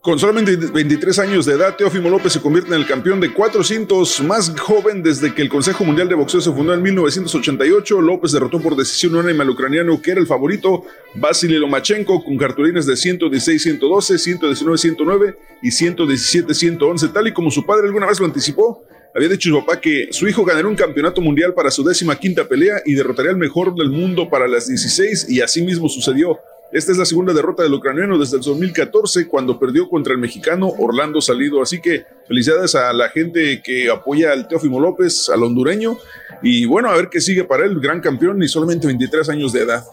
Con 0.00 0.18
solamente 0.18 0.56
23 0.56 1.18
años 1.20 1.46
de 1.46 1.54
edad, 1.54 1.76
Teófimo 1.76 2.10
López 2.10 2.34
se 2.34 2.42
convierte 2.42 2.74
en 2.74 2.80
el 2.80 2.86
campeón 2.86 3.20
de 3.20 3.32
400 3.32 4.20
más 4.24 4.52
joven 4.60 5.02
desde 5.02 5.32
que 5.32 5.40
el 5.40 5.48
Consejo 5.48 5.84
Mundial 5.84 6.08
de 6.10 6.16
Boxeo 6.16 6.42
se 6.42 6.52
fundó 6.52 6.74
en 6.74 6.82
1988. 6.82 8.00
López 8.02 8.32
derrotó 8.32 8.60
por 8.60 8.76
decisión 8.76 9.14
unánime 9.14 9.44
al 9.44 9.50
ucraniano 9.50 10.02
que 10.02 10.10
era 10.10 10.20
el 10.20 10.26
favorito, 10.26 10.84
Vasily 11.14 11.56
Lomachenko, 11.56 12.22
con 12.22 12.36
cartulines 12.36 12.84
de 12.84 12.94
116-112, 12.94 13.80
119-109 13.80 15.36
y 15.62 15.68
117-111, 15.68 17.12
tal 17.12 17.28
y 17.28 17.32
como 17.32 17.50
su 17.50 17.64
padre 17.64 17.86
alguna 17.86 18.06
vez 18.06 18.20
lo 18.20 18.26
anticipó. 18.26 18.84
Había 19.14 19.28
dicho 19.28 19.50
su 19.50 19.60
papá 19.60 19.80
que 19.80 20.08
su 20.10 20.26
hijo 20.26 20.44
ganaría 20.44 20.68
un 20.68 20.74
campeonato 20.74 21.20
mundial 21.20 21.54
para 21.54 21.70
su 21.70 21.84
décima 21.84 22.18
quinta 22.18 22.48
pelea 22.48 22.82
y 22.84 22.94
derrotaría 22.94 23.30
al 23.30 23.36
mejor 23.36 23.72
del 23.76 23.88
mundo 23.88 24.28
para 24.28 24.48
las 24.48 24.66
16 24.66 25.26
y 25.28 25.40
así 25.40 25.62
mismo 25.62 25.88
sucedió. 25.88 26.40
Esta 26.72 26.90
es 26.90 26.98
la 26.98 27.04
segunda 27.04 27.32
derrota 27.32 27.62
del 27.62 27.72
ucraniano 27.72 28.18
desde 28.18 28.38
el 28.38 28.42
2014 28.42 29.28
cuando 29.28 29.60
perdió 29.60 29.88
contra 29.88 30.12
el 30.12 30.18
mexicano 30.18 30.66
Orlando 30.66 31.20
Salido. 31.20 31.62
Así 31.62 31.80
que 31.80 32.04
felicidades 32.26 32.74
a 32.74 32.92
la 32.92 33.08
gente 33.10 33.62
que 33.62 33.88
apoya 33.88 34.32
al 34.32 34.48
Teófimo 34.48 34.80
López, 34.80 35.28
al 35.28 35.44
hondureño. 35.44 35.96
Y 36.42 36.66
bueno, 36.66 36.90
a 36.90 36.96
ver 36.96 37.08
qué 37.08 37.20
sigue 37.20 37.44
para 37.44 37.66
él, 37.66 37.78
gran 37.78 38.00
campeón 38.00 38.42
y 38.42 38.48
solamente 38.48 38.88
23 38.88 39.28
años 39.28 39.52
de 39.52 39.62
edad. 39.62 39.84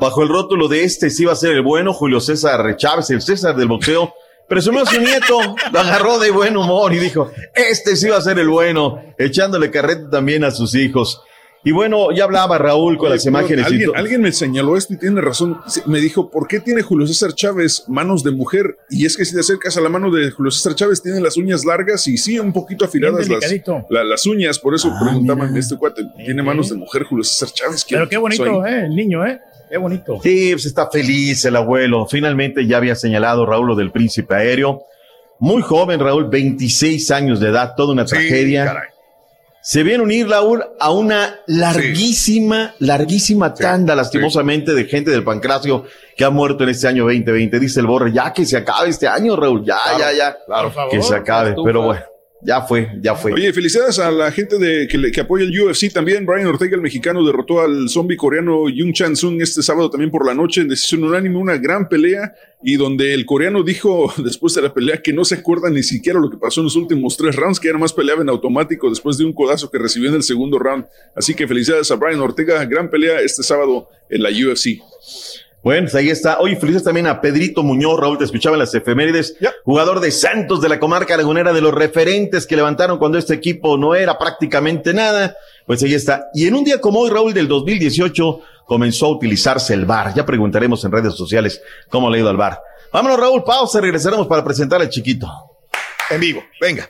Bajo 0.00 0.22
el 0.22 0.30
rótulo 0.30 0.68
de 0.68 0.84
este 0.84 1.10
sí 1.10 1.26
va 1.26 1.32
a 1.32 1.36
ser 1.36 1.52
el 1.52 1.62
bueno, 1.62 1.92
Julio 1.92 2.20
César 2.20 2.74
Chávez, 2.78 3.10
el 3.10 3.20
César 3.20 3.54
del 3.54 3.68
boxeo, 3.68 4.14
presumió 4.48 4.82
a 4.82 4.86
su 4.86 5.00
nieto, 5.00 5.38
lo 5.72 5.78
agarró 5.80 6.18
de 6.18 6.30
buen 6.30 6.56
humor 6.56 6.92
y 6.92 6.98
dijo, 6.98 7.30
este 7.54 7.96
sí 7.96 8.08
va 8.08 8.18
a 8.18 8.22
ser 8.22 8.38
el 8.38 8.48
bueno, 8.48 9.02
echándole 9.18 9.70
carreta 9.70 10.10
también 10.10 10.44
a 10.44 10.50
sus 10.50 10.74
hijos. 10.74 11.22
Y 11.64 11.72
bueno, 11.72 12.12
ya 12.14 12.22
hablaba 12.22 12.58
Raúl 12.58 12.96
con 12.96 13.06
Oye, 13.08 13.16
las 13.16 13.26
imágenes. 13.26 13.66
Alguien, 13.66 13.90
alguien 13.96 14.20
me 14.22 14.30
señaló 14.30 14.76
esto 14.76 14.94
y 14.94 14.98
tiene 14.98 15.20
razón. 15.20 15.58
Me 15.86 15.98
dijo, 15.98 16.30
¿por 16.30 16.46
qué 16.46 16.60
tiene 16.60 16.80
Julio 16.82 17.08
César 17.08 17.34
Chávez 17.34 17.82
manos 17.88 18.22
de 18.22 18.30
mujer? 18.30 18.76
Y 18.88 19.04
es 19.04 19.16
que 19.16 19.24
si 19.24 19.34
te 19.34 19.40
acercas 19.40 19.76
a 19.76 19.80
la 19.80 19.88
mano 19.88 20.12
de 20.12 20.30
Julio 20.30 20.52
César 20.52 20.76
Chávez, 20.76 21.02
tiene 21.02 21.20
las 21.20 21.36
uñas 21.36 21.64
largas 21.64 22.06
y 22.06 22.18
sí, 22.18 22.38
un 22.38 22.52
poquito 22.52 22.84
afiladas 22.84 23.18
las, 23.18 23.28
delicadito. 23.28 23.84
la- 23.90 24.04
las 24.04 24.24
uñas. 24.26 24.60
Por 24.60 24.74
Ah, 24.74 24.76
eso 24.76 24.92
preguntaban, 25.02 25.56
este 25.56 25.76
cuate, 25.76 26.02
¿tiene 26.24 26.40
manos 26.40 26.68
de 26.68 26.76
mujer 26.76 27.02
Julio 27.02 27.24
César 27.24 27.48
Chávez? 27.52 27.84
Pero 27.90 28.08
qué 28.08 28.16
bonito, 28.16 28.44
soy? 28.44 28.70
eh, 28.70 28.84
el 28.84 28.94
niño, 28.94 29.26
eh. 29.26 29.40
Qué 29.68 29.76
bonito. 29.76 30.20
Sí, 30.22 30.50
pues 30.52 30.66
está 30.66 30.88
feliz 30.90 31.44
el 31.44 31.56
abuelo. 31.56 32.06
Finalmente 32.06 32.66
ya 32.66 32.76
había 32.76 32.94
señalado 32.94 33.46
Raúl 33.46 33.68
lo 33.68 33.74
del 33.74 33.90
príncipe 33.90 34.34
aéreo. 34.34 34.84
Muy 35.38 35.62
joven, 35.62 36.00
Raúl, 36.00 36.28
26 36.28 37.10
años 37.10 37.40
de 37.40 37.48
edad, 37.48 37.74
toda 37.76 37.92
una 37.92 38.04
tragedia. 38.04 38.90
Se 39.60 39.82
viene 39.82 39.98
a 39.98 40.02
unir, 40.04 40.28
Raúl, 40.28 40.64
a 40.78 40.92
una 40.92 41.40
larguísima, 41.48 42.74
larguísima 42.78 43.52
tanda, 43.52 43.96
lastimosamente, 43.96 44.72
de 44.72 44.84
gente 44.84 45.10
del 45.10 45.24
pancracio 45.24 45.84
que 46.16 46.24
ha 46.24 46.30
muerto 46.30 46.62
en 46.62 46.70
este 46.70 46.86
año 46.86 47.02
2020. 47.02 47.58
Dice 47.58 47.80
el 47.80 47.86
Borre, 47.86 48.12
ya 48.12 48.32
que 48.32 48.46
se 48.46 48.56
acabe 48.56 48.90
este 48.90 49.08
año, 49.08 49.34
Raúl, 49.34 49.64
ya, 49.64 49.78
ya, 49.98 50.12
ya. 50.12 50.36
que 50.88 51.02
se 51.02 51.16
acabe, 51.16 51.56
pero 51.64 51.82
bueno, 51.82 52.02
ya 52.42 52.62
fue, 52.62 52.90
ya 53.00 53.14
fue. 53.14 53.32
Oye, 53.32 53.52
felicidades 53.52 53.98
a 53.98 54.10
la 54.10 54.30
gente 54.30 54.58
de, 54.58 54.86
que, 54.86 55.10
que 55.10 55.20
apoya 55.20 55.44
el 55.44 55.60
UFC 55.60 55.92
también. 55.92 56.26
Brian 56.26 56.46
Ortega, 56.46 56.76
el 56.76 56.82
mexicano, 56.82 57.24
derrotó 57.24 57.60
al 57.60 57.88
zombie 57.88 58.16
coreano 58.16 58.64
Jung 58.64 58.92
Chan 58.92 59.16
Sung 59.16 59.40
este 59.40 59.62
sábado 59.62 59.90
también 59.90 60.10
por 60.10 60.26
la 60.26 60.34
noche 60.34 60.60
en 60.60 60.68
decisión 60.68 61.04
unánime, 61.04 61.38
una 61.38 61.56
gran 61.56 61.88
pelea 61.88 62.34
y 62.62 62.76
donde 62.76 63.14
el 63.14 63.24
coreano 63.26 63.62
dijo 63.62 64.12
después 64.24 64.54
de 64.54 64.62
la 64.62 64.74
pelea 64.74 65.00
que 65.02 65.12
no 65.12 65.24
se 65.24 65.36
acuerda 65.36 65.70
ni 65.70 65.82
siquiera 65.82 66.20
lo 66.20 66.30
que 66.30 66.36
pasó 66.36 66.60
en 66.60 66.64
los 66.64 66.76
últimos 66.76 67.16
tres 67.16 67.36
rounds, 67.36 67.58
que 67.58 67.68
era 67.68 67.78
más 67.78 67.92
peleaba 67.92 68.22
en 68.22 68.28
automático 68.28 68.90
después 68.90 69.16
de 69.16 69.24
un 69.24 69.32
codazo 69.32 69.70
que 69.70 69.78
recibió 69.78 70.10
en 70.10 70.16
el 70.16 70.22
segundo 70.22 70.58
round. 70.58 70.86
Así 71.14 71.34
que 71.34 71.48
felicidades 71.48 71.90
a 71.90 71.96
Brian 71.96 72.20
Ortega, 72.20 72.64
gran 72.66 72.90
pelea 72.90 73.20
este 73.20 73.42
sábado 73.42 73.88
en 74.10 74.22
la 74.22 74.30
UFC. 74.30 74.80
Bueno, 75.66 75.86
pues 75.86 75.96
ahí 75.96 76.10
está. 76.10 76.38
Oye, 76.38 76.54
felices 76.54 76.84
también 76.84 77.08
a 77.08 77.20
Pedrito 77.20 77.64
Muñoz, 77.64 77.98
Raúl, 77.98 78.18
te 78.18 78.24
escuchaba 78.24 78.54
en 78.54 78.60
las 78.60 78.72
efemérides, 78.72 79.34
jugador 79.64 79.98
de 79.98 80.12
Santos 80.12 80.60
de 80.60 80.68
la 80.68 80.78
comarca 80.78 81.16
lagunera, 81.16 81.52
de 81.52 81.60
los 81.60 81.74
referentes 81.74 82.46
que 82.46 82.54
levantaron 82.54 82.98
cuando 82.98 83.18
este 83.18 83.34
equipo 83.34 83.76
no 83.76 83.96
era 83.96 84.16
prácticamente 84.16 84.94
nada. 84.94 85.36
Pues 85.66 85.82
ahí 85.82 85.94
está. 85.94 86.28
Y 86.34 86.46
en 86.46 86.54
un 86.54 86.62
día 86.62 86.80
como 86.80 87.00
hoy, 87.00 87.10
Raúl, 87.10 87.34
del 87.34 87.48
2018, 87.48 88.40
comenzó 88.64 89.06
a 89.06 89.16
utilizarse 89.16 89.74
el 89.74 89.86
bar. 89.86 90.14
Ya 90.14 90.24
preguntaremos 90.24 90.84
en 90.84 90.92
redes 90.92 91.14
sociales 91.14 91.60
cómo 91.90 92.10
le 92.10 92.18
ha 92.18 92.20
ido 92.20 92.30
al 92.30 92.36
bar. 92.36 92.60
Vámonos, 92.92 93.18
Raúl, 93.18 93.42
pausa, 93.42 93.80
regresaremos 93.80 94.28
para 94.28 94.44
presentar 94.44 94.80
al 94.80 94.88
chiquito. 94.88 95.26
En 96.10 96.20
vivo, 96.20 96.44
venga. 96.60 96.88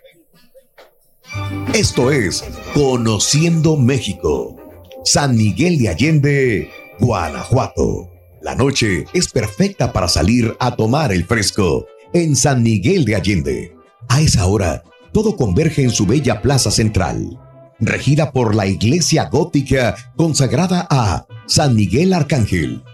Esto 1.72 2.10
es 2.10 2.44
Conociendo 2.74 3.78
México. 3.78 4.54
San 5.02 5.34
Miguel 5.34 5.78
de 5.78 5.88
Allende, 5.88 6.70
Guanajuato. 7.00 8.15
La 8.47 8.55
noche 8.55 9.06
es 9.12 9.27
perfecta 9.27 9.93
para 9.93 10.06
salir 10.06 10.56
a 10.60 10.77
tomar 10.77 11.10
el 11.10 11.24
fresco 11.24 11.89
en 12.12 12.36
San 12.36 12.62
Miguel 12.62 13.05
de 13.05 13.16
Allende. 13.16 13.77
A 14.06 14.20
esa 14.20 14.47
hora, 14.47 14.85
todo 15.12 15.35
converge 15.35 15.82
en 15.82 15.90
su 15.90 16.06
bella 16.06 16.43
plaza 16.43 16.70
central, 16.70 17.40
regida 17.81 18.31
por 18.31 18.55
la 18.55 18.68
iglesia 18.68 19.28
gótica 19.31 19.97
consagrada 20.16 20.86
a 20.89 21.27
San 21.48 21.74
Miguel 21.74 22.12
Arcángel. 22.12 22.85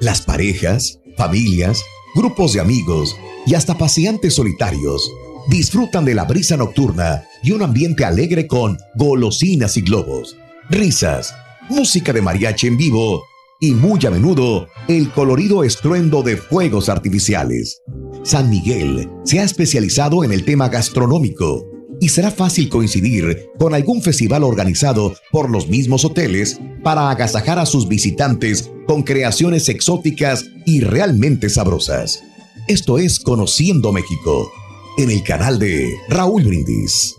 Las 0.00 0.22
parejas, 0.22 1.00
familias, 1.18 1.82
grupos 2.14 2.54
de 2.54 2.60
amigos 2.60 3.14
y 3.44 3.56
hasta 3.56 3.76
paseantes 3.76 4.36
solitarios 4.36 5.12
disfrutan 5.50 6.06
de 6.06 6.14
la 6.14 6.24
brisa 6.24 6.56
nocturna 6.56 7.24
y 7.42 7.50
un 7.50 7.60
ambiente 7.60 8.06
alegre 8.06 8.46
con 8.46 8.78
golosinas 8.94 9.76
y 9.76 9.82
globos, 9.82 10.38
risas, 10.70 11.34
música 11.68 12.14
de 12.14 12.22
mariachi 12.22 12.68
en 12.68 12.78
vivo 12.78 13.27
y 13.60 13.72
muy 13.72 14.04
a 14.06 14.10
menudo 14.10 14.68
el 14.88 15.10
colorido 15.10 15.64
estruendo 15.64 16.22
de 16.22 16.36
fuegos 16.36 16.88
artificiales. 16.88 17.82
San 18.22 18.50
Miguel 18.50 19.10
se 19.24 19.40
ha 19.40 19.44
especializado 19.44 20.24
en 20.24 20.32
el 20.32 20.44
tema 20.44 20.68
gastronómico 20.68 21.66
y 22.00 22.08
será 22.10 22.30
fácil 22.30 22.68
coincidir 22.68 23.48
con 23.58 23.74
algún 23.74 24.02
festival 24.02 24.44
organizado 24.44 25.14
por 25.32 25.50
los 25.50 25.68
mismos 25.68 26.04
hoteles 26.04 26.60
para 26.84 27.10
agasajar 27.10 27.58
a 27.58 27.66
sus 27.66 27.88
visitantes 27.88 28.70
con 28.86 29.02
creaciones 29.02 29.68
exóticas 29.68 30.46
y 30.64 30.80
realmente 30.80 31.50
sabrosas. 31.50 32.22
Esto 32.68 32.98
es 32.98 33.18
Conociendo 33.18 33.92
México, 33.92 34.52
en 34.98 35.10
el 35.10 35.22
canal 35.22 35.58
de 35.58 35.92
Raúl 36.08 36.44
Brindis. 36.44 37.17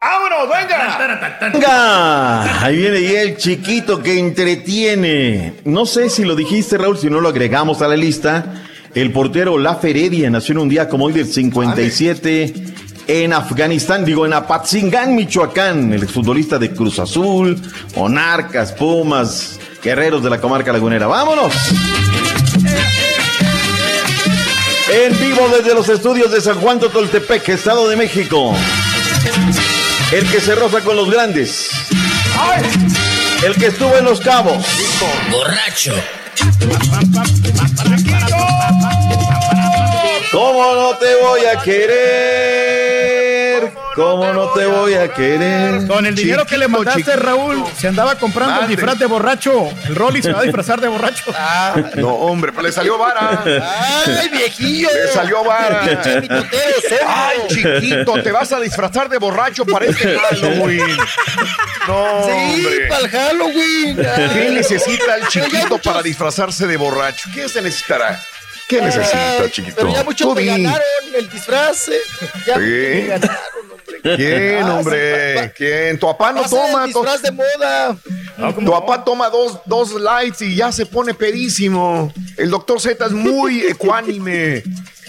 ¡Vámonos, 0.00 0.48
venga! 0.50 1.50
Venga, 1.52 2.64
ahí 2.64 2.76
viene 2.76 3.02
ya 3.02 3.22
el 3.22 3.36
chiquito 3.38 4.02
que 4.02 4.18
entretiene. 4.18 5.54
No 5.64 5.86
sé 5.86 6.10
si 6.10 6.24
lo 6.24 6.36
dijiste, 6.36 6.76
Raúl, 6.76 6.98
si 6.98 7.08
no 7.08 7.20
lo 7.20 7.30
agregamos 7.30 7.80
a 7.80 7.88
la 7.88 7.96
lista. 7.96 8.62
El 8.94 9.10
portero 9.10 9.58
La 9.58 9.78
Heredia 9.82 10.28
nació 10.30 10.52
en 10.52 10.58
un 10.58 10.68
día 10.68 10.88
como 10.88 11.06
hoy 11.06 11.14
del 11.14 11.26
57. 11.26 12.52
en 13.08 13.32
Afganistán, 13.32 14.04
digo 14.04 14.26
en 14.26 14.34
Apatzingán, 14.34 15.14
Michoacán, 15.14 15.92
el 15.92 16.02
exfutbolista 16.02 16.58
de 16.58 16.72
Cruz 16.72 16.98
Azul, 16.98 17.60
Monarcas, 17.94 18.72
Pumas, 18.72 19.58
Guerreros 19.82 20.22
de 20.22 20.30
la 20.30 20.40
comarca 20.40 20.72
lagunera. 20.72 21.06
¡Vámonos! 21.06 21.52
En 24.92 25.18
vivo 25.20 25.48
desde 25.56 25.74
los 25.74 25.88
estudios 25.88 26.30
de 26.32 26.40
San 26.40 26.60
Juan 26.60 26.78
Totoltepec, 26.80 27.48
Estado 27.48 27.88
de 27.88 27.96
México. 27.96 28.54
El 30.12 30.30
que 30.30 30.40
se 30.40 30.54
roza 30.54 30.80
con 30.82 30.96
los 30.96 31.10
grandes. 31.10 31.70
El 33.44 33.54
que 33.56 33.66
estuvo 33.66 33.96
en 33.96 34.04
los 34.04 34.20
cabos. 34.20 34.64
Borracho. 35.30 35.94
¿Cómo 40.30 40.74
no 40.74 40.96
te 40.98 41.14
voy 41.16 41.40
a 41.46 41.60
querer? 41.60 42.85
¿Cómo 43.96 44.30
no 44.32 44.50
te 44.50 44.66
voy 44.66 44.92
a 44.94 45.08
querer? 45.08 45.86
Con 45.86 46.04
el 46.06 46.14
dinero 46.14 46.44
que 46.46 46.58
le 46.58 46.68
mandaste, 46.68 47.16
Raúl, 47.16 47.64
se 47.78 47.88
andaba 47.88 48.14
comprando 48.16 48.60
el 48.60 48.68
disfraz 48.68 48.98
de 48.98 49.06
borracho. 49.06 49.70
El 49.86 49.94
Rolly 49.96 50.22
se 50.22 50.32
va 50.32 50.40
a 50.40 50.42
disfrazar 50.42 50.80
de 50.80 50.88
borracho. 50.88 51.24
No, 51.96 52.08
hombre, 52.10 52.52
pero 52.52 52.62
le 52.66 52.72
salió 52.72 52.98
vara. 52.98 53.42
¡Ay, 53.44 54.28
viejillo! 54.28 54.88
Le 54.92 55.08
salió 55.12 55.42
vara. 55.42 55.80
Ay, 57.06 57.38
chiquito, 57.48 58.22
te 58.22 58.30
vas 58.32 58.52
a 58.52 58.60
disfrazar 58.60 59.08
de 59.08 59.16
borracho 59.18 59.64
para 59.64 59.86
este 59.86 60.18
Halloween. 60.18 60.96
No, 61.88 62.24
Sí, 62.26 62.30
hombre. 62.66 62.86
para 62.88 63.00
el 63.02 63.08
Halloween. 63.10 63.96
¿Qué 64.34 64.50
necesita 64.50 65.16
el 65.16 65.26
chiquito 65.28 65.78
para 65.78 66.02
disfrazarse 66.02 66.66
de 66.66 66.76
borracho? 66.76 67.28
¿Qué 67.34 67.48
se 67.48 67.62
necesitará? 67.62 68.20
¿Qué 68.68 68.80
necesita, 68.82 69.48
chiquito? 69.50 69.76
Pero 69.76 69.92
ya 69.94 70.02
muchos 70.04 70.34
me 70.34 70.44
ganaron 70.44 70.82
el 71.14 71.28
disfraz. 71.30 71.88
eh. 71.88 72.00
Ya 72.46 72.54
Sí. 72.54 72.60
me 72.60 73.06
ganaron. 73.06 73.36
¿Quién, 74.16 74.62
Ah, 74.62 74.74
hombre? 74.78 75.52
¿Quién? 75.56 75.98
Tu 75.98 76.06
papá 76.06 76.32
no 76.32 76.42
toma. 76.48 76.82
to- 76.92 77.00
disfraz 77.02 77.22
de 77.22 77.32
moda. 77.32 77.96
Tu 78.54 78.70
papá 78.70 79.02
toma 79.04 79.28
dos, 79.30 79.58
dos 79.64 79.92
lights 80.00 80.42
y 80.42 80.54
ya 80.54 80.70
se 80.70 80.86
pone 80.86 81.14
pedísimo. 81.14 82.12
El 82.36 82.50
doctor 82.50 82.80
Z 82.80 83.04
es 83.06 83.12
muy 83.12 83.60
ecuánime. 83.68 84.62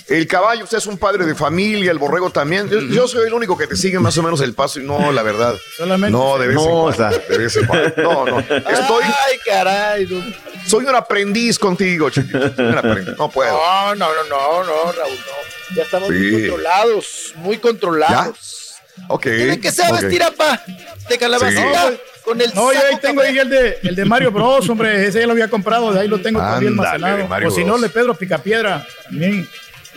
El 0.07 0.25
caballo, 0.25 0.63
usted 0.63 0.77
es 0.77 0.85
un 0.87 0.97
padre 0.97 1.25
de 1.25 1.35
familia, 1.35 1.91
el 1.91 1.97
borrego 1.99 2.29
también. 2.29 2.69
Yo, 2.69 2.79
yo 2.79 3.07
soy 3.09 3.27
el 3.27 3.33
único 3.33 3.57
que 3.57 3.67
te 3.67 3.75
sigue 3.75 3.99
más 3.99 4.17
o 4.17 4.23
menos 4.23 4.39
el 4.39 4.53
paso 4.53 4.79
y 4.79 4.83
no, 4.85 5.11
la 5.11 5.21
verdad. 5.21 5.53
Solamente- 5.75 6.13
No, 6.17 6.37
de 6.37 6.47
vez 6.47 6.57
en 6.57 6.63
No, 6.63 6.69
cuando. 6.83 6.91
está. 6.91 7.09
De 7.27 7.37
vez 7.37 7.55
en 7.57 7.65
cuando. 7.67 7.91
No, 7.97 8.25
no. 8.25 8.39
Estoy, 8.39 9.03
Ay, 9.03 9.37
caray. 9.45 10.05
No, 10.05 10.23
soy 10.65 10.85
un 10.85 10.95
aprendiz 10.95 11.59
contigo, 11.59 12.09
chiquito. 12.09 12.55
Soy 12.55 12.65
un 12.67 12.77
aprendiz. 12.77 13.15
No 13.17 13.29
puedo. 13.29 13.51
no, 13.51 13.95
no, 13.95 14.07
no, 14.07 14.23
no, 14.29 14.63
no, 14.63 14.91
Raúl, 14.93 15.11
no. 15.17 15.75
Ya 15.75 15.83
estamos 15.83 16.09
muy 16.09 16.31
controlados, 16.47 17.33
muy 17.35 17.57
controlados. 17.57 18.66
Ok. 19.07 19.23
Tiene 19.23 19.59
que 19.59 19.71
ser 19.71 19.91
ok. 19.91 20.01
vestir 20.01 20.23
apa 20.23 20.61
de 21.09 21.17
calabacita 21.17 21.89
Sí. 21.91 21.97
con 22.23 22.41
el 22.41 22.53
No, 22.53 22.73
yo 22.73 22.79
ahí 22.89 22.97
tengo 23.01 23.21
ahí 23.21 23.37
el 23.37 23.49
de, 23.49 23.79
el 23.83 23.95
de 23.95 24.05
Mario 24.05 24.31
Bros, 24.31 24.67
hombre. 24.69 25.05
Ese 25.07 25.19
ya 25.21 25.25
lo 25.25 25.31
había 25.33 25.47
comprado, 25.49 25.93
de 25.93 26.01
ahí 26.01 26.07
lo 26.07 26.19
tengo 26.19 26.39
todavía 26.39 26.69
almacenado. 26.69 27.47
o 27.47 27.51
si 27.51 27.63
no, 27.63 27.75
el 27.75 27.81
de 27.83 27.89
Pedro 27.89 28.13
Picapiedra. 28.15 28.85
También. 29.05 29.47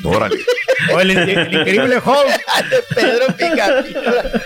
Órale. 0.05 0.39
O 0.94 1.01
el, 1.01 1.10
el 1.10 1.52
increíble 1.55 1.97
Hulk. 1.98 2.68
de 2.70 2.94
Pedro 2.94 3.27
Picapiedra. 3.36 4.43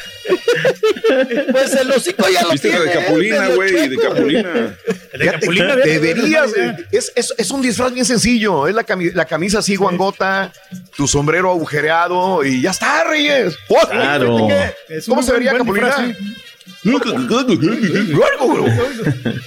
Pues 1.53 1.75
el 1.75 1.91
hocico 1.91 2.25
ya 2.29 2.43
lo 2.43 2.51
¿Viste 2.51 2.71
tiene. 2.71 2.85
de 2.85 2.93
Capulina, 2.93 3.49
güey? 3.49 3.89
De. 3.89 3.97
Capulina. 3.97 4.79
De 5.19 5.27
Capulina, 5.27 5.77
deberías. 5.77 6.53
fíjate. 6.53 6.87
Es, 6.93 7.13
es, 7.15 7.35
es 7.37 7.51
un 7.51 7.63
disfraz 7.63 7.93
bien 7.93 8.05
sencillo. 8.05 8.67
Es 8.67 8.75
la, 8.75 8.85
cami- 8.87 9.13
la 9.13 9.25
camisa 9.25 9.59
así 9.61 9.77
guangota, 9.77 10.53
tu 10.97 11.07
sombrero 11.07 11.51
agujereado 11.51 12.45
y 12.45 12.63
ya 12.63 12.71
está, 12.71 13.05
Reyes. 13.05 13.55
Claro. 13.91 14.49
Es 14.89 15.07
¿Cómo 15.07 15.23
se 15.23 15.33
vería 15.33 15.53
Capulina? 15.53 15.87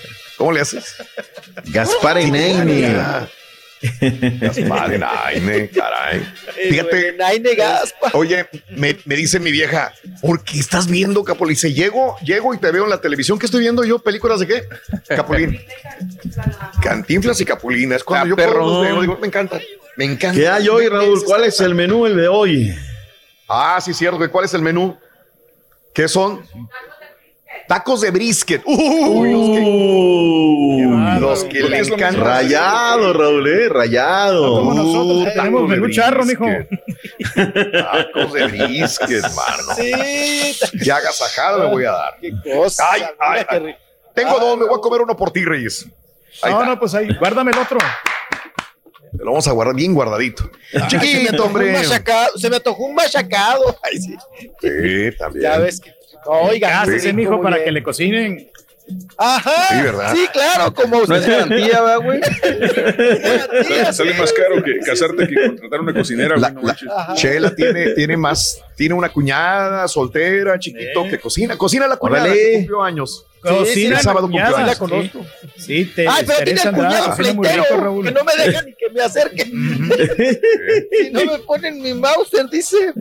¿Cómo 0.37 0.51
le 0.51 0.61
haces? 0.61 0.95
Gaspar 1.65 2.17
Eneini. 2.19 2.85
Gaspar 4.41 4.93
Enaine, 4.93 5.69
caray. 5.69 6.25
Fíjate. 6.69 7.13
Naine 7.13 7.55
Gaspa. 7.55 8.11
Oye, 8.13 8.47
me, 8.69 8.97
me 9.05 9.15
dice 9.15 9.39
mi 9.39 9.51
vieja, 9.51 9.93
¿por 10.21 10.43
qué 10.43 10.59
estás 10.59 10.87
viendo, 10.87 11.23
Capulín? 11.23 11.53
Dice, 11.53 11.73
llego, 11.73 12.17
llego 12.23 12.53
y 12.53 12.57
te 12.57 12.71
veo 12.71 12.85
en 12.85 12.89
la 12.89 13.01
televisión. 13.01 13.37
¿Qué 13.37 13.45
estoy 13.45 13.61
viendo 13.61 13.83
yo? 13.83 13.99
¿Películas 13.99 14.39
de 14.39 14.47
qué? 14.47 14.63
Capulín. 15.07 15.59
Cantinflas 16.81 17.39
y 17.41 17.45
Capulina. 17.45 17.95
Es 17.95 18.03
cuando 18.03 18.35
yo 18.35 18.53
los 18.53 18.81
veo. 18.81 19.01
Digo, 19.01 19.17
me 19.19 19.27
encanta. 19.27 19.59
Me 19.95 20.05
encanta. 20.05 20.39
¿Qué 20.39 20.47
hay 20.47 20.67
hoy, 20.69 20.87
Raúl? 20.87 21.23
¿Cuál 21.23 21.43
es 21.43 21.59
el 21.59 21.75
menú 21.75 22.05
el 22.05 22.17
de 22.17 22.27
hoy? 22.27 22.75
Ah, 23.47 23.79
sí, 23.81 23.93
cierto. 23.93 24.29
¿Cuál 24.31 24.45
es 24.45 24.53
el 24.53 24.61
menú? 24.61 24.97
¿Qué 25.93 26.07
son? 26.07 26.45
Tacos 27.67 27.99
de 28.01 28.11
brisket. 28.11 28.61
Uy, 28.65 29.31
los 29.31 29.49
que, 29.49 29.61
Uh, 30.87 31.19
los 31.19 31.43
que 31.45 31.59
le 31.63 31.79
encantan. 31.79 32.15
rayado, 32.23 33.11
Raúl, 33.13 33.47
eh, 33.47 33.67
rayado. 33.69 34.51
Como 34.59 34.73
nosotros 34.73 35.17
Uh, 35.17 35.25
tenemos 35.25 35.35
tacos 35.35 35.69
de 35.69 35.75
menú 35.75 35.89
charro, 35.93 36.25
mijo. 36.25 36.45
brisket. 36.45 37.73
Tacos 37.73 38.33
de 38.33 38.47
brisket, 38.47 39.21
mano. 39.35 39.73
Sí, 39.75 40.55
Qué 40.83 40.91
agasajada 40.91 41.65
me 41.65 41.71
voy 41.71 41.85
a 41.85 41.91
dar. 41.91 42.13
qué 42.21 42.31
cosa. 42.53 42.85
Ay, 42.91 43.03
ay. 43.19 43.75
Tengo 44.13 44.39
dos, 44.39 44.57
me 44.57 44.65
voy 44.65 44.77
a 44.77 44.81
comer 44.81 45.01
uno 45.01 45.15
por 45.15 45.31
ti, 45.31 45.43
Reyes. 45.43 45.85
Ahí 46.41 46.51
No, 46.53 46.59
está. 46.61 46.65
no, 46.73 46.79
pues 46.79 46.93
ahí, 46.95 47.07
guárdame 47.19 47.51
el 47.51 47.57
otro. 47.57 47.77
Te 49.11 49.23
lo 49.23 49.31
vamos 49.31 49.47
a 49.47 49.51
guardar 49.51 49.75
bien 49.75 49.93
guardadito. 49.93 50.49
Se 50.71 50.79
me 50.79 50.87
Chiquito, 50.87 51.45
hombre. 51.45 51.71
machacado. 51.73 52.37
Se 52.37 52.49
me 52.49 52.57
antojó 52.57 52.83
un 52.85 52.95
machacado. 52.95 53.77
Ay, 53.83 53.97
sí. 53.99 54.15
Sí, 54.61 55.17
también. 55.17 55.43
Ya 55.43 55.57
ves 55.57 55.79
que. 55.81 55.96
Oiga, 56.27 56.69
Cásese, 56.69 56.99
sí, 57.09 57.13
mijo, 57.13 57.41
para 57.41 57.55
bien. 57.55 57.65
que 57.65 57.71
le 57.71 57.83
cocinen. 57.83 58.51
Ajá. 59.17 59.51
Sí, 59.75 59.81
¿verdad? 59.81 60.13
Sí, 60.15 60.25
claro, 60.31 60.73
como 60.73 60.97
usted. 60.99 61.09
No 61.09 61.15
es 61.17 61.27
garantía, 61.27 61.81
¿verdad, 61.81 61.99
güey? 62.01 62.21
Sale, 63.67 63.93
sale 63.93 64.13
más 64.13 64.31
caro 64.33 64.63
que 64.63 64.79
casarte 64.79 65.27
que 65.27 65.35
contratar 65.47 65.81
una 65.81 65.93
cocinera. 65.93 66.37
La, 66.37 66.51
güey, 66.51 66.63
no 66.63 66.67
la- 66.67 66.77
manches. 67.05 67.21
Chela 67.21 67.53
tiene, 67.55 67.89
tiene 67.91 68.15
más, 68.17 68.61
tiene 68.75 68.95
una 68.95 69.09
cuñada 69.09 69.87
soltera, 69.89 70.57
chiquito, 70.57 71.03
que 71.09 71.19
cocina. 71.19 71.57
Cocina 71.57 71.87
la 71.87 71.97
cuñada 71.97 72.23
Órale. 72.23 72.39
que 72.41 72.53
cumplió 72.59 72.81
años. 72.83 73.25
Cocina 73.47 73.97
el 73.97 74.03
sábado 74.03 74.27
cuñada, 74.27 74.49
cumplió 74.49 74.67
la 74.67 74.75
conozco. 74.75 75.25
Sí, 75.57 75.85
te 75.85 76.07
Ay, 76.07 76.23
pero 76.25 76.43
tiene 76.43 76.61
el 76.61 76.71
cuñado 76.71 77.15
pleitero 77.15 77.63
rico, 77.63 77.77
Raúl. 77.77 78.05
que 78.05 78.11
no 78.11 78.23
me 78.23 78.43
deja 78.43 78.61
ni 78.61 78.73
que 78.73 78.89
me 78.89 79.01
acerque. 79.01 79.43
si 79.43 79.51
no 81.11 81.25
me 81.25 81.39
ponen 81.39 81.81
mi 81.81 81.93
Mauser, 81.93 82.47
dice. 82.49 82.93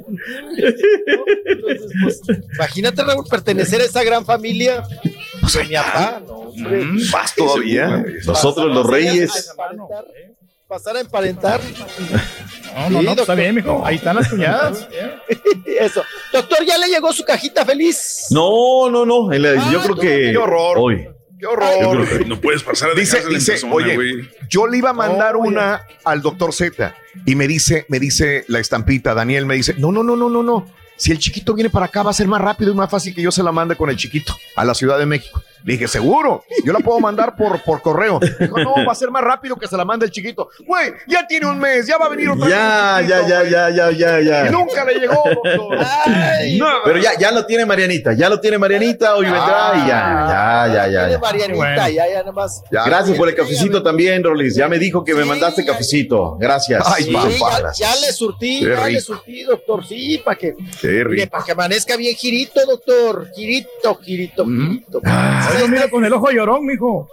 Entonces, 1.47 1.91
pues, 2.03 2.21
imagínate, 2.55 3.03
Raúl, 3.03 3.25
pertenecer 3.29 3.81
a 3.81 3.85
esa 3.85 4.03
gran 4.05 4.25
familia. 4.25 4.83
de 4.83 5.65
mi 5.65 5.75
papá, 5.75 6.23
no, 6.27 6.35
hombre. 6.35 6.85
Más 7.13 7.35
todavía. 7.35 8.05
Nosotros 8.25 8.75
los 8.75 8.87
reyes. 8.87 9.53
Pasar 10.69 10.97
a 10.97 11.01
emparentar. 11.01 11.61
No, 12.75 12.91
no, 12.91 13.03
no, 13.03 13.11
pues 13.11 13.21
está 13.21 13.35
bien, 13.37 13.55
mijo. 13.55 13.83
Ahí 13.87 13.97
están 13.97 14.17
las 14.17 14.29
cuñadas. 14.29 14.89
Eso. 15.65 16.03
Doctor, 16.33 16.65
¿ya 16.67 16.77
le 16.77 16.89
llegó 16.89 17.13
su 17.13 17.25
cajita 17.25 17.65
feliz? 17.65 18.27
No, 18.31 18.91
no, 18.91 19.07
no. 19.07 19.33
yo 19.71 19.81
creo 19.83 19.97
que 19.97 20.31
Qué 20.33 20.37
horror. 20.37 20.77
hoy. 20.79 21.09
Qué 21.39 21.47
horror. 21.47 22.09
que 22.19 22.25
no 22.25 22.41
puedes 22.41 22.63
pasar 22.63 22.91
a 22.91 22.95
Dice, 22.95 23.23
dice, 23.29 23.53
persona, 23.53 23.75
oye, 23.75 23.95
güey. 23.95 24.29
yo 24.49 24.67
le 24.67 24.79
iba 24.79 24.91
a 24.91 24.95
mandar 24.95 25.37
una 25.37 25.87
al 26.05 26.23
doctor 26.23 26.53
Z 26.53 26.95
y 27.27 27.35
me 27.35 27.47
dice, 27.47 27.85
me 27.89 28.01
dice 28.01 28.45
la 28.49 28.59
estampita, 28.59 29.15
Daniel 29.15 29.45
me 29.47 29.55
dice, 29.55 29.75
no, 29.79 29.93
no, 29.93 30.03
no, 30.03 30.17
no, 30.17 30.29
no, 30.31 30.43
no. 30.43 30.67
Si 30.97 31.13
el 31.13 31.19
chiquito 31.19 31.53
viene 31.53 31.69
para 31.69 31.87
acá 31.87 32.03
va 32.03 32.11
a 32.11 32.15
ser 32.15 32.27
más 32.27 32.41
rápido 32.41 32.73
y 32.73 32.75
más 32.75 32.91
fácil 32.91 33.15
que 33.15 33.21
yo 33.21 33.31
se 33.31 33.43
la 33.43 33.53
mande 33.53 33.77
con 33.77 33.91
el 33.91 33.97
chiquito 33.97 34.35
a 34.57 34.65
la 34.65 34.75
Ciudad 34.75 34.99
de 34.99 35.05
México. 35.05 35.43
Le 35.65 35.73
dije, 35.73 35.89
seguro, 35.89 36.45
yo 36.65 36.73
la 36.73 36.79
puedo 36.81 37.01
mandar 37.01 37.35
por, 37.37 37.61
por 37.63 37.83
correo. 37.83 38.21
Dijo, 38.41 38.59
no, 38.59 38.75
va 38.87 38.93
a 38.93 38.95
ser 38.95 39.11
más 39.11 39.23
rápido 39.23 39.57
que 39.57 39.67
se 39.67 39.77
la 39.77 39.85
mande 39.85 40.07
el 40.07 40.13
chiquito. 40.13 40.49
Güey, 40.67 40.93
ya 41.09 41.27
tiene 41.27 41.47
un 41.47 41.59
mes, 41.59 41.87
ya 41.87 41.99
va 41.99 42.07
a 42.07 42.09
venir 42.09 42.29
otra 42.31 42.49
Ya, 42.49 42.97
vez. 42.99 43.09
ya, 43.09 43.21
chiquito, 43.21 43.45
ya, 43.45 43.71
ya, 43.71 43.71
ya, 43.71 44.21
ya, 44.21 44.21
Y 44.21 44.25
ya. 44.27 44.51
nunca 44.51 44.85
le 44.85 44.95
llegó, 45.01 45.23
doctor. 45.25 45.79
Ay, 46.07 46.59
No, 46.59 46.67
Pero 46.85 46.99
ya, 46.99 47.19
ya 47.19 47.31
lo 47.33 47.45
tiene 47.47 47.67
Marianita, 47.67 48.13
ya 48.13 48.29
lo 48.29 48.41
tiene 48.41 48.59
Marianita, 48.59 49.17
hoy 49.17 49.25
vendrá 49.25 49.73
y 49.75 49.89
ya, 49.89 49.89
ya, 49.89 50.67
ya, 50.69 50.89
ya. 50.89 50.99
tiene 51.01 51.13
ya. 51.13 51.19
Marianita, 51.19 51.57
Bueno. 51.57 51.89
ya, 51.89 52.09
ya, 52.09 52.19
nada 52.21 52.33
más. 52.33 52.63
Ya. 52.71 52.85
Gracias 52.85 53.17
por 53.17 53.29
el 53.29 53.35
cafecito 53.35 53.83
también, 53.83 54.23
Rolis. 54.23 54.55
Ya 54.55 54.69
me 54.69 54.79
dijo 54.79 55.03
que 55.05 55.15
me 55.15 55.25
mandaste 55.25 55.63
ya- 55.65 55.73
cafecito. 55.73 56.37
Gracias. 56.39 56.83
Ay, 56.87 57.05
Sí, 57.05 57.13
papá. 57.13 57.73
ya, 57.75 57.89
ya 57.95 57.97
le 58.01 58.13
surtí, 58.13 58.61
Qué 58.61 58.67
ya 58.71 58.87
le 58.89 59.01
surtí, 59.01 59.43
doctor, 59.45 59.87
sí, 59.87 60.21
para 60.25 60.37
que, 60.39 60.55
para 61.31 61.45
que 61.45 61.53
amanezca 61.53 61.97
bien 61.97 62.15
girito, 62.17 62.61
doctor, 62.67 63.29
girito, 63.35 63.95
girito, 64.03 64.45
girito. 64.45 65.01
Ahí 65.49 65.59
lo 65.61 65.69
mira 65.69 65.89
con 65.89 66.05
el 66.05 66.13
ojo 66.13 66.31
llorón, 66.31 66.65
mijo. 66.67 67.09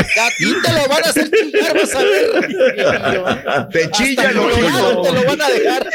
A 0.00 0.28
ti 0.38 0.54
te 0.64 0.72
lo 0.72 0.88
van 0.88 1.04
a 1.04 1.08
hacer 1.10 1.30
chillar, 1.30 1.74
vas 1.74 1.94
a 1.94 2.02
ver. 2.02 3.68
Te 3.70 3.90
chilla 3.90 4.30
el 4.30 4.38
Hasta 4.38 4.50
colorado 4.50 5.00
ojito. 5.00 5.02
te 5.02 5.12
lo 5.12 5.24
van 5.28 5.40
a 5.42 5.48
dejar. 5.50 5.90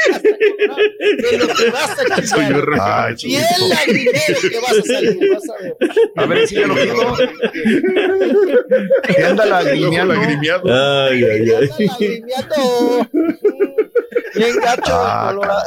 De 1.00 1.38
lo 1.38 1.46
que 1.48 1.70
vas 1.70 1.90
a 1.98 2.20
chillar. 2.22 2.68
Ay, 2.80 3.14
Bien 3.24 3.42
chiquito. 3.42 3.68
lagrimero 3.68 4.40
que 4.48 4.60
vas 4.60 4.78
a 4.78 4.82
salir, 4.82 5.18
vas 5.34 5.48
a 5.50 5.62
ver. 5.62 5.76
A 6.16 6.26
ver, 6.26 6.38
enseña 6.38 6.62
el 6.64 6.70
ojito. 6.70 7.16
¿Qué 9.16 9.24
anda 9.24 9.44
lagrimeando? 9.46 10.14
Ay, 10.14 11.24
ay, 11.24 11.50
ay. 11.50 11.68
Lagrimeando. 11.88 13.08
Bien 14.36 14.56
gacho 14.62 14.92
Ah, 14.92 15.32
Colorado. 15.34 15.62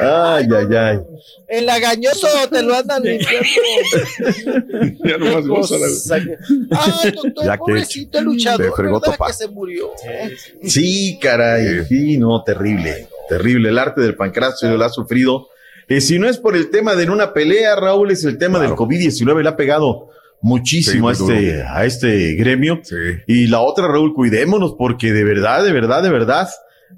Ay, 0.00 0.46
ay, 0.56 0.76
ay. 0.76 1.00
El 1.48 1.66
lagañoso 1.66 2.26
te 2.50 2.62
lo 2.62 2.74
andan 2.74 3.02
limpiando. 3.02 3.46
Ya 5.04 5.18
nomás 5.18 5.46
goza 5.46 5.76
la- 5.78 6.24
Ay, 6.70 7.10
doctor, 7.12 7.44
Ya 7.44 7.52
que 7.52 7.58
pobrecito 7.58 8.18
el 8.18 8.24
luchador, 8.24 8.66
te 8.66 8.72
fregó 8.72 9.00
¿verdad 9.00 9.12
topa. 9.12 9.26
que 9.28 9.32
se 9.32 9.48
murió? 9.48 9.90
Sí, 10.62 11.18
caray. 11.20 11.84
Sí, 11.86 12.18
no, 12.18 12.42
terrible. 12.42 13.08
Terrible. 13.28 13.68
El 13.68 13.78
arte 13.78 14.00
del 14.00 14.14
pancracio 14.16 14.76
lo 14.76 14.84
ha 14.84 14.88
sufrido. 14.88 15.48
Eh, 15.88 16.00
si 16.00 16.18
no 16.18 16.28
es 16.28 16.38
por 16.38 16.56
el 16.56 16.70
tema 16.70 16.94
de 16.96 17.04
en 17.04 17.10
una 17.10 17.32
pelea, 17.32 17.76
Raúl, 17.76 18.10
es 18.10 18.24
el 18.24 18.38
tema 18.38 18.58
del 18.58 18.70
COVID-19. 18.72 19.42
Le 19.42 19.48
ha 19.48 19.56
pegado 19.56 20.10
muchísimo 20.40 21.12
Sí, 21.14 21.22
a, 21.22 21.34
este, 21.34 21.62
a 21.62 21.84
este 21.84 22.34
gremio. 22.34 22.80
Sí. 22.82 22.94
Y 23.26 23.46
la 23.46 23.60
otra, 23.60 23.86
Raúl, 23.86 24.12
cuidémonos 24.14 24.74
porque 24.76 25.12
de 25.12 25.22
verdad, 25.24 25.64
de 25.64 25.72
verdad, 25.72 26.02
de 26.02 26.10
verdad, 26.10 26.48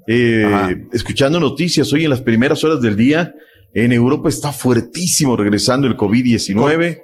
eh, 0.07 0.87
escuchando 0.93 1.39
noticias 1.39 1.91
hoy 1.93 2.03
en 2.05 2.09
las 2.09 2.21
primeras 2.21 2.63
horas 2.63 2.81
del 2.81 2.95
día, 2.95 3.33
en 3.73 3.91
Europa 3.91 4.29
está 4.29 4.51
fuertísimo 4.51 5.35
regresando 5.37 5.87
el 5.87 5.95
COVID-19. 5.97 7.03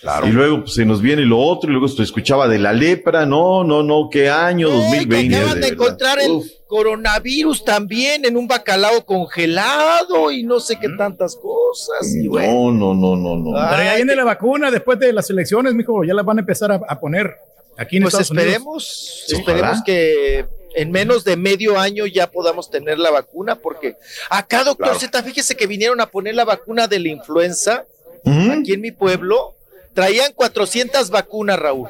Claro. 0.00 0.26
Y 0.26 0.30
luego 0.30 0.60
pues, 0.62 0.74
se 0.74 0.84
nos 0.86 1.02
viene 1.02 1.22
lo 1.26 1.38
otro, 1.38 1.68
y 1.68 1.72
luego 1.74 1.86
se 1.86 2.02
escuchaba 2.02 2.48
de 2.48 2.58
la 2.58 2.72
lepra, 2.72 3.26
no, 3.26 3.64
no, 3.64 3.82
no, 3.82 4.08
qué 4.10 4.30
año, 4.30 4.68
Ey, 4.68 5.04
2020. 5.04 5.28
que 5.28 5.36
acaban 5.36 5.54
de, 5.54 5.60
de 5.60 5.60
verdad. 5.60 5.72
encontrar 5.72 6.18
el 6.20 6.40
coronavirus 6.66 7.64
también 7.64 8.24
en 8.24 8.36
un 8.36 8.48
bacalao 8.48 9.04
congelado 9.04 10.30
y 10.30 10.42
no 10.42 10.58
sé 10.60 10.76
qué 10.80 10.88
tantas 10.96 11.36
cosas. 11.36 12.14
Y 12.14 12.28
bueno, 12.28 12.72
No, 12.72 12.94
no, 12.94 12.94
no, 12.94 13.16
no, 13.16 13.36
no. 13.52 13.56
Ah, 13.58 13.68
Pero 13.72 13.84
ya 13.84 13.96
viene 13.96 14.16
la 14.16 14.24
vacuna 14.24 14.70
después 14.70 14.98
de 14.98 15.12
las 15.12 15.28
elecciones, 15.30 15.74
mijo. 15.74 16.02
Ya 16.04 16.14
las 16.14 16.24
van 16.24 16.38
a 16.38 16.40
empezar 16.40 16.72
a, 16.72 16.80
a 16.88 16.98
poner 16.98 17.34
aquí 17.76 17.96
en 17.98 18.04
pues 18.04 18.14
Estados 18.14 18.30
Unidos. 18.30 18.46
esperemos, 18.48 19.24
Sí, 19.26 19.36
esperemos 19.36 19.70
ojalá. 19.70 19.82
que 19.84 20.46
en 20.74 20.90
menos 20.90 21.24
de 21.24 21.36
medio 21.36 21.78
año 21.78 22.06
ya 22.06 22.30
podamos 22.30 22.70
tener 22.70 22.98
la 22.98 23.10
vacuna, 23.10 23.56
porque 23.56 23.96
acá, 24.28 24.64
doctor 24.64 24.86
Claro. 24.88 25.00
Z, 25.00 25.22
fíjese 25.22 25.56
que 25.56 25.66
vinieron 25.66 26.00
a 26.00 26.06
poner 26.06 26.34
la 26.34 26.44
vacuna 26.44 26.86
de 26.86 26.98
la 27.00 27.08
influenza 27.08 27.84
aquí 28.24 28.72
en 28.74 28.80
mi 28.80 28.92
pueblo. 28.92 29.56
Traían 29.94 30.32
400 30.32 31.10
vacunas, 31.10 31.58
Raúl. 31.58 31.88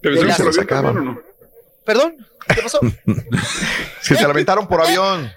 Pero 0.00 0.16
¿se 0.16 0.24
las- 0.24 0.36
se. 0.54 0.66
¿Perdón? 1.84 2.16
¿Qué 2.54 2.62
pasó? 2.62 2.80
Si 4.02 4.14
se 4.16 4.22
la 4.22 4.30
aventaron 4.30 4.66
por 4.66 4.80
avión. 4.84 5.32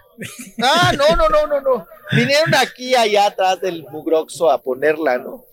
Ah, 0.61 0.91
no, 0.97 1.15
no, 1.15 1.29
no, 1.29 1.45
no, 1.47 1.61
no. 1.61 1.87
Vinieron 2.11 2.53
aquí 2.55 2.95
allá 2.95 3.27
atrás 3.27 3.61
del 3.61 3.83
Mugroxo 3.91 4.49
a 4.49 4.61
ponerla, 4.61 5.17
¿no? 5.17 5.45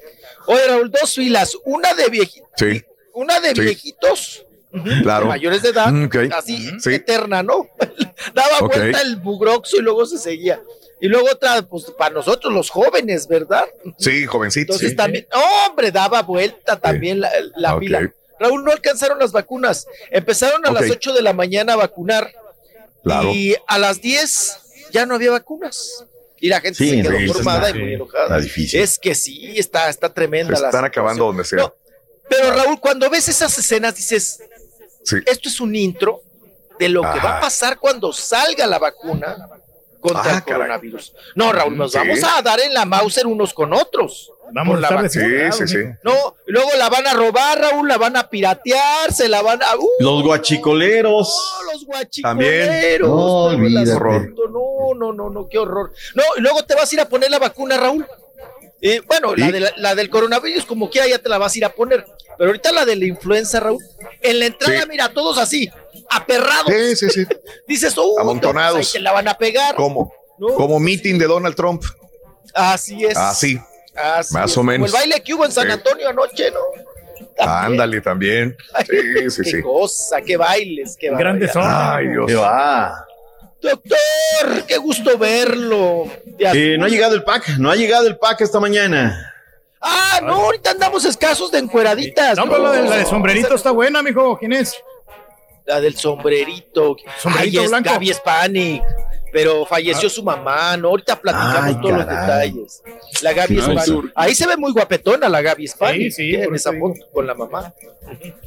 Oye, 0.47 0.67
Raúl, 0.67 0.91
dos 0.91 1.15
filas, 1.15 1.57
una 1.65 1.95
de 1.95 2.09
viejitos, 2.09 2.49
Sí, 2.57 2.83
una 3.13 3.41
de 3.41 3.55
Sí. 3.55 3.61
viejitos, 3.61 4.47
claro. 5.03 5.27
mayores 5.27 5.63
de 5.63 5.71
edad, 5.71 5.91
Mm, 5.93 6.05
ok. 6.07 6.17
así 6.37 6.71
Sí. 6.81 6.95
eterna, 6.95 7.43
¿no? 7.43 7.69
Daba 8.35 8.59
Ok. 8.61 8.75
vuelta 8.77 9.01
el 9.01 9.19
Mugroxo 9.19 9.77
y 9.77 9.81
luego 9.81 10.07
se 10.07 10.19
seguía. 10.19 10.61
Y 11.01 11.09
luego 11.09 11.29
otra, 11.33 11.63
pues 11.63 11.87
para 11.99 12.15
nosotros 12.15 12.53
los 12.53 12.71
jóvenes, 12.71 13.27
¿verdad? 13.27 13.65
Sí, 13.99 14.25
jovencito. 14.25 14.73
Entonces 14.73 14.91
sí. 14.91 14.97
también, 14.97 15.27
hombre, 15.67 15.91
daba 15.91 16.23
vuelta 16.23 16.79
también 16.79 17.21
la, 17.21 17.31
la 17.57 17.75
Ok. 17.75 17.81
fila. 17.81 18.13
Raúl, 18.39 18.65
no 18.65 18.71
alcanzaron 18.73 19.19
las 19.19 19.33
vacunas. 19.33 19.87
Empezaron 20.11 20.65
a 20.67 20.71
las 20.73 20.91
8 20.91 21.13
de 21.13 21.23
la 21.23 21.33
mañana 21.33 21.73
a 21.75 21.77
vacunar. 21.77 22.33
Claro. 23.03 23.31
Y 23.33 23.57
a 23.67 23.79
las 23.79 24.01
10 24.01 24.59
ya 24.93 25.07
no 25.07 25.17
había 25.17 25.33
vacunas. 25.33 26.05
Y 26.41 26.49
la 26.49 26.61
gente 26.61 26.77
Sí, 26.79 26.91
se 26.91 27.03
quedó 27.03 27.19
sí, 27.19 27.27
formada 27.29 27.71
y 27.71 27.73
sí, 27.73 27.79
muy 27.81 27.95
enojada. 27.95 28.25
está 28.25 28.39
difícil. 28.41 28.81
Es 28.81 28.99
que 28.99 29.15
sí, 29.15 29.55
está, 29.59 29.89
está 29.89 30.13
tremenda 30.13 30.55
Se 30.57 30.63
la 30.63 30.69
están 30.69 30.85
acabando 30.85 31.27
donde 31.27 31.45
sea. 31.45 31.59
No, 31.61 31.75
pero 32.29 32.51
Raúl, 32.53 32.81
cuando 32.81 33.09
ves 33.11 33.29
esas 33.29 33.57
escenas 33.59 33.95
dices, 33.97 34.41
Sí. 35.05 35.17
esto 35.27 35.49
es 35.49 35.61
un 35.61 35.75
intro 35.75 36.23
de 36.79 36.89
lo 36.89 37.03
que 37.03 37.21
va 37.21 37.39
a 37.39 37.41
pasar 37.41 37.79
cuando 37.79 38.13
salga 38.13 38.67
la 38.67 38.79
vacuna 38.79 39.37
contra 40.01 40.21
Ah, 40.23 40.37
el 40.37 40.43
caray. 40.45 40.55
coronavirus. 40.55 41.13
No, 41.37 41.53
Raúl, 41.53 41.77
nos 41.77 41.93
Sí. 41.93 41.99
vamos 41.99 42.19
a 42.25 42.43
dar 42.43 42.61
en 42.61 42.75
la 42.75 42.85
Mauser 42.85 43.27
unos 43.27 43.55
con 43.55 43.73
otros. 43.73 44.33
Vamos 44.55 44.77
Por 44.77 44.79
a 44.79 44.81
la 45.01 45.07
estar 45.07 45.23
vacuna. 45.25 45.53
Sí, 45.53 45.67
sí, 45.67 45.75
sí. 45.79 45.85
No, 46.03 46.35
luego 46.47 46.71
la 46.77 46.89
van 46.91 47.07
a 47.07 47.15
robar, 47.15 47.59
Raúl, 47.59 47.89
la 47.89 47.97
van 47.99 48.17
a 48.17 48.29
piratear, 48.29 49.13
se 49.13 49.29
la 49.29 49.41
van 49.43 49.63
a... 49.63 49.77
¡Uh! 49.77 49.89
Los 50.01 50.23
guachicoleros. 50.25 51.29
los 51.73 51.87
También. 52.21 52.67
guachicoleros. 52.67 53.09
No, 53.09 53.51
el 53.51 53.57
olvídate. 53.57 53.93
asunto. 53.93 54.43
No, 54.49 54.95
no, 54.95 55.13
no, 55.13 55.31
no, 55.31 55.49
qué 55.49 55.59
horror. 55.59 55.93
No, 56.15 56.23
y 56.37 56.41
luego 56.41 56.65
te 56.65 56.75
vas 56.75 56.91
a 56.91 56.95
ir 56.95 57.01
a 57.01 57.09
poner 57.09 57.31
la 57.31 57.39
vacuna, 57.39 57.77
Raúl. 57.79 58.07
Eh, 58.85 59.01
bueno, 59.07 59.35
la, 59.37 59.51
de 59.53 59.61
la, 59.61 59.73
la 59.77 59.95
del 59.95 60.11
coronavirus, 60.11 60.65
como 60.67 60.91
quiera, 60.91 61.07
ya 61.07 61.19
te 61.19 61.29
la 61.29 61.39
vas 61.39 61.55
a 61.55 61.59
ir 61.59 61.65
a 61.65 61.73
poner. 61.73 62.05
Pero 62.37 62.51
ahorita 62.51 62.73
la 62.73 62.85
de 62.85 62.97
la 62.97 63.07
influenza, 63.07 63.61
Raúl. 63.61 63.83
En 64.21 64.41
la 64.41 64.47
entrada, 64.47 64.81
Sí. 64.83 64.89
mira, 64.89 65.09
todos 65.13 65.39
así, 65.39 65.71
aperrados. 66.11 66.67
Sí, 66.69 66.97
sí, 66.97 67.11
sí. 67.11 67.27
Dices, 67.69 67.97
uh, 67.97 68.19
Amontonados. 68.19 68.75
pues 68.77 68.89
ahí 68.89 68.93
te 68.95 69.01
la 69.01 69.13
van 69.13 69.29
a 69.29 69.35
pegar. 69.39 69.77
Como, 69.77 70.13
No. 70.39 70.49
como 70.55 70.81
meeting 70.81 71.17
de 71.19 71.27
Donald 71.27 71.55
Trump. 71.55 71.85
Así 72.55 73.05
es. 73.05 73.17
Así. 73.17 73.59
Así 73.95 74.35
más 74.35 74.51
es. 74.51 74.57
o 74.57 74.61
Como 74.61 74.73
menos. 74.73 74.89
el 74.89 74.93
baile 74.93 75.23
que 75.23 75.35
hubo 75.35 75.45
en 75.45 75.53
San 75.53 75.67
Sí. 75.67 75.73
Antonio 75.73 76.09
anoche, 76.09 76.51
¿no? 76.51 76.59
También. 77.37 77.49
Ándale 77.73 78.01
también. 78.01 78.57
Sí, 78.89 79.31
sí, 79.31 79.43
qué 79.45 79.51
sí. 79.51 79.63
cosa, 79.63 80.21
qué 80.23 80.37
bailes, 80.37 80.97
qué 80.99 81.11
Grandes. 81.11 81.53
Ay, 81.55 82.09
Dios. 82.09 82.27
¿Qué 82.27 82.35
va? 82.35 83.07
Doctor, 83.63 84.67
qué 84.67 84.77
gusto 84.79 85.17
verlo. 85.17 86.05
Eh, 86.39 86.77
no 86.79 86.87
ha 86.87 86.89
llegado 86.89 87.15
el 87.15 87.23
pack, 87.23 87.57
no 87.59 87.71
ha 87.71 87.77
llegado 87.77 88.07
el 88.09 88.19
pack 88.19 88.41
esta 88.41 88.59
mañana. 88.61 89.33
Ah, 89.81 90.21
no, 90.23 90.35
ahorita 90.35 90.73
andamos 90.73 91.05
escasos 91.05 91.51
de 91.51 91.59
encueraditas. 91.59 92.37
No, 92.37 92.45
pero 92.45 92.59
la, 92.65 92.73
de- 92.73 92.89
la 92.89 92.97
de 92.99 93.07
sombrerito 93.07 93.55
está 93.55 93.71
buena, 93.71 94.03
mijo. 94.03 94.37
¿Quién 94.39 94.53
es? 94.53 94.77
La 95.65 95.81
del 95.81 95.97
sombrerito. 95.97 96.97
Sombrerito 97.19 97.59
Ay, 97.61 97.65
es 97.65 97.71
blanco. 97.71 97.91
Gaby 97.91 98.13
Spanik. 98.15 98.83
Pero 99.33 99.65
falleció 99.65 100.11
su 100.11 100.23
mamá, 100.23 100.77
¿no? 100.77 100.89
Ahorita 100.89 101.19
platicamos 101.19 101.65
Ay, 101.65 101.75
todos 101.81 101.97
los 101.97 102.07
detalles. 102.07 102.83
La 103.23 103.33
Gaby 103.33 103.61
sur. 103.85 104.13
Ahí 104.15 104.35
se 104.35 104.47
ve 104.47 104.57
muy 104.59 104.73
guapetona 104.73 105.29
la 105.29 105.41
Gaby 105.41 105.67
Spanik. 105.69 106.13
Sí, 106.13 106.33
sí, 106.33 106.35
en 106.35 106.55
esa 106.55 106.71
foto 106.73 107.01
con 107.13 107.27
la 107.27 107.35
mamá. 107.35 107.73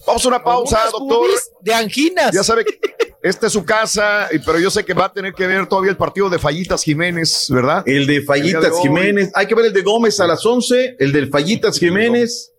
Vamos 0.05 0.23
a 0.23 0.27
una 0.27 0.43
pausa, 0.43 0.77
Unas 0.81 0.91
doctor. 0.91 1.29
De 1.61 1.73
anginas. 1.73 2.31
Ya 2.33 2.43
sabe 2.43 2.65
que 2.65 2.79
esta 3.23 3.47
es 3.47 3.53
su 3.53 3.65
casa, 3.65 4.27
pero 4.45 4.59
yo 4.59 4.69
sé 4.69 4.85
que 4.85 4.93
va 4.93 5.05
a 5.05 5.11
tener 5.13 5.33
que 5.33 5.47
ver 5.47 5.65
todavía 5.65 5.89
el 5.89 5.97
partido 5.97 6.29
de 6.29 6.37
Fallitas 6.37 6.83
Jiménez, 6.83 7.47
¿verdad? 7.49 7.81
El 7.87 8.05
de 8.05 8.21
Fallitas 8.21 8.61
de. 8.63 8.81
Jiménez. 8.83 9.31
Hay 9.33 9.47
que 9.47 9.55
ver 9.55 9.65
el 9.65 9.73
de 9.73 9.81
Gómez 9.81 10.19
a 10.19 10.27
las 10.27 10.45
11, 10.45 10.97
el 10.99 11.11
del 11.11 11.29
Fallitas 11.31 11.79
Jiménez 11.79 12.51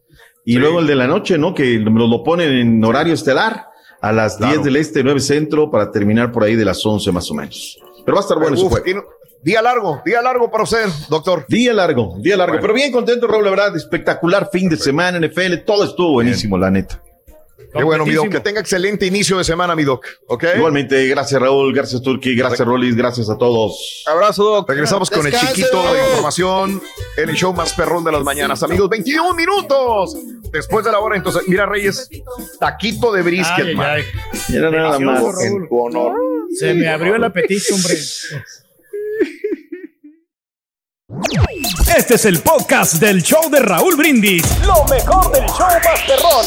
y 0.44 0.54
Sí. 0.54 0.58
luego 0.58 0.80
el 0.80 0.88
de 0.88 0.96
la 0.96 1.06
noche, 1.06 1.38
¿no? 1.38 1.54
Que 1.54 1.78
nos 1.78 2.10
lo 2.10 2.24
ponen 2.24 2.50
en 2.52 2.84
horario 2.84 3.14
estelar 3.14 3.66
a 4.00 4.12
las 4.12 4.36
Claro. 4.36 4.54
10 4.54 4.64
del 4.64 4.76
este, 4.76 5.04
9 5.04 5.20
centro, 5.20 5.70
para 5.70 5.92
terminar 5.92 6.32
por 6.32 6.42
ahí 6.42 6.56
de 6.56 6.64
las 6.64 6.84
11 6.84 7.12
más 7.12 7.30
o 7.30 7.34
menos. 7.34 7.78
Pero 8.06 8.14
va 8.14 8.20
a 8.20 8.22
estar 8.22 8.38
bueno 8.38 8.54
ese 8.54 8.64
Uf, 8.64 8.70
juego. 8.70 8.84
tiene- 8.84 9.02
Día 9.42 9.60
largo, 9.62 10.00
día 10.04 10.22
largo 10.22 10.50
para 10.50 10.64
usted, 10.64 10.86
doctor. 11.08 11.44
Día 11.48 11.72
largo, 11.74 12.14
día 12.18 12.36
largo, 12.36 12.54
Bueno. 12.54 12.62
pero 12.62 12.74
bien 12.74 12.90
contento, 12.90 13.26
Raúl, 13.28 13.44
la 13.44 13.50
verdad, 13.50 13.76
espectacular 13.76 14.48
fin 14.50 14.68
de 14.68 14.76
semana, 14.76 15.18
NFL, 15.18 15.58
todo 15.64 15.84
estuvo 15.84 16.12
buenísimo, 16.14 16.56
la 16.58 16.70
neta. 16.70 17.00
Qué 17.72 17.84
bueno, 17.84 18.06
mi 18.06 18.12
doc. 18.14 18.28
Que 18.30 18.40
tenga 18.40 18.60
excelente 18.60 19.04
inicio 19.04 19.36
de 19.36 19.44
semana, 19.44 19.76
mi 19.76 19.84
doc. 19.84 20.04
Igualmente, 20.56 21.06
gracias 21.08 21.40
Raúl, 21.40 21.74
gracias 21.74 22.00
Turki, 22.00 22.34
gracias 22.34 22.66
Rolis, 22.66 22.96
gracias 22.96 23.28
a 23.28 23.36
todos. 23.36 24.02
Abrazo, 24.06 24.44
doc. 24.44 24.68
Regresamos 24.70 25.10
con 25.10 25.26
el 25.26 25.32
chiquito 25.34 25.82
de 25.92 26.00
información 26.08 26.80
en 27.18 27.28
el 27.28 27.36
show 27.36 27.52
más 27.52 27.72
perrón 27.74 28.02
de 28.02 28.12
las 28.12 28.22
mañanas, 28.24 28.62
amigos. 28.62 28.88
21 28.88 29.34
minutos 29.34 30.16
después 30.50 30.84
de 30.86 30.92
la 30.92 31.00
hora. 31.00 31.16
Entonces, 31.16 31.42
mira, 31.48 31.66
Reyes, 31.66 32.08
taquito 32.58 33.12
de 33.12 33.22
brisket, 33.22 33.58
Ay, 33.58 33.68
ay, 33.68 33.74
man. 33.76 33.86
ay. 33.90 34.02
Era 34.56 34.70
nada 34.70 34.98
más. 34.98 35.22
En 35.44 35.68
tu 35.68 35.78
honor. 35.78 36.14
Se 36.58 36.72
me 36.72 36.88
abrió 36.88 37.16
el 37.16 37.24
apetito, 37.24 37.74
hombre. 37.74 37.94
Este 41.96 42.14
es 42.14 42.24
el 42.24 42.40
podcast 42.40 42.94
del 42.94 43.22
show 43.22 43.50
de 43.50 43.60
Raúl 43.60 43.94
Brindis. 43.96 44.42
Lo 44.64 44.84
mejor 44.84 45.30
del 45.32 45.44
show 45.46 45.68
Masterrón. 45.84 46.46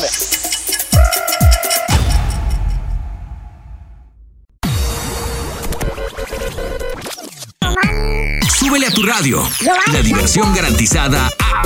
Súbele 8.58 8.88
a 8.88 8.92
tu 8.92 9.04
radio. 9.04 9.48
La 9.92 10.02
diversión 10.02 10.56
garantizada 10.56 11.30
ha, 11.40 11.62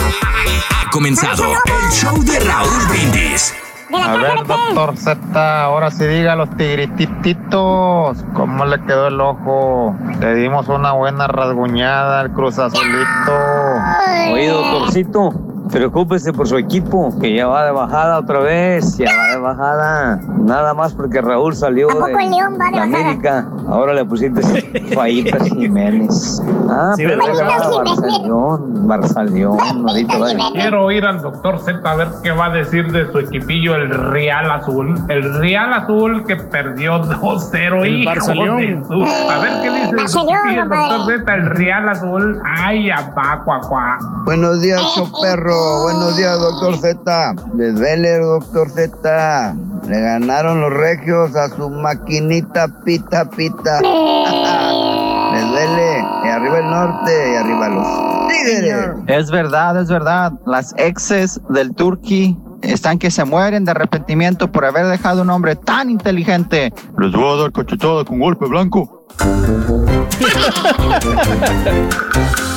ha 0.82 0.90
comenzado. 0.92 1.54
El 1.54 1.92
show 1.94 2.22
de 2.24 2.40
Raúl 2.42 2.88
Brindis. 2.90 3.54
A 3.96 4.18
ver, 4.18 4.44
doctor 4.46 4.98
Z, 4.98 5.64
ahora 5.64 5.92
sí 5.92 6.06
diga 6.06 6.34
a 6.34 6.36
los 6.36 6.50
tigrititos, 6.58 8.26
¿cómo 8.34 8.66
le 8.66 8.82
quedó 8.82 9.08
el 9.08 9.22
ojo? 9.22 9.96
Le 10.20 10.36
dimos 10.36 10.68
una 10.68 10.94
buena 10.94 11.28
rasguñada 11.28 12.22
al 12.22 12.32
Cruz 12.32 12.58
Azulito. 12.60 13.34
Oye, 14.32 14.48
doctorcito, 14.48 15.32
preocúpese 15.72 16.34
por 16.34 16.48
su 16.48 16.58
equipo, 16.58 17.14
que 17.20 17.34
ya 17.36 17.48
va 17.48 17.66
de 17.66 17.72
bajada 17.72 18.20
otra 18.20 18.40
vez, 18.40 18.98
ya 18.98 19.10
va 19.16 19.28
de 19.36 19.38
bajada. 19.40 20.20
Nada 20.40 20.74
más 20.74 20.94
porque 20.94 21.22
Raúl 21.22 21.56
salió 21.56 21.90
¿A 21.90 21.94
poco 21.94 22.06
de 22.08 22.14
el 22.24 22.32
León 22.32 22.58
va 22.60 22.66
de 22.66 22.72
la 22.72 22.86
bajada? 22.86 23.04
América. 23.06 23.48
Ahora 23.68 23.94
le 23.94 24.06
pusiste 24.06 24.42
Fajitas 24.94 25.44
Jiménez. 25.50 26.42
Ah, 26.70 26.94
Sí, 26.96 27.04
pero 27.06 27.22
Barzalión, 27.26 28.88
Barzalión, 28.88 29.58
Quiero 30.54 30.92
ir 30.92 31.06
al 31.06 31.22
doctor 31.22 31.60
Z 31.60 31.80
a 31.90 31.96
ver 31.96 32.08
qué 32.22 32.32
va 32.32 32.46
a 32.48 32.50
decir 32.50 32.92
de 32.92 33.12
su 33.12 33.20
equipillo, 33.20 33.76
el 33.76 33.90
Real 33.90 34.52
Azul. 34.52 34.96
El 35.10 35.34
Real 35.40 35.74
Azul 35.74 36.26
que 36.26 36.36
perdió 36.36 37.02
2-0. 37.04 37.84
El 37.86 37.96
hijo 38.00 38.10
Barzalión. 38.12 38.86
su- 38.86 39.04
A 39.04 39.40
ver 39.40 39.62
qué 39.62 39.70
dice 39.72 40.08
su 40.08 40.20
el 40.20 40.70
doctor. 40.70 41.06
Z, 41.20 41.34
el 41.36 41.46
Real 41.52 41.90
Azul. 41.90 42.42
Ay, 42.46 42.90
apá, 42.92 43.42
cuá, 43.46 43.60
cuá. 43.62 43.98
Buenos 44.26 44.62
días, 44.62 44.82
show 44.96 45.08
perro. 45.22 45.63
Buenos 45.64 46.18
días, 46.18 46.38
doctor 46.40 46.78
Z. 46.78 47.36
Desvele, 47.54 48.18
doctor 48.20 48.70
Z. 48.70 49.56
Le 49.88 50.02
ganaron 50.02 50.60
los 50.60 50.74
regios 50.74 51.34
a 51.36 51.48
su 51.50 51.70
maquinita 51.70 52.68
pita 52.84 53.30
pita. 53.30 53.80
Desvele. 55.34 56.06
Y 56.26 56.28
arriba 56.28 56.60
el 56.60 56.66
norte 56.70 57.32
y 57.32 57.36
arriba 57.36 57.70
los 57.70 57.88
tigres. 58.28 58.90
Es 59.08 59.32
verdad, 59.32 59.80
es 59.82 59.88
verdad. 59.88 60.34
Las 60.46 60.74
exes 60.78 61.40
del 61.50 61.74
Turqui 61.74 62.38
están 62.62 63.00
que 63.00 63.10
se 63.10 63.24
mueren 63.24 63.64
de 63.64 63.72
arrepentimiento 63.72 64.52
por 64.52 64.66
haber 64.66 64.88
dejado 64.88 65.22
un 65.22 65.30
hombre 65.30 65.56
tan 65.56 65.90
inteligente. 65.90 66.74
Les 67.00 67.14
voy 67.14 67.40
a 67.40 67.42
dar 67.42 67.54
cachetada 67.54 68.04
con 68.04 68.20
golpe 68.20 68.46
blanco. 68.48 69.08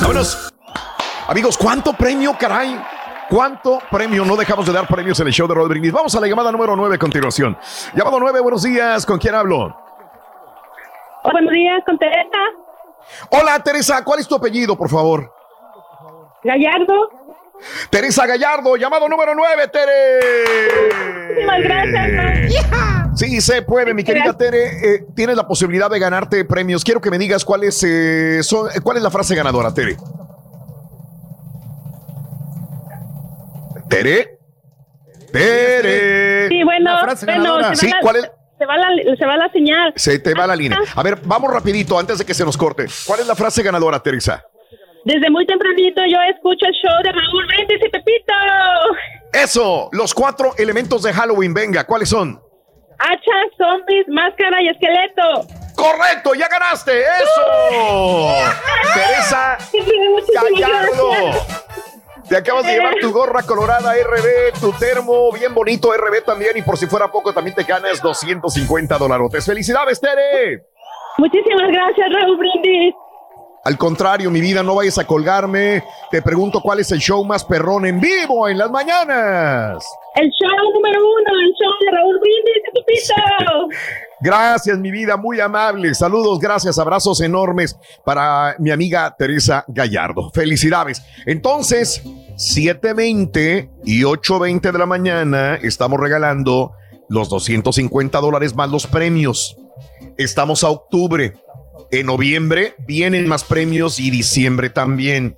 Vámonos. 0.01 0.51
Amigos, 1.29 1.57
¿cuánto 1.57 1.91
premio, 1.93 2.35
caray? 2.39 2.77
¿Cuánto 3.29 3.79
premio? 3.91 4.23
No 4.23 4.35
dejamos 4.37 4.65
de 4.65 4.73
dar 4.73 4.87
premios 4.87 5.19
en 5.19 5.27
el 5.27 5.33
show 5.33 5.47
de 5.47 5.53
Raúl 5.55 5.67
Brindis. 5.69 5.91
Vamos 5.91 6.15
a 6.15 6.19
la 6.21 6.27
llamada 6.27 6.51
número 6.51 6.75
9 6.75 6.95
a 6.95 6.97
continuación. 6.97 7.57
Llamado 7.93 8.19
9, 8.19 8.39
buenos 8.39 8.63
días. 8.63 9.05
¿Con 9.05 9.19
quién 9.19 9.35
hablo? 9.35 9.75
buenos 11.29 11.51
días, 11.51 11.83
con 11.85 11.97
Teresa 11.99 12.37
Hola, 13.31 13.59
Teresa. 13.61 14.01
¿Cuál 14.03 14.19
es 14.19 14.27
tu 14.27 14.35
apellido, 14.35 14.77
por 14.77 14.89
favor? 14.89 15.29
Gallardo. 16.43 17.09
Teresa 17.89 18.25
Gallardo, 18.25 18.77
llamado 18.77 19.09
número 19.09 19.33
9, 19.35 19.67
Tere. 19.67 20.19
Muchísimas 21.29 21.61
gracias. 21.63 22.65
Sí, 23.15 23.41
se 23.41 23.61
puede, 23.63 23.93
mi 23.93 24.03
querida 24.03 24.33
Tere. 24.37 24.93
Eh, 24.95 25.05
tienes 25.15 25.35
la 25.35 25.45
posibilidad 25.47 25.89
de 25.89 25.99
ganarte 25.99 26.45
premios. 26.45 26.83
Quiero 26.83 27.01
que 27.01 27.09
me 27.11 27.17
digas 27.17 27.43
cuál 27.43 27.63
es, 27.63 27.83
eh, 27.83 28.41
son- 28.43 28.69
eh, 28.73 28.79
cuál 28.81 28.97
es 28.97 29.03
la 29.03 29.09
frase 29.11 29.35
ganadora, 29.35 29.73
Tere. 29.73 29.97
Tere. 33.89 34.37
Tere. 35.31 36.47
Sí, 36.49 36.63
bueno, 36.63 36.91
bueno, 37.01 37.15
Sí, 37.75 37.87
va 37.87 37.93
la- 37.95 37.99
¿cuál 38.01 38.15
es? 38.17 38.31
Se 38.57 38.65
va, 38.65 38.75
la, 38.77 38.87
se 39.17 39.25
va 39.25 39.37
la 39.37 39.51
señal. 39.51 39.93
Se 39.95 40.17
te 40.19 40.33
va 40.33 40.47
la 40.47 40.55
línea. 40.55 40.79
A 40.95 41.03
ver, 41.03 41.19
vamos 41.23 41.51
rapidito 41.53 41.99
antes 41.99 42.17
de 42.17 42.25
que 42.25 42.33
se 42.33 42.43
nos 42.43 42.57
corte. 42.57 42.85
¿Cuál 43.05 43.19
es 43.19 43.27
la 43.27 43.35
frase 43.35 43.61
ganadora, 43.61 44.01
Teresa? 44.01 44.43
Desde 45.05 45.29
muy 45.29 45.45
tempranito 45.45 46.01
yo 46.09 46.17
escucho 46.35 46.65
el 46.65 46.73
show 46.73 47.03
de 47.03 47.11
Raúl 47.11 47.45
Brindis 47.47 47.77
y 47.85 47.89
Pepito. 47.89 48.33
Eso, 49.31 49.89
los 49.91 50.13
cuatro 50.13 50.53
elementos 50.57 51.03
de 51.03 51.13
Halloween. 51.13 51.53
Venga, 51.53 51.83
¿cuáles 51.85 52.09
son? 52.09 52.41
Hacha, 52.97 53.31
zombies, 53.57 54.07
máscara 54.07 54.59
y 54.63 54.69
esqueleto. 54.69 55.47
¡Correcto! 55.75 56.33
¡Ya 56.33 56.47
ganaste! 56.47 57.01
¡Eso! 57.01 58.37
Teresa 58.95 59.57
Gallardo. 60.33 61.11
Te 62.29 62.35
acabas 62.35 62.65
de 62.65 62.73
llevar 62.73 62.95
tu 62.99 63.11
gorra 63.11 63.43
colorada 63.43 63.93
RB, 63.93 64.59
tu 64.59 64.73
termo 64.73 65.31
bien 65.31 65.53
bonito 65.53 65.93
RB 65.93 66.25
también 66.25 66.57
y 66.57 66.61
por 66.61 66.77
si 66.77 66.85
fuera 66.85 67.09
poco 67.09 67.33
también 67.33 67.55
te 67.55 67.63
ganas 67.63 68.01
250 68.01 68.97
dolarotes. 68.97 69.45
¡Felicidades, 69.45 69.99
Tere! 70.01 70.65
Muchísimas 71.17 71.71
gracias, 71.71 72.07
Raúl 72.13 72.37
Brindis. 72.37 72.93
Al 73.63 73.77
contrario, 73.77 74.29
mi 74.29 74.41
vida, 74.41 74.61
no 74.61 74.75
vayas 74.75 74.97
a 74.97 75.07
colgarme. 75.07 75.83
Te 76.11 76.21
pregunto 76.21 76.61
cuál 76.61 76.79
es 76.79 76.91
el 76.91 76.99
show 76.99 77.23
más 77.25 77.43
perrón 77.43 77.85
en 77.85 77.99
vivo 77.99 78.47
en 78.47 78.57
las 78.57 78.71
mañanas. 78.71 79.85
El 80.19 80.31
show 80.31 80.73
número 80.73 80.99
uno, 80.99 81.39
el 81.41 81.53
show 81.53 81.71
de 81.79 81.91
Raúl 81.95 82.19
Brindis. 82.19 83.13
Gracias, 84.19 84.79
mi 84.79 84.89
vida, 84.89 85.15
muy 85.15 85.39
amable. 85.39 85.93
Saludos, 85.93 86.39
gracias, 86.39 86.79
abrazos 86.79 87.21
enormes 87.21 87.77
para 88.03 88.55
mi 88.57 88.71
amiga 88.71 89.13
Teresa 89.15 89.63
Gallardo. 89.67 90.31
Felicidades. 90.31 91.03
Entonces, 91.27 92.01
7.20 92.03 93.69
y 93.85 94.01
8.20 94.01 94.71
de 94.71 94.79
la 94.79 94.87
mañana 94.87 95.55
estamos 95.55 95.99
regalando 95.99 96.71
los 97.09 97.29
250 97.29 98.19
dólares 98.19 98.55
más 98.55 98.71
los 98.71 98.87
premios. 98.87 99.55
Estamos 100.17 100.63
a 100.63 100.69
octubre. 100.69 101.33
En 101.91 102.07
noviembre 102.07 102.73
vienen 102.87 103.27
más 103.27 103.43
premios 103.43 103.99
y 103.99 104.09
diciembre 104.09 104.71
también. 104.71 105.37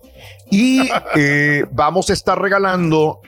Y 0.49 0.89
eh, 1.15 1.65
vamos 1.69 2.09
a 2.09 2.13
estar 2.13 2.41
regalando 2.41 3.19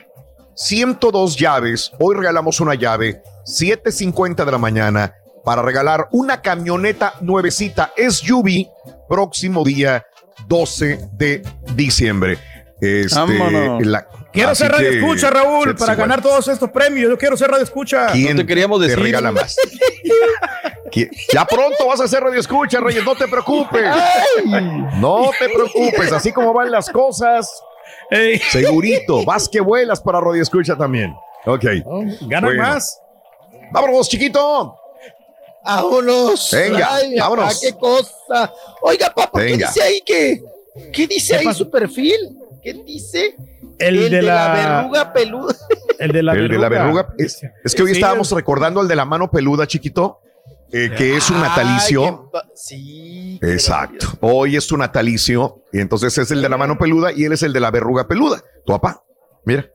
102 0.54 1.36
llaves. 1.36 1.92
Hoy 1.98 2.16
regalamos 2.16 2.60
una 2.60 2.74
llave, 2.74 3.22
7.50 3.44 4.44
de 4.44 4.52
la 4.52 4.58
mañana, 4.58 5.14
para 5.44 5.62
regalar 5.62 6.08
una 6.12 6.40
camioneta 6.40 7.14
nuevecita 7.20 7.92
SUV 7.96 8.66
próximo 9.08 9.64
día 9.64 10.06
12 10.46 11.08
de 11.12 11.42
diciembre. 11.74 12.38
Este, 12.80 13.14
Vámonos. 13.18 13.86
la- 13.86 14.06
Quiero 14.32 14.54
ser 14.54 14.72
radio 14.72 14.88
escucha, 14.90 15.30
Raúl, 15.30 15.74
para 15.76 15.92
7.50. 15.92 15.96
ganar 15.96 16.22
todos 16.22 16.48
estos 16.48 16.70
premios. 16.70 17.10
Yo 17.10 17.18
quiero 17.18 17.36
ser 17.36 17.50
radio 17.50 17.64
escucha. 17.64 18.08
¿Quién 18.12 18.36
te 18.88 18.96
regala 19.02 19.30
más? 19.32 19.56
¿Quién- 20.90 21.10
Ya 21.32 21.44
pronto 21.44 21.86
vas 21.86 22.00
a 22.00 22.04
hacer 22.04 22.22
radio 22.22 22.40
escucha, 22.40 22.80
Reyes, 22.80 23.04
no 23.04 23.14
te 23.14 23.28
preocupes. 23.28 23.84
No 24.96 25.30
te 25.38 25.48
preocupes, 25.48 26.12
así 26.12 26.32
como 26.32 26.52
van 26.54 26.70
las 26.70 26.88
cosas, 26.90 27.62
segurito, 28.50 29.24
vas 29.26 29.48
que 29.48 29.60
vuelas 29.60 30.00
para 30.00 30.20
radio 30.20 30.42
escucha 30.42 30.76
también. 30.76 31.14
Ok. 31.46 31.64
Ganan 32.22 32.50
Bueno. 32.50 32.62
más. 32.62 32.98
Vámonos, 33.72 34.08
chiquito. 34.08 34.76
Vámonos. 35.64 36.50
Venga, 36.52 36.88
Ay, 36.94 37.16
papá, 37.16 37.28
vámonos. 37.30 37.60
qué 37.60 37.72
cosa. 37.74 38.52
Oiga, 38.82 39.12
papá, 39.14 39.38
¿qué 39.40 39.44
Venga. 39.52 39.68
dice 39.68 39.82
ahí 39.82 40.00
que? 40.04 40.42
¿Qué 40.92 41.06
dice 41.06 41.34
¿Qué 41.34 41.38
ahí 41.40 41.44
pasó? 41.44 41.58
su 41.64 41.70
perfil? 41.70 42.16
¿Qué 42.62 42.74
dice? 42.74 43.36
El 43.78 44.10
de 44.10 44.22
la- 44.22 44.52
verruga 44.82 45.12
peluda. 45.12 45.54
El 45.98 46.12
de 46.12 46.22
la 46.22 46.32
el 46.34 46.48
de 46.48 46.58
la 46.58 46.68
verruga. 46.68 47.14
Es, 47.18 47.40
es 47.64 47.74
que 47.74 47.82
hoy 47.82 47.90
Sí, 47.90 47.94
estábamos 47.96 48.30
recordando 48.32 48.80
el 48.80 48.88
de 48.88 48.96
la 48.96 49.04
mano 49.04 49.30
peluda, 49.30 49.66
chiquito, 49.66 50.20
eh, 50.72 50.90
que 50.96 51.16
es 51.16 51.30
un 51.30 51.40
natalicio. 51.40 52.30
Sí. 52.54 53.38
Exacto. 53.42 54.06
Hoy 54.20 54.56
es 54.56 54.66
tu 54.66 54.76
natalicio, 54.76 55.62
y 55.72 55.80
entonces 55.80 56.16
es 56.18 56.30
el 56.30 56.42
de 56.42 56.48
la 56.48 56.56
mano 56.56 56.78
peluda 56.78 57.12
y 57.12 57.24
él 57.24 57.32
es 57.32 57.42
el 57.42 57.52
de 57.52 57.60
la 57.60 57.70
verruga 57.70 58.06
peluda. 58.08 58.42
Tu 58.64 58.72
papá. 58.72 59.02
Mira, 59.44 59.68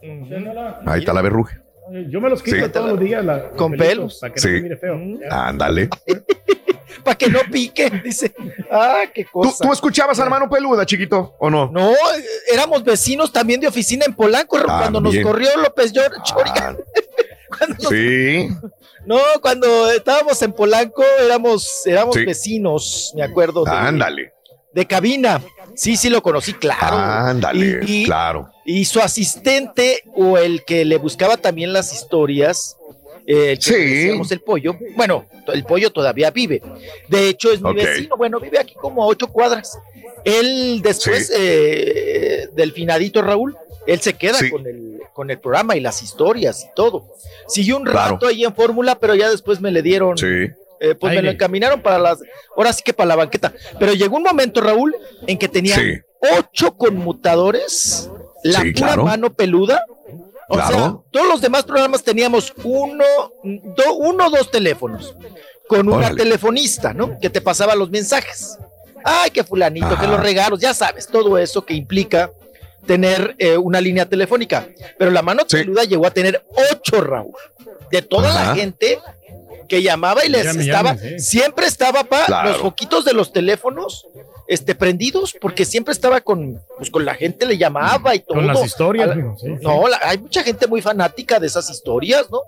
ahí 0.86 1.00
está 1.00 1.14
la 1.14 1.22
verruga. 1.22 1.62
Yo 2.10 2.20
me 2.22 2.30
los 2.30 2.44
quito 2.44 2.58
Sí. 2.66 2.72
todos 2.72 2.90
los 2.92 3.00
días. 3.00 3.24
la- 3.24 3.50
Con 3.52 3.72
pelitos, 3.72 3.88
pelos. 3.88 4.18
Para 4.20 4.34
que 4.34 4.40
Sí. 4.42 4.48
no 4.50 4.56
se 4.56 4.62
mire 4.62 4.78
feo. 4.78 4.98
Ándale. 5.30 5.90
Para 7.04 7.18
que 7.18 7.30
no 7.30 7.40
pique, 7.52 7.90
dice. 8.04 8.34
Ah, 8.72 9.04
qué 9.14 9.24
¿Tú, 9.26 9.30
cosa. 9.32 9.64
tú 9.64 9.72
escuchabas 9.72 10.20
a 10.20 10.24
la 10.26 10.30
mano 10.30 10.50
peluda, 10.50 10.86
chiquito, 10.86 11.36
o 11.40 11.50
no? 11.50 11.70
No, 11.72 11.92
éramos 12.52 12.84
vecinos 12.84 13.32
también 13.32 13.62
de 13.62 13.68
oficina 13.68 14.06
en 14.06 14.14
Polanco 14.14 14.58
cuando 14.64 15.00
nos 15.00 15.16
corrió 15.20 15.50
López 15.62 15.94
Yor- 15.94 16.12
Choriga. 16.24 16.76
Cuando 17.58 17.76
nos- 17.84 17.90
Sí. 17.92 18.50
No, 19.06 19.20
cuando 19.42 19.90
estábamos 19.92 20.42
en 20.42 20.52
Polanco 20.52 21.02
éramos, 21.24 21.86
éramos 21.86 22.14
Sí. 22.16 22.26
vecinos, 22.26 23.14
me 23.16 23.24
acuerdo. 23.24 23.66
Ándale. 23.68 24.34
de 24.74 24.86
cabina. 24.86 25.42
Sí, 25.76 25.98
sí 25.98 26.08
lo 26.10 26.22
conocí, 26.22 26.54
claro. 26.54 26.98
Ándale, 26.98 27.80
Y- 27.88 28.02
y- 28.02 28.06
claro. 28.06 28.52
Y 28.64 28.86
su 28.86 29.00
asistente 29.00 30.04
o 30.14 30.38
el 30.38 30.66
que 30.66 30.86
le 30.86 30.98
buscaba 30.98 31.38
también 31.38 31.74
las 31.74 31.92
historias, 31.94 32.78
eh, 33.26 33.54
el 33.54 33.58
que 33.60 33.64
Sí. 34.24 34.34
el 34.34 34.40
pollo, 34.42 34.76
bueno, 34.96 35.26
el 35.52 35.64
pollo 35.64 35.92
todavía 35.92 36.30
vive. 36.30 36.62
De 37.08 37.30
hecho, 37.30 37.52
es 37.52 37.60
mi 37.62 37.74
vecino, 37.74 38.18
bueno, 38.18 38.40
vive 38.40 38.60
aquí 38.60 38.76
como 38.76 39.02
a 39.02 39.08
ocho 39.08 39.28
cuadras. 39.30 39.80
Él 40.26 40.82
después 40.84 41.28
Sí. 41.28 41.34
eh, 41.38 42.48
del 42.54 42.72
finadito 42.72 43.22
Raúl, 43.24 43.58
él 43.88 44.00
se 44.00 44.14
queda 44.14 44.38
Sí. 44.38 44.50
con, 44.52 44.68
el, 44.68 44.97
con 45.18 45.32
el 45.32 45.40
programa 45.40 45.76
y 45.76 45.80
las 45.80 46.04
historias 46.04 46.64
y 46.64 46.68
todo. 46.76 47.08
Siguió 47.48 47.78
un 47.78 47.86
Claro. 47.86 48.12
rato 48.14 48.28
ahí 48.28 48.44
en 48.46 48.54
fórmula, 48.54 49.00
pero 49.00 49.16
ya 49.16 49.32
después 49.32 49.60
me 49.60 49.72
le 49.72 49.82
dieron, 49.82 50.16
Sí. 50.16 50.28
eh, 50.80 50.94
pues 50.94 51.12
me 51.16 51.24
lo 51.24 51.32
encaminaron 51.32 51.82
para 51.82 51.98
las, 51.98 52.20
ahora 52.56 52.72
sí 52.72 52.84
que 52.84 52.94
para 52.94 53.08
la 53.08 53.16
banqueta. 53.16 53.52
Pero 53.80 53.94
llegó 53.94 54.16
un 54.18 54.22
momento, 54.22 54.62
Raúl, 54.62 54.96
en 55.26 55.40
que 55.40 55.48
tenía 55.48 55.74
Sí. 55.76 55.94
ocho 56.38 56.78
conmutadores, 56.78 58.12
la 58.44 58.62
Sí, 58.62 58.74
pura 58.74 58.86
claro. 58.90 59.06
mano 59.06 59.34
peluda. 59.34 59.84
O 60.50 60.54
Claro. 60.54 60.76
sea, 60.78 60.96
todos 61.10 61.28
los 61.28 61.42
demás 61.42 61.64
programas 61.64 62.04
teníamos 62.04 62.54
uno, 62.64 63.04
do- 63.44 63.94
uno 63.96 64.28
o 64.28 64.30
dos 64.30 64.52
teléfonos 64.52 65.16
con 65.68 65.88
una 65.88 65.98
Órale. 65.98 66.16
telefonista, 66.24 66.94
¿no? 66.94 67.20
Que 67.20 67.32
te 67.32 67.42
pasaba 67.42 67.74
los 67.74 67.90
mensajes. 67.90 68.56
Ay, 69.04 69.32
que 69.32 69.44
fulanito, 69.44 69.90
que 69.90 69.94
Ajá. 69.96 70.08
los 70.12 70.20
regalos, 70.22 70.60
ya 70.60 70.76
sabes, 70.76 71.08
todo 71.08 71.40
eso 71.40 71.66
que 71.66 71.74
implica 71.74 72.32
tener 72.88 73.36
eh, 73.38 73.58
una 73.58 73.80
línea 73.82 74.08
telefónica, 74.08 74.68
pero 74.98 75.12
la 75.12 75.22
mano 75.22 75.44
peluda 75.46 75.84
llegó 75.84 76.08
a 76.08 76.12
tener 76.12 76.44
ocho, 76.72 77.02
Raúl, 77.02 77.34
de 77.92 78.02
toda 78.02 78.34
la 78.34 78.56
gente 78.56 79.00
que 79.68 79.84
llamaba 79.84 80.26
y 80.26 80.30
les 80.30 80.46
Llame, 80.46 80.64
estaba, 80.64 80.96
llame, 80.96 81.20
sí. 81.20 81.20
siempre 81.20 81.68
estaba 81.68 82.04
pa, 82.06 82.26
Claro. 82.26 82.50
los 82.50 82.58
foquitos 82.60 83.04
de 83.06 83.14
los 83.14 83.34
teléfonos 83.34 84.08
este, 84.48 84.76
prendidos, 84.76 85.36
porque 85.42 85.66
siempre 85.66 85.92
estaba 85.92 86.22
con, 86.22 86.62
pues, 86.78 86.90
con 86.90 87.04
la 87.04 87.14
gente, 87.16 87.46
le 87.46 87.58
llamaba 87.58 88.16
y 88.16 88.20
todo. 88.20 88.36
Con 88.36 88.48
las 88.48 88.64
historias, 88.66 89.10
A 89.10 89.16
la- 89.16 89.36
sí, 89.38 89.46
sí. 89.46 89.54
no, 89.62 89.88
la- 89.90 90.00
hay 90.04 90.18
mucha 90.20 90.42
gente 90.42 90.68
muy 90.68 90.82
fanática 90.82 91.38
de 91.38 91.48
esas 91.48 91.70
historias, 91.70 92.30
¿no? 92.32 92.42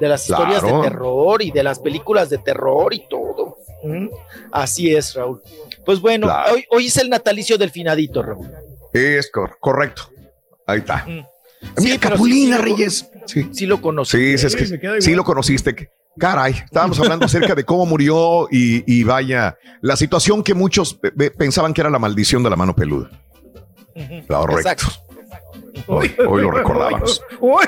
De 0.00 0.08
las 0.08 0.22
historias 0.28 0.60
Claro. 0.62 0.78
de 0.78 0.88
terror 0.88 1.42
y 1.42 1.50
de 1.50 1.62
las 1.62 1.78
películas 1.80 2.30
de 2.30 2.38
terror 2.38 2.94
y 2.94 3.06
todo. 3.08 3.58
Mm, 3.82 4.08
Así 4.50 4.94
es, 4.94 5.12
Raúl. 5.14 5.42
Pues 5.84 6.00
bueno, 6.00 6.26
Claro. 6.28 6.54
hoy, 6.54 6.64
hoy 6.70 6.86
es 6.86 6.96
el 6.96 7.10
natalicio 7.10 7.58
del 7.58 7.70
finadito, 7.70 8.22
Raúl. 8.22 8.48
Es 8.94 9.30
cor- 9.30 9.58
correcto. 9.60 10.10
Ahí 10.66 10.78
está. 10.78 11.04
Mm. 11.06 11.26
Mira, 11.82 11.98
Capulina 11.98 12.56
sí, 12.56 12.62
sí 12.62 12.68
lo- 12.68 12.76
Reyes. 12.76 13.10
Sí. 13.26 13.48
Sí 13.52 13.66
lo 13.66 13.80
conocí. 13.82 14.16
Sí, 14.16 14.32
es, 14.34 14.44
es 14.44 14.56
que 14.56 15.00
Sí, 15.00 15.14
lo 15.14 15.24
conociste. 15.24 15.90
Caray, 16.16 16.52
estábamos 16.52 16.98
hablando 17.00 17.26
acerca 17.26 17.54
de 17.56 17.64
cómo 17.64 17.86
murió 17.86 18.46
y, 18.50 18.84
y 18.86 19.02
vaya, 19.02 19.58
la 19.80 19.96
situación 19.96 20.44
que 20.44 20.54
muchos 20.54 20.94
pe- 20.94 21.10
pe- 21.10 21.30
pensaban 21.32 21.74
que 21.74 21.80
era 21.80 21.90
la 21.90 21.98
maldición 21.98 22.42
de 22.44 22.50
la 22.50 22.56
mano 22.56 22.74
peluda. 22.76 23.10
Correcto. 24.28 24.58
Exacto. 24.70 24.86
Hoy, 25.88 26.14
hoy 26.28 26.42
lo 26.42 26.50
recordábamos. 26.52 27.20
Uy, 27.40 27.64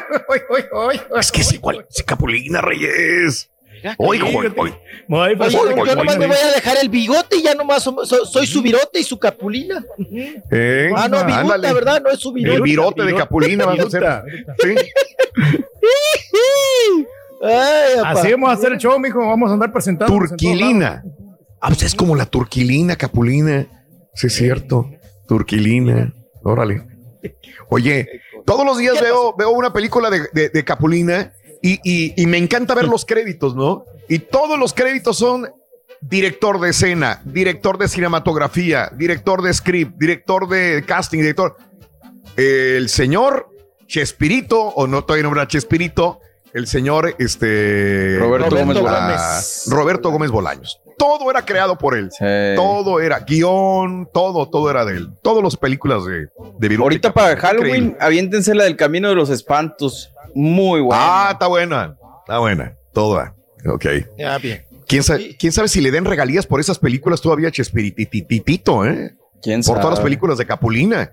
uy. 0.72 1.00
Es 1.18 1.32
que 1.32 1.40
es 1.40 1.52
igual, 1.54 1.86
es 1.90 2.02
Capulina 2.04 2.60
Reyes. 2.60 3.50
Hoy, 3.98 4.20
hoy, 4.20 4.52
hoy. 4.56 4.74
Yo 5.86 5.94
nomás 5.96 6.18
me 6.18 6.26
voy 6.26 6.36
a 6.36 6.52
dejar 6.54 6.76
el 6.80 6.88
bigote 6.88 7.36
y 7.36 7.42
ya 7.42 7.54
nomás 7.54 7.86
som- 7.86 8.04
so- 8.04 8.24
soy 8.26 8.46
su 8.46 8.62
virote 8.62 9.00
y 9.00 9.04
su 9.04 9.18
capulina. 9.18 9.84
Eh, 10.50 10.90
Ah, 10.94 11.08
no, 11.08 11.18
viruta, 11.24 11.40
ándale. 11.40 11.72
¿verdad? 11.72 12.02
No 12.02 12.10
es 12.10 12.18
su 12.20 12.32
virote. 12.32 12.56
El 12.56 12.62
virote 12.62 13.02
de 13.04 13.14
Capulina 13.14 13.66
vas 13.66 13.78
a 13.78 13.82
hacer. 13.84 14.04
Sí. 14.58 14.74
Ay. 17.42 18.00
Así 18.04 18.30
vamos 18.32 18.50
a 18.50 18.52
hacer 18.54 18.72
el 18.72 18.78
show, 18.78 18.98
mijo. 18.98 19.18
Vamos 19.20 19.50
a 19.50 19.54
andar 19.54 19.72
presentando. 19.72 20.12
Turquilina. 20.12 21.04
Ah, 21.60 21.68
pues 21.68 21.82
es 21.82 21.94
como 21.94 22.16
la 22.16 22.26
turquilina, 22.26 22.96
Capulina. 22.96 23.66
Sí, 24.14 24.28
es 24.28 24.34
cierto. 24.34 24.90
Turquilina. 25.28 26.12
Órale. 26.42 26.82
Oye, 27.68 28.08
todos 28.44 28.64
los 28.64 28.78
días 28.78 29.00
veo, 29.00 29.34
veo 29.36 29.50
una 29.50 29.72
película 29.72 30.10
de, 30.10 30.22
de- 30.32 30.48
de 30.48 30.64
Capulina 30.64 31.32
y, 31.72 31.80
y- 31.84 32.22
y 32.22 32.26
me 32.26 32.38
encanta 32.38 32.74
ver 32.74 32.86
los 32.88 33.04
créditos, 33.04 33.54
¿no? 33.56 33.84
Y 34.08 34.18
todos 34.20 34.58
los 34.58 34.72
créditos 34.72 35.18
son 35.18 35.48
director 36.00 36.60
de 36.60 36.70
escena, 36.70 37.20
director 37.24 37.78
de 37.78 37.88
cinematografía, 37.88 38.90
director 38.94 39.42
de 39.42 39.52
script, 39.54 39.96
director 39.98 40.48
de 40.48 40.84
casting, 40.86 41.18
director. 41.18 41.56
El 42.36 42.88
señor 42.88 43.48
Chespirito, 43.86 44.60
o 44.60 44.86
no 44.86 45.04
todavía 45.04 45.28
no 45.28 45.34
era 45.34 45.48
Chespirito, 45.48 46.20
el 46.52 46.66
señor 46.66 47.14
este 47.18 48.16
Roberto 48.18 48.56
Gómez 48.56 48.80
Bolaños. 48.80 49.64
Roberto 49.68 50.10
Gómez 50.10 50.30
Bolaños. 50.30 50.80
Todo 50.98 51.30
era 51.30 51.44
creado 51.44 51.76
por 51.76 51.94
él. 51.94 52.08
Sí. 52.10 52.24
Todo 52.56 53.00
era 53.00 53.20
guion, 53.20 54.08
todo, 54.14 54.48
todo 54.48 54.70
era 54.70 54.84
de 54.86 54.96
él. 54.96 55.10
Todas 55.22 55.44
las 55.44 55.56
películas 55.56 56.04
de, 56.06 56.28
de 56.58 56.76
Ahorita 56.76 57.12
para. 57.12 57.36
Halloween, 57.36 57.74
Increíble. 57.74 57.96
aviéntense 58.00 58.54
la 58.54 58.64
del 58.64 58.76
Camino 58.76 59.08
de 59.10 59.14
los 59.14 59.28
Espantos. 59.28 60.10
Muy 60.38 60.82
buena. 60.82 60.98
Ah, 61.02 61.28
está 61.32 61.46
buena. 61.46 61.96
Está 62.20 62.38
buena. 62.38 62.76
Toda. 62.92 63.34
Ok. 63.66 63.86
Ya, 64.18 64.36
bien. 64.38 64.64
¿Quién 64.86 65.02
sabe, 65.02 65.34
quién 65.38 65.50
sabe 65.52 65.68
si 65.68 65.80
le 65.80 65.90
den 65.90 66.04
regalías 66.04 66.46
por 66.46 66.60
esas 66.60 66.78
películas 66.78 67.20
todavía 67.22 67.48
a 67.48 67.50
Chespirititito, 67.50 68.84
eh? 68.84 69.14
¿Quién 69.42 69.62
Por 69.62 69.76
todas 69.76 69.90
las 69.90 69.96
sabe? 69.98 70.04
películas 70.08 70.38
de 70.38 70.46
Capulina. 70.46 71.10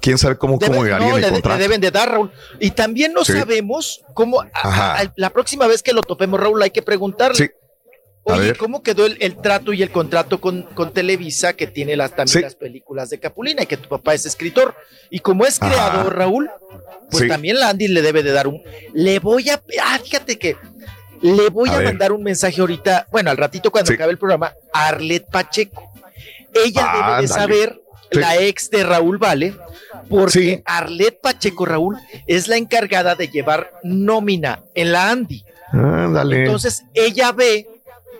¿Quién 0.00 0.16
sabe 0.16 0.36
cómo, 0.38 0.58
cómo 0.58 0.84
Debe- 0.84 0.94
harían 0.94 1.10
no, 1.10 1.16
el 1.16 1.42
le, 1.42 1.58
deben 1.58 1.80
de 1.80 1.90
dar, 1.90 2.10
Raúl. 2.10 2.30
Y 2.60 2.70
también 2.70 3.12
no 3.12 3.24
Sí. 3.24 3.32
sabemos 3.32 4.00
cómo, 4.14 4.40
a- 4.40 4.48
Ajá. 4.54 5.00
a- 5.02 5.12
la 5.16 5.30
próxima 5.30 5.66
vez 5.66 5.82
que 5.82 5.92
lo 5.92 6.02
topemos, 6.02 6.40
Raúl, 6.40 6.62
hay 6.62 6.70
que 6.70 6.82
preguntarle. 6.82 7.36
Sí. 7.36 7.50
Oye. 8.34 8.54
¿cómo 8.54 8.82
quedó 8.82 9.06
el, 9.06 9.16
el 9.20 9.36
trato 9.36 9.72
y 9.72 9.82
el 9.82 9.90
contrato 9.90 10.40
con, 10.40 10.62
con 10.62 10.92
Televisa 10.92 11.52
que 11.54 11.66
tiene 11.66 11.96
las, 11.96 12.10
también 12.10 12.28
Sí. 12.28 12.40
las 12.40 12.54
películas 12.54 13.10
de 13.10 13.18
Capulina 13.18 13.62
y 13.62 13.66
que 13.66 13.76
tu 13.76 13.88
papá 13.88 14.14
es 14.14 14.26
escritor? 14.26 14.74
Y 15.10 15.20
como 15.20 15.44
es 15.46 15.60
Ajá. 15.62 15.70
creador, 15.72 16.16
Raúl, 16.16 16.50
pues 17.10 17.22
Sí. 17.24 17.28
también 17.28 17.58
la 17.58 17.70
Andy 17.70 17.88
le 17.88 18.02
debe 18.02 18.22
de 18.22 18.32
dar 18.32 18.46
un... 18.48 18.62
Le 18.94 19.18
voy 19.18 19.48
a... 19.50 19.60
Ah, 19.82 19.98
fíjate 20.02 20.38
que 20.38 20.56
le 21.22 21.48
voy 21.48 21.68
A 21.70 21.80
mandar 21.80 22.12
un 22.12 22.22
mensaje 22.22 22.60
ahorita, 22.60 23.06
bueno, 23.10 23.30
al 23.30 23.36
ratito 23.36 23.70
cuando 23.70 23.88
Sí. 23.88 23.94
acabe 23.94 24.12
el 24.12 24.18
programa, 24.18 24.52
a 24.72 24.88
Arlet 24.88 25.26
Pacheco. 25.30 25.90
Ella 26.54 26.92
debe 26.94 27.22
de 27.22 27.28
saber, 27.28 27.80
Sí. 28.10 28.18
la 28.20 28.36
ex 28.38 28.70
de 28.70 28.84
Raúl 28.84 29.18
Vale, 29.18 29.54
porque 30.08 30.30
Sí. 30.32 30.62
Arlet 30.64 31.20
Pacheco, 31.20 31.66
Raúl, 31.66 31.98
es 32.26 32.48
la 32.48 32.56
encargada 32.56 33.14
de 33.16 33.28
llevar 33.28 33.72
nómina 33.82 34.62
en 34.74 34.92
la 34.92 35.10
Andy. 35.10 35.44
Ándale. 35.72 36.44
Entonces 36.44 36.84
ella 36.94 37.32
ve 37.32 37.68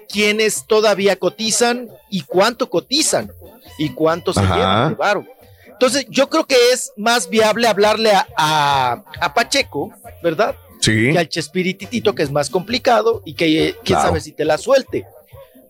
quiénes 0.08 0.64
todavía 0.66 1.16
cotizan 1.16 1.88
y 2.10 2.22
cuánto 2.22 2.68
cotizan 2.70 3.30
y 3.78 3.90
cuánto 3.90 4.32
se 4.32 4.40
llevan 4.40 4.96
de. 4.96 5.24
Entonces 5.72 6.06
yo 6.08 6.28
creo 6.28 6.44
que 6.46 6.56
es 6.72 6.92
más 6.96 7.28
viable 7.28 7.68
hablarle 7.68 8.10
a, 8.12 8.26
a- 8.36 9.04
a 9.20 9.34
Pacheco, 9.34 9.92
¿verdad? 10.22 10.56
sí. 10.80 11.12
Que 11.12 11.18
al 11.18 11.28
Chespirititito, 11.28 12.14
que 12.14 12.22
es 12.22 12.30
más 12.30 12.50
complicado 12.50 13.22
y 13.24 13.34
que 13.34 13.46
eh, 13.68 13.72
quién 13.84 13.96
Claro. 13.96 14.08
sabe 14.08 14.20
si 14.20 14.32
te 14.32 14.44
la 14.44 14.58
suelte. 14.58 15.04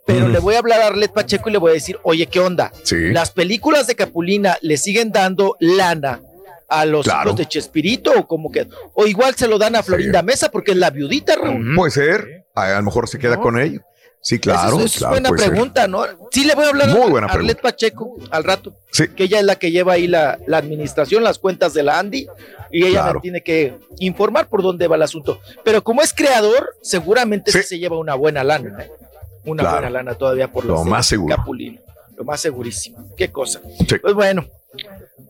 Pero 0.07 0.25
Ujú. 0.25 0.29
le 0.33 0.39
voy 0.39 0.55
a 0.55 0.59
hablar 0.59 0.81
a 0.81 0.87
Arlet 0.87 1.13
Pacheco 1.13 1.49
y 1.49 1.53
le 1.53 1.59
voy 1.59 1.71
a 1.71 1.75
decir, 1.75 1.99
oye, 2.03 2.27
¿qué 2.27 2.41
onda? 2.41 2.73
Sí. 2.85 3.11
Las 3.11 3.31
películas 3.31 3.87
de 3.87 3.95
Capulina 3.97 4.57
le 4.63 4.77
siguen 4.79 5.13
dando 5.13 5.57
lana 5.61 6.21
a 6.69 6.85
los 6.87 7.05
Claro. 7.05 7.31
hijos 7.31 7.39
de 7.39 7.47
Chespirito 7.47 8.13
o 8.17 8.27
como 8.27 8.51
que, 8.51 8.67
o 8.95 9.07
igual 9.07 9.35
se 9.35 9.49
lo 9.49 9.59
dan 9.59 9.77
a 9.77 9.83
Florinda 9.83 10.23
Mesa 10.23 10.51
porque 10.51 10.71
es 10.73 10.77
la 10.79 10.89
viudita, 10.91 11.37
Raúl. 11.37 11.75
Puede 11.75 11.91
ser. 11.91 12.47
A, 12.55 12.65
a 12.77 12.79
lo 12.79 12.85
mejor 12.85 13.09
se 13.09 13.19
queda 13.19 13.39
con 13.39 13.59
ellos. 13.61 13.83
Sí, 14.21 14.39
claro. 14.39 14.79
Es, 14.81 14.85
es 14.87 14.99
claro, 14.99 15.13
buena 15.15 15.29
ser. 15.31 15.51
pregunta, 15.51 15.87
¿no? 15.89 16.05
Sí, 16.31 16.45
le 16.45 16.55
voy 16.55 16.65
a 16.65 16.69
hablar 16.69 16.89
Muy 16.89 17.21
a 17.23 17.25
Arlet. 17.27 17.61
Pacheco 17.61 18.17
al 18.31 18.45
rato, 18.45 18.75
Sí. 18.91 19.09
que 19.09 19.25
ella 19.25 19.39
es 19.39 19.45
la 19.45 19.57
que 19.57 19.71
lleva 19.71 19.95
ahí 19.95 20.07
la, 20.07 20.39
la 20.47 20.59
administración, 20.59 21.23
las 21.25 21.39
cuentas 21.39 21.73
de 21.73 21.83
la 21.85 21.99
Andy, 21.99 22.27
y 22.71 22.85
ella 22.85 23.03
Claro. 23.03 23.15
me 23.15 23.21
tiene 23.23 23.43
que 23.43 23.75
informar 24.01 24.49
por 24.49 24.63
dónde 24.63 24.87
va 24.89 24.97
el 24.97 25.03
asunto. 25.03 25.41
Pero 25.65 25.83
como 25.85 26.03
es 26.03 26.13
creador, 26.13 26.75
seguramente 26.83 27.53
sí, 27.53 27.63
se 27.63 27.79
lleva 27.79 27.97
una 27.99 28.15
buena 28.15 28.45
lana, 28.45 28.83
¿eh? 28.83 28.91
Una 29.45 29.63
Claro. 29.63 29.77
buena 29.77 29.91
lana 29.91 30.15
todavía 30.15 30.51
por 30.53 30.65
Lo 30.67 30.75
los 30.75 30.85
de 30.85 30.91
más 30.91 31.07
seguro. 31.07 31.37
Capulino. 31.37 31.81
Lo 32.17 32.25
más 32.25 32.41
segurísimo. 32.41 33.15
Qué 33.17 33.31
cosa. 33.31 33.61
Sí. 33.89 33.97
Pues 34.03 34.13
bueno, 34.15 34.45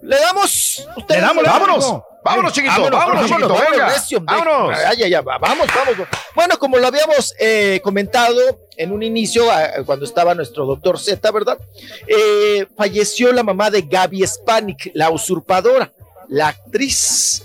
le 0.02 0.17
damos. 0.18 0.86
Le 1.08 1.20
damos, 1.20 1.44
Vámonos. 1.44 2.00
Vámonos, 2.25 2.52
chiquito. 2.52 2.73
Vámonos, 2.91 3.26
chiquito. 3.26 3.49
vámonos, 3.49 3.70
Venga. 3.70 3.89
recio, 3.89 4.18
de- 4.18 4.25
Vámonos. 4.26 4.76
Ay, 4.78 5.02
ay, 5.02 5.15
ay, 5.15 5.23
va- 5.25 5.39
vamos, 5.39 5.67
vamos. 5.75 6.08
Bueno, 6.34 6.58
como 6.58 6.76
lo 6.78 6.86
habíamos 6.86 7.34
eh, 7.39 7.81
comentado 7.83 8.39
en 8.76 8.92
un 8.92 9.02
inicio, 9.02 9.50
a- 9.50 9.84
cuando 9.86 10.05
estaba 10.05 10.34
nuestro 10.34 10.67
doctor 10.67 10.99
Z, 10.99 11.31
¿verdad? 11.31 11.58
Eh, 12.07 12.67
falleció 12.76 13.33
la 13.33 13.42
mamá 13.42 13.70
de 13.70 13.83
Gaby 13.83 14.26
Spanik, 14.26 14.91
la 14.94 15.10
usurpadora, 15.10 15.92
la 16.28 16.49
actriz. 16.49 17.44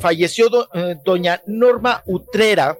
Falleció 0.00 0.48
do- 0.50 0.68
eh, 0.74 0.96
doña 1.04 1.40
Norma 1.46 2.02
Utrera, 2.06 2.76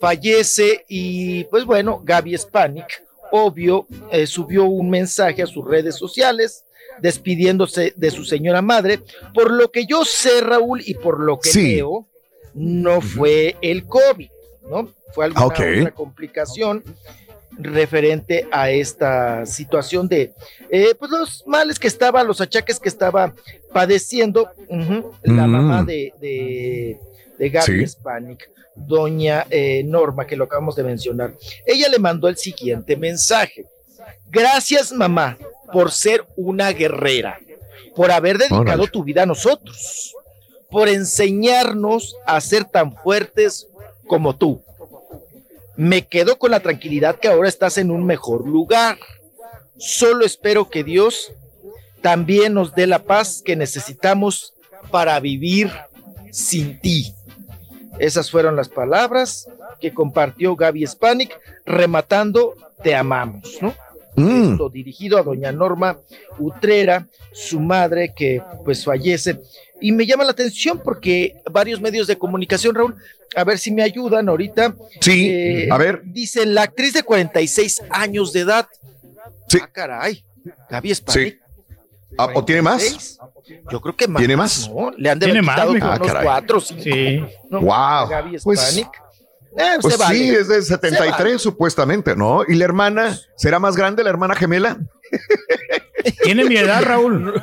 fallece 0.00 0.84
y 0.88 1.44
pues 1.44 1.64
bueno, 1.64 2.00
Gaby 2.04 2.36
Spanik, 2.38 2.86
obvio, 3.30 3.86
eh, 4.10 4.26
subió 4.26 4.64
un 4.64 4.88
mensaje 4.90 5.42
a 5.42 5.46
sus 5.46 5.64
redes 5.66 5.96
sociales 5.96 6.64
despidiéndose 7.00 7.92
de 7.96 8.10
su 8.10 8.24
señora 8.24 8.62
madre. 8.62 9.00
Por 9.34 9.50
lo 9.50 9.70
que 9.70 9.86
yo 9.86 10.04
sé, 10.04 10.40
Raúl, 10.40 10.82
y 10.84 10.94
por 10.94 11.20
lo 11.20 11.38
que 11.38 11.50
Sí. 11.50 11.76
leo, 11.76 12.06
no 12.54 13.00
fue 13.00 13.56
el 13.62 13.86
COVID, 13.86 14.30
¿no? 14.70 14.88
Fue 15.14 15.24
alguna 15.26 15.46
Ok. 15.46 15.60
otra 15.80 15.90
complicación 15.92 16.82
referente 17.60 18.46
a 18.52 18.70
esta 18.70 19.44
situación 19.46 20.06
de 20.08 20.32
eh, 20.70 20.94
pues 20.98 21.10
los 21.10 21.44
males 21.46 21.78
que 21.78 21.88
estaba, 21.88 22.22
los 22.22 22.40
achaques 22.40 22.78
que 22.78 22.88
estaba 22.88 23.34
padeciendo 23.72 24.50
la 25.22 25.46
Mm. 25.46 25.50
mamá 25.50 25.82
de, 25.82 26.12
de, 26.20 26.98
de 27.38 27.48
Gaby 27.50 27.86
Sí. 27.86 27.96
Doña 28.76 29.44
eh, 29.50 29.82
Norma, 29.84 30.24
que 30.24 30.36
lo 30.36 30.44
acabamos 30.44 30.76
de 30.76 30.84
mencionar. 30.84 31.34
Ella 31.66 31.88
le 31.88 31.98
mandó 31.98 32.28
el 32.28 32.36
siguiente 32.36 32.96
mensaje. 32.96 33.64
Gracias, 34.30 34.92
mamá, 34.92 35.36
por 35.72 35.90
ser 35.90 36.26
una 36.36 36.72
guerrera, 36.72 37.38
por 37.94 38.10
haber 38.10 38.38
dedicado 38.38 38.86
tu 38.86 39.04
vida 39.04 39.22
a 39.22 39.26
nosotros, 39.26 40.14
por 40.70 40.88
enseñarnos 40.88 42.16
a 42.26 42.40
ser 42.40 42.64
tan 42.64 42.94
fuertes 42.94 43.68
como 44.06 44.36
tú. 44.36 44.62
Me 45.76 46.06
quedo 46.06 46.38
con 46.38 46.50
la 46.50 46.60
tranquilidad 46.60 47.16
que 47.16 47.28
ahora 47.28 47.48
estás 47.48 47.78
en 47.78 47.90
un 47.90 48.04
mejor 48.04 48.46
lugar. 48.46 48.98
Solo 49.76 50.24
espero 50.24 50.68
que 50.68 50.82
Dios 50.82 51.32
también 52.00 52.54
nos 52.54 52.74
dé 52.74 52.86
la 52.86 53.00
paz 53.00 53.42
que 53.44 53.56
necesitamos 53.56 54.54
para 54.90 55.18
vivir 55.20 55.70
sin 56.32 56.80
ti. 56.80 57.14
Esas 57.98 58.30
fueron 58.30 58.56
las 58.56 58.68
palabras 58.68 59.48
que 59.80 59.92
compartió 59.92 60.56
Gaby 60.56 60.86
Spanik, 60.86 61.38
rematando, 61.64 62.54
te 62.82 62.94
amamos, 62.94 63.58
¿no? 63.60 63.74
Mm. 64.18 64.52
Esto 64.52 64.68
dirigido 64.68 65.18
a 65.18 65.22
doña 65.22 65.52
Norma 65.52 65.98
Utrera, 66.38 67.06
su 67.32 67.60
madre 67.60 68.12
que 68.16 68.42
pues 68.64 68.84
fallece. 68.84 69.40
Y 69.80 69.92
me 69.92 70.06
llama 70.06 70.24
la 70.24 70.32
atención 70.32 70.80
porque 70.82 71.40
varios 71.50 71.80
medios 71.80 72.06
de 72.06 72.18
comunicación, 72.18 72.74
Raúl, 72.74 72.96
a 73.36 73.44
ver 73.44 73.58
si 73.58 73.70
me 73.70 73.82
ayudan 73.82 74.28
ahorita. 74.28 74.74
Sí, 75.00 75.28
Eh, 75.30 75.68
a 75.70 75.78
ver. 75.78 76.02
Dice 76.04 76.44
la 76.46 76.62
actriz 76.62 76.94
de 76.94 77.02
46 77.02 77.82
años 77.90 78.32
de 78.32 78.40
edad. 78.40 78.66
Sí. 79.48 79.58
Ah, 79.62 79.68
caray. 79.72 80.24
Gaby 80.70 80.94
Spanik. 80.94 81.32
Sí. 81.34 81.38
Ah, 82.16 82.28
¿O 82.34 82.44
tiene 82.44 82.62
más? 82.62 83.18
Yo 83.70 83.80
creo 83.80 83.94
que 83.96 84.08
más. 84.08 84.18
¿Tiene 84.20 84.36
más? 84.36 84.68
¿no? 84.68 84.90
Le 84.96 85.10
han 85.10 85.18
de 85.18 85.26
¿Tiene 85.26 85.42
más, 85.42 85.58
Ah, 85.60 85.68
unos 85.68 85.98
caray. 86.08 86.24
cuatro, 86.24 86.60
cinco. 86.60 86.82
Sí. 86.82 87.20
¿no? 87.48 87.60
Wow. 87.60 88.08
Gaby 88.08 88.38
Pues- 88.42 88.60
Spanik. 88.60 88.88
Eh, 89.58 89.78
Pues 89.80 89.98
vale. 89.98 90.16
sí, 90.16 90.30
es 90.30 90.48
de 90.48 90.62
Se 90.62 90.68
73 90.74 91.18
vale. 91.18 91.38
supuestamente, 91.38 92.14
¿no? 92.14 92.42
¿Y 92.46 92.54
la 92.54 92.64
hermana? 92.64 93.18
¿Será 93.36 93.58
más 93.58 93.76
grande 93.76 94.04
la 94.04 94.10
hermana 94.10 94.34
gemela? 94.36 94.78
Tiene 96.22 96.44
mi 96.44 96.56
edad, 96.56 96.82
Raúl. 96.84 97.34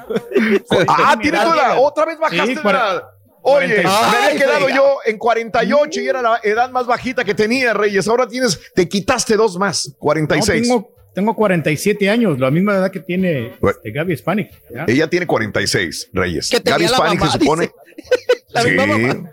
ah, 0.87 1.17
tiene 1.21 1.37
edad. 1.37 1.43
toda 1.51 1.55
la- 1.55 1.79
otra 1.79 2.05
vez 2.05 2.17
bajaste 2.17 2.47
Sí, 2.47 2.55
la- 2.55 2.61
cuar- 2.61 3.03
Oye, 3.47 3.83
46. 3.83 3.83
me 3.83 4.17
había 4.17 4.27
Ay, 4.29 4.37
quedado 4.39 4.69
yo 4.69 4.97
en 5.05 5.17
48 5.19 6.01
y 6.01 6.07
era 6.07 6.21
la 6.21 6.39
edad 6.41 6.71
más 6.71 6.87
bajita 6.87 7.23
que 7.23 7.35
tenía, 7.35 7.73
Reyes. 7.75 8.07
Ahora 8.07 8.27
tienes, 8.27 8.59
te 8.73 8.89
quitaste 8.89 9.35
dos 9.35 9.57
más, 9.59 9.93
46. 9.99 10.67
No, 10.67 10.75
tengo, 10.75 10.95
tengo 11.13 11.35
47 11.35 12.09
años, 12.09 12.39
la 12.39 12.49
misma 12.49 12.73
edad 12.75 12.89
que 12.89 13.01
tiene 13.01 13.55
Bueno. 13.61 13.77
este, 13.77 13.91
Gaby 13.91 14.17
Spanik. 14.17 14.49
¿ya? 14.73 14.85
Ella 14.87 15.07
tiene 15.09 15.27
46, 15.27 16.09
Reyes. 16.13 16.49
Gaby 16.63 16.87
mamá, 16.87 17.31
se 17.31 17.37
supone. 17.39 17.71
La 18.49 18.61
sí, 18.63 18.69
misma 18.69 18.85
mamá. 18.87 19.31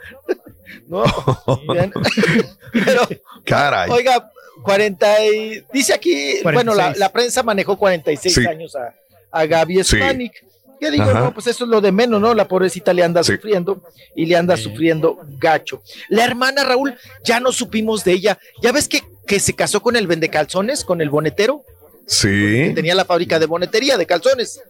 No. 0.89 1.05
Pero, 2.73 3.09
caray. 3.45 3.91
oiga, 3.91 4.31
40 4.63 5.25
y, 5.27 5.65
dice 5.73 5.93
aquí, 5.95 6.39
46. 6.43 6.45
bueno, 6.55 6.75
la, 6.75 6.93
la 6.97 7.11
prensa 7.13 7.43
manejó 7.43 7.77
46 7.77 8.35
Sí. 8.35 8.47
años 8.47 8.75
a, 8.77 8.95
a 9.31 9.47
Gaby 9.47 9.83
Sí. 9.85 9.97
Spanik. 9.97 10.33
Yo 10.81 10.91
digo, 10.91 11.05
Ajá. 11.05 11.21
no, 11.21 11.35
pues 11.35 11.47
eso 11.47 11.63
es 11.65 11.71
lo 11.71 11.81
de 11.81 11.93
menos, 11.93 12.21
¿no? 12.21 12.35
La 12.35 12.49
pobrecita 12.49 12.93
le 12.93 13.05
anda 13.05 13.23
Sí. 13.23 13.35
sufriendo 13.37 13.83
y 14.17 14.27
le 14.27 14.37
anda 14.37 14.57
sufriendo 14.57 15.21
gacho. 15.39 15.81
La 16.09 16.25
hermana 16.25 16.65
Raúl, 16.65 16.97
ya 17.25 17.39
no 17.39 17.53
supimos 17.53 18.03
de 18.05 18.13
ella. 18.13 18.39
¿Ya 18.63 18.73
ves 18.73 18.89
que, 18.89 19.01
que 19.27 19.39
se 19.39 19.53
casó 19.55 19.81
con 19.81 19.95
el 19.95 20.09
vendecalzones, 20.09 20.85
con 20.85 21.01
el 21.01 21.09
bonetero? 21.09 21.65
Sí, 22.07 22.73
Tenía 22.75 22.97
la 22.97 23.05
fábrica 23.05 23.39
de 23.39 23.47
bonetería, 23.47 23.97
de 23.97 24.07
calzones. 24.07 24.61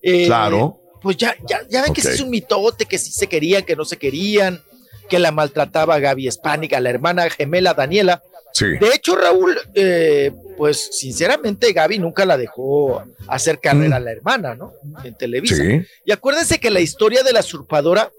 Eh, 0.00 0.24
claro. 0.26 0.80
Pues 1.02 1.18
ya, 1.18 1.36
ya, 1.46 1.60
ya 1.68 1.82
ven 1.82 1.92
que 1.92 2.00
sí 2.00 2.08
Ok. 2.08 2.14
es 2.14 2.20
un 2.22 2.30
mitote, 2.30 2.86
que 2.86 2.96
sí 2.98 3.12
se 3.12 3.26
querían, 3.26 3.62
que 3.62 3.76
no 3.76 3.84
se 3.84 3.98
querían, 3.98 4.60
que 5.08 5.18
la 5.18 5.32
maltrataba 5.32 5.98
Gaby 5.98 6.30
Spanik, 6.30 6.72
a 6.74 6.80
la 6.80 6.90
hermana 6.90 7.28
gemela 7.30 7.74
Daniela. 7.74 8.22
Sí. 8.52 8.66
De 8.66 8.88
hecho, 8.94 9.14
Raúl, 9.16 9.56
eh, 9.74 10.32
pues 10.56 10.88
sinceramente 10.98 11.72
Gaby 11.72 11.98
nunca 11.98 12.24
la 12.24 12.36
dejó 12.36 13.02
hacer 13.26 13.60
carrera 13.60 13.96
a 13.96 14.00
la 14.00 14.10
hermana, 14.12 14.54
¿no? 14.54 14.72
En 15.04 15.14
Televisa. 15.14 15.56
Sí. 15.56 15.82
Y 16.04 16.12
acuérdense 16.12 16.58
que 16.58 16.70
la 16.70 16.80
historia 16.80 17.22
de 17.22 17.32
la 17.32 17.40
usurpadora 17.40 18.10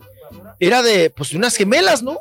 era 0.59 0.82
de, 0.84 1.09
pues, 1.09 1.32
de 1.32 1.38
unas 1.38 1.56
gemelas, 1.56 2.03
¿no? 2.03 2.18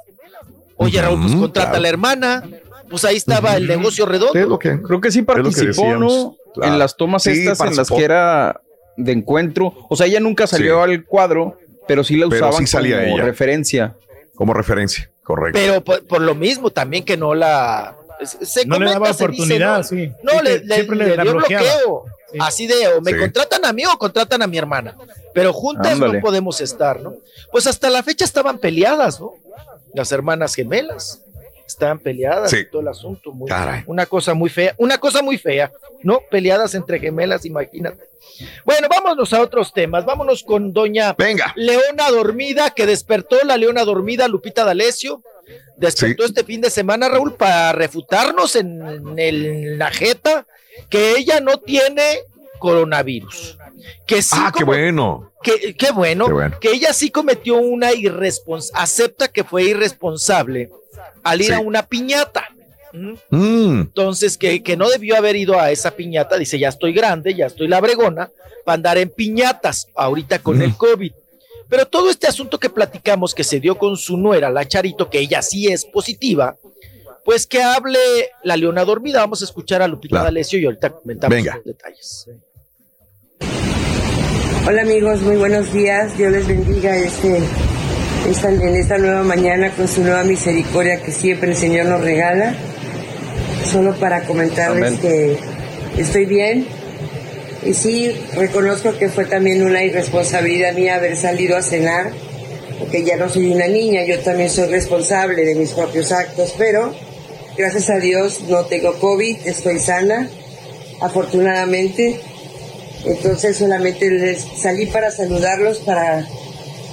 Oye, 0.76 1.00
Raúl, 1.02 1.20
pues 1.20 1.34
contrata 1.34 1.70
claro. 1.70 1.78
a 1.78 1.80
la 1.80 1.88
hermana, 1.88 2.44
pues 2.88 3.04
ahí 3.04 3.16
estaba 3.16 3.56
el 3.56 3.66
negocio 3.66 4.06
redondo. 4.06 4.38
Lo 4.46 4.58
que, 4.58 4.80
Creo 4.80 5.00
que 5.00 5.10
sí 5.10 5.20
que 5.20 5.24
participó. 5.26 5.96
¿no? 5.96 6.36
Claro. 6.54 6.72
En 6.72 6.78
las 6.78 6.96
tomas 6.96 7.22
Sí, 7.24 7.30
estas 7.30 7.60
en 7.60 7.76
las 7.76 7.88
que 7.88 8.02
era 8.04 8.60
de 8.96 9.12
encuentro. 9.12 9.74
O 9.88 9.96
sea, 9.96 10.06
ella 10.06 10.20
nunca 10.20 10.46
salió 10.46 10.76
Sí. 10.84 10.90
al 10.92 11.04
cuadro, 11.04 11.58
pero 11.86 12.02
sí 12.04 12.16
la 12.16 12.26
usaban 12.26 12.54
sí 12.58 12.66
salía 12.66 13.00
como 13.02 13.16
ella. 13.16 13.24
referencia. 13.24 13.94
Como 14.38 14.54
referencia, 14.54 15.10
correcto. 15.24 15.58
Pero 15.60 15.82
por, 15.84 16.06
por 16.06 16.20
lo 16.22 16.34
mismo 16.34 16.70
también 16.70 17.04
que 17.04 17.16
no 17.16 17.34
la... 17.34 17.94
Se 18.24 18.64
No 18.66 18.74
le 18.78 18.86
comenta, 18.86 18.92
daba 18.94 19.06
se 19.06 19.12
dice, 19.12 19.24
oportunidad, 19.24 19.76
¿no? 19.78 19.84
sí. 19.84 20.12
No, 20.22 20.32
Sí, 20.32 20.38
le, 20.44 20.58
le- 20.60 20.82
le 20.84 21.16
le 21.16 21.22
dio 21.22 21.32
bloqueo. 21.34 22.04
Sí. 22.32 22.38
Así 22.40 22.66
de, 22.66 22.88
o 22.88 23.00
me 23.00 23.12
Sí. 23.12 23.18
contratan 23.18 23.64
a 23.64 23.72
mí 23.72 23.84
o 23.86 23.96
contratan 23.98 24.42
a 24.42 24.46
mi 24.46 24.58
hermana. 24.58 24.96
Pero 25.34 25.52
juntas 25.52 25.92
Ándale. 25.92 26.14
no 26.14 26.20
podemos 26.20 26.60
estar, 26.60 27.00
¿no? 27.00 27.14
Pues 27.52 27.66
hasta 27.66 27.90
la 27.90 28.02
fecha 28.02 28.24
estaban 28.24 28.58
peleadas, 28.58 29.20
¿no? 29.20 29.32
Las 29.94 30.10
hermanas 30.12 30.54
gemelas 30.54 31.20
estaban 31.78 31.98
peleadas 32.00 32.50
Sí. 32.50 32.58
y 32.58 32.64
todo 32.66 32.82
el 32.82 32.88
asunto. 32.88 33.32
Muy, 33.32 33.48
una 33.86 34.06
cosa 34.06 34.34
muy 34.34 34.50
fea, 34.50 34.74
una 34.78 34.98
cosa 34.98 35.22
muy 35.22 35.38
fea, 35.38 35.70
¿no? 36.02 36.20
Peleadas 36.30 36.74
entre 36.74 36.98
gemelas, 36.98 37.44
imagínate. 37.46 38.08
Bueno, 38.64 38.88
vámonos 38.88 39.32
a 39.32 39.40
otros 39.40 39.72
temas. 39.72 40.04
Vámonos 40.04 40.42
con 40.42 40.72
doña 40.72 41.14
Venga. 41.16 41.52
Leona 41.56 42.10
Dormida, 42.10 42.70
que 42.70 42.86
despertó 42.86 43.36
la 43.44 43.56
Leona 43.56 43.84
Dormida, 43.84 44.28
Lupita 44.28 44.64
D'Alessio. 44.64 45.22
Despertó 45.76 46.24
este 46.24 46.44
fin 46.44 46.60
de 46.60 46.70
semana, 46.70 47.08
Raúl, 47.08 47.34
para 47.34 47.72
refutarnos 47.72 48.54
en, 48.56 49.16
el, 49.18 49.78
la 49.78 49.90
jeta 49.90 50.46
que 50.90 51.12
ella 51.16 51.40
no 51.40 51.58
tiene 51.58 52.18
coronavirus. 52.58 53.56
Que 54.06 54.20
sí, 54.20 54.36
Ah, 54.38 54.52
qué 54.56 54.64
bueno. 54.64 55.27
Que- 55.42 55.74
qué 55.74 55.90
bueno, 55.92 56.26
Qué 56.26 56.32
bueno. 56.32 56.56
que 56.60 56.70
ella 56.72 56.92
sí 56.92 57.10
cometió 57.10 57.56
una 57.56 57.92
irresponsabilidad, 57.94 58.82
acepta 58.82 59.28
que 59.28 59.44
fue 59.44 59.64
irresponsable 59.64 60.70
al 61.22 61.40
ir 61.40 61.46
Sí. 61.48 61.52
a 61.52 61.60
una 61.60 61.86
piñata. 61.86 62.48
¿Mm? 62.92 63.12
Mm, 63.30 63.80
Entonces, 63.82 64.38
que, 64.38 64.62
que 64.62 64.76
no 64.76 64.88
debió 64.88 65.16
haber 65.16 65.36
ido 65.36 65.60
a 65.60 65.70
esa 65.70 65.90
piñata, 65.90 66.38
dice, 66.38 66.58
ya 66.58 66.68
estoy 66.70 66.92
grande, 66.94 67.34
ya 67.34 67.46
estoy 67.46 67.68
labregona, 67.68 68.30
para 68.64 68.74
andar 68.74 68.98
en 68.98 69.10
piñatas, 69.10 69.88
ahorita 69.94 70.38
con 70.40 70.58
Mm. 70.58 70.62
el 70.62 70.76
COVID. 70.76 71.12
Pero 71.68 71.84
todo 71.86 72.08
este 72.10 72.26
asunto 72.26 72.58
que 72.58 72.70
platicamos 72.70 73.34
que 73.34 73.44
se 73.44 73.60
dio 73.60 73.76
con 73.76 73.96
su 73.98 74.16
nuera, 74.16 74.48
la 74.48 74.66
Charito, 74.66 75.10
que 75.10 75.18
ella 75.20 75.42
sí 75.42 75.68
es 75.68 75.84
positiva, 75.84 76.56
pues 77.26 77.46
que 77.46 77.62
hable 77.62 77.98
la 78.42 78.56
leona 78.56 78.86
dormida. 78.86 79.20
Vamos 79.20 79.42
a 79.42 79.44
escuchar 79.44 79.82
a 79.82 79.86
Lupita 79.88 80.12
Claro. 80.12 80.24
D'Alessio 80.24 80.58
y 80.58 80.64
ahorita 80.64 80.88
comentamos 80.88 81.36
Venga. 81.36 81.56
los 81.56 81.64
detalles. 81.66 82.26
Hola 84.68 84.82
amigos, 84.82 85.22
muy 85.22 85.36
buenos 85.36 85.72
días. 85.72 86.14
Dios 86.18 86.30
les 86.30 86.46
bendiga 86.46 86.94
este, 86.94 87.38
esta- 88.30 88.50
en 88.50 88.76
esta 88.76 88.98
nueva 88.98 89.22
mañana 89.22 89.70
con 89.74 89.88
su 89.88 90.02
nueva 90.02 90.24
misericordia 90.24 91.00
que 91.00 91.10
siempre 91.10 91.52
el 91.52 91.56
Señor 91.56 91.86
nos 91.86 92.02
regala. 92.02 92.54
Solo 93.72 93.94
para 93.94 94.24
comentarles 94.24 94.98
Amén. 94.98 95.00
que 95.00 95.38
estoy 95.96 96.26
bien. 96.26 96.66
Y 97.64 97.72
sí, 97.72 98.14
reconozco 98.34 98.94
que 98.98 99.08
fue 99.08 99.24
también 99.24 99.62
una 99.64 99.82
irresponsabilidad 99.82 100.74
mía 100.74 100.96
haber 100.96 101.16
salido 101.16 101.56
a 101.56 101.62
cenar, 101.62 102.10
porque 102.78 103.04
ya 103.04 103.16
no 103.16 103.30
soy 103.30 103.50
una 103.50 103.68
niña, 103.68 104.04
yo 104.04 104.18
también 104.18 104.50
soy 104.50 104.68
responsable 104.68 105.46
de 105.46 105.54
mis 105.54 105.70
propios 105.70 106.12
actos, 106.12 106.54
pero 106.58 106.94
gracias 107.56 107.88
a 107.88 107.96
Dios 108.00 108.42
no 108.50 108.66
tengo 108.66 108.92
COVID, 108.98 109.38
estoy 109.46 109.78
sana, 109.78 110.28
afortunadamente. 111.00 112.20
Entonces 113.04 113.56
solamente 113.56 114.10
les 114.10 114.44
salí 114.60 114.86
para 114.86 115.10
saludarlos, 115.10 115.78
para 115.78 116.26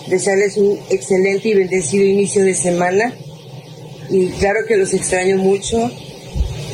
desearles 0.08 0.58
un 0.58 0.80
excelente 0.90 1.50
y 1.50 1.54
bendecido 1.56 2.06
inicio 2.06 2.44
de 2.44 2.54
semana. 2.54 3.14
Y 4.10 4.30
claro 4.30 4.66
que 4.68 4.78
los 4.78 4.94
extraño 4.94 5.38
mucho. 5.38 5.92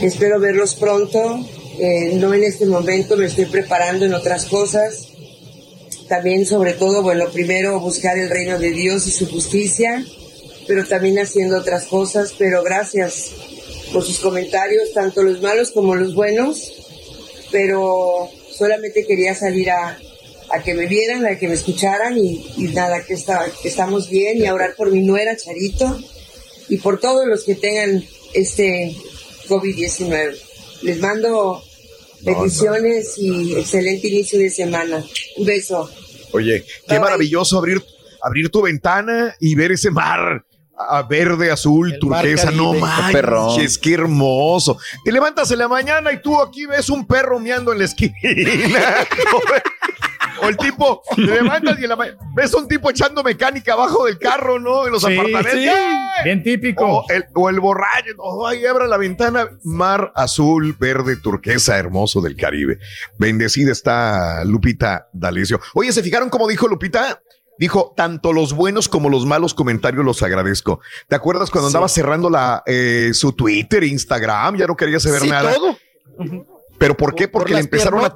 Espero 0.02 0.40
verlos 0.40 0.76
pronto. 0.76 1.40
Eh, 1.80 2.14
no 2.16 2.34
en 2.34 2.44
este 2.44 2.66
momento, 2.66 3.16
me 3.16 3.26
estoy 3.26 3.46
preparando 3.46 4.06
en 4.06 4.14
otras 4.14 4.46
cosas. 4.46 5.08
También, 6.08 6.46
sobre 6.46 6.74
todo, 6.74 7.02
bueno, 7.02 7.30
primero 7.32 7.80
buscar 7.80 8.18
el 8.18 8.30
reino 8.30 8.60
de 8.60 8.72
Dios 8.72 9.08
y 9.08 9.12
su 9.12 9.30
justicia, 9.30 10.06
pero 10.68 10.86
también 10.86 11.20
haciendo 11.20 11.58
otras 11.58 11.86
cosas. 11.86 12.34
Pero 12.38 12.64
gracias 12.64 13.32
por 13.94 14.04
sus 14.04 14.20
comentarios, 14.20 14.92
tanto 14.94 15.24
los 15.24 15.42
malos 15.42 15.72
como 15.72 15.96
los 15.96 16.14
buenos. 16.14 16.74
Pero 17.50 18.30
solamente 18.62 19.08
quería 19.08 19.34
salir 19.34 19.72
a, 19.72 19.98
a 20.52 20.62
que 20.62 20.76
me 20.76 20.86
vieran, 20.86 21.26
a 21.26 21.36
que 21.36 21.48
me 21.48 21.56
escucharan 21.56 22.16
y, 22.16 22.46
y 22.58 22.66
nada, 22.66 23.04
que, 23.04 23.16
está, 23.16 23.44
que 23.60 23.70
estamos 23.70 24.08
bien 24.08 24.38
y 24.38 24.46
a 24.46 24.54
orar 24.54 24.76
por 24.76 24.92
mi 24.92 25.02
nuera 25.02 25.36
Charito 25.36 26.00
y 26.70 26.78
por 26.78 27.00
todos 27.00 27.26
los 27.26 27.44
que 27.44 27.56
tengan 27.56 28.06
este 28.36 28.96
COVID-19. 29.48 30.38
Les 30.84 31.00
mando 31.00 31.64
bendiciones 32.22 33.18
y 33.18 33.56
excelente 33.56 34.10
inicio 34.10 34.38
de 34.38 34.52
semana. 34.52 35.04
Un 35.38 35.46
beso. 35.48 35.90
Oye, 36.32 36.64
qué 36.88 37.00
maravilloso 37.00 37.58
abrir, 37.58 37.84
abrir 38.22 38.52
tu 38.52 38.62
ventana 38.62 39.36
y 39.40 39.56
ver 39.56 39.72
ese 39.72 39.90
mar 39.90 40.46
a 40.90 41.04
verde, 41.04 41.52
azul, 41.52 41.98
mar 42.04 42.22
turquesa. 42.24 42.52
No 42.52 42.74
manches, 42.74 43.78
qué 43.78 43.94
hermoso. 43.94 44.78
Te 45.04 45.12
levantas 45.12 45.52
en 45.52 45.60
la 45.60 45.68
mañana 45.68 46.12
y 46.12 46.22
tú 46.22 46.42
aquí 46.42 46.66
ves 46.66 46.90
un 46.90 47.06
perro 47.06 47.40
meando 47.40 47.72
en 47.72 47.80
la 47.80 47.86
esquina. 47.86 48.14
o 50.44 50.48
el 50.50 50.58
tipo, 50.58 51.04
te 51.16 51.22
levantas 51.22 51.80
y 51.80 51.84
en 51.84 51.90
la 51.90 51.98
ves 52.36 52.54
un 52.54 52.68
tipo 52.68 52.90
echando 52.90 53.24
mecánica 53.24 53.74
abajo 53.74 54.06
del 54.06 54.18
carro, 54.18 54.60
¿no? 54.60 54.86
En 54.86 54.92
los 54.92 55.04
Sí, 55.04 55.14
apartamentos. 55.14 55.52
sí, 55.54 55.68
¡Ay! 55.68 56.24
bien 56.24 56.44
típico. 56.44 56.86
O 56.86 57.06
el, 57.10 57.26
o 57.34 57.50
el 57.50 57.60
borracho, 57.60 58.14
oh, 58.18 58.48
ahí 58.48 58.66
abra 58.66 58.88
la 58.88 58.98
ventana, 58.98 59.48
mar 59.64 60.12
azul, 60.16 60.76
verde, 60.80 61.16
turquesa, 61.18 61.78
hermoso 61.78 62.22
del 62.22 62.36
Caribe. 62.36 62.80
Bendecida 63.20 63.72
está 63.72 64.44
Lupita 64.46 65.10
D'Alessio. 65.14 65.60
Oye, 65.74 65.92
¿se 65.92 66.04
fijaron 66.04 66.30
cómo 66.30 66.48
dijo 66.48 66.68
Lupita? 66.68 67.22
Dijo, 67.62 67.94
tanto 67.96 68.34
los 68.34 68.54
buenos 68.54 68.90
como 68.90 69.08
los 69.08 69.24
malos 69.28 69.54
comentarios 69.54 70.04
los 70.04 70.24
agradezco. 70.24 70.80
¿Te 71.08 71.16
acuerdas 71.16 71.52
cuando 71.52 71.68
andaba 71.68 71.88
cerrando 71.88 72.28
la, 72.28 72.64
eh, 72.66 73.12
su 73.14 73.34
Twitter, 73.34 73.84
Instagram? 73.84 74.58
Ya 74.58 74.66
no 74.66 74.76
quería 74.76 75.00
saber 75.00 75.22
Sí, 75.22 75.30
nada. 75.30 75.54
todo. 75.54 75.78
¿Pero 76.80 76.98
por 76.98 77.14
qué? 77.14 77.28
Porque 77.28 77.54
le 77.54 77.60
empezaron 77.60 78.04
a 78.04 78.16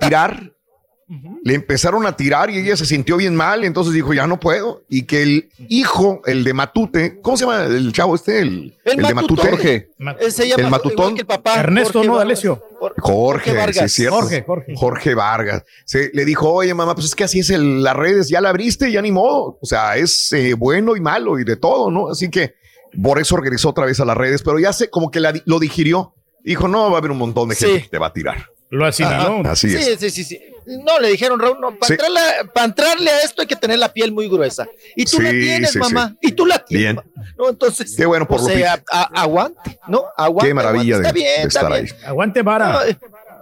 Le 1.43 1.53
empezaron 1.53 2.07
a 2.07 2.17
tirar 2.17 2.49
y 2.49 2.57
ella 2.57 2.75
se 2.75 2.83
sintió 2.85 3.17
bien 3.17 3.35
mal, 3.35 3.63
entonces 3.63 3.93
dijo, 3.93 4.13
ya 4.15 4.25
no 4.25 4.39
puedo. 4.39 4.83
Y 4.89 5.03
que 5.03 5.21
el 5.21 5.49
hijo, 5.69 6.21
el 6.25 6.43
de 6.43 6.53
Matute, 6.55 7.19
¿cómo 7.21 7.37
se 7.37 7.45
llama 7.45 7.65
el 7.65 7.93
chavo 7.93 8.15
este? 8.15 8.39
El, 8.39 8.75
El 8.83 8.97
de 8.97 9.13
Matutón. 9.13 9.45
Matute. 9.45 9.49
Jorge. 9.49 9.89
Llama 9.99 10.15
el 10.19 10.49
igual 10.49 10.69
Matutón. 10.71 11.13
que 11.15 11.21
el 11.21 11.27
papá, 11.27 11.59
Ernesto, 11.59 11.93
Jorge 11.99 12.07
no, 12.07 12.13
Vargas. 12.15 12.27
D'Alessio. 12.41 12.63
Jorge, 12.97 13.53
Vargas. 13.53 13.77
sí, 13.77 13.83
es 13.85 13.93
cierto. 13.93 14.15
Jorge, 14.17 14.43
Jorge. 14.47 14.73
Jorge 14.75 15.13
Vargas. 15.13 15.63
Se, 15.85 16.09
le 16.11 16.25
dijo, 16.25 16.51
oye, 16.51 16.73
mamá, 16.73 16.95
pues 16.95 17.05
es 17.05 17.13
que 17.15 17.23
así 17.23 17.39
es 17.41 17.51
el- 17.51 17.83
las 17.83 17.95
redes, 17.95 18.27
ya 18.29 18.41
la 18.41 18.49
abriste, 18.49 18.91
ya 18.91 19.01
ni 19.03 19.11
modo. 19.11 19.59
O 19.61 19.65
sea, 19.65 19.97
es 19.97 20.33
eh, 20.33 20.55
bueno 20.55 20.95
y 20.95 21.01
malo 21.01 21.37
y 21.39 21.43
de 21.43 21.55
todo, 21.55 21.91
¿no? 21.91 22.09
Así 22.09 22.29
que 22.31 22.55
por 23.01 23.19
eso 23.19 23.37
regresó 23.37 23.69
otra 23.69 23.85
vez 23.85 23.99
a 23.99 24.05
las 24.05 24.17
redes, 24.17 24.41
pero 24.41 24.57
ya 24.57 24.73
se 24.73 24.89
como 24.89 25.11
que 25.11 25.19
la- 25.19 25.33
lo 25.45 25.59
digirió. 25.59 26.15
Dijo, 26.43 26.67
no, 26.67 26.89
va 26.89 26.95
a 26.95 26.99
haber 26.99 27.11
un 27.11 27.17
montón 27.19 27.49
de 27.49 27.55
gente 27.55 27.83
que 27.83 27.89
te 27.89 27.97
va 27.99 28.07
a 28.07 28.13
tirar. 28.13 28.47
Lo 28.71 28.85
asimiló. 28.87 29.41
Así 29.45 29.69
sí, 29.69 29.77
es. 29.77 29.99
sí, 29.99 30.09
sí, 30.09 30.23
sí. 30.23 30.39
No, 30.65 30.99
le 30.99 31.09
dijeron, 31.09 31.39
Raúl, 31.39 31.59
no, 31.59 31.75
para, 31.77 31.87
Sí. 31.87 31.93
entrarle, 31.93 32.19
a- 32.19 32.43
para 32.53 32.65
entrarle 32.65 33.09
a 33.11 33.21
esto 33.21 33.41
hay 33.41 33.47
que 33.47 33.55
tener 33.55 33.77
la 33.79 33.93
piel 33.93 34.11
muy 34.11 34.27
gruesa. 34.27 34.67
Y 34.95 35.05
tú 35.05 35.19
la 35.21 35.29
tienes, 35.29 35.71
sí, 35.71 35.79
mamá. 35.79 36.09
sí. 36.21 36.27
Y 36.29 36.31
tú 36.31 36.45
la 36.45 36.59
tienes. 36.63 37.03
Bien. 37.03 37.11
¿no? 37.37 37.49
Entonces, 37.49 37.93
Qué 37.95 38.05
bueno 38.05 38.27
por 38.27 38.39
o 38.41 38.45
sea, 38.45 38.81
a- 38.91 39.21
aguante, 39.21 39.79
¿no? 39.87 40.05
Aguante. 40.17 40.47
Qué 40.49 40.53
maravilla 40.53 40.95
aguante. 40.97 41.19
de, 41.19 41.25
Está 41.25 41.31
bien, 41.35 41.41
de 41.43 41.47
está 41.47 41.59
estar 41.59 41.71
bien. 41.83 41.95
ahí. 42.01 42.07
Aguante 42.07 42.41
vara. 42.41 42.71
No, 42.71 42.79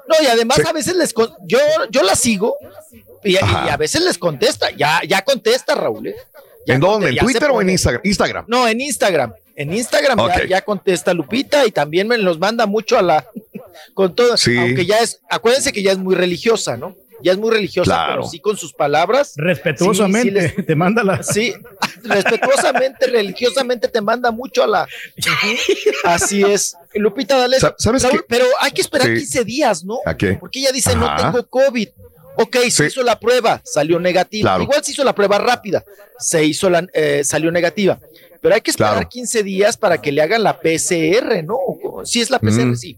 no, 0.08 0.16
y 0.24 0.26
además 0.28 0.58
Sí. 0.58 0.64
a 0.68 0.74
veces 0.74 0.96
les 0.96 1.14
con- 1.14 1.34
yo, 1.46 1.60
yo 1.90 2.04
la 2.04 2.16
sigo 2.16 2.58
y, 3.24 3.38
a 3.38 3.78
veces 3.78 4.02
les 4.02 4.18
contesta. 4.18 4.70
Ya, 4.72 5.02
ya 5.08 5.22
contesta, 5.24 5.76
Raúl. 5.76 6.08
¿eh? 6.08 6.16
Ya 6.66 6.76
¿En 6.76 6.82
dónde? 6.82 7.10
¿En 7.10 7.18
Twitter 7.18 7.50
o 7.52 7.62
en 7.62 7.70
Instagram? 7.70 8.02
Instagram. 8.04 8.46
No, 8.48 8.68
en 8.68 8.82
Instagram. 8.82 9.34
En 9.56 9.74
Instagram 9.74 10.18
ya, 10.50 10.62
contesta 10.62 11.14
Lupita 11.14 11.66
y 11.68 11.72
también 11.72 12.08
me 12.08 12.18
los 12.18 12.40
manda 12.40 12.66
mucho 12.66 12.98
a 12.98 13.02
la 13.04 13.26
con 13.94 14.16
todo, 14.16 14.36
Sí. 14.38 14.58
aunque 14.58 14.86
ya 14.86 14.98
es, 15.00 15.20
acuérdense 15.30 15.72
que 15.72 15.84
ya 15.84 15.92
es 15.92 15.98
muy 16.00 16.16
religiosa, 16.16 16.76
¿no? 16.78 16.96
Ya 17.24 17.32
es 17.32 17.38
muy 17.38 17.52
religiosa, 17.52 17.86
Claro. 17.92 18.14
pero 18.22 18.30
sí 18.30 18.40
con 18.40 18.58
sus 18.58 18.74
palabras. 18.74 19.34
Respetuosamente, 19.38 20.42
Sí, 20.42 20.48
sí 20.50 20.54
les- 20.58 20.66
te 20.68 20.76
manda 20.76 21.04
la. 21.04 21.24
Sí, 21.24 21.54
respetuosamente, 22.04 23.08
religiosamente 23.08 23.88
te 23.88 24.02
manda 24.02 24.32
mucho 24.32 24.64
a 24.64 24.68
la. 24.68 24.88
Así 26.04 26.44
es. 26.44 26.76
Lupita, 26.94 27.38
dale. 27.38 27.60
Sa- 27.60 27.76
¿sabes 27.78 28.04
Raúl, 28.04 28.26
pero 28.28 28.46
hay 28.60 28.72
que 28.72 28.82
esperar 28.82 29.08
Sí. 29.08 29.14
15 29.16 29.44
días, 29.46 29.84
¿no? 29.84 30.00
¿A 30.06 30.16
qué? 30.16 30.34
Porque 30.34 30.60
ella 30.60 30.72
dice, 30.72 30.96
no 30.96 31.14
tengo 31.16 31.46
COVID. 31.48 31.88
Ok, 32.36 32.58
se 32.72 32.88
hizo 32.88 33.04
la 33.04 33.20
prueba, 33.20 33.62
salió 33.64 34.00
negativa. 34.00 34.50
Claro. 34.50 34.64
Igual 34.64 34.84
se 34.84 34.92
hizo 34.92 35.04
la 35.04 35.14
prueba 35.14 35.38
rápida, 35.38 35.84
se 36.18 36.44
hizo 36.44 36.68
la, 36.70 36.86
eh, 36.94 37.22
salió 37.24 37.52
negativa. 37.52 38.00
Pero 38.42 38.56
hay 38.56 38.62
que 38.62 38.72
esperar 38.72 38.94
Claro. 38.96 39.10
15 39.10 39.44
días 39.44 39.78
para 39.78 40.02
que 40.02 40.12
le 40.12 40.22
hagan 40.22 40.44
la 40.44 40.60
PCR, 40.60 41.44
¿no? 41.44 41.58
Si 42.04 42.22
es 42.22 42.30
la 42.32 42.40
PCR, 42.40 42.72
Mm. 42.72 42.76
sí. 42.76 42.98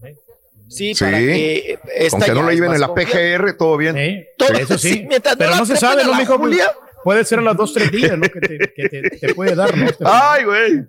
Sí, 0.67 0.95
Sí. 0.95 1.03
para 1.03 1.17
que 1.19 1.55
eh, 1.73 1.79
esta 1.95 2.17
Con 2.17 2.25
que 2.27 2.33
no 2.41 2.49
es 2.49 2.55
lleven 2.55 2.73
en 2.73 2.81
la. 2.81 2.93
PGR, 2.93 3.53
todo 3.57 3.77
bien. 3.77 3.95
Todo- 4.37 4.49
Eso 4.53 4.77
sí. 4.77 4.93
sí, 4.93 5.05
mientras 5.07 5.35
Pero 5.35 5.55
no 5.55 5.65
se 5.65 5.75
sabe, 5.77 6.03
¿no, 6.03 6.13
mijo? 6.15 6.37
Julia. 6.37 6.71
Puede 7.03 7.23
ser 7.23 7.37
a 7.39 7.41
las 7.43 7.55
dos, 7.55 7.71
tres 7.73 7.91
días, 7.91 8.17
¿no? 8.17 8.23
Que 8.27 8.39
te, 8.39 8.57
que 8.75 8.89
te- 8.89 9.09
te 9.19 9.33
puede 9.35 9.53
dar, 9.55 9.77
¿no? 9.77 9.85
Ay, 10.05 10.43
güey. 10.43 10.83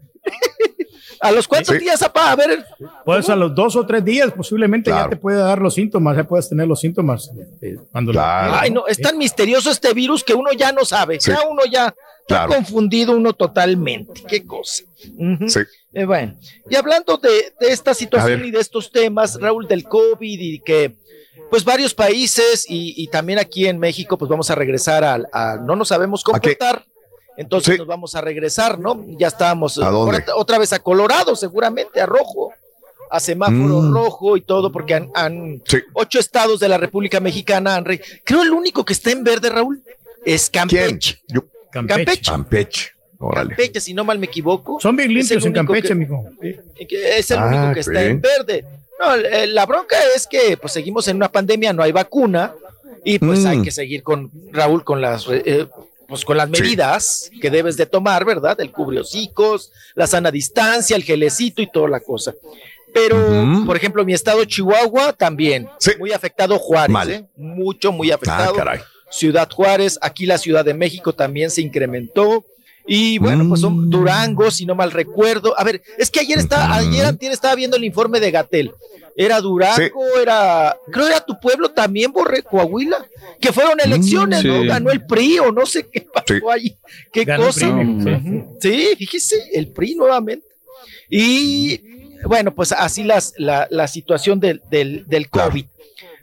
¿A 1.20 1.30
los 1.32 1.48
cuántos 1.48 1.74
Sí. 1.76 1.80
días, 1.82 2.02
apá? 2.02 2.32
A 2.32 2.36
ver, 2.36 2.64
Pues 3.04 3.28
a 3.30 3.36
los 3.36 3.54
dos 3.54 3.74
o 3.76 3.86
tres 3.86 4.04
días 4.04 4.32
posiblemente 4.32 4.90
ya 4.90 4.96
Claro. 4.96 5.10
te 5.10 5.16
puede 5.16 5.38
dar 5.38 5.60
los 5.60 5.74
síntomas, 5.74 6.16
ya 6.16 6.24
puedes 6.24 6.48
tener 6.48 6.66
los 6.66 6.80
síntomas. 6.80 7.30
eh, 7.62 7.76
Cuando 7.90 8.12
lo- 8.12 8.20
Ay, 8.22 8.70
no, 8.70 8.86
es 8.86 8.98
tan 8.98 9.16
misterioso 9.16 9.70
este 9.70 9.92
virus 9.94 10.22
que 10.24 10.34
uno 10.34 10.52
ya 10.52 10.72
no 10.72 10.84
sabe. 10.84 11.18
Sí. 11.20 11.30
Ya 11.30 11.42
uno 11.48 11.62
ya 11.70 11.94
está 12.28 12.46
Claro. 12.46 12.54
confundido 12.54 13.12
uno 13.16 13.32
totalmente. 13.32 14.22
Qué 14.28 14.44
cosa. 14.44 14.82
Sí. 15.46 15.60
Eh, 15.92 16.04
bueno, 16.04 16.34
y 16.68 16.74
hablando 16.74 17.16
de, 17.18 17.52
de 17.60 17.68
esta 17.68 17.92
A 17.92 17.94
situación 17.94 18.44
y 18.44 18.50
de 18.50 18.58
estos 18.60 18.90
temas, 18.90 19.40
Raúl, 19.40 19.68
del 19.68 19.84
COVID 19.84 20.40
y 20.40 20.58
que 20.60 20.96
pues 21.50 21.64
varios 21.64 21.94
países 21.94 22.66
y, 22.68 22.94
y 23.00 23.06
también 23.06 23.38
aquí 23.38 23.66
en 23.66 23.78
México 23.78 24.18
pues 24.18 24.28
vamos 24.28 24.50
a 24.50 24.56
regresar 24.56 25.04
al- 25.04 25.28
a, 25.32 25.56
no 25.56 25.76
nos 25.76 25.88
sabemos 25.88 26.24
comportar. 26.24 26.84
Entonces 27.36 27.74
Sí. 27.74 27.78
nos 27.78 27.86
vamos 27.86 28.14
a 28.16 28.20
regresar, 28.22 28.78
¿no? 28.78 29.04
Ya 29.18 29.28
estábamos 29.28 29.78
¿A 29.78 29.90
dónde? 29.90 30.24
otra, 30.34 30.58
vez 30.58 30.72
a 30.72 30.78
Colorado, 30.80 31.36
seguramente, 31.36 32.00
a 32.00 32.06
rojo, 32.06 32.52
a 33.10 33.20
semáforo 33.20 33.82
Mm. 33.82 33.94
rojo 33.94 34.36
y 34.36 34.40
todo, 34.40 34.72
porque 34.72 34.94
han, 34.94 35.10
han- 35.14 35.62
Sí. 35.66 35.78
ocho 35.92 36.18
estados 36.18 36.58
de 36.58 36.68
la 36.68 36.78
República 36.78 37.20
Mexicana 37.20 37.76
han 37.76 37.84
re- 37.84 38.00
Creo 38.24 38.42
el 38.42 38.50
único 38.52 38.84
que 38.84 38.94
está 38.94 39.12
en 39.12 39.22
verde, 39.22 39.50
Raúl, 39.50 39.82
es 40.24 40.50
¿Quién? 40.50 40.68
Campeche. 40.68 41.20
Yo- 41.28 41.44
Campeche. 41.76 42.04
Campeche. 42.04 42.30
Campeche. 42.30 42.90
Órale. 43.18 43.48
Campeche, 43.50 43.80
si 43.80 43.94
no 43.94 44.04
mal 44.04 44.18
me 44.18 44.26
equivoco. 44.26 44.78
Son 44.80 44.94
bien 44.96 45.12
limpios 45.12 45.44
en 45.44 45.52
Campeche, 45.52 45.94
que- 45.96 46.86
que 46.86 47.18
es 47.18 47.30
el 47.30 47.38
Ah, 47.38 47.46
único 47.46 47.74
que 47.74 47.80
está 47.80 47.92
bien. 47.92 48.04
en 48.10 48.20
verde. 48.20 48.64
No, 48.98 49.14
eh, 49.14 49.46
la 49.46 49.66
bronca 49.66 49.96
es 50.14 50.26
que 50.26 50.56
pues 50.56 50.72
seguimos 50.72 51.06
en 51.08 51.16
una 51.16 51.30
pandemia, 51.30 51.72
no 51.72 51.82
hay 51.82 51.92
vacuna 51.92 52.54
y 53.04 53.18
pues 53.18 53.40
Mm. 53.40 53.46
hay 53.46 53.62
que 53.62 53.70
seguir 53.70 54.02
con 54.02 54.30
Raúl 54.52 54.84
con 54.84 55.00
las 55.00 55.26
eh, 55.30 55.66
pues 56.08 56.24
con 56.24 56.36
las 56.36 56.48
Sí. 56.52 56.62
medidas 56.62 57.30
que 57.40 57.50
debes 57.50 57.76
de 57.76 57.84
tomar, 57.86 58.24
¿verdad? 58.24 58.60
El 58.60 58.70
cubriocicos, 58.70 59.72
la 59.94 60.06
sana 60.06 60.30
distancia, 60.30 60.94
el 60.96 61.02
gelecito 61.02 61.60
y 61.62 61.70
toda 61.70 61.88
la 61.88 62.00
cosa. 62.00 62.32
Pero, 62.94 63.16
Ujú. 63.16 63.66
por 63.66 63.76
ejemplo, 63.76 64.04
mi 64.04 64.14
estado 64.14 64.44
Chihuahua 64.44 65.12
también, 65.12 65.68
Sí. 65.78 65.90
muy 65.98 66.12
afectado 66.12 66.58
Juárez, 66.58 66.90
Mal. 66.92 67.10
¿eh? 67.10 67.24
mucho, 67.36 67.92
muy 67.92 68.10
Ah, 68.10 68.14
afectado. 68.14 68.54
caray. 68.54 68.80
Ciudad 69.10 69.48
Juárez, 69.50 69.98
aquí 70.02 70.26
la 70.26 70.38
Ciudad 70.38 70.64
de 70.64 70.74
México 70.74 71.12
también 71.12 71.50
se 71.50 71.62
incrementó. 71.62 72.44
Y 72.88 73.18
bueno, 73.18 73.48
pues 73.48 73.60
Mm. 73.60 73.62
son 73.64 73.90
Durango, 73.90 74.50
si 74.50 74.64
no 74.64 74.74
mal 74.76 74.92
recuerdo. 74.92 75.58
A 75.58 75.64
ver, 75.64 75.82
es 75.98 76.08
que 76.10 76.20
ayer 76.20 76.38
estaba, 76.38 76.76
ayer 76.76 77.04
antier 77.04 77.32
estaba 77.32 77.54
viendo 77.56 77.76
el 77.76 77.84
informe 77.84 78.20
de 78.20 78.30
Gatel. 78.30 78.72
Era 79.16 79.40
Durango, 79.40 80.04
era, 80.20 80.76
creo 80.92 81.06
era 81.08 81.20
tu 81.24 81.40
pueblo 81.40 81.70
también, 81.70 82.12
Borre, 82.12 82.42
Coahuila, 82.42 83.04
que 83.40 83.50
fueron 83.52 83.80
elecciones, 83.80 84.42
sí. 84.42 84.46
¿no? 84.48 84.62
Ganó 84.66 84.90
el 84.90 85.04
PRI 85.06 85.38
o 85.40 85.50
no 85.50 85.64
sé 85.66 85.88
qué 85.88 86.02
pasó 86.02 86.26
Sí. 86.34 86.40
ahí. 86.52 86.76
Qué 87.12 87.24
Ganó 87.24 87.44
el 87.44 87.48
cosa. 87.48 87.74
PRI, 87.74 88.44
sí. 88.60 88.94
Fíjese, 88.98 89.36
el 89.54 89.68
PRI 89.72 89.94
nuevamente. 89.96 90.46
Y 91.08 91.80
bueno, 92.24 92.54
pues 92.54 92.72
así 92.72 93.04
las, 93.04 93.32
la, 93.38 93.66
la 93.70 93.88
situación 93.88 94.38
del, 94.38 94.62
del, 94.70 95.06
del 95.06 95.28
Claro. 95.28 95.50
COVID. 95.50 95.64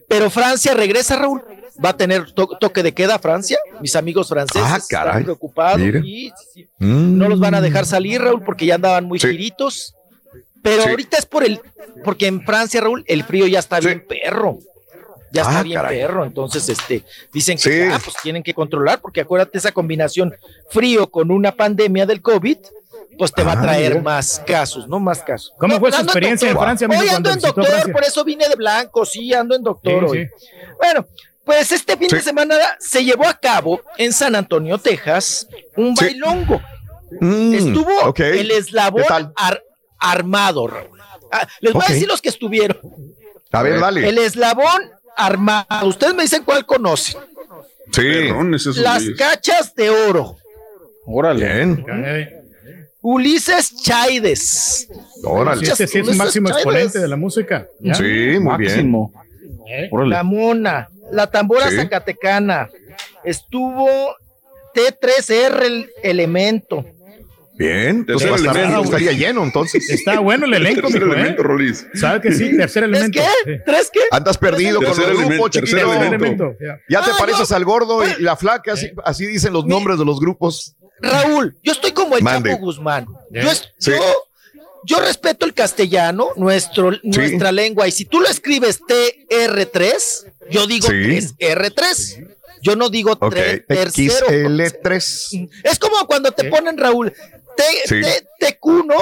Pero 0.08 0.30
Francia 0.30 0.74
regresa, 0.74 1.16
Raúl. 1.16 1.42
Va 1.84 1.90
a 1.90 1.98
tener 1.98 2.32
to- 2.34 2.58
toque 2.60 2.84
de 2.84 2.94
queda 2.94 3.18
Francia. 3.20 3.58
Mis 3.82 3.96
amigos 3.96 4.28
franceses 4.30 4.62
Ah, 4.72 4.78
están 4.78 5.24
preocupados. 5.24 5.80
Mira. 5.80 6.00
y- 6.04 6.32
sí, 6.54 6.68
Mm. 6.80 7.18
no 7.18 7.30
los 7.30 7.40
van 7.40 7.56
a 7.56 7.62
dejar 7.62 7.86
salir, 7.86 8.22
Raúl, 8.22 8.44
porque 8.44 8.66
ya 8.66 8.76
andaban 8.76 9.06
muy 9.06 9.20
Sí. 9.20 9.28
giritos. 9.30 9.96
Pero 10.62 10.84
Sí. 10.84 10.90
ahorita 10.90 11.18
es 11.18 11.26
por 11.26 11.44
el, 11.44 11.60
porque 12.04 12.28
en 12.28 12.42
Francia, 12.46 12.80
Raúl, 12.82 13.04
el 13.08 13.24
frío 13.24 13.48
ya 13.48 13.60
está 13.60 13.82
Sí. 13.82 13.88
bien 13.88 14.06
perro. 14.08 14.60
Ya 15.32 15.42
está 15.42 15.60
Ah, 15.60 15.64
bien 15.64 15.76
caray. 15.76 15.98
perro. 16.00 16.26
Entonces, 16.26 16.70
este, 16.70 17.04
dicen 17.34 17.58
que 17.58 17.92
pues 18.04 18.16
tienen 18.22 18.44
que 18.44 18.54
controlar, 18.54 19.02
porque 19.02 19.22
acuérdate 19.22 19.58
esa 19.58 19.72
combinación 19.72 20.34
frío 20.70 21.10
con 21.10 21.32
una 21.32 21.52
pandemia 21.56 22.06
del 22.06 22.22
COVID, 22.22 22.58
pues 23.18 23.34
te 23.34 23.44
va 23.44 23.54
a 23.54 23.60
Ah, 23.60 23.62
traer 23.64 23.90
mira. 23.94 24.04
más 24.04 24.42
casos, 24.46 24.88
¿no? 24.88 25.00
Más 25.00 25.22
casos. 25.24 25.52
¿Cómo 25.58 25.80
fue 25.80 25.92
su 25.92 26.02
experiencia 26.02 26.50
en. 26.50 26.58
Francia, 26.58 26.86
amigo, 26.86 27.02
Hoy 27.02 27.08
cuando 27.10 27.30
ando 27.32 27.48
en 27.48 27.54
doctor, 27.56 27.92
por 27.92 28.04
eso 28.04 28.24
vine 28.24 28.48
de 28.48 28.56
blanco, 28.56 29.06
sí, 29.06 29.34
ando 29.34 29.56
en 29.56 29.64
doctor 29.64 30.10
Sí, 30.12 30.18
hoy. 30.20 30.28
sí. 30.40 30.46
Bueno, 30.80 31.06
pues 31.46 31.72
este 31.72 31.98
fin 31.98 32.08
de 32.08 32.22
semana 32.22 32.56
se 32.80 33.04
llevó 33.04 33.28
a 33.28 33.34
cabo 33.38 33.82
en 33.98 34.14
San 34.14 34.36
Antonio, 34.36 34.78
Texas, 34.78 35.48
un 35.76 35.96
Sí. 35.98 36.06
bailongo. 36.06 36.62
Mm, 37.20 37.54
Estuvo 37.54 38.14
el 38.18 38.52
eslabón 38.52 39.04
ar- 39.36 39.64
armado. 40.00 40.68
Raúl. 40.68 40.98
Ah, 41.32 41.48
les 41.62 41.74
voy 41.74 41.84
a 41.88 41.92
decir 41.92 42.08
los 42.08 42.22
que 42.22 42.30
estuvieron. 42.30 42.78
A 43.52 43.62
ver, 43.62 43.80
dale. 43.80 44.08
El 44.08 44.18
eslabón 44.18 44.90
armado. 45.16 45.88
Ustedes 45.88 46.14
me 46.16 46.24
dicen 46.24 46.44
cuál 46.44 46.66
conocen. 46.66 47.22
Sí. 47.92 48.02
Perrones 48.02 48.62
esos 48.62 48.78
Las 48.78 49.04
cachas 49.18 49.76
de 49.76 49.90
oro. 49.90 50.38
Bien. 51.36 51.86
Eh, 51.88 52.30
Ulises 53.02 53.76
Chaides. 53.84 54.88
Órale. 55.26 55.66
sí, 55.66 55.72
este 55.72 55.88
sí 55.88 56.00
es 56.00 56.08
un 56.08 56.18
máximo 56.18 56.50
exponente 56.50 57.00
de 57.00 57.08
la 57.08 57.18
música. 57.18 57.68
¿ya? 57.80 57.94
Sí, 57.96 58.04
muy 58.04 58.58
bien. 58.58 58.72
Máximo. 58.72 59.14
Eh, 59.70 59.90
Órale. 59.92 60.10
La 60.12 60.24
Mona. 60.24 60.90
La 61.12 61.28
tambora 61.30 61.70
Sí. 61.70 61.76
zacatecana. 61.78 62.70
Estuvo 63.24 64.16
T3R 64.76 65.62
el 65.66 65.90
elemento. 66.02 66.86
Bien. 67.56 67.98
Entonces 68.08 68.28
elemento. 68.32 68.84
estaría 68.84 69.12
lleno, 69.12 69.44
entonces. 69.44 69.88
Está 69.90 70.20
bueno 70.20 70.46
el 70.48 70.56
elenco, 70.56 70.82
Tercer 70.82 71.02
mijo, 71.04 71.14
¿eh? 71.14 71.20
elemento, 71.20 71.44
Rolis. 71.44 71.86
¿Sabes 71.94 72.22
que 72.22 72.32
sí? 72.32 72.58
Tercer 72.58 72.84
¿Tres 72.84 72.96
elemento. 73.02 73.20
qué? 73.46 73.60
¿Tres 73.66 73.90
qué? 73.94 74.00
Andas 74.12 74.38
perdido 74.40 74.82
con 74.82 74.92
grupos, 74.92 75.52
tercer 75.52 75.70
chiquito. 75.70 75.88
Tercer 75.92 76.08
elemento. 76.08 76.56
ya. 76.90 77.02
Te 77.04 77.12
Ah, 77.12 77.16
pareces 77.20 77.50
yo- 77.50 77.56
al 77.56 77.64
gordo 77.66 78.04
y 78.04 78.22
la 78.24 78.36
flaca, 78.36 78.74
así, 78.74 78.92
así 79.06 79.28
dicen 79.28 79.54
los 79.54 79.66
nombres 79.66 80.00
de 80.00 80.06
los 80.06 80.20
grupos. 80.20 80.76
Raúl, 81.00 81.56
yo 81.62 81.74
estoy 81.74 81.92
como 81.92 82.16
el 82.18 82.24
Mande. 82.24 82.50
Chapo 82.52 82.64
Guzmán. 82.66 83.06
¿Eh? 83.34 83.42
Yo, 83.44 83.52
es- 83.52 83.72
Sí. 83.78 83.92
yo, 83.92 84.02
yo 84.86 85.00
respeto 85.00 85.46
el 85.46 85.54
castellano, 85.54 86.30
nuestro, 86.36 86.92
nuestra 87.04 87.52
lengua, 87.52 87.88
y 87.88 87.92
si 87.92 88.06
tú 88.06 88.20
lo 88.20 88.28
escribes 88.28 88.80
TR3, 88.82 90.26
yo 90.50 90.68
digo 90.68 90.88
Sí. 90.88 90.94
3R3. 90.94 92.28
Yo 92.62 92.76
no 92.78 92.90
digo 92.90 93.12
Ok. 93.12 93.34
tre- 93.34 93.66
tercero. 93.68 94.28
XL3. 94.28 95.50
Es 95.64 95.80
como 95.80 96.06
cuando 96.08 96.32
te 96.32 96.46
ponen, 96.50 96.78
Raúl, 96.78 97.12
T, 97.12 97.64
Sí. 97.86 98.02
T- 98.02 98.28
TQ, 98.40 98.84
¿no? 98.86 98.96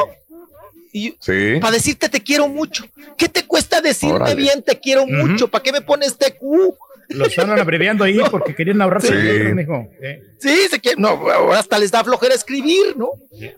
Y 0.93 1.15
Sí. 1.21 1.57
para 1.61 1.71
decirte 1.73 2.09
te 2.09 2.21
quiero 2.21 2.47
mucho. 2.47 2.85
¿Qué 3.17 3.29
te 3.29 3.45
cuesta 3.45 3.79
decirme 3.79 4.15
Órale. 4.15 4.35
bien 4.35 4.61
te 4.63 4.79
quiero 4.79 5.05
mucho? 5.05 5.47
¿Para 5.47 5.63
qué 5.63 5.71
me 5.71 5.81
pones 5.81 6.17
TQ? 6.17 6.75
Lo 7.13 7.25
están 7.25 7.49
abreviando 7.57 8.03
ahí 8.03 8.19
porque 8.31 8.55
querían 8.55 8.81
ahorrarse 8.81 9.07
Sí. 9.09 9.13
letras, 9.13 9.53
mijo. 9.55 9.87
Eh. 10.01 10.21
Sí, 10.39 10.55
se 10.69 10.79
quiere, 10.79 10.99
no, 11.01 11.09
ahora 11.09 11.59
hasta 11.59 11.77
les 11.79 11.91
da 11.91 12.03
flojera 12.03 12.33
escribir, 12.35 12.95
¿no? 12.97 13.09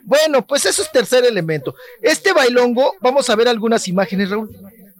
Bueno, 0.04 0.46
pues 0.46 0.66
eso 0.66 0.82
es 0.82 0.92
tercer 0.92 1.26
elemento. 1.26 1.76
Este 2.02 2.34
bailongo, 2.34 2.94
vamos 3.02 3.30
a 3.30 3.36
ver 3.36 3.48
algunas 3.48 3.88
imágenes, 3.88 4.30
Raúl. 4.30 4.50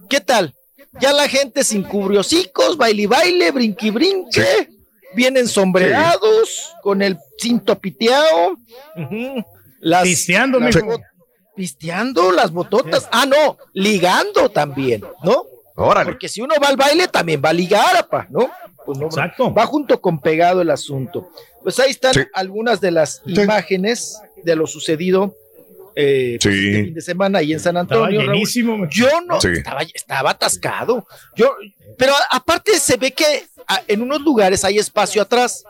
¿Qué 0.10 0.22
tal? 0.22 0.54
Ya 1.00 1.12
la 1.12 1.28
gente 1.28 1.64
sin 1.64 1.84
cubriocicos, 1.84 2.78
baile 2.78 3.02
y 3.04 3.06
baile, 3.08 3.52
brinqui 3.52 3.90
brinque, 3.90 4.70
vienen 5.16 5.48
sombrerados, 5.48 6.72
con 6.84 7.02
el 7.02 7.18
cinto 7.40 7.80
piteado, 7.80 8.58
las, 9.80 10.04
Pisteando, 10.04 10.60
las 10.60 10.76
mijo. 10.76 11.00
pisteando 11.56 12.32
las 12.32 12.52
bototas, 12.52 13.08
ah, 13.12 13.26
no, 13.26 13.58
ligando 13.74 14.50
también, 14.50 15.04
¿no? 15.24 15.46
Órale. 15.76 16.12
Porque 16.12 16.30
si 16.30 16.42
uno 16.42 16.54
va 16.64 16.68
al 16.70 16.78
baile, 16.78 17.08
también 17.08 17.42
va 17.44 17.50
a 17.50 17.54
ligar, 17.54 17.96
apa, 17.98 18.28
¿no? 18.30 18.50
Pues 18.86 19.00
no, 19.00 19.10
Va 19.54 19.66
junto 19.66 20.00
con 20.02 20.20
pegado 20.20 20.62
el 20.62 20.70
asunto. 20.70 21.30
Pues 21.64 21.80
ahí 21.80 21.92
están 21.92 22.14
Sí. 22.14 22.22
algunas 22.34 22.82
de 22.82 22.92
las 22.92 23.22
imágenes 23.26 24.20
de 24.44 24.56
lo 24.56 24.68
sucedido 24.68 25.36
eh, 25.96 26.40
pues, 26.42 26.56
este 26.56 26.84
fin 26.86 26.94
de 26.96 27.02
semana 27.02 27.40
ahí 27.40 27.54
en 27.54 27.60
San 27.60 27.78
Antonio. 27.78 28.06
Estaba 28.08 28.24
Raúl. 28.24 28.34
llenísimo. 28.34 28.88
Yo 28.90 29.08
no, 29.28 29.40
Sí. 29.40 29.50
estaba, 29.50 29.82
estaba 29.94 30.30
atascado. 30.32 31.08
Yo, 31.36 31.56
pero 31.98 32.14
aparte 32.32 32.80
se 32.80 32.98
ve 32.98 33.12
que 33.12 33.46
ah, 33.68 33.80
en 33.88 34.02
unos 34.02 34.22
lugares 34.22 34.64
hay 34.66 34.80
espacio 34.80 35.22
atrás. 35.22 35.64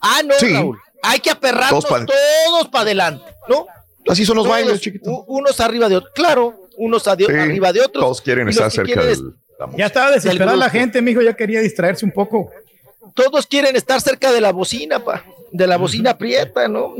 Ah, 0.00 0.20
no, 0.24 0.34
Sí. 0.38 0.52
Raúl. 0.52 0.78
Hay 1.02 1.18
que 1.20 1.30
aperrarnos 1.30 1.84
Todos 1.84 2.06
todos 2.06 2.64
pa- 2.66 2.70
para 2.70 2.82
adelante, 2.82 3.24
¿no? 3.48 3.66
Así 4.08 4.24
son 4.24 4.36
los 4.36 4.44
Todos, 4.46 4.56
bailes, 4.56 4.80
chiquito. 4.80 5.24
Unos 5.26 5.58
arriba 5.60 5.88
de 5.88 5.96
otros. 5.96 6.12
Claro, 6.14 6.68
unos 6.78 7.06
arriba 7.08 7.72
de 7.72 7.80
otros. 7.80 8.04
Todos 8.04 8.20
quieren 8.22 8.46
y 8.46 8.50
estar 8.52 8.70
cerca 8.70 8.86
quieren 8.86 9.06
del. 9.06 9.34
Ya 9.76 9.86
estaba 9.86 10.10
desesperada 10.10 10.56
la 10.56 10.66
grupo. 10.66 10.78
gente, 10.78 11.02
mijo, 11.02 11.22
ya 11.22 11.34
quería 11.34 11.60
distraerse 11.60 12.04
un 12.04 12.12
poco. 12.12 12.50
todos 13.14 13.46
quieren 13.46 13.76
estar 13.76 14.00
cerca 14.00 14.32
de 14.32 14.40
la 14.40 14.52
bocina, 14.52 14.98
pa, 14.98 15.24
de 15.52 15.66
la 15.68 15.76
bocina 15.76 16.18
prieta, 16.18 16.66
¿no? 16.66 16.94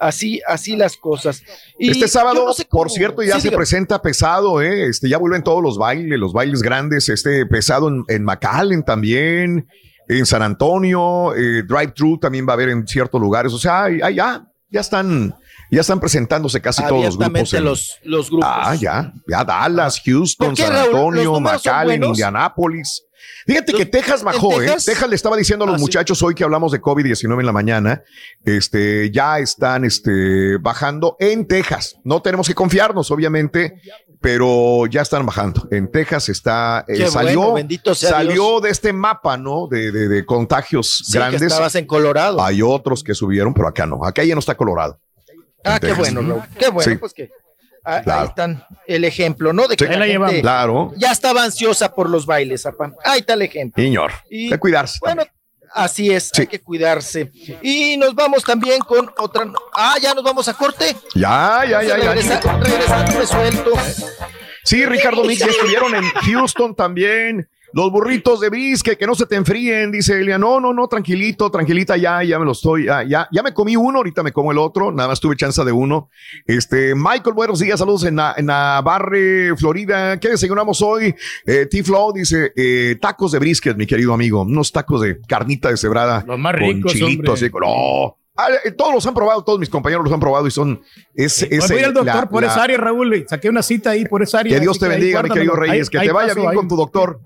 Así, 0.00 0.40
así 0.46 0.74
las 0.76 0.96
cosas. 0.96 1.42
Y 1.78 1.90
este 1.90 2.08
sábado, 2.08 2.36
yo 2.36 2.44
no 2.46 2.52
sé 2.52 2.64
por 2.64 2.90
cierto, 2.90 3.22
ya 3.22 3.36
Sí, 3.36 3.42
se 3.42 3.52
presenta 3.56 4.02
pesado, 4.02 4.60
¿eh? 4.60 4.88
Este, 4.88 5.08
ya 5.08 5.18
vuelven 5.18 5.44
todos 5.44 5.62
los 5.62 5.78
bailes, 5.78 6.18
los 6.18 6.32
bailes 6.32 6.62
grandes, 6.62 7.08
este 7.08 7.46
pesado 7.46 7.88
en, 7.88 8.04
en 8.08 8.24
McAllen 8.24 8.82
también, 8.82 9.68
en 10.08 10.26
San 10.26 10.42
Antonio, 10.42 11.34
eh, 11.36 11.62
Drive 11.62 11.92
Thru 11.94 12.18
también 12.18 12.46
va 12.48 12.52
a 12.52 12.54
haber 12.54 12.70
en 12.70 12.86
ciertos 12.88 13.20
lugares. 13.20 13.52
O 13.52 13.58
sea, 13.58 13.86
ya, 13.90 14.44
ya 14.70 14.80
están, 14.80 15.34
ya 15.70 15.80
están 15.80 16.00
presentándose 16.00 16.60
casi 16.60 16.82
todos 16.86 17.04
los 17.04 17.18
grupos. 17.18 17.54
En- 17.54 17.64
los, 17.64 17.98
los 18.02 18.30
grupos. 18.30 18.48
Ah, 18.52 18.74
ya, 18.74 19.12
ya 19.28 19.44
Dallas, 19.44 20.00
Houston, 20.04 20.48
¿Por 20.48 20.56
qué, 20.56 20.62
San 20.64 20.76
Antonio, 20.76 21.40
McAllen? 21.40 22.04
Indianápolis. 22.04 23.04
Fíjate 23.46 23.72
que 23.72 23.86
Texas 23.86 24.20
¿en 24.20 24.26
bajó, 24.26 24.58
Texas? 24.58 24.86
¿eh? 24.86 24.90
Texas 24.92 25.08
le 25.08 25.14
estaba 25.16 25.36
diciendo 25.36 25.64
a 25.64 25.66
los 25.66 25.74
Ah, 25.76 25.78
sí. 25.78 25.82
muchachos 25.84 26.22
hoy 26.22 26.34
que 26.34 26.44
hablamos 26.44 26.70
de 26.70 26.80
COVID-19 26.80 27.40
en 27.40 27.46
la 27.46 27.52
mañana, 27.52 28.02
este, 28.44 29.10
ya 29.10 29.38
están, 29.38 29.84
este, 29.84 30.56
bajando 30.58 31.16
en 31.18 31.46
Texas. 31.46 31.96
No 32.04 32.20
tenemos 32.22 32.46
que 32.46 32.54
confiarnos, 32.54 33.10
obviamente, 33.10 33.80
pero 34.20 34.86
ya 34.86 35.02
están 35.02 35.24
bajando. 35.26 35.66
En 35.70 35.90
Texas 35.90 36.28
está, 36.28 36.84
eh, 36.88 37.06
salió, 37.08 37.40
bueno, 37.40 37.54
bendito 37.54 37.94
sea 37.94 38.10
salió 38.10 38.32
Dios. 38.32 38.62
de 38.62 38.70
este 38.70 38.92
mapa, 38.92 39.36
¿no? 39.36 39.66
De, 39.68 39.90
de- 39.92 40.08
de 40.08 40.26
contagios 40.26 40.98
Sí, 41.04 41.12
que 41.12 41.18
grandes. 41.18 41.42
estabas 41.42 41.74
en 41.74 41.86
Colorado. 41.86 42.42
Hay 42.42 42.60
otros 42.62 43.02
que 43.02 43.14
subieron, 43.14 43.54
pero 43.54 43.68
acá 43.68 43.86
no. 43.86 44.04
Acá 44.04 44.24
ya 44.24 44.34
no 44.34 44.40
está 44.40 44.56
Colorado. 44.56 45.00
Ah, 45.64 45.78
qué 45.80 45.92
bueno, 45.92 46.20
Raúl. 46.22 46.42
Qué 46.58 46.68
bueno, 46.68 46.90
Sí. 46.92 46.96
pues 46.98 47.12
que 47.12 47.30
ah, 47.84 48.00
Claro. 48.02 48.20
ahí 48.22 48.26
están 48.28 48.64
el 48.86 49.04
ejemplo, 49.04 49.52
¿no? 49.52 49.66
De 49.68 49.76
que 49.76 49.86
Sí. 49.86 49.92
la 49.92 50.06
gente. 50.06 50.40
Claro. 50.40 50.92
ya 50.96 51.12
estaba 51.12 51.44
ansiosa 51.44 51.94
por 51.94 52.08
los 52.08 52.26
bailes, 52.26 52.64
apa. 52.66 52.92
Ahí 53.04 53.20
está 53.20 53.34
el 53.34 53.42
ejemplo. 53.42 53.82
Señor, 53.82 54.12
Y, 54.30 54.50
de 54.50 54.58
cuidarse. 54.58 54.98
Bueno, 55.00 55.24
así 55.74 56.10
es, 56.12 56.30
hay 56.38 56.46
que 56.46 56.60
cuidarse. 56.60 57.30
Y 57.62 57.96
nos 57.96 58.14
vamos 58.14 58.44
también 58.44 58.78
con 58.80 59.10
otra. 59.18 59.46
Ah, 59.74 59.96
ya 60.00 60.14
nos 60.14 60.24
vamos 60.24 60.48
a 60.48 60.54
corte. 60.54 60.96
Ya, 61.14 61.62
ya, 61.68 61.82
ya, 61.82 61.98
ya. 61.98 62.14
Regresa- 62.14 62.40
regresando 62.62 63.18
resuelto. 63.20 63.72
Sí, 64.64 64.84
Ricardo 64.86 65.24
Mix, 65.24 65.40
ya 65.40 65.46
estuvieron 65.46 65.94
en 65.94 66.04
Houston 66.04 66.74
también. 66.74 67.48
Los 67.72 67.90
burritos 67.90 68.40
de 68.40 68.48
brisket, 68.48 68.96
que 68.98 69.06
no 69.06 69.14
se 69.14 69.26
te 69.26 69.36
enfríen, 69.36 69.90
dice 69.92 70.18
Elia. 70.20 70.38
No, 70.38 70.58
no, 70.60 70.72
no, 70.72 70.88
tranquilito, 70.88 71.50
tranquilita, 71.50 71.96
ya, 71.96 72.22
ya 72.22 72.38
me 72.38 72.44
lo 72.44 72.52
estoy, 72.52 72.86
ya, 72.86 73.02
ya, 73.02 73.28
ya 73.30 73.42
me 73.42 73.52
comí 73.52 73.76
uno, 73.76 73.98
ahorita 73.98 74.22
me 74.22 74.32
como 74.32 74.52
el 74.52 74.58
otro, 74.58 74.90
nada 74.90 75.08
más 75.08 75.20
tuve 75.20 75.36
chance 75.36 75.62
de 75.64 75.72
uno. 75.72 76.08
Este, 76.46 76.94
Michael, 76.94 77.34
buenos 77.34 77.58
días, 77.60 77.78
saludos 77.78 78.04
en, 78.04 78.14
Na- 78.14 78.34
en 78.36 78.46
Navarre, 78.46 79.54
Florida. 79.56 80.18
¿Qué 80.18 80.30
desayunamos 80.30 80.80
hoy? 80.82 81.14
Eh, 81.46 81.66
T-Flow 81.66 82.12
dice, 82.12 82.52
eh, 82.56 82.96
tacos 83.00 83.32
de 83.32 83.38
brisket, 83.38 83.76
mi 83.76 83.86
querido 83.86 84.14
amigo, 84.14 84.42
unos 84.42 84.72
tacos 84.72 85.02
de 85.02 85.20
carnita 85.28 85.68
deshebrada. 85.70 86.24
Los 86.26 86.38
más 86.38 86.52
con 86.54 86.60
ricos, 86.60 86.92
chilito, 86.92 87.18
hombre. 87.20 87.32
así, 87.34 87.50
con- 87.50 87.62
no. 87.62 88.16
Ah, 88.40 88.46
eh, 88.64 88.70
todos 88.70 88.94
los 88.94 89.04
han 89.04 89.14
probado, 89.14 89.42
todos 89.42 89.58
mis 89.58 89.68
compañeros 89.68 90.04
los 90.04 90.12
han 90.14 90.20
probado 90.20 90.46
y 90.46 90.52
son, 90.52 90.80
es, 91.12 91.42
Hoy 91.42 91.48
es 91.50 91.68
voy 91.72 91.82
al 91.82 91.92
doctor 91.92 92.14
la- 92.14 92.28
por 92.30 92.42
la- 92.42 92.48
esa 92.48 92.62
área, 92.62 92.78
Raúl. 92.78 93.26
Saqué 93.28 93.48
una 93.48 93.62
cita 93.64 93.90
ahí 93.90 94.04
por 94.04 94.22
esa 94.22 94.38
área. 94.38 94.54
que 94.54 94.60
Dios 94.60 94.76
así 94.76 94.80
te 94.80 94.88
bendiga, 94.88 95.22
mi 95.24 95.30
querido. 95.30 95.54
Reyes. 95.56 95.90
Que 95.90 95.98
te 95.98 96.12
vaya 96.12 96.28
paso, 96.28 96.40
bien 96.42 96.54
con 96.54 96.68
tu 96.68 96.76
doctor. 96.76 97.20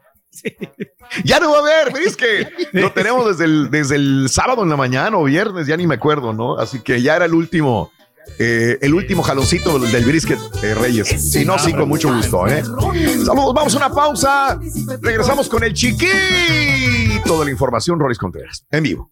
Ya 1.24 1.40
no 1.40 1.50
va 1.50 1.58
a 1.58 1.60
haber, 1.60 2.02
es 2.02 2.16
que 2.16 2.48
lo 2.72 2.92
tenemos 2.92 3.26
desde 3.26 3.44
el, 3.44 3.70
desde 3.70 3.96
el 3.96 4.28
sábado 4.30 4.62
en 4.62 4.70
la 4.70 4.76
mañana 4.76 5.16
o 5.18 5.24
viernes, 5.24 5.66
ya 5.66 5.76
ni 5.76 5.86
me 5.86 5.96
acuerdo, 5.96 6.32
¿no? 6.32 6.58
Así 6.58 6.80
que 6.80 7.02
ya 7.02 7.16
era 7.16 7.26
el 7.26 7.34
último, 7.34 7.92
eh, 8.38 8.78
el 8.80 8.94
último 8.94 9.22
jaloncito 9.22 9.78
del, 9.78 9.92
del 9.92 10.04
brisket 10.04 10.38
eh, 10.62 10.74
Reyes. 10.74 11.08
Si 11.08 11.44
no, 11.44 11.58
sí, 11.58 11.72
con 11.72 11.88
mucho 11.88 12.12
gusto, 12.14 12.46
¿eh? 12.48 12.64
Saludos, 12.64 13.54
vamos 13.54 13.74
a 13.74 13.76
una 13.76 13.90
pausa. 13.90 14.58
Regresamos 15.00 15.48
con 15.48 15.62
el 15.64 15.74
chiquito 15.74 17.38
de 17.38 17.44
la 17.44 17.50
información, 17.50 18.00
Roris 18.00 18.18
Contreras, 18.18 18.64
en 18.70 18.82
vivo. 18.82 19.11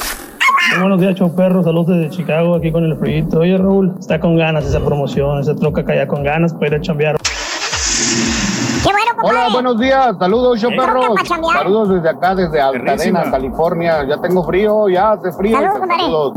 Buenos 0.79 1.01
días, 1.01 1.17
show 1.17 1.35
perro. 1.35 1.65
Saludos 1.65 1.99
desde 1.99 2.17
Chicago, 2.17 2.55
aquí 2.55 2.71
con 2.71 2.85
el 2.85 2.97
frito. 2.99 3.41
Oye, 3.41 3.59
Raúl, 3.59 3.97
está 3.99 4.21
con 4.21 4.37
ganas 4.37 4.65
esa 4.65 4.79
promoción, 4.79 5.41
esa 5.41 5.57
troca 5.57 5.85
calla 5.85 6.07
con 6.07 6.23
ganas 6.23 6.55
para 6.55 6.69
ir 6.69 6.75
a 6.77 6.81
chambear. 6.81 7.17
Hola, 9.27 9.49
buenos 9.53 9.79
días. 9.79 10.17
Saludos, 10.19 10.61
yo 10.61 10.69
Eh, 10.69 10.77
perros. 10.77 11.07
Saludos 11.55 11.89
desde 11.89 12.09
acá, 12.11 12.35
desde 12.35 12.61
Altadena. 12.61 13.31
California. 13.31 14.05
Ya 14.07 14.21
tengo 14.21 14.45
frío, 14.45 14.89
ya 14.89 15.13
hace 15.13 15.33
frío. 15.33 15.59
Saludos. 15.59 16.33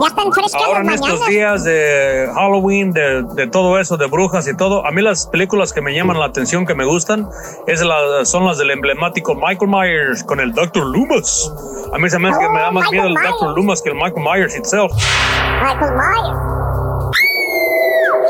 Ya 0.00 0.06
están 0.08 0.32
frescas 0.32 0.62
Ahora 0.62 0.82
las 0.82 0.96
en 1.00 1.04
estos 1.04 1.26
días 1.28 1.64
de 1.64 2.28
Halloween, 2.34 2.92
de, 2.92 3.22
de 3.34 3.46
todo 3.46 3.78
eso, 3.78 3.96
de 3.96 4.06
brujas 4.06 4.46
y 4.48 4.56
todo, 4.56 4.84
a 4.84 4.90
mí 4.90 5.00
las 5.02 5.26
películas 5.28 5.72
que 5.72 5.80
me 5.80 5.94
llaman 5.94 6.18
la 6.18 6.26
atención, 6.26 6.66
que 6.66 6.74
me 6.74 6.84
gustan, 6.84 7.28
es 7.66 7.80
la- 7.82 8.24
son 8.24 8.44
las 8.44 8.58
del 8.58 8.70
emblemático 8.72 9.34
Michael 9.34 9.70
Myers 9.70 10.24
con 10.24 10.40
el 10.40 10.52
Dr. 10.52 10.84
Loomis. 10.84 11.50
A 11.94 11.98
mí 11.98 12.10
se 12.10 12.18
me 12.18 12.28
hace 12.28 12.40
que 12.40 12.48
me 12.48 12.60
da 12.60 12.70
más 12.72 12.90
miedo 12.90 13.06
el 13.06 13.14
Dr. 13.14 13.56
Loomis 13.56 13.82
que 13.82 13.90
el 13.90 13.94
Michael 13.94 14.16
Myers 14.24 14.56
itself. 14.56 14.92
Michael 15.62 15.92
Myers. 15.92 16.38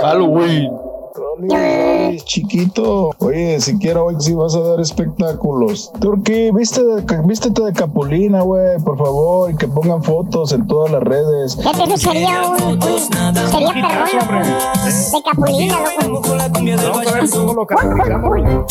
Halloween. 0.03 0.84
Chiquito, 2.25 3.11
oye, 3.19 3.61
si 3.61 3.79
quiero 3.79 4.07
hoy 4.07 4.17
sí 4.19 4.33
vas 4.35 4.55
a 4.55 4.61
dar 4.61 4.81
espectáculos. 4.81 5.93
Turki, 6.01 6.51
viste 6.53 6.83
de, 6.83 7.05
vístete 7.25 7.63
de 7.63 7.73
Capulina, 7.73 8.43
güey, 8.43 8.79
por 8.85 8.97
favor, 8.99 9.51
y 9.51 9.57
que 9.57 9.67
pongan 9.69 10.03
fotos 10.03 10.53
en 10.53 10.67
todas 10.67 10.93
las 10.93 11.03
redes. 11.03 11.59
Eso 11.59 11.97
sería 11.97 12.43
un, 12.43 12.63
un- 12.63 12.83
sería 12.83 13.89
perrón, 13.89 14.09
loco. 14.19 14.33
De 15.13 15.23
capulina, 15.23 15.77
loco. 16.07 16.23
Vamos 16.29 17.07
a 17.07 17.13
ver 17.13 17.31
cómo 17.31 17.55
lo. 17.55 18.67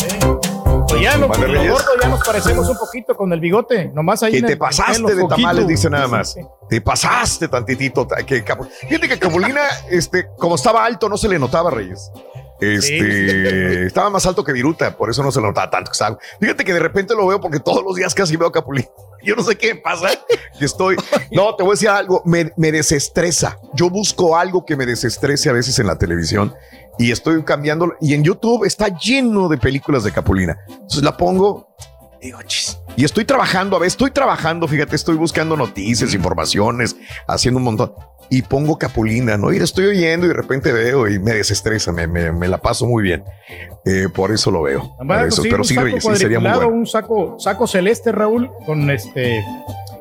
Pues 0.86 1.00
ya, 1.02 1.16
lo, 1.16 1.28
Vale, 1.28 1.48
lo 1.48 1.54
Reyes. 1.54 1.72
gordo 1.72 1.86
ya 2.02 2.08
nos 2.08 2.24
parecemos 2.24 2.68
un 2.68 2.76
poquito 2.76 3.16
con 3.16 3.32
el 3.32 3.40
bigote. 3.40 3.86
Nomás 3.94 4.22
ahí. 4.22 4.32
Que 4.32 4.42
te 4.42 4.52
el 4.52 4.58
pasaste 4.58 5.02
de 5.14 5.22
poquito. 5.22 5.28
tamales, 5.28 5.66
dice 5.66 5.90
nada 5.90 6.06
más. 6.08 6.36
Te 6.68 6.80
pasaste 6.80 7.48
tantitito. 7.48 8.06
Que 8.26 8.44
Fíjate 8.88 9.08
que 9.08 9.18
Capulina, 9.18 9.60
este, 9.90 10.26
como 10.38 10.54
estaba 10.56 10.84
alto, 10.84 11.08
no 11.08 11.16
se 11.16 11.28
le 11.28 11.38
notaba, 11.38 11.70
Reyes. 11.70 12.10
Este, 12.60 13.86
estaba 13.86 14.10
más 14.10 14.24
alto 14.26 14.44
que 14.44 14.52
Viruta, 14.52 14.96
por 14.96 15.10
eso 15.10 15.22
no 15.22 15.32
se 15.32 15.40
lo 15.40 15.48
notaba 15.48 15.70
tanto 15.70 15.90
estaba. 15.90 16.18
Fíjate 16.40 16.64
que 16.64 16.72
de 16.72 16.80
repente 16.80 17.14
lo 17.14 17.26
veo 17.26 17.40
porque 17.40 17.60
todos 17.60 17.82
los 17.84 17.96
días 17.96 18.14
casi 18.14 18.36
veo 18.36 18.48
a 18.48 18.52
Capulín. 18.52 18.86
Yo 19.22 19.34
no 19.34 19.42
sé 19.42 19.56
qué 19.56 19.74
pasa, 19.74 20.08
estoy. 20.60 20.96
No, 21.32 21.56
te 21.56 21.62
voy 21.62 21.70
a 21.70 21.74
decir 21.74 21.88
algo, 21.88 22.22
me, 22.26 22.52
me 22.56 22.70
desestresa. 22.70 23.58
Yo 23.72 23.88
busco 23.88 24.36
algo 24.36 24.66
que 24.66 24.76
me 24.76 24.84
desestrese 24.84 25.48
a 25.48 25.52
veces 25.52 25.78
en 25.78 25.86
la 25.86 25.96
televisión 25.96 26.54
y 26.98 27.10
estoy 27.10 27.42
cambiando. 27.42 27.94
Y 28.00 28.14
en 28.14 28.22
YouTube 28.22 28.64
está 28.64 28.88
lleno 28.88 29.48
de 29.48 29.56
películas 29.56 30.04
de 30.04 30.12
Capulina. 30.12 30.58
Entonces 30.68 31.02
la 31.02 31.16
pongo. 31.16 31.74
Y 32.96 33.04
estoy 33.04 33.26
trabajando, 33.26 33.76
a 33.76 33.80
ver, 33.80 33.88
estoy 33.88 34.10
trabajando, 34.10 34.66
fíjate, 34.66 34.96
estoy 34.96 35.16
buscando 35.16 35.58
noticias, 35.58 36.14
informaciones, 36.14 36.96
haciendo 37.26 37.58
un 37.58 37.64
montón. 37.64 37.92
Y 38.30 38.42
pongo 38.42 38.78
Capulina, 38.78 39.36
¿no? 39.36 39.52
Y 39.52 39.58
la 39.58 39.64
estoy 39.64 39.86
oyendo 39.86 40.26
y 40.26 40.28
de 40.28 40.34
repente 40.34 40.72
veo 40.72 41.08
y 41.08 41.18
me 41.18 41.32
desestresa, 41.32 41.92
me, 41.92 42.06
me, 42.06 42.32
me 42.32 42.48
la 42.48 42.58
paso 42.58 42.86
muy 42.86 43.02
bien. 43.02 43.24
Eh, 43.84 44.08
por 44.14 44.32
eso 44.32 44.50
lo 44.50 44.62
veo. 44.62 44.96
por 44.96 45.26
eso, 45.26 45.42
pero 45.42 45.62
sí, 45.62 45.76
sí, 46.00 46.16
sería 46.16 46.40
muy 46.40 46.50
bueno. 46.50 46.68
Un 46.68 46.86
saco, 46.86 47.36
saco 47.38 47.66
celeste, 47.66 48.12
Raúl, 48.12 48.50
con 48.64 48.90
este, 48.90 49.44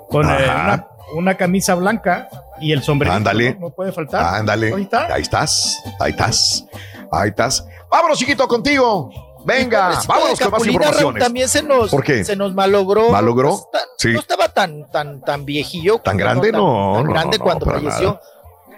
con 0.10 0.30
eh, 0.30 0.82
una 1.16 1.36
camisa 1.36 1.76
blanca 1.76 2.30
y 2.60 2.72
el 2.72 2.82
sombrero. 2.82 3.14
Ándale. 3.14 3.56
No, 3.56 3.68
No 3.68 3.70
puede 3.72 3.92
faltar. 3.92 4.36
Ándale. 4.36 4.74
Ahí 4.74 4.84
está. 4.84 5.14
Ahí 5.14 5.22
estás. 5.22 5.84
Ahí 6.00 6.12
estás. 6.12 6.66
Ahí 7.12 7.30
estás. 7.30 7.68
Vámonos, 7.92 8.18
chiquito, 8.18 8.48
contigo. 8.48 9.12
Venga, 9.46 10.00
vámonos 10.08 10.40
con 10.40 10.52
más 10.52 10.60
Capulina, 10.62 10.80
Raúl, 10.80 10.86
informaciones. 10.86 11.24
También 11.24 11.48
se 11.50 11.64
nos, 11.64 11.92
¿Por 11.92 12.04
qué? 12.04 12.24
se 12.24 12.36
nos 12.36 12.54
malogró. 12.54 13.10
¿Malogró? 13.10 13.50
No, 13.50 13.56
está- 13.56 13.80
Sí. 13.98 14.14
no 14.14 14.20
estaba 14.20 14.50
tan, 14.50 14.90
tan, 14.92 15.22
tan 15.22 15.46
viejillo. 15.46 16.00
¿Tan 16.00 16.18
grande? 16.18 16.52
No, 16.52 16.94
tan 16.96 17.06
no, 17.06 17.12
grande 17.14 17.38
no, 17.38 17.44
cuando 17.44 17.66
falleció. 17.66 18.04
nada. 18.14 18.22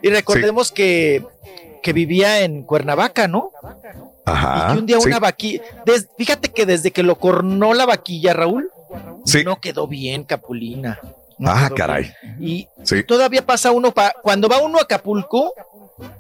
Y 0.02 0.10
recordemos 0.10 0.72
que, 0.72 1.24
que 1.84 1.94
vivía 1.94 2.42
en 2.42 2.64
Cuernavaca, 2.64 3.28
¿no? 3.28 3.52
Ajá. 4.28 4.70
y 4.70 4.74
que 4.74 4.80
un 4.80 4.86
día 4.88 5.00
sí. 5.00 5.08
una 5.08 5.20
vaquilla. 5.20 5.62
des- 5.86 6.08
fíjate 6.18 6.50
que 6.50 6.66
desde 6.66 6.90
que 6.92 7.04
lo 7.04 7.16
cornó 7.20 7.76
la 7.76 7.86
vaquilla, 7.86 8.34
Raúl, 8.34 8.72
Sí. 9.24 9.44
no 9.44 9.60
quedó 9.62 9.88
bien, 9.88 10.24
Capulina. 10.24 11.00
No 11.38 11.52
Ah, 11.52 11.70
caray. 11.76 12.12
Y 12.40 12.68
Sí. 12.84 13.04
todavía 13.04 13.46
pasa 13.46 13.72
uno, 13.72 13.92
pa- 13.92 14.16
cuando 14.24 14.48
va 14.50 14.58
uno 14.60 14.80
a 14.80 14.84
Acapulco, 14.84 15.54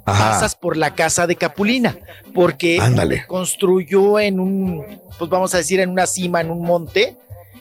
Ajá. 0.06 0.32
pasas 0.32 0.56
por 0.56 0.78
la 0.78 0.96
casa 0.96 1.28
de 1.28 1.36
Capulina, 1.36 1.98
porque 2.34 2.80
Ándale. 2.82 3.26
construyó 3.28 4.20
en 4.20 4.40
un, 4.40 4.86
pues 5.18 5.30
vamos 5.30 5.54
a 5.54 5.58
decir, 5.58 5.80
en 5.80 5.90
una 5.90 6.08
cima, 6.08 6.42
en 6.42 6.52
un 6.52 6.62
monte. 6.62 7.18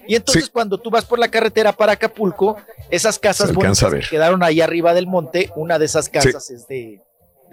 Y 0.06 0.16
entonces 0.16 0.44
Sí. 0.44 0.50
cuando 0.52 0.78
tú 0.78 0.90
vas 0.90 1.04
por 1.06 1.18
la 1.18 1.28
carretera 1.28 1.72
para 1.72 1.92
Acapulco, 1.92 2.56
esas 2.90 3.18
casas 3.18 3.52
bonitas 3.54 3.90
que 3.90 4.00
quedaron 4.10 4.42
ahí 4.42 4.60
arriba 4.60 4.92
del 4.92 5.06
monte, 5.06 5.50
una 5.56 5.78
de 5.78 5.86
esas 5.86 6.08
casas 6.10 6.50
es 6.50 6.68
de, 6.68 7.00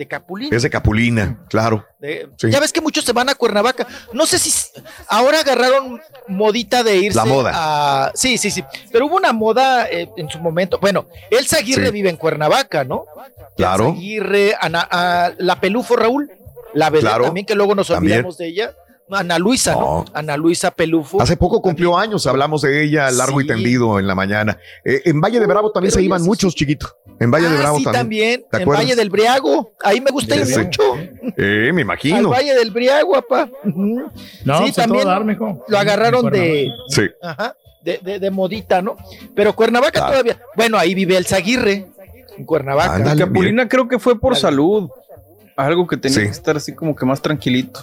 de 0.02 0.08
Capulina. 0.08 0.56
Es 0.58 0.64
de 0.64 0.70
Capulina, 0.72 1.38
claro. 1.48 1.86
De- 2.00 2.28
Sí. 2.38 2.50
Ya 2.50 2.60
ves 2.60 2.74
que 2.74 2.82
muchos 2.82 3.06
se 3.06 3.14
van 3.14 3.30
a 3.30 3.36
Cuernavaca. 3.36 3.86
No 4.14 4.26
sé 4.26 4.40
si 4.40 4.52
ahora 5.08 5.42
agarraron 5.42 6.02
modita 6.28 6.84
de 6.84 6.98
irse 6.98 7.18
La 7.18 7.26
moda. 7.26 7.52
a. 7.54 8.12
Sí, 8.16 8.38
sí, 8.40 8.50
sí. 8.50 8.64
Pero 8.92 9.06
hubo 9.06 9.16
una 9.18 9.32
moda 9.32 9.88
eh, 9.90 10.10
en 10.18 10.28
su 10.30 10.40
momento. 10.40 10.80
Bueno, 10.80 11.06
Elsa 11.30 11.58
Aguirre 11.58 11.86
Sí. 11.88 11.92
vive 11.92 12.10
en 12.10 12.18
Cuernavaca, 12.18 12.84
¿no? 12.84 13.06
Claro. 13.56 13.90
Elsa 13.90 13.98
Aguirre, 13.98 14.56
Ana, 14.60 14.88
a- 14.90 15.32
la 15.38 15.60
Pelufo 15.62 15.96
Raúl, 15.96 16.32
la 16.74 16.90
verdad 16.90 17.10
Claro. 17.12 17.26
también 17.26 17.46
que 17.46 17.54
luego 17.54 17.76
nos 17.76 17.88
También. 17.90 18.14
olvidamos 18.14 18.38
de 18.40 18.48
ella. 18.48 18.76
Ana 19.11 19.38
Luisa, 19.40 19.73
¿no? 19.75 20.06
Ana 20.14 20.38
Luisa 20.38 20.72
Pelufo. 20.72 21.22
Hace 21.22 21.35
poco 21.38 21.61
cumplió 21.61 21.98
años, 21.98 22.25
hablamos 22.27 22.61
de 22.61 22.83
ella 22.83 23.09
largo 23.11 23.41
y 23.41 23.48
tendido 23.48 23.99
en 23.99 24.07
la 24.07 24.15
mañana. 24.15 24.57
Eh, 24.85 25.01
en 25.06 25.19
Valle 25.22 25.40
de 25.40 25.45
Bravo 25.48 25.72
también 25.72 25.91
Pero 25.91 25.99
se 26.01 26.06
iban 26.06 26.22
sí, 26.22 26.27
muchos, 26.27 26.56
chiquito. 26.56 26.95
En 27.19 27.30
Valle 27.31 27.49
de 27.49 27.56
Ah, 27.57 27.59
Bravo 27.59 27.77
sí, 27.77 27.83
también. 27.83 27.99
también. 27.99 28.45
¿Te 28.49 28.57
En 28.57 28.61
acuerdas? 28.64 28.83
Valle 28.85 28.95
del 28.95 29.09
Briago. 29.09 29.72
Ahí 29.83 30.01
me 30.01 30.11
gusta 30.11 30.35
ir 30.35 30.57
mucho. 30.57 30.81
Eh, 31.38 31.72
me 31.73 31.81
Al 31.81 31.85
imagino. 31.85 32.30
Valle 32.30 32.53
del 32.56 32.72
Briago, 32.72 33.14
papá. 33.14 33.49
No, 33.65 34.09
sí, 34.09 34.64
pues, 34.64 34.73
también 34.75 35.06
dar, 35.06 35.23
mijo. 35.25 35.64
lo 35.67 35.77
agarraron 35.77 36.30
de, 36.31 36.69
Sí. 36.90 37.03
Ajá, 37.22 37.56
de, 37.83 37.99
de, 38.01 38.19
de 38.19 38.31
modita, 38.31 38.81
¿no? 38.81 38.95
Pero 39.35 39.53
Cuernavaca 39.56 39.91
Claro. 39.99 40.11
todavía. 40.11 40.40
Bueno, 40.56 40.77
ahí 40.77 40.93
vive 40.95 41.17
el 41.17 41.25
Aguirre, 41.31 41.88
en 42.38 42.45
Cuernavaca. 42.45 42.95
Ándale, 42.95 43.23
Capulina 43.25 43.67
creo 43.67 43.88
que 43.88 43.99
fue 43.99 44.19
por 44.19 44.35
salud. 44.35 44.90
Algo 45.57 45.85
que 45.85 45.98
tenía 45.98 46.17
Sí. 46.17 46.23
que 46.25 46.30
estar 46.31 46.57
así 46.57 46.73
como 46.73 46.95
que 46.95 47.06
más 47.06 47.22
tranquilito. 47.22 47.81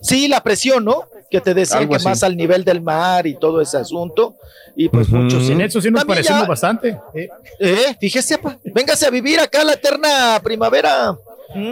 Sí, 0.00 0.28
la 0.28 0.42
presión, 0.42 0.84
¿no? 0.84 1.04
Que 1.30 1.40
te 1.40 1.52
decían 1.54 1.80
Algo 1.80 1.90
que 1.92 1.96
así. 1.96 2.04
más 2.06 2.22
al 2.22 2.36
nivel 2.36 2.64
del 2.64 2.80
mar 2.80 3.26
y 3.26 3.34
todo 3.34 3.60
ese 3.60 3.76
asunto. 3.76 4.34
Y 4.76 4.88
pues 4.88 5.08
Ujú. 5.08 5.16
muchos. 5.16 5.48
En 5.50 5.60
eso 5.60 5.80
sí 5.80 5.90
nos 5.90 6.00
También 6.00 6.16
parecemos 6.18 6.42
ya- 6.42 6.48
bastante. 6.48 6.98
eh. 7.14 7.28
Eh, 7.58 7.96
fíjese, 8.00 8.38
pa, 8.38 8.56
véngase 8.64 9.06
a 9.06 9.10
vivir 9.10 9.40
acá 9.40 9.64
la 9.64 9.74
eterna 9.74 10.40
primavera. 10.42 11.16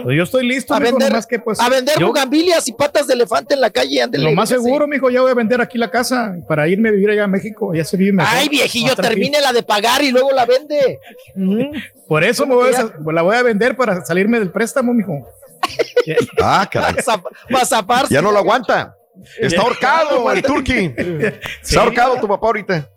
Pues 0.03 0.17
yo 0.17 0.23
estoy 0.23 0.45
listo, 0.47 0.73
A 0.73 0.79
mijo, 0.79 0.93
vender, 0.93 1.09
nomás 1.11 1.27
que 1.27 1.37
pues. 1.37 1.59
a 1.59 1.69
vender 1.69 1.99
yo- 1.99 2.07
bugambilias 2.07 2.67
y 2.67 2.73
patas 2.73 3.05
de 3.07 3.13
elefante 3.13 3.53
en 3.53 3.61
la 3.61 3.69
calle. 3.69 4.01
ándele, 4.01 4.23
Lo 4.25 4.31
más 4.31 4.49
seguro, 4.49 4.87
mijo, 4.87 5.09
ya 5.11 5.21
voy 5.21 5.29
a 5.29 5.35
vender 5.35 5.61
aquí 5.61 5.77
la 5.77 5.91
casa 5.91 6.35
para 6.47 6.67
irme 6.67 6.89
a 6.89 6.91
vivir 6.91 7.11
allá 7.11 7.25
a 7.25 7.27
México. 7.27 7.73
Ya 7.75 7.85
se 7.85 7.95
vive 7.95 8.11
mejor. 8.11 8.33
Ay, 8.35 8.49
viejillo, 8.49 8.95
termine 8.95 9.39
la 9.39 9.53
de 9.53 9.61
pagar 9.63 10.03
y 10.03 10.11
luego 10.11 10.31
la 10.31 10.45
vende. 10.45 10.99
Por 12.07 12.23
eso 12.23 12.45
me 12.45 12.55
¿Cómo 12.55 12.61
voy 12.67 12.73
a, 12.73 13.11
la 13.13 13.21
voy 13.21 13.35
a 13.35 13.43
vender 13.43 13.75
para 13.77 14.03
salirme 14.03 14.39
del 14.39 14.49
préstamo, 14.49 14.93
mijo. 14.93 15.27
Ah, 16.41 16.67
caray. 16.71 16.95
Para 17.51 17.65
zaparse. 17.65 18.13
Ya 18.13 18.21
no 18.21 18.31
lo 18.31 18.39
aguanta. 18.39 18.95
Está 19.39 19.61
ahorcado 19.61 20.31
el 20.31 20.41
turqui. 20.43 20.93
Está 21.63 21.81
ahorcado 21.81 22.17
tu 22.19 22.27
papá 22.27 22.47
ahorita. 22.47 22.89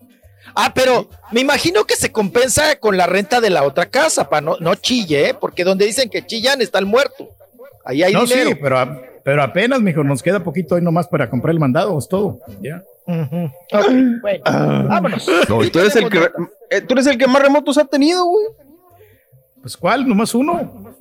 Ah, 0.55 0.73
pero 0.75 1.09
me 1.33 1.41
imagino 1.41 1.85
que 1.85 1.97
se 1.97 2.11
compensa 2.11 2.77
con 2.77 2.97
la 2.97 3.07
renta 3.07 3.41
de 3.41 3.51
la 3.51 3.63
otra 3.63 3.87
casa, 3.87 4.29
para 4.29 4.41
no, 4.41 4.57
no 4.59 4.75
chille, 4.75 5.29
¿eh? 5.31 5.35
porque 5.35 5.63
donde 5.65 5.87
dicen 5.87 6.11
que 6.11 6.27
chillan 6.27 6.61
está 6.61 6.79
el 6.79 6.87
muerto. 6.87 7.29
Ahí 7.85 8.03
hay 8.03 8.13
no, 8.13 8.25
dinero. 8.25 8.51
sí, 8.51 8.57
pero, 8.61 8.79
a- 8.79 9.01
pero 9.23 9.43
apenas, 9.43 9.81
mijo, 9.81 10.03
nos 10.03 10.23
queda 10.23 10.43
poquito 10.43 10.75
hoy 10.75 10.83
nomás 10.83 11.07
para 11.09 11.31
comprar 11.31 11.53
el 11.55 11.61
mandado, 11.61 11.97
es 11.99 12.09
todo. 12.09 12.41
Ya. 12.61 12.83
Ok, 13.07 13.87
bueno, 14.21 14.43
vámonos. 14.45 15.27
No, 15.49 15.65
y 15.65 15.71
tú 15.71 15.79
eres 15.81 15.97
el 15.97 16.09
que 16.11 16.29
eh, 16.71 16.81
tú 16.81 16.95
eres 16.95 17.07
el 17.07 17.17
que 17.19 17.27
más 17.27 17.43
remotos 17.43 17.79
ha 17.79 17.85
tenido, 17.85 18.25
güey. 18.25 18.47
Pues 19.63 19.77
cuál, 19.77 20.09
nomás 20.09 20.35
uno. 20.35 20.95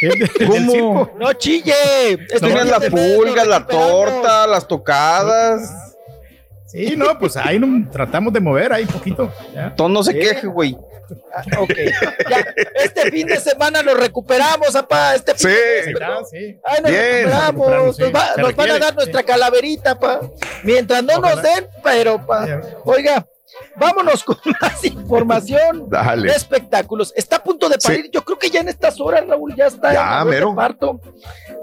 ¿Cómo? 0.46 1.10
No 1.18 1.32
chille. 1.34 1.74
No 2.40 2.48
la 2.64 2.78
te 2.80 2.88
ves, 2.90 3.16
pulga, 3.16 3.44
la 3.44 3.66
torta, 3.66 4.46
las 4.46 4.66
tocadas. 4.66 5.96
Sí, 6.66 6.94
no, 6.96 7.18
pues 7.18 7.36
ahí 7.36 7.58
no- 7.58 7.90
tratamos 7.90 8.32
de 8.32 8.40
mover 8.40 8.72
ahí 8.72 8.86
poquito. 8.86 9.32
ya. 9.54 9.74
Todo 9.74 9.88
no 9.88 10.02
se 10.02 10.14
queje, 10.14 10.46
güey. 10.46 10.76
Ah, 11.34 11.42
ok, 11.58 11.72
ya. 12.30 12.46
Este 12.76 13.10
fin 13.10 13.26
de 13.26 13.36
semana 13.40 13.82
lo 13.82 13.94
recuperamos, 13.94 14.70
papá. 14.70 15.16
Este 15.16 15.34
fin 15.34 15.50
Sí. 15.50 15.92
de 15.92 15.94
sí. 16.30 16.60
Ay, 16.64 16.80
nos 16.82 16.90
Bien. 16.92 17.28
recuperamos. 17.48 17.96
Sí, 17.96 18.02
Nos, 18.02 18.14
va- 18.14 18.34
nos 18.36 18.54
van 18.54 18.70
a 18.70 18.78
dar 18.78 18.94
nuestra 18.94 19.22
calaverita, 19.24 19.98
pa. 19.98 20.20
Mientras 20.62 21.02
no 21.02 21.18
nos 21.18 21.42
den, 21.42 21.66
pero, 21.82 22.24
pa. 22.24 22.46
Oiga, 22.84 23.26
vámonos 23.76 24.24
con 24.24 24.36
más 24.60 24.84
información 24.84 25.86
Dale. 25.90 26.28
de 26.30 26.36
espectáculos. 26.36 27.12
Está 27.16 27.36
a 27.36 27.42
punto 27.42 27.68
de 27.68 27.78
parir. 27.78 28.10
Yo 28.12 28.24
creo 28.24 28.38
que 28.38 28.50
ya 28.50 28.60
en 28.60 28.68
estas 28.68 29.00
horas, 29.00 29.26
Raúl, 29.26 29.54
ya 29.56 29.66
está. 29.66 29.92
Ya, 29.92 30.20
en 30.22 30.28
mero. 30.28 30.54
parto. 30.54 31.00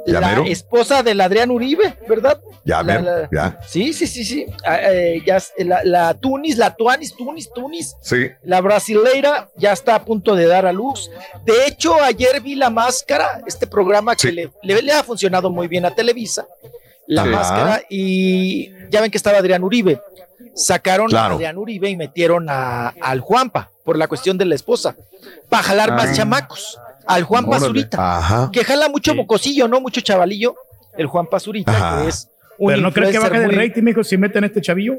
Ya, 0.06 0.20
la 0.22 0.30
mero. 0.30 0.44
esposa 0.46 1.04
del 1.04 1.20
Adrián 1.22 1.52
Uribe, 1.52 1.98
¿verdad? 2.08 2.40
Ya, 2.64 2.82
La- 2.84 3.30
ya. 3.32 3.60
Sí, 3.68 3.94
sí, 3.94 4.08
sí, 4.08 4.24
sí. 4.24 4.46
Ah, 4.66 4.80
eh, 4.82 5.22
ya, 5.26 5.38
es- 5.38 5.54
la, 5.58 5.82
la 5.84 6.14
Tunis, 6.14 6.58
la 6.58 6.76
Tuanis, 6.76 7.16
Tunis, 7.16 7.50
Tunis. 7.54 7.96
Sí. 8.02 8.30
La 8.44 8.62
brasileira 8.62 9.50
ya 9.58 9.74
está 9.74 9.96
a 9.96 10.06
punto 10.06 10.36
de 10.36 10.46
dar 10.48 10.66
a 10.66 10.72
luz. 10.74 11.10
De 11.46 11.66
hecho, 11.68 12.02
ayer 12.02 12.42
vi 12.42 12.56
La 12.56 12.70
Máscara, 12.70 13.42
este 13.46 13.68
programa 13.68 14.16
que 14.16 14.30
Sí. 14.30 14.32
le, 14.34 14.52
le- 14.64 14.82
le 14.82 14.92
ha 14.94 15.04
funcionado 15.04 15.50
muy 15.50 15.68
bien 15.68 15.86
a 15.86 15.94
Televisa. 15.94 16.48
La 17.06 17.24
Sí. 17.24 17.30
Máscara, 17.30 17.82
y 17.90 18.70
ya 18.90 19.02
ven 19.02 19.12
que 19.12 19.18
estaba 19.18 19.38
Adrián 19.38 19.64
Uribe. 19.64 20.02
Sacaron 20.58 21.08
Claro. 21.08 21.34
a 21.34 21.36
Adrián 21.36 21.58
Uribe 21.58 21.90
y 21.90 21.96
metieron 21.96 22.48
a, 22.50 22.90
al 23.02 23.20
Juanpa 23.22 23.70
por 23.86 23.98
la 23.98 24.08
cuestión 24.08 24.38
de 24.38 24.46
la 24.46 24.56
esposa. 24.56 24.96
Para 25.50 25.64
jalar 25.64 25.92
Ah. 25.92 25.96
más 25.96 26.16
chamacos. 26.18 26.80
Al 27.06 27.24
Juan. 27.24 27.46
Pazurita, 27.46 28.18
Ajá. 28.18 28.50
que 28.52 28.64
jala 28.66 28.90
mucho 28.90 29.12
Sí. 29.12 29.18
mocosillo, 29.18 29.68
¿no? 29.70 29.80
Mucho 29.80 30.02
chavalillo. 30.02 30.56
El 30.98 31.06
Juan 31.08 31.28
Pazurita, 31.28 31.72
Ajá. 31.72 32.02
que 32.02 32.10
es 32.10 32.28
un 32.58 32.68
Pero 32.70 32.82
no 32.82 32.92
crees 32.92 33.18
que 33.18 33.26
el 33.38 33.46
muy- 33.46 33.56
rating, 33.56 33.84
mijo, 33.84 34.04
si 34.04 34.18
meten 34.18 34.44
este 34.44 34.60
chavillo. 34.62 34.96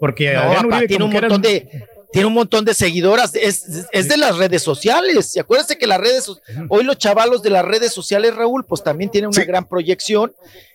Porque 0.00 0.32
no, 0.32 0.40
Adrián 0.40 0.62
papá, 0.62 0.76
Uribe 0.76 0.88
tiene 0.88 1.04
un 1.04 1.12
era- 1.12 1.20
montón 1.28 1.42
de 1.42 1.86
tiene 2.12 2.26
un 2.26 2.34
montón 2.34 2.64
de 2.64 2.74
seguidoras, 2.74 3.34
es, 3.34 3.86
es- 3.92 4.08
de 4.08 4.16
las 4.16 4.36
redes 4.36 4.62
sociales. 4.62 5.34
Y 5.34 5.38
acuérdense 5.40 5.78
que 5.78 5.86
las 5.86 5.98
redes, 6.00 6.30
hoy 6.68 6.84
los 6.84 6.98
chavalos 6.98 7.42
de 7.42 7.50
las 7.50 7.64
redes 7.64 7.92
sociales, 7.92 8.34
Raúl, 8.34 8.64
pues 8.64 8.82
también 8.82 9.10
tienen 9.10 9.28
una 9.28 9.40
Sí. 9.40 9.46
gran 9.46 9.66
proyección. 9.66 10.32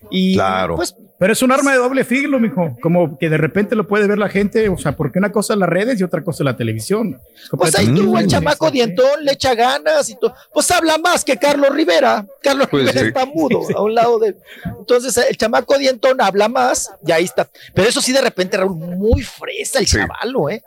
Y 0.10 0.36
Claro. 0.36 0.76
pues, 0.76 0.96
Pero 1.20 1.34
es 1.34 1.42
un 1.42 1.52
arma 1.52 1.72
de 1.72 1.78
doble 1.80 2.04
filo, 2.06 2.40
mijo. 2.40 2.78
Como 2.80 3.18
que 3.18 3.28
de 3.30 3.38
repente 3.38 3.76
lo 3.76 3.88
puede 3.88 4.06
ver 4.08 4.20
la 4.20 4.30
gente. 4.30 4.70
O 4.70 4.78
sea, 4.78 4.92
porque 4.96 5.18
una 5.18 5.32
cosa 5.32 5.54
es 5.54 5.60
las 5.60 5.68
redes 5.68 6.00
y 6.00 6.04
otra 6.04 6.24
cosa 6.24 6.44
es 6.44 6.46
la 6.46 6.56
televisión. 6.56 7.20
Es 7.36 7.50
pues 7.50 7.74
ahí 7.76 7.88
tuvo 7.88 8.20
el 8.20 8.28
chamaco 8.28 8.70
dientón, 8.70 9.26
le 9.26 9.32
echa 9.32 9.56
ganas 9.56 10.08
y 10.12 10.16
todo. 10.20 10.36
Pues 10.54 10.70
habla 10.70 11.00
más 11.00 11.24
que 11.26 11.36
Carlos 11.38 11.70
Rivera. 11.74 12.24
Carlos 12.44 12.68
Pues 12.70 12.82
Rivera 12.86 13.02
sí. 13.02 13.08
está 13.08 13.26
mudo 13.26 13.62
a 13.76 13.82
un 13.82 13.96
lado 13.96 14.20
de. 14.20 14.36
Entonces 14.78 15.18
el 15.18 15.36
chamaco 15.38 15.76
dientón 15.80 16.22
habla 16.22 16.48
más 16.50 16.92
y 17.04 17.12
ahí 17.12 17.24
está. 17.24 17.50
Pero 17.74 17.90
eso 17.90 18.00
sí, 18.00 18.12
de 18.14 18.22
repente, 18.22 18.56
Raúl, 18.58 18.76
muy 18.76 19.24
fresa 19.24 19.80
el 19.80 19.88
Sí. 19.88 19.98
chavalo, 19.98 20.50
¿eh? 20.52 20.62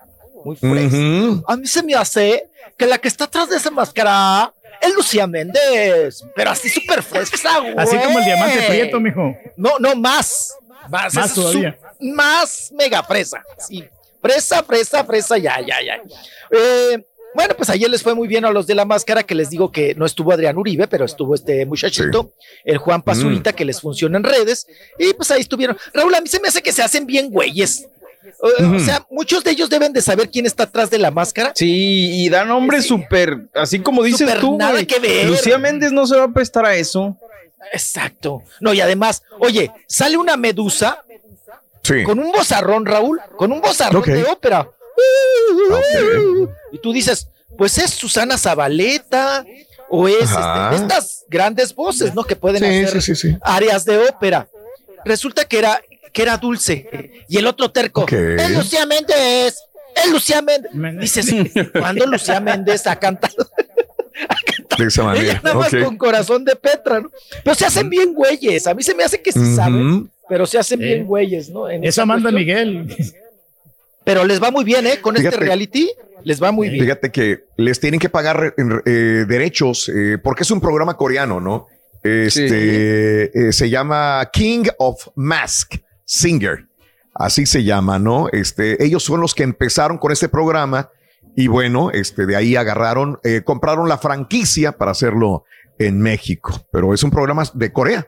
Muy 0.45 0.57
fresa. 0.57 0.97
Ujú. 0.97 1.45
A 1.47 1.57
mí 1.57 1.67
se 1.67 1.83
me 1.83 1.95
hace 1.95 2.49
que 2.77 2.87
la 2.87 2.99
que 2.99 3.09
está 3.09 3.25
atrás 3.25 3.49
de 3.51 3.57
esa 3.57 3.71
máscara 3.71 4.53
Es 4.83 4.95
Lucía 4.95 5.27
Méndez, 5.27 6.25
pero 6.35 6.51
así 6.51 6.69
súper 6.71 7.03
fresa, 7.03 7.59
güey. 7.61 7.75
Así 7.77 7.97
como 7.99 8.19
el 8.19 8.25
diamante 8.25 8.63
prieto, 8.69 8.99
mijo. 9.01 9.35
No, 9.57 9.79
no, 9.79 9.95
más. 9.95 10.55
Más, 10.89 11.13
Más 11.15 11.35
todavía. 11.35 11.79
su- 12.01 12.07
más 12.15 12.73
mega 12.75 13.03
fresa. 13.03 13.43
Sí. 13.59 13.85
Fresa, 14.23 14.63
fresa, 14.63 15.05
fresa, 15.05 15.37
ya, 15.39 15.61
ya, 15.61 15.77
ya. 15.85 16.01
Eh, 16.51 17.05
bueno, 17.35 17.55
pues 17.57 17.71
ayer 17.71 17.89
les 17.89 18.03
fue 18.03 18.15
muy 18.15 18.27
bien 18.27 18.45
a 18.45 18.51
los 18.51 18.67
de 18.67 18.75
la 18.75 18.85
máscara, 18.85 19.23
que 19.23 19.35
les 19.35 19.51
digo 19.51 19.71
que 19.71 19.95
no 19.95 20.05
estuvo 20.07 20.33
Adrián 20.33 20.57
Uribe, 20.59 20.89
pero 20.89 21.05
estuvo 21.05 21.35
este 21.35 21.65
muchachito, 21.67 22.33
el 22.65 22.79
Juan 22.79 23.03
Pazurita, 23.03 23.53
que 23.53 23.65
les 23.65 23.81
funciona 23.81 24.17
en 24.19 24.25
redes, 24.25 24.67
y 24.99 25.13
pues 25.15 25.31
ahí 25.31 25.43
estuvieron. 25.43 25.77
Raúl, 25.95 26.15
a 26.15 26.21
mí 26.21 26.27
se 26.29 26.41
me 26.41 26.49
hace 26.49 26.61
que 26.63 26.73
se 26.73 26.83
hacen 26.83 27.07
bien 27.07 27.31
güeyes. 27.31 27.87
O- 28.41 28.77
O 28.77 28.81
sea, 28.81 29.07
muchos 29.11 29.43
de 29.45 29.51
ellos 29.53 29.69
deben 29.71 29.93
de 29.93 30.03
saber 30.03 30.31
quién 30.31 30.47
está 30.47 30.65
atrás 30.65 30.91
de 30.91 30.99
la 30.99 31.11
máscara. 31.11 31.53
Sí, 31.55 32.23
y 32.25 32.29
dan 32.29 32.49
nombres 32.49 32.87
súper, 32.87 33.49
así 33.55 33.81
como 33.81 34.03
dices 34.03 34.29
tú, 34.41 34.57
nada 34.59 34.85
que 34.85 34.99
ver. 34.99 35.27
Lucía 35.27 35.59
Méndez 35.59 35.93
no 35.93 36.07
se 36.07 36.17
va 36.17 36.25
a 36.25 36.29
prestar 36.33 36.65
a 36.67 36.75
eso. 36.75 37.17
Exacto. 37.73 38.43
No, 38.61 38.73
y 38.73 38.81
además, 38.81 39.23
oye, 39.39 39.71
sale 39.87 40.17
una 40.17 40.37
medusa 40.37 41.05
Sí. 41.83 42.03
con 42.05 42.19
un 42.19 42.31
bozarrón, 42.33 42.85
Raúl, 42.87 43.21
con 43.37 43.53
un 43.53 43.61
bozarrón 43.61 44.03
de 44.03 44.25
ópera. 44.25 44.69
Y 46.73 46.79
tú 46.79 46.93
dices, 46.93 47.29
pues 47.57 47.79
es 47.79 47.91
Susana 47.91 48.39
Zabaleta 48.39 49.45
o 49.89 50.07
es 50.09 50.31
este, 50.31 50.75
estas 50.77 51.25
grandes 51.29 51.75
voces, 51.75 52.15
¿no? 52.15 52.25
Que 52.25 52.37
pueden 52.37 52.63
Sí, 52.63 52.85
hacer 52.85 53.03
sí, 53.03 53.15
sí, 53.15 53.29
sí. 53.31 53.37
áreas 53.43 53.85
de 53.85 53.99
ópera. 53.99 54.49
Resulta 55.05 55.45
que 55.47 55.59
era, 55.59 55.81
que 56.13 56.23
era 56.23 56.37
dulce. 56.37 57.25
Y 57.29 57.39
el 57.39 57.47
otro 57.47 57.71
terco, 57.71 58.03
Ok. 58.03 58.13
es 58.13 58.51
Lucía 58.51 58.87
Méndez, 58.87 59.57
es 59.97 60.11
Lucía 60.11 60.43
Méndez. 60.43 60.73
Dices, 61.01 61.35
¿cuándo 61.73 62.07
Lucía 62.07 62.41
Méndez 62.41 62.87
ha 62.87 62.97
cantado? 62.97 63.35
De 64.79 64.87
esa 64.87 65.15
Ella 65.17 65.41
nada 65.43 65.57
más 65.57 65.71
con 65.83 65.97
corazón 65.97 66.45
de 66.45 66.55
Petra, 66.57 67.01
¿no? 67.01 67.11
Pero 67.43 67.55
se 67.55 67.67
hacen 67.67 67.89
bien 67.89 68.13
güeyes. 68.15 68.67
A 68.67 68.75
mí 68.75 68.83
se 68.83 68.95
me 68.95 69.03
hace 69.05 69.21
que 69.21 69.33
sí 69.33 69.39
Ujú. 69.39 69.57
saben, 69.57 70.11
pero 70.29 70.47
se 70.47 70.59
hacen 70.59 70.79
bien 70.79 71.07
güeyes, 71.07 71.51
¿no? 71.51 71.69
En 71.69 71.81
cuestión. 71.83 72.35
Miguel. 72.35 72.97
Pero 74.05 74.25
les 74.25 74.43
va 74.43 74.51
muy 74.51 74.65
bien, 74.65 74.87
¿eh? 74.87 75.01
Con 75.01 75.17
este 75.17 75.31
reality, 75.31 75.91
les 76.25 76.43
va 76.43 76.53
muy 76.53 76.69
bien. 76.69 76.85
Fíjate 76.85 77.11
que 77.11 77.45
les 77.57 77.81
tienen 77.81 78.01
que 78.01 78.09
pagar 78.09 78.55
eh, 78.57 78.91
derechos 79.27 79.89
eh, 79.89 80.19
porque 80.23 80.43
es 80.43 80.51
un 80.51 80.61
programa 80.61 80.97
coreano, 80.97 81.41
¿no? 81.41 81.69
Este 82.03 83.49
eh, 83.49 83.53
se 83.53 83.69
llama 83.69 84.29
King 84.33 84.65
of 84.79 85.09
Mask 85.17 85.75
Singer. 86.11 86.67
Así 87.15 87.47
se 87.47 87.63
llama, 87.63 87.99
¿no? 88.01 88.29
Este, 88.33 88.85
ellos 88.85 89.05
son 89.05 89.21
los 89.21 89.33
que 89.35 89.43
empezaron 89.45 89.99
con 89.99 90.11
este 90.11 90.29
programa 90.29 90.91
y 91.37 91.47
bueno, 91.47 91.91
este, 91.93 92.27
de 92.27 92.35
ahí 92.37 92.57
agarraron, 92.57 93.21
eh, 93.23 93.43
compraron 93.45 93.89
la 93.89 93.99
franquicia 93.99 94.73
para 94.73 94.91
hacerlo 94.91 95.45
en 95.79 96.01
México, 96.01 96.67
pero 96.73 96.93
es 96.95 97.03
un 97.05 97.11
programa 97.11 97.45
de 97.55 97.73
Corea. 97.73 98.07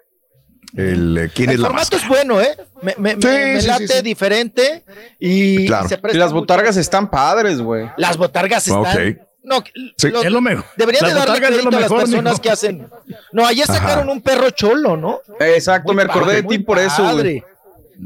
El, 0.76 1.16
eh, 1.18 1.30
¿Quién 1.34 1.50
El 1.50 1.56
es 1.56 1.60
la 1.60 1.68
formato 1.68 1.96
máscara? 1.96 2.02
es 2.02 2.08
bueno, 2.08 2.40
¿eh? 2.40 2.56
Me, 2.82 2.92
Sí, 3.12 3.18
me 3.22 3.60
sí, 3.60 3.66
late 3.68 3.86
sí, 3.88 3.94
sí. 3.98 4.02
diferente 4.02 4.84
y 5.20 5.66
Claro. 5.66 5.88
se 5.88 5.94
Y 6.12 6.16
las 6.16 6.30
mucho. 6.32 6.40
botargas 6.40 6.76
están 6.76 7.10
padres, 7.10 7.60
güey. 7.60 7.88
Las 7.98 8.16
botargas 8.16 8.66
están. 8.66 8.80
Ok. 8.80 9.16
No, 9.44 9.62
los- 10.02 10.24
Es 10.24 10.30
lo 10.30 10.40
mejor. 10.40 10.64
Deberían 10.76 11.02
Las 11.04 11.12
de 11.14 11.18
darle 11.18 11.46
crédito 11.46 11.68
a 11.68 11.72
las 11.72 11.80
mejor, 11.82 11.98
personas 12.00 12.32
mijo. 12.34 12.42
que 12.42 12.50
hacen. 12.50 12.88
No, 13.32 13.44
ayer 13.46 13.64
Ajá. 13.68 13.80
sacaron 13.80 14.08
un 14.08 14.22
perro 14.22 14.50
cholo, 14.50 14.96
¿no? 14.96 15.20
Exacto, 15.40 15.92
Muy 15.92 15.96
me 16.04 16.10
acordé 16.10 16.36
de 16.36 16.42
ti 16.44 16.58
por 16.60 16.78
eso, 16.78 17.02
güey. 17.12 17.44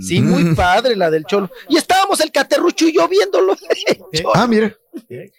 Sí, 0.01 0.21
muy 0.21 0.55
padre 0.55 0.95
la 0.97 1.11
del 1.11 1.25
cholo. 1.25 1.51
Y 1.69 1.77
estábamos 1.77 2.21
el 2.21 2.31
caterrucho 2.33 2.87
y 2.87 2.95
yo 2.95 3.09
viéndolo. 3.09 3.57
Ah, 4.35 4.47
mira. 4.47 4.75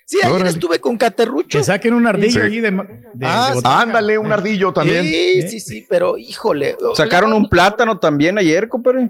Sí, 0.06 0.20
ayer 0.22 0.32
Órale. 0.32 0.50
estuve 0.52 0.80
con 0.80 0.98
caterrucho. 0.98 1.58
Que 1.58 1.64
saquen 1.64 1.94
un 1.94 2.06
ardillo 2.08 2.42
Sí. 2.42 2.46
allí 2.46 2.60
de, 2.62 2.68
Ah, 2.70 3.48
de 3.48 3.48
sí. 3.50 3.54
botarga. 3.56 3.82
Ándale, 3.82 4.18
un 4.18 4.32
ardillo 4.32 4.72
también. 4.72 5.04
Sí, 5.04 5.48
sí, 5.50 5.60
sí, 5.60 5.86
pero 5.90 6.18
híjole. 6.18 6.78
Sacaron 6.96 7.34
un 7.34 7.50
plátano 7.50 7.98
también 8.00 8.38
ayer, 8.38 8.68
compadre. 8.70 9.10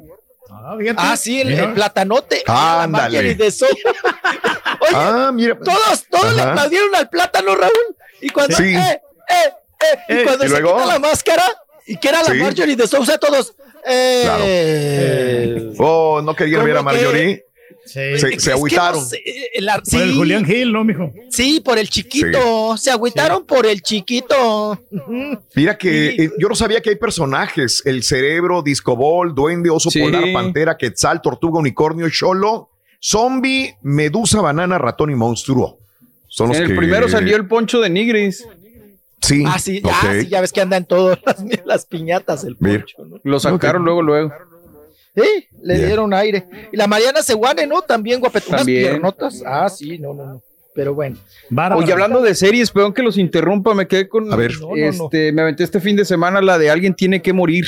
Ah, 0.49 0.75
fíjate. 0.79 0.99
Ah, 1.01 1.17
sí, 1.17 1.41
el, 1.41 1.49
Mira. 1.49 1.63
el 1.65 1.73
platanote. 1.73 2.43
Ándale. 2.47 3.21
La 3.23 3.33
de 3.45 3.51
soya. 3.51 3.71
Oye, 4.81 4.91
Ah, 4.93 5.31
mira. 5.33 5.57
todos, 5.59 6.05
todos 6.09 6.33
le 6.35 6.41
Ajá. 6.41 6.51
aplaudieron 6.51 6.95
al 6.95 7.09
plátano, 7.09 7.55
Raúl. 7.55 7.73
Y 8.21 8.29
cuando, 8.29 8.55
Sí. 8.55 8.63
eh, 8.75 8.79
eh, 8.79 9.01
eh, 9.29 9.99
y 10.09 10.13
Eh, 10.13 10.23
cuando 10.23 10.45
¿y 10.45 10.49
se 10.49 10.59
luego? 10.61 10.77
quita 10.77 10.87
la 10.93 10.99
máscara 10.99 11.43
y 11.85 11.97
que 11.97 12.09
era 12.09 12.23
la 12.23 12.31
Sí. 12.31 12.37
Marjorie 12.37 12.75
de 12.75 12.87
Sousa, 12.87 13.17
todos. 13.17 13.53
Eh, 13.89 15.73
Oh, 15.79 16.21
no 16.23 16.35
querían 16.35 16.63
ver 16.65 16.77
a. 16.77 16.81
Marjorie. 16.83 17.43
Sí. 17.85 17.99
Se, 18.17 18.39
se 18.39 18.49
no 18.49 18.55
agüitaron. 18.57 19.05
sé, 19.05 19.21
ar- 19.69 19.81
Por 19.89 20.01
el 20.01 20.13
Julián 20.13 20.43
Gil, 20.45 20.73
¿no, 20.73 20.83
mijo? 20.83 21.09
sí, 21.29 21.61
por 21.61 21.77
el 21.77 21.89
chiquito. 21.89 22.75
Se 22.75 22.91
agüitaron 22.91 23.45
por 23.45 23.65
el 23.65 23.81
chiquito. 23.81 24.77
Mira 25.55 25.77
que 25.77 26.11
Sí. 26.11 26.21
eh, 26.23 26.31
yo 26.37 26.49
no 26.49 26.55
sabía 26.55 26.81
que 26.81 26.89
hay 26.89 26.95
personajes: 26.97 27.81
el 27.85 28.03
cerebro, 28.03 28.61
discobol, 28.61 29.33
duende, 29.33 29.69
oso 29.69 29.89
Sí. 29.89 30.01
polar, 30.01 30.25
pantera, 30.33 30.75
quetzal, 30.77 31.21
tortuga, 31.21 31.59
unicornio, 31.59 32.09
cholo, 32.09 32.69
zombie, 33.01 33.75
medusa, 33.83 34.41
banana, 34.41 34.77
ratón 34.77 35.09
y 35.11 35.15
monstruo. 35.15 35.79
Son 36.27 36.49
los 36.49 36.57
En 36.57 36.63
el 36.63 36.69
que- 36.71 36.75
primero 36.75 37.07
salió 37.07 37.37
el 37.37 37.47
poncho 37.47 37.79
de 37.79 37.89
Nigris. 37.89 38.45
Sí, 39.21 39.43
Ah, 39.45 39.59
sí, 39.59 39.81
ok. 39.83 39.91
ah, 39.93 40.13
sí, 40.21 40.27
ya 40.27 40.41
ves 40.41 40.51
que 40.53 40.61
andan 40.61 40.85
todas 40.85 41.19
las, 41.25 41.37
las 41.65 41.85
piñatas 41.85 42.43
el 42.43 42.55
Mira. 42.59 42.79
poncho, 42.79 43.05
¿no? 43.05 43.19
Lo 43.23 43.39
sacaron 43.39 43.83
luego, 43.83 44.01
luego. 44.01 44.31
Sí, 45.15 45.47
le 45.63 45.85
dieron 45.85 46.13
aire. 46.13 46.47
Y 46.71 46.77
la 46.77 46.85
Mariana 46.87 47.23
Seguane, 47.23 47.65
¿no? 47.65 47.81
También 47.81 48.19
guapetunas 48.19 48.59
También. 48.61 48.83
piernotas. 48.83 49.41
Ah, 49.45 49.67
sí, 49.69 49.97
no, 49.97 50.13
no, 50.13 50.25
no. 50.25 50.41
Pero 50.75 50.93
bueno. 50.93 51.17
Bárbara. 51.49 51.81
Oye, 51.83 51.91
hablando 51.91 52.21
de 52.21 52.35
series, 52.35 52.69
perdón 52.69 52.93
que 52.93 53.01
los 53.01 53.17
interrumpa, 53.17 53.73
me 53.73 53.87
quedé 53.87 54.07
con. 54.07 54.31
A 54.31 54.35
ver. 54.35 54.53
No, 54.61 54.67
no, 54.69 54.75
este, 54.75 55.31
me 55.31 55.41
aventé 55.41 55.63
este 55.63 55.79
fin 55.79 55.95
de 55.95 56.05
semana 56.05 56.39
la 56.39 56.59
de 56.59 56.69
Alguien 56.69 56.93
tiene 56.93 57.19
que 57.23 57.33
morir. 57.33 57.65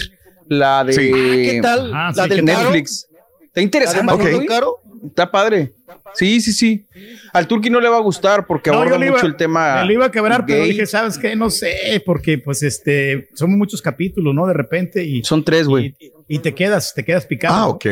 La 0.48 0.84
de 0.84 0.94
Sí. 0.94 1.12
¿Qué 1.12 1.60
tal? 1.62 1.92
Ah, 1.94 2.12
la 2.16 2.24
sí, 2.26 2.30
del 2.30 2.46
Caro? 2.46 2.60
Netflix. 2.62 3.08
Está 3.10 3.16
¿La 3.42 3.50
de 3.56 3.62
interesante. 3.64 4.04
Manolo 4.04 4.36
güey. 4.36 4.48
Caro? 4.48 4.76
Está 5.06 5.30
padre. 5.32 5.74
Sí, 6.14 6.42
sí, 6.42 6.52
sí. 6.54 6.86
Al 7.34 7.48
Turqui 7.48 7.70
no 7.70 7.80
le 7.80 7.88
va 7.90 7.98
a 7.98 8.02
gustar 8.02 8.46
porque 8.46 8.70
No, 8.72 8.78
aborda 8.78 8.98
le 8.98 9.08
mucho 9.12 9.20
iba- 9.20 9.28
el 9.28 9.36
tema. 9.38 9.76
Me 9.82 9.86
lo 9.86 9.94
iba 9.94 10.06
a 10.06 10.12
quebrar, 10.12 10.46
pero 10.46 10.64
dije, 10.64 10.86
¿sabes 10.86 11.18
qué? 11.18 11.36
No 11.36 11.50
sé, 11.50 12.02
porque 12.06 12.38
pues 12.38 12.64
este, 12.64 13.30
son 13.36 13.58
muchos 13.58 13.82
capítulos, 13.82 14.34
¿no? 14.36 14.46
De 14.48 14.54
repente 14.54 15.04
y, 15.04 15.24
Son 15.24 15.44
tres, 15.44 15.68
güey. 15.68 15.96
y, 16.00 16.12
y 16.36 16.40
te 16.40 16.54
quedas, 16.54 16.94
te 16.94 17.04
quedas 17.06 17.26
picado. 17.26 17.56
Ah, 17.56 17.60
¿no? 17.62 17.68
ok. 17.70 17.86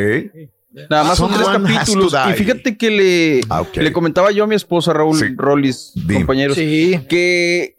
Nada 0.89 1.03
más 1.05 1.17
son 1.17 1.33
tres 1.33 1.47
capítulos. 1.47 2.13
Y 2.29 2.33
fíjate 2.33 2.77
que 2.77 2.91
le, 2.91 3.41
Ah, 3.49 3.63
le 3.73 3.91
comentaba 3.91 4.31
yo 4.31 4.43
a 4.43 4.47
mi 4.47 4.55
esposa, 4.55 4.93
Raúl 4.93 5.17
Sí. 5.17 5.25
Rollis, 5.35 5.91
Dime. 5.95 6.15
compañeros, 6.19 6.55
Sí. 6.55 6.99
que 7.09 7.75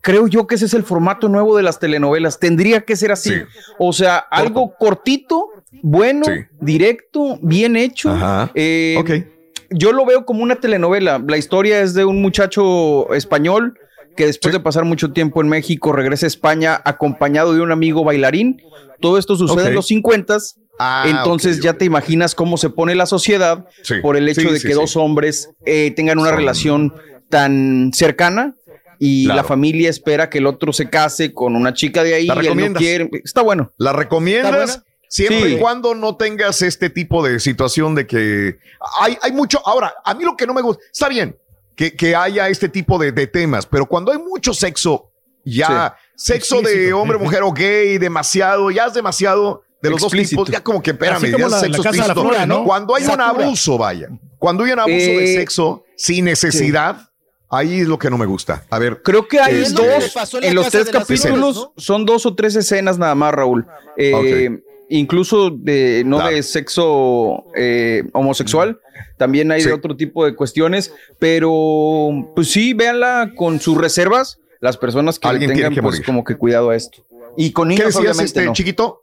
creo 0.00 0.26
yo 0.26 0.46
que 0.48 0.56
ese 0.56 0.64
es 0.64 0.74
el 0.74 0.82
formato 0.82 1.28
nuevo 1.28 1.56
de 1.56 1.62
las 1.62 1.78
telenovelas. 1.78 2.40
Tendría 2.40 2.80
que 2.80 2.96
ser 2.96 3.12
así. 3.12 3.30
Sí. 3.30 3.36
O 3.78 3.92
sea, 3.92 4.16
algo 4.16 4.74
cortito, 4.76 5.50
bueno, 5.82 6.24
Sí. 6.26 6.32
directo, 6.60 7.38
bien 7.42 7.76
hecho. 7.76 8.10
Ajá. 8.10 8.50
Eh. 8.54 9.28
Yo 9.70 9.92
lo 9.92 10.04
veo 10.04 10.26
como 10.26 10.42
una 10.42 10.56
telenovela. 10.56 11.22
La 11.26 11.38
historia 11.38 11.80
es 11.80 11.94
de 11.94 12.04
un 12.04 12.20
muchacho 12.20 13.12
español 13.14 13.78
que 14.16 14.26
después 14.26 14.52
Sí. 14.52 14.58
de 14.58 14.62
pasar 14.62 14.84
mucho 14.84 15.12
tiempo 15.12 15.40
en 15.40 15.48
México 15.48 15.92
regresa 15.92 16.26
a 16.26 16.28
España 16.28 16.80
acompañado 16.84 17.54
de 17.54 17.62
un 17.62 17.72
amigo 17.72 18.04
bailarín. 18.04 18.60
Todo 19.00 19.16
esto 19.18 19.34
sucede 19.36 19.68
en 19.68 19.74
los 19.74 19.86
50 19.86 20.36
Ah, 20.78 21.04
entonces 21.06 21.60
ya 21.60 21.74
te 21.74 21.84
imaginas 21.84 22.34
cómo 22.34 22.56
se 22.56 22.68
pone 22.70 22.94
la 22.94 23.06
sociedad 23.06 23.66
Sí. 23.82 23.96
por 24.02 24.16
el 24.16 24.28
hecho 24.28 24.50
de 24.50 24.58
que 24.60 24.74
dos 24.74 24.96
hombres 24.96 25.50
eh, 25.64 25.92
tengan 25.94 26.18
una 26.18 26.30
Son- 26.30 26.38
relación 26.38 26.94
tan 27.28 27.90
cercana 27.94 28.54
y 28.98 29.24
Claro. 29.26 29.36
la 29.36 29.44
familia 29.44 29.90
espera 29.90 30.28
que 30.28 30.38
el 30.38 30.46
otro 30.46 30.72
se 30.72 30.88
case 30.90 31.32
con 31.32 31.56
una 31.56 31.72
chica 31.74 32.02
de 32.02 32.14
ahí 32.14 32.26
¿La 32.26 32.42
y 32.42 32.46
él 32.46 32.72
no 32.72 32.78
quiere. 32.78 33.10
Está 33.24 33.42
bueno. 33.42 33.72
¿La 33.78 33.90
¿Está 33.90 34.00
recomiendas? 34.02 34.82
Siempre 35.12 35.42
Sí. 35.50 35.54
y 35.56 35.58
cuando 35.58 35.94
no 35.94 36.16
tengas 36.16 36.62
este 36.62 36.88
tipo 36.88 37.22
de 37.22 37.38
situación 37.38 37.94
de 37.94 38.06
que 38.06 38.56
hay, 38.98 39.18
hay 39.20 39.30
mucho. 39.32 39.60
Ahora, 39.66 39.92
a 40.02 40.14
mí 40.14 40.24
lo 40.24 40.34
que 40.38 40.46
no 40.46 40.54
me 40.54 40.62
gusta, 40.62 40.82
está 40.90 41.06
bien 41.10 41.36
que, 41.76 41.94
que 41.94 42.16
haya 42.16 42.48
este 42.48 42.66
tipo 42.70 42.98
de, 42.98 43.12
de 43.12 43.26
temas, 43.26 43.66
pero 43.66 43.84
cuando 43.84 44.10
hay 44.10 44.16
mucho 44.16 44.54
sexo, 44.54 45.10
ya 45.44 45.94
sexo 46.16 46.62
de 46.62 46.94
hombre, 46.94 47.18
mujer 47.18 47.42
o 47.42 47.52
gay, 47.52 47.98
demasiado, 47.98 48.70
ya 48.70 48.86
es 48.86 48.94
demasiado 48.94 49.62
de 49.82 49.90
los 49.90 50.02
Explícito. 50.02 50.40
dos 50.40 50.46
tipos, 50.46 50.58
ya 50.58 50.64
como 50.64 50.82
que 50.82 50.92
espérame, 50.92 51.30
como 51.30 51.38
ya 51.38 51.44
es 51.44 51.50
la- 51.52 51.60
sexo 51.60 51.82
la 51.82 51.90
Casa 51.90 52.02
de 52.02 52.08
la. 52.08 52.14
Flora, 52.14 52.46
¿no? 52.46 52.64
Cuando 52.64 52.94
hay 52.94 53.02
un 53.02 53.10
Satura. 53.10 53.28
abuso, 53.28 53.76
vaya, 53.76 54.08
cuando 54.38 54.64
hay 54.64 54.72
un 54.72 54.78
abuso 54.78 54.94
de 54.96 55.34
Eh, 55.34 55.36
sexo 55.36 55.84
sin 55.94 56.24
necesidad, 56.24 57.10
ahí 57.50 57.80
es 57.80 57.86
lo 57.86 57.98
que 57.98 58.08
no 58.08 58.16
me 58.16 58.24
gusta. 58.24 58.64
A 58.70 58.78
ver, 58.78 59.02
Creo 59.02 59.28
que 59.28 59.38
hay 59.40 59.56
Este- 59.60 59.74
dos, 59.74 60.34
en 60.36 60.44
en 60.44 60.54
los 60.54 60.70
tres 60.70 60.86
de 60.86 60.92
capítulos 60.92 61.54
Flores, 61.56 61.72
son 61.76 62.06
dos 62.06 62.24
o 62.24 62.34
tres 62.34 62.56
escenas 62.56 62.96
nada 62.96 63.14
más, 63.14 63.34
Raúl. 63.34 63.66
Eh, 63.98 64.58
Incluso 64.94 65.50
de, 65.50 66.02
no 66.04 66.18
Claro. 66.18 66.34
de 66.36 66.42
sexo 66.42 67.44
eh, 67.56 68.04
homosexual, 68.12 68.78
también 69.16 69.50
hay 69.50 69.62
Sí. 69.62 69.68
de 69.68 69.74
otro 69.74 69.96
tipo 69.96 70.24
de 70.26 70.34
cuestiones, 70.34 70.92
pero 71.18 72.10
pues 72.34 72.50
sí, 72.50 72.74
véanla 72.74 73.32
con 73.34 73.58
sus 73.60 73.76
reservas, 73.78 74.38
las 74.60 74.76
personas 74.76 75.18
que 75.18 75.28
tengan 75.38 75.72
que 75.72 75.80
pues 75.82 75.94
morir. 75.96 76.04
como 76.06 76.24
que 76.24 76.36
cuidado 76.36 76.70
a 76.70 76.76
esto. 76.76 77.04
Y 77.36 77.52
con 77.52 77.68
¿qué 77.68 77.76
niños 77.76 77.86
decías, 77.86 78.00
obviamente 78.02 78.24
este 78.24 78.44
no. 78.44 78.52
chiquito? 78.52 79.01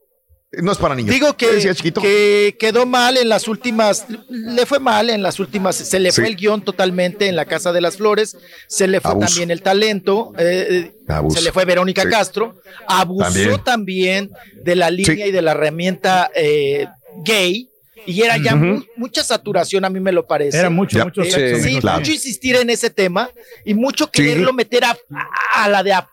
No 0.51 0.71
es 0.71 0.79
para 0.79 0.95
niños. 0.95 1.13
Digo 1.13 1.37
¿Qué 1.37 1.73
que, 2.01 2.55
quedó 2.59 2.87
mal 2.87 3.17
en 3.17 3.29
las 3.29 3.47
últimas, 3.47 4.07
le 4.29 4.65
fue 4.65 4.79
mal 4.79 5.11
en 5.11 5.21
las 5.21 5.39
últimas, 5.39 5.75
se 5.75 5.99
le 5.99 6.11
fue 6.11 6.25
el 6.25 6.35
guion 6.35 6.63
totalmente 6.63 7.27
en 7.27 7.35
la 7.35 7.45
Casa 7.45 7.71
de 7.71 7.81
las 7.81 7.97
Flores, 7.97 8.35
se 8.67 8.87
le 8.87 8.99
fue 8.99 9.11
Abuso. 9.11 9.27
también 9.27 9.51
el 9.51 9.61
talento, 9.61 10.33
eh, 10.39 10.91
eh, 11.07 11.23
se 11.29 11.41
le 11.43 11.51
fue 11.51 11.65
Verónica 11.65 12.01
Sí. 12.01 12.09
Castro, 12.09 12.55
abusó 12.87 13.59
también. 13.63 14.31
de 14.63 14.75
la 14.75 14.89
línea 14.89 15.27
y 15.27 15.31
de 15.31 15.41
la 15.43 15.51
herramienta 15.51 16.31
eh, 16.35 16.87
gay. 17.23 17.69
Y 18.07 18.21
era 18.23 18.37
ya 18.37 18.55
mu- 18.55 18.81
mucha 18.95 19.23
saturación, 19.23 19.85
a 19.85 19.89
mí 19.89 19.99
me 19.99 20.11
lo 20.11 20.25
parece. 20.25 20.57
Era 20.57 20.69
mucho, 20.71 20.97
Ya. 20.97 21.03
mucho 21.05 21.21
Eh, 21.21 21.29
sexo, 21.31 21.57
sí, 21.63 21.69
mijo, 21.69 21.81
claro. 21.81 21.99
mucho 21.99 22.11
insistir 22.11 22.55
en 22.55 22.69
ese 22.71 22.89
tema 22.89 23.29
y 23.65 23.73
mucho 23.75 24.09
quererlo 24.09 24.51
meter 24.53 24.85
a, 24.85 24.97
a 25.53 25.69
la 25.69 25.83
de 25.83 25.93
a 25.93 26.09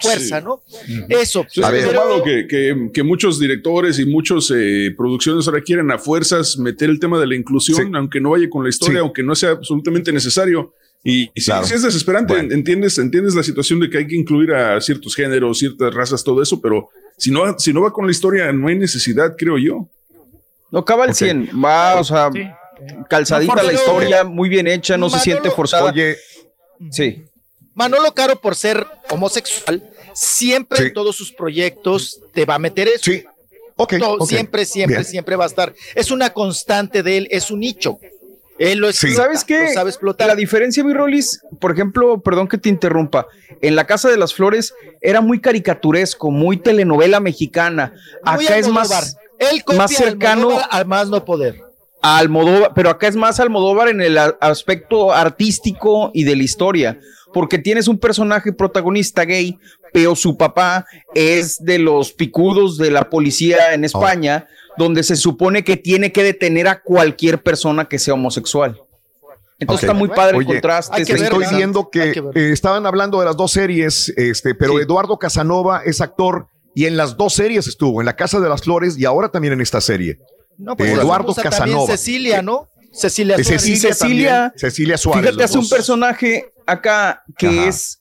fuerza, 0.00 0.40
¿no? 0.40 0.62
Eso. 1.08 1.40
He 1.42 1.60
pero- 1.60 1.68
observado 1.68 2.22
que, 2.22 2.46
que- 2.46 2.90
que 2.92 3.02
muchos 3.02 3.38
directores 3.38 3.98
y 3.98 4.06
muchas 4.06 4.52
producciones 4.96 5.46
ahora 5.48 5.60
quieren 5.62 5.90
a 5.90 5.98
fuerzas 5.98 6.56
meter 6.58 6.90
el 6.90 6.98
tema 6.98 7.18
de 7.20 7.26
la 7.26 7.34
inclusión, 7.36 7.94
aunque 7.96 8.20
no 8.20 8.30
vaya 8.30 8.48
con 8.50 8.62
la 8.64 8.70
historia, 8.70 8.98
Sí. 9.00 9.02
aunque 9.04 9.22
no 9.22 9.34
sea 9.34 9.50
absolutamente 9.50 10.12
necesario. 10.12 10.74
Y, 11.06 11.30
y 11.34 11.44
Claro. 11.44 11.66
sí 11.66 11.74
es 11.74 11.82
desesperante, 11.82 12.34
entiendes, 12.38 12.96
entiendes 12.98 13.34
la 13.34 13.42
situación 13.42 13.78
de 13.78 13.90
que 13.90 13.98
hay 13.98 14.06
que 14.06 14.16
incluir 14.16 14.52
a 14.54 14.80
ciertos 14.80 15.14
géneros, 15.14 15.58
ciertas 15.58 15.92
razas, 15.94 16.24
todo 16.24 16.42
eso, 16.42 16.60
pero 16.62 16.88
si 17.18 17.30
no, 17.30 17.58
si 17.58 17.72
no 17.74 17.82
va 17.82 17.92
con 17.92 18.06
la 18.06 18.10
historia, 18.10 18.50
no 18.52 18.68
hay 18.68 18.78
necesidad, 18.78 19.34
creo 19.36 19.58
yo. 19.58 19.86
No 20.70 20.78
acaba 20.78 21.04
el 21.04 21.14
100, 21.14 21.50
va, 21.62 22.00
o 22.00 22.04
sea, 22.04 22.30
calzadita 23.08 23.54
No, 23.54 23.62
la 23.62 23.72
historia, 23.74 24.24
muy 24.24 24.48
bien 24.48 24.66
hecha, 24.66 24.96
no 24.96 25.10
se 25.10 25.18
siente 25.20 25.50
forzada. 25.50 25.92
Oye, 25.92 26.16
sí. 26.90 27.22
Manolo 27.74 28.12
Caro, 28.14 28.40
por 28.40 28.54
ser 28.54 28.86
homosexual, 29.10 29.82
siempre 30.12 30.78
Sí. 30.78 30.84
en 30.86 30.92
todos 30.94 31.16
sus 31.16 31.32
proyectos 31.32 32.20
te 32.32 32.44
va 32.44 32.54
a 32.54 32.58
meter 32.58 32.88
eso. 32.88 33.04
Sí. 33.04 33.24
Ok, 33.76 33.98
To- 33.98 34.12
ok. 34.14 34.28
Siempre, 34.28 34.64
siempre, 34.64 34.98
Bien. 34.98 35.04
siempre 35.04 35.34
va 35.36 35.44
a 35.44 35.48
estar. 35.48 35.74
Es 35.94 36.10
una 36.12 36.30
constante 36.32 37.02
de 37.02 37.16
él, 37.18 37.28
es 37.30 37.50
un 37.50 37.60
nicho. 37.60 37.98
Él 38.56 38.78
lo 38.78 38.88
explota, 38.88 39.16
¿Sabes 39.16 39.42
qué? 39.42 39.64
lo 39.64 39.72
sabe 39.72 39.90
explotar. 39.90 40.28
La 40.28 40.36
diferencia, 40.36 40.84
mi 40.84 40.92
Rolis, 40.94 41.40
por 41.58 41.72
ejemplo, 41.72 42.20
perdón 42.20 42.46
que 42.46 42.56
te 42.56 42.68
interrumpa, 42.68 43.26
en 43.60 43.74
la 43.74 43.84
Casa 43.84 44.08
de 44.08 44.16
las 44.16 44.32
Flores 44.32 44.72
era 45.00 45.20
muy 45.20 45.40
caricaturesco, 45.40 46.30
muy 46.30 46.58
telenovela 46.58 47.18
mexicana. 47.18 47.92
Muy 48.36 48.44
Acá 48.46 48.58
es 48.58 48.68
más, 48.68 49.16
Él 49.40 49.64
más 49.76 49.90
cercano 49.92 50.56
al 50.70 50.86
más 50.86 51.08
no 51.08 51.24
poder. 51.24 51.60
a 52.00 52.18
Almodóvar, 52.18 52.70
pero 52.76 52.90
acá 52.90 53.08
es 53.08 53.16
más 53.16 53.40
Almodóvar 53.40 53.88
en 53.88 54.00
el 54.00 54.16
aspecto 54.18 55.12
artístico 55.12 56.12
y 56.14 56.22
de 56.22 56.36
la 56.36 56.42
historia, 56.44 57.00
porque 57.34 57.58
tienes 57.58 57.88
un 57.88 57.98
personaje 57.98 58.52
protagonista 58.52 59.24
gay, 59.24 59.58
pero 59.92 60.14
su 60.14 60.38
papá 60.38 60.86
es 61.14 61.62
de 61.62 61.78
los 61.78 62.12
picudos 62.12 62.78
de 62.78 62.90
la 62.90 63.10
policía 63.10 63.74
en 63.74 63.84
España, 63.84 64.46
donde 64.78 65.02
se 65.02 65.16
supone 65.16 65.64
que 65.64 65.76
tiene 65.76 66.12
que 66.12 66.22
detener 66.22 66.68
a 66.68 66.80
cualquier 66.80 67.42
persona 67.42 67.86
que 67.86 67.98
sea 67.98 68.14
homosexual. 68.14 68.80
Entonces 69.58 69.84
está 69.84 69.94
muy 69.94 70.08
padre 70.08 70.38
el 70.38 70.46
contraste. 70.46 71.02
está 71.02 71.12
Estoy 71.12 71.26
interesante. 71.26 71.56
viendo 71.56 71.90
que, 71.90 72.10
eh, 72.10 72.52
estaban 72.52 72.86
hablando 72.86 73.18
de 73.18 73.26
las 73.26 73.36
dos 73.36 73.52
series, 73.52 74.12
este, 74.16 74.54
pero 74.54 74.80
Eduardo 74.80 75.18
Casanova 75.18 75.82
es 75.84 76.00
actor 76.00 76.46
y 76.74 76.86
en 76.86 76.96
las 76.96 77.16
dos 77.16 77.34
series 77.34 77.66
estuvo, 77.66 78.00
en 78.00 78.06
La 78.06 78.16
Casa 78.16 78.40
de 78.40 78.48
las 78.48 78.62
Flores 78.62 78.96
y 78.98 79.04
ahora 79.04 79.28
también 79.28 79.54
en 79.54 79.60
esta 79.60 79.80
serie. 79.80 80.18
No, 80.56 80.76
pues 80.76 80.92
Eduardo 80.92 81.34
Casanova. 81.34 81.86
Cecilia, 81.86 82.42
¿no? 82.42 82.68
Cecilia 82.94 83.36
Suárez. 83.36 83.46
Cecilia, 83.62 83.90
Cecilia- 83.94 84.52
Cecilia 84.56 84.96
Suárez. 84.98 85.24
Fíjate, 85.30 85.44
hace 85.44 85.58
un 85.58 85.68
personaje 85.68 86.52
acá 86.66 87.22
que 87.36 87.46
Ajá. 87.48 87.68
es 87.68 88.00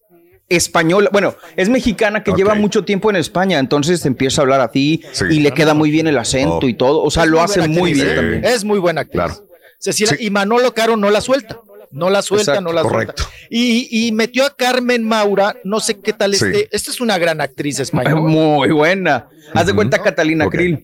española, 0.49 1.09
bueno, 1.11 1.35
es 1.55 1.69
mexicana 1.69 2.23
que 2.23 2.31
lleva 2.33 2.53
mucho 2.53 2.83
tiempo 2.85 3.09
en 3.09 3.15
España, 3.15 3.57
entonces 3.59 4.05
empieza 4.05 4.41
a 4.41 4.43
hablar 4.43 4.61
así 4.61 5.01
Sí. 5.13 5.25
y 5.31 5.39
le 5.39 5.51
queda 5.51 5.73
muy 5.73 5.89
bien 5.89 6.05
el 6.07 6.17
acento 6.17 6.59
Oh. 6.61 6.67
y 6.67 6.75
todo, 6.75 7.01
o 7.01 7.09
sea, 7.09 7.23
Es 7.23 7.29
lo 7.29 7.37
muy 7.37 7.45
hace 7.45 7.67
muy 7.67 7.93
bien 7.93 8.07
¿eh? 8.09 8.15
también. 8.15 8.45
Es 8.45 8.63
muy 8.63 8.77
buena 8.79 9.01
actriz. 9.01 9.23
Claro. 9.23 9.47
Cecilia, 9.79 10.15
y 10.19 10.29
Manolo 10.29 10.73
Caro 10.73 10.95
no 10.95 11.09
la 11.09 11.21
suelta. 11.21 11.59
No 11.91 12.09
la 12.09 12.21
suelta, 12.23 12.53
Exacto, 12.53 12.61
no 12.61 12.73
la 12.73 12.81
correcto. 12.81 13.21
suelta. 13.23 13.37
Y, 13.51 14.07
y 14.07 14.11
metió 14.13 14.45
a 14.45 14.55
Carmen 14.55 15.03
Maura, 15.07 15.55
no 15.63 15.79
sé 15.79 15.99
qué 15.99 16.11
tal 16.13 16.33
Sí. 16.35 16.45
esté. 16.45 16.67
Esta 16.71 16.89
es 16.89 16.99
una 17.01 17.17
gran 17.19 17.39
actriz 17.39 17.79
española. 17.79 18.15
Muy 18.15 18.71
buena. 18.71 19.27
Haz 19.53 19.67
de 19.67 19.73
cuenta 19.75 20.01
Catalina 20.01 20.45
Ok. 20.47 20.51
Krill. 20.53 20.83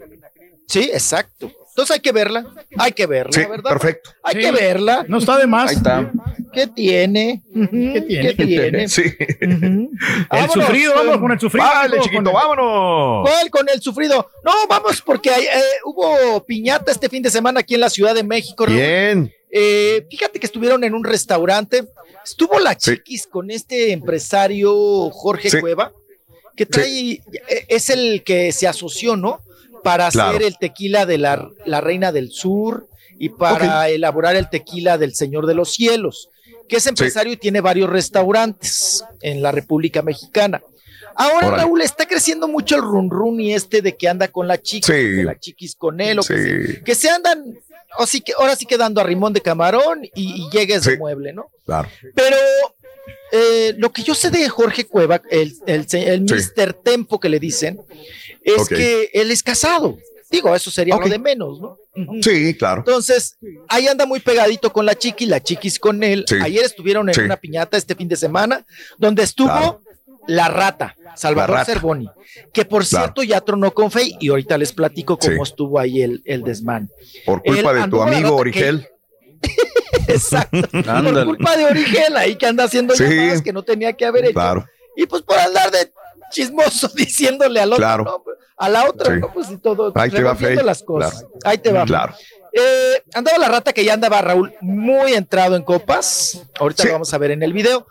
Sí, 0.67 0.89
exacto. 0.93 1.51
Entonces 1.79 1.93
hay 1.95 1.99
que 2.01 2.11
verla, 2.11 2.45
hay 2.77 2.91
que 2.91 3.05
verla, 3.05 3.31
Sí, 3.31 3.45
¿verdad? 3.49 3.69
perfecto. 3.71 4.09
Hay 4.21 4.35
Sí. 4.35 4.41
que 4.41 4.51
verla. 4.51 5.05
No 5.07 5.17
está 5.19 5.37
de 5.37 5.47
más. 5.47 5.69
Ahí 5.69 5.77
está. 5.77 6.11
¿Qué 6.51 6.67
tiene? 6.67 7.41
¿Qué 7.53 8.01
tiene? 8.05 8.35
¿Qué 8.35 8.45
tiene? 8.45 8.89
Sí. 8.89 9.03
El 9.39 10.27
Vámonos, 10.29 10.53
sufrido, 10.53 10.93
vamos 10.95 11.17
con 11.19 11.31
el 11.31 11.39
sufrido. 11.39 11.65
Vale, 11.65 11.97
chiquito, 12.01 12.17
con 12.17 12.27
el- 12.27 12.33
vámonos. 12.33 13.29
¿Cuál 13.29 13.49
con 13.49 13.69
el 13.69 13.81
sufrido? 13.81 14.29
No, 14.43 14.51
vamos, 14.67 15.01
porque 15.01 15.29
hay, 15.29 15.43
eh, 15.45 15.61
hubo 15.85 16.43
piñata 16.45 16.91
este 16.91 17.07
fin 17.07 17.23
de 17.23 17.29
semana 17.31 17.61
aquí 17.61 17.75
en 17.75 17.81
la 17.81 17.89
Ciudad 17.89 18.13
de 18.13 18.23
México. 18.23 18.65
Raúl. 18.65 18.77
Bien. 18.77 19.33
Eh, 19.49 20.05
fíjate 20.11 20.37
que 20.37 20.45
estuvieron 20.45 20.83
en 20.83 20.93
un 20.93 21.05
restaurante. 21.05 21.85
Estuvo 22.25 22.59
la 22.59 22.75
chiquis 22.77 23.25
con 23.25 23.51
este 23.51 23.93
empresario 23.93 25.09
Jorge 25.11 25.49
Sí. 25.49 25.59
Cueva, 25.61 25.93
que 26.57 26.65
trae, 26.65 27.11
eh, 27.13 27.21
es 27.69 27.89
el 27.89 28.21
que 28.23 28.51
se 28.51 28.67
asoció, 28.67 29.15
¿no? 29.15 29.39
Para 29.83 30.09
Claro. 30.09 30.29
hacer 30.31 30.43
el 30.43 30.57
tequila 30.57 31.05
de 31.05 31.17
la, 31.17 31.49
la 31.65 31.81
Reina 31.81 32.11
del 32.11 32.31
Sur 32.31 32.87
y 33.17 33.29
para 33.29 33.89
elaborar 33.89 34.35
el 34.35 34.49
tequila 34.49 34.97
del 34.97 35.13
Señor 35.15 35.45
de 35.45 35.53
los 35.53 35.71
Cielos, 35.73 36.29
que 36.67 36.77
es 36.77 36.87
empresario 36.87 37.33
y 37.33 37.37
tiene 37.37 37.61
varios 37.61 37.89
restaurantes 37.89 39.03
en 39.21 39.41
la 39.41 39.51
República 39.51 40.01
Mexicana. 40.01 40.61
Ahora. 41.15 41.49
Raúl, 41.49 41.81
está 41.81 42.05
creciendo 42.07 42.47
mucho 42.47 42.75
el 42.77 42.81
run 42.81 43.09
run 43.09 43.41
y 43.41 43.53
este 43.53 43.81
de 43.81 43.97
que 43.97 44.07
anda 44.07 44.29
con 44.29 44.47
la 44.47 44.57
chica, 44.61 44.87
Sí. 44.87 44.93
que 44.93 45.23
la 45.23 45.37
chiquis 45.37 45.75
con 45.75 45.99
él, 45.99 46.19
o 46.19 46.21
que, 46.23 46.27
se, 46.73 46.83
que 46.83 46.95
se 46.95 47.09
andan, 47.09 47.43
o 47.97 48.05
sí 48.05 48.21
que, 48.21 48.31
ahora 48.37 48.55
sí 48.55 48.65
que 48.65 48.77
dando 48.77 49.01
a 49.01 49.03
rimón 49.03 49.33
de 49.33 49.41
camarón 49.41 50.05
y, 50.05 50.11
y 50.15 50.49
llegue 50.49 50.75
ese 50.75 50.97
mueble, 50.97 51.33
¿no? 51.33 51.47
Claro. 51.65 51.89
Pero 52.15 52.37
eh, 53.31 53.73
lo 53.77 53.91
que 53.91 54.03
yo 54.03 54.15
sé 54.15 54.29
de 54.31 54.47
Jorge 54.49 54.85
Cueva, 54.85 55.21
el, 55.29 55.53
el, 55.67 55.85
el 55.91 56.27
Sí. 56.27 56.35
Mr. 56.55 56.73
Tempo 56.73 57.19
que 57.19 57.29
le 57.29 57.39
dicen, 57.39 57.79
es 58.43 58.67
que 58.69 59.09
él 59.13 59.31
es 59.31 59.43
casado. 59.43 59.97
Digo, 60.31 60.55
eso 60.55 60.69
sería 60.69 60.95
Ok. 60.95 61.05
lo 61.05 61.09
de 61.09 61.19
menos, 61.19 61.59
¿no? 61.59 61.77
Sí, 62.21 62.53
claro. 62.55 62.81
Entonces, 62.85 63.37
ahí 63.67 63.87
anda 63.87 64.05
muy 64.05 64.19
pegadito 64.19 64.71
con 64.71 64.85
la 64.85 64.95
chiqui, 64.95 65.25
la 65.25 65.41
chiquis 65.41 65.79
con 65.79 66.03
él. 66.03 66.23
Sí. 66.27 66.35
Ayer 66.41 66.63
estuvieron 66.63 67.09
en 67.09 67.15
Sí. 67.15 67.21
una 67.21 67.35
piñata 67.37 67.77
este 67.77 67.95
fin 67.95 68.07
de 68.07 68.15
semana, 68.15 68.63
donde 68.99 69.23
estuvo 69.23 69.47
Claro. 69.47 69.81
la 70.27 70.47
rata, 70.47 70.95
Salvador 71.15 71.49
La 71.55 71.55
rata. 71.61 71.73
Cervoni, 71.73 72.07
que 72.53 72.63
por 72.63 72.85
Claro. 72.87 73.05
cierto 73.05 73.23
ya 73.23 73.41
tronó 73.41 73.73
con 73.73 73.89
Fey 73.89 74.15
y 74.19 74.29
ahorita 74.29 74.57
les 74.59 74.71
platico 74.71 75.17
cómo 75.17 75.41
estuvo 75.43 75.79
ahí 75.79 76.03
el, 76.03 76.21
el 76.25 76.43
desmán. 76.43 76.89
Por 77.25 77.41
culpa 77.41 77.71
Él 77.71 77.81
de 77.81 77.87
tu 77.89 78.01
amigo 78.01 78.35
Origel. 78.35 78.87
Exacto. 80.07 80.61
por 80.71 81.25
culpa 81.25 81.57
de 81.57 81.65
Origel 81.65 82.17
ahí 82.17 82.35
que 82.35 82.45
anda 82.45 82.63
haciendo 82.63 82.95
Sí. 82.95 83.03
llamadas 83.03 83.41
que 83.41 83.53
no 83.53 83.63
tenía 83.63 83.93
que 83.93 84.05
haber 84.05 84.25
hecho. 84.25 84.33
Claro. 84.33 84.65
Y 84.95 85.05
pues 85.05 85.21
por 85.21 85.37
andar 85.39 85.71
de 85.71 85.91
chismoso 86.31 86.87
diciéndole 86.95 87.59
al 87.59 87.69
otro, 87.73 87.77
Claro. 87.81 88.03
¿no? 88.03 88.23
a 88.57 88.69
la 88.69 88.89
otra, 88.89 89.13
Sí. 89.13 89.21
¿no? 89.21 89.33
Pues 89.33 89.49
y 89.51 89.57
todo, 89.57 89.91
Ahí 89.95 90.09
te 90.09 90.21
va, 90.21 90.35
las 90.63 90.83
cosas. 90.83 91.11
Claro. 91.21 91.33
Ahí 91.45 91.57
te 91.59 91.71
va. 91.71 91.85
Claro. 91.85 92.13
Eh, 92.51 93.03
andaba 93.13 93.37
la 93.37 93.47
rata 93.47 93.71
que 93.71 93.85
ya 93.85 93.93
andaba 93.93 94.21
Raúl 94.21 94.53
muy 94.59 95.13
entrado 95.13 95.55
en 95.55 95.63
copas. 95.63 96.41
Ahorita 96.59 96.81
Sí. 96.83 96.87
lo 96.87 96.93
vamos 96.93 97.13
a 97.13 97.17
ver 97.19 97.31
en 97.31 97.43
el 97.43 97.53
video. 97.53 97.85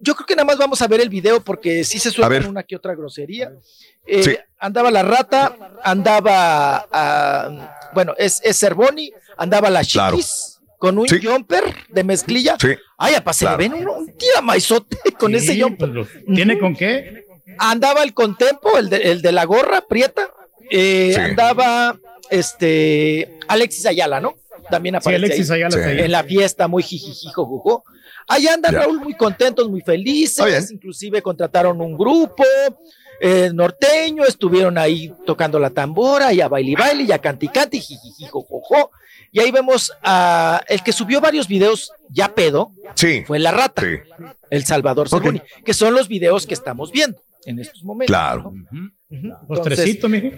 Yo 0.00 0.14
creo 0.14 0.24
que 0.26 0.36
nada 0.36 0.46
más 0.46 0.56
vamos 0.56 0.80
a 0.80 0.86
ver 0.86 1.00
el 1.00 1.08
video 1.10 1.42
porque 1.44 1.84
sí 1.84 1.98
se 1.98 2.08
A 2.08 2.12
suelta 2.12 2.48
una 2.48 2.62
que 2.62 2.76
otra 2.76 2.94
grosería. 2.94 3.52
Eh, 4.06 4.22
Sí. 4.22 4.36
Andaba 4.58 4.90
la 4.90 5.02
rata, 5.02 5.54
andaba, 5.82 6.86
ah, 6.90 7.90
bueno, 7.92 8.14
es, 8.16 8.40
es 8.44 8.58
Cervoni, 8.58 9.12
andaba 9.36 9.68
la 9.68 9.82
Claro. 9.82 10.16
Con 10.84 10.98
un 10.98 11.08
Sí. 11.08 11.18
jumper 11.24 11.64
de 11.88 12.04
mezclilla. 12.04 12.56
Sí. 12.60 12.68
Ay, 12.98 13.14
apa, 13.14 13.32
se 13.32 13.46
Claro. 13.46 13.56
le 13.58 13.68
ven 13.70 13.74
un, 13.80 13.88
un 13.88 14.06
tira 14.18 14.42
maizote 14.42 14.98
con 15.18 15.30
Sí, 15.32 15.38
ese 15.38 15.62
jumper. 15.62 15.90
pues, 15.92 16.08
lo- 16.26 16.34
¿Tiene 16.34 16.58
con 16.58 16.76
qué? 16.76 17.24
Andaba 17.58 18.02
el 18.02 18.12
contempo, 18.12 18.76
el 18.76 18.90
de, 18.90 18.96
el 18.98 19.22
de 19.22 19.32
la 19.32 19.44
gorra 19.44 19.80
prieta. 19.86 20.28
eh, 20.70 21.12
Sí. 21.14 21.20
Andaba 21.20 21.98
este 22.30 23.38
Alexis 23.48 23.86
Ayala, 23.86 24.20
¿no? 24.20 24.34
También 24.70 24.94
Sí, 24.94 24.96
aparece 24.98 25.24
Alexis 25.24 25.50
ahí, 25.50 25.62
Ayala 25.62 25.86
ahí. 25.86 26.00
en 26.00 26.12
la 26.12 26.22
fiesta, 26.24 26.68
muy 26.68 26.82
jijijijo, 26.82 27.82
Ahí 28.28 28.46
andan. 28.46 28.74
Raúl 28.74 29.00
muy 29.00 29.14
contentos, 29.14 29.68
muy 29.70 29.80
felices. 29.82 30.70
Inclusive 30.70 31.20
contrataron 31.22 31.80
un 31.80 31.96
grupo 31.96 32.42
eh, 33.26 33.50
norteño, 33.54 34.24
estuvieron 34.26 34.76
ahí 34.76 35.10
tocando 35.24 35.58
la 35.58 35.70
tambora 35.70 36.30
y 36.34 36.42
a 36.42 36.48
baile 36.48 36.72
y 36.72 36.74
baile 36.74 37.02
y 37.04 37.12
a 37.12 37.18
canti 37.18 37.48
canti, 37.48 37.80
jijijijo, 37.80 38.46
Y 39.32 39.40
ahí 39.40 39.50
vemos 39.50 39.90
a 40.02 40.60
el 40.68 40.82
que 40.82 40.92
subió 40.92 41.22
varios 41.22 41.48
videos 41.48 41.90
ya 42.10 42.34
pedo, 42.34 42.72
Sí. 42.94 43.24
fue 43.26 43.38
la 43.38 43.50
rata, 43.50 43.80
Sí. 43.80 43.96
el 44.50 44.66
Salvador. 44.66 45.08
Cervoni, 45.08 45.40
que 45.64 45.72
son 45.72 45.94
los 45.94 46.06
videos 46.06 46.46
que 46.46 46.52
estamos 46.52 46.92
viendo 46.92 47.18
en 47.46 47.60
estos 47.60 47.82
momentos. 47.82 48.14
Claro. 48.14 48.52
¿no? 48.70 49.60
Trecitos, 49.62 50.10
mijo. 50.10 50.28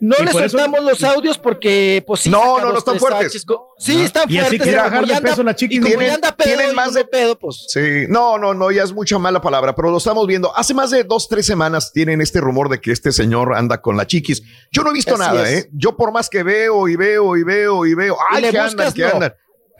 No 0.00 0.14
Y 0.20 0.24
le 0.26 0.30
por 0.30 0.42
eso- 0.44 0.56
soltamos 0.58 0.84
los 0.84 1.02
audios 1.02 1.38
porque, 1.38 2.04
pues 2.06 2.20
sí. 2.20 2.30
No, 2.30 2.60
no, 2.60 2.70
no 2.72 2.78
están 2.78 2.98
fuertes. 2.98 3.44
Sí, 3.78 4.00
están 4.02 4.30
Y 4.30 4.38
así 4.38 4.56
fuertes. 4.56 4.62
quiere 4.62 4.72
y 4.72 4.74
bajar 4.76 5.06
de 5.06 5.14
anda- 5.14 5.28
peso 5.30 5.42
la 5.42 5.56
chiquis. 5.56 5.78
Y 5.78 5.80
como 5.80 5.88
Tienen- 5.90 6.08
ya 6.08 6.14
anda 6.14 6.36
pedo 6.36 6.46
tienen 6.56 6.70
y 6.72 6.74
más 6.74 6.94
de- 6.94 7.04
pedo, 7.04 7.38
pues. 7.38 7.64
Sí, 7.68 7.80
no, 8.08 8.38
no, 8.38 8.54
no, 8.54 8.70
ya 8.70 8.84
es 8.84 8.92
mucha 8.92 9.18
mala 9.18 9.40
palabra, 9.40 9.74
pero 9.74 9.90
lo 9.90 9.98
estamos 9.98 10.26
viendo. 10.26 10.56
Hace 10.56 10.72
más 10.74 10.90
de 10.90 11.02
dos, 11.04 11.28
tres 11.28 11.46
semanas 11.46 11.92
tienen 11.92 12.20
este 12.20 12.40
rumor 12.40 12.68
de 12.68 12.80
que 12.80 12.92
este 12.92 13.10
señor 13.12 13.54
anda 13.54 13.80
con 13.82 13.96
la 13.96 14.06
chiquis. 14.06 14.42
Yo 14.70 14.84
no 14.84 14.90
he 14.90 14.94
visto 14.94 15.14
Así 15.14 15.20
nada, 15.22 15.48
es. 15.50 15.64
¿eh? 15.64 15.70
Yo 15.72 15.96
por 15.96 16.12
más 16.12 16.28
que 16.28 16.42
veo 16.44 16.86
y 16.88 16.94
veo 16.96 17.36
y 17.36 17.42
veo 17.42 17.84
y 17.86 17.94
veo, 17.94 18.14
Y 18.32 18.36
ay, 18.36 18.42
le 18.42 18.50
que 18.50 18.58
andan, 18.58 18.74
buscas, 18.76 18.94
que 18.94 19.02
no. 19.02 19.08
andan. 19.14 19.34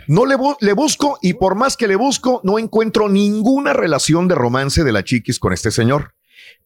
No 0.08 0.24
le, 0.24 0.36
bu- 0.36 0.56
le 0.60 0.72
busco 0.72 1.18
y 1.20 1.34
por 1.34 1.54
más 1.54 1.76
que 1.76 1.86
le 1.86 1.94
busco, 1.94 2.40
no 2.42 2.58
encuentro 2.58 3.08
ninguna 3.08 3.72
relación 3.74 4.26
de 4.26 4.34
romance 4.34 4.82
de 4.82 4.90
la 4.92 5.04
chiquis 5.04 5.38
con 5.38 5.52
este 5.52 5.70
señor. 5.70 6.14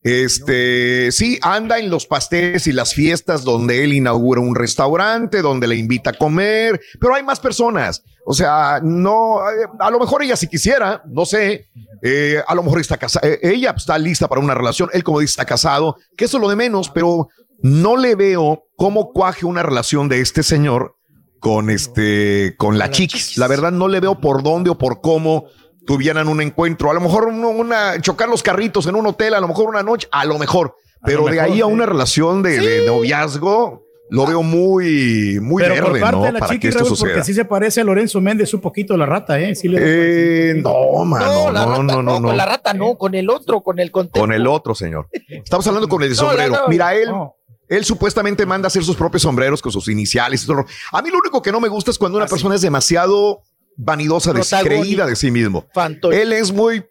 Este, 0.02 1.12
sí, 1.12 1.39
anda 1.43 1.78
en 1.78 1.89
los 1.89 2.07
pasteles 2.07 2.67
y 2.67 2.73
las 2.73 2.93
fiestas 2.93 3.44
donde 3.44 3.85
él 3.85 3.93
inaugura 3.93 4.41
un 4.41 4.57
restaurante, 4.57 5.43
donde 5.43 5.69
le 5.69 5.77
invita 5.77 6.11
a 6.11 6.15
comer, 6.15 6.81
pero 7.01 7.15
hay 7.15 7.23
más 7.23 7.39
personas. 7.39 8.02
O 8.27 8.35
sea, 8.35 8.81
no, 8.83 9.39
eh, 9.49 9.69
a 9.78 9.91
lo 9.91 10.01
mejor 10.01 10.23
ella 10.23 10.36
si 10.36 10.49
quisiera, 10.49 11.02
no 11.07 11.25
sé, 11.25 11.69
eh, 12.02 12.43
a 12.47 12.55
lo 12.55 12.65
mejor 12.65 12.81
está 12.81 12.97
casada, 12.97 13.28
ella 13.43 13.75
está 13.77 13.97
lista 13.99 14.28
para 14.28 14.41
una 14.41 14.55
relación, 14.55 14.91
él 14.93 15.05
como 15.05 15.20
dice 15.20 15.33
está 15.33 15.44
casado, 15.44 15.97
que 16.17 16.25
eso 16.25 16.36
es 16.39 16.41
lo 16.41 16.49
de 16.49 16.57
menos, 16.57 16.91
pero 16.91 17.28
no 17.62 17.97
le 17.97 18.17
veo 18.17 18.65
cómo 18.77 19.12
cuaje 19.12 19.47
una 19.47 19.62
relación 19.62 20.09
de 20.09 20.20
este 20.20 20.43
señor 20.43 20.97
con 21.39 21.70
este, 21.70 22.55
con 22.57 22.78
la 22.78 22.91
chiquis. 22.91 23.36
La 23.39 23.49
verdad 23.49 23.73
no 23.73 23.89
le 23.89 24.01
veo 24.01 24.20
por 24.20 24.43
dónde 24.43 24.70
o 24.70 24.78
por 24.78 25.01
cómo 25.01 25.47
tuvieran 25.86 26.28
un 26.28 26.41
encuentro. 26.41 26.91
A 26.91 26.94
lo 26.94 27.01
mejor 27.01 27.27
uno- 27.27 27.51
una, 27.51 28.01
chocar 28.01 28.28
los 28.28 28.43
carritos 28.43 28.86
en 28.86 28.94
un 28.97 29.07
hotel, 29.07 29.35
a 29.35 29.41
lo 29.41 29.49
mejor 29.49 29.69
una 29.69 29.83
noche, 29.83 30.09
a 30.12 30.25
lo 30.25 30.39
mejor. 30.39 30.77
Pero 31.05 31.25
de 31.25 31.33
mejor, 31.33 31.44
ahí 31.51 31.61
a 31.61 31.67
una 31.67 31.85
relación 31.86 32.43
de, 32.43 32.59
de 32.61 32.86
noviazgo, 32.86 33.83
lo 34.11 34.27
veo 34.27 34.43
muy, 34.43 35.39
muy 35.41 35.62
Pero 35.62 35.75
por 35.77 35.85
verde, 35.94 36.01
parte 36.01 36.17
¿no? 36.19 36.25
de 36.25 36.33
la 36.33 36.39
Para 36.41 36.51
que 36.51 36.57
chiqui, 36.57 36.69
esto 36.69 36.81
Raúl, 36.81 36.89
suceda. 36.91 37.09
porque 37.15 37.25
sí 37.25 37.35
se 37.35 37.44
parece 37.44 37.81
a 37.81 37.85
Lorenzo 37.85 38.20
Méndez 38.20 38.52
un 38.55 38.61
poquito 38.61 38.97
la 38.97 39.07
rata, 39.07 39.41
¿eh? 39.41 39.55
Sí 39.55 39.69
le 39.69 39.78
Eh, 39.81 40.55
no, 40.62 41.05
mano, 41.05 41.51
la 41.51 41.65
no, 41.65 41.70
rata 41.70 41.83
no, 41.83 42.02
no, 42.02 42.12
Con 42.15 42.23
no. 42.23 42.33
la 42.35 42.44
rata 42.47 42.75
no, 42.75 42.97
con 42.97 43.15
el 43.15 43.31
otro, 43.31 43.62
con 43.62 43.78
el 43.78 43.91
contexto. 43.91 44.20
Con 44.20 44.33
el 44.33 44.47
otro, 44.47 44.75
señor. 44.75 45.09
Estamos 45.28 45.67
hablando 45.67 45.89
con 45.89 46.02
el 46.02 46.11
de 46.11 46.15
No, 46.15 46.23
no, 46.23 46.28
sombrero. 46.28 46.52
no, 46.55 46.69
Mira, 46.69 46.94
él, 46.94 47.09
no. 47.11 47.36
él 47.69 47.85
supuestamente 47.85 48.44
manda 48.47 48.67
hacer 48.69 48.85
sus 48.85 48.97
propios 48.97 49.23
sombreros 49.23 49.62
con 49.62 49.73
sus 49.73 49.89
iniciales 49.89 50.44
y 50.44 50.47
todo. 50.47 50.65
A 50.93 51.01
mí 51.02 51.11
lo 51.11 51.19
único 51.19 51.41
que 51.43 51.51
no 51.51 51.59
me 51.59 51.69
gusta 51.69 51.91
es 51.91 51.97
cuando 51.99 52.19
una 52.19 52.27
persona 52.27 52.55
es 52.55 52.61
demasiado 52.61 53.41
vanidosa, 53.76 54.33
descreída 54.33 55.07
de 55.07 55.17
sí 55.17 55.31
mismo. 55.31 55.67
Fantoy. 55.75 56.15
Él 56.17 56.33
es 56.33 56.52
muy... 56.52 56.84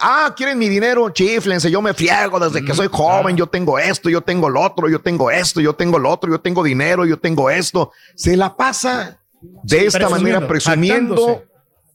ah, 0.00 0.32
quieren 0.36 0.58
mi 0.58 0.68
dinero, 0.68 1.10
chiflense, 1.10 1.70
yo 1.70 1.82
me 1.82 1.92
friego 1.94 2.38
desde 2.40 2.64
que 2.64 2.74
soy 2.74 2.88
joven, 2.90 3.36
yo 3.36 3.46
tengo 3.46 3.78
esto, 3.78 4.08
yo 4.10 4.20
tengo 4.20 4.48
lo 4.48 4.60
otro, 4.60 4.88
yo 4.88 5.00
tengo 5.00 5.30
esto, 5.30 5.60
yo 5.60 5.74
tengo 5.74 5.98
lo 5.98 6.10
otro, 6.10 6.30
yo 6.30 6.40
tengo 6.40 6.62
dinero, 6.62 7.04
yo 7.04 7.18
tengo 7.18 7.50
esto. 7.50 7.92
Se 8.14 8.36
la 8.36 8.56
pasa 8.56 9.20
de 9.62 9.86
esta 9.86 10.08
manera 10.08 10.46
presumiendo 10.46 11.44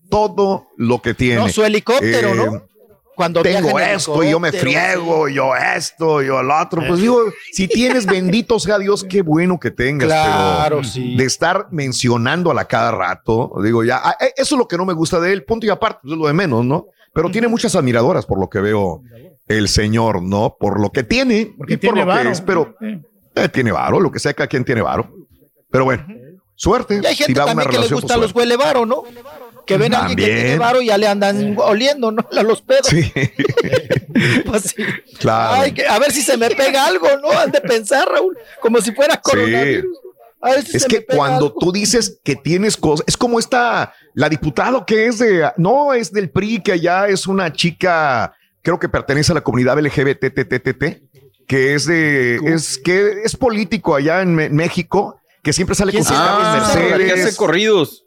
todo 0.09 0.67
lo 0.77 1.01
que 1.01 1.13
tiene. 1.13 1.35
No, 1.41 1.49
su 1.49 1.63
helicóptero, 1.63 2.29
Eh, 2.29 2.35
¿no? 2.35 2.67
Cuando 3.15 3.41
tengo 3.41 3.79
esto, 3.79 4.23
y 4.23 4.31
yo 4.31 4.39
me 4.39 4.51
friego, 4.51 5.29
y 5.29 5.35
yo 5.35 5.55
esto, 5.55 6.21
y 6.21 6.27
yo 6.27 6.39
el 6.41 6.51
otro. 6.51 6.81
Pues 6.85 6.99
digo, 6.99 7.21
si 7.51 7.67
tienes 7.67 8.05
bendito 8.05 8.59
sea 8.59 8.77
Dios, 8.77 9.03
qué 9.03 9.21
bueno 9.21 9.59
que 9.59 9.71
tengas. 9.71 10.07
Claro, 10.07 10.77
pero 10.77 10.87
sí. 10.87 11.15
De 11.15 11.25
estar 11.25 11.67
mencionándola 11.71 12.65
cada 12.65 12.91
rato, 12.91 13.53
digo 13.63 13.83
ya, 13.83 14.01
ah, 14.03 14.17
eh, 14.19 14.33
eso 14.35 14.55
es 14.55 14.59
lo 14.59 14.67
que 14.67 14.77
no 14.77 14.85
me 14.85 14.93
gusta 14.93 15.19
de 15.19 15.31
él, 15.31 15.43
punto 15.43 15.65
y 15.65 15.69
aparte, 15.69 15.99
pues 16.03 16.13
es 16.13 16.19
lo 16.19 16.27
de 16.27 16.33
menos, 16.33 16.65
¿no? 16.65 16.87
Pero 17.13 17.31
tiene 17.31 17.47
muchas 17.47 17.75
admiradoras 17.75 18.25
por 18.25 18.39
lo 18.39 18.49
que 18.49 18.59
veo 18.59 19.01
el 19.47 19.69
señor, 19.69 20.21
¿no? 20.21 20.57
Por 20.59 20.81
lo 20.81 20.91
que 20.91 21.03
tiene 21.03 21.39
y 21.39 21.45
por 21.45 21.67
tiene 21.67 21.99
lo 21.99 22.01
que 22.01 22.05
varo. 22.05 22.29
es, 22.29 22.41
pero 22.41 22.75
eh, 22.81 23.49
tiene 23.49 23.71
varo, 23.71 23.99
lo 23.99 24.11
que 24.11 24.19
sea, 24.19 24.33
cada 24.33 24.47
quien 24.47 24.65
tiene 24.65 24.81
varo. 24.81 25.09
Pero 25.71 25.85
bueno, 25.85 26.05
suerte. 26.55 26.99
Y 27.01 27.05
hay 27.05 27.15
gente 27.15 27.33
si 27.33 27.33
va 27.33 27.43
a 27.43 27.45
una 27.45 27.63
también 27.63 27.69
que 27.69 27.77
les 27.77 27.89
relación, 27.89 28.01
gusta 28.01 28.15
pues, 28.15 28.27
los 28.27 28.35
huele 28.35 28.57
varo, 28.57 28.85
¿no? 28.85 29.03
Que 29.65 29.77
ven 29.77 29.93
a 29.95 29.99
alguien 30.05 30.17
que 30.17 30.25
tiene 30.25 30.57
varo 30.57 30.81
y 30.81 30.87
ya 30.87 30.97
le 30.97 31.07
andan 31.07 31.55
oliendo, 31.57 32.11
¿no? 32.11 32.25
A 32.37 32.43
los 32.43 32.61
pedos. 32.61 32.87
Sí. 32.87 33.11
Pues 34.45 34.63
sí. 34.75 34.83
Claro. 35.19 35.61
Ay, 35.61 35.73
que- 35.73 35.85
a 35.85 35.99
ver 35.99 36.11
si 36.11 36.21
se 36.21 36.37
me 36.37 36.49
pega 36.49 36.85
algo, 36.85 37.07
¿no? 37.21 37.31
Han 37.37 37.51
de 37.51 37.59
pensar, 37.61 38.07
Raúl, 38.07 38.37
como 38.61 38.79
si 38.79 38.93
fuera 38.93 39.19
coronavirus. 39.19 39.97
A 40.41 40.51
ver 40.51 40.63
si 40.65 40.77
Es 40.77 40.83
se 40.83 40.87
que 40.87 40.95
me 40.97 41.01
pega 41.01 41.17
cuando 41.17 41.45
algo. 41.47 41.59
tú 41.59 41.71
dices 41.73 42.19
que 42.23 42.35
tienes 42.37 42.77
cosas, 42.77 43.03
es 43.07 43.17
como 43.17 43.39
esta, 43.39 43.93
la 44.13 44.29
diputada 44.29 44.85
que 44.85 45.07
es 45.07 45.17
de, 45.19 45.51
no, 45.57 45.93
es 45.93 46.11
del 46.13 46.29
PRI, 46.29 46.61
que 46.61 46.71
allá 46.73 47.07
es 47.07 47.27
una 47.27 47.51
chica, 47.51 48.33
creo 48.61 48.79
que 48.79 48.87
pertenece 48.87 49.31
a 49.33 49.35
la 49.35 49.41
comunidad 49.41 49.77
LGBTTTT, 49.79 50.83
que 51.47 51.73
es 51.73 51.85
de, 51.85 52.35
es 52.37 52.77
que 52.77 53.21
es 53.25 53.35
político 53.35 53.95
allá 53.95 54.21
en 54.21 54.33
México, 54.55 55.19
que 55.43 55.51
siempre 55.51 55.75
sale 55.75 55.91
con 55.91 56.03
sus 56.05 56.15
Ah, 56.17 56.71
Mercedes. 56.73 57.13
que 57.13 57.21
hace 57.21 57.35
corridos. 57.35 58.04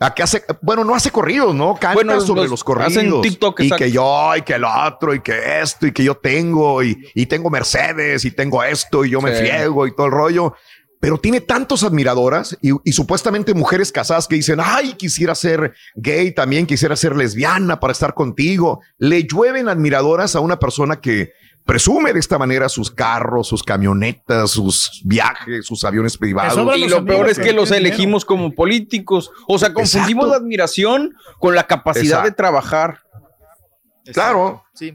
¿A 0.00 0.14
qué 0.14 0.22
hace? 0.22 0.44
Bueno, 0.62 0.84
no 0.84 0.94
hace 0.94 1.10
corridos, 1.10 1.54
¿no? 1.54 1.74
Canta 1.74 1.94
Bueno, 1.94 2.20
sobre 2.20 2.42
los- 2.42 2.50
los, 2.50 2.64
corridos. 2.64 2.92
hacen 2.96 3.20
TikTok, 3.20 3.60
y 3.60 3.62
exacto. 3.64 3.84
que 3.84 3.90
yo, 3.90 4.36
y 4.36 4.42
que 4.42 4.54
el 4.54 4.64
otro, 4.64 5.12
y 5.12 5.20
que 5.20 5.60
esto, 5.60 5.86
y 5.88 5.92
que 5.92 6.04
yo 6.04 6.14
tengo, 6.16 6.82
y, 6.84 6.96
y 7.14 7.26
tengo 7.26 7.50
Mercedes, 7.50 8.24
y 8.24 8.30
tengo 8.30 8.62
esto, 8.62 9.04
y 9.04 9.10
yo 9.10 9.20
me 9.20 9.32
friego, 9.34 9.86
y 9.88 9.94
todo 9.96 10.06
el 10.06 10.12
rollo. 10.12 10.54
Pero 11.00 11.18
tiene 11.18 11.40
tantos 11.40 11.84
admiradoras 11.84 12.56
y, 12.60 12.70
y 12.84 12.92
supuestamente 12.92 13.54
mujeres 13.54 13.92
casadas 13.92 14.26
que 14.26 14.34
dicen, 14.36 14.58
ay, 14.62 14.94
quisiera 14.94 15.34
ser 15.34 15.72
gay 15.94 16.32
también, 16.32 16.66
quisiera 16.66 16.96
ser 16.96 17.14
lesbiana 17.16 17.78
para 17.78 17.92
estar 17.92 18.14
contigo. 18.14 18.80
Le 18.98 19.22
llueven 19.24 19.68
admiradoras 19.68 20.34
a 20.34 20.40
una 20.40 20.58
persona 20.58 21.00
que 21.00 21.32
presume 21.68 22.14
de 22.14 22.18
esta 22.18 22.38
manera 22.38 22.66
sus 22.70 22.90
carros, 22.90 23.46
sus 23.46 23.62
camionetas, 23.62 24.50
sus 24.50 25.02
viajes, 25.04 25.66
sus 25.66 25.84
aviones 25.84 26.16
privados. 26.16 26.58
Y 26.78 26.88
lo 26.88 27.04
peor 27.04 27.28
es 27.28 27.38
que 27.38 27.52
los 27.52 27.70
elegimos 27.70 28.24
como 28.24 28.54
políticos. 28.54 29.30
O 29.46 29.58
sea, 29.58 29.74
confundimos 29.74 30.24
Exacto. 30.24 30.30
la 30.30 30.36
admiración 30.36 31.14
con 31.38 31.54
la 31.54 31.66
capacidad 31.66 32.22
de 32.22 32.28
Exacto. 32.30 32.36
trabajar. 32.36 33.00
Claro. 34.14 34.64
Sí, 34.72 34.94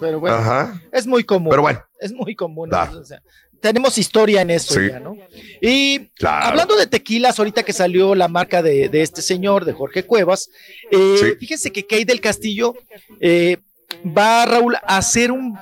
pero 0.00 0.18
bueno, 0.18 0.36
Ajá. 0.38 0.82
es 0.90 1.06
muy 1.06 1.22
común. 1.22 1.50
Pero 1.50 1.62
bueno. 1.62 1.84
Es 2.00 2.12
muy 2.12 2.34
común. 2.34 2.68
O 2.74 3.04
sea, 3.04 3.22
tenemos 3.60 3.96
historia 3.96 4.42
en 4.42 4.50
eso 4.50 4.74
Sí. 4.74 4.88
ya, 4.90 4.98
¿no? 4.98 5.14
Y 5.62 6.08
Claro. 6.16 6.46
hablando 6.46 6.74
de 6.74 6.88
tequilas, 6.88 7.38
ahorita 7.38 7.62
que 7.62 7.72
salió 7.72 8.16
la 8.16 8.26
marca 8.26 8.60
de, 8.60 8.88
de 8.88 9.02
este 9.02 9.22
señor, 9.22 9.64
de 9.64 9.72
Jorge 9.72 10.04
Cuevas, 10.04 10.50
eh, 10.90 11.36
fíjense 11.38 11.70
que 11.70 11.86
Kay 11.86 12.02
del 12.04 12.20
Castillo 12.20 12.74
eh, 13.20 13.58
va, 14.04 14.44
Raúl, 14.46 14.74
a 14.74 14.96
hacer 14.96 15.30
un, 15.30 15.56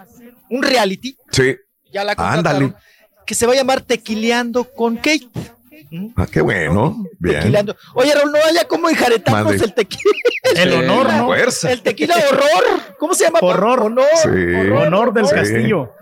un 0.51 0.63
reality, 0.63 1.17
Sí. 1.31 1.57
ya 1.93 2.05
la 2.05 2.15
Ándale. 2.17 2.73
que 3.27 3.35
se 3.35 3.47
va 3.47 3.53
a 3.53 3.57
llamar 3.57 3.81
Tequileando 3.83 4.65
con 4.65 4.97
Kate. 4.97 5.29
Ah, 6.17 6.27
qué 6.31 6.41
bueno. 6.41 7.05
Bien. 7.19 7.37
Tequileando. 7.41 7.77
Oye, 7.95 8.13
Raúl, 8.15 8.33
no 8.33 8.39
haya 8.45 8.65
como 8.67 8.89
enjaretarnos 8.89 9.45
Mande. 9.45 9.65
el 9.65 9.75
tequila. 9.75 10.13
El 10.57 10.73
honor, 10.73 11.13
¿no? 11.13 11.27
Fuerza. 11.27 11.71
El 11.73 11.83
tequila 11.83 12.17
horror. 12.17 12.97
¿Cómo 12.99 13.15
se 13.15 13.25
llama? 13.25 13.39
Horror. 13.43 13.83
Honor. 13.83 14.07
Sí. 14.23 14.29
Honor 14.29 15.13
del 15.13 15.27
Sí. 15.27 15.35
Castillo. 15.35 15.93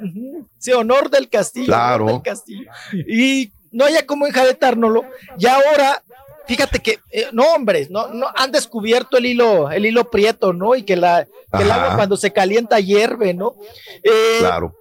Sí, 0.59 0.73
honor 0.73 1.11
del 1.11 1.29
castillo. 1.29 1.67
Claro. 1.67 2.05
honor 2.07 2.23
del 2.23 2.33
castillo. 2.33 2.71
Y 3.09 3.53
no 3.73 3.85
haya 3.85 4.07
como 4.07 4.27
enjaretárnoslo. 4.27 5.03
Y 5.39 5.47
ahora, 5.47 6.03
fíjate 6.47 6.79
que, 6.81 6.99
eh, 7.11 7.27
no, 7.33 7.45
hombres, 7.55 7.91
no, 7.91 8.09
no, 8.09 8.27
han 8.35 8.53
descubierto 8.53 9.17
el 9.19 9.27
hilo, 9.27 9.71
el 9.71 9.87
hilo 9.87 10.11
prieto, 10.11 10.53
¿no? 10.53 10.75
Y 10.75 10.83
que, 10.83 10.97
la, 10.97 11.27
que 11.57 11.63
el 11.63 11.71
agua 11.71 11.97
cuando 11.97 12.17
se 12.17 12.33
calienta 12.33 12.81
hierve, 12.81 13.35
¿no? 13.35 13.55
Eh, 14.03 14.37
Claro. 14.41 14.75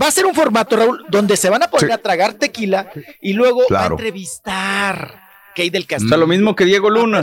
Va 0.00 0.08
a 0.08 0.10
ser 0.10 0.26
un 0.26 0.34
formato, 0.34 0.76
Raúl, 0.76 1.04
donde 1.08 1.36
se 1.36 1.48
van 1.48 1.62
a 1.62 1.70
poner 1.70 1.86
Sí. 1.86 1.92
a 1.92 1.98
tragar 1.98 2.34
tequila 2.34 2.90
y 3.20 3.32
luego 3.32 3.62
a 3.72 3.86
entrevistar 3.86 5.20
Kay 5.54 5.70
del 5.70 5.84
O 5.84 5.86
Castillo. 5.86 6.08
sea, 6.08 6.18
lo 6.18 6.26
mismo 6.26 6.56
que 6.56 6.64
Diego 6.64 6.90
Luna. 6.90 7.22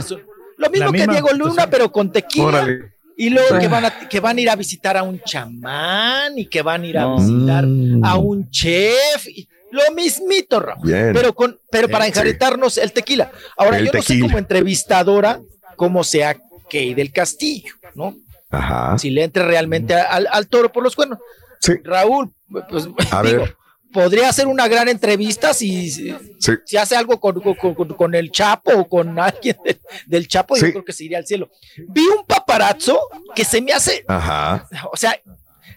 Lo 0.56 0.70
mismo 0.70 0.86
La 0.86 0.92
que 0.92 0.92
misma, 0.92 1.12
Diego 1.12 1.28
Luna, 1.34 1.68
pero 1.68 1.92
con 1.92 2.10
tequila. 2.12 2.46
Órale. 2.46 2.92
Y 3.18 3.28
luego 3.28 3.58
que 3.58 3.68
van, 3.68 3.84
a, 3.84 4.08
que 4.08 4.20
van 4.20 4.38
a 4.38 4.40
ir 4.40 4.48
a 4.48 4.56
visitar 4.56 4.96
a 4.96 5.02
un 5.02 5.20
chamán 5.20 6.38
y 6.38 6.46
que 6.46 6.62
van 6.62 6.82
a 6.82 6.86
ir 6.86 6.96
a 6.98 7.02
No. 7.02 7.16
visitar 7.18 7.66
Mm. 7.66 8.04
a 8.04 8.16
un 8.16 8.48
chef. 8.50 9.28
y 9.28 9.46
lo 9.72 9.90
mismito, 9.94 10.60
Raúl. 10.60 10.86
Bien. 10.86 11.12
Pero, 11.12 11.34
con, 11.34 11.58
pero 11.70 11.88
para 11.88 12.06
enjaretarnos 12.06 12.78
el 12.78 12.92
tequila. 12.92 13.32
Ahora, 13.56 13.78
El 13.78 13.86
yo 13.86 13.92
no 13.94 14.02
sé 14.02 14.20
como 14.20 14.38
entrevistadora 14.38 15.40
cómo 15.76 16.04
sea 16.04 16.36
Kay 16.70 16.94
del 16.94 17.12
Castillo, 17.12 17.74
¿no? 17.94 18.16
Ajá. 18.50 18.98
Si 18.98 19.10
le 19.10 19.24
entre 19.24 19.44
realmente 19.44 19.94
a- 19.94 20.04
al, 20.04 20.28
al 20.30 20.46
toro 20.48 20.70
por 20.70 20.82
los 20.82 20.94
cuernos. 20.94 21.18
Sí. 21.60 21.72
Raúl, 21.84 22.30
pues 22.68 22.86
A 23.10 23.22
digo, 23.22 23.40
ver. 23.42 23.56
podría 23.92 24.28
hacer 24.28 24.46
una 24.46 24.68
gran 24.68 24.88
entrevista 24.88 25.54
si, 25.54 25.90
si, 25.90 26.14
Sí. 26.38 26.52
si 26.66 26.76
hace 26.76 26.96
algo 26.96 27.18
con, 27.20 27.40
con- 27.40 27.74
con- 27.74 27.88
con 27.94 28.14
el 28.14 28.30
Chapo 28.30 28.72
o 28.72 28.88
con 28.88 29.18
alguien 29.18 29.56
de- 29.64 29.80
del 30.06 30.28
Chapo, 30.28 30.56
yo 30.56 30.70
creo 30.70 30.84
que 30.84 30.92
se 30.92 31.04
iría 31.04 31.18
al 31.18 31.26
cielo. 31.26 31.50
Vi 31.88 32.02
un 32.06 32.26
paparazzo 32.26 33.00
que 33.34 33.44
se 33.44 33.60
me 33.62 33.72
hace, 33.72 34.04
Ajá. 34.08 34.68
o 34.92 34.96
sea, 34.96 35.18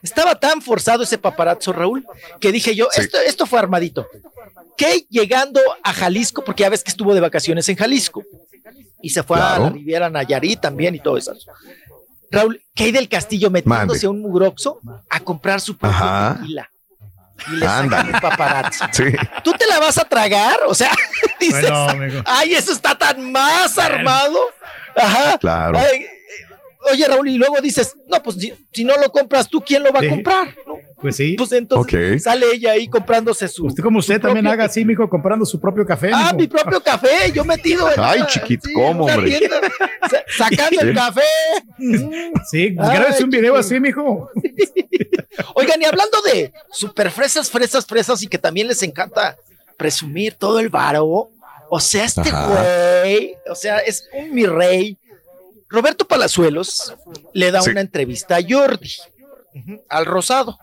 estaba 0.05 0.35
tan 0.39 0.61
forzado 0.61 1.03
ese 1.03 1.17
paparazzo, 1.17 1.73
Raúl, 1.73 2.05
que 2.39 2.51
dije 2.51 2.75
yo, 2.75 2.87
Sí. 2.91 3.01
esto, 3.01 3.17
esto 3.19 3.45
fue 3.45 3.59
armadito. 3.59 4.07
Que 4.77 5.05
llegando 5.09 5.59
a 5.83 5.93
Jalisco, 5.93 6.43
porque 6.43 6.61
ya 6.63 6.69
ves 6.69 6.83
que 6.83 6.91
estuvo 6.91 7.13
de 7.13 7.21
vacaciones 7.21 7.67
en 7.69 7.75
Jalisco, 7.75 8.23
y 9.01 9.09
se 9.09 9.23
fue 9.23 9.37
a 9.39 9.59
la 9.59 9.69
Riviera 9.69 10.09
Nayarit 10.09 10.59
también 10.61 10.95
y 10.95 10.99
todo 10.99 11.17
eso. 11.17 11.33
Raúl, 12.31 12.61
Kay 12.75 12.91
del 12.91 13.07
Castillo 13.07 13.49
metiéndose 13.49 13.87
Mande. 13.87 14.07
a 14.07 14.09
un 14.09 14.21
mugroxo 14.21 14.79
a 15.09 15.19
comprar 15.19 15.61
su 15.61 15.77
propio 15.77 15.95
Ajá. 15.97 16.37
tequila. 16.39 16.69
y 17.51 17.55
le 17.57 17.65
sacan 17.65 18.11
paparazzi. 18.21 18.83
Sí. 18.93 19.03
¿Tú 19.43 19.51
te 19.53 19.67
la 19.67 19.79
vas 19.79 19.97
a 19.97 20.05
tragar? 20.05 20.57
O 20.67 20.73
sea, 20.73 20.91
dices, 21.39 21.61
Bueno, 21.61 21.89
amigo. 21.89 22.21
ay, 22.25 22.53
eso 22.55 22.71
está 22.71 22.97
tan 22.97 23.31
más 23.31 23.77
armado. 23.77 24.39
Ajá. 24.95 25.37
Claro. 25.37 25.77
Ay, 25.77 26.05
oye, 26.91 27.07
Raúl, 27.07 27.27
y 27.29 27.37
luego 27.37 27.59
dices, 27.61 27.95
no, 28.07 28.21
pues 28.21 28.37
si, 28.37 28.53
si 28.71 28.83
no 28.83 28.95
lo 28.97 29.11
compras 29.11 29.47
tú, 29.49 29.61
¿quién 29.61 29.83
lo 29.83 29.91
va 29.91 29.99
a 30.01 30.07
comprar? 30.09 30.55
No, 30.67 30.75
Pues 31.01 31.15
sí. 31.17 31.35
Pues 31.37 31.51
entonces 31.51 32.23
sale 32.23 32.45
ella 32.53 32.71
ahí 32.71 32.87
comprándose 32.87 33.47
su. 33.47 33.65
Usted 33.65 33.83
como 33.83 33.99
usted 33.99 34.19
también 34.21 34.47
haga 34.47 34.65
así, 34.65 34.83
mijo, 34.85 35.09
comprando 35.09 35.45
su 35.45 35.59
propio 35.59 35.85
café. 35.85 36.11
Ah, 36.13 36.25
mijo. 36.33 36.37
mi 36.37 36.47
propio 36.47 36.81
café, 36.81 37.31
yo 37.33 37.43
metido 37.45 37.89
en 37.91 37.99
Ay, 37.99 38.21
chiquito, 38.27 38.67
sí, 38.67 38.73
¿cómo, 38.73 39.05
hombre? 39.05 39.37
tienda, 39.37 39.61
sacando 40.37 40.81
el 40.81 40.93
café. 40.93 41.21
Sí, 42.49 42.71
pues 42.71 42.89
Ay, 42.89 42.97
grábese 42.97 43.23
un 43.23 43.29
video 43.29 43.53
chiquito. 43.53 43.59
así, 43.59 43.79
mijo. 43.79 44.29
Oigan, 45.55 45.81
y 45.81 45.85
hablando 45.85 46.21
de 46.21 46.53
super 46.71 47.11
fresas, 47.11 47.49
fresas, 47.49 47.85
fresas, 47.85 48.21
y 48.23 48.27
que 48.27 48.37
también 48.37 48.67
les 48.67 48.81
encanta 48.83 49.35
presumir 49.77 50.35
todo 50.35 50.59
el 50.59 50.69
varo. 50.69 51.29
O 51.69 51.79
sea, 51.79 52.05
este 52.05 52.29
güey, 52.31 53.35
o 53.49 53.55
sea, 53.55 53.79
es 53.79 54.07
un 54.13 54.33
mi 54.33 54.45
rey. 54.45 54.97
Roberto 55.75 56.07
Palazuelos 56.07 56.93
le 57.33 57.51
da 57.51 57.61
Sí. 57.61 57.69
una 57.71 57.81
entrevista 57.81 58.37
a 58.37 58.41
Jordi, 58.47 58.91
al 59.89 60.05
Rosado. 60.05 60.57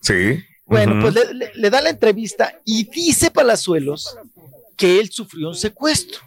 Sí. 0.00 0.42
Bueno, 0.66 0.98
pues 1.00 1.14
le, 1.14 1.34
le- 1.34 1.52
le 1.54 1.70
da 1.70 1.80
la 1.80 1.90
entrevista 1.90 2.54
y 2.64 2.84
dice 2.84 3.30
Palazuelos 3.30 4.16
que 4.76 5.00
él 5.00 5.10
sufrió 5.10 5.48
un 5.48 5.54
secuestro. 5.56 6.20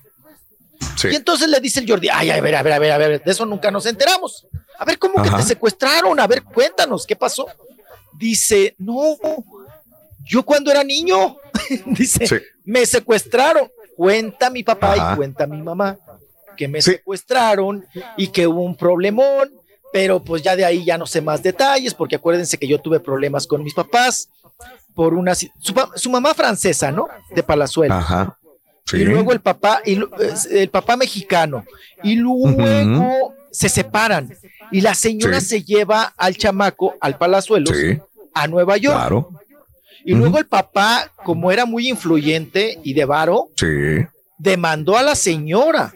Sí. 0.97 1.07
Y 1.11 1.15
entonces 1.15 1.47
le 1.49 1.59
dice 1.61 1.79
el 1.79 1.87
Jordi, 1.89 2.09
ay, 2.11 2.29
a 2.29 2.41
ver, 2.41 2.55
a 2.55 2.61
ver, 2.63 2.73
a 2.73 2.79
ver, 2.79 2.91
a 2.91 2.97
ver, 2.97 3.23
de 3.23 3.31
eso 3.31 3.45
nunca 3.45 3.71
nos 3.71 3.85
enteramos. 3.85 4.45
A 4.77 4.85
ver, 4.85 4.97
¿cómo 4.99 5.21
que 5.23 5.29
te 5.29 5.43
secuestraron? 5.43 6.19
A 6.19 6.27
ver, 6.27 6.43
cuéntanos, 6.43 7.05
¿qué 7.05 7.15
pasó? 7.15 7.47
Dice, 8.17 8.75
no, 8.79 9.15
yo 10.25 10.43
cuando 10.43 10.71
era 10.71 10.83
niño, 10.83 11.37
dice, 11.85 12.27
Sí. 12.27 12.35
me 12.65 12.85
secuestraron. 12.85 13.71
Cuenta 13.95 14.49
mi 14.49 14.63
papá 14.63 14.93
Ajá. 14.93 15.13
y 15.13 15.15
cuenta 15.17 15.45
mi 15.47 15.61
mamá 15.61 15.97
que 16.57 16.67
me 16.67 16.81
Sí. 16.81 16.91
secuestraron 16.91 17.85
y 18.17 18.27
que 18.27 18.47
hubo 18.47 18.61
un 18.61 18.75
problemón, 18.75 19.51
pero 19.91 20.23
pues 20.23 20.41
ya 20.41 20.55
de 20.55 20.65
ahí 20.65 20.83
ya 20.85 20.97
no 20.97 21.05
sé 21.05 21.21
más 21.21 21.41
detalles, 21.43 21.93
porque 21.93 22.15
acuérdense 22.15 22.57
que 22.57 22.67
yo 22.67 22.79
tuve 22.79 22.99
problemas 22.99 23.45
con 23.47 23.63
mis 23.63 23.73
papás 23.73 24.29
por 24.95 25.13
una... 25.13 25.33
Su, 25.35 26.09
mamá 26.09 26.33
francesa, 26.33 26.91
¿no? 26.91 27.07
De 27.35 27.43
Palazuelos 27.43 27.97
Ajá. 27.97 28.37
Sí. 28.85 28.97
y 28.97 29.05
luego 29.05 29.31
el 29.31 29.39
papá 29.39 29.81
y 29.85 29.97
el 30.51 30.69
papá 30.69 30.97
mexicano 30.97 31.63
y 32.03 32.15
luego 32.15 33.33
se 33.49 33.69
separan 33.69 34.35
y 34.71 34.81
la 34.81 34.93
señora 34.93 35.39
Sí. 35.39 35.47
se 35.47 35.63
lleva 35.63 36.13
al 36.17 36.35
chamaco 36.35 36.95
al 36.99 37.17
Palazuelos 37.17 37.71
a 38.33 38.47
Nueva 38.47 38.75
York 38.77 38.95
Claro. 38.97 39.29
y 40.03 40.13
luego 40.13 40.37
el 40.37 40.47
papá 40.47 41.09
como 41.23 41.49
era 41.51 41.65
muy 41.65 41.87
influyente 41.87 42.77
y 42.83 42.93
de 42.93 43.05
varo 43.05 43.49
Sí. 43.55 44.05
demandó 44.37 44.97
a 44.97 45.03
la 45.03 45.15
señora 45.15 45.93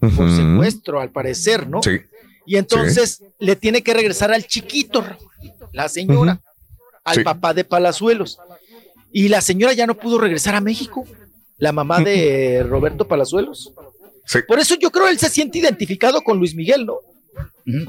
por 0.00 0.30
secuestro 0.34 1.00
al 1.00 1.10
parecer 1.10 1.68
no 1.68 1.82
Sí. 1.82 2.00
y 2.46 2.56
entonces 2.56 3.22
le 3.38 3.54
tiene 3.56 3.82
que 3.82 3.92
regresar 3.94 4.32
al 4.32 4.46
chiquito 4.46 5.04
la 5.72 5.88
señora 5.88 6.40
al 7.04 7.16
Sí. 7.16 7.22
papá 7.22 7.52
de 7.54 7.64
Palazuelos 7.64 8.38
y 9.12 9.28
la 9.28 9.40
señora 9.40 9.72
ya 9.74 9.86
no 9.86 9.94
pudo 9.94 10.18
regresar 10.18 10.54
a 10.54 10.60
México 10.60 11.04
la 11.58 11.72
mamá 11.72 12.00
de 12.00 12.64
Roberto 12.66 13.06
Palazuelos 13.06 13.72
Sí. 14.24 14.38
por 14.48 14.58
eso 14.58 14.74
yo 14.76 14.90
creo 14.90 15.08
él 15.08 15.18
se 15.18 15.28
siente 15.28 15.58
identificado 15.58 16.22
con 16.22 16.38
Luis 16.38 16.54
Miguel, 16.54 16.86
¿no? 16.86 16.94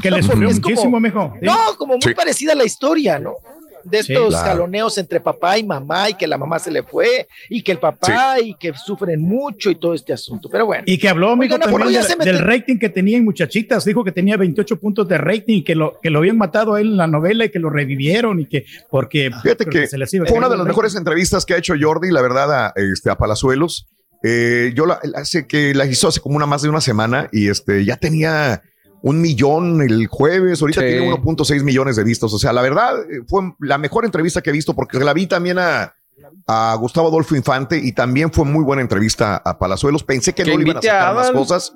Que 0.01 0.11
le 0.11 0.17
No, 0.21 0.23
sufrió 0.23 0.49
es 0.49 0.59
como- 0.59 0.69
muchísimo, 0.69 0.99
mijo. 0.99 1.33
Sí. 1.39 1.45
No, 1.45 1.55
como 1.77 1.93
muy 1.93 2.01
Sí. 2.01 2.13
parecida 2.13 2.51
a 2.53 2.55
la 2.55 2.65
historia, 2.65 3.19
¿no? 3.19 3.35
De 3.83 4.03
Sí. 4.03 4.13
estos 4.13 4.29
Claro. 4.29 4.45
jaloneos 4.47 4.97
entre 4.97 5.19
papá 5.19 5.57
y 5.57 5.63
mamá 5.63 6.09
y 6.09 6.13
que 6.15 6.27
la 6.27 6.37
mamá 6.37 6.59
se 6.59 6.71
le 6.71 6.83
fue 6.83 7.27
y 7.49 7.61
que 7.63 7.71
el 7.73 7.79
papá 7.79 8.39
y 8.39 8.55
que 8.55 8.73
sufren 8.73 9.21
mucho 9.21 9.69
y 9.69 9.75
todo 9.75 9.93
este 9.93 10.13
asunto. 10.13 10.49
Pero 10.51 10.65
bueno. 10.65 10.83
Y 10.85 10.97
que 10.97 11.09
habló, 11.09 11.35
mijo, 11.35 11.55
Oigan, 11.55 11.67
¿a 11.67 11.71
poco 11.71 11.83
también 11.83 12.01
del, 12.19 12.19
del 12.19 12.39
rating 12.39 12.77
que 12.77 12.89
tenía 12.89 13.17
en 13.17 13.25
Muchachitas. 13.25 13.85
Dijo 13.85 14.03
que 14.03 14.11
tenía 14.11 14.37
28 14.37 14.79
puntos 14.79 15.07
de 15.07 15.17
rating 15.17 15.57
y 15.57 15.63
que 15.63 15.75
lo, 15.75 15.99
que 16.01 16.09
lo 16.09 16.19
habían 16.19 16.37
matado 16.37 16.75
a 16.75 16.81
él 16.81 16.87
en 16.87 16.97
la 16.97 17.07
novela 17.07 17.45
y 17.45 17.49
que 17.49 17.59
lo 17.59 17.69
revivieron 17.69 18.39
y 18.39 18.45
que 18.45 18.65
porque 18.89 19.31
Fíjate 19.41 19.65
que 19.65 19.87
se 19.87 19.97
les 19.97 20.13
iba 20.13 20.25
a 20.25 20.27
fue 20.27 20.37
una 20.37 20.49
de 20.49 20.57
las 20.57 20.65
mejores 20.67 20.95
entrevistas 20.95 21.45
que 21.45 21.53
ha 21.53 21.57
hecho 21.57 21.73
Jordi, 21.79 22.11
la 22.11 22.21
verdad, 22.21 22.67
a, 22.67 22.73
este, 22.75 23.09
a 23.09 23.15
Palazuelos. 23.17 23.87
Eh, 24.23 24.71
yo 24.75 24.85
la, 24.85 24.99
hace 25.15 25.47
que 25.47 25.73
la 25.73 25.85
hizo 25.87 26.07
hace 26.07 26.19
como 26.19 26.35
una 26.35 26.45
más 26.45 26.61
de 26.61 26.69
una 26.69 26.81
semana 26.81 27.27
y 27.31 27.49
este 27.49 27.83
ya 27.85 27.97
tenía 27.97 28.61
un 29.03 29.19
millón 29.21 29.81
el 29.81 30.07
jueves, 30.07 30.61
ahorita 30.61 30.81
Sí. 30.81 30.87
tiene 30.87 31.07
1.6 31.11 31.63
millones 31.63 31.95
de 31.95 32.03
vistos. 32.03 32.33
O 32.33 32.39
sea, 32.39 32.53
la 32.53 32.61
verdad 32.61 32.95
eh, 33.09 33.21
fue 33.27 33.53
la 33.59 33.77
mejor 33.77 34.05
entrevista 34.05 34.41
que 34.41 34.49
he 34.51 34.53
visto 34.53 34.73
porque 34.73 34.99
la 34.99 35.13
vi 35.13 35.27
también 35.27 35.57
a, 35.59 35.93
a 36.47 36.75
Gustavo 36.79 37.07
Adolfo 37.07 37.35
Infante 37.35 37.77
y 37.77 37.93
también 37.93 38.31
fue 38.31 38.45
muy 38.45 38.63
buena 38.63 38.81
entrevista 38.81 39.37
a 39.43 39.57
Palazuelos. 39.57 40.03
Pensé 40.03 40.33
que, 40.33 40.43
Que 40.43 40.51
no 40.51 40.57
le 40.57 40.63
iban 40.65 40.77
a 40.77 40.79
a 40.79 40.81
sacar 40.83 41.15
más 41.15 41.23
Adal. 41.25 41.35
cosas 41.35 41.73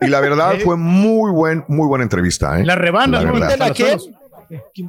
y 0.00 0.06
la 0.08 0.20
verdad 0.20 0.54
fue 0.64 0.76
muy 0.76 1.30
buen, 1.30 1.64
muy 1.68 1.86
buena 1.86 2.02
entrevista. 2.02 2.58
¿eh? 2.58 2.64
La 2.64 2.74
rebanda, 2.74 3.22
La. 3.22 3.66
¿A 3.66 3.70
quién? 3.70 3.98
¿Qué 4.74 4.86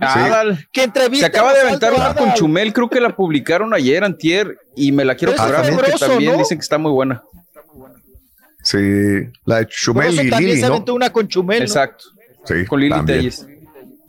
Se 0.74 0.84
entrevista? 0.84 1.28
acaba 1.28 1.54
de 1.54 1.62
aventar 1.62 1.94
una 1.94 2.14
con? 2.14 2.34
Chumel, 2.34 2.74
creo 2.74 2.90
que 2.90 3.00
la 3.00 3.16
publicaron 3.16 3.74
ayer, 3.74 4.04
antier, 4.04 4.58
y 4.76 4.92
me 4.92 5.06
la 5.06 5.16
quiero 5.16 5.34
es 5.34 5.40
porque 5.72 5.92
también 6.00 6.34
¿no? 6.34 6.38
dicen 6.40 6.58
que 6.58 6.64
está 6.64 6.78
muy 6.78 6.92
buena. 6.92 7.24
Sí, 8.66 9.32
la 9.46 9.60
de 9.60 9.68
Chumel 9.68 10.14
y 10.14 10.30
también 10.30 10.50
Lili, 10.52 10.60
se 10.62 10.68
¿no? 10.70 10.84
una 10.94 11.12
con 11.14 11.28
Chumel. 11.28 11.60
¿no? 11.60 11.66
Exacto, 11.66 12.06
Sí, 12.46 12.66
con 12.66 12.80
Lili 12.82 12.92
también. 12.94 13.20
Telles. 13.20 13.46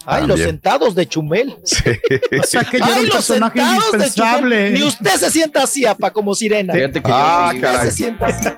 Ay, 0.09 0.21
los 0.21 0.29
También. 0.31 0.49
sentados 0.51 0.95
de 0.95 1.07
Chumel. 1.09 1.57
Sí. 1.65 1.83
O 2.41 2.43
sea, 2.45 2.63
que 2.63 2.79
ya 2.79 2.87
era 2.87 2.97
un 3.01 3.07
los 3.07 3.15
personaje 3.17 3.59
indispensable. 3.61 4.71
Ni 4.71 4.83
usted 4.85 5.11
se 5.17 5.31
sienta 5.33 5.65
así, 5.65 5.85
apa, 5.85 6.13
como 6.13 6.33
sirena. 6.35 6.73
Fíjate 6.73 7.03
que 7.03 7.11
Ah, 7.13 7.51
yo- 7.53 7.61
caray. 7.61 7.87
Se 7.87 7.97
sienta 7.97 8.27
así. 8.27 8.49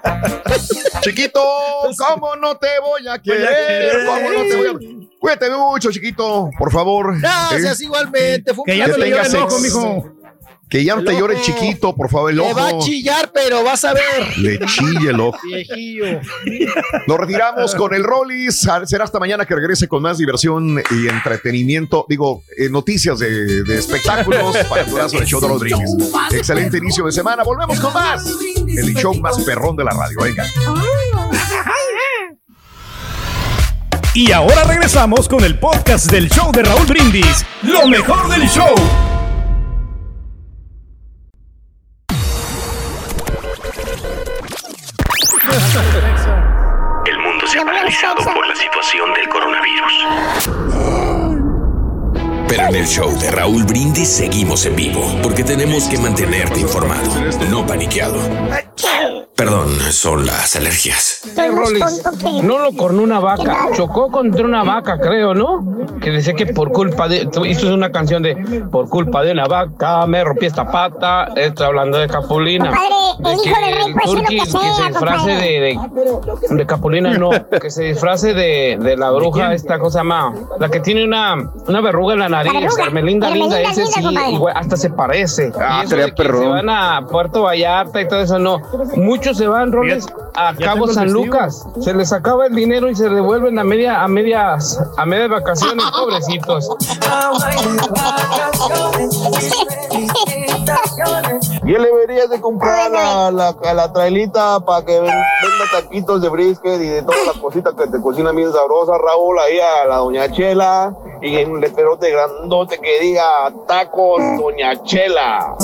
Chiquito, 1.01 1.41
¿cómo 1.97 2.37
no 2.37 2.57
te 2.59 2.67
voy 2.83 3.09
a 3.09 3.19
querer? 3.19 4.05
¿Cómo 4.07 4.31
no 4.31 4.43
te 4.45 4.57
voy 4.57 4.67
a... 4.67 5.09
Cuídate 5.19 5.51
mucho, 5.51 5.91
chiquito, 5.91 6.51
por 6.59 6.71
favor. 6.71 7.19
Gracias, 7.19 7.81
¿Eh? 7.81 7.85
igualmente. 7.85 8.53
Fue 8.55 8.63
un 8.63 8.65
Que 8.67 8.77
ya 8.77 8.87
no 8.87 8.95
placer. 8.95 9.11
llore 9.11 9.27
el 9.27 9.33
tengas 9.33 9.53
ojo, 9.53 9.61
mijo. 9.61 10.13
Que 10.69 10.85
ya 10.85 10.97
no 10.97 11.03
te 11.03 11.19
llore 11.19 11.35
ojo. 11.37 11.43
chiquito, 11.45 11.95
por 11.97 12.11
favor, 12.11 12.31
el 12.31 12.37
Le 12.37 12.53
va 12.53 12.69
a 12.69 12.75
ojo. 12.75 12.85
chillar, 12.85 13.31
pero 13.33 13.65
vas 13.65 13.85
a 13.85 13.95
ver. 13.95 14.37
Le 14.37 14.59
chille 14.67 15.11
el 15.11 15.19
ojo. 15.21 15.39
Viejillo. 15.43 16.21
Nos 17.07 17.17
retiramos 17.19 17.75
con 17.75 17.95
el 17.95 18.05
Rollis. 18.05 18.67
Será 18.85 19.05
hasta 19.05 19.19
mañana 19.19 19.47
que 19.47 19.55
regrese 19.55 19.89
con 19.89 20.03
más 20.03 20.19
diversión 20.19 20.79
y 20.91 21.09
entretenimiento. 21.09 22.05
Digo, 22.09 22.43
eh, 22.59 22.69
noticias 22.69 23.19
de, 23.19 23.63
de 23.65 23.79
espectáculos 23.79 24.57
para 24.69 24.83
el 24.83 25.25
show 25.27 25.41
de 25.41 25.49
Rodríguez. 25.49 25.91
Excelente 26.33 26.77
inicio 26.77 27.07
de 27.07 27.13
semana. 27.13 27.45
Volvemos 27.45 27.81
con 27.81 27.95
más. 27.95 28.27
El 28.67 28.95
show 28.95 29.15
más 29.15 29.39
perrón 29.41 29.75
de 29.75 29.85
la 29.85 29.93
radio. 29.93 30.19
Venga. 30.23 30.45
Y 34.15 34.33
ahora 34.33 34.65
regresamos 34.65 35.29
con 35.29 35.45
el 35.45 35.59
podcast 35.59 36.11
del 36.11 36.29
show 36.29 36.51
de 36.53 36.63
Raúl 36.63 36.87
Brindis. 36.87 37.45
Lo 37.63 37.87
mejor 37.87 38.29
del 38.29 38.49
show. 38.49 38.75
Situación 48.79 49.13
del 49.13 49.29
coronavirus. 49.29 49.48
Pero 52.49 52.67
en 52.67 52.75
el 52.75 52.87
show 52.87 53.11
de 53.19 53.31
Raúl 53.31 53.65
Brindis 53.65 54.09
seguimos 54.09 54.65
en 54.65 54.75
vivo, 54.75 55.03
porque 55.23 55.45
tenemos 55.45 55.85
que 55.85 55.99
mantenerte 55.99 56.61
informado, 56.61 57.11
no 57.51 57.67
paniqueado. 57.67 58.19
Perdón, 59.39 59.69
son 59.93 60.27
las 60.27 60.57
alergias. 60.57 61.23
No 62.43 62.59
lo 62.59 62.73
cornó 62.73 63.03
una 63.03 63.19
¿Qué 63.19 63.25
vaca, 63.25 63.69
chocó 63.73 64.11
contra 64.11 64.45
una 64.45 64.65
vaca, 64.65 64.99
creo, 64.99 65.33
¿no? 65.33 65.87
Que 66.01 66.11
decía 66.11 66.35
que 66.35 66.47
por 66.47 66.73
culpa 66.73 67.07
de. 67.07 67.19
Esto 67.23 67.45
es 67.45 67.63
una 67.63 67.93
canción 67.93 68.21
de 68.21 68.35
Por 68.69 68.89
culpa 68.89 69.23
de 69.23 69.31
una 69.31 69.47
vaca 69.47 70.05
me 70.09 70.25
rompí 70.25 70.47
esta 70.47 70.69
pata. 70.69 71.29
Estoy 71.37 71.67
hablando 71.67 71.99
de 71.99 72.09
Capulina. 72.09 72.71
Compadre, 72.71 72.89
el 73.19 73.25
De 73.25 73.33
hijo 73.33 73.61
del 73.61 73.69
que 73.69 73.75
rey 73.75 73.93
puede 73.93 74.07
ser 74.07 74.15
lo 74.15 74.21
Turqui 74.21 74.37
que 74.37 74.43
que 74.43 74.51
se 74.51 74.89
disfrace 74.89 75.31
de, 75.31 75.61
de, 75.61 76.57
de 76.57 76.67
Capulina, 76.67 77.19
no, 77.19 77.31
que 77.61 77.71
se 77.71 77.85
disfrace 77.85 78.35
de, 78.35 78.79
de 78.81 78.97
la 78.97 79.11
bruja, 79.11 79.55
esta 79.55 79.79
cosa 79.79 80.03
más, 80.03 80.35
la 80.59 80.69
que 80.69 80.81
tiene 80.81 81.05
una, 81.05 81.37
una 81.67 81.81
verruga 81.81 82.15
en 82.15 82.21
la 82.21 82.29
nariz, 82.29 82.38
verruga. 82.43 82.85
Hermelinda 82.85 83.31
Linda, 83.31 83.61
ese 83.61 83.87
sí, 83.87 84.01
igual, 84.31 84.55
hasta 84.57 84.77
se 84.77 84.91
parece. 84.91 85.53
Ah, 85.59 85.85
que 85.89 86.09
perrón. 86.13 86.43
Se 86.43 86.49
van 86.49 86.69
a 86.69 87.07
Puerto 87.07 87.43
Vallarta 87.43 88.01
y 88.01 88.09
todo 88.09 88.21
eso, 88.21 88.39
no. 88.39 88.61
Muchos 88.97 89.37
se 89.37 89.47
van, 89.47 89.73
Roles, 89.73 90.07
a 90.35 90.55
Cabo 90.55 90.87
San 90.89 91.05
vestido. 91.05 91.25
Lucas. 91.25 91.67
Se 91.81 91.95
les 91.95 92.13
acaba 92.13 92.47
el 92.47 92.55
dinero 92.55 92.89
y 92.89 92.95
se 92.95 93.09
devuelven 93.09 93.59
a 93.59 93.65
media, 93.65 94.03
a 94.03 94.09
medias, 94.09 94.81
a 94.97 95.07
medias 95.07 95.31
vacaciones, 95.31 95.85
pobrecitos. 95.99 96.69
Ya 101.69 101.79
le 101.79 101.89
deberías 101.89 102.31
de 102.31 102.41
comprar 102.41 102.95
a 102.97 103.31
la, 103.31 103.49
a 103.51 103.75
la 103.75 103.93
trailita 103.93 104.59
para 104.61 104.85
que 104.87 104.93
ven- 105.01 105.05
venda 105.05 105.65
taquitos 105.71 106.23
de 106.23 106.29
brisket 106.31 106.81
y 106.81 106.89
de 106.89 107.03
todas 107.03 107.27
las 107.27 107.37
cositas 107.37 107.75
que 107.75 107.87
te 107.89 108.01
cocinan 108.01 108.35
bien 108.35 108.51
sabrosas, 108.53 108.97
Raúl, 108.99 109.39
ahí 109.39 109.59
a 109.61 109.85
la 109.87 109.97
doña 109.97 110.31
Chela 110.33 110.95
y 111.21 111.37
en 111.37 111.51
un 111.53 111.61
letrerote 111.61 112.11
grandote 112.11 112.79
que 112.79 113.01
diga 113.01 113.23
tacos 113.67 114.19
doña 114.39 114.83
Chela. 114.83 115.55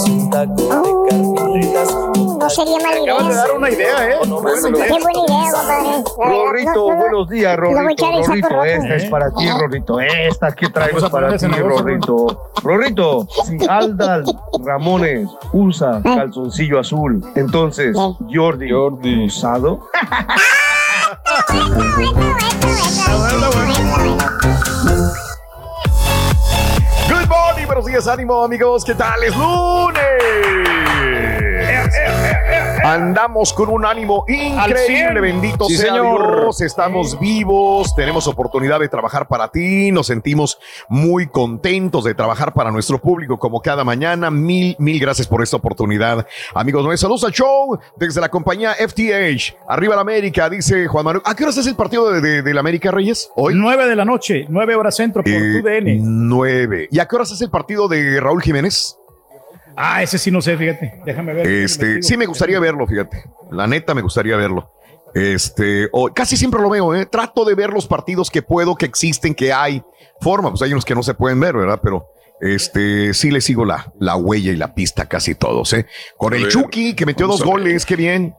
No 2.38 2.50
sería 2.50 2.78
mala 2.80 2.98
idea. 3.00 3.14
Acabas 3.14 3.28
de 3.28 3.34
dar 3.34 3.52
una 3.52 3.70
idea, 3.70 4.10
¿eh? 4.10 4.16
Qué 4.22 4.28
buena 4.28 5.12
idea, 5.12 5.50
compadre. 5.52 6.04
Rorrito, 6.16 6.72
no- 6.74 6.88
no- 6.88 6.96
buenos 7.00 7.28
días, 7.28 7.56
Rorrito. 7.56 8.04
Rorrito, 8.26 8.64
esta 8.64 8.94
es 8.96 9.04
para 9.06 9.30
ti, 9.30 9.48
Rorrito. 9.50 10.00
Esta 10.00 10.52
que 10.52 10.68
traigo 10.68 11.08
para 11.10 11.36
ti, 11.36 11.46
Rorrito. 11.46 12.50
Rorrito, 12.62 13.26
si 13.46 13.58
Aldal 13.68 14.24
Ramones 14.64 15.28
usa 15.52 16.00
calzoncillo 16.02 16.78
azul, 16.80 17.22
entonces 17.34 17.96
Jordi, 18.32 18.72
usado. 19.26 19.88
Good 21.48 21.74
morning, 23.84 24.18
buenos 27.66 27.86
días, 27.86 28.06
ánimo 28.06 28.42
amigos, 28.42 28.84
¿qué 28.84 28.94
tal? 28.94 29.22
Es 29.22 29.34
lunes. 29.36 30.04
Andamos 32.84 33.54
con 33.54 33.70
un 33.70 33.86
ánimo 33.86 34.26
increíble, 34.28 35.18
bendito 35.22 35.64
Sí, 35.64 35.76
sea 35.78 35.94
señor. 35.94 36.42
Dios. 36.42 36.60
Estamos 36.60 37.18
vivos, 37.18 37.94
tenemos 37.94 38.26
oportunidad 38.28 38.78
de 38.78 38.90
trabajar 38.90 39.26
para 39.26 39.48
ti, 39.48 39.90
nos 39.90 40.08
sentimos 40.08 40.58
muy 40.90 41.26
contentos 41.28 42.04
de 42.04 42.14
trabajar 42.14 42.52
para 42.52 42.70
nuestro 42.70 42.98
público 43.00 43.38
como 43.38 43.62
cada 43.62 43.84
mañana. 43.84 44.30
Mil, 44.30 44.76
mil 44.78 45.00
gracias 45.00 45.26
por 45.26 45.42
esta 45.42 45.56
oportunidad. 45.56 46.26
Amigos, 46.54 46.84
nuestros 46.84 47.00
saludos 47.00 47.24
al 47.24 47.32
show 47.32 47.78
desde 47.96 48.20
la 48.20 48.28
compañía 48.28 48.74
FTH. 48.74 49.56
Arriba 49.66 49.94
la 49.94 50.02
América, 50.02 50.50
dice 50.50 50.86
Juan 50.86 51.06
Manuel. 51.06 51.22
¿A 51.24 51.34
qué 51.34 51.44
horas 51.44 51.56
es 51.56 51.66
el 51.66 51.76
partido 51.76 52.10
de, 52.12 52.20
de- 52.20 52.42
de 52.42 52.52
la 52.52 52.60
América 52.60 52.90
Reyes? 52.90 53.30
Hoy. 53.34 53.54
9 53.56 53.86
de 53.86 53.96
la 53.96 54.04
noche, 54.04 54.44
9 54.50 54.74
horas 54.74 54.94
centro 54.94 55.22
por 55.24 55.32
Eh, 55.32 55.62
TUDN. 55.62 56.00
Nueve. 56.28 56.88
¿Y 56.90 56.98
a 56.98 57.06
qué 57.06 57.16
horas 57.16 57.30
es 57.30 57.40
el 57.40 57.48
partido 57.48 57.88
de 57.88 58.20
Raúl 58.20 58.42
Jiménez? 58.42 58.98
Ah, 59.76 60.02
ese 60.02 60.18
sí 60.18 60.30
no 60.30 60.40
sé, 60.40 60.56
fíjate. 60.56 61.00
Déjame 61.04 61.34
ver. 61.34 61.46
Este, 61.46 62.02
sí 62.02 62.16
me 62.16 62.26
gustaría 62.26 62.60
verlo, 62.60 62.86
fíjate. 62.86 63.24
La 63.50 63.66
neta 63.66 63.94
me 63.94 64.02
gustaría 64.02 64.36
verlo. 64.36 64.70
Este, 65.14 65.88
o 65.92 66.08
casi 66.12 66.36
siempre 66.36 66.60
lo 66.60 66.68
veo, 66.70 66.94
¿eh? 66.94 67.06
Trato 67.06 67.44
de 67.44 67.54
ver 67.54 67.70
los 67.70 67.86
partidos 67.86 68.30
que 68.30 68.42
puedo, 68.42 68.74
que 68.76 68.86
existen, 68.86 69.34
que 69.34 69.52
hay 69.52 69.82
forma. 70.20 70.50
Pues 70.50 70.62
hay 70.62 70.72
unos 70.72 70.84
que 70.84 70.94
no 70.94 71.02
se 71.02 71.14
pueden 71.14 71.38
ver, 71.40 71.56
¿verdad? 71.56 71.80
Pero 71.82 72.08
este, 72.40 73.14
sí 73.14 73.30
le 73.30 73.40
sigo 73.40 73.64
la, 73.64 73.92
la 74.00 74.16
huella 74.16 74.50
y 74.52 74.56
la 74.56 74.74
pista 74.74 75.06
casi 75.06 75.34
todos, 75.36 75.72
¿eh? 75.72 75.86
Con 76.16 76.34
el 76.34 76.42
ver, 76.42 76.50
Chucky, 76.52 76.94
que 76.94 77.06
metió 77.06 77.26
dos 77.26 77.42
goles, 77.44 77.86
qué 77.86 77.96
bien. 77.96 78.34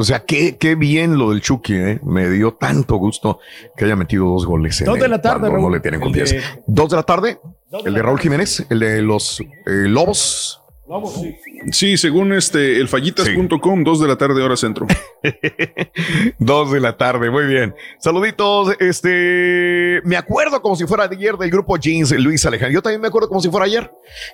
O 0.00 0.04
sea, 0.04 0.20
qué, 0.24 0.56
qué 0.58 0.74
bien 0.76 1.18
lo 1.18 1.30
del 1.30 1.40
Chucky, 1.40 1.74
¿eh? 1.74 2.00
Me 2.04 2.28
dio 2.30 2.54
tanto 2.54 2.96
gusto 2.96 3.40
que 3.76 3.84
haya 3.86 3.96
metido 3.96 4.26
dos 4.26 4.46
goles. 4.46 4.80
en 4.80 4.86
Dos 4.86 4.98
de 5.00 5.08
la 5.08 5.20
tarde, 5.20 5.40
cuando 5.40 5.56
No 5.56 5.62
Raúl. 5.64 5.72
le 5.72 5.80
tienen 5.80 6.00
confianza. 6.00 6.34
de- 6.36 6.42
Dos 6.66 6.90
de 6.90 6.96
la 6.96 7.02
tarde. 7.02 7.40
El 7.84 7.94
de 7.94 8.02
Raúl. 8.02 8.20
Jiménez, 8.20 8.64
el 8.70 8.78
de 8.78 9.02
los 9.02 9.40
eh, 9.40 9.44
Lobos. 9.66 10.62
Vamos, 10.88 11.16
sí. 11.16 11.36
Sí, 11.70 11.96
según 11.98 12.32
este, 12.32 12.78
elfallitas.com, 12.78 13.84
dos 13.84 14.00
de 14.00 14.08
la 14.08 14.16
tarde, 14.16 14.42
hora 14.42 14.56
centro. 14.56 14.86
Dos 16.38 16.72
de 16.72 16.80
la 16.80 16.96
tarde, 16.96 17.30
muy 17.30 17.44
bien. 17.44 17.74
Saluditos, 17.98 18.74
este, 18.80 20.00
me 20.04 20.16
acuerdo 20.16 20.62
como 20.62 20.76
si 20.76 20.86
fuera 20.86 21.04
ayer 21.04 21.36
del 21.36 21.50
grupo 21.50 21.76
Jeans, 21.76 22.12
Luis 22.12 22.46
Alejandro. 22.46 22.72
Yo 22.72 22.82
también 22.82 23.02
me 23.02 23.08
acuerdo 23.08 23.28
como 23.28 23.42
si 23.42 23.50
fuera 23.50 23.66
ayer, 23.66 23.90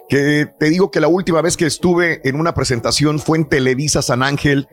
que 0.09 0.47
te 0.59 0.71
digo 0.71 0.93
que 0.93 1.01
la 1.01 1.09
última 1.09 1.43
vez 1.43 1.57
que 1.57 1.67
estuve 1.67 2.21
en 2.29 2.37
una 2.37 2.55
presentación 2.55 3.19
fue 3.19 3.39
en 3.39 3.49
Televisa 3.49 4.01
San 4.01 4.23
Ángel, 4.23 4.69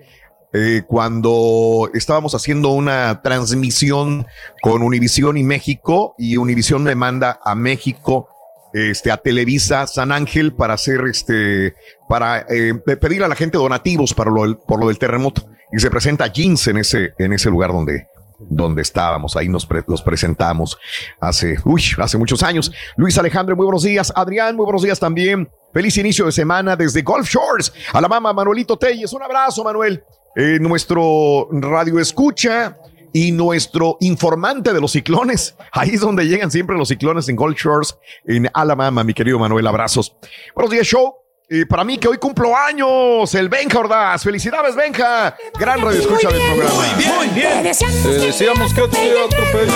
eh, 0.54 0.84
cuando 0.86 1.90
estábamos 1.94 2.36
haciendo 2.36 2.70
una 2.70 3.22
transmisión 3.22 4.28
con 4.62 4.84
Univisión 4.84 5.38
y 5.38 5.44
México, 5.44 6.14
y 6.18 6.38
Univisión 6.38 6.84
me 6.84 6.94
manda 6.94 7.40
a 7.44 7.56
México 7.56 8.28
este, 8.74 9.12
a 9.12 9.18
Televisa 9.18 9.88
San 9.88 10.12
Ángel 10.12 10.54
para 10.54 10.74
hacer 10.76 11.02
este, 11.10 11.76
para 12.08 12.46
eh, 12.50 12.74
pedir 13.00 13.24
a 13.24 13.28
la 13.28 13.36
gente 13.36 13.58
donativos 13.58 14.14
para 14.14 14.32
lo 14.32 14.58
por 14.64 14.80
lo 14.80 14.88
del 14.88 14.98
terremoto. 14.98 15.44
Y 15.72 15.80
se 15.80 15.90
presenta 15.90 16.28
Jeans 16.28 16.68
en 16.68 16.78
ese, 16.78 17.14
en 17.18 17.32
ese 17.32 17.50
lugar 17.50 17.72
donde, 17.72 18.06
donde 18.40 18.82
estábamos. 18.82 19.38
Ahí 19.38 19.48
nos 19.48 19.66
pre- 19.66 19.84
los 19.88 20.02
presentamos 20.02 20.78
hace, 21.20 21.58
uy, 21.64 21.82
hace 21.98 22.18
muchos 22.18 22.44
años. 22.44 22.72
Luis 22.98 23.18
Alejandro, 23.18 23.56
muy 23.56 23.66
buenos 23.66 23.84
días. 23.84 24.12
Adrián, 24.16 24.56
muy 24.58 24.66
buenos 24.66 24.84
días 24.84 25.00
también. 25.00 25.50
Feliz 25.74 25.96
inicio 25.98 26.26
de 26.26 26.34
semana 26.34 26.76
desde 26.76 27.02
Golf 27.02 27.30
Shores. 27.30 27.72
A 27.94 28.02
la 28.02 28.10
mamá 28.10 28.34
Manuelito 28.34 28.78
Telles. 28.78 29.14
Un 29.14 29.24
abrazo, 29.24 29.64
Manuel. 29.64 30.04
Eh, 30.36 30.58
nuestro 30.60 31.48
radio 31.52 32.00
escucha 32.00 32.78
y 33.14 33.32
nuestro 33.32 33.98
informante 34.00 34.74
de 34.74 34.82
los 34.82 34.92
ciclones. 34.92 35.56
Ahí 35.72 35.92
es 35.92 36.02
donde 36.02 36.28
llegan 36.28 36.52
siempre 36.52 36.78
los 36.78 36.88
ciclones 36.88 37.30
en 37.30 37.36
Gold 37.36 37.58
Shores, 37.58 37.98
en 38.26 38.50
Alabama, 38.54 39.04
mi 39.04 39.14
querido 39.14 39.40
Manuel. 39.40 39.68
Abrazos. 39.68 40.16
Buenos 40.56 40.72
días, 40.72 40.88
show. 40.88 41.16
Y 41.54 41.66
para 41.66 41.84
mí 41.84 41.98
que 41.98 42.08
hoy 42.08 42.18
cumplo 42.18 42.56
años, 42.56 43.36
el 43.36 43.50
Benja 43.50 43.80
Ordaz. 43.80 44.24
Felicidades, 44.24 44.74
Benja. 44.74 45.36
Gran 45.60 45.82
radio 45.82 46.00
escucha 46.00 46.30
del 46.30 46.42
programa. 46.42 46.74
Muy 46.96 47.28
bien. 47.36 47.64
Te 47.64 48.10
decíamos 48.10 48.74
que 48.74 48.88
te 48.88 49.20
atropelló. 49.20 49.74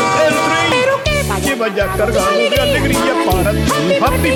Lleva 1.44 1.68
ya 1.76 1.88
cargado 1.98 2.32
de 2.32 2.60
alegría 2.60 3.14
para 3.28 3.52
ti. 3.52 4.32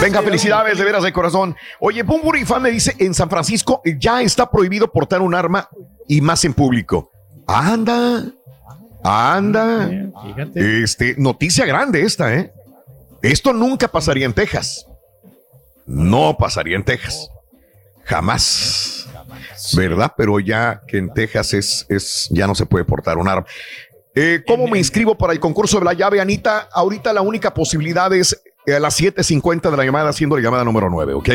Venga, 0.00 0.22
felicidades 0.22 0.78
de 0.78 0.84
veras 0.84 1.02
de 1.04 1.12
corazón. 1.12 1.54
Oye, 1.78 2.02
Bumburi 2.02 2.46
Fan 2.46 2.62
me 2.62 2.70
dice, 2.70 2.96
en 2.98 3.12
San 3.12 3.28
Francisco 3.28 3.82
ya 3.98 4.22
está 4.22 4.50
prohibido 4.50 4.90
portar 4.90 5.20
un 5.20 5.34
arma 5.34 5.68
y 6.08 6.22
más 6.22 6.42
en 6.46 6.54
público. 6.54 7.11
Anda, 7.52 8.24
anda. 9.04 9.88
Fíjate. 10.26 10.82
Este, 10.82 11.14
noticia 11.18 11.66
grande 11.66 12.02
esta, 12.02 12.34
¿eh? 12.34 12.52
Esto 13.20 13.52
nunca 13.52 13.88
pasaría 13.88 14.24
en 14.24 14.32
Texas. 14.32 14.86
No 15.86 16.36
pasaría 16.38 16.76
en 16.76 16.84
Texas. 16.84 17.28
Jamás. 18.04 19.06
¿Verdad? 19.76 20.12
Pero 20.16 20.40
ya 20.40 20.82
que 20.88 20.98
en 20.98 21.12
Texas 21.12 21.52
es, 21.52 21.86
es, 21.88 22.28
ya 22.30 22.46
no 22.46 22.54
se 22.54 22.66
puede 22.66 22.84
portar 22.84 23.18
un 23.18 23.28
arma. 23.28 23.46
Eh, 24.14 24.42
¿Cómo 24.46 24.66
me 24.66 24.78
inscribo 24.78 25.16
para 25.16 25.32
el 25.32 25.40
concurso 25.40 25.78
de 25.78 25.84
la 25.84 25.92
llave, 25.92 26.20
Anita? 26.20 26.68
Ahorita 26.72 27.12
la 27.12 27.22
única 27.22 27.54
posibilidad 27.54 28.12
es 28.12 28.42
a 28.66 28.78
las 28.78 29.00
7.50 29.00 29.70
de 29.70 29.76
la 29.76 29.84
llamada, 29.84 30.10
haciendo 30.10 30.36
la 30.36 30.42
llamada 30.42 30.64
número 30.64 30.88
9, 30.90 31.14
¿ok? 31.14 31.28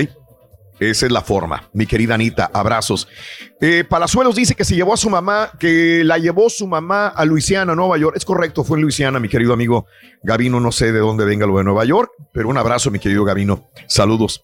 Esa 0.79 1.07
es 1.07 1.11
la 1.11 1.21
forma, 1.21 1.69
mi 1.73 1.87
querida 1.87 2.13
Anita. 2.13 2.51
Abrazos. 2.53 3.07
Eh, 3.59 3.83
Palazuelos 3.83 4.35
dice 4.35 4.53
que 4.53 4.63
se 4.63 4.75
llevó 4.75 4.93
a 4.93 4.97
su 4.97 5.09
mamá, 5.09 5.51
que 5.59 6.03
la 6.03 6.19
llevó 6.19 6.49
su 6.49 6.67
mamá 6.67 7.07
a 7.07 7.25
Luisiana, 7.25 7.73
Nueva 7.75 7.97
York. 7.97 8.15
Es 8.15 8.25
correcto, 8.25 8.63
fue 8.63 8.77
en 8.77 8.83
Luisiana, 8.83 9.19
mi 9.19 9.27
querido 9.27 9.53
amigo 9.53 9.87
Gavino. 10.21 10.59
No 10.59 10.71
sé 10.71 10.91
de 10.91 10.99
dónde 10.99 11.25
venga 11.25 11.47
lo 11.47 11.57
de 11.57 11.63
Nueva 11.63 11.83
York, 11.85 12.11
pero 12.31 12.49
un 12.49 12.57
abrazo, 12.57 12.91
mi 12.91 12.99
querido 12.99 13.23
Gavino. 13.25 13.69
Saludos. 13.87 14.43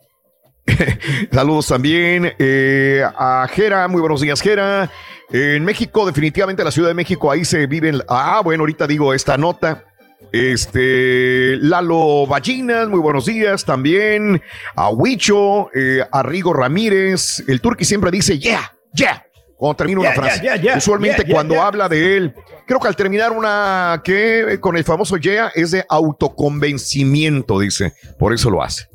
Saludos 1.31 1.67
también 1.67 2.33
eh, 2.39 3.03
a 3.15 3.47
Jera. 3.51 3.87
Muy 3.87 4.01
buenos 4.01 4.21
días, 4.21 4.41
Jera. 4.41 4.89
En 5.31 5.63
México, 5.63 6.05
definitivamente 6.05 6.63
la 6.63 6.71
Ciudad 6.71 6.89
de 6.89 6.93
México, 6.93 7.31
ahí 7.31 7.45
se 7.45 7.67
viven. 7.67 8.01
Ah, 8.07 8.41
bueno, 8.43 8.61
ahorita 8.61 8.87
digo 8.87 9.13
esta 9.13 9.37
nota. 9.37 9.85
Este 10.31 11.57
Lalo 11.57 12.25
Ballinas, 12.25 12.87
muy 12.89 12.99
buenos 12.99 13.25
días 13.25 13.63
también. 13.65 14.41
A 14.75 14.89
Huicho, 14.89 15.69
eh, 15.75 16.03
a 16.11 16.23
Rigo 16.23 16.53
Ramírez. 16.53 17.43
El 17.47 17.61
Turqui 17.61 17.85
siempre 17.85 18.09
dice, 18.11 18.39
yeah, 18.39 18.73
yeah. 18.93 19.25
Cuando 19.55 19.75
termina 19.77 20.01
una 20.01 20.11
frase. 20.11 20.41
yeah, 20.41 20.55
yeah, 20.55 20.77
Usualmente 20.77 21.23
cuando 21.31 21.61
habla 21.61 21.87
de 21.87 22.17
él, 22.17 22.33
creo 22.65 22.79
que 22.79 22.87
al 22.87 22.95
terminar 22.95 23.31
una 23.31 24.01
que 24.03 24.57
con 24.59 24.75
el 24.75 24.83
famoso 24.83 25.17
yeah 25.17 25.51
es 25.53 25.71
de 25.71 25.85
autoconvencimiento, 25.87 27.59
dice. 27.59 27.93
Por 28.17 28.33
eso 28.33 28.49
lo 28.49 28.63
hace. 28.63 28.87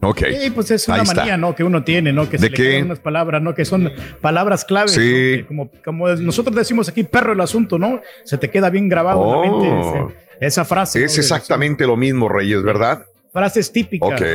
Ok. 0.00 0.22
Sí, 0.38 0.50
pues 0.50 0.70
es 0.70 0.86
una 0.88 0.96
Ahí 0.96 1.02
está. 1.02 1.14
manía, 1.14 1.36
¿no? 1.36 1.54
Que 1.54 1.64
uno 1.64 1.82
tiene, 1.84 2.12
¿no? 2.12 2.28
Que 2.28 2.36
¿De 2.36 2.46
se 2.46 2.50
le 2.50 2.56
qué? 2.56 2.62
quedan 2.70 2.86
unas 2.86 2.98
palabras, 3.00 3.40
¿no? 3.40 3.54
Que 3.54 3.64
son 3.64 3.92
palabras 4.20 4.64
claves. 4.64 4.92
Sí. 4.92 5.44
Como, 5.46 5.70
como 5.84 6.08
nosotros 6.08 6.54
decimos 6.56 6.88
aquí, 6.88 7.04
perro 7.04 7.32
el 7.32 7.40
asunto, 7.40 7.78
¿no? 7.78 8.00
Se 8.24 8.36
te 8.36 8.50
queda 8.50 8.70
bien 8.70 8.88
grabado 8.88 9.44
en 9.44 9.52
la 9.52 9.58
mente 9.58 10.14
esa 10.40 10.64
frase. 10.64 11.04
Es 11.04 11.16
exactamente 11.18 11.86
lo 11.86 11.96
mismo, 11.96 12.28
Reyes, 12.28 12.62
¿verdad? 12.62 13.04
Frases 13.32 13.70
típicas. 13.72 14.20
Ok. 14.20 14.26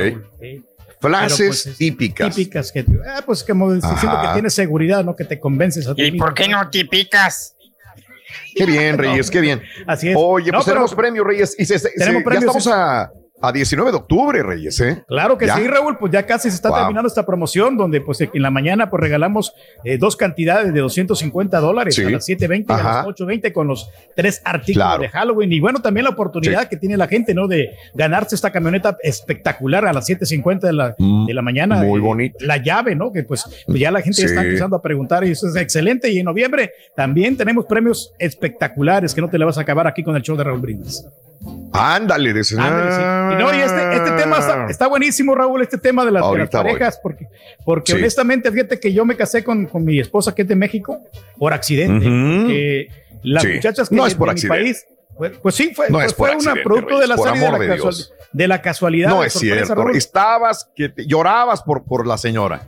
Frases 1.02 1.48
pues, 1.48 1.66
es 1.68 1.78
típicas. 1.78 2.36
Típicas 2.36 2.72
que, 2.72 2.86
ah, 3.08 3.22
pues 3.26 3.44
como 3.44 3.72
diciendo 3.74 4.20
que 4.22 4.28
tienes 4.34 4.54
seguridad, 4.54 5.04
¿no? 5.06 5.16
Que 5.16 5.24
te 5.24 5.40
convences 5.40 5.88
a 5.88 5.96
ti 5.96 6.04
¿Y 6.04 6.12
mismo. 6.12 6.26
por 6.26 6.34
qué 6.34 6.48
no 6.50 6.70
típicas? 6.70 7.56
Qué 8.54 8.66
bien, 8.66 8.98
Reyes, 8.98 9.32
qué 9.32 9.40
bien. 9.40 9.62
Así 9.88 10.10
es. 10.10 10.16
Oye, 10.20 10.52
No, 10.52 10.58
pues 10.58 10.66
tenemos 10.66 10.94
premios, 10.94 11.26
Reyes. 11.26 11.56
Y 11.58 11.66
se- 11.66 11.80
se- 11.80 11.92
Tenemos 11.92 12.22
ya 12.22 12.26
premios, 12.26 12.56
estamos 12.56 12.68
a, 12.68 13.12
A 13.42 13.52
19 13.54 13.92
de 13.92 13.98
octubre, 13.98 14.44
Reyes, 14.44 14.80
¿eh? 14.82 15.04
Claro 15.08 15.38
que 15.38 15.48
¿Ya? 15.48 15.56
sí, 15.56 15.66
Raúl, 15.68 15.98
pues 15.98 16.12
ya 16.12 16.26
casi 16.26 16.50
se 16.50 16.56
está 16.56 16.70
Wow. 16.70 16.78
terminando 16.80 17.08
esta 17.08 17.26
promoción 17.26 17.78
donde 17.78 18.02
pues 18.02 18.20
en 18.22 18.30
la 18.42 18.50
mañana 18.52 18.90
pues 18.90 19.00
regalamos 19.02 19.54
eh, 19.86 19.98
dos 19.98 20.18
cantidades 20.18 20.74
de 20.74 20.80
250 20.82 21.60
dólares 21.60 21.96
Sí. 21.96 22.04
a 22.04 22.10
las 22.10 22.28
7.20 22.28 22.66
y 22.68 22.74
a 22.74 22.84
las 22.84 23.06
8.20 23.06 23.54
con 23.54 23.68
los 23.68 23.90
tres 24.16 24.42
artículos 24.44 24.86
Claro. 24.88 25.02
de 25.04 25.10
Halloween 25.10 25.54
y 25.54 25.60
bueno, 25.62 25.82
también 25.82 26.04
la 26.04 26.10
oportunidad 26.10 26.68
que 26.68 26.76
tiene 26.78 26.98
la 26.98 27.08
gente, 27.08 27.34
¿no? 27.34 27.48
De 27.48 27.70
ganarse 27.94 28.36
esta 28.36 28.52
camioneta 28.52 28.98
espectacular 29.04 29.86
a 29.86 29.94
las 29.94 30.06
7.50 30.10 30.60
de 30.68 30.74
la, 30.74 30.96
de 30.98 31.34
la 31.34 31.42
mañana. 31.42 31.78
Mm, 31.78 31.86
muy 31.86 32.00
Eh, 32.00 32.04
bonito. 32.04 32.38
La 32.42 32.58
llave, 32.58 32.96
¿no? 32.96 33.12
Que 33.14 33.24
pues, 33.24 33.46
pues 33.66 33.80
ya 33.80 33.90
la 33.92 34.02
gente 34.02 34.24
está 34.26 34.44
empezando 34.44 34.76
a 34.76 34.82
preguntar 34.82 35.24
y 35.24 35.32
eso 35.32 35.48
es 35.48 35.56
excelente 35.56 36.10
y 36.12 36.20
en 36.20 36.26
noviembre 36.26 36.72
también 36.96 37.38
tenemos 37.38 37.66
premios 37.66 38.14
espectaculares 38.20 39.14
que 39.14 39.22
no 39.22 39.30
te 39.30 39.38
le 39.38 39.46
vas 39.46 39.58
a 39.58 39.62
acabar 39.62 39.88
aquí 39.88 40.04
con 40.04 40.16
el 40.16 40.22
show 40.24 40.36
de 40.36 40.44
Raúl 40.44 40.60
Brindis. 40.60 41.06
Ándale, 41.72 42.34
de 42.34 42.42
Ándale, 42.58 42.92
sí. 42.92 43.34
Y 43.34 43.44
no, 43.44 43.54
y 43.54 43.60
este, 43.62 43.96
este 43.96 44.12
tema 44.12 44.40
está, 44.40 44.66
está 44.70 44.88
buenísimo, 44.88 45.36
Raúl, 45.36 45.62
este 45.62 45.78
tema 45.78 46.04
de 46.04 46.12
las, 46.12 46.22
de 46.24 46.28
las 46.28 46.30
Ahorita 46.40 46.62
voy. 46.62 46.72
parejas, 46.74 47.00
porque, 47.02 47.28
porque 47.64 47.92
Sí. 47.94 47.98
honestamente, 47.98 48.52
fíjate 48.52 48.80
que 48.80 48.92
yo 48.94 49.06
me 49.06 49.16
casé 49.16 49.44
con, 49.44 49.66
con 49.68 49.86
mi 49.86 50.00
esposa 50.00 50.34
que 50.36 50.42
es 50.42 50.48
de 50.48 50.56
México 50.56 51.00
por 51.38 51.54
accidente. 51.54 52.90
Las 53.24 53.44
Sí. 53.44 53.50
muchachas 53.56 53.90
que 53.90 53.96
No 53.96 54.06
es 54.08 54.16
por 54.16 54.28
de 54.30 54.34
mi 54.34 54.38
accidente. 54.38 54.58
país, 54.64 54.86
pues, 55.18 55.32
pues 55.42 55.56
sí, 55.56 55.72
fue, 55.76 55.90
No 55.90 56.00
pues 56.00 56.14
fue 56.14 56.30
una 56.30 56.38
accidente, 56.38 56.64
producto 56.64 57.00
de 57.00 57.08
la 57.08 57.18
salida 57.18 57.46
de 57.46 57.52
la, 57.52 57.60
de 57.60 57.76
Dios. 57.76 58.14
de 58.32 58.48
la 58.48 58.62
casualidad. 58.62 59.10
No 59.10 59.24
es 59.24 59.34
sorpresa, 59.34 59.56
cierto. 59.66 59.76
Raúl. 59.76 59.96
Estabas 59.96 60.70
que 60.76 60.90
te- 60.90 61.06
llorabas 61.06 61.62
por, 61.64 61.84
por 61.84 62.06
la 62.08 62.18
señora. 62.18 62.68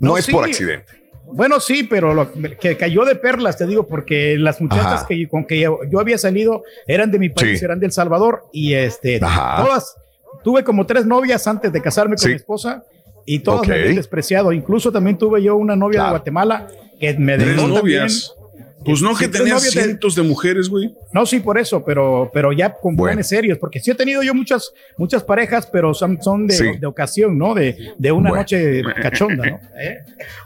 No, 0.00 0.10
No, 0.10 0.18
es 0.18 0.26
por 0.28 0.44
accidente. 0.44 0.86
Bueno, 1.32 1.58
sí, 1.60 1.84
pero 1.84 2.14
lo 2.14 2.30
que 2.60 2.76
cayó 2.76 3.04
de 3.04 3.14
perlas, 3.16 3.56
te 3.58 3.66
digo, 3.66 3.86
porque 3.86 4.36
las 4.38 4.60
muchachas 4.60 4.86
Ajá. 5.02 5.06
que 5.08 5.26
con 5.28 5.44
que 5.46 5.58
yo, 5.60 5.80
yo 5.90 5.98
había 6.00 6.18
salido 6.18 6.62
eran 6.86 7.10
de 7.10 7.18
mi 7.18 7.28
país, 7.28 7.58
Sí. 7.58 7.64
eran 7.64 7.80
de 7.80 7.86
El 7.86 7.92
Salvador, 7.92 8.44
y 8.52 8.74
este, 8.74 9.18
Ajá. 9.22 9.64
todas, 9.64 9.96
tuve 10.44 10.62
como 10.62 10.86
tres 10.86 11.06
novias 11.06 11.46
antes 11.46 11.72
de 11.72 11.80
casarme 11.80 12.16
con 12.16 12.18
Sí. 12.22 12.28
mi 12.28 12.34
esposa, 12.34 12.84
y 13.26 13.38
todas 13.40 13.66
me 13.66 13.74
habían 13.74 13.94
despreciado. 13.96 14.52
Incluso 14.52 14.92
también 14.92 15.16
tuve 15.16 15.42
yo 15.42 15.56
una 15.56 15.74
novia 15.76 16.00
Claro. 16.00 16.06
de 16.12 16.18
Guatemala 16.18 16.68
que 17.00 17.14
me 17.14 17.38
dejó 17.38 17.66
novias. 17.68 18.28
también. 18.34 18.43
Pues 18.84 19.00
no, 19.02 19.14
Sí, 19.16 19.24
que 19.24 19.28
tenías 19.28 19.62
cientos 19.62 20.14
de 20.14 20.22
mujeres, 20.22 20.68
güey. 20.68 20.94
No, 21.12 21.24
sí, 21.26 21.40
por 21.40 21.58
eso, 21.58 21.84
pero, 21.84 22.30
pero 22.32 22.52
ya 22.52 22.72
con 22.74 22.96
Bueno. 22.96 23.12
planes 23.12 23.28
serios, 23.28 23.58
porque 23.58 23.80
sí 23.80 23.90
he 23.90 23.94
tenido 23.94 24.22
yo 24.22 24.34
muchas, 24.34 24.72
muchas 24.98 25.22
parejas, 25.22 25.66
pero 25.72 25.94
son, 25.94 26.20
son 26.22 26.46
de, 26.46 26.54
Sí. 26.54 26.64
de 26.78 26.86
ocasión, 26.86 27.38
¿no? 27.38 27.54
De, 27.54 27.76
de 27.98 28.12
una 28.12 28.30
Bueno. 28.30 28.42
noche 28.42 28.82
cachonda, 29.02 29.44
¿no? 29.46 29.56
¿Eh? 29.80 29.98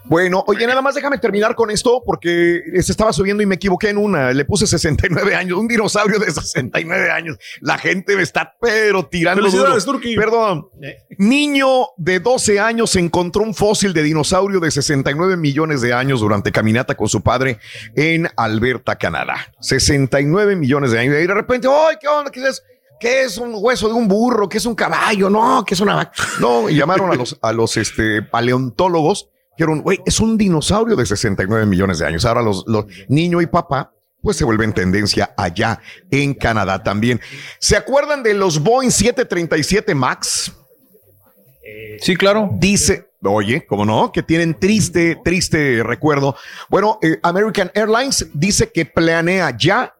Bueno, 0.05 0.45
oye, 0.47 0.67
nada 0.67 0.81
más 0.83 0.95
déjame 0.95 1.19
terminar 1.19 1.55
con 1.55 1.71
esto 1.71 2.03
porque 2.05 2.63
se 2.81 2.93
estaba 2.93 3.13
subiendo 3.13 3.43
y 3.43 3.47
me 3.47 3.57
equivoqué 3.57 3.91
en 3.91 3.99
una. 3.99 4.33
Le 4.33 4.45
puse 4.45 4.67
69 4.67 5.35
años, 5.35 5.59
un 5.59 5.69
dinosaurio 5.69 6.19
de 6.19 6.31
69 6.31 7.11
años. 7.11 7.39
La 7.61 7.77
gente 7.79 8.17
me 8.17 8.23
está 8.23 8.55
pero 8.61 9.07
tirando 9.07 9.41
duro. 9.43 9.51
Felicidades, 9.51 9.85
Turki. 9.85 10.15
Perdón. 10.17 10.69
Niño 11.19 11.89
de 11.97 12.21
12 12.21 12.61
años 12.61 12.95
encontró 12.97 13.43
un 13.43 13.55
fósil 13.55 13.93
de 13.93 14.03
dinosaurio 14.03 14.61
de 14.61 14.71
69 14.71 15.37
millones 15.37 15.81
de 15.81 15.93
años 15.93 16.21
durante 16.21 16.53
caminata 16.53 16.95
con 16.95 17.09
su 17.09 17.21
padre 17.23 17.59
en 17.95 18.28
Alberta, 18.37 18.97
Canadá. 18.97 19.53
69 19.61 20.57
millones 20.57 20.93
de 20.93 20.99
años. 20.99 21.17
Y 21.23 21.27
de 21.27 21.35
repente, 21.35 21.69
¡ay, 21.69 21.97
qué 22.01 22.09
onda! 22.09 22.31
¿Qué 22.31 22.47
es? 22.47 22.63
¿Qué 23.01 23.23
es 23.23 23.39
un 23.39 23.53
hueso 23.55 23.89
de 23.89 23.95
un 23.95 24.09
burro? 24.09 24.49
¿Qué 24.49 24.59
es 24.59 24.67
un 24.67 24.75
caballo? 24.75 25.31
No, 25.31 25.65
¿qué 25.65 25.75
es 25.75 25.81
una 25.81 25.95
vaca? 25.95 26.13
No, 26.41 26.69
y 26.69 26.75
llamaron 26.75 27.11
a 27.13 27.15
los, 27.15 27.39
a 27.41 27.53
los 27.53 27.77
este, 27.77 28.23
paleontólogos. 28.23 29.29
Dijeron, 29.57 29.83
güey, 29.83 30.01
es 30.05 30.19
un 30.21 30.37
dinosaurio 30.37 30.97
de 30.97 31.07
69 31.07 31.67
millones 31.67 32.01
de 32.01 32.07
años. 32.07 32.25
Ahora 32.25 32.43
los, 32.43 32.65
los 32.67 32.87
niño 33.09 33.41
y 33.41 33.47
papá 33.47 33.93
pues 34.21 34.37
se 34.37 34.45
vuelven 34.45 34.73
tendencia 34.73 35.33
allá 35.37 35.81
en 36.11 36.35
Canadá 36.35 36.83
también. 36.83 37.21
¿Se 37.61 37.77
acuerdan 37.77 38.23
de 38.23 38.35
los 38.35 38.59
Boeing 38.59 38.91
737 38.91 39.95
Max? 39.95 40.53
Sí, 42.01 42.17
claro. 42.17 42.51
Dice, 42.55 43.08
oye, 43.23 43.67
¿cómo 43.67 43.85
no? 43.85 44.13
Que 44.13 44.23
tienen 44.23 44.59
triste, 44.59 45.19
triste 45.25 45.83
recuerdo. 45.83 46.37
Bueno, 46.69 46.99
eh, 47.03 47.19
American 47.23 47.71
Airlines 47.75 48.29
dice 48.35 48.71
que 48.73 48.85
planea 48.85 49.57
ya 49.57 49.95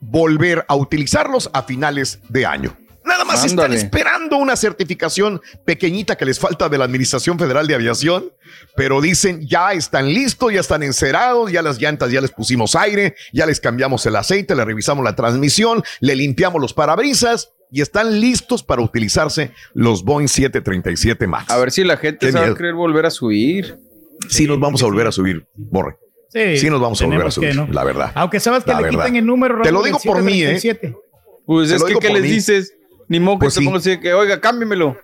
volver 0.00 0.64
a 0.68 0.76
utilizarlos 0.76 1.50
a 1.52 1.62
finales 1.62 2.20
de 2.28 2.46
año. 2.46 2.76
Nada 3.04 3.24
más 3.24 3.42
están 3.42 3.72
esperando 3.72 4.36
una 4.36 4.54
certificación 4.54 5.40
pequeñita 5.64 6.16
que 6.16 6.26
les 6.26 6.38
falta 6.38 6.68
de 6.68 6.76
la 6.76 6.84
Administración 6.84 7.38
Federal 7.38 7.66
de 7.66 7.74
Aviación, 7.74 8.30
pero 8.76 9.00
dicen 9.00 9.46
ya 9.48 9.72
están 9.72 10.12
listos, 10.12 10.52
ya 10.52 10.60
están 10.60 10.82
encerados, 10.82 11.50
ya 11.50 11.62
las 11.62 11.80
llantas 11.80 12.12
ya 12.12 12.20
les 12.20 12.30
pusimos 12.30 12.76
aire, 12.76 13.16
ya 13.32 13.46
les 13.46 13.60
cambiamos 13.60 14.04
el 14.04 14.14
aceite, 14.14 14.54
le 14.54 14.62
revisamos 14.62 15.02
la 15.02 15.16
transmisión, 15.16 15.82
le 16.00 16.16
limpiamos 16.16 16.60
los 16.60 16.74
parabrisas 16.74 17.52
y 17.70 17.80
están 17.82 18.20
listos 18.20 18.62
para 18.62 18.82
utilizarse 18.82 19.52
los 19.74 20.04
Boeing 20.04 20.28
737 20.28 21.26
Max. 21.26 21.50
A 21.50 21.58
ver 21.58 21.70
si 21.70 21.84
la 21.84 21.96
gente 21.96 22.30
se 22.32 22.38
va 22.38 22.46
a 22.46 22.54
querer 22.54 22.74
volver 22.74 23.06
a 23.06 23.10
subir. 23.10 23.78
Sí, 24.28 24.46
nos 24.46 24.58
vamos 24.58 24.82
a 24.82 24.86
volver 24.86 25.06
a 25.06 25.12
subir, 25.12 25.46
Borre. 25.54 25.96
Sí, 26.30 26.58
Sí, 26.58 26.70
nos 26.70 26.80
vamos 26.80 27.00
a 27.00 27.06
volver 27.06 27.22
a 27.22 27.24
que, 27.26 27.30
subir, 27.30 27.56
¿no? 27.56 27.66
la 27.70 27.84
verdad. 27.84 28.12
Aunque 28.14 28.38
sabes 28.40 28.64
que 28.64 28.70
La 28.70 28.78
le 28.78 28.82
verdad. 28.84 29.00
quitan 29.04 29.16
el 29.16 29.24
número. 29.26 29.62
Te 29.62 29.72
lo 29.72 29.82
digo 29.82 29.98
por 30.04 30.22
mí, 30.22 30.42
¿eh? 30.42 30.58
737. 30.60 30.96
Pues 31.46 31.68
Te 31.70 31.76
es 31.76 31.80
lo 31.80 31.86
que, 31.86 31.94
¿qué 32.06 32.12
les 32.12 32.22
mí. 32.22 32.28
dices? 32.28 32.74
Ni 33.08 33.18
modo 33.20 33.36
que 33.38 33.44
Pues 33.46 33.54
te 33.54 33.60
sí. 33.60 33.66
pongas 33.66 33.80
así 33.80 33.90
de 33.90 34.00
que, 34.00 34.12
oiga, 34.12 34.38
cámbiamelo. 34.40 34.96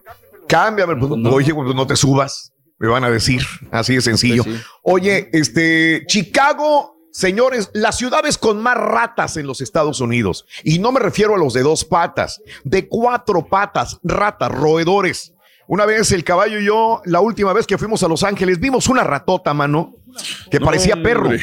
Cámbiame, 0.46 0.96
pues, 0.96 1.10
oye, 1.32 1.54
pues 1.54 1.74
no 1.74 1.86
te 1.86 1.96
subas, 1.96 2.52
me 2.78 2.88
van 2.88 3.02
a 3.04 3.10
decir, 3.10 3.40
así 3.70 3.94
de 3.94 4.02
sencillo. 4.02 4.44
Pues 4.44 4.56
sí. 4.56 4.62
Oye, 4.82 5.30
este, 5.32 6.02
Chicago, 6.06 6.93
señores, 7.14 7.70
las 7.74 7.96
ciudades 7.96 8.36
con 8.38 8.60
más 8.60 8.76
ratas 8.76 9.36
en 9.36 9.46
los 9.46 9.60
Estados 9.60 10.00
Unidos, 10.00 10.46
y 10.64 10.80
no 10.80 10.90
me 10.90 10.98
refiero 10.98 11.36
a 11.36 11.38
los 11.38 11.54
de 11.54 11.62
dos 11.62 11.84
patas, 11.84 12.42
de 12.64 12.88
cuatro 12.88 13.46
patas, 13.46 13.98
ratas, 14.02 14.50
roedores. 14.50 15.32
Una 15.68 15.86
vez 15.86 16.10
el 16.12 16.24
caballo 16.24 16.58
y 16.58 16.66
yo, 16.66 17.00
la 17.06 17.20
última 17.20 17.52
vez 17.54 17.66
que 17.66 17.78
fuimos 17.78 18.02
a 18.02 18.08
Los 18.08 18.22
Ángeles, 18.24 18.58
vimos 18.60 18.88
una 18.88 19.04
ratota, 19.04 19.54
mano, 19.54 19.94
que 20.50 20.58
No, 20.58 20.66
parecía 20.66 21.02
perro. 21.02 21.22
hombre. 21.28 21.40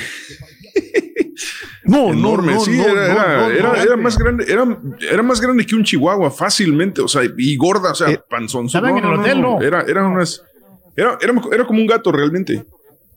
No, 1.85 2.13
enorme, 2.13 2.53
no, 2.53 2.59
sí, 2.59 2.77
no, 2.77 2.83
era, 2.87 2.93
no, 2.93 3.01
era- 3.01 3.37
no, 3.37 3.49
era- 3.51 3.67
no, 3.69 3.75
era 3.75 3.95
no. 3.95 4.01
más 4.03 4.17
grande, 4.17 4.45
era, 4.47 4.77
era 5.09 5.23
más 5.23 5.41
grande 5.41 5.65
que 5.65 5.73
un 5.75 5.83
chihuahua, 5.83 6.29
fácilmente, 6.29 7.01
o 7.01 7.07
sea, 7.07 7.23
y 7.35 7.55
gorda, 7.57 7.91
o 7.91 7.95
sea, 7.95 8.09
Eh, 8.11 8.19
panzón. 8.29 8.67
Era, 9.61 9.81
era 9.87 10.05
unas, 10.07 10.43
era, 10.95 11.17
era, 11.19 11.33
era 11.51 11.65
como 11.65 11.79
un 11.81 11.87
gato 11.87 12.11
realmente. 12.11 12.63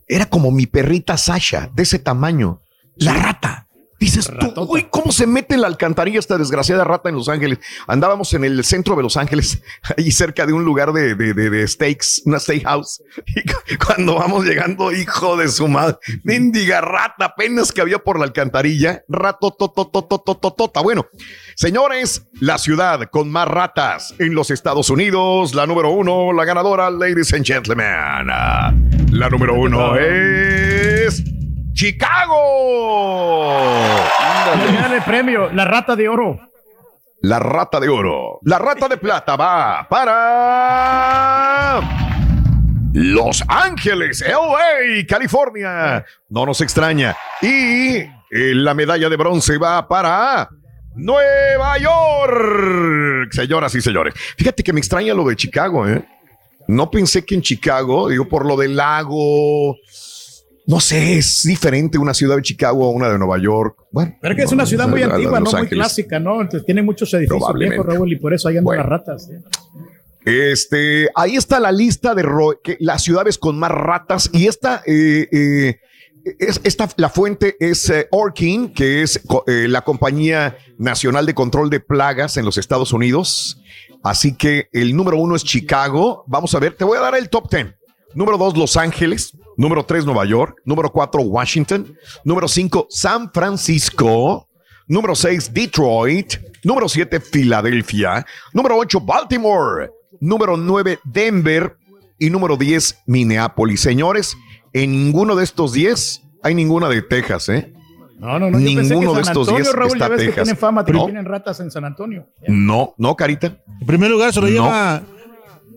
Era 0.07 0.27
como 0.27 0.51
mi 0.51 0.67
perrita 0.67 1.17
Sasha, 1.17 1.69
de 1.73 1.83
ese 1.83 1.99
tamaño. 1.99 2.61
La 2.95 3.13
rata. 3.13 3.64
Dices 3.97 4.29
tú, 4.39 4.53
uy, 4.67 4.87
¿cómo 4.89 5.11
se 5.13 5.25
mete 5.25 5.55
en 5.55 5.61
la 5.61 5.67
alcantarilla 5.67 6.19
esta 6.19 6.37
desgraciada 6.37 6.83
rata 6.83 7.07
en 7.09 7.15
Los 7.15 7.29
Ángeles? 7.29 7.59
Andábamos 7.87 8.33
en 8.33 8.43
el 8.43 8.63
centro 8.65 8.95
de 8.95 9.03
Los 9.03 9.15
Ángeles, 9.15 9.61
ahí 9.97 10.11
cerca 10.11 10.45
de 10.45 10.51
un 10.53 10.65
lugar 10.65 10.91
de, 10.91 11.15
de, 11.15 11.33
de, 11.33 11.49
de 11.49 11.67
steaks, 11.67 12.21
una 12.25 12.39
steakhouse. 12.39 13.01
Y 13.35 13.41
cu- 13.43 13.85
cuando 13.85 14.15
vamos 14.15 14.45
llegando, 14.45 14.91
hijo 14.91 15.37
de 15.37 15.47
su 15.47 15.67
madre, 15.67 15.97
mendiga 16.23 16.81
rata, 16.81 17.25
apenas 17.25 17.71
que 17.71 17.81
había 17.81 17.99
por 17.99 18.19
la 18.19 18.25
alcantarilla, 18.25 19.03
rato, 19.07 19.51
totototototota. 19.51 20.81
Bueno, 20.81 21.07
señores, 21.55 22.27
la 22.41 22.57
ciudad 22.57 23.09
con 23.09 23.31
más 23.31 23.47
ratas 23.47 24.13
en 24.19 24.35
los 24.35 24.51
Estados 24.51 24.89
Unidos, 24.89 25.53
la 25.55 25.65
número 25.65 25.89
uno, 25.91 26.33
la 26.33 26.43
ganadora, 26.45 26.89
ladies 26.89 27.33
and 27.33 27.45
gentlemen. 27.45 27.85
La 27.87 29.29
número 29.29 29.53
uno 29.55 29.95
es 29.95 31.23
Chicago. 31.75 33.67
Dale 34.79 34.95
el 34.95 35.03
premio, 35.03 35.51
la 35.51 35.65
rata 35.65 35.93
de 35.97 36.07
oro. 36.07 36.39
La 37.19 37.37
rata 37.37 37.81
de 37.81 37.89
oro. 37.89 38.39
La 38.43 38.57
rata 38.57 38.87
de 38.87 38.95
plata 38.95 39.35
va 39.35 39.85
para 39.89 41.81
Los 42.93 43.43
Ángeles, 43.49 44.23
LA, 44.25 45.05
California. 45.05 46.05
No 46.29 46.45
nos 46.45 46.61
extraña. 46.61 47.13
Y 47.41 47.97
eh, 47.97 48.09
la 48.29 48.73
medalla 48.73 49.09
de 49.09 49.17
bronce 49.17 49.57
va 49.57 49.85
para 49.85 50.47
Nueva 50.95 51.77
York. 51.77 53.33
Señoras 53.33 53.75
y 53.75 53.81
señores. 53.81 54.13
Fíjate 54.37 54.63
que 54.63 54.71
me 54.71 54.79
extraña 54.79 55.13
lo 55.13 55.25
de 55.25 55.35
Chicago, 55.35 55.85
¿eh? 55.85 56.05
No 56.69 56.89
pensé 56.89 57.25
que 57.25 57.35
en 57.35 57.41
Chicago, 57.41 58.07
digo, 58.07 58.29
por 58.29 58.45
lo 58.45 58.55
del 58.55 58.77
lago. 58.77 59.75
No 60.67 60.79
sé, 60.79 61.17
es 61.19 61.43
diferente 61.43 61.97
una 61.99 62.13
ciudad 62.13 62.37
de 62.37 62.41
Chicago 62.41 62.85
a 62.85 62.89
una 62.89 63.07
de 63.09 63.19
Nueva 63.19 63.37
York. 63.37 63.77
Bueno, 63.91 64.17
Pero 64.19 64.35
que 64.35 64.41
es 64.43 64.51
una 64.51 64.65
ciudad 64.65 64.87
muy 64.87 65.03
antigua, 65.03 65.39
¿no? 65.39 65.51
Muy 65.51 65.67
clásica, 65.67 66.19
¿no? 66.19 66.41
Entonces 66.41 66.65
tiene 66.65 66.81
muchos 66.81 67.13
edificios 67.13 67.53
viejos, 67.53 67.85
Raúl, 67.85 68.11
y 68.11 68.15
por 68.15 68.33
eso 68.33 68.47
ahí 68.47 68.55
andan 68.57 68.65
Bueno. 68.65 68.81
las 68.83 68.89
ratas. 68.89 69.29
¿eh? 69.29 69.39
Este, 70.25 71.09
ahí 71.13 71.35
está 71.35 71.59
la 71.59 71.71
lista 71.71 72.15
de 72.15 72.23
ro- 72.23 72.59
que, 72.63 72.77
las 72.79 73.03
ciudades 73.03 73.37
con 73.37 73.59
más 73.59 73.69
ratas 73.69 74.29
y 74.33 74.47
esta, 74.47 74.81
eh, 74.87 75.27
eh, 75.31 75.79
es, 76.39 76.59
esta 76.63 76.89
la 76.97 77.09
fuente 77.09 77.55
es 77.59 77.87
eh, 77.91 78.07
Orkin, 78.09 78.73
que 78.73 79.03
es 79.03 79.21
la 79.45 79.81
compañía 79.83 80.57
nacional 80.79 81.27
de 81.27 81.35
control 81.35 81.69
de 81.69 81.79
plagas 81.79 82.37
en 82.37 82.45
los 82.45 82.57
Estados 82.57 82.91
Unidos. 82.91 83.61
Así 84.01 84.35
que 84.35 84.67
el 84.73 84.95
número 84.95 85.17
uno 85.17 85.35
es 85.35 85.43
Chicago. 85.43 86.23
Vamos 86.25 86.55
a 86.55 86.59
ver, 86.59 86.73
te 86.75 86.83
voy 86.83 86.97
a 86.97 87.01
dar 87.01 87.15
el 87.15 87.29
top 87.29 87.49
ten. 87.49 87.75
Número 88.13 88.37
dos, 88.37 88.55
Los 88.57 88.77
Ángeles. 88.77 89.35
Número 89.57 89.83
tres, 89.85 90.05
Nueva 90.05 90.25
York. 90.25 90.61
Número 90.65 90.91
cuatro, 90.91 91.21
Washington. 91.21 91.95
Número 92.23 92.47
cinco, 92.47 92.87
San 92.89 93.31
Francisco. 93.31 94.47
Número 94.87 95.15
6, 95.15 95.51
Detroit. 95.51 96.35
Número 96.63 96.87
7, 96.87 97.19
Filadelfia. 97.19 98.23
Número 98.53 98.77
8, 98.77 99.01
Baltimore. 99.01 99.89
Número 100.19 100.55
9, 100.57 100.99
Denver. 101.03 101.75
Y 102.19 102.29
número 102.29 102.55
10, 102.55 102.99
Minneapolis. 103.07 103.81
Señores, 103.81 104.37
en 104.73 104.91
ninguno 104.91 105.35
de 105.35 105.43
estos 105.43 105.73
10 105.73 106.21
hay 106.43 106.53
ninguna 106.53 106.87
de 106.87 107.01
Texas, 107.01 107.49
¿eh? 107.49 107.73
No, 108.19 108.37
no, 108.39 108.49
no. 108.51 108.59
Yo 108.59 108.65
pensé 108.75 108.93
que 108.93 108.99
Ninguno 108.99 109.13
de 109.15 109.21
estos 109.21 109.47
Antonio, 109.49 109.63
10 109.63 109.75
Raúl, 109.75 109.87
está 109.93 110.05
ya 110.05 110.09
ves 110.09 110.19
que 110.19 110.25
Texas. 110.27 110.43
tienen 110.45 110.57
fama, 110.59 110.85
que 110.85 110.93
No. 110.93 111.05
tienen 111.05 111.25
ratas 111.25 111.59
en 111.59 111.71
San 111.71 111.83
Antonio. 111.83 112.27
No, 112.47 112.93
no, 112.97 113.15
Carita. 113.15 113.47
En 113.81 113.87
primer 113.87 114.09
lugar 114.11 114.31
se 114.33 114.39
lo 114.39 114.47
No. 114.47 114.53
lleva 114.53 115.01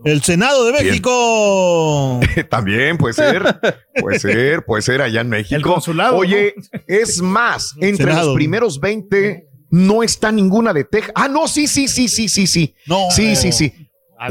el 0.04 0.22
Senado 0.22 0.66
de. 0.66 0.72
México. 0.72 2.20
También 2.50 2.98
puede 2.98 3.14
ser, 3.14 3.60
puede 4.00 4.18
ser, 4.18 4.64
puede 4.64 4.82
ser 4.82 5.02
allá 5.02 5.20
en 5.20 5.28
México. 5.28 5.56
El 5.56 5.62
consulado, 5.62 6.16
Oye, 6.16 6.54
es 6.86 7.20
más, 7.20 7.74
entre 7.80 8.06
Senado. 8.06 8.26
los 8.28 8.34
primeros 8.34 8.80
20 8.80 9.48
no 9.70 10.02
está 10.02 10.32
ninguna 10.32 10.72
de 10.72 10.84
Texas. 10.84 11.12
Ah, 11.14 11.28
no, 11.28 11.48
sí, 11.48 11.66
sí, 11.66 11.88
sí, 11.88 12.08
sí, 12.08 12.28
sí, 12.28 12.46
sí. 12.46 12.74
No. 12.86 13.10
Sí, 13.10 13.36
sí, 13.36 13.52
sí. 13.52 13.72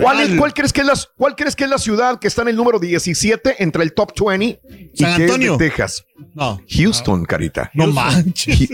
¿Cuál, 0.01 0.17
ver. 0.17 0.31
es, 0.31 0.37
cuál, 0.37 0.53
crees 0.53 0.73
que 0.73 0.81
es 0.81 0.87
la, 0.87 0.93
¿Cuál 1.15 1.35
crees 1.35 1.55
que 1.55 1.63
es 1.63 1.69
la 1.69 1.77
ciudad 1.77 2.19
que 2.19 2.27
está 2.27 2.41
en 2.41 2.49
el 2.49 2.57
número 2.57 2.77
17 2.77 3.63
entre 3.63 3.83
el 3.83 3.93
top 3.93 4.11
20 4.19 4.59
y 4.93 4.97
San 4.97 5.15
que 5.15 5.23
es 5.23 5.31
Antonio. 5.31 5.53
de 5.53 5.69
Texas? 5.69 6.03
No. 6.33 6.59
Houston, 6.69 7.23
carita. 7.23 7.71
No 7.73 7.87
manches. 7.87 8.67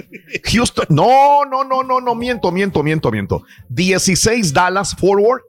Houston. 0.51 0.87
No, 0.89 1.45
no, 1.45 1.63
no, 1.63 1.83
no, 1.83 2.01
no, 2.01 2.15
miento, 2.15 2.51
miento, 2.51 2.81
miento, 2.81 3.11
miento. 3.11 3.43
16 3.69 4.53
Dallas 4.53 4.95
Forward 4.95 5.43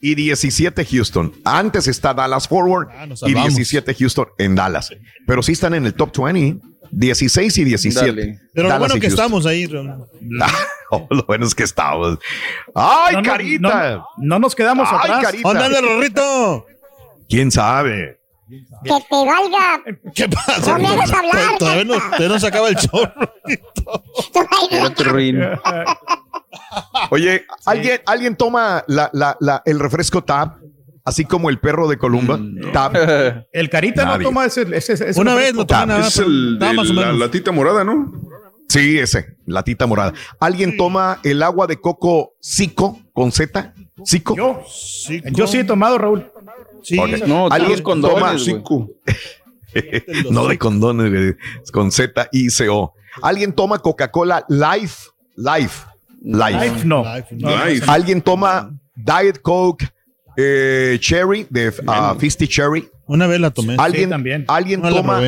y 0.00 0.14
17 0.14 0.84
Houston. 0.86 1.32
Antes 1.44 1.86
está 1.88 2.14
Dallas 2.14 2.48
Forward 2.48 2.88
Ah, 2.92 3.06
nos 3.06 3.20
y 3.22 3.26
salvamos. 3.26 3.54
17 3.54 3.94
Houston 3.94 4.28
en 4.38 4.54
Dallas. 4.54 4.90
Pero 5.26 5.42
sí 5.42 5.52
están 5.52 5.74
en 5.74 5.86
el 5.86 5.94
top 5.94 6.16
20. 6.16 6.66
16 6.92 7.56
y 7.58 7.64
17. 7.64 8.06
Dale. 8.06 8.38
Pero 8.52 8.64
lo 8.64 8.68
Dallas 8.70 8.78
bueno 8.80 8.96
y 8.96 9.00
que 9.00 9.06
Houston. 9.08 9.24
estamos 9.24 9.46
ahí. 9.46 9.66
Ron. 9.66 10.06
Oh, 10.92 11.06
lo 11.08 11.22
bueno 11.22 11.46
es 11.46 11.54
que 11.54 11.62
estamos. 11.62 12.18
¡Ay, 12.74 13.14
No, 13.14 13.22
no, 13.22 13.28
carita! 13.30 13.92
No, 13.96 14.04
no 14.18 14.38
nos 14.40 14.56
quedamos 14.56 14.88
¡Ay, 14.90 14.98
atrás. 14.98 15.22
carita! 15.22 15.48
¡Ándale, 15.50 15.80
Rorrito! 15.80 16.66
¿Quién 17.28 17.52
sabe? 17.52 18.18
Que 18.82 18.90
te 19.08 19.24
valga. 19.24 19.80
¿Qué 20.12 20.28
pasa? 20.28 20.72
No 20.72 20.78
me 20.80 20.88
hagas 20.88 21.12
hablar. 21.12 21.58
Todavía 21.60 21.84
no, 21.84 22.28
no 22.28 22.40
se 22.40 22.46
acaba 22.48 22.68
el 22.70 22.74
show. 22.74 23.00
Oye, 27.10 27.44
¿alguien, 27.66 28.00
¿alguien 28.06 28.36
toma 28.36 28.84
la, 28.88 29.10
la, 29.12 29.36
la- 29.40 29.62
el 29.64 29.78
refresco 29.78 30.22
Tab? 30.22 30.56
Así 31.04 31.24
como 31.24 31.48
el 31.50 31.58
perro 31.58 31.88
de 31.88 31.96
Columba. 31.96 32.38
Tab. 32.72 32.92
El 33.52 33.70
Carita 33.70 34.04
Nadie. 34.04 34.18
no 34.18 34.24
toma 34.24 34.44
ese. 34.44 34.62
ese, 34.76 34.92
ese 34.92 35.18
Una 35.20 35.34
vez 35.34 35.54
lo 35.54 35.64
tomé 35.66 35.86
nada 35.86 36.06
Es 36.06 36.18
el 36.18 36.58
o 36.62 36.82
la 36.92 37.12
latita 37.12 37.52
morada, 37.52 37.84
¿no? 37.84 38.12
Sí, 38.68 38.98
ese, 38.98 39.36
la 39.46 39.64
tita 39.64 39.86
morada. 39.86 40.12
¿Alguien 40.38 40.76
toma 40.76 41.18
el 41.24 41.42
agua 41.42 41.66
de 41.66 41.80
coco 41.80 42.34
Zico 42.40 43.00
con 43.12 43.32
Z? 43.32 43.74
¿Zico? 44.06 44.36
Yo, 44.36 44.62
Sí, 44.68 45.20
yo 45.32 45.46
sí 45.48 45.58
he 45.58 45.64
tomado, 45.64 45.98
Raúl. 45.98 46.30
Sí. 46.82 46.96
Ok. 46.98 47.26
No, 47.26 47.48
¿Alguien 47.50 47.82
toma. 47.82 48.38
Cinco. 48.38 48.88
no 50.30 50.46
de 50.46 50.58
condones, 50.58 51.36
con 51.72 51.90
Z 51.90 52.28
I 52.30 52.50
C 52.50 52.68
O. 52.68 52.94
¿Alguien 53.22 53.52
toma 53.54 53.78
Coca-Cola 53.80 54.44
Life? 54.48 55.08
Life. 55.34 55.86
Life. 56.22 56.52
Life, 56.70 56.84
no. 56.86 57.02
Life, 57.02 57.34
no. 57.36 57.50
No, 57.50 57.64
Life. 57.66 57.84
¿Alguien 57.88 58.20
toma 58.22 58.70
Diet 58.94 59.40
Coke 59.40 59.88
eh, 60.36 60.98
Cherry 61.00 61.46
de 61.50 61.68
uh, 61.68 62.18
Fisty 62.18 62.46
Cherry? 62.46 62.88
Una 63.06 63.26
vez 63.26 63.40
la 63.40 63.50
tomé. 63.50 63.76
¿Alguien, 63.78 64.10
también. 64.10 64.44
¿alguien 64.48 64.80
No 64.82 64.90
toma 64.94 65.20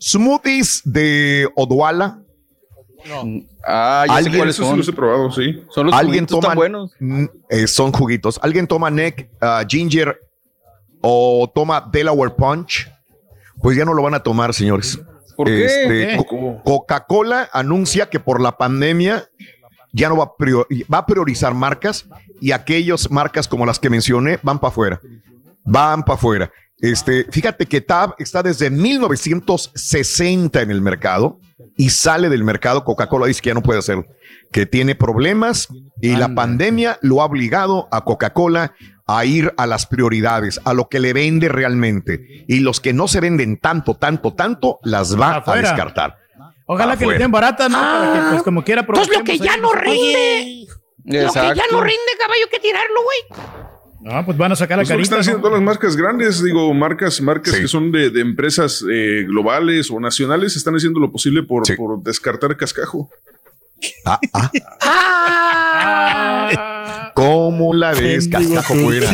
smoothies 0.00 0.82
de 0.84 1.48
Odwalla? 1.54 2.18
Ah, 3.66 4.04
ya 4.06 4.12
sé 4.14 4.18
¿Alguien- 4.18 4.36
cuáles 4.38 4.54
Eso 4.54 4.62
sí 4.64 4.68
son. 4.70 4.78
los 4.78 4.88
he 4.88 4.92
probado, 4.92 5.30
sí. 5.30 5.62
Son 5.70 5.86
los 5.86 5.94
¿Alguien 5.94 6.24
juguitos 6.26 6.40
toma? 6.40 6.48
tan 6.48 6.56
buenos. 6.56 6.92
Eh, 7.50 7.66
son 7.66 7.92
juguitos. 7.92 8.38
¿Alguien 8.42 8.66
toma 8.66 8.90
Neck 8.90 9.28
uh, 9.42 9.66
Ginger 9.68 10.18
o 11.02 11.50
toma 11.54 11.86
Delaware 11.92 12.34
Punch? 12.34 12.90
Pues 13.60 13.76
ya 13.76 13.84
no 13.84 13.94
lo 13.94 14.02
van 14.02 14.14
a 14.14 14.22
tomar, 14.22 14.52
señores. 14.54 14.98
¿Por 15.36 15.46
qué? 15.48 15.64
Este, 15.64 16.26
Coca-Cola 16.64 17.48
anuncia 17.52 18.08
que 18.08 18.20
por 18.20 18.40
la 18.40 18.56
pandemia 18.56 19.28
ya 19.94 20.08
no 20.10 20.16
va 20.18 20.24
a, 20.24 20.32
prior- 20.36 20.66
va 20.92 20.98
a 20.98 21.06
priorizar 21.06 21.54
marcas 21.54 22.06
y 22.40 22.50
aquellas 22.52 23.10
marcas 23.10 23.48
como 23.48 23.64
las 23.64 23.78
que 23.78 23.88
mencioné 23.88 24.38
van 24.42 24.58
para 24.58 24.70
afuera. 24.70 25.00
Van 25.64 26.02
para 26.02 26.16
afuera. 26.16 26.52
Este, 26.80 27.24
fíjate 27.30 27.64
que 27.66 27.80
Tab 27.80 28.14
está 28.18 28.42
desde 28.42 28.68
1960 28.68 30.60
en 30.62 30.70
el 30.70 30.80
mercado 30.80 31.38
y 31.76 31.90
sale 31.90 32.28
del 32.28 32.44
mercado. 32.44 32.84
Coca-Cola 32.84 33.26
dice 33.26 33.40
que 33.40 33.50
ya 33.50 33.54
no 33.54 33.62
puede 33.62 33.78
hacerlo, 33.78 34.06
que 34.52 34.66
tiene 34.66 34.94
problemas 34.94 35.68
y 36.00 36.10
la 36.16 36.26
pandemia 36.34 36.98
lo 37.02 37.22
ha 37.22 37.26
obligado 37.26 37.88
a 37.90 38.02
Coca-Cola 38.04 38.74
a 39.06 39.24
ir 39.24 39.52
a 39.56 39.66
las 39.66 39.86
prioridades, 39.86 40.60
a 40.64 40.72
lo 40.74 40.88
que 40.88 40.98
le 40.98 41.12
vende 41.12 41.48
realmente. 41.48 42.44
Y 42.48 42.60
los 42.60 42.80
que 42.80 42.92
no 42.92 43.06
se 43.06 43.20
venden 43.20 43.58
tanto, 43.58 43.94
tanto, 43.94 44.34
tanto, 44.34 44.78
las 44.82 45.18
va 45.18 45.36
a 45.36 45.42
descartar. 45.70 46.16
Ojalá 46.66 46.96
que 46.96 47.04
Afuera. 47.04 47.18
le 47.18 47.24
den 47.24 47.30
barata, 47.30 47.68
¿no? 47.68 47.78
Para 47.78 48.12
que, 48.12 48.30
pues, 48.30 48.42
como 48.42 48.64
quiera 48.64 48.80
Entonces 48.82 49.16
lo 49.18 49.24
que 49.24 49.38
ya 49.38 49.52
ahí 49.54 49.60
no 49.60 49.72
rinde. 49.72 50.66
Lo 51.04 51.10
que 51.12 51.16
ya 51.18 51.24
Exacto. 51.26 51.62
no 51.72 51.80
rinde, 51.82 52.12
caballo, 52.18 52.44
hay 52.44 52.50
que 52.50 52.60
tirarlo, 52.60 53.00
güey. 53.02 53.42
No, 54.00 54.24
pues 54.26 54.36
van 54.36 54.52
a 54.52 54.56
sacar 54.56 54.76
la 54.78 54.82
Es 54.82 54.88
lo 54.88 54.92
que 54.92 54.96
carita. 54.96 55.04
están 55.04 55.20
haciendo 55.20 55.38
¿no? 55.38 55.42
todas 55.44 55.58
las 55.60 55.64
marcas 55.66 55.96
grandes, 55.96 56.42
digo, 56.42 56.72
marcas, 56.74 57.20
marcas 57.22 57.54
Sí. 57.54 57.62
que 57.62 57.68
son 57.68 57.90
de, 57.92 58.10
de 58.10 58.20
empresas 58.20 58.84
eh, 58.90 59.24
globales 59.26 59.90
o 59.90 59.98
nacionales, 59.98 60.56
están 60.56 60.74
haciendo 60.74 61.00
lo 61.00 61.10
posible 61.10 61.42
por, 61.42 61.66
Sí. 61.66 61.74
por 61.74 62.02
descartar 62.02 62.54
cascajo. 62.56 63.08
Ah, 64.06 64.18
ah, 64.32 64.50
Ah, 66.56 67.12
¿Cómo 67.14 67.74
la 67.74 67.92
ves? 67.92 68.28
Cascajo 68.28 68.74
fuera. 68.74 69.10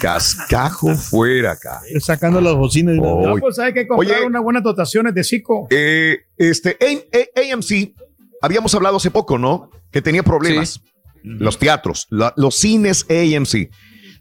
Cascajo 0.00 0.94
fuera 0.94 1.52
acá. 1.52 1.80
Sacando 2.00 2.40
las 2.40 2.54
bocinas. 2.54 2.94
de 2.94 3.00
una 3.00 3.16
vez. 3.16 3.26
no, 3.26 3.36
pues 3.36 3.58
hay 3.58 3.72
que 3.72 3.86
comprar 3.86 4.18
Oye. 4.18 4.26
unas 4.26 4.42
buenas 4.42 4.62
dotaciones 4.62 5.14
de 5.14 5.24
Zico. 5.24 5.66
Eh, 5.70 6.18
este, 6.36 6.76
A- 6.80 7.40
A- 7.40 7.54
AMC, 7.54 7.94
habíamos 8.42 8.74
hablado 8.74 8.96
hace 8.96 9.10
poco, 9.10 9.38
¿no? 9.38 9.70
Que 9.90 10.02
tenía 10.02 10.22
problemas. 10.22 10.80
Los 11.22 11.58
teatros, 11.58 12.06
la- 12.10 12.32
los 12.36 12.54
cines 12.54 13.04
AMC. 13.10 13.70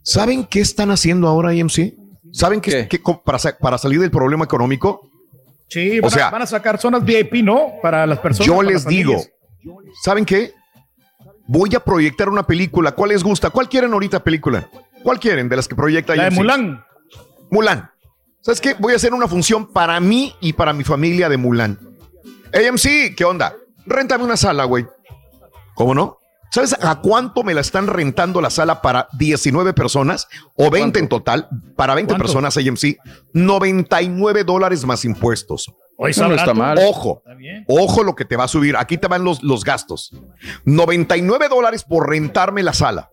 ¿Saben 0.03 0.45
qué 0.45 0.59
están 0.61 0.89
haciendo 0.91 1.27
ahora 1.27 1.49
AMC? 1.51 1.93
¿Saben 2.31 2.59
qué, 2.61 2.72
¿Qué? 2.72 2.88
qué- 2.88 3.01
co- 3.01 3.22
para, 3.23 3.39
sa- 3.39 3.57
para 3.57 3.77
salir 3.77 3.99
del 3.99 4.11
problema 4.11 4.45
económico? 4.45 5.09
Sí, 5.69 5.99
o 5.99 6.03
van, 6.03 6.11
sea, 6.11 6.27
a, 6.27 6.31
van 6.31 6.41
a 6.41 6.45
sacar 6.47 6.80
zonas 6.80 7.03
VIP, 7.03 7.43
¿no? 7.43 7.73
Para 7.81 8.06
las 8.07 8.19
personas. 8.19 8.47
Yo 8.47 8.61
les 8.61 8.85
digo. 8.85 9.22
¿saben 10.03 10.25
qué? 10.25 10.53
Voy 11.45 11.73
a 11.75 11.80
proyectar 11.80 12.30
una 12.30 12.45
película. 12.45 12.91
¿Cuál 12.93 13.09
les 13.11 13.23
gusta? 13.23 13.49
¿Cuál 13.49 13.69
quieren 13.69 13.93
ahorita 13.93 14.23
película? 14.23 14.69
¿Cuál 15.03 15.19
quieren 15.19 15.50
de 15.50 15.56
las 15.56 15.67
que 15.67 15.76
proyecta 15.76 16.16
La 16.16 16.26
de? 16.26 16.32
Mulan. 16.32 16.84
Mulan. 17.50 17.92
¿Sabes 18.42 18.61
qué? 18.61 18.76
Voy 18.80 18.93
a 18.93 18.95
hacer 18.95 19.14
una 19.14 19.27
función 19.27 19.72
para 19.72 20.00
mí 20.00 20.34
y 20.40 20.53
para 20.53 20.74
mi 20.74 20.84
familia 20.84 21.30
de 21.30 21.38
Mulan. 21.38 21.80
AMC, 22.53 23.16
¿qué 23.16 23.26
onda? 23.26 23.53
Réntame 23.85 24.24
una 24.24 24.38
sala, 24.38 24.64
güey. 24.66 24.85
¿Cómo 25.76 25.93
no? 25.93 26.17
¿Sabes 26.50 26.76
a 26.82 27.01
cuánto 27.01 27.43
me 27.43 27.53
la 27.53 27.61
están 27.61 27.88
rentando 27.88 28.40
la 28.42 28.50
sala 28.50 28.82
para 28.82 29.09
19 29.14 29.74
personas 29.74 30.27
o 30.56 30.69
20 30.69 30.98
en 30.98 31.09
total? 31.09 31.50
Para 31.76 31.93
20 31.93 32.11
¿Cuánto? 32.14 32.24
personas 32.24 32.56
AMC, 32.58 32.98
99 33.34 34.43
dólares 34.43 34.85
más 34.85 35.03
impuestos. 35.03 35.72
Hoy 35.98 36.11
Eso 36.11 36.27
no 36.27 36.35
está 36.35 36.53
mal. 36.53 36.77
Ojo, 36.88 37.22
Está 37.26 37.64
ojo 37.67 38.03
lo 38.03 38.16
que 38.16 38.24
te 38.24 38.38
va 38.38 38.45
a 38.45 38.48
subir. 38.48 38.77
Aquí 38.77 38.98
te 38.98 39.08
van 39.08 39.24
los, 39.24 39.43
los 39.43 39.64
gastos. 39.66 40.11
99 40.66 41.50
dólares 41.50 41.84
por 41.84 42.09
rentarme 42.09 42.64
la 42.64 42.74
sala. 42.74 43.09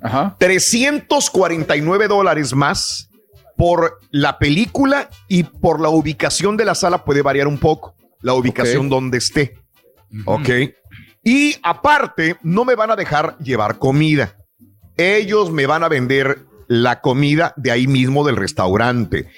Ajá. 0.00 0.36
349 0.38 2.08
dólares 2.08 2.54
más 2.54 3.08
por 3.56 3.98
la 4.10 4.38
película 4.38 5.08
y 5.28 5.44
por 5.44 5.80
la 5.80 5.88
ubicación 5.88 6.56
de 6.56 6.64
la 6.64 6.74
sala 6.74 7.04
puede 7.04 7.22
variar 7.22 7.46
un 7.46 7.58
poco. 7.58 7.94
La 8.20 8.34
ubicación 8.34 8.88
donde 8.88 9.18
esté. 9.18 9.58
Ok. 10.24 10.48
Y 11.24 11.56
aparte, 11.62 12.36
no 12.42 12.64
me 12.64 12.74
van 12.74 12.90
a 12.90 12.96
dejar 12.96 13.38
llevar 13.38 13.78
comida. 13.78 14.36
Ellos 14.96 15.50
me 15.50 15.66
van 15.66 15.84
a 15.84 15.88
vender 15.88 16.40
la 16.68 17.00
comida 17.00 17.52
de 17.56 17.70
ahí 17.70 17.86
mismo 17.86 18.24
del 18.24 18.36
restaurante. 18.36 19.28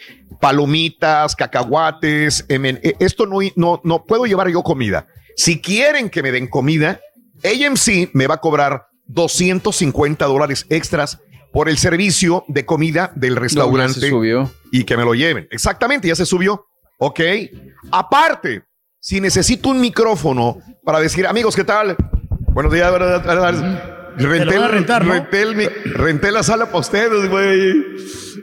Palomitas, 0.41 1.37
cacahuates, 1.37 2.45
eh, 2.49 2.97
esto 3.01 3.27
no, 3.27 3.39
no, 3.57 3.81
no 3.85 4.05
puedo 4.05 4.25
llevar 4.27 4.49
yo 4.49 4.63
comida. 4.63 5.07
Si 5.37 5.61
quieren 5.61 6.11
que 6.11 6.23
me 6.23 6.33
den 6.33 6.49
comida, 6.49 7.01
AMC 7.43 8.11
me 8.13 8.27
va 8.27 8.37
a 8.37 8.41
cobrar 8.41 8.87
250 9.07 10.25
dólares 10.27 10.67
extras 10.71 11.21
por 11.53 11.69
el 11.69 11.79
servicio 11.79 12.45
de 12.49 12.67
comida 12.67 13.13
del 13.15 13.35
No, 13.35 13.37
ya 13.37 13.43
restaurante 13.43 14.01
se 14.01 14.09
subió. 14.09 14.51
y 14.73 14.85
que 14.85 14.97
me 14.97 15.05
lo 15.05 15.15
lleven. 15.15 15.47
Exactamente, 15.51 16.09
ya 16.09 16.17
se 16.17 16.27
subió. 16.27 16.67
Ok. 16.99 17.21
Aparte, 17.93 18.65
si 18.99 19.21
necesito 19.21 19.69
un 19.69 19.81
micrófono 19.81 20.59
para 20.83 20.99
decir, 21.01 21.27
amigos, 21.27 21.55
¿qué 21.55 21.65
tal? 21.65 21.97
Buenos 22.49 22.73
días. 22.73 22.93
Renté, 24.17 24.57
a 24.57 24.69
rentar, 24.69 25.05
¿no? 25.05 25.13
renté 25.13 25.43
el 25.43 25.71
renté 25.93 26.31
la 26.31 26.43
sala 26.43 26.67
para 26.67 26.79
ustedes, 26.79 27.29
güey. 27.29 27.85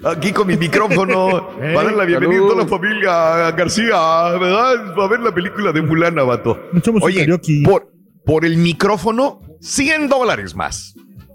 Aquí 0.03 0.31
con 0.31 0.48
mi 0.48 0.57
micrófono. 0.57 1.49
Ey, 1.61 1.73
para 1.73 1.88
dar 1.90 1.93
la 1.93 2.06
bienvenida 2.06 2.40
a 2.40 2.48
toda 2.48 2.64
la 2.64 2.67
familia 2.67 3.51
García, 3.51 4.31
¿verdad? 4.40 4.95
Para 4.95 5.07
ver 5.07 5.19
la 5.22 5.33
película 5.33 5.72
de 5.72 5.81
Mulana, 5.81 6.23
vato. 6.23 6.59
Oye, 7.01 7.27
por, 7.64 7.90
por 8.25 8.45
el 8.45 8.58
micrófono, 8.58 9.41
100 9.61 10.09
dólares 10.09 10.56
más. 10.56 10.93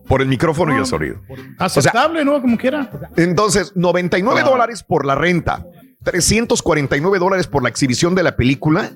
Por 0.09 0.23
el 0.23 0.29
micrófono 0.29 0.73
y 0.75 0.79
el 0.79 0.87
sonido. 0.87 1.21
Aceptable, 1.59 2.25
¿no? 2.25 2.41
Como 2.41 2.57
quiera. 2.57 2.89
Entonces, 3.17 3.73
99 3.75 4.43
dólares 4.45 4.85
por 4.85 5.05
la 5.05 5.17
renta, 5.17 5.67
349 6.05 7.19
dólares 7.19 7.47
por 7.49 7.63
la 7.63 7.69
exhibición 7.69 8.15
de 8.15 8.23
la 8.23 8.37
película. 8.37 8.93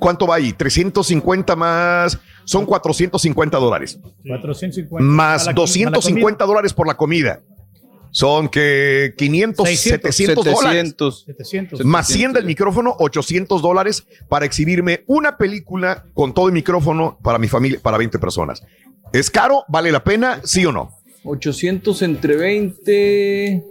¿Cuánto 0.00 0.26
va 0.26 0.36
ahí? 0.36 0.52
350 0.52 1.54
más, 1.56 2.18
son 2.44 2.66
450 2.66 3.58
dólares. 3.58 3.98
450. 4.26 5.04
Más 5.04 5.42
A 5.42 5.46
la- 5.46 5.52
250 5.54 6.44
dólares 6.44 6.72
por 6.72 6.86
la 6.86 6.94
comida. 6.94 7.40
Son 8.10 8.48
que 8.48 9.14
500, 9.16 9.68
700 9.68 10.44
dólares. 10.44 10.94
700. 11.26 11.84
Más 11.84 12.06
100 12.06 12.32
del 12.32 12.44
micrófono, 12.46 12.96
800 12.98 13.60
dólares 13.62 14.06
para 14.28 14.46
exhibirme 14.46 15.04
una 15.06 15.36
película 15.36 16.04
con 16.14 16.32
todo 16.34 16.46
el 16.48 16.52
micrófono 16.52 17.18
para 17.22 17.38
mi 17.38 17.48
familia, 17.48 17.78
para 17.82 17.98
20 17.98 18.18
personas. 18.18 18.62
¿Es 19.12 19.30
caro? 19.30 19.64
¿Vale 19.68 19.92
la 19.92 20.02
pena? 20.04 20.40
¿Sí 20.44 20.64
o 20.66 20.72
no? 20.72 20.90
800 21.24 22.02
entre 22.02 22.36
20. 22.36 23.64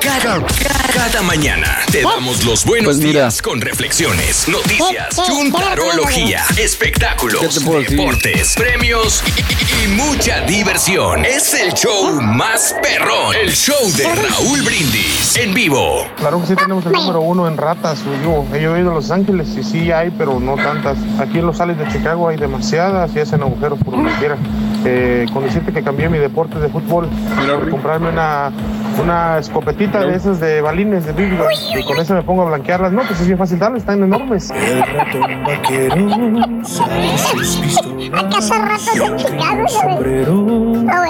Cada, 0.00 0.38
cada 0.94 1.22
mañana 1.22 1.78
te 1.90 2.02
damos 2.02 2.44
los 2.44 2.64
buenos 2.64 3.00
días 3.00 3.42
con 3.42 3.60
reflexiones, 3.60 4.46
noticias, 4.46 5.20
chuntarología, 5.26 6.44
espectáculos, 6.56 7.64
deportes, 7.88 8.54
premios 8.54 9.24
y, 9.36 9.84
y 9.84 9.88
mucha 9.96 10.42
diversión. 10.42 11.24
Es 11.24 11.52
el 11.52 11.72
show 11.74 12.12
más 12.22 12.76
perrón, 12.80 13.34
el 13.34 13.50
show 13.52 13.90
de 13.96 14.04
Raúl 14.04 14.62
Brindis 14.62 15.36
en 15.36 15.52
vivo. 15.52 16.06
Claro 16.16 16.40
que 16.42 16.46
sí 16.46 16.54
tenemos 16.54 16.86
el 16.86 16.92
número 16.92 17.20
uno 17.20 17.48
en 17.48 17.56
ratas. 17.56 17.98
Yo, 18.22 18.46
yo 18.56 18.76
he 18.76 18.80
ido 18.80 18.92
a 18.92 18.94
Los 18.94 19.10
Ángeles 19.10 19.48
y 19.58 19.64
sí 19.64 19.90
hay, 19.90 20.10
pero 20.16 20.38
no 20.38 20.54
tantas. 20.54 20.96
Aquí 21.18 21.38
en 21.38 21.46
los 21.46 21.56
sales 21.56 21.76
de 21.76 21.88
Chicago 21.88 22.28
hay 22.28 22.36
demasiadas 22.36 23.10
y 23.16 23.18
hacen 23.18 23.42
agujeros 23.42 23.80
por 23.84 23.94
donde 23.96 24.12
quiera. 24.12 24.36
Eh, 24.84 25.26
con 25.32 25.44
decirte 25.44 25.72
que 25.72 25.82
cambié 25.82 26.08
mi 26.08 26.18
deporte 26.18 26.58
de 26.58 26.68
fútbol 26.68 27.08
por 27.08 27.70
comprarme 27.70 28.10
una, 28.10 28.52
una 29.02 29.38
escopetita 29.38 30.06
de 30.06 30.14
esas 30.14 30.38
de 30.38 30.60
balines 30.60 31.04
de 31.04 31.12
Big 31.12 31.32
y 31.76 31.82
con 31.84 31.98
eso 31.98 32.14
me 32.14 32.22
pongo 32.22 32.42
a 32.42 32.46
blanquearlas. 32.46 32.92
No, 32.92 33.02
pues 33.02 33.20
es 33.20 33.26
bien 33.26 33.38
fácil 33.38 33.58
darle, 33.58 33.78
están 33.78 34.02
enormes. 34.02 34.52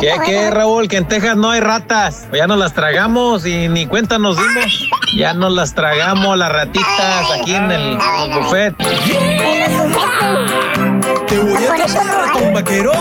¿Qué, 0.00 0.12
qué, 0.24 0.50
Raúl? 0.50 0.88
Que 0.88 0.96
en 0.96 1.06
Texas 1.06 1.36
no 1.36 1.50
hay 1.50 1.60
ratas. 1.60 2.26
Ya 2.32 2.46
nos 2.46 2.58
las 2.58 2.72
tragamos 2.72 3.46
y 3.46 3.68
ni 3.68 3.86
cuenta 3.86 4.18
nos 4.18 4.36
dimos. 4.36 4.88
Ya 5.16 5.34
nos 5.34 5.52
las 5.52 5.74
tragamos 5.74 6.38
las 6.38 6.52
ratitas 6.52 7.26
aquí 7.40 7.54
en 7.54 7.70
el 7.70 7.98
buffet. 8.32 8.74
Te 11.26 11.38
voy 11.38 11.64
a 11.64 11.76
casar 11.76 12.32
con 12.32 12.54
vaquero? 12.54 12.92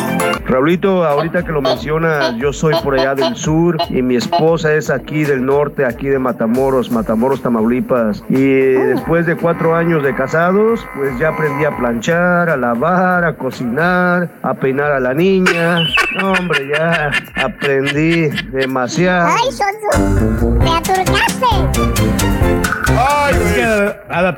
Raulito, 0.46 1.04
ahorita 1.04 1.44
que 1.44 1.52
lo 1.52 1.62
mencionas, 1.62 2.36
yo 2.38 2.54
soy 2.54 2.76
por 2.84 2.98
allá 2.98 3.16
del 3.16 3.36
sur 3.36 3.78
y 3.90 4.02
mi 4.02 4.16
esposa 4.16 4.74
es 4.74 4.90
aquí 4.90 5.24
del 5.24 5.46
norte, 5.46 5.86
aquí 5.86 6.08
de 6.08 6.20
Matamoros, 6.20 6.92
Matamoros, 6.92 7.42
Tamaulipas. 7.42 8.24
Y 8.30 8.44
después 8.44 9.26
de 9.26 9.36
cuatro 9.36 9.76
años 9.76 10.04
de 10.04 10.16
casados, 10.16 10.86
pues 10.96 11.18
ya 11.20 11.30
aprendí 11.30 11.66
a 11.66 11.76
planchar, 11.76 12.50
a 12.50 12.58
lavar, 12.58 13.26
a 13.26 13.36
cocinar, 13.36 14.30
a 14.42 14.54
peinar 14.54 14.92
a 14.92 15.00
la 15.00 15.14
niña. 15.14 15.80
No, 16.20 16.32
hombre, 16.34 16.68
ya 16.74 17.12
aprendí 17.36 18.30
demasiado. 18.52 19.30
¡Ay, 19.30 19.52
Sonso! 19.52 20.60
¡Te 20.60 20.70
aturcaste! 20.70 21.46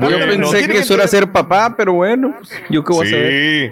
Yo 0.09 0.19
pensé 0.27 0.67
que 0.67 0.79
eso 0.79 0.93
era 0.95 1.07
ser 1.07 1.31
papá, 1.31 1.73
pero 1.77 1.93
bueno, 1.93 2.33
pues, 2.37 2.49
yo 2.69 2.83
qué 2.83 2.93
voy 2.93 3.07
a 3.07 3.09
saber. 3.09 3.68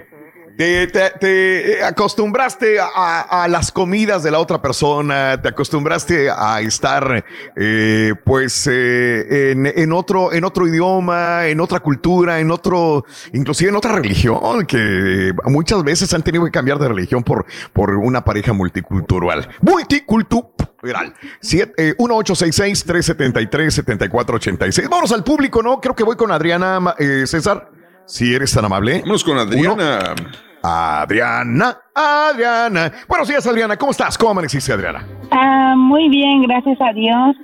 Te, 0.58 0.88
te- 0.88 1.11
te, 1.19 1.80
eh, 1.80 1.84
acostumbraste 1.84 2.80
a, 2.80 3.44
a 3.44 3.48
las 3.48 3.72
comidas 3.72 4.24
de 4.24 4.32
la 4.32 4.40
otra 4.40 4.60
persona, 4.60 5.40
te 5.40 5.50
acostumbraste 5.50 6.32
a 6.32 6.60
estar, 6.61 7.24
eh, 7.56 8.16
pues, 8.26 8.68
eh, 8.72 9.52
en, 9.52 9.68
en 9.68 9.92
otro, 9.94 10.34
en 10.34 10.44
otro 10.44 10.68
idioma, 10.68 11.45
en 11.45 11.60
otra 11.60 11.80
cultura, 11.80 12.40
en 12.40 12.50
otro, 12.50 13.06
inclusive 13.34 13.69
en 13.69 13.76
otra 13.76 13.92
religión, 13.94 14.66
que 14.66 15.32
muchas 15.45 15.84
veces 15.84 16.11
han 16.16 16.24
tenido 16.24 16.44
que 16.45 16.52
cambiar 16.52 16.80
de 16.80 16.88
religión 16.88 17.24
por, 17.24 17.45
por 17.72 17.94
una 17.95 18.26
pareja 18.26 18.52
multicultural. 18.53 19.48
Multicultural. 19.61 21.14
Siete- 21.40 21.90
eh, 21.90 21.95
1866-373-7486. 21.98 24.90
Vamos 24.90 25.11
al 25.11 25.24
público, 25.24 25.61
¿no? 25.61 25.80
Creo 25.80 25.95
que 25.95 26.03
voy 26.03 26.16
con 26.16 26.32
Adriana 26.32 26.95
eh, 26.98 27.24
César. 27.27 27.69
Si 28.06 28.34
eres 28.34 28.53
tan 28.53 28.64
amable. 28.64 29.02
Vamos 29.06 29.24
con 29.24 29.38
Adriana. 29.38 30.16
Adriana, 30.64 31.77
Adriana. 31.94 32.92
Buenos 33.08 33.27
días, 33.27 33.45
Adriana. 33.48 33.77
¿Cómo 33.77 33.92
estás? 33.92 34.18
¿Cómo 34.18 34.32
amaneciste, 34.32 34.74
Adriana? 34.74 35.06
Ah, 35.32 35.76
muy 35.77 36.10
bien, 36.10 36.42
gracias 36.44 36.77
a 36.82 36.94
Dios. 36.94 37.36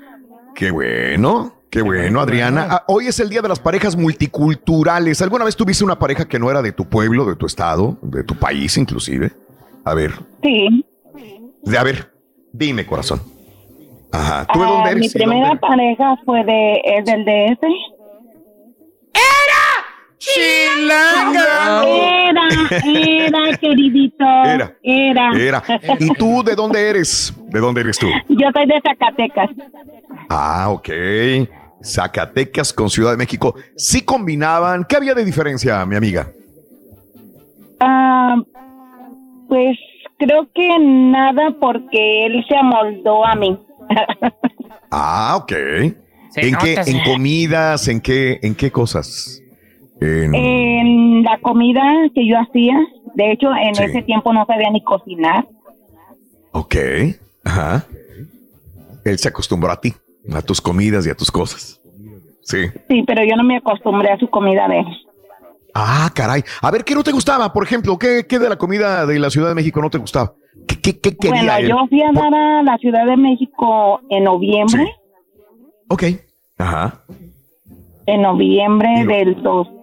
Qué 0.56 0.72
bueno, 0.72 1.54
qué 1.70 1.82
bueno, 1.82 2.20
Adriana. 2.20 2.68
Ah, 2.70 2.84
hoy 2.88 3.08
es 3.08 3.20
el 3.20 3.30
Día 3.30 3.42
de 3.42 3.50
las 3.50 3.60
Parejas 3.60 3.96
Multiculturales. 3.96 5.22
¿Alguna 5.22 5.46
vez 5.46 5.56
tuviste 5.56 5.84
una 5.84 5.98
pareja 5.98 6.28
que 6.28 6.40
no 6.40 6.50
era 6.52 6.62
de 6.62 6.72
tu 6.72 6.86
pueblo, 6.86 7.26
de 7.26 7.36
tu 7.36 7.46
estado, 7.46 7.98
de 8.02 8.24
tu 8.24 8.36
país 8.36 8.78
inclusive? 8.78 9.32
A 9.86 9.94
ver, 9.94 10.12
Sí. 10.42 10.86
de, 11.64 11.78
a 11.78 11.84
ver, 11.84 12.12
dime, 12.52 12.86
corazón. 12.86 13.22
Ajá. 14.12 14.46
¿Tú 14.54 14.60
de 14.60 14.66
Ah, 14.66 14.70
dónde 14.70 14.90
eres? 14.92 15.00
Mi 15.02 15.06
¿Y 15.08 15.10
de 15.10 15.20
dónde 15.20 15.26
primera 15.34 15.48
eres? 15.50 15.62
pareja 15.62 16.16
fue 16.26 16.44
de, 16.44 16.82
es 16.86 17.06
del 17.06 17.26
DF. 17.26 17.64
¡Chilanga! 20.24 21.84
Era, 22.30 22.48
era, 22.86 23.58
queridito. 23.58 24.26
Era. 24.46 24.74
Era. 24.82 25.32
Era. 25.38 25.64
¿Y 26.00 26.14
tú 26.14 26.44
de 26.44 26.56
dónde 26.56 26.90
eres? 26.90 27.34
¿De 27.50 27.60
dónde 27.60 27.82
eres 27.82 28.00
tú? 28.00 28.08
Yo 28.30 28.48
soy 28.54 28.66
de 28.66 28.82
Zacatecas. 28.82 29.50
Ah, 30.30 30.70
ok. 30.70 30.90
Zacatecas 31.84 32.72
con 32.72 32.90
Ciudad 32.90 33.12
de 33.12 33.18
México. 33.18 33.56
Sí 33.76 34.04
combinaban. 34.04 34.86
¿Qué 34.86 34.96
había 34.96 35.14
de 35.14 35.26
diferencia, 35.26 35.86
mi 35.86 35.96
amiga? 35.98 36.32
Ah, 37.82 38.38
pues 39.50 39.78
creo 40.18 40.48
que 40.56 40.70
nada 40.80 41.54
porque 41.60 42.28
él 42.28 42.46
se 42.48 42.56
amoldó 42.56 43.26
a 43.26 43.36
mí. 43.36 43.58
Ah, 44.96 45.38
ok. 45.38 45.52
¿En 46.36 46.52
nota, 46.52 46.64
qué? 46.64 46.76
¿En 46.86 47.04
comidas? 47.04 47.88
¿En 47.88 48.00
qué? 48.00 48.40
¿En 48.44 48.54
qué 48.54 48.70
cosas? 48.72 49.43
En- 50.04 50.36
En 50.36 51.24
la 51.24 51.40
comida 51.40 51.82
que 52.14 52.28
yo 52.28 52.38
hacía, 52.40 52.78
de 53.16 53.32
hecho 53.32 53.48
en 53.56 53.76
Sí. 53.76 53.84
ese 53.84 54.02
tiempo 54.04 54.34
no 54.34 54.46
sabía 54.46 54.70
ni 54.72 54.84
cocinar. 54.84 55.48
Ok. 56.52 56.76
Ajá. 57.46 57.86
Él 59.06 59.18
se 59.20 59.28
acostumbró 59.28 59.72
a 59.72 59.80
ti, 59.80 59.94
a 60.34 60.42
tus 60.42 60.62
comidas 60.62 61.06
y 61.06 61.10
a 61.10 61.16
tus 61.16 61.32
cosas. 61.32 61.80
Sí. 62.42 62.58
Sí, 62.90 63.04
pero 63.08 63.24
yo 63.24 63.36
no 63.36 63.44
me 63.44 63.58
acostumbré 63.58 64.12
a 64.12 64.18
su 64.18 64.28
comida 64.30 64.68
de 64.68 64.80
él. 64.80 64.86
Ah, 65.74 66.12
caray. 66.14 66.44
A 66.62 66.70
ver, 66.72 66.84
¿qué 66.84 66.94
no 66.94 67.04
te 67.04 67.12
gustaba? 67.12 67.52
Por 67.52 67.64
ejemplo, 67.64 67.98
¿qué, 67.98 68.26
qué 68.28 68.38
de 68.40 68.50
la 68.50 68.58
comida 68.58 69.06
de 69.06 69.18
la 69.20 69.30
Ciudad 69.30 69.50
de 69.50 69.56
México 69.56 69.82
no 69.82 69.90
te 69.90 69.98
gustaba? 69.98 70.34
¿Qué, 70.68 70.80
qué, 70.80 71.00
qué 71.00 71.16
quería 71.18 71.42
Bueno, 71.42 71.58
él? 71.58 71.68
yo 71.70 71.88
fui 71.90 72.02
a 72.04 72.12
dar 72.14 72.34
a 72.34 72.62
la 72.64 72.78
Ciudad 72.78 73.06
de 73.08 73.18
México 73.18 74.00
en 74.10 74.24
noviembre, 74.26 74.86
Ok. 75.90 76.04
Ajá. 76.60 77.02
en 78.06 78.22
noviembre 78.22 79.06
del 79.06 79.42
2000, 79.42 79.83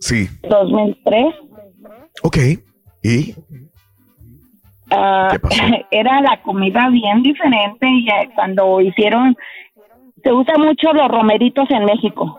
Sí. 0.00 0.28
2003. 0.48 1.34
Ok. 2.22 2.36
¿Y? 3.02 3.34
Ah, 4.90 5.28
¿Qué 5.32 5.38
pasó? 5.40 5.62
era 5.90 6.20
la 6.20 6.40
comida 6.42 6.88
bien 6.90 7.22
diferente 7.22 7.86
y 7.88 8.08
eh, 8.08 8.30
cuando 8.34 8.80
hicieron, 8.80 9.36
se 10.22 10.32
usa 10.32 10.54
mucho 10.58 10.92
los 10.92 11.08
romeritos 11.08 11.68
en 11.70 11.84
México. 11.86 12.38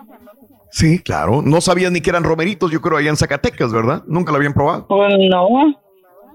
Sí, 0.72 1.00
claro. 1.00 1.42
No 1.42 1.62
sabían 1.62 1.94
ni 1.94 2.02
que 2.02 2.10
eran 2.10 2.24
romeritos, 2.24 2.72
yo 2.72 2.82
creo, 2.82 2.98
allá 2.98 3.10
en 3.10 3.18
Zacatecas, 3.18 3.72
¿verdad? 3.72 4.04
Nunca 4.08 4.32
lo 4.32 4.38
habían 4.38 4.54
probado. 4.54 4.88
Pues 4.88 5.14
no, 5.30 5.48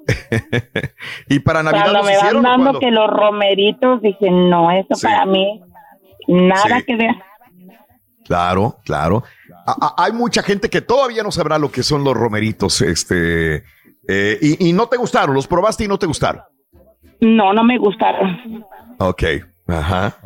y 1.29 1.39
para 1.41 1.63
Navidad 1.63 1.83
cuando 1.83 1.99
los 1.99 2.07
me 2.07 2.13
van 2.17 2.21
hicieron. 2.25 2.43
dando 2.43 2.63
cuándo? 2.65 2.81
que 2.81 2.91
los 2.91 3.07
romeritos, 3.11 4.03
dije, 4.03 4.31
no, 4.31 4.71
eso 4.71 4.95
Sí. 4.95 5.07
para 5.07 5.27
mí, 5.27 5.61
nada 6.27 6.79
Sí. 6.79 6.85
que 6.87 6.97
ver. 6.97 7.15
Claro, 8.31 8.77
claro. 8.85 9.25
A- 9.67 9.77
a- 9.97 10.05
hay 10.05 10.13
mucha 10.13 10.41
gente 10.45 10.71
que 10.71 10.81
todavía 10.83 11.25
no 11.25 11.33
sabrá 11.33 11.59
lo 11.59 11.69
que 11.73 11.83
son 11.83 12.05
los 12.05 12.15
romeritos, 12.17 12.81
este, 12.81 13.65
eh, 14.07 14.39
y, 14.41 14.69
y 14.69 14.73
no 14.73 14.87
te 14.87 14.97
gustaron, 14.99 15.35
los 15.35 15.49
probaste 15.49 15.83
y 15.83 15.89
no 15.89 15.99
te 15.99 16.07
gustaron. 16.07 16.41
No, 17.21 17.53
no 17.53 17.65
me 17.65 17.77
gustaron. 17.77 18.65
Ok, 18.99 19.23
ajá. 19.67 20.17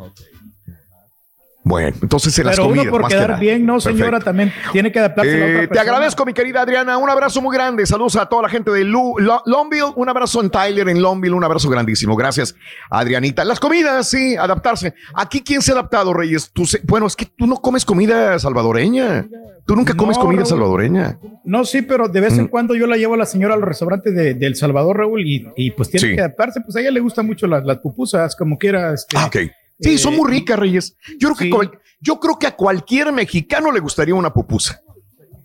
Bueno, 1.67 1.97
entonces 1.99 2.37
en 2.37 2.45
las 2.45 2.57
Pero 2.57 2.67
uno 2.67 2.75
comidas, 2.75 2.91
por 2.91 3.01
más 3.01 3.09
que 3.09 3.15
quedar 3.15 3.29
nada. 3.31 3.39
bien, 3.41 3.65
no, 3.65 3.79
señora, 3.79 4.03
Perfecto. 4.11 4.25
también 4.25 4.53
tiene 4.71 4.91
que 4.91 4.99
adaptarse 4.99 5.33
a 5.33 5.37
la 5.39 5.45
Eh, 5.47 5.55
otra 5.63 5.67
te 5.73 5.79
agradezco, 5.79 6.23
mi 6.23 6.31
querida 6.33 6.61
Adriana. 6.61 6.97
Un 6.99 7.09
abrazo 7.09 7.41
muy 7.41 7.55
grande. 7.57 7.87
Saludos 7.87 8.15
a 8.17 8.27
toda 8.27 8.43
la 8.43 8.49
gente 8.49 8.69
de 8.69 8.83
Lu- 8.83 9.15
Lo- 9.17 9.41
Longville. 9.47 9.91
Un 9.95 10.07
abrazo 10.07 10.41
en 10.43 10.51
Tyler, 10.51 10.87
en 10.89 11.01
Longville. 11.01 11.33
Un 11.33 11.43
abrazo 11.43 11.67
grandísimo. 11.67 12.15
Gracias, 12.15 12.55
Adrianita. 12.91 13.43
Las 13.43 13.59
comidas, 13.59 14.07
sí, 14.07 14.35
adaptarse. 14.35 14.93
Aquí, 15.15 15.41
¿quién 15.41 15.63
se 15.63 15.71
ha 15.71 15.73
adaptado, 15.73 16.13
Reyes? 16.13 16.51
Tú 16.53 16.67
se- 16.67 16.81
bueno, 16.83 17.07
es 17.07 17.15
que 17.15 17.25
tú 17.25 17.47
no 17.47 17.55
comes 17.55 17.83
comida 17.83 18.37
salvadoreña. 18.37 19.25
Tú 19.65 19.75
nunca 19.75 19.95
comes 19.95 20.17
No, 20.17 20.21
comida 20.23 20.41
Raúl. 20.41 20.49
salvadoreña. 20.49 21.17
No, 21.43 21.65
sí, 21.65 21.81
pero 21.81 22.07
de 22.07 22.21
vez 22.21 22.37
en 22.37 22.43
Mm. 22.43 22.49
cuando 22.49 22.75
yo 22.75 22.85
la 22.85 22.95
llevo 22.97 23.15
a 23.15 23.17
la 23.17 23.25
señora 23.25 23.55
al 23.55 23.63
restaurante 23.63 24.11
de, 24.11 24.35
de 24.35 24.45
El 24.45 24.55
Salvador, 24.55 24.97
Raúl, 24.97 25.21
y, 25.25 25.47
y 25.55 25.71
pues 25.71 25.89
tiene 25.89 26.09
Sí. 26.09 26.13
que 26.15 26.21
adaptarse. 26.21 26.61
Pues 26.61 26.75
a 26.75 26.81
ella 26.81 26.91
le 26.91 26.99
gustan 26.99 27.25
mucho 27.25 27.47
las, 27.47 27.65
las 27.65 27.79
pupusas, 27.79 28.35
como 28.35 28.59
quiera. 28.59 28.93
Este, 28.93 29.17
Ah, 29.17 29.25
ok. 29.25 29.37
Sí, 29.79 29.95
eh, 29.95 29.97
son 29.97 30.15
muy 30.15 30.29
ricas, 30.29 30.57
Reyes. 30.57 30.97
Yo 31.19 31.29
creo, 31.33 31.35
que 31.35 31.49
cual- 31.49 31.79
yo 31.99 32.19
creo 32.19 32.37
que 32.39 32.47
a 32.47 32.55
cualquier 32.55 33.11
mexicano 33.11 33.71
le 33.71 33.79
gustaría 33.79 34.15
una 34.15 34.31
pupusa. 34.33 34.79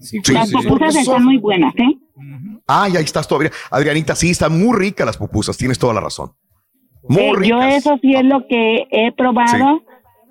Sí, 0.01 0.19
Sí, 0.25 0.33
Las 0.33 0.49
sí, 0.49 0.55
pupusas 0.55 0.89
están 0.97 1.05
son- 1.05 1.25
muy 1.25 1.39
buenas, 1.39 1.75
¿eh? 1.77 1.99
Ay, 2.67 2.97
ahí 2.97 3.05
estás 3.05 3.27
todavía. 3.29 3.51
Adrianita, 3.71 4.15
sí, 4.15 4.31
están 4.31 4.59
muy 4.59 4.79
ricas 4.79 5.05
las 5.07 5.17
pupusas. 5.17 5.57
Tienes 5.57 5.79
toda 5.79 5.93
la 5.95 6.01
razón. 6.01 6.33
Muy 7.09 7.23
Eh, 7.23 7.33
ricas. 7.35 7.49
yo 7.49 7.63
eso 7.63 7.99
sí 8.01 8.15
es 8.15 8.25
lo 8.25 8.47
que 8.49 8.87
he 8.91 9.13
probado. 9.13 9.83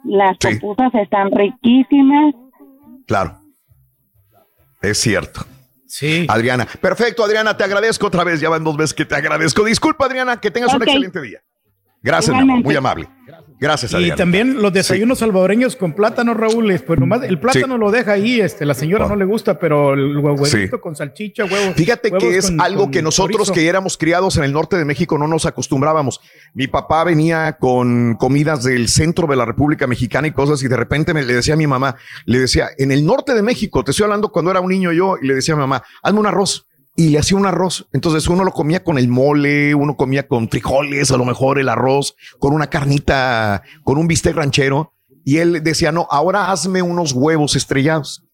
Las 0.05 0.37
Sí. 0.39 0.55
pupusas 0.59 0.93
están 0.95 1.29
riquísimas. 1.31 2.33
Claro. 3.05 3.39
Es 4.81 4.97
cierto. 4.99 5.45
Sí. 5.85 6.25
Adriana. 6.29 6.67
Perfecto, 6.79 7.23
Adriana, 7.23 7.57
te 7.57 7.63
agradezco 7.63 8.07
otra 8.07 8.23
vez. 8.23 8.39
Ya 8.39 8.49
van 8.49 8.63
dos 8.63 8.77
veces 8.77 8.93
que 8.93 9.05
te 9.05 9.15
agradezco. 9.15 9.63
Disculpa, 9.65 10.05
Adriana, 10.05 10.39
que 10.39 10.51
tengas 10.51 10.73
un 10.73 10.83
excelente 10.83 11.19
día. 11.21 11.39
Gracias, 12.01 12.33
mi 12.35 12.41
amor, 12.43 12.63
muy 12.63 12.75
amable. 12.75 13.09
Gracias, 13.25 13.48
Y 13.61 13.65
Adriana. 13.65 14.15
también 14.15 14.61
los 14.61 14.71
desayunos 14.71 15.19
salvadoreños 15.19 15.75
con 15.75 15.91
plátano, 15.93 16.33
Raúl, 16.33 16.71
es, 16.71 16.81
pues 16.81 16.97
nomás 16.99 17.23
el 17.23 17.39
plátano 17.39 17.77
lo 17.77 17.91
deja 17.91 18.13
ahí, 18.13 18.39
este, 18.39 18.65
la 18.65 18.73
señora 18.73 19.07
no 19.07 19.17
le 19.17 19.25
gusta, 19.25 19.59
pero 19.59 19.93
el 19.93 20.17
huevito 20.17 20.45
Sí. 20.45 20.69
con 20.81 20.95
salchicha, 20.95 21.43
huevos. 21.43 21.75
Fíjate 21.75 22.07
huevos 22.09 22.23
que 22.23 22.37
es 22.37 22.45
con- 22.51 22.61
algo 22.61 22.83
con 22.83 22.91
que 22.91 23.01
nosotros 23.01 23.47
chorizo. 23.47 23.53
que 23.53 23.67
éramos 23.67 23.97
criados 23.97 24.37
en 24.37 24.45
el 24.45 24.53
norte 24.53 24.77
de 24.77 24.85
México 24.85 25.17
no 25.17 25.27
nos 25.27 25.45
acostumbrábamos. 25.45 26.21
Mi 26.53 26.67
papá 26.67 27.03
venía 27.03 27.57
con 27.59 28.15
comidas 28.15 28.63
del 28.63 28.87
centro 28.87 29.27
de 29.27 29.35
la 29.35 29.43
República 29.45 29.87
Mexicana 29.87 30.27
y 30.27 30.31
cosas 30.31 30.63
y 30.63 30.67
de 30.69 30.77
repente 30.77 31.13
me 31.13 31.23
le 31.23 31.33
decía 31.33 31.55
a 31.55 31.57
mi 31.57 31.67
mamá, 31.67 31.95
le 32.25 32.39
decía, 32.39 32.69
en 32.77 32.91
el 32.93 33.05
norte 33.05 33.33
de 33.33 33.41
México, 33.41 33.83
te 33.83 33.91
estoy 33.91 34.05
hablando 34.05 34.29
cuando 34.31 34.51
era 34.51 34.61
un 34.61 34.69
niño 34.69 34.93
yo, 34.93 35.15
y 35.21 35.27
le 35.27 35.35
decía 35.35 35.53
a 35.53 35.57
mi 35.57 35.61
mamá, 35.61 35.83
hazme 36.01 36.19
un 36.19 36.27
arroz. 36.27 36.65
Y 36.99 37.15
hacía 37.15 37.37
un 37.37 37.45
arroz. 37.45 37.87
Entonces 37.93 38.27
uno 38.27 38.43
lo 38.43 38.51
comía 38.51 38.83
con 38.83 38.97
el 38.97 39.07
mole, 39.07 39.73
uno 39.73 39.95
comía 39.95 40.27
con 40.27 40.49
frijoles, 40.49 41.11
a 41.11 41.17
lo 41.17 41.23
mejor 41.23 41.57
el 41.57 41.69
arroz, 41.69 42.15
con 42.39 42.53
una 42.53 42.67
carnita, 42.69 43.63
con 43.83 43.97
un 43.97 44.07
bistec 44.07 44.35
ranchero. 44.35 44.93
Y 45.23 45.37
él 45.37 45.63
decía, 45.63 45.93
no, 45.93 46.07
ahora 46.11 46.51
hazme 46.51 46.81
unos 46.81 47.13
huevos 47.13 47.55
estrellados 47.55 48.25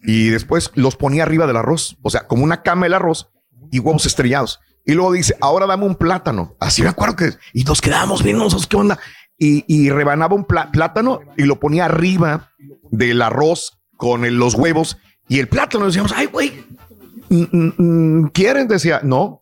y 0.00 0.28
después 0.28 0.70
los 0.74 0.94
ponía 0.94 1.22
arriba 1.24 1.46
del 1.46 1.56
arroz, 1.56 1.96
o 2.02 2.10
sea, 2.10 2.26
como 2.28 2.44
una 2.44 2.62
cama 2.62 2.86
el 2.86 2.94
arroz 2.94 3.30
y 3.72 3.80
huevos 3.80 4.06
estrellados. 4.06 4.60
Y 4.84 4.92
luego 4.92 5.12
dice, 5.12 5.36
ahora 5.40 5.66
dame 5.66 5.84
un 5.86 5.96
plátano. 5.96 6.54
Así 6.60 6.82
me 6.82 6.88
acuerdo 6.90 7.16
que, 7.16 7.30
y 7.52 7.64
nos 7.64 7.80
quedábamos 7.80 8.22
bien, 8.22 8.38
¿qué 8.68 8.76
onda? 8.76 8.98
Y, 9.38 9.64
y 9.66 9.90
rebanaba 9.90 10.36
un 10.36 10.44
plá- 10.46 10.70
plátano 10.70 11.18
y 11.36 11.44
lo 11.44 11.58
ponía 11.58 11.86
arriba 11.86 12.50
del 12.92 13.22
arroz 13.22 13.78
con 13.96 14.38
los 14.38 14.54
huevos 14.54 14.98
y 15.28 15.40
el 15.40 15.48
plátano. 15.48 15.86
Decíamos, 15.86 16.12
ay, 16.14 16.26
güey, 16.26 16.52
¿quieren? 18.32 18.68
Decía, 18.68 19.00
no. 19.02 19.40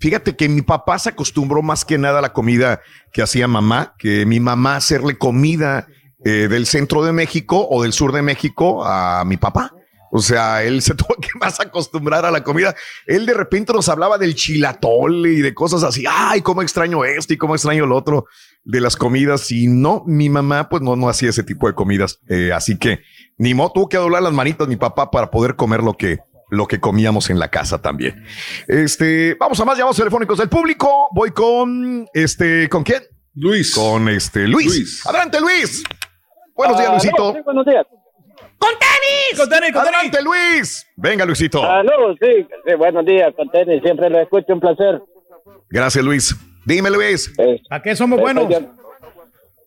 Fíjate 0.00 0.36
que 0.36 0.48
mi 0.48 0.62
papá 0.62 0.98
se 0.98 1.10
acostumbró 1.10 1.62
más 1.62 1.84
que 1.84 1.98
nada 1.98 2.18
a 2.18 2.22
la 2.22 2.32
comida 2.32 2.80
que 3.12 3.22
hacía 3.22 3.46
mamá, 3.48 3.94
que 3.98 4.26
mi 4.26 4.40
mamá 4.40 4.76
hacerle 4.76 5.16
comida 5.16 5.86
eh, 6.24 6.48
del 6.48 6.66
centro 6.66 7.04
de 7.04 7.12
México 7.12 7.66
o 7.70 7.82
del 7.82 7.92
sur 7.92 8.12
de 8.12 8.22
México 8.22 8.84
a 8.84 9.24
mi 9.24 9.36
papá. 9.36 9.72
O 10.16 10.20
sea, 10.20 10.62
él 10.62 10.80
se 10.80 10.94
tuvo 10.94 11.16
que 11.20 11.28
más 11.40 11.58
acostumbrar 11.60 12.24
a 12.24 12.30
la 12.30 12.44
comida. 12.44 12.74
Él 13.06 13.26
de 13.26 13.34
repente 13.34 13.72
nos 13.72 13.88
hablaba 13.88 14.16
del 14.16 14.34
chilatole 14.34 15.32
y 15.32 15.42
de 15.42 15.52
cosas 15.54 15.82
así. 15.82 16.04
Ay, 16.08 16.40
cómo 16.40 16.62
extraño 16.62 17.04
esto 17.04 17.34
y 17.34 17.36
cómo 17.36 17.54
extraño 17.54 17.84
lo 17.84 17.96
otro 17.96 18.26
de 18.62 18.80
las 18.80 18.96
comidas. 18.96 19.50
Y 19.50 19.66
no, 19.66 20.04
mi 20.06 20.28
mamá 20.28 20.68
pues 20.68 20.82
no, 20.82 20.94
no 20.94 21.08
hacía 21.08 21.30
ese 21.30 21.42
tipo 21.42 21.66
de 21.66 21.74
comidas. 21.74 22.20
Eh, 22.28 22.52
así 22.52 22.78
que 22.78 23.00
ni 23.38 23.54
modo, 23.54 23.72
tuvo 23.72 23.88
que 23.88 23.96
doblar 23.96 24.22
las 24.22 24.32
manitas 24.32 24.68
mi 24.68 24.76
papá 24.76 25.10
para 25.10 25.30
poder 25.30 25.56
comer 25.56 25.82
lo 25.82 25.94
que, 25.94 26.20
lo 26.50 26.66
que 26.66 26.80
comíamos 26.80 27.30
en 27.30 27.38
la 27.38 27.48
casa 27.48 27.80
también. 27.80 28.24
Este, 28.68 29.34
vamos 29.34 29.58
a 29.60 29.64
más 29.64 29.76
llamados 29.76 29.96
telefónicos 29.96 30.38
del 30.38 30.48
público. 30.48 31.08
Voy 31.12 31.30
con, 31.30 32.06
este, 32.12 32.68
¿con 32.68 32.82
quién? 32.82 33.02
Luis. 33.34 33.74
Con 33.74 34.08
este, 34.08 34.46
Luis. 34.46 35.04
Adelante, 35.06 35.40
Luis. 35.40 35.82
Buenos 36.54 36.78
días, 36.78 36.90
Luisito. 36.90 37.32
sí, 37.32 37.40
buenos 37.44 37.66
días. 37.66 37.86
¡Con 38.58 38.70
tenis! 38.78 39.38
¡Con 39.38 39.48
tenis, 39.48 39.72
con 39.72 39.82
Adelante, 39.82 40.22
Luis! 40.22 40.86
Venga, 40.96 41.24
Luisito. 41.24 41.62
Aló, 41.62 42.14
sí, 42.20 42.46
sí, 42.66 42.74
buenos 42.76 43.04
días, 43.04 43.32
con 43.36 43.50
tenis, 43.50 43.82
siempre 43.82 44.08
lo 44.08 44.20
escucho, 44.20 44.52
un 44.52 44.60
placer. 44.60 45.02
Gracias, 45.68 46.04
Luis. 46.04 46.36
Dime, 46.64 46.90
Luis. 46.90 47.32
¿A 47.70 47.82
qué 47.82 47.94
somos 47.96 48.20
buenos? 48.20 48.44
Soy 48.44 48.54
de, 48.54 48.68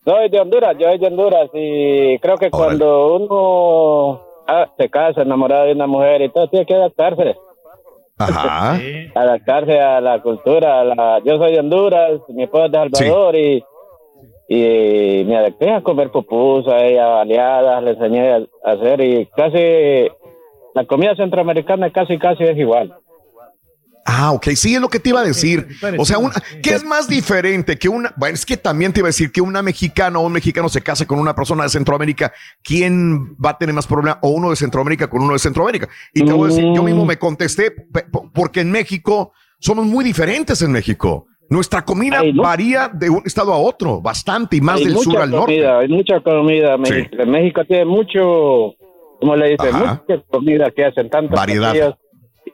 soy 0.06 0.30
de 0.30 0.40
Honduras, 0.40 0.76
yo 0.80 0.88
soy 0.88 1.00
de 1.00 1.08
Honduras 1.08 1.50
y 1.54 2.20
creo 2.20 2.38
que 2.38 2.50
cuando 2.50 3.16
uno 3.18 4.27
ah, 4.48 4.68
se 4.78 4.90
casa 4.90 5.22
enamorado 5.22 5.66
de 5.66 5.74
una 5.74 5.88
mujer 5.88 6.22
y 6.22 6.30
todo, 6.30 6.48
tiene 6.50 6.66
que 6.66 6.74
adaptarse. 6.76 7.36
Ajá. 8.18 8.80
Adaptarse 9.16 9.80
a 9.80 10.02
la 10.02 10.22
cultura. 10.22 10.82
a 10.82 10.84
la- 10.84 11.20
yo 11.24 11.38
soy 11.38 11.54
de 11.54 11.60
Honduras, 11.60 12.20
mi 12.30 12.44
esposa 12.44 12.66
es 12.66 12.72
de 12.72 12.78
Salvador 12.98 13.36
y, 13.36 13.64
y 14.50 15.24
me 15.26 15.38
adapté 15.38 15.70
a 15.72 15.82
comer 15.82 16.10
pupusas, 16.10 16.82
ella 16.82 17.08
baleadas, 17.08 17.84
le 17.84 17.92
enseñé 17.92 18.32
a 18.34 18.72
hacer 18.72 19.02
y 19.02 19.26
casi 19.28 20.08
la 20.74 20.86
comida 20.86 21.16
centroamericana 21.16 21.90
casi 21.92 22.18
casi 22.18 22.44
es 22.44 22.58
igual. 22.58 22.94
Ah, 24.10 24.32
ok, 24.32 24.48
sí, 24.56 24.74
es 24.74 24.80
lo 24.80 24.88
que 24.88 25.02
te 25.02 25.10
iba 25.10 25.20
a 25.20 25.26
decir. 25.26 25.68
O 25.98 26.06
sea, 26.06 26.18
una, 26.18 26.34
¿qué 26.64 26.70
es 26.70 26.86
más 26.86 27.10
diferente 27.10 27.78
que 27.78 27.90
una? 27.90 28.14
Bueno, 28.16 28.36
es 28.36 28.46
que 28.46 28.56
también 28.56 28.94
te 28.94 29.02
iba 29.02 29.08
a 29.08 29.10
decir 29.10 29.34
que 29.34 29.42
una 29.42 29.62
mexicana 29.62 30.18
o 30.18 30.26
un 30.26 30.32
mexicano 30.32 30.70
se 30.70 30.82
casa 30.82 31.06
con 31.06 31.20
una 31.20 31.36
persona 31.36 31.64
de 31.64 31.70
Centroamérica, 31.70 32.32
¿quién 32.64 33.36
va 33.36 33.50
a 33.50 33.58
tener 33.58 33.76
más 33.76 33.86
problema? 33.86 34.18
O 34.22 34.30
uno 34.30 34.50
de 34.50 34.56
Centroamérica 34.56 35.10
con 35.10 35.24
uno 35.24 35.34
de 35.34 35.40
Centroamérica. 35.40 35.90
Y 36.14 36.24
te 36.24 36.32
voy 36.32 36.46
a 36.46 36.56
decir, 36.56 36.72
yo 36.74 36.84
mismo 36.84 37.06
me 37.06 37.18
contesté, 37.18 37.74
porque 38.34 38.62
en 38.62 38.72
México 38.72 39.34
somos 39.60 39.86
muy 39.86 40.06
diferentes 40.06 40.62
en 40.62 40.72
México. 40.72 41.28
Nuestra 41.50 41.84
comida 41.84 42.22
varía 42.34 42.90
de 42.94 43.10
un 43.10 43.24
estado 43.26 43.52
a 43.52 43.58
otro, 43.58 44.00
bastante, 44.02 44.56
y 44.56 44.62
más 44.62 44.78
Hay 44.78 44.86
del 44.86 44.96
sur 44.96 45.08
mucha 45.08 45.24
al 45.24 45.32
norte. 45.32 45.54
comida, 45.54 45.80
Hay 45.80 45.88
mucha 45.90 46.22
comida. 46.22 46.78
México, 46.78 47.26
México 47.26 47.66
tiene 47.66 47.86
mucho, 47.86 48.74
como 49.20 49.36
le 49.36 49.50
dicen, 49.50 49.76
mucha 49.76 50.24
comida 50.30 50.72
que 50.74 50.86
hacen, 50.86 51.10
tantas 51.10 51.38
Variedad. 51.38 51.98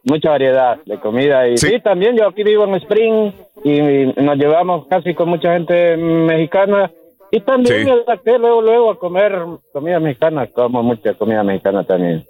Mucha 0.04 0.30
variedad 0.32 0.78
de 0.86 1.00
comida. 1.00 1.48
Y 1.48 1.58
Sí. 1.58 1.70
sí. 1.70 1.80
también 1.82 2.18
yo 2.18 2.28
aquí 2.28 2.44
vivo 2.44 2.66
en 2.66 2.76
Spring 2.76 3.32
y 3.64 4.22
nos 4.22 4.38
llevamos 4.38 4.88
casi 4.88 5.14
con 5.16 5.30
mucha 5.30 5.54
gente 5.54 5.98
mexicana. 5.98 6.92
Y 7.32 7.40
también 7.42 7.80
Sí. 7.80 7.86
me 7.86 7.92
adapté 7.94 8.38
luego, 8.38 8.62
luego 8.62 8.92
a 8.92 9.00
comer 9.00 9.34
comida 9.72 10.00
mexicana, 10.00 10.48
como 10.54 10.84
mucha 10.84 11.14
comida 11.16 11.44
mexicana 11.44 11.84
también. 11.84 12.26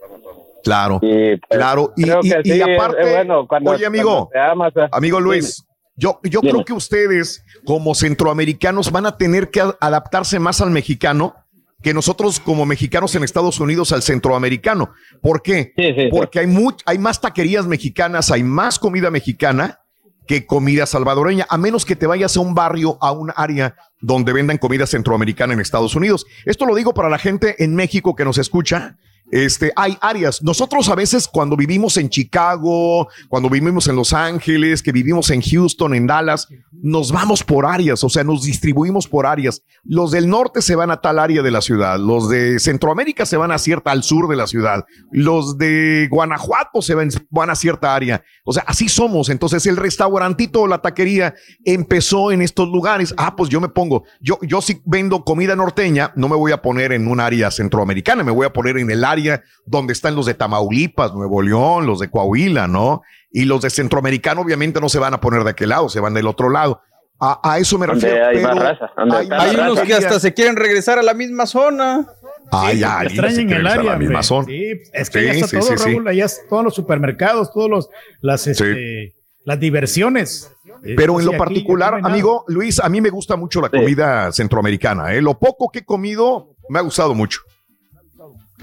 Claro, 0.63 0.99
Y, 1.01 1.35
pues, 1.35 1.59
claro. 1.59 1.91
Y, 1.97 2.03
creo 2.03 2.19
y- 2.23 2.29
que 2.29 2.39
y 2.45 2.51
sí, 2.53 2.61
es- 2.61 2.79
aparte, 2.79 3.01
es 3.01 3.15
bueno 3.15 3.45
cuando- 3.47 3.71
oye 3.71 3.85
amigo, 3.85 4.29
cuando 4.29 4.29
te 4.31 4.39
amas, 4.39 4.73
eh. 4.77 4.87
amigo 4.93 5.19
Luis, 5.19 5.67
yo, 5.97 6.19
yo 6.23 6.39
creo 6.39 6.63
que 6.63 6.71
ustedes 6.71 7.43
como 7.65 7.93
centroamericanos 7.95 8.91
van 8.91 9.05
a 9.05 9.17
tener 9.17 9.49
que 9.49 9.61
adaptarse 9.81 10.39
más 10.39 10.61
al 10.61 10.69
mexicano 10.69 11.35
que 11.83 11.93
nosotros 11.93 12.39
como 12.39 12.65
mexicanos 12.65 13.13
en 13.15 13.23
Estados 13.23 13.59
Unidos 13.59 13.91
al 13.91 14.01
centroamericano. 14.01 14.91
¿Por 15.21 15.41
qué? 15.43 15.73
Porque 16.09 16.39
hay, 16.39 16.47
much- 16.47 16.81
hay 16.85 16.97
más 16.97 17.21
taquerías 17.21 17.67
mexicanas, 17.67 18.31
hay 18.31 18.41
más 18.43 18.79
comida 18.79 19.11
mexicana 19.11 19.79
que 20.25 20.45
comida 20.45 20.85
salvadoreña, 20.85 21.45
a 21.49 21.57
menos 21.57 21.83
que 21.85 21.97
te 21.97 22.07
vayas 22.07 22.37
a 22.37 22.39
un 22.39 22.55
barrio, 22.55 22.97
a 23.01 23.11
un 23.11 23.33
área 23.35 23.75
donde 23.99 24.31
vendan 24.31 24.57
comida 24.57 24.87
centroamericana 24.87 25.53
en 25.53 25.59
Estados 25.59 25.95
Unidos. 25.95 26.25
Esto 26.45 26.65
lo 26.65 26.73
digo 26.75 26.93
para 26.93 27.09
la 27.09 27.17
gente 27.19 27.61
en 27.61 27.75
México 27.75 28.15
que 28.15 28.23
nos 28.23 28.37
escucha. 28.37 28.97
Este, 29.33 29.73
hay 29.75 29.97
áreas. 29.99 30.43
Nosotros 30.43 30.89
a 30.89 30.95
veces 30.95 31.27
cuando 31.27 31.57
vivimos 31.57 31.97
en 31.97 32.07
Chicago, 32.07 33.07
cuando 33.29 33.49
vivimos 33.49 33.87
en 33.87 33.95
Los 33.95 34.13
Ángeles, 34.13 34.83
que 34.83 34.91
vivimos 34.91 35.31
en 35.31 35.41
Houston, 35.41 35.95
en 35.95 36.05
Dallas, 36.05 36.47
nos 36.71 37.11
vamos 37.11 37.43
por 37.43 37.65
áreas, 37.65 38.03
o 38.03 38.09
sea, 38.09 38.23
nos 38.23 38.43
distribuimos 38.43 39.07
por 39.07 39.25
áreas. 39.25 39.63
Los 39.83 40.11
del 40.11 40.29
norte 40.29 40.61
se 40.61 40.75
van 40.75 40.91
a 40.91 41.01
tal 41.01 41.17
área 41.17 41.41
de 41.41 41.49
la 41.49 41.61
ciudad, 41.61 41.97
los 41.97 42.29
de 42.29 42.59
Centroamérica 42.59 43.25
se 43.25 43.35
van 43.35 43.51
a 43.51 43.57
cierta 43.57 43.89
al 43.89 44.03
sur 44.03 44.27
de 44.27 44.35
la 44.35 44.45
ciudad, 44.45 44.85
los 45.11 45.57
de 45.57 46.07
Guanajuato 46.11 46.83
se 46.83 46.93
van, 46.93 47.09
van 47.31 47.49
a 47.49 47.55
cierta 47.55 47.95
área. 47.95 48.23
O 48.45 48.53
sea, 48.53 48.65
así 48.67 48.87
somos. 48.87 49.29
Entonces 49.29 49.65
el 49.65 49.77
restaurantito 49.77 50.61
o 50.61 50.67
la 50.67 50.83
taquería 50.83 51.33
empezó 51.65 52.31
en 52.31 52.43
estos 52.43 52.67
lugares. 52.69 53.15
Ah, 53.17 53.35
pues 53.35 53.49
yo 53.49 53.59
me 53.59 53.69
pongo, 53.69 54.03
yo, 54.21 54.37
yo 54.43 54.61
si 54.61 54.79
vendo 54.85 55.23
comida 55.23 55.55
norteña, 55.55 56.13
no 56.15 56.29
me 56.29 56.35
voy 56.35 56.51
a 56.51 56.61
poner 56.61 56.91
en 56.91 57.07
un 57.07 57.19
área 57.19 57.49
centroamericana, 57.49 58.23
me 58.23 58.31
voy 58.31 58.45
a 58.45 58.53
poner 58.53 58.77
en 58.77 58.91
el 58.91 59.03
área 59.03 59.22
donde 59.65 59.93
están 59.93 60.15
los 60.15 60.25
de 60.25 60.33
Tamaulipas, 60.33 61.13
Nuevo 61.13 61.41
León, 61.41 61.85
los 61.85 61.99
de 61.99 62.09
Coahuila, 62.09 62.67
¿no? 62.67 63.01
Y 63.31 63.45
los 63.45 63.61
de 63.61 63.69
centroamericano 63.69 64.41
obviamente 64.41 64.79
no 64.79 64.89
se 64.89 64.99
van 64.99 65.13
a 65.13 65.21
poner 65.21 65.43
de 65.43 65.51
aquel 65.51 65.69
lado, 65.69 65.89
se 65.89 65.99
van 65.99 66.13
del 66.13 66.27
otro 66.27 66.49
lado. 66.49 66.81
A, 67.19 67.39
a 67.53 67.57
eso 67.59 67.77
me 67.77 67.87
refiero. 67.87 68.25
hay 68.27 68.35
pero 68.35 68.47
más 68.49 68.57
raza, 68.63 68.91
donde 68.97 69.15
hay 69.17 69.23
está 69.23 69.37
más 69.37 69.45
Hay 69.45 69.55
unos 69.55 69.77
raza. 69.77 69.87
que 69.87 69.93
hasta 69.93 70.19
se 70.19 70.33
quieren 70.33 70.55
regresar 70.55 70.99
a 70.99 71.03
la 71.03 71.13
misma 71.13 71.45
zona. 71.45 72.05
Ay, 72.51 72.77
Sí, 72.79 72.83
ay, 72.85 73.07
extrañan 73.07 73.49
el 73.51 73.67
área, 73.67 73.97
la 73.97 74.23
zona. 74.23 74.45
Sí, 74.45 74.65
es 74.93 75.09
que 75.09 75.19
Sí, 75.21 75.29
allá 75.29 75.33
está 75.33 75.47
sí, 75.47 75.57
todo, 75.59 75.77
sí, 75.77 75.83
sí. 75.83 75.89
Raúl, 75.91 76.07
allá 76.07 76.27
todos 76.49 76.63
los 76.65 76.75
supermercados, 76.75 77.51
todos 77.53 77.69
los 77.69 77.89
las 78.19 78.45
este, 78.47 79.15
las 79.45 79.59
diversiones. 79.59 80.51
Pero 80.97 81.17
en 81.19 81.25
lo 81.25 81.37
particular, 81.37 82.01
no 82.01 82.07
amigo 82.07 82.43
Luis, 82.47 82.79
a 82.81 82.89
mí 82.89 82.99
me 82.99 83.09
gusta 83.09 83.37
mucho 83.37 83.61
la 83.61 83.69
comida 83.69 84.29
centroamericana. 84.33 85.13
¿eh? 85.13 85.21
Lo 85.21 85.39
poco 85.39 85.69
que 85.71 85.79
he 85.79 85.85
comido 85.85 86.55
me 86.67 86.79
ha 86.79 86.81
gustado 86.81 87.13
mucho. 87.15 87.39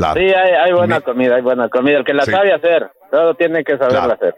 Claro. 0.00 0.20
Sí, 0.20 0.26
hay, 0.26 0.52
hay 0.52 0.72
buena 0.72 1.00
comida, 1.00 1.36
hay 1.36 1.42
buena 1.42 1.68
comida. 1.68 1.98
El 1.98 2.04
que 2.04 2.14
la 2.14 2.24
Sí. 2.24 2.30
sabe 2.30 2.52
hacer, 2.52 2.90
todo 3.10 3.34
tiene 3.34 3.62
que 3.64 3.72
saberla 3.76 3.98
Claro. 4.00 4.12
hacer. 4.14 4.34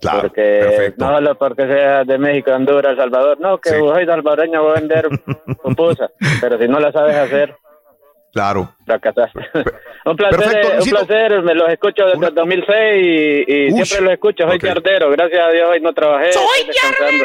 Claro, 0.00 0.20
porque 0.22 0.58
perfecto. 0.62 1.04
no 1.04 1.14
solo 1.14 1.34
porque 1.38 1.66
sea 1.68 2.02
de 2.04 2.18
México, 2.18 2.50
Honduras, 2.50 2.96
Salvador, 2.96 3.38
no, 3.38 3.58
que 3.58 3.70
Sí. 3.70 3.78
soy 3.78 4.04
salvadoreño, 4.04 4.62
voy 4.62 4.72
a 4.72 4.80
vender 4.80 5.08
pupusa, 5.62 6.10
pero 6.40 6.58
si 6.58 6.66
no 6.66 6.80
la 6.80 6.90
sabes 6.90 7.14
hacer, 7.16 7.54
Claro. 8.32 8.74
fracasaste. 8.84 9.38
un 10.06 10.16
placer, 10.16 10.38
Perfecto, 10.40 10.82
un 10.82 10.90
placer, 10.90 11.42
me 11.42 11.54
los 11.54 11.68
escucho 11.68 12.04
desde 12.06 12.26
el 12.28 12.34
2006 12.34 13.46
y, 13.46 13.52
y 13.52 13.70
siempre 13.72 14.00
los 14.06 14.12
escucho, 14.14 14.44
soy 14.48 14.56
ok. 14.56 14.62
yardero, 14.64 15.10
gracias 15.10 15.46
a 15.46 15.50
Dios 15.50 15.68
hoy 15.70 15.80
no 15.80 15.92
trabajé. 15.92 16.32
¡Soy. 16.32 16.42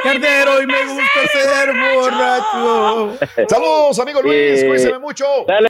Yardero 0.05 0.61
y 0.61 0.67
me 0.67 0.83
gusta 0.85 1.19
ser 1.31 1.69
borracho. 1.95 3.47
Saludos, 3.47 3.99
amigo 3.99 4.21
Luis, 4.21 4.59
Sí. 4.59 4.67
cuídese 4.67 4.99
mucho. 4.99 5.25
Dale. 5.47 5.69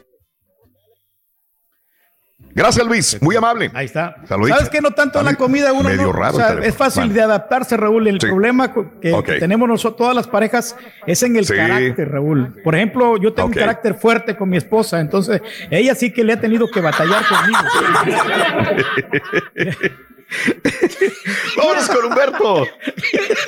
Gracias, 2.58 2.88
Luis, 2.88 3.22
muy 3.22 3.36
amable. 3.36 3.70
Ahí 3.76 3.86
está. 3.86 4.16
Saluditos. 4.28 4.58
¿Sabes 4.58 4.72
que 4.72 4.82
no 4.82 4.90
tanto 4.90 5.22
la 5.22 5.36
comida 5.36 5.72
uno 5.74 5.90
Medio 5.90 6.08
no? 6.08 6.14
raro 6.14 6.38
o 6.38 6.40
sea, 6.40 6.58
es 6.64 6.76
fácil 6.76 7.02
Bueno. 7.04 7.14
de 7.14 7.22
adaptarse, 7.22 7.78
Raúl. 7.78 8.08
El 8.08 8.20
Sí. 8.20 8.26
problema 8.26 8.74
que, 8.74 9.38
tenemos 9.40 9.70
nosotros 9.70 9.96
todas 9.98 10.16
las 10.16 10.26
parejas 10.28 10.76
es 11.06 11.22
en 11.22 11.36
el 11.36 11.46
Sí. 11.46 11.54
carácter, 11.56 12.10
Raúl. 12.10 12.56
Por 12.64 12.74
ejemplo, 12.76 13.16
yo 13.18 13.32
tengo 13.32 13.50
un 13.50 13.54
carácter 13.54 13.94
fuerte 13.94 14.36
con 14.36 14.50
mi 14.50 14.58
esposa, 14.58 15.00
entonces 15.00 15.40
ella 15.70 15.94
sí 15.94 16.12
que 16.12 16.24
le 16.24 16.34
ha 16.34 16.42
tenido 16.42 16.68
que 16.72 16.82
batallar 16.82 17.24
conmigo. 17.28 17.60
Vámonos 21.58 21.88
con 21.90 22.06
Humberto. 22.06 22.68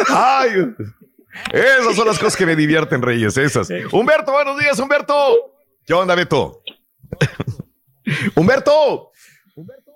Ay, 0.09 0.51
esas 1.51 1.95
son 1.95 2.05
las 2.07 2.19
cosas 2.19 2.37
que 2.37 2.45
me 2.45 2.55
divierten, 2.55 3.01
Reyes, 3.01 3.35
esas. 3.37 3.69
Humberto, 3.91 4.31
buenos 4.31 4.59
días, 4.59 4.77
Humberto. 4.79 5.15
¿Qué 5.83 5.95
onda, 5.95 6.13
Beto? 6.13 6.61
Humberto. 8.35 9.11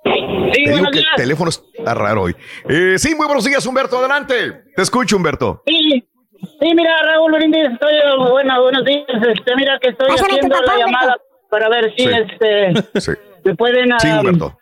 Sí, 0.05 0.63
Te 0.65 0.71
digo 0.73 0.91
que 0.91 0.99
el 0.99 1.05
teléfono 1.15 1.49
está 1.49 1.93
raro 1.93 2.23
hoy. 2.23 2.35
Eh, 2.67 2.95
sí, 2.97 3.15
muy 3.15 3.25
buenos 3.25 3.45
días, 3.45 3.65
Humberto. 3.65 3.97
Adelante. 3.97 4.63
Te 4.75 4.81
escucho, 4.81 5.15
Humberto. 5.15 5.63
Sí, 5.65 6.03
sí, 6.59 6.73
mira, 6.75 6.91
Raúl 7.03 7.31
Brindis, 7.33 7.63
estoy, 7.71 7.93
bueno, 8.29 8.61
buenos 8.61 8.83
días, 8.85 9.05
este, 9.07 9.55
mira 9.55 9.79
que 9.79 9.89
estoy 9.89 10.07
Pásale 10.09 10.33
haciendo 10.33 10.55
papá, 10.57 10.65
la 10.65 10.85
Humberto. 10.85 10.91
llamada 10.91 11.17
para 11.49 11.69
ver 11.69 11.93
si, 11.95 12.03
Sí. 12.03 12.09
este, 12.13 12.99
Sí, 13.01 13.11
me 13.45 13.55
pueden 13.55 13.91
sí 13.99 14.07
Humberto. 14.11 14.57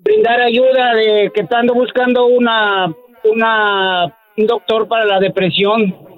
brindar 0.00 0.40
ayuda 0.42 0.94
de 0.94 1.30
que 1.34 1.46
ando 1.54 1.72
buscando 1.74 2.26
una, 2.26 2.92
una, 3.24 4.04
un 4.36 4.46
doctor 4.46 4.86
para 4.86 5.06
la 5.06 5.18
depresión. 5.20 6.11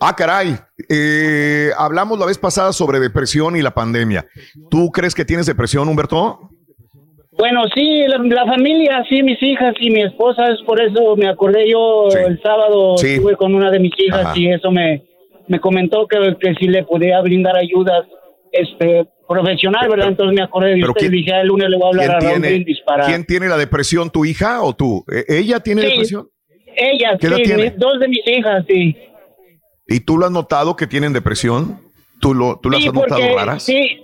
Ah, 0.00 0.14
caray. 0.16 0.56
Eh, 0.88 1.70
hablamos 1.76 2.18
la 2.18 2.26
vez 2.26 2.38
pasada 2.38 2.72
sobre 2.72 3.00
depresión 3.00 3.56
y 3.56 3.62
la 3.62 3.72
pandemia. 3.72 4.26
¿Tú 4.70 4.90
crees 4.90 5.14
que 5.14 5.24
tienes 5.24 5.46
depresión, 5.46 5.88
Humberto? 5.88 6.50
Bueno, 7.32 7.62
sí, 7.74 8.04
la, 8.08 8.18
la 8.18 8.46
familia, 8.46 9.02
sí, 9.08 9.22
mis 9.22 9.42
hijas 9.42 9.74
y 9.80 9.90
mi 9.90 10.02
esposa, 10.02 10.48
es 10.48 10.60
por 10.66 10.80
eso 10.82 11.16
me 11.16 11.28
acordé 11.28 11.68
yo 11.70 12.08
Sí. 12.10 12.18
el 12.26 12.40
sábado 12.42 12.96
Sí. 12.98 13.14
estuve 13.14 13.36
con 13.36 13.54
una 13.54 13.70
de 13.70 13.80
mis 13.80 13.92
hijas 13.98 14.26
Ajá. 14.26 14.38
y 14.38 14.52
eso 14.52 14.70
me, 14.70 15.02
me 15.48 15.58
comentó 15.58 16.06
que, 16.06 16.18
que 16.38 16.54
si 16.56 16.66
le 16.68 16.84
podía 16.84 17.20
brindar 17.22 17.56
ayudas 17.56 18.04
este 18.52 19.08
profesional, 19.26 19.88
¿verdad? 19.88 20.08
Entonces 20.08 20.36
me 20.36 20.42
acordé 20.44 20.74
de 20.74 20.84
usted 20.84 21.06
y 21.06 21.08
dije, 21.08 21.32
"Ah, 21.32 21.40
el 21.40 21.48
lunes 21.48 21.70
le 21.70 21.76
voy 21.78 21.86
a 21.86 21.88
hablar 21.88 22.06
¿Quién 22.06 22.16
a 22.16 22.20
Raúl 22.34 22.42
tiene, 22.42 22.76
para... 22.84 23.06
quién 23.06 23.24
tiene 23.24 23.48
la 23.48 23.56
depresión, 23.56 24.10
tu 24.10 24.26
hija 24.26 24.60
o 24.62 24.74
tú? 24.76 25.02
¿E- 25.10 25.38
¿Ella 25.38 25.58
tiene 25.60 25.80
Sí. 25.82 25.88
depresión? 25.88 26.28
Ellas, 26.76 27.14
¿Qué 27.18 27.26
edad 27.28 27.36
sí, 27.36 27.72
dos 27.78 27.98
de 27.98 28.08
mis 28.08 28.26
hijas, 28.26 28.62
sí. 28.68 28.94
¿Y 29.86 30.00
tú 30.00 30.16
lo 30.18 30.26
has 30.26 30.32
notado 30.32 30.76
que 30.76 30.86
tienen 30.86 31.12
depresión? 31.12 31.78
¿Tú, 32.20 32.34
lo, 32.34 32.58
tú 32.60 32.70
las 32.70 32.80
Sí, 32.82 32.88
has 32.88 32.94
notado 32.94 33.20
porque- 33.20 33.34
raras? 33.34 33.62
Sí, 33.64 34.00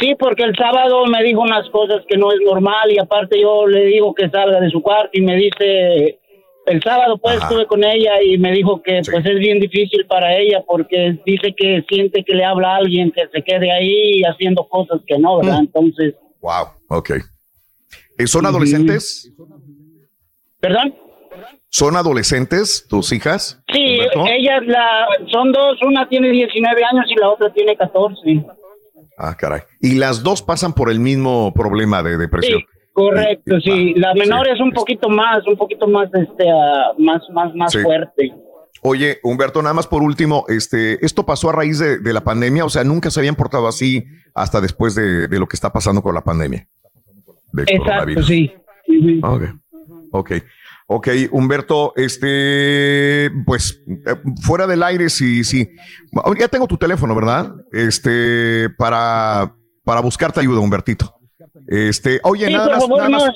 sí, 0.00 0.14
porque 0.18 0.42
el 0.44 0.56
sábado 0.56 1.04
me 1.06 1.22
dijo 1.22 1.40
unas 1.42 1.68
cosas 1.70 2.02
que 2.08 2.16
no 2.16 2.32
es 2.32 2.40
normal 2.44 2.90
y 2.90 2.98
aparte 2.98 3.40
yo 3.40 3.66
le 3.66 3.84
digo 3.86 4.14
que 4.14 4.28
salga 4.30 4.58
de 4.60 4.70
su 4.70 4.80
cuarto 4.80 5.10
y 5.12 5.20
me 5.20 5.36
dice, 5.36 6.18
el 6.66 6.82
sábado 6.82 7.18
pues 7.18 7.36
Ajá. 7.36 7.48
estuve 7.48 7.66
con 7.66 7.84
ella 7.84 8.22
y 8.22 8.38
me 8.38 8.52
dijo 8.52 8.80
que 8.82 9.02
pues 9.10 9.26
es 9.26 9.38
bien 9.38 9.60
difícil 9.60 10.06
para 10.06 10.34
ella 10.36 10.62
porque 10.66 11.18
dice 11.26 11.54
que 11.56 11.84
siente 11.88 12.24
que 12.24 12.34
le 12.34 12.44
habla 12.44 12.72
a 12.72 12.76
alguien 12.76 13.10
que 13.10 13.28
se 13.28 13.42
quede 13.42 13.70
ahí 13.70 14.22
haciendo 14.22 14.66
cosas 14.68 15.00
que 15.06 15.18
no, 15.18 15.38
¿verdad? 15.38 15.58
Mm. 15.58 15.64
Entonces, 15.64 16.14
Wow, 16.40 16.66
ok. 16.88 17.10
¿Son 18.26 18.46
adolescentes? 18.46 19.30
¿perdón? 20.60 20.94
¿Son 21.74 21.96
adolescentes 21.96 22.86
tus 22.86 23.12
hijas? 23.12 23.62
Sí, 23.72 23.98
Humberto? 23.98 24.26
ellas 24.26 24.60
la, 24.66 25.06
son 25.32 25.52
dos, 25.52 25.78
una 25.82 26.06
tiene 26.06 26.28
19 26.30 26.84
años 26.84 27.06
y 27.08 27.18
la 27.18 27.30
otra 27.30 27.50
tiene 27.54 27.74
14. 27.74 28.44
Ah, 29.16 29.34
caray. 29.34 29.62
Y 29.80 29.94
las 29.94 30.22
dos 30.22 30.42
pasan 30.42 30.74
por 30.74 30.90
el 30.90 31.00
mismo 31.00 31.54
problema 31.54 32.02
de 32.02 32.18
depresión. 32.18 32.60
Sí, 32.60 32.66
correcto, 32.92 33.58
sí. 33.60 33.94
La 33.94 34.12
menor 34.12 34.48
es 34.48 34.60
un 34.60 34.72
poquito 34.72 35.08
más, 35.08 35.46
un 35.46 35.56
poquito 35.56 35.88
más, 35.88 36.10
este, 36.12 36.44
ah, 36.50 36.92
más, 36.98 37.22
más, 37.32 37.54
más 37.54 37.72
fuerte. 37.72 38.34
Oye, 38.82 39.18
Humberto, 39.22 39.62
nada 39.62 39.72
más 39.72 39.86
por 39.86 40.02
último, 40.02 40.44
este, 40.48 41.02
esto 41.06 41.24
pasó 41.24 41.48
a 41.48 41.52
raíz 41.52 41.78
de, 41.78 42.00
de 42.00 42.12
la 42.12 42.22
pandemia, 42.22 42.66
o 42.66 42.68
sea, 42.68 42.84
nunca 42.84 43.10
se 43.10 43.18
habían 43.18 43.36
portado 43.36 43.66
así 43.66 44.04
hasta 44.34 44.60
después 44.60 44.94
de, 44.94 45.26
de 45.26 45.38
lo 45.38 45.46
que 45.46 45.56
está 45.56 45.72
pasando 45.72 46.02
con 46.02 46.14
la 46.14 46.22
pandemia. 46.22 46.68
Exacto, 47.66 48.22
sí. 48.24 48.52
Ok, 49.22 49.42
ok. 50.10 50.32
Ok, 50.94 51.08
Humberto, 51.30 51.94
este, 51.96 53.30
pues, 53.46 53.82
eh, 53.88 54.14
fuera 54.42 54.66
del 54.66 54.82
aire, 54.82 55.08
sí, 55.08 55.42
sí. 55.42 55.70
Ya 56.38 56.48
tengo 56.48 56.66
tu 56.66 56.76
teléfono, 56.76 57.14
¿verdad? 57.14 57.54
Este, 57.72 58.68
para, 58.76 59.54
para 59.84 60.00
buscarte 60.02 60.40
ayuda, 60.40 60.60
Humbertito. 60.60 61.14
Este, 61.66 62.20
oye, 62.24 62.46
Sí, 62.48 62.52
nada 62.52 62.68
más, 62.68 62.80
favor, 62.80 62.98
nada 62.98 63.08
más. 63.08 63.30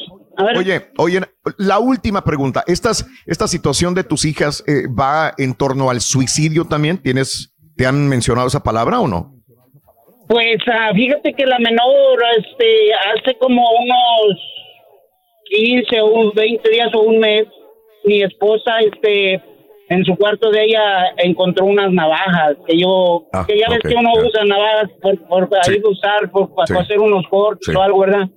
Oye, 0.58 0.90
oye, 0.98 1.22
la 1.56 1.78
última 1.78 2.22
pregunta. 2.22 2.62
¿Estas, 2.66 3.06
¿Esta 3.24 3.48
situación 3.48 3.94
de 3.94 4.04
tus 4.04 4.26
hijas 4.26 4.62
eh, 4.66 4.86
va 4.86 5.32
en 5.38 5.54
torno 5.54 5.88
al 5.88 6.02
suicidio 6.02 6.66
también? 6.66 6.98
¿Tienes, 6.98 7.54
¿Te 7.74 7.86
han 7.86 8.06
mencionado 8.06 8.48
esa 8.48 8.62
palabra 8.62 9.00
o 9.00 9.08
no? 9.08 9.34
Pues 10.28 10.58
ah, 10.70 10.90
fíjate 10.94 11.32
que 11.32 11.46
la 11.46 11.58
menor, 11.58 12.22
este, 12.38 12.92
hace 13.14 13.38
como 13.38 13.62
unos 13.62 14.55
15 15.48 16.00
o 16.02 16.32
20 16.32 16.70
días 16.70 16.88
o 16.94 17.00
un 17.02 17.18
mes, 17.18 17.44
mi 18.04 18.22
esposa, 18.22 18.78
este, 18.80 19.40
en 19.88 20.04
su 20.04 20.16
cuarto 20.16 20.50
de 20.50 20.64
ella 20.64 21.12
encontró 21.18 21.64
unas 21.66 21.92
navajas 21.92 22.56
que 22.66 22.78
yo, 22.78 23.26
Ah, 23.32 23.44
que 23.46 23.58
ya 23.58 23.68
ves 23.68 23.78
ok, 23.84 23.88
que 23.88 23.94
uno 23.94 24.10
ya. 24.14 24.26
usa 24.26 24.44
navajas 24.44 24.90
por, 25.00 25.18
por 25.28 25.48
ahí 25.66 25.78
de 25.78 25.88
usar, 25.88 26.30
por, 26.30 26.54
para 26.54 26.66
Sí. 26.66 26.74
hacer 26.78 26.98
unos 26.98 27.24
cortes 27.28 27.66
Sí. 27.66 27.74
o 27.76 27.82
algo, 27.82 28.00
¿verdad? 28.00 28.28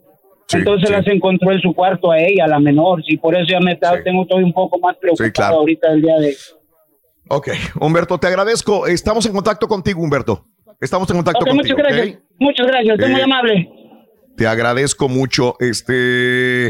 Sí, 0.47 0.57
Entonces 0.57 0.87
sí. 0.89 0.93
las 0.95 1.07
encontró 1.07 1.51
en 1.51 1.61
su 1.61 1.73
cuarto 1.73 2.11
a 2.11 2.19
ella, 2.19 2.47
la 2.47 2.59
menor, 2.59 3.01
y 3.05 3.17
por 3.17 3.35
eso 3.35 3.45
ya 3.51 3.59
me 3.59 3.73
está- 3.73 4.01
tengo 4.03 4.23
estoy 4.23 4.43
un 4.43 4.53
poco 4.53 4.79
más 4.79 4.95
preocupado 4.97 5.31
claro. 5.33 5.55
ahorita 5.57 5.91
el 5.93 6.01
día 6.01 6.17
de 6.17 6.35
Ok, 7.31 7.49
Humberto, 7.79 8.17
te 8.17 8.25
agradezco. 8.25 8.87
Estamos 8.87 9.23
en 9.27 9.33
contacto 9.33 9.67
contigo, 9.67 10.01
Humberto. 10.01 10.45
Estamos 10.81 11.07
en 11.11 11.17
contacto 11.17 11.41
Ok, 11.41 11.49
contigo. 11.49 11.77
muchas 11.77 11.77
gracias, 11.77 12.15
¿ok? 12.15 12.23
muchas 12.39 12.67
gracias, 12.67 12.99
es 12.99 13.09
muy 13.09 13.19
Eh, 13.19 13.23
amable. 13.23 13.69
Te 14.39 14.47
agradezco 14.47 15.09
mucho. 15.09 15.57
Este, 15.59 16.67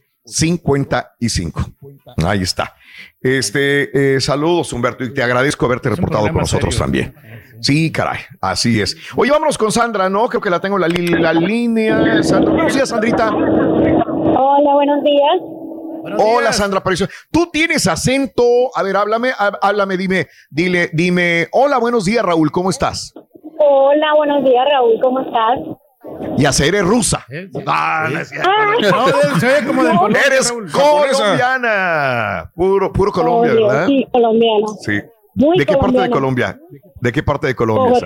Ahí 2.26 2.42
está. 2.42 2.76
Este, 3.22 4.16
eh, 4.16 4.22
saludos, 4.22 4.72
Humberto, 4.74 5.03
y 5.03 5.14
te 5.14 5.22
agradezco 5.24 5.66
haberte 5.66 5.90
reportado 5.90 6.24
con 6.27 6.38
nosotros 6.38 6.77
también. 6.77 7.14
Sí, 7.61 7.92
caray, 7.92 8.19
así 8.42 8.82
es. 8.82 8.95
Oye, 9.16 9.32
vámonos 9.32 9.58
con 9.58 9.72
Sandra, 9.72 10.10
¿no? 10.10 10.27
Creo 10.27 10.42
que 10.42 10.50
la 10.50 10.60
tengo 10.60 10.76
en 10.76 10.82
la, 10.82 10.88
li- 10.88 11.08
la 11.08 11.34
línea. 11.34 12.22
Sandra. 12.24 12.53
Buenos 12.53 12.74
días, 12.74 12.90
Sandrita. 12.90 13.30
Hola, 13.32 14.74
buenos 14.74 15.03
días. 15.03 15.40
Hola, 16.18 16.52
Sandra 16.52 16.80
Aparicio. 16.80 17.08
Tú 17.32 17.50
tienes 17.52 17.88
acento. 17.88 18.43
A 18.76 18.84
ver, 18.84 18.98
háblame, 18.98 19.30
há- 19.38 19.58
háblame, 19.61 19.95
dime, 19.98 20.27
dile, 20.50 20.90
dime. 20.93 21.48
Hola, 21.53 21.77
buenos 21.77 22.03
días, 22.06 22.24
Raúl, 22.26 22.52
¿cómo 22.52 22.69
estás? 22.69 23.14
Hola, 23.60 24.08
buenos 24.18 24.43
días, 24.43 24.66
Raúl, 24.69 25.00
¿cómo 25.02 25.22
estás? 25.22 25.60
Y 26.38 26.45
hacer 26.45 26.73
rusa. 26.83 27.25
Ah, 27.67 28.09
no 28.11 28.19
es 28.19 28.30
cierto. 28.30 28.49
Se 29.40 29.48
ve 29.48 29.67
como 29.67 29.83
de 29.83 29.95
Colombia, 29.95 30.22
Eres 30.25 30.51
colombiana. 30.72 32.51
Puro, 32.56 32.91
puro 32.91 33.11
Colombia, 33.11 33.53
Obvio, 33.53 33.67
¿verdad? 33.67 33.88
Sí, 33.88 34.07
colombiano. 34.11 34.67
Sí. 34.82 35.01
Muy 35.35 35.57
¿De 35.57 35.65
qué 35.65 35.77
parte 35.77 35.99
de. 35.99 36.09
Colombia? 36.09 36.59
¿De 37.01 37.11
qué 37.11 37.23
parte 37.23 37.48
de 37.48 37.56
Colombia? 37.56 37.99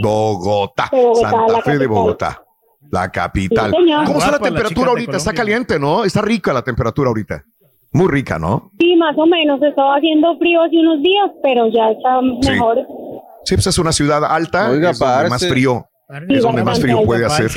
Bogotá. 0.00 0.90
Bogotá, 0.90 0.90
Santa 1.20 1.52
la 1.52 1.62
Fe 1.62 1.72
de 1.72 1.78
capital. 1.78 1.88
Bogotá, 1.88 2.42
la 2.90 3.10
capital. 3.10 3.70
Sí. 3.70 3.92
¿Cómo 4.06 4.18
está 4.18 4.30
la 4.30 4.38
temperatura 4.38 4.90
ahorita? 4.90 5.16
¿Está 5.16 5.32
caliente, 5.32 5.78
no? 5.78 6.04
Está 6.04 6.22
rica 6.22 6.52
la 6.52 6.62
temperatura 6.62 7.08
ahorita. 7.08 7.44
Muy 7.92 8.08
rica, 8.08 8.38
¿no? 8.38 8.70
Sí, 8.78 8.96
más 8.96 9.16
o 9.16 9.26
menos. 9.26 9.62
Estaba 9.62 9.96
haciendo 9.96 10.36
frío 10.38 10.62
hace 10.62 10.76
unos 10.76 11.02
días, 11.02 11.30
pero 11.42 11.68
ya 11.68 11.90
está 11.90 12.20
mejor. 12.20 12.78
Sí, 13.44 13.54
pues 13.54 13.66
es 13.66 13.78
una 13.78 13.92
ciudad 13.92 14.24
alta, 14.24 14.70
Oiga, 14.70 14.90
es 14.90 15.00
más 15.00 15.46
frío, 15.48 15.86
es 16.28 16.42
donde 16.42 16.64
más 16.64 16.80
frío 16.80 17.02
puede 17.04 17.26
hacer. 17.26 17.50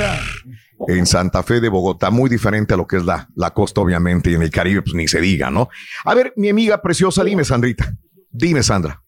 En 0.87 1.05
Santa 1.05 1.43
Fe 1.43 1.61
de 1.61 1.69
Bogotá, 1.69 2.09
muy 2.09 2.29
diferente 2.29 2.73
a 2.73 2.77
lo 2.77 2.87
que 2.87 2.97
es 2.97 3.05
la, 3.05 3.27
la 3.35 3.51
costa, 3.51 3.81
obviamente, 3.81 4.31
y 4.31 4.33
en 4.33 4.41
el 4.41 4.49
Caribe, 4.49 4.81
pues 4.81 4.95
ni 4.95 5.07
se 5.07 5.21
diga, 5.21 5.51
¿no? 5.51 5.69
A 6.05 6.15
ver, 6.15 6.33
mi 6.35 6.49
amiga 6.49 6.81
preciosa, 6.81 7.23
dime, 7.23 7.43
Sandrita. 7.43 7.85
Dime, 8.31 8.63
Sandra. 8.63 8.99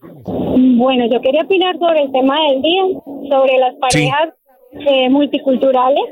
Bueno, 0.00 1.04
yo 1.12 1.20
quería 1.20 1.42
opinar 1.42 1.76
sobre 1.78 2.02
el 2.04 2.12
tema 2.12 2.34
del 2.48 2.62
día, 2.62 2.82
sobre 3.30 3.58
las 3.58 3.74
parejas 3.80 4.30
eh, 4.72 5.10
multiculturales. 5.10 6.04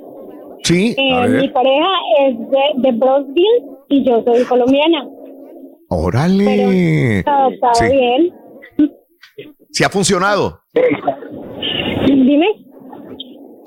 Sí, 0.65 0.95
Eh, 0.99 1.29
mi 1.29 1.49
pareja 1.49 1.87
es 2.27 2.39
de, 2.51 2.91
de 2.91 2.93
Brosville 2.93 3.63
y 3.89 4.05
yo 4.05 4.23
soy 4.25 4.45
colombiana. 4.45 5.07
Órale. 5.89 7.21
Está 7.21 7.49
Sí. 7.75 7.85
bien. 7.91 8.33
Si 9.71 9.85
ha 9.85 9.89
funcionado, 9.89 10.61
Dime, 12.07 12.47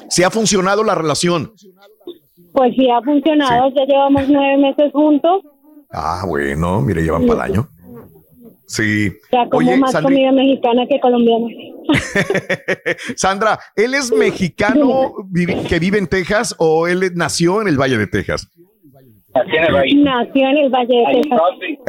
si 0.09 0.23
ha 0.23 0.29
funcionado 0.29 0.83
la 0.83 0.95
relación. 0.95 1.51
pues 2.53 2.73
sí 2.75 2.89
ha 2.89 3.01
funcionado, 3.01 3.69
ya 3.75 3.85
llevamos 3.85 4.27
nueve 4.29 4.57
meses 4.57 4.91
juntos, 4.91 5.43
Ah, 5.91 6.23
bueno, 6.27 6.81
mire, 6.81 7.01
llevan 7.01 7.25
para 7.25 7.45
el 7.45 7.51
año. 7.53 7.67
Sí. 8.67 9.11
ya 9.31 9.49
como 9.49 9.57
Oye, 9.67 9.77
más 9.77 9.95
Sandri- 9.95 10.03
comida 10.03 10.31
mexicana 10.31 10.85
que 10.87 10.99
colombiana. 10.99 11.47
Sandra, 13.15 13.59
¿él 13.75 13.93
es 13.95 14.11
mexicano 14.11 15.13
que 15.67 15.79
vive 15.79 15.97
en 15.97 16.05
Texas 16.07 16.55
o 16.59 16.87
él 16.87 17.11
nació 17.15 17.61
en 17.63 17.67
el 17.69 17.77
Valle 17.79 17.97
de 17.97 18.05
Texas? 18.07 18.47
Nació 19.33 19.55
en 20.49 20.57
el 20.57 20.69
Valle 20.69 20.95
de 20.95 21.21
Texas, 21.21 21.41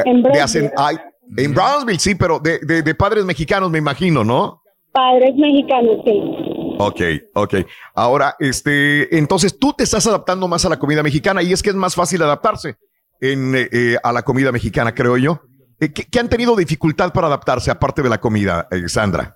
en 0.07 0.23
De 0.23 0.29
Brownsville. 0.31 0.41
hacen- 0.43 0.73
ay, 0.77 0.97
en 1.37 1.55
Brownsville, 1.55 1.99
sí, 1.99 2.15
pero 2.15 2.39
de, 2.39 2.59
de- 2.61 2.83
de 2.83 2.95
padres 2.95 3.25
mexicanos, 3.25 3.71
me 3.71 3.79
imagino, 3.79 4.25
¿no? 4.25 4.63
Padres 4.93 5.35
mexicanos, 5.37 5.99
sí. 6.05 6.23
Ok, 6.81 7.01
ok. 7.35 7.55
Ahora, 7.95 8.37
este, 8.39 9.17
entonces 9.19 9.59
tú 9.59 9.73
te 9.73 9.85
estás 9.85 10.07
adaptando 10.07 10.49
más 10.49 10.65
a 10.65 10.69
la 10.69 10.79
comida 10.79 11.03
mexicana 11.03 11.43
y 11.43 11.53
es 11.53 11.63
que 11.63 11.71
es 11.71 11.77
más 11.77 11.95
fácil 11.95 12.23
adaptarse 12.23 12.77
en, 13.21 13.55
eh, 13.55 13.69
eh, 13.71 13.97
a 14.03 14.13
la 14.13 14.23
comida 14.23 14.51
mexicana, 14.51 14.95
creo 14.95 15.17
yo. 15.17 15.43
Eh, 15.81 15.93
¿qué, 15.93 16.05
qué 16.11 16.21
han 16.21 16.29
tenido 16.29 16.55
dificultad 16.57 17.13
para 17.13 17.27
adaptarse 17.27 17.71
aparte 17.71 18.03
de 18.03 18.09
la 18.11 18.19
comida, 18.19 18.69
eh, 18.71 18.89
Sandra? 18.89 19.35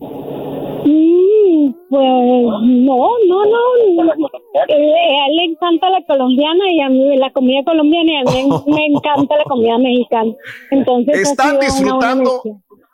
Mm, 0.00 1.72
pues 1.88 2.02
no, 2.02 3.08
no, 3.28 3.44
no. 3.44 4.26
Eh, 4.68 4.72
a 4.72 5.26
él 5.28 5.36
le 5.36 5.44
encanta 5.44 5.90
la 5.90 6.02
colombiana 6.06 6.70
y 6.70 6.80
a 6.80 6.88
mí 6.88 7.16
la 7.16 7.30
comida 7.32 7.62
colombiana 7.64 8.12
y 8.12 8.16
a 8.16 8.24
mí 8.24 8.48
me 8.66 8.86
encanta 8.94 9.36
la 9.36 9.44
comida 9.44 9.78
mexicana. 9.78 10.32
Entonces 10.70 11.30
Están 11.30 11.58
disfrutando. 11.58 12.42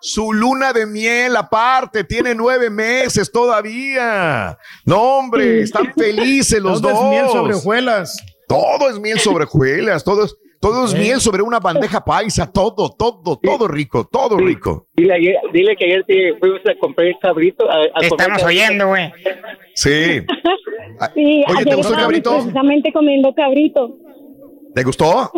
Su 0.03 0.33
luna 0.33 0.73
de 0.73 0.85
miel 0.87 1.37
aparte, 1.37 2.05
tiene 2.05 2.35
nueve 2.35 2.69
meses 2.71 3.31
todavía. 3.33 4.59
No, 4.85 5.01
hombre, 5.19 5.63
están 5.63 5.93
felices 5.97 6.61
los 6.61 6.83
Todo 6.83 6.93
dos. 6.93 7.01
es 7.05 7.09
miel 7.11 7.27
sobre 7.29 7.55
hojuelas. 7.55 8.25
Todo 8.49 8.91
es 8.91 8.99
miel 9.01 9.19
sobre 9.19 9.45
hojuelas, 9.45 10.05
todo 10.05 10.25
es, 10.25 10.37
todo 10.61 10.85
es 10.85 10.93
Eh. 10.95 10.99
miel 10.99 11.21
sobre 11.21 11.43
una 11.43 11.59
bandeja 11.61 12.05
paisa, 12.05 12.51
todo, 12.51 12.91
todo, 12.99 13.39
todo 13.43 13.69
rico, 13.69 14.07
todo 14.11 14.37
rico. 14.37 14.89
Dile, 14.95 15.15
ayer- 15.15 15.37
dile 15.53 15.75
que 15.77 15.85
ayer 15.87 16.05
te 16.07 16.35
fuimos 16.39 16.61
a 16.69 16.79
comprar 16.79 17.07
el 17.07 17.15
cabrito. 17.21 17.65
a- 17.71 17.77
a 17.77 18.01
Te 18.01 18.09
comer 18.09 18.27
estamos 18.29 18.43
cabrito. 18.43 18.47
oyendo, 18.47 18.89
güey. 18.89 19.13
Sí. 19.75 20.21
Sí, 21.15 21.45
Oye, 21.49 21.65
¿te 21.65 21.75
gustó 21.75 21.95
el 21.95 22.01
cabrito? 22.01 22.31
precisamente 22.37 22.93
comiendo 22.93 23.35
cabrito. 23.35 23.97
¿Te 24.75 24.85
gustó? 24.85 25.33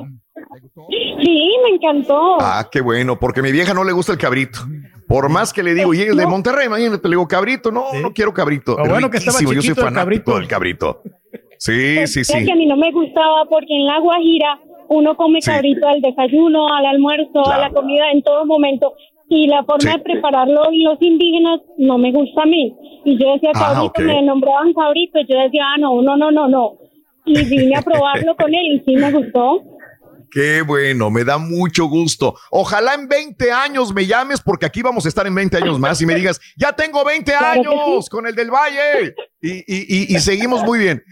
Sí, 1.22 1.56
me 1.62 1.74
encantó. 1.76 2.36
Ah, 2.40 2.68
qué 2.70 2.80
bueno, 2.80 3.18
porque 3.18 3.40
a 3.40 3.42
mi 3.42 3.52
vieja 3.52 3.74
no 3.74 3.84
le 3.84 3.92
gusta 3.92 4.12
el 4.12 4.18
cabrito. 4.18 4.60
Por 5.08 5.28
más 5.28 5.52
que 5.52 5.62
le 5.62 5.74
digo, 5.74 5.92
y 5.94 6.00
es 6.02 6.16
de 6.16 6.26
Monterrey, 6.26 6.66
imagínate, 6.66 7.08
le 7.08 7.16
digo 7.16 7.28
cabrito, 7.28 7.70
no, 7.70 7.84
no 8.00 8.12
quiero 8.12 8.32
cabrito. 8.32 8.76
Lo 8.78 8.88
bueno 8.88 9.10
que 9.10 9.18
estaba 9.18 9.38
yo 9.40 9.48
soy 9.48 9.56
chiquito 9.60 9.80
el 9.86 9.94
fanático 9.94 10.36
del 10.38 10.48
cabrito. 10.48 11.02
Sí, 11.58 12.06
sí, 12.06 12.20
Es 12.20 12.26
sí. 12.28 12.44
que 12.44 12.52
a 12.52 12.56
mí 12.56 12.66
no 12.66 12.76
me 12.76 12.90
gustaba 12.90 13.44
porque 13.48 13.74
en 13.74 13.86
La 13.86 13.98
Guajira 14.00 14.58
uno 14.88 15.16
come 15.16 15.40
Sí. 15.40 15.50
cabrito 15.50 15.86
al 15.88 16.00
desayuno, 16.00 16.68
al 16.74 16.86
almuerzo, 16.86 17.46
a 17.50 17.58
la 17.58 17.70
comida 17.70 18.10
en 18.12 18.22
todo 18.22 18.44
momento. 18.46 18.94
Y 19.28 19.46
la 19.46 19.64
forma 19.64 19.90
Sí. 19.92 19.96
de 19.96 19.98
prepararlo 20.00 20.62
los 20.70 21.00
indígenas 21.00 21.60
no 21.78 21.96
me 21.98 22.12
gusta 22.12 22.42
a 22.42 22.46
mí. 22.46 22.74
Y 23.04 23.18
yo 23.18 23.32
decía 23.34 23.50
Ah, 23.54 23.72
cabrito, 23.74 23.86
ok. 23.86 24.00
me 24.00 24.22
nombraban 24.22 24.72
cabrito. 24.74 25.18
Yo 25.28 25.38
decía, 25.40 25.62
ah, 25.74 25.78
no, 25.78 26.02
no, 26.02 26.16
no, 26.16 26.30
no, 26.30 26.48
no. 26.48 26.72
Y 27.24 27.42
vine 27.44 27.76
a 27.76 27.82
probarlo 27.82 28.36
con 28.36 28.54
él 28.54 28.66
y 28.74 28.80
sí 28.80 28.96
me 28.96 29.10
gustó. 29.10 29.62
Qué 30.34 30.62
bueno, 30.62 31.10
me 31.12 31.22
da 31.22 31.38
mucho 31.38 31.84
gusto. 31.86 32.34
Ojalá 32.50 32.94
en 32.94 33.06
20 33.08 33.52
años 33.52 33.94
me 33.94 34.04
llames 34.04 34.40
porque 34.40 34.66
aquí 34.66 34.82
vamos 34.82 35.04
a 35.06 35.08
estar 35.08 35.24
en 35.28 35.34
20 35.34 35.56
años 35.58 35.78
más 35.78 36.00
y 36.02 36.06
me 36.06 36.14
digas, 36.16 36.40
ya 36.56 36.72
tengo 36.72 37.04
20 37.04 37.30
Claro 37.30 37.62
que 37.62 37.68
años 37.68 38.04
sí. 38.04 38.10
con 38.10 38.26
el 38.26 38.34
del 38.34 38.50
Valle. 38.50 39.14
Y, 39.40 39.50
y- 39.50 39.64
y- 39.68 40.16
y 40.16 40.18
seguimos 40.18 40.64
muy 40.64 40.80
bien. 40.80 41.04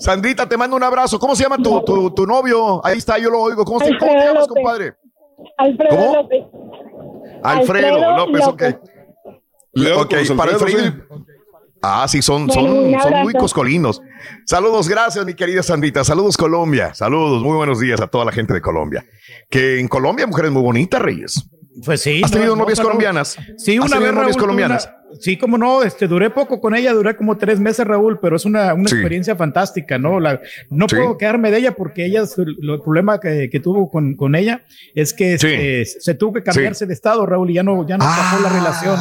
Sandrita, 0.00 0.48
te 0.48 0.56
mando 0.56 0.74
un 0.74 0.82
abrazo. 0.82 1.20
¿Cómo 1.20 1.36
se 1.36 1.44
llama 1.44 1.58
tu, 1.58 1.84
tu- 1.84 2.10
tu 2.14 2.26
novio? 2.26 2.84
Ahí 2.84 2.98
está, 2.98 3.16
yo 3.18 3.30
lo 3.30 3.40
oigo. 3.40 3.64
¿Cómo, 3.64 3.78
se, 3.78 3.96
cómo 3.96 3.98
te 3.98 4.04
Alfredo 4.06 4.24
llamas, 4.34 4.48
López. 4.48 4.62
compadre? 4.64 4.94
Alfredo 5.56 5.90
¿Cómo? 5.96 6.14
López. 6.16 6.44
Alfredo, 7.44 7.94
Alfredo 7.94 8.16
López, 8.16 8.46
ok. 8.48 8.62
Cuidado 9.72 10.00
Ok, 10.02 10.10
para 10.36 10.52
Alfredos, 10.52 10.62
Alfredo. 10.62 11.24
Ah, 11.86 12.06
sí, 12.08 12.22
son, 12.22 12.46
Bueno, 12.46 12.62
son, 12.62 13.00
son 13.02 13.22
muy 13.22 13.34
coscolinos. 13.34 14.00
Saludos, 14.46 14.88
gracias, 14.88 15.24
mi 15.26 15.34
querida 15.34 15.62
Sandrita. 15.62 16.02
Saludos, 16.02 16.36
Colombia. 16.36 16.94
Saludos, 16.94 17.42
muy 17.42 17.56
buenos 17.56 17.78
días 17.78 18.00
a 18.00 18.06
toda 18.06 18.24
la 18.24 18.32
gente 18.32 18.54
de 18.54 18.62
Colombia. 18.62 19.04
Que 19.50 19.80
en 19.80 19.88
Colombia, 19.88 20.26
mujeres 20.26 20.50
muy 20.50 20.62
bonitas, 20.62 21.02
Reyes. 21.02 21.44
Pues 21.84 22.00
sí. 22.00 22.22
¿Has 22.24 22.30
no, 22.30 22.36
tenido 22.36 22.56
no, 22.56 22.62
novias 22.62 22.78
pero- 22.78 22.88
colombianas? 22.88 23.36
Sí, 23.58 23.76
¿Has 23.76 23.84
una 23.84 23.96
tenido 23.96 24.12
vez. 24.12 24.14
novias 24.20 24.36
colombianas? 24.36 24.90
Sí, 25.20 25.36
como 25.36 25.58
no, 25.58 25.82
este, 25.82 26.06
duré 26.08 26.30
poco 26.30 26.60
con 26.60 26.74
ella, 26.74 26.92
duré 26.92 27.16
como 27.16 27.36
tres 27.36 27.60
meses, 27.60 27.86
Raúl, 27.86 28.18
pero 28.20 28.36
es 28.36 28.44
una, 28.44 28.74
una 28.74 28.88
Sí. 28.88 28.94
experiencia 28.96 29.36
fantástica, 29.36 29.98
¿no? 29.98 30.20
La, 30.20 30.40
no 30.70 30.86
Sí. 30.88 30.96
puedo 30.96 31.16
quedarme 31.18 31.50
de 31.50 31.58
ella 31.58 31.72
porque 31.72 32.04
ella, 32.06 32.22
el 32.36 32.80
problema 32.82 33.20
que, 33.20 33.48
que 33.50 33.60
tuvo 33.60 33.90
con, 33.90 34.14
con 34.16 34.34
ella 34.34 34.62
es 34.94 35.12
que 35.12 35.34
este, 35.34 35.84
se 35.84 36.14
tuvo 36.14 36.34
que 36.34 36.42
cambiarse 36.42 36.86
de 36.86 36.94
estado, 36.94 37.24
Raúl, 37.26 37.50
y 37.50 37.54
ya 37.54 37.62
no, 37.62 37.86
ya 37.86 37.96
no 37.98 38.04
bajó 38.04 38.42
la 38.42 38.48
relación. 38.48 38.96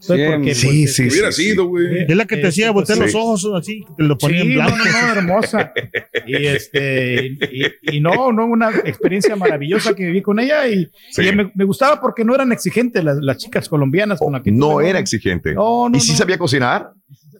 Entonces, 0.00 0.30
porque, 0.32 0.54
sí, 0.54 0.82
pues, 0.84 0.94
sí, 0.96 1.08
Hubiera 1.08 1.32
sí, 1.32 1.42
sido, 1.50 1.66
güey. 1.66 2.02
Es 2.08 2.16
la 2.16 2.24
que 2.24 2.36
te 2.36 2.46
hacía 2.48 2.70
voltear 2.70 2.98
sí. 2.98 3.04
los 3.04 3.14
ojos 3.14 3.48
así, 3.58 3.84
que 3.86 3.94
te 3.96 4.02
lo 4.02 4.16
ponía 4.18 4.42
Sí, 4.42 4.52
en 4.52 4.58
no, 4.58 4.64
blanco. 4.64 4.76
no, 4.84 5.02
no, 5.06 5.12
hermosa. 5.20 5.72
Y 6.28 6.44
este, 6.46 7.26
y, 7.52 7.96
y 7.96 8.00
no, 8.00 8.32
no, 8.32 8.46
una 8.46 8.70
experiencia 8.84 9.36
maravillosa 9.36 9.94
que 9.94 10.06
viví 10.06 10.22
con 10.22 10.40
ella 10.40 10.66
y, 10.66 10.90
Sí. 11.10 11.22
y 11.28 11.32
me, 11.34 11.52
me 11.54 11.64
gustaba 11.64 12.00
porque 12.00 12.24
no 12.24 12.34
eran 12.34 12.50
exigentes 12.50 13.04
las, 13.04 13.18
las 13.18 13.36
chicas 13.38 13.68
colombianas 13.68 14.18
con 14.18 14.32
las 14.32 14.42
que 14.42 14.50
No 14.50 14.70
tuve, 14.70 14.90
era 14.90 14.98
exigente. 14.98 15.54
No, 15.56 15.88
no, 15.88 15.96
¿Y 15.96 16.00
sí 16.00 16.12
no. 16.12 16.18
sabía 16.18 16.38
cocinar? 16.38 16.90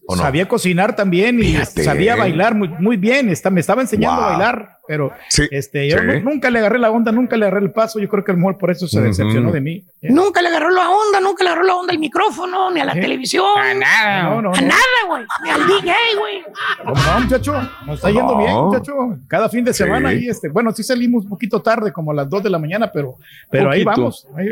¿O 0.09 0.15
no? 0.15 0.23
Sabía 0.23 0.47
cocinar 0.47 0.95
también 0.95 1.41
y 1.41 1.47
Fíjate. 1.47 1.83
sabía 1.83 2.15
bailar 2.15 2.55
muy, 2.55 2.69
muy 2.79 2.97
bien. 2.97 3.29
Está, 3.29 3.51
me 3.51 3.61
estaba 3.61 3.83
enseñando 3.83 4.21
Wow. 4.21 4.25
a 4.25 4.29
bailar, 4.31 4.69
pero 4.87 5.11
Sí, 5.29 5.49
este, 5.51 5.89
yo 5.89 5.99
sí. 5.99 6.05
nu- 6.05 6.21
nunca 6.31 6.49
le 6.49 6.61
agarré 6.61 6.79
la 6.79 6.93
onda, 6.93 7.11
nunca 7.11 7.37
le 7.37 7.45
agarré 7.47 7.65
el 7.67 7.73
paso. 7.73 7.99
Yo 7.99 8.09
creo 8.09 8.23
que 8.23 8.31
a 8.31 8.35
lo 8.35 8.39
mejor 8.39 8.57
por 8.57 8.71
eso 8.71 8.87
se 8.87 9.01
decepcionó 9.01 9.51
de 9.51 9.61
mí. 9.61 9.85
Nunca 10.03 10.43
le 10.43 10.49
agarró 10.51 10.71
la 10.71 10.89
onda, 10.89 11.21
nunca 11.21 11.43
le 11.43 11.51
agarró 11.51 11.65
la 11.67 11.75
onda 11.75 11.93
al 11.93 11.99
micrófono, 11.99 12.71
ni 12.71 12.79
a 12.79 12.85
la 12.85 12.93
¿Eh? 12.93 13.01
televisión. 13.01 13.45
A 13.59 13.75
nada. 13.75 14.23
No, 14.31 14.43
no, 14.43 14.53
A 14.55 14.61
no. 14.61 14.67
nada, 14.69 15.01
güey. 15.09 15.25
Ni 15.43 15.51
al 15.51 15.67
DJ, 15.67 15.93
güey. 16.21 16.43
¿Cómo 16.85 16.95
no, 17.03 17.21
muchacho? 17.25 17.53
Nos 17.87 17.97
está 17.97 18.11
yendo 18.13 18.39
bien, 18.39 18.53
muchacho. 18.55 18.93
Cada 19.27 19.49
fin 19.49 19.65
de 19.65 19.73
Sí. 19.75 19.83
semana 19.83 20.11
ahí, 20.11 20.29
este, 20.29 20.51
bueno, 20.51 20.71
sí 20.71 20.85
salimos 20.85 21.25
un 21.25 21.31
poquito 21.31 21.61
tarde, 21.61 21.93
como 21.93 22.13
a 22.13 22.15
las 22.15 22.31
2 22.31 22.45
de 22.45 22.51
la 22.51 22.61
mañana, 22.61 22.93
pero, 22.93 23.17
pero 23.51 23.73
ahí 23.73 23.83
Poquito. 23.83 24.01
vamos. 24.03 24.29
Ahí- 24.37 24.51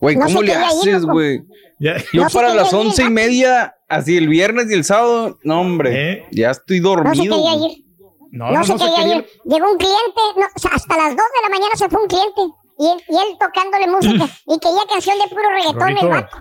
Güey, 0.00 0.16
No 0.16 0.26
¿cómo 0.26 0.42
le 0.42 0.54
haces, 0.54 1.04
güey? 1.04 1.42
Yo 1.78 1.92
No 2.14 2.28
para 2.30 2.54
las 2.54 2.72
ir, 2.72 2.78
once 2.78 3.02
y 3.04 3.10
media, 3.10 3.76
así 3.88 4.16
el 4.16 4.28
viernes 4.28 4.70
y 4.70 4.74
el 4.74 4.84
sábado, 4.84 5.38
no, 5.42 5.60
hombre, 5.60 6.12
¿Eh? 6.12 6.26
ya 6.32 6.50
estoy 6.50 6.80
No 6.80 6.90
se 6.90 6.96
dormido. 7.02 7.36
quería 7.36 7.54
ir. 7.70 7.84
No, 8.32 8.50
No, 8.52 8.58
no, 8.58 8.64
se 8.64 8.72
quería 8.74 8.96
quería 8.96 9.16
ir. 9.16 9.26
Llegó 9.44 9.70
un 9.72 9.78
cliente, 9.78 10.20
no, 10.36 10.46
o 10.54 10.58
sea, 10.58 10.70
hasta 10.74 10.96
las 10.96 11.08
2 11.08 11.16
de 11.16 11.42
la 11.42 11.48
mañana 11.48 11.76
se 11.76 11.88
fue 11.88 12.02
un 12.02 12.08
cliente. 12.08 12.40
Y 12.78 12.86
él, 12.86 13.02
y 13.08 13.14
él 13.16 13.38
tocándole 13.40 13.86
música. 13.88 14.24
y 14.46 14.58
quería 14.58 14.80
canción 14.88 15.16
de 15.18 15.28
puro 15.28 15.48
reggaetón 15.50 15.98
el 15.98 16.08
vato. 16.08 16.36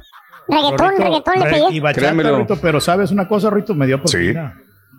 Reggaetón, 0.48 0.98
reggaetón 0.98 1.40
le 1.40 1.46
pedía. 1.46 1.70
Y 1.72 1.80
bachata. 1.80 2.12
Rito, 2.38 2.58
pero 2.62 2.82
sabes 2.82 3.12
una 3.12 3.28
cosa, 3.28 3.50
Rito, 3.50 3.74
me 3.74 3.88
dio 3.88 4.02
propina. 4.02 4.54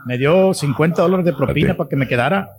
Me 0.06 0.16
dio 0.18 0.54
50 0.54 1.02
dólares 1.02 1.26
de 1.26 1.32
propina 1.34 1.76
para 1.76 1.88
que 1.88 1.96
me 1.96 2.08
quedara. 2.08 2.50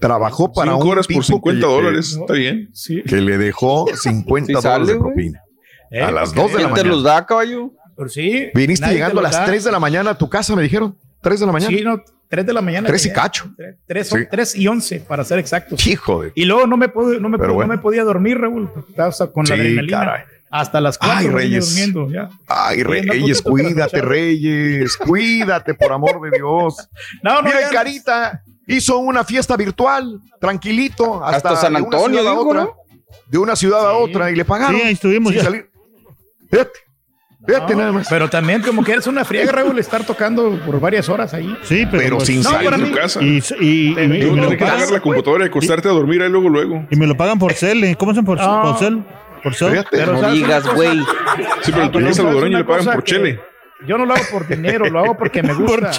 Trabajó 0.00 0.52
para 0.52 0.72
Cinco 0.72 0.84
un 0.84 0.90
horas 0.92 1.06
por 1.06 1.14
tipo 1.14 1.22
50 1.22 1.60
que- 1.66 1.72
dólares. 1.72 2.16
Está 2.20 2.32
bien. 2.34 2.68
Sí. 2.72 3.02
Que 3.06 3.16
le 3.20 3.38
dejó 3.38 3.86
50 3.94 4.46
Sí 4.46 4.52
dólares 4.54 4.62
sale, 4.62 4.86
de 4.86 4.94
güey. 4.98 5.12
propina. 5.14 5.42
Eh, 5.90 6.00
A 6.02 6.10
las 6.10 6.30
porque 6.32 6.40
2 6.42 6.50
de 6.52 6.54
la 6.54 6.58
¿Quién 6.60 6.68
te 6.74 6.80
mañana. 6.82 6.90
los 6.94 7.02
da, 7.04 7.26
caballo? 7.26 7.72
Pero 7.96 8.08
sí. 8.08 8.46
Viniste 8.54 8.86
llegando 8.92 9.20
a 9.20 9.22
las 9.24 9.32
da. 9.32 9.44
3 9.44 9.62
de 9.64 9.72
la 9.72 9.78
mañana 9.80 10.10
a 10.10 10.18
tu 10.18 10.28
casa, 10.30 10.54
me 10.56 10.62
dijeron. 10.62 10.96
3 11.20 11.40
de 11.40 11.46
la 11.46 11.52
mañana. 11.52 11.76
Sí, 11.76 11.84
no, 11.84 12.02
3 12.28 12.46
de 12.46 12.52
la 12.52 12.62
mañana. 12.62 12.86
Tres 12.86 13.02
y 13.04 13.08
llegué. 13.08 13.20
cacho. 13.20 13.52
Tres, 13.56 13.76
tres, 13.86 14.08
Sí. 14.08 14.16
tres 14.30 14.56
y 14.56 14.66
11, 14.68 15.00
para 15.00 15.24
ser 15.24 15.38
exactos. 15.38 15.86
Hijo 15.86 16.22
de. 16.22 16.32
Y 16.34 16.44
luego 16.44 16.66
no 16.66 16.76
me, 16.76 16.88
pude, 16.88 17.20
no 17.20 17.28
me, 17.28 17.36
pude- 17.36 17.48
bueno. 17.52 17.72
no 17.72 17.76
me 17.76 17.82
podía 17.82 18.04
dormir, 18.04 18.38
Raúl. 18.38 18.70
Estaba 18.88 19.08
hasta 19.08 19.26
con 19.26 19.44
la 19.44 19.54
Sí, 19.56 19.60
adrenalina. 19.60 19.98
caray. 19.98 20.22
Hasta 20.52 20.80
las 20.80 20.96
Ay, 21.00 21.26
4 21.26 21.32
Reyes. 21.32 21.68
durmiendo. 21.68 22.10
Ya. 22.10 22.28
Ay, 22.46 22.82
Reyes, 22.82 23.42
cuídate. 23.42 24.00
Reyes. 24.00 24.96
Cuídate, 24.96 25.74
por 25.74 25.92
amor 25.92 26.20
de 26.22 26.38
Dios. 26.38 26.88
No, 27.22 27.34
no, 27.34 27.42
Mira, 27.42 27.60
ya- 27.60 27.70
Carita 27.70 28.42
hizo 28.76 28.98
una 28.98 29.24
fiesta 29.24 29.56
virtual, 29.56 30.20
tranquilito, 30.40 31.24
hasta, 31.24 31.50
Hasta 31.50 31.56
San 31.56 31.74
de 31.74 31.82
una 31.82 31.96
Antonio, 31.96 32.18
ciudad 32.20 32.32
a 32.32 32.36
dijo, 32.36 32.48
otra. 32.48 32.62
¿no? 32.64 32.76
De 33.28 33.38
una 33.38 33.56
ciudad 33.56 33.86
a 33.88 33.92
otra 33.94 34.30
y 34.30 34.36
le 34.36 34.44
pagaron. 34.44 34.76
Sí, 34.76 34.82
ahí 34.86 34.92
estuvimos 34.92 35.32
Sin 35.32 35.38
ya. 35.38 35.44
salir. 35.44 35.70
Fíjate, 36.50 36.70
fíjate 37.46 37.72
No, 37.74 37.78
nada 37.80 37.92
más. 37.92 38.06
Pero 38.08 38.28
también 38.28 38.62
como 38.62 38.82
que 38.84 38.92
eres 38.92 39.06
una 39.06 39.24
friega, 39.24 39.52
Raúl, 39.52 39.78
estar 39.78 40.04
tocando 40.04 40.58
por 40.66 40.80
varias 40.80 41.08
horas 41.08 41.32
ahí. 41.34 41.56
Sí, 41.62 41.86
pero, 41.90 42.02
Pero 42.02 42.16
pues, 42.16 42.26
sin 42.26 42.42
No, 42.42 42.50
salir 42.50 42.72
mí- 42.78 42.90
tu 42.90 42.96
casa. 42.96 43.22
Y, 43.22 43.42
y, 43.60 43.64
y, 43.64 43.88
y 43.92 44.20
que 44.50 44.56
pagan, 44.56 44.74
agarrar 44.76 44.90
la 44.92 45.00
computadora 45.00 45.44
y 45.44 45.48
acostarte 45.48 45.88
a 45.88 45.92
dormir 45.92 46.22
ahí 46.22 46.28
luego, 46.30 46.48
luego. 46.48 46.86
y 46.90 46.96
me 46.96 47.06
lo 47.06 47.16
pagan 47.16 47.38
por 47.38 47.52
cel. 47.52 47.82
¿eh? 47.84 47.96
¿Cómo 47.96 48.14
se 48.14 48.22
por, 48.22 48.38
No. 48.38 48.62
por 48.62 48.78
cel? 48.78 49.04
Por 49.42 49.54
cel. 49.54 49.70
Fíjate. 49.70 49.88
Pero 49.92 50.12
No 50.12 50.20
¿sabes 50.20 50.34
una 50.38 50.46
digas, 50.46 50.74
güey. 50.74 50.98
Sí, 51.62 51.72
pero 51.72 51.84
eres 51.84 51.92
¿sabes 51.92 52.16
salvadoreño 52.16 52.58
le 52.58 52.64
pagan 52.64 52.84
por 52.86 53.04
que 53.04 53.10
chele. 53.12 53.40
Yo 53.86 53.96
no 53.98 54.04
lo 54.06 54.14
hago 54.14 54.24
por 54.30 54.46
dinero, 54.46 54.86
lo 54.90 54.98
hago 55.00 55.16
porque 55.16 55.42
me 55.42 55.54
gusta. 55.54 55.90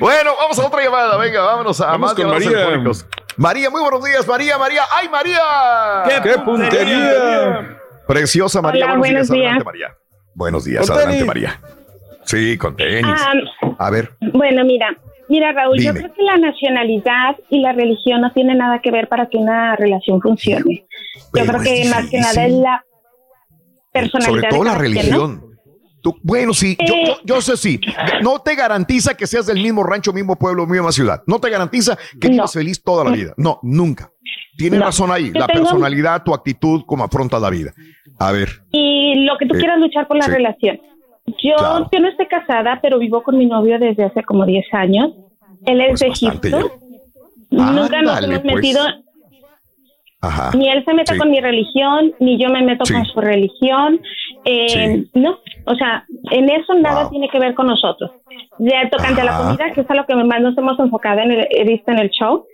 Bueno, 0.00 0.32
vamos 0.40 0.58
a 0.58 0.66
otra 0.66 0.82
llamada. 0.82 1.16
Venga, 1.16 1.42
vámonos 1.42 1.80
a 1.80 1.86
Vamos 1.86 2.00
más 2.00 2.14
con 2.14 2.28
María. 2.30 2.80
María, 3.36 3.70
muy 3.70 3.80
buenos 3.82 4.04
días, 4.04 4.26
María, 4.26 4.58
María. 4.58 4.82
¡Ay, 4.92 5.08
María! 5.08 6.22
¡Qué 6.22 6.38
puntería! 6.40 7.78
Preciosa 8.06 8.62
María. 8.62 8.84
Hola, 8.86 8.96
buenos 8.98 9.28
días, 9.28 9.28
buenos 9.28 9.30
adelante, 9.30 9.54
días. 9.54 9.64
María. 9.64 9.96
Buenos 10.34 10.64
días, 10.64 10.86
Con 10.86 10.96
adelante, 10.96 11.14
tenis. 11.18 11.26
María. 11.26 11.60
Sí, 12.24 12.58
con 12.58 12.76
tenis. 12.76 13.04
Ah, 13.06 13.32
A 13.78 13.90
ver, 13.90 14.10
bueno, 14.32 14.64
mira, 14.64 14.96
mira 15.28 15.52
Raúl, 15.52 15.78
yo 15.80 15.92
creo 15.92 16.12
que 16.12 16.22
la 16.22 16.36
nacionalidad 16.36 17.36
y 17.50 17.60
la 17.60 17.72
religión 17.72 18.20
no 18.20 18.32
tienen 18.32 18.58
nada 18.58 18.80
que 18.80 18.90
ver 18.90 19.08
para 19.08 19.26
que 19.28 19.36
una 19.38 19.76
relación 19.76 20.20
funcione. 20.20 20.86
Yo 21.34 21.44
creo 21.46 21.62
es 21.62 21.68
que 21.68 21.88
más 21.90 22.10
que 22.10 22.18
nada 22.20 22.44
es 22.46 22.52
la. 22.52 22.84
Sobre 24.20 24.42
todo 24.48 24.64
la 24.64 24.74
religión. 24.76 25.42
Tú- 26.02 26.14
bueno, 26.22 26.54
sí, 26.54 26.76
yo, 26.86 26.94
Eh. 26.94 27.04
yo, 27.06 27.14
yo 27.24 27.40
sé 27.40 27.56
sí. 27.56 27.80
No 28.22 28.38
te 28.38 28.54
garantiza 28.54 29.14
que 29.16 29.26
seas 29.26 29.46
del 29.46 29.60
mismo 29.60 29.82
rancho, 29.82 30.12
mismo 30.12 30.36
pueblo, 30.36 30.64
misma 30.66 30.92
ciudad. 30.92 31.22
No 31.26 31.40
te 31.40 31.50
garantiza 31.50 31.98
que 32.20 32.28
No. 32.28 32.34
vivas 32.34 32.52
feliz 32.52 32.82
toda 32.82 33.02
la 33.04 33.10
vida. 33.10 33.34
No, 33.36 33.58
nunca. 33.62 34.10
Tienes 34.56 34.78
No. 34.78 34.86
razón 34.86 35.10
ahí. 35.10 35.32
Yo 35.34 35.40
La 35.40 35.46
tengo- 35.48 35.64
personalidad, 35.64 36.22
tu 36.22 36.32
actitud, 36.32 36.82
como 36.86 37.02
afrontas 37.04 37.42
la 37.42 37.50
vida. 37.50 37.72
A 38.20 38.30
ver. 38.30 38.48
Y 38.70 39.24
lo 39.26 39.36
que 39.36 39.46
tú 39.46 39.54
Sí. 39.54 39.60
quieras 39.60 39.78
luchar 39.80 40.06
por 40.06 40.16
la 40.16 40.26
Sí. 40.26 40.30
relación. 40.30 40.80
Yo, 41.42 41.56
Claro. 41.58 41.88
yo 41.92 41.98
no 42.00 42.08
estoy 42.08 42.26
casada, 42.28 42.78
pero 42.80 42.98
vivo 43.00 43.22
con 43.24 43.36
mi 43.36 43.46
novio 43.46 43.78
desde 43.80 44.04
hace 44.04 44.22
como 44.22 44.46
10 44.46 44.64
años. 44.72 45.10
Él 45.66 45.80
es 45.80 45.88
Pues 45.88 46.00
de 46.00 46.08
bastante 46.08 46.48
Egipto. 46.48 46.78
Nunca 47.50 48.02
nos 48.02 48.22
hemos 48.22 48.40
pues. 48.40 48.54
metido, 48.54 48.80
Ajá. 50.26 50.50
ni 50.56 50.68
él 50.70 50.84
se 50.84 50.92
mete 50.94 51.12
Sí. 51.14 51.18
con 51.18 51.30
mi 51.30 51.40
religión, 51.40 52.12
ni 52.20 52.38
yo 52.38 52.48
me 52.50 52.62
meto 52.62 52.84
Sí. 52.84 52.92
con 52.94 53.04
su 53.06 53.20
religión. 53.20 54.00
Eh, 54.44 54.68
Sí. 54.68 55.10
No, 55.14 55.38
o 55.66 55.74
sea, 55.74 56.04
en 56.30 56.48
eso 56.50 56.74
nada 56.74 57.02
Wow. 57.02 57.10
tiene 57.10 57.28
que 57.28 57.38
ver 57.38 57.54
con 57.54 57.66
nosotros. 57.66 58.10
Ya 58.58 58.88
tocante 58.90 59.20
a 59.20 59.24
la 59.24 59.36
comida, 59.38 59.72
que 59.72 59.80
es 59.82 59.90
a 59.90 59.94
lo 59.94 60.06
que 60.06 60.14
más 60.14 60.40
nos 60.40 60.56
hemos 60.58 60.78
enfocado 60.78 61.20
en 61.20 61.32
el, 61.32 61.48
he 61.50 61.64
visto 61.64 61.90
en 61.90 61.98
el 61.98 62.10
show. 62.10 62.44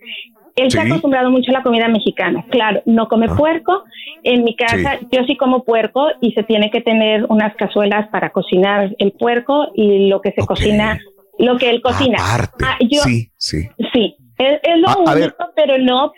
Él 0.54 0.70
se 0.70 0.78
ha 0.80 0.82
acostumbrado 0.82 1.30
mucho 1.30 1.50
a 1.50 1.54
la 1.54 1.62
comida 1.62 1.88
mexicana. 1.88 2.44
Claro, 2.50 2.82
no 2.84 3.08
come 3.08 3.26
Ah. 3.30 3.34
puerco. 3.36 3.84
En 4.22 4.44
mi 4.44 4.54
casa, 4.54 4.98
yo 5.10 5.24
sí 5.26 5.36
como 5.36 5.64
puerco 5.64 6.08
y 6.20 6.32
se 6.32 6.42
tiene 6.42 6.70
que 6.70 6.80
tener 6.82 7.24
unas 7.30 7.54
cazuelas 7.56 8.08
para 8.08 8.30
cocinar 8.30 8.94
el 8.98 9.12
puerco 9.12 9.68
y 9.74 10.08
lo 10.08 10.20
que 10.20 10.32
se 10.32 10.44
cocina, 10.46 11.00
lo 11.38 11.56
que 11.56 11.70
él 11.70 11.80
cocina. 11.80 12.18
Aparte. 12.20 12.64
Ah, 12.66 12.76
yo- 12.80 13.00
Sí, 13.02 13.28
sí. 13.38 13.66
Sí, 13.94 14.14
es, 14.38 14.60
es 14.62 14.78
lo 14.78 14.88
Ah, 14.88 14.96
a 15.06 15.12
único, 15.14 15.36
pero 15.56 15.78
no. 15.78 16.12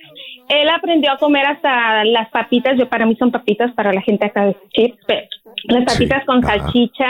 Él 0.48 0.68
aprendió 0.68 1.12
a 1.12 1.18
comer 1.18 1.46
hasta 1.46 2.04
las 2.04 2.28
papitas. 2.30 2.76
Yo 2.78 2.88
para 2.88 3.06
mí 3.06 3.16
son 3.16 3.30
papitas 3.30 3.72
para 3.72 3.92
la 3.92 4.02
gente 4.02 4.26
acá 4.26 4.46
de 4.46 4.56
chips, 4.72 4.98
pero 5.06 5.26
las 5.64 5.84
papitas 5.84 6.20
Sí, 6.20 6.26
con 6.26 6.44
ajá. 6.44 6.58
salchicha. 6.58 7.06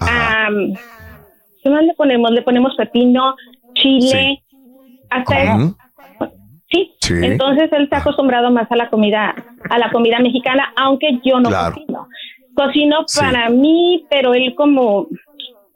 Ajá. 0.00 0.46
am, 0.46 0.74
¿Qué 1.62 1.70
más 1.70 1.84
le 1.84 1.94
ponemos? 1.94 2.30
Le 2.32 2.42
ponemos 2.42 2.74
pepino, 2.76 3.36
chile, 3.74 4.42
hasta 5.10 5.54
Ujú. 5.56 5.76
sí. 6.70 6.92
Sí. 7.00 7.14
Entonces 7.22 7.70
él 7.72 7.84
está 7.84 7.98
acostumbrado 7.98 8.50
más 8.50 8.70
a 8.70 8.76
la 8.76 8.88
comida, 8.90 9.34
a 9.70 9.78
la 9.78 9.90
comida 9.92 10.18
mexicana, 10.18 10.72
aunque 10.76 11.20
yo 11.24 11.38
no 11.38 11.48
Claro. 11.50 11.74
cocino. 11.74 12.08
Cocino 12.54 13.06
para 13.18 13.48
mí, 13.48 14.06
pero 14.10 14.34
él 14.34 14.54
como 14.56 15.06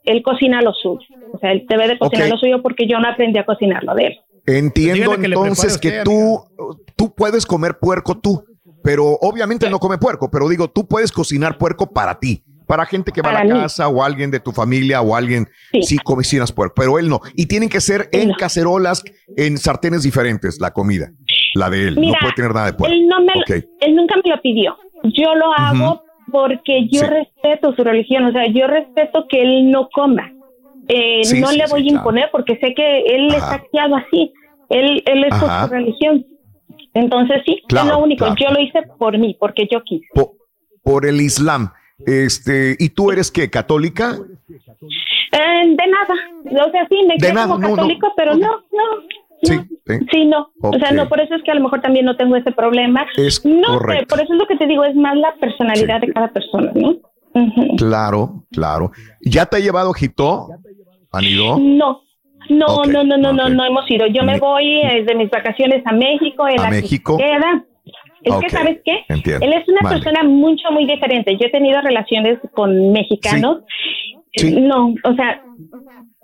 él 0.05 0.23
cocina 0.23 0.61
lo 0.61 0.73
suyo. 0.75 1.07
O 1.33 1.39
sea, 1.39 1.53
él 1.53 1.65
debe 1.69 1.89
de 1.89 1.99
cocinar 1.99 2.29
lo 2.29 2.37
suyo 2.39 2.63
porque 2.63 2.87
yo 2.87 2.99
no 2.99 3.09
aprendí 3.09 3.39
a 3.39 3.45
cocinar 3.45 3.83
lo 3.85 3.95
de 3.95 4.07
él. 4.09 4.19
Entiendo 4.47 5.16
que 5.18 5.26
entonces 5.26 5.78
que 5.78 5.89
usted, 5.89 6.05
tú, 6.05 6.44
tú 6.97 7.15
puedes 7.15 7.44
comer 7.47 7.78
puerco 7.78 8.18
tú, 8.18 8.44
pero 8.83 9.18
obviamente 9.20 9.68
no 9.68 9.78
come 9.78 9.99
puerco, 9.99 10.31
pero 10.31 10.49
digo, 10.49 10.68
tú 10.68 10.86
puedes 10.86 11.10
cocinar 11.12 11.58
puerco 11.58 11.91
para 11.92 12.18
ti, 12.20 12.44
Para 12.66 12.84
gente 12.86 13.10
que 13.12 13.23
va 13.23 13.31
a 13.31 13.44
la 13.44 13.44
mí. 13.44 13.50
casa 13.60 13.89
o 13.89 14.02
alguien 14.02 14.31
de 14.31 14.41
tu 14.41 14.52
familia 14.52 15.00
o 15.00 15.15
alguien, 15.16 15.49
sí, 15.83 15.99
cocinas 15.99 16.52
puerco, 16.52 16.75
pero 16.76 16.99
él 16.99 17.08
no. 17.08 17.20
Y 17.34 17.47
tienen 17.47 17.68
que 17.68 17.81
ser 17.81 18.08
en 18.12 18.33
cacerolas, 18.34 19.02
en 19.36 19.58
sartenes 19.58 20.02
diferentes, 20.05 20.60
la 20.60 20.73
comida, 20.73 21.10
la 21.55 21.68
de 21.70 21.89
él. 21.89 21.97
Mira, 21.99 22.12
no 22.12 22.18
puede 22.20 22.34
tener 22.34 22.55
nada 22.55 22.66
de 22.66 22.73
puerco. 22.75 22.94
Él, 22.94 23.07
no 23.08 23.20
me 23.20 23.33
lo- 23.34 23.57
él 23.81 23.94
nunca 23.97 24.15
me 24.25 24.31
lo 24.31 24.41
pidió. 24.42 24.76
Yo 25.05 25.34
lo 25.36 25.52
hago 25.57 26.02
porque 26.33 26.89
yo 26.91 27.00
Sí. 27.02 27.07
respeto 27.07 27.73
su 27.76 27.84
religión, 27.84 28.25
o 28.25 28.33
sea, 28.33 28.47
yo 28.52 28.66
respeto 28.66 29.26
que 29.28 29.42
él 29.42 29.70
no 29.70 29.89
coma. 29.92 30.33
Eh, 30.89 31.25
Sí, 31.25 31.41
no 31.41 31.49
sí, 31.49 31.59
le 31.59 31.67
sí, 31.67 31.71
voy 31.73 31.81
a 31.81 31.85
claro. 31.85 31.99
imponer 31.99 32.29
porque 32.33 32.57
sé 32.59 32.75
que 32.75 33.01
él 33.01 33.27
está 33.35 33.63
criado 33.71 33.97
así. 33.97 34.33
Él, 34.69 35.03
él 35.07 35.25
es 35.25 35.35
por 35.39 35.49
Ajá. 35.51 35.67
su 35.69 35.73
religión. 35.75 36.27
Entonces 36.95 37.43
sí, 37.45 37.63
Claro, 37.69 37.87
es 37.89 37.93
lo 37.93 37.99
único. 38.01 38.25
claro. 38.25 38.37
Yo 38.41 38.51
lo 38.53 38.61
hice 38.61 38.81
por 38.99 39.19
mí, 39.19 39.37
porque 39.39 39.69
yo 39.71 39.83
quise. 39.83 40.07
Por 40.83 41.07
el 41.07 41.21
Islam. 41.21 41.73
Este, 42.07 42.77
¿y 42.79 42.91
tú 42.91 43.11
eres 43.11 43.31
qué? 43.31 43.49
¿Católica? 43.51 44.17
Eh, 44.49 45.63
de 45.65 45.87
nada. 45.87 46.67
O 46.67 46.71
sea, 46.71 46.87
sí, 46.89 46.97
me 47.07 47.17
creo 47.17 47.35
como 47.35 47.59
no, 47.59 47.69
no. 47.69 47.77
católico, 47.77 48.13
pero 48.17 48.35
no, 48.37 48.49
no. 48.49 49.17
Sí. 49.43 49.59
Sí, 50.11 50.25
no. 50.25 50.51
O 50.63 50.79
sea, 50.79 50.91
no, 50.93 51.09
por 51.09 51.21
eso 51.21 51.35
es 51.35 51.43
que 51.43 51.51
a 51.51 51.55
lo 51.55 51.61
mejor 51.63 51.81
también 51.83 52.07
no 52.07 52.17
tengo 52.17 52.37
ese 52.37 52.53
problema. 52.53 53.07
Es 53.17 53.45
no 53.45 53.79
sé, 53.81 54.07
por 54.09 54.21
eso 54.21 54.33
es 54.33 54.39
lo 54.39 54.47
que 54.47 54.57
te 54.57 54.67
digo, 54.67 54.85
es 54.85 54.95
más 54.97 55.17
la 55.17 55.35
personalidad 55.37 56.01
de 56.01 56.13
cada 56.13 56.29
persona, 56.29 56.73
¿no? 56.75 56.97
Claro, 57.77 58.45
claro. 58.51 58.93
¿Ya 59.21 59.45
te 59.45 59.57
ha 59.57 59.61
llevado 59.61 59.91
a 59.91 59.97
Egipto? 59.97 60.49
¿Han 61.19 61.25
ido? 61.25 61.59
No. 61.59 62.03
No, 62.49 62.85
no, 62.85 63.03
no, 63.03 63.17
no, 63.17 63.33
no, 63.33 63.49
no 63.49 63.65
hemos 63.65 63.91
ido. 63.91 64.07
Yo 64.07 64.23
me 64.23 64.39
voy 64.39 64.81
eh, 64.81 65.05
de 65.05 65.15
mis 65.17 65.28
vacaciones 65.31 65.83
a 65.85 65.93
México, 65.93 66.47
él 66.47 66.61
¿A 66.61 66.70
México? 66.70 67.17
queda. 67.19 67.65
Es 68.23 68.35
que, 68.41 68.51
¿sabes 68.51 68.78
qué? 68.85 69.05
entiendo. 69.09 69.45
Él 69.47 69.53
es 69.53 69.69
una 69.69 69.81
Vale. 69.83 69.97
persona 70.01 70.23
mucho, 70.23 70.70
muy 70.70 70.86
diferente. 70.86 71.36
Yo 71.36 71.47
he 71.47 71.51
tenido 71.51 71.81
relaciones 71.81 72.39
con 72.55 72.93
mexicanos. 72.93 73.62
No, 74.61 74.95
o 75.05 75.15
sea, 75.15 75.43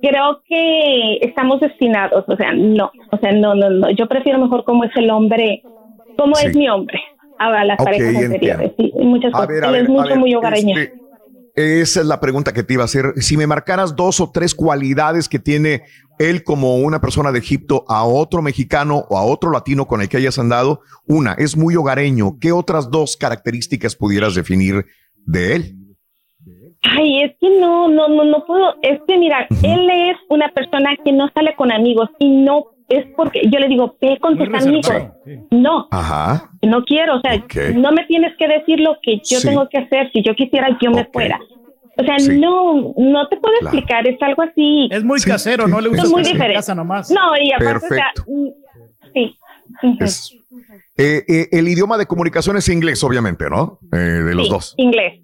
creo 0.01 0.43
que 0.49 1.17
estamos 1.23 1.61
destinados. 1.61 2.25
O 2.29 2.37
sea, 2.37 2.53
no, 2.53 2.91
o 3.11 3.17
sea, 3.19 3.33
no, 3.33 3.55
no, 3.55 3.71
no. 3.71 3.91
Yo 3.91 4.07
prefiero 4.07 4.39
mejor 4.39 4.65
cómo 4.65 4.85
es 4.85 4.91
el 4.97 5.11
hombre, 5.11 5.63
cómo 6.17 6.35
Sí. 6.37 6.49
es 6.49 6.57
mi 6.57 6.69
hombre 6.69 7.01
a 7.39 7.65
las 7.65 7.79
parejas 7.79 8.15
anteriores. 8.17 8.73
Sí, 8.79 8.93
muchas 8.97 9.31
A 9.35 9.39
cosas. 9.39 9.49
ver, 9.49 9.65
a 9.65 9.67
Él 9.69 9.73
ver, 9.73 9.83
es 9.83 9.89
mucho, 9.89 10.09
ver, 10.09 10.19
muy 10.19 10.35
hogareño. 10.35 10.77
este, 10.79 11.02
esa 11.55 12.01
es 12.01 12.07
la 12.07 12.21
pregunta 12.21 12.53
que 12.53 12.63
te 12.63 12.75
iba 12.75 12.83
a 12.83 12.87
hacer. 12.87 13.15
Si 13.17 13.37
me 13.37 13.47
marcaras 13.47 13.95
dos 13.95 14.21
o 14.21 14.31
tres 14.31 14.55
cualidades 14.55 15.29
que 15.29 15.39
tiene 15.39 15.83
él 16.19 16.45
como 16.45 16.77
una 16.77 17.01
persona 17.01 17.33
de 17.33 17.39
Egipto 17.39 17.85
a 17.89 18.05
otro 18.05 18.43
mexicano 18.43 19.05
o 19.09 19.19
a 19.19 19.25
otro 19.25 19.51
latino 19.51 19.87
con 19.87 20.01
el 20.01 20.09
que 20.09 20.17
hayas 20.17 20.39
andado, 20.39 20.81
una, 21.07 21.33
es 21.35 21.57
muy 21.57 21.77
hogareño. 21.77 22.39
¿Qué 22.41 22.53
otras 22.53 22.91
dos 22.91 23.17
características 23.17 23.97
pudieras 23.97 24.35
definir 24.35 24.87
de 25.27 25.57
él? 25.57 25.77
Ay, 26.83 27.23
es 27.23 27.33
que 27.41 27.49
no, 27.61 27.89
no, 27.89 28.09
no, 28.09 28.25
no 28.25 28.45
puedo. 28.45 28.75
Es 28.83 29.01
que 29.07 29.17
mira, 29.17 29.47
él 29.63 29.91
es 29.91 30.17
una 30.29 30.49
persona 30.53 30.97
que 31.05 31.13
no 31.13 31.29
sale 31.33 31.55
con 31.57 31.71
amigos 31.71 32.09
y 32.19 32.29
no 32.29 32.72
es 32.99 33.07
porque 33.17 33.43
yo 33.51 33.59
le 33.59 33.69
digo, 33.69 33.97
ve 34.01 34.19
con 34.21 34.37
tus 34.39 34.49
amigos. 34.53 34.91
No, 35.51 35.89
Ajá. 35.91 36.51
no 36.63 36.85
quiero. 36.85 37.17
O 37.17 37.21
sea, 37.21 37.43
no 37.75 37.93
me 37.93 38.05
tienes 38.07 38.37
que 38.39 38.49
decir 38.49 38.81
lo 38.81 38.97
que 39.03 39.17
yo 39.19 39.39
Sí. 39.39 39.49
tengo 39.49 39.69
que 39.69 39.79
hacer. 39.79 40.11
Si 40.13 40.23
yo 40.23 40.35
quisiera, 40.35 40.69
yo 40.81 40.91
me 40.91 41.05
fuera. 41.07 41.39
O 41.99 42.03
sea, 42.05 42.17
no, 42.39 42.95
no 42.97 43.29
te 43.29 43.37
puedo 43.37 43.55
Claro. 43.61 43.77
explicar. 43.77 44.07
Es 44.07 44.21
algo 44.23 44.43
así. 44.43 44.89
Es 44.91 45.05
muy 45.05 45.21
casero, 45.21 45.67
no 45.69 45.81
le 45.81 45.89
gusta 45.89 46.05
Es 46.05 46.11
muy 46.11 46.23
diferente. 46.23 46.55
casa 46.55 46.75
nomás. 46.75 47.11
No, 47.11 47.37
y 47.41 47.53
aparte, 47.53 47.87
o 47.87 47.89
sea, 47.89 48.11
Perfecto. 48.15 48.25
mm, 48.29 48.49
sí. 49.15 49.39
Es- 50.01 50.35
eh, 50.99 51.25
eh, 51.29 51.49
el 51.53 51.69
idioma 51.69 51.97
de 51.99 52.07
comunicación 52.07 52.57
es 52.57 52.69
inglés, 52.69 53.03
obviamente, 53.05 53.49
¿no? 53.49 53.79
Eh, 53.93 53.97
de 53.97 54.35
los 54.35 54.47
Sí, 54.47 54.53
dos. 54.53 54.75
Inglés. 54.77 55.21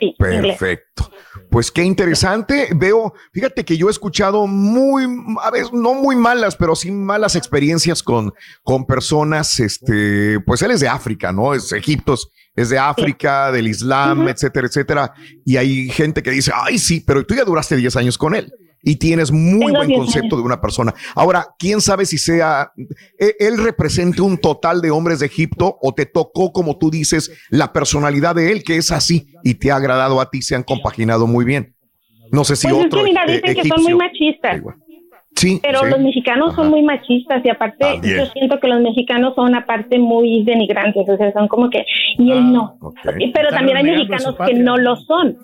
Sí. 0.00 0.14
Perfecto. 0.18 1.10
Pues 1.50 1.70
qué 1.70 1.82
interesante. 1.82 2.68
Veo, 2.74 3.14
fíjate 3.32 3.64
que 3.64 3.76
yo 3.76 3.88
he 3.88 3.90
escuchado 3.90 4.46
muy, 4.46 5.04
a 5.42 5.50
veces 5.50 5.72
no 5.72 5.94
muy 5.94 6.14
malas, 6.16 6.56
pero 6.56 6.74
sí 6.76 6.90
malas 6.90 7.36
experiencias 7.36 8.02
con, 8.02 8.32
con 8.62 8.86
personas, 8.86 9.58
este, 9.60 10.40
pues 10.40 10.60
él 10.62 10.72
es 10.72 10.80
de 10.80 10.88
África, 10.88 11.32
¿no? 11.32 11.54
Es 11.54 11.72
Egipto, 11.72 12.14
es- 12.14 12.28
es 12.54 12.70
de 12.70 12.78
África, 12.78 13.52
del 13.52 13.68
Islam, 13.68 14.26
etcétera, 14.28 14.66
etcétera. 14.66 15.14
Y 15.44 15.56
hay 15.58 15.88
gente 15.90 16.24
que 16.24 16.32
dice, 16.32 16.50
ay, 16.52 16.78
sí, 16.78 17.00
pero 17.06 17.24
tú 17.24 17.36
ya 17.36 17.44
duraste 17.44 17.76
10 17.76 17.94
años 17.94 18.18
con 18.18 18.34
él. 18.34 18.52
Y 18.82 18.96
tienes 18.96 19.32
muy 19.32 19.58
Tengo 19.66 19.76
buen 19.78 19.88
10 19.88 19.98
concepto 19.98 20.26
años. 20.36 20.38
de 20.38 20.42
una 20.46 20.60
persona. 20.60 20.94
Ahora, 21.14 21.46
quién 21.58 21.80
sabe 21.80 22.06
si 22.06 22.16
sea, 22.16 22.70
eh, 23.18 23.34
él 23.40 23.58
represente 23.58 24.22
un 24.22 24.38
total 24.38 24.80
de 24.80 24.90
hombres 24.90 25.18
de 25.20 25.26
Egipto 25.26 25.78
o 25.82 25.92
te 25.92 26.06
tocó, 26.06 26.52
como 26.52 26.78
tú 26.78 26.90
dices, 26.90 27.30
la 27.50 27.72
personalidad 27.72 28.36
de 28.36 28.52
él, 28.52 28.62
que 28.62 28.76
es 28.76 28.92
así 28.92 29.28
y 29.42 29.54
te 29.54 29.70
ha 29.72 29.76
agradado 29.76 30.20
a 30.20 30.30
ti, 30.30 30.42
se 30.42 30.54
han 30.54 30.62
compaginado 30.62 31.26
muy 31.26 31.44
bien. 31.44 31.74
No 32.30 32.44
sé 32.44 32.56
si 32.56 32.68
Pues 32.68 32.78
es 32.80 32.86
otro 32.86 32.98
que 33.00 33.04
mira, 33.06 33.24
eh, 33.26 33.40
dicen 33.42 33.62
que 33.62 33.68
son 33.68 33.82
muy 33.82 33.94
machistas. 33.94 34.60
Sí, 35.34 35.60
Pero 35.62 35.80
sí. 35.84 35.90
los 35.90 36.00
mexicanos 36.00 36.54
son 36.56 36.68
muy 36.70 36.82
machistas 36.82 37.44
y 37.44 37.48
aparte 37.48 37.76
También. 37.78 38.16
yo 38.18 38.26
siento 38.32 38.58
que 38.60 38.66
los 38.66 38.80
mexicanos 38.80 39.34
son 39.36 39.54
aparte 39.54 39.96
muy 39.98 40.42
denigrantes, 40.44 41.08
o 41.08 41.16
sea, 41.16 41.32
son 41.32 41.46
como 41.46 41.70
que, 41.70 41.84
y 42.18 42.32
él 42.32 42.52
no. 42.52 42.76
Y- 43.20 43.30
Pero 43.30 43.48
Están 43.48 43.66
también 43.66 43.76
hay 43.76 43.84
mexicanos 43.84 44.34
que 44.46 44.54
no 44.54 44.76
lo 44.76 44.96
son. 44.96 45.36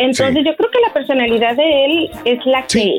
Entonces 0.00 0.44
yo 0.44 0.56
creo 0.56 0.70
que 0.70 0.78
la 0.86 0.92
personalidad 0.92 1.56
de 1.56 1.84
él 1.84 2.10
es 2.24 2.38
la 2.46 2.66
que 2.66 2.96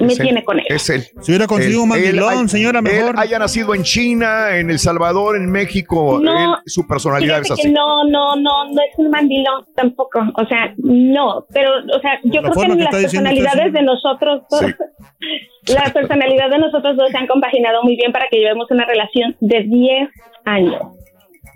me 0.00 0.06
Es 0.12 0.18
él, 0.18 0.24
tiene 0.26 0.44
con 0.44 0.58
él. 0.58 0.64
Es 0.68 0.90
él. 0.90 1.02
Si 1.20 1.30
hubiera 1.30 1.46
conseguido 1.46 1.82
un 1.82 1.88
mandilón, 1.90 2.48
señora, 2.48 2.78
Él 2.80 2.84
mejor. 2.84 3.14
haya 3.18 3.38
nacido 3.38 3.74
en 3.74 3.82
China, 3.82 4.56
en 4.56 4.70
El 4.70 4.78
Salvador, 4.78 5.36
en 5.36 5.50
México. 5.50 6.18
No, 6.22 6.54
él- 6.54 6.58
su 6.66 6.86
personalidad 6.86 7.40
es 7.40 7.50
así. 7.50 7.62
que 7.62 7.68
no, 7.68 8.04
no, 8.04 8.34
no, 8.36 8.64
no 8.72 8.80
es 8.82 8.98
un 8.98 9.10
mandilón 9.10 9.64
tampoco. 9.76 10.20
O 10.36 10.46
sea, 10.46 10.74
no. 10.78 11.46
Pero, 11.52 11.70
o 11.96 12.00
sea, 12.00 12.18
yo 12.24 12.40
La 12.40 12.50
creo 12.50 12.64
que 12.64 12.72
que 12.76 12.82
las 12.84 12.94
personalidades 12.94 13.66
usted, 13.66 13.72
de 13.72 13.82
nosotros 13.82 14.42
dos, 14.50 14.62
la 15.74 15.92
personalidad 15.92 16.50
de 16.50 16.58
nosotros 16.58 16.96
dos 16.96 17.10
se 17.10 17.16
han 17.18 17.26
compaginado 17.26 17.82
muy 17.84 17.96
bien 17.96 18.10
para 18.12 18.26
que 18.28 18.38
llevemos 18.38 18.68
una 18.70 18.84
relación 18.86 19.36
de 19.40 19.62
10 19.62 20.08
años. 20.44 20.82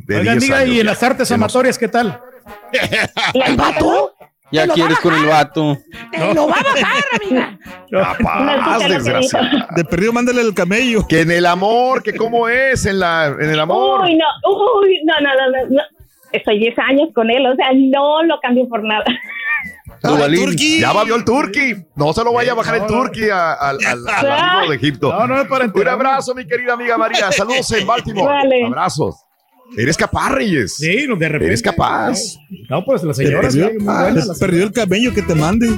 De 0.07 0.17
Oiga, 0.17 0.33
10 0.33 0.45
amiga, 0.45 0.59
años 0.59 0.75
¿y 0.77 0.81
en 0.81 0.87
las 0.87 1.03
artes 1.03 1.31
amatorias 1.33 1.77
qué 1.79 1.89
tal? 1.89 2.21
¿El 3.35 3.57
vato? 3.57 4.13
Ya 4.51 4.67
quieres 4.69 4.99
con 5.01 5.15
el 5.15 5.27
vato. 5.27 5.77
Te 6.11 6.35
lo 6.35 6.49
va 6.49 6.55
a 6.57 6.63
bajar, 6.63 7.05
amiga. 7.23 7.59
Capaz, 7.91 8.89
desgraciado. 8.89 9.47
De 9.77 9.85
perdido, 9.85 10.13
mándale 10.13 10.41
el 10.41 10.55
camello. 10.55 11.07
Que 11.07 11.21
en 11.21 11.31
el 11.31 11.45
amor, 11.47 12.03
que 12.03 12.15
cómo 12.15 12.49
es 12.49 12.87
en, 12.87 12.99
la, 13.01 13.27
en 13.27 13.51
el 13.51 13.61
amor. 13.61 14.03
Uy, 14.05 14.17
no, 14.17 14.25
uy, 14.51 15.01
no, 15.05 15.15
no, 15.21 15.35
no, 15.35 15.51
no, 15.69 15.75
no. 15.77 15.83
Estoy 16.33 16.59
10 16.59 16.79
años 16.79 17.09
con 17.15 17.31
él, 17.31 17.47
o 17.47 17.55
sea, 17.57 17.69
no 17.75 18.23
lo 18.23 18.39
cambio 18.41 18.69
por 18.69 18.83
nada. 18.85 19.05
Ya 20.01 20.93
va, 20.93 21.03
vio 21.05 21.17
el 21.17 21.25
Turqui. 21.25 21.75
No 21.97 22.13
se 22.13 22.23
lo 22.23 22.33
vaya 22.33 22.53
a 22.53 22.55
bajar 22.55 22.77
el 22.77 22.87
Turqui 22.87 23.25
al, 23.31 23.57
al- 23.61 23.79
al 24.09 24.09
amigo 24.33 24.71
de 24.71 24.77
Egipto. 24.77 25.13
No, 25.13 25.27
no 25.27 25.41
es 25.41 25.49
para 25.49 25.65
Un 25.65 25.89
abrazo, 25.89 26.35
mi 26.37 26.47
querida 26.47 26.75
amiga 26.75 26.97
María. 26.97 27.33
Saludos 27.33 27.71
en 27.73 27.87
Baltimore. 27.87 28.33
Vale. 28.33 28.67
Abrazos. 28.67 29.25
Eres 29.77 29.97
capaz, 29.97 30.31
Reyes. 30.31 30.75
Sí, 30.77 31.05
no, 31.07 31.17
de 31.17 31.29
repente. 31.29 31.47
Eres 31.49 31.63
capaz. 31.63 32.19
No, 32.69 32.85
pues 32.85 33.03
las 33.05 33.17
Te 33.17 33.27
señoras. 33.27 33.55
perdió, 33.55 33.81
muy 33.81 34.39
perdió 34.41 34.65
el 34.65 34.73
camello 34.73 35.13
que 35.15 35.23
te 35.23 35.35
mande. 35.35 35.69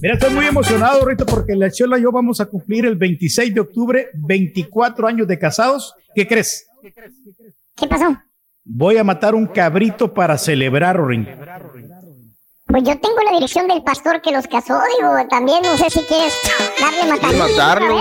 Mira, 0.00 0.14
estoy 0.14 0.32
muy 0.34 0.46
emocionado 0.46 1.00
ahorita 1.00 1.24
porque 1.26 1.54
la 1.54 1.70
Chola 1.70 1.98
y 1.98 2.02
yo 2.02 2.10
vamos 2.12 2.40
a 2.40 2.46
cumplir 2.46 2.86
el 2.86 2.96
26 2.96 3.54
de 3.54 3.60
octubre 3.60 4.08
24 4.14 5.06
años 5.06 5.28
de 5.28 5.38
casados. 5.38 5.94
¿Qué 6.14 6.26
crees? 6.26 6.66
¿Qué 7.76 7.86
pasó? 7.86 8.16
Voy 8.64 8.96
a 8.96 9.04
matar 9.04 9.34
un 9.34 9.46
cabrito 9.46 10.12
para 10.14 10.38
celebrar, 10.38 10.98
Ring. 11.06 11.26
Pues 12.66 12.82
yo 12.82 12.98
tengo 12.98 13.16
la 13.24 13.32
dirección 13.34 13.68
del 13.68 13.82
pastor 13.82 14.22
que 14.22 14.32
los 14.32 14.46
casó, 14.46 14.80
digo, 14.98 15.10
también 15.28 15.58
no 15.62 15.76
sé 15.76 15.90
si 15.90 16.00
quieres 16.00 16.32
darle 16.80 17.10
matadito. 17.12 17.38
matarlo. 17.46 18.00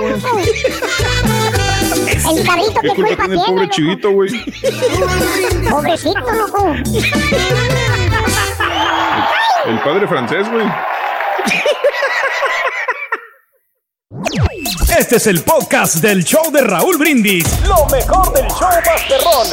El 2.29 2.45
cabrito 2.45 2.79
¿Qué 2.81 2.87
que 2.89 2.95
culpa 2.95 3.15
culpa 3.15 3.23
tiene 3.25 3.33
el 3.33 3.39
pobre 3.45 3.61
loco? 3.63 3.73
chivito, 3.75 4.11
güey? 4.11 4.29
Pobrecito, 5.69 6.19
loco. 6.31 6.73
El 9.65 9.79
padre 9.81 10.07
francés, 10.07 10.49
güey. 10.49 10.65
Este 14.97 15.15
es 15.17 15.27
el 15.27 15.41
podcast 15.41 15.95
del 15.95 16.23
show 16.23 16.51
de 16.51 16.61
Raúl 16.61 16.97
Brindis. 16.97 17.45
Lo 17.67 17.85
mejor 17.87 18.33
del 18.33 18.47
show 18.47 18.69
Masterrón. 18.85 19.47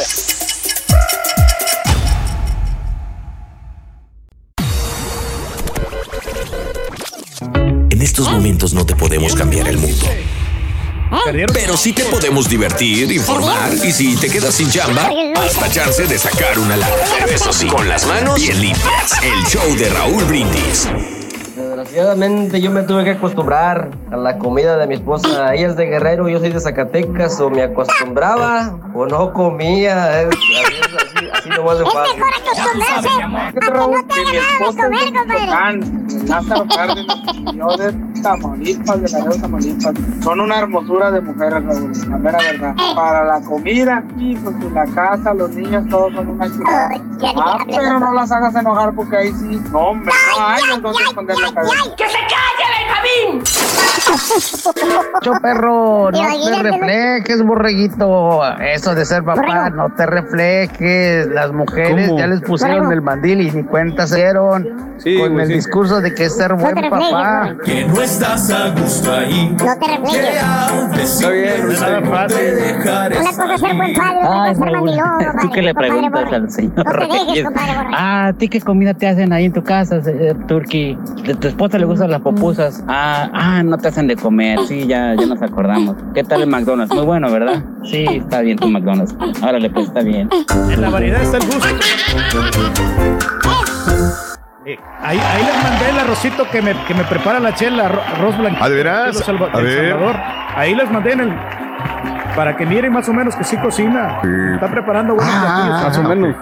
En 7.89 8.01
estos 8.01 8.29
momentos 8.29 8.73
no 8.73 8.85
te 8.85 8.95
podemos 8.95 9.35
cambiar 9.35 9.67
el 9.67 9.77
mundo. 9.77 10.05
Pero 11.53 11.75
sí 11.75 11.91
te 11.93 12.03
podemos 12.05 12.47
divertir, 12.49 13.11
informar 13.11 13.73
y 13.73 13.91
si 13.91 14.15
te 14.15 14.29
quedas 14.29 14.55
sin 14.55 14.69
chamba, 14.69 15.09
hasta 15.35 15.69
chance 15.69 16.05
de 16.07 16.17
sacar 16.17 16.57
una 16.57 16.77
lana. 16.77 16.93
Pero 17.19 17.31
eso 17.35 17.51
sí, 17.51 17.67
con 17.67 17.87
las 17.89 18.05
manos 18.07 18.35
bien 18.39 18.59
limpias. 18.61 19.11
El 19.21 19.43
show 19.45 19.75
de 19.77 19.89
Raúl 19.89 20.23
Brindis. 20.25 20.87
Desgraciadamente 21.55 22.61
yo 22.61 22.71
me 22.71 22.83
tuve 22.83 23.03
que 23.03 23.11
acostumbrar 23.11 23.89
a 24.11 24.15
la 24.17 24.37
comida 24.37 24.77
de 24.77 24.87
mi 24.87 24.95
esposa. 24.95 25.53
Ella 25.53 25.67
es 25.67 25.75
de 25.75 25.85
Guerrero, 25.87 26.29
yo 26.29 26.39
soy 26.39 26.49
de 26.49 26.59
Zacatecas, 26.61 27.39
o 27.41 27.49
me 27.49 27.63
acostumbraba 27.63 28.79
o 28.93 29.05
no 29.05 29.33
comía. 29.33 30.21
Es- 30.21 30.29
así, 31.21 31.25
es- 31.25 31.31
así- 31.33 31.49
así 31.49 31.49
nomás 31.49 31.77
de 31.79 31.83
Es 31.85 31.93
fácil. 31.93 32.17
mejor 32.17 32.33
acostumbrarse 32.33 32.93
a 32.93 33.01
que 33.01 33.09
no 33.09 33.11
te 33.11 33.19
haga 33.19 33.27
nada 33.27 33.47
de 33.51 34.75
comer, 34.75 35.13
compadre. 35.13 36.01
Lázaro 36.27 36.65
Cárdenas, 36.67 37.17
yo 37.55 37.77
de 37.77 37.93
Tamaulipas, 38.21 39.01
de 39.01 39.09
Laredo, 39.09 39.41
Tamaulipas. 39.41 39.93
Son 40.23 40.39
una 40.39 40.59
hermosura 40.59 41.11
de 41.11 41.21
mujeres, 41.21 41.63
Raúl, 41.65 41.91
la 42.09 42.17
mera 42.17 42.37
verdad. 42.39 42.75
Para 42.95 43.23
la 43.25 43.41
comida, 43.41 44.03
hijos, 44.19 44.53
y 44.61 44.69
la 44.73 44.85
casa, 44.87 45.33
los 45.33 45.49
niños, 45.51 45.83
todos 45.89 46.13
son 46.13 46.27
una 46.29 46.47
chulada. 46.47 46.89
Ah, 47.35 47.57
pero 47.67 47.99
no 47.99 48.13
las 48.13 48.31
hagas 48.31 48.55
enojar 48.55 48.93
porque 48.93 49.17
ahí 49.17 49.31
sí. 49.33 49.61
No, 49.71 49.79
hombre, 49.79 50.11
no 50.37 50.47
hay 50.47 50.61
en 50.73 50.81
dónde 50.81 51.03
esconder 51.03 51.37
la 51.37 51.53
cabeza. 51.53 51.75
¡Que 51.97 52.07
se 52.07 52.17
calle, 52.19 52.60
Benjamín! 53.11 53.43
Yo, 55.23 55.33
perro, 55.41 56.11
no 56.11 56.19
te 56.19 56.51
¿no? 56.51 56.63
reflejes, 56.63 57.43
borreguito. 57.43 58.41
Eso 58.59 58.95
de 58.95 59.05
ser 59.05 59.23
papá, 59.23 59.69
no 59.69 59.89
te 59.93 60.05
reflejes. 60.05 61.27
Las 61.27 61.51
mujeres 61.51 62.07
¿Cómo? 62.07 62.19
ya 62.19 62.27
les 62.27 62.41
pusieron 62.41 62.77
Borrego. 62.85 62.93
el 62.93 63.01
mandil 63.01 63.41
y 63.41 63.51
ni 63.51 63.63
cuenta 63.63 64.07
se 64.07 64.17
dieron. 64.17 64.91
Sí, 64.97 65.17
con 65.17 65.31
güey, 65.33 65.43
el 65.45 65.47
sí. 65.47 65.53
discurso 65.55 65.99
de 66.01 66.13
que 66.13 66.25
es 66.25 66.35
ser 66.35 66.53
buen 66.53 66.75
te 66.75 66.81
reflejes, 66.81 67.11
papá. 67.11 67.55
güey. 67.65 67.87
no 67.87 68.01
estás 68.01 68.51
a 68.51 68.69
gusto 68.69 69.11
ahí. 69.13 69.55
No 69.59 69.77
te 69.79 69.87
reflejes. 69.87 70.43
Está 71.01 71.29
bien, 71.29 71.67
nada 71.79 72.01
fácil. 72.01 72.37
Una 73.19 73.31
cosa 73.31 73.53
es 73.55 73.61
ser 73.61 73.75
buen 73.75 73.93
padre, 73.95 74.19
otra 74.19 74.43
Ay, 74.43 74.49
cosa 74.49 74.51
es 74.51 74.57
ser 74.57 74.71
mandilón, 74.71 75.17
¿tú 75.19 75.25
compadre, 75.25 75.49
qué 75.53 75.61
le 75.61 75.73
preguntas 75.73 76.33
al 76.33 76.51
señor 76.51 76.73
No 76.77 76.83
te 76.83 77.07
dejes, 77.07 77.43
compadre 77.43 77.73
Borre. 77.75 77.89
Ah, 77.93 78.27
¿a 78.27 78.33
ti 78.33 78.47
qué 78.47 78.61
comida 78.61 78.93
te 78.93 79.07
hacen 79.07 79.33
ahí 79.33 79.45
en 79.45 79.53
tu 79.53 79.63
casa, 79.63 79.99
eh, 80.05 80.35
Turki? 80.47 80.97
¿De 81.25 81.33
tu 81.35 81.47
esposa 81.47 81.77
le 81.79 81.85
gustan 81.85 82.11
las 82.11 82.21
popusas? 82.21 82.83
Ah, 82.87 83.00
ah, 83.03 83.61
no 83.63 83.77
te 83.77 83.87
hacen 83.87 84.07
de 84.07 84.15
comer. 84.15 84.59
Sí, 84.67 84.85
ya, 84.87 85.13
ya 85.15 85.25
nos 85.25 85.41
acordamos. 85.41 85.95
¿Qué 86.13 86.23
tal 86.23 86.41
el 86.41 86.49
McDonald's? 86.49 86.93
Muy 86.93 87.05
bueno, 87.05 87.31
¿verdad? 87.31 87.63
Sí, 87.83 88.05
está 88.09 88.41
bien 88.41 88.57
tu 88.57 88.67
McDonald's. 88.69 89.15
Órale, 89.43 89.69
pues 89.69 89.87
está 89.87 90.01
bien. 90.01 90.29
En 90.69 90.81
la 90.81 90.89
variedad 90.89 91.21
está 91.21 91.37
el 91.37 91.45
gusto. 91.45 91.67
Eh, 94.65 94.77
ahí, 95.01 95.17
ahí 95.17 95.43
les 95.43 95.63
mandé 95.63 95.89
el 95.89 95.99
arrocito 95.99 96.43
que 96.51 96.61
me, 96.61 96.73
que 96.85 96.93
me 96.93 97.03
prepara 97.05 97.39
la 97.39 97.53
chela, 97.55 97.89
arro- 97.89 98.01
arroz 98.15 98.37
blanco. 98.37 98.59
¿Ah, 98.61 98.69
de 98.69 98.75
veras? 98.75 99.29
A 99.53 99.57
ver. 99.59 99.95
Ahí 100.55 100.75
les 100.75 100.91
mandé 100.91 101.13
en 101.13 101.19
el. 101.21 101.33
Para 102.35 102.55
que 102.55 102.65
miren 102.65 102.93
más 102.93 103.09
o 103.09 103.13
menos 103.13 103.35
que 103.35 103.43
sí 103.43 103.57
cocina. 103.57 104.19
Está 104.53 104.69
preparando 104.69 105.15
buenos 105.15 105.33
Ah, 105.35 105.41
platillos. 105.41 105.83
más 105.83 105.97
o 105.97 106.03
menos. 106.15 106.35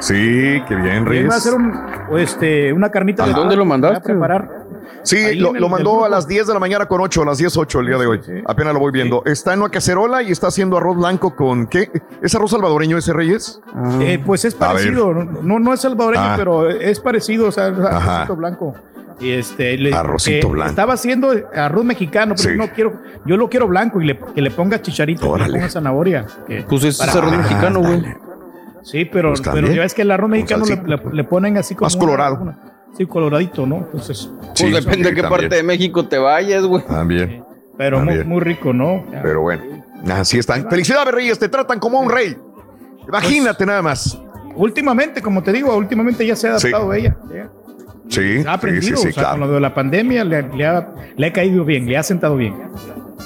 Sí, 0.00 0.62
qué 0.68 0.74
bien, 0.74 1.06
Reyes. 1.06 1.30
va 1.30 1.34
a 1.34 1.38
hacer 1.38 1.54
un, 1.54 1.72
este, 2.18 2.72
una 2.72 2.90
carnita 2.90 3.24
¿De 3.26 3.32
dónde 3.32 3.56
lo 3.56 3.64
mandaste? 3.64 4.12
mandaste? 4.12 4.12
A 4.12 4.14
preparar. 4.14 4.63
Sí, 5.02 5.34
lo, 5.36 5.68
mandó 5.68 6.04
a 6.04 6.08
las 6.08 6.26
10 6.26 6.46
de 6.46 6.52
la 6.54 6.58
mañana 6.60 6.86
con 6.86 7.00
8, 7.00 7.22
a 7.22 7.24
las 7.26 7.38
10, 7.38 7.56
8 7.56 7.80
el 7.80 7.86
día 7.86 7.98
de 7.98 8.06
hoy. 8.06 8.20
Apenas 8.46 8.74
lo 8.74 8.80
voy 8.80 8.92
viendo. 8.92 9.22
Está 9.24 9.52
en 9.54 9.60
una 9.60 9.68
cacerola 9.70 10.22
y 10.22 10.30
está 10.32 10.48
haciendo 10.48 10.76
arroz 10.78 10.96
blanco 10.96 11.34
con 11.36 11.66
¿qué? 11.66 11.90
¿Es 12.22 12.34
arroz 12.34 12.50
salvadoreño 12.52 12.98
ese 12.98 13.12
Reyes? 13.12 13.60
Eh, 14.00 14.20
pues 14.24 14.44
es 14.44 14.54
parecido, 14.54 15.12
no, 15.12 15.58
no 15.58 15.72
es 15.72 15.80
salvadoreño, 15.80 16.24
Ah. 16.24 16.34
pero 16.36 16.68
es 16.70 17.00
parecido, 17.00 17.48
o 17.48 17.52
sea, 17.52 17.66
arrocito 17.66 18.36
blanco. 18.36 18.74
Y 19.20 19.30
este, 19.30 19.78
le- 19.78 19.94
Arrocito 19.94 20.48
eh, 20.48 20.50
blanco. 20.50 20.70
Estaba 20.70 20.94
haciendo 20.94 21.32
arroz 21.54 21.84
mexicano, 21.84 22.34
pero 22.36 22.50
Sí. 22.50 22.56
no 22.58 22.68
quiero, 22.74 23.00
yo 23.24 23.36
lo 23.36 23.48
quiero 23.48 23.68
blanco 23.68 24.00
y 24.00 24.06
le, 24.06 24.18
que 24.18 24.42
le 24.42 24.50
ponga 24.50 24.82
chicharito, 24.82 25.32
que 25.34 25.42
le 25.44 25.52
ponga 25.52 25.68
zanahoria. 25.70 26.26
que- 26.48 26.62
Pues 26.68 26.82
ese 26.82 26.88
es 26.88 26.98
para- 26.98 27.12
arroz 27.12 27.36
mexicano, 27.38 27.80
güey. 27.80 28.02
Sí, 28.82 29.04
pero, 29.06 29.30
Pues 29.30 29.40
pero 29.40 29.68
ya 29.68 29.80
ves 29.82 29.94
que 29.94 30.02
el 30.02 30.10
arroz 30.10 30.28
mexicano 30.28 30.64
le, 30.66 30.74
salsita. 30.76 31.08
le- 31.08 31.14
le 31.16 31.24
ponen 31.24 31.56
así 31.56 31.74
como. 31.74 31.86
Más 31.86 31.94
una- 31.94 32.04
colorado. 32.04 32.38
una- 32.42 32.58
sí, 32.96 33.06
coloradito, 33.06 33.66
¿no? 33.66 33.76
Entonces. 33.78 34.30
Pues 34.58 34.72
depende 34.72 35.10
de 35.10 35.14
qué 35.14 35.22
parte 35.22 35.48
de 35.56 35.62
México 35.62 36.06
te 36.06 36.18
vayas, 36.18 36.64
güey. 36.64 36.84
También. 36.84 37.44
Pero 37.76 37.98
muy, 37.98 38.06
También. 38.08 38.28
muy 38.28 38.40
rico, 38.40 38.72
¿no? 38.72 39.04
Pero 39.22 39.42
bueno, 39.42 39.62
así 40.12 40.38
están. 40.38 40.68
Felicidades, 40.70 41.12
Reyes, 41.12 41.38
te 41.38 41.48
tratan 41.48 41.78
como 41.80 41.98
a 41.98 42.02
un 42.02 42.10
rey. 42.10 42.36
Imagínate 43.08 43.66
nada 43.66 43.82
más. 43.82 44.18
Últimamente, 44.54 45.20
como 45.20 45.42
te 45.42 45.52
digo, 45.52 45.76
últimamente 45.76 46.24
ya 46.24 46.36
se 46.36 46.48
ha 46.48 46.58
Sí. 46.58 46.68
adaptado 46.68 46.92
ella. 46.94 47.16
ya. 47.34 47.50
Sí, 48.08 48.38
Ha 48.38 48.42
sí, 48.42 48.44
aprendido, 48.48 48.96
sí, 48.98 49.02
sí, 49.02 49.08
o 49.08 49.12
sea, 49.12 49.22
claro. 49.24 49.38
con 49.40 49.48
lo 49.48 49.54
de 49.54 49.60
la 49.60 49.74
pandemia 49.74 50.24
le, 50.24 50.42
le 50.54 50.66
ha, 50.66 50.92
le 51.16 51.26
ha 51.26 51.32
caído 51.32 51.64
bien, 51.64 51.86
le 51.86 51.96
ha 51.96 52.02
sentado 52.02 52.36
bien. 52.36 52.54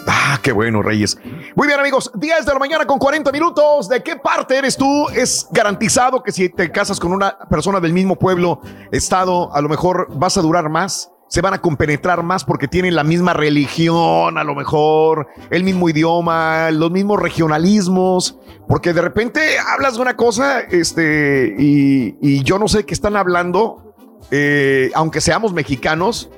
Ah, 0.06 0.38
qué 0.42 0.52
bueno, 0.52 0.82
Reyes. 0.82 1.18
Muy 1.54 1.66
bien, 1.66 1.78
amigos. 1.78 2.10
10 2.14 2.44
de 2.46 2.52
la 2.52 2.58
mañana 2.58 2.86
con 2.86 2.98
40 2.98 3.32
minutos. 3.32 3.88
¿De 3.88 4.02
qué 4.02 4.16
parte 4.16 4.56
eres 4.56 4.76
tú? 4.76 5.08
Es 5.10 5.46
garantizado 5.50 6.22
que 6.22 6.32
si 6.32 6.48
te 6.48 6.70
casas 6.70 7.00
con 7.00 7.12
una 7.12 7.38
persona 7.50 7.80
del 7.80 7.92
mismo 7.92 8.16
pueblo, 8.16 8.60
estado, 8.92 9.54
a 9.54 9.60
lo 9.60 9.68
mejor 9.68 10.08
vas 10.10 10.36
a 10.36 10.42
durar 10.42 10.68
más. 10.68 11.10
Se 11.28 11.42
van 11.42 11.52
a 11.52 11.60
compenetrar 11.60 12.22
más 12.22 12.44
porque 12.44 12.68
tienen 12.68 12.94
la 12.94 13.04
misma 13.04 13.34
religión, 13.34 14.38
a 14.38 14.44
lo 14.44 14.54
mejor, 14.54 15.28
el 15.50 15.62
mismo 15.62 15.88
idioma, 15.90 16.70
los 16.70 16.90
mismos 16.90 17.20
regionalismos. 17.20 18.38
Porque 18.66 18.94
de 18.94 19.02
repente 19.02 19.58
hablas 19.58 19.96
de 19.96 20.02
una 20.02 20.16
cosa, 20.16 20.60
este, 20.60 21.54
y, 21.58 22.42
yo 22.44 22.58
no 22.58 22.68
sé 22.68 22.84
qué 22.84 22.94
están 22.94 23.16
hablando, 23.16 23.94
eh, 24.30 24.90
aunque 24.94 25.20
seamos 25.20 25.52
mexicanos, 25.52 26.30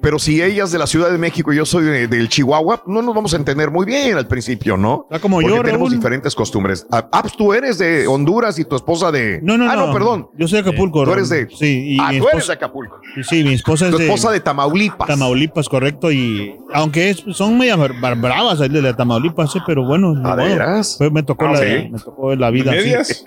pero 0.00 0.18
si 0.18 0.42
ella 0.42 0.64
es 0.64 0.72
de 0.72 0.78
la 0.78 0.86
Ciudad 0.86 1.10
de 1.10 1.18
México 1.18 1.52
y 1.52 1.56
yo 1.56 1.64
soy 1.66 1.84
de- 1.84 2.08
del 2.08 2.28
Chihuahua, 2.28 2.82
no 2.86 3.02
nos 3.02 3.14
vamos 3.14 3.32
a 3.34 3.36
entender 3.36 3.70
muy 3.70 3.86
bien 3.86 4.16
al 4.16 4.26
principio, 4.26 4.76
¿no? 4.76 5.06
Está 5.10 5.20
como 5.20 5.36
Porque 5.40 5.48
yo, 5.56 5.62
tenemos 5.62 5.88
Raúl. 5.90 5.96
diferentes 5.96 6.34
costumbres. 6.34 6.86
Ah, 6.90 7.08
ah, 7.12 7.22
pues 7.22 7.36
tú 7.36 7.52
eres 7.52 7.78
de 7.78 8.06
Honduras 8.06 8.58
y 8.58 8.64
tu 8.64 8.76
esposa 8.76 9.10
de... 9.12 9.40
No, 9.42 9.56
no, 9.58 9.70
ah, 9.70 9.76
no, 9.76 9.86
no. 9.88 9.92
perdón. 9.92 10.28
Yo 10.36 10.48
soy 10.48 10.62
de 10.62 10.68
Acapulco. 10.68 11.04
Tú 11.04 11.12
eres 11.12 11.28
de... 11.28 11.48
Sí, 11.50 11.94
y 11.94 11.98
ah, 12.00 12.10
mi 12.10 12.18
tú 12.18 12.24
eres 12.28 12.38
esposa- 12.40 12.52
de 12.52 12.56
Acapulco. 12.56 12.96
Sí, 13.14 13.22
Sí, 13.24 13.44
mi 13.44 13.54
esposa 13.54 13.86
es 13.88 13.90
Tu 13.92 13.98
esposa 14.02 14.30
de 14.30 14.40
Tamaulipas. 14.40 15.06
Tamaulipas, 15.08 15.68
correcto. 15.68 16.10
Y 16.12 16.54
aunque 16.72 17.10
es, 17.10 17.22
son 17.32 17.58
bar- 18.00 18.16
bravas 18.20 18.60
ahí 18.60 18.68
de 18.68 18.82
la 18.82 18.94
Tamaulipas, 18.96 19.52
sí, 19.52 19.58
pero 19.66 19.84
bueno. 19.86 20.14
¿A 20.24 20.34
veras? 20.34 20.96
Pues 20.98 21.12
me 21.12 21.22
tocó, 21.22 21.46
Ah, 21.46 21.52
la, 21.52 21.58
¿sí? 21.58 21.88
me 21.90 21.98
tocó 21.98 22.34
la 22.34 22.50
vida. 22.50 22.72
¿Medias? 22.72 23.10
Eso 23.10 23.24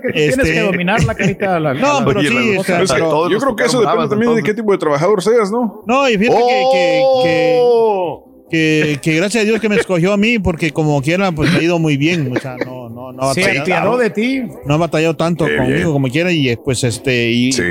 que 0.00 0.12
tienes 0.12 0.38
Este- 0.38 0.52
que 0.54 0.60
dominar 0.60 1.02
la 1.04 1.14
carita. 1.14 1.58
La, 1.60 1.74
No, 1.78 2.00
la- 2.00 2.06
pero 2.06 2.20
sí, 2.20 2.56
o 2.58 2.64
sea, 2.64 2.82
pero- 2.88 3.28
yo 3.28 3.38
creo 3.38 3.56
que 3.56 3.64
eso 3.64 3.80
depende 3.80 4.08
también 4.08 4.34
de 4.34 4.42
qué 4.42 4.54
tipo 4.54 4.72
de 4.72 4.78
trabajador 4.78 5.22
seas, 5.22 5.50
¿no? 5.50 5.82
No, 5.86 5.97
y 6.08 6.18
fíjate 6.18 6.38
que, 6.38 6.62
que, 6.72 7.02
que, 7.24 7.58
¡Oh! 7.62 8.44
que, 8.50 8.98
que 9.02 9.14
gracias 9.16 9.42
a 9.42 9.46
Dios 9.46 9.60
que 9.60 9.68
me 9.68 9.76
escogió 9.76 10.12
a 10.12 10.16
mí, 10.16 10.38
porque 10.38 10.70
como 10.70 11.00
quiera, 11.02 11.32
pues 11.32 11.50
me 11.52 11.58
ha 11.58 11.62
ido 11.62 11.78
muy 11.78 11.96
bien. 11.96 12.30
O 12.36 12.40
sea, 12.40 12.56
no, 12.56 12.88
no, 12.88 13.12
no 13.12 13.22
ha 13.22 13.34
Se 13.34 13.42
batallado- 13.42 13.96
de 13.98 14.10
ti. 14.10 14.42
no 14.66 14.74
ha 14.74 14.76
batallado 14.76 15.16
tanto 15.16 15.44
conmigo 15.44 15.66
bien. 15.74 15.92
como 15.92 16.08
quiera 16.08 16.30
y 16.32 16.54
pues 16.56 16.84
este 16.84 17.30
y, 17.30 17.52
Sí. 17.52 17.62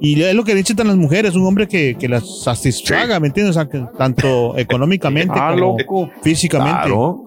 y 0.00 0.22
es 0.22 0.34
lo 0.34 0.44
que 0.44 0.54
necesitan 0.54 0.86
las 0.88 0.96
mujeres, 0.96 1.34
un 1.34 1.46
hombre 1.46 1.66
que, 1.68 1.96
que 1.98 2.08
las 2.08 2.42
satisfaga, 2.42 3.18
¿me 3.20 3.28
entiendes? 3.28 3.56
O 3.56 3.60
sea, 3.60 3.68
que 3.68 3.82
tanto 3.96 4.56
económicamente 4.58 5.34
Ah, 5.36 5.54
como 5.58 5.76
loco. 5.78 6.10
físicamente. 6.22 6.80
Claro. 6.86 7.24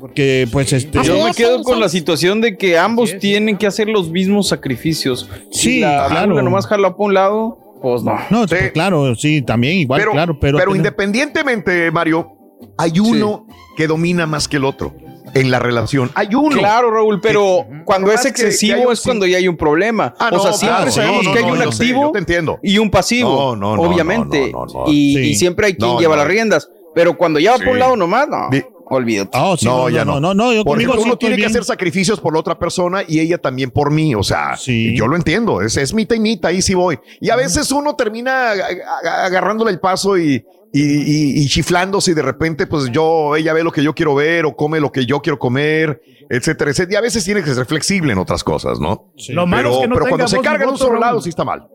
Porque 0.00 0.46
pues 0.50 0.72
este 0.72 0.98
Yo 1.02 1.24
me 1.24 1.32
quedo 1.34 1.58
sí, 1.58 1.64
con 1.64 1.74
sí. 1.74 1.80
la 1.80 1.88
situación 1.88 2.40
de 2.40 2.56
que 2.56 2.78
ambos 2.78 3.18
tienen 3.18 3.56
que 3.58 3.66
hacer 3.66 3.88
los 3.88 4.10
mismos 4.10 4.48
sacrificios. 4.48 5.28
Sí, 5.50 5.58
Si 5.74 5.80
la 5.80 6.06
claro. 6.08 6.40
nomás 6.42 6.66
jala 6.66 6.90
para 6.96 7.04
un 7.04 7.14
lado, 7.14 7.58
pues 7.90 8.02
no. 8.02 8.18
no, 8.30 8.42
Sí. 8.48 8.54
pues, 8.58 8.72
claro, 8.72 9.14
sí, 9.14 9.42
también 9.42 9.76
igual, 9.78 10.00
pero, 10.00 10.12
claro, 10.12 10.38
pero, 10.40 10.58
pero 10.58 10.74
independientemente, 10.74 11.90
Mario, 11.90 12.32
hay 12.78 12.98
uno 13.00 13.46
que 13.76 13.86
domina 13.86 14.26
más 14.26 14.48
que 14.48 14.56
el 14.56 14.64
otro 14.64 14.94
en 15.34 15.50
la 15.50 15.58
relación. 15.58 16.10
Hay 16.14 16.34
uno. 16.34 16.56
Claro, 16.56 16.90
Raúl, 16.90 17.20
pero 17.20 17.66
cuando 17.84 18.08
es 18.10 18.16
más 18.16 18.26
que- 18.26 18.32
que 18.32 18.42
excesivo 18.42 18.90
es 18.90 19.02
cuando 19.02 19.26
ya 19.26 19.36
hay 19.38 19.48
un 19.48 19.56
problema. 19.56 20.14
Ah, 20.18 20.30
o 20.32 20.38
sea, 20.40 20.50
no, 20.50 20.56
siempre 20.56 20.76
claro, 20.76 20.90
sabemos 20.92 21.16
no, 21.24 21.28
no, 21.30 21.32
que 21.32 21.38
hay 21.38 21.44
no, 21.44 21.52
un 21.52 21.58
sé, 21.58 21.64
activo 21.84 22.58
y 22.62 22.78
un 22.78 22.90
pasivo, 22.90 23.30
No, 23.30 23.56
no, 23.56 23.76
no, 23.76 23.82
obviamente. 23.82 24.50
no, 24.52 24.64
no, 24.64 24.72
no, 24.72 24.84
no. 24.86 24.92
Y, 24.92 25.14
Sí. 25.14 25.20
y 25.30 25.34
siempre 25.36 25.66
hay 25.66 25.74
quien 25.76 25.90
No, 25.92 26.00
lleva 26.00 26.14
no. 26.16 26.22
las 26.22 26.28
riendas. 26.30 26.70
Pero 26.94 27.16
cuando 27.18 27.38
ya 27.38 27.52
va 27.52 27.58
por 27.58 27.68
un 27.68 27.78
lado 27.78 27.94
nomás, 27.96 28.26
no, 28.28 28.48
olvídate. 28.88 29.30
Ah, 29.34 29.54
sí, 29.58 29.66
no, 29.66 29.88
ya 29.90 30.04
no. 30.04 30.20
no, 30.20 30.32
no, 30.34 30.52
yo 30.52 30.64
Porque 30.64 30.84
conmigo 30.86 31.04
uno 31.04 31.16
tiene 31.18 31.36
que 31.36 31.46
hacer 31.46 31.64
sacrificios 31.64 32.20
por 32.20 32.32
la 32.32 32.40
otra 32.40 32.58
persona 32.58 33.02
y 33.06 33.20
ella 33.20 33.38
también 33.38 33.70
por 33.70 33.90
mí. 33.90 34.14
O 34.14 34.22
sea, 34.22 34.56
Sí. 34.56 34.96
yo 34.96 35.06
lo 35.06 35.16
entiendo. 35.16 35.60
Es, 35.62 35.76
es 35.76 35.92
mitad 35.94 36.16
y 36.16 36.20
mitad, 36.20 36.50
ahí 36.50 36.62
sí 36.62 36.74
voy. 36.74 36.98
Y 37.20 37.30
a 37.30 37.36
veces 37.36 37.70
uno 37.72 37.94
termina 37.96 38.54
ag- 38.54 38.80
ag- 39.04 39.24
agarrándole 39.26 39.70
el 39.70 39.80
paso 39.80 40.16
y, 40.18 40.44
y, 40.72 40.82
y- 40.82 41.42
y 41.42 41.46
chiflándose 41.48 42.10
y 42.10 42.14
de 42.14 42.22
repente, 42.22 42.66
pues 42.66 42.90
yo, 42.92 43.34
ella 43.36 43.52
ve 43.52 43.64
lo 43.64 43.72
que 43.72 43.82
yo 43.82 43.94
quiero 43.94 44.14
ver 44.14 44.44
o 44.46 44.54
come 44.56 44.78
lo 44.80 44.92
que 44.92 45.06
yo 45.06 45.20
quiero 45.20 45.38
comer, 45.38 46.00
etcétera, 46.28 46.70
etcétera. 46.70 46.94
Y 46.94 46.96
a 46.96 47.00
veces 47.00 47.24
tiene 47.24 47.42
que 47.42 47.54
ser 47.54 47.66
flexible 47.66 48.12
en 48.12 48.18
otras 48.18 48.44
cosas, 48.44 48.78
¿no? 48.80 49.12
Sí. 49.16 49.32
Lo 49.32 49.46
malo 49.46 49.62
Pero, 49.70 49.74
es 49.74 49.80
que 49.82 49.88
no 49.88 49.94
pero 49.94 50.06
cuando 50.08 50.28
se 50.28 50.38
carga 50.40 50.64
en 50.64 50.70
un 50.70 50.78
solo 50.78 50.98
lado, 50.98 51.20
sí 51.20 51.28
está 51.30 51.44
mal. 51.44 51.66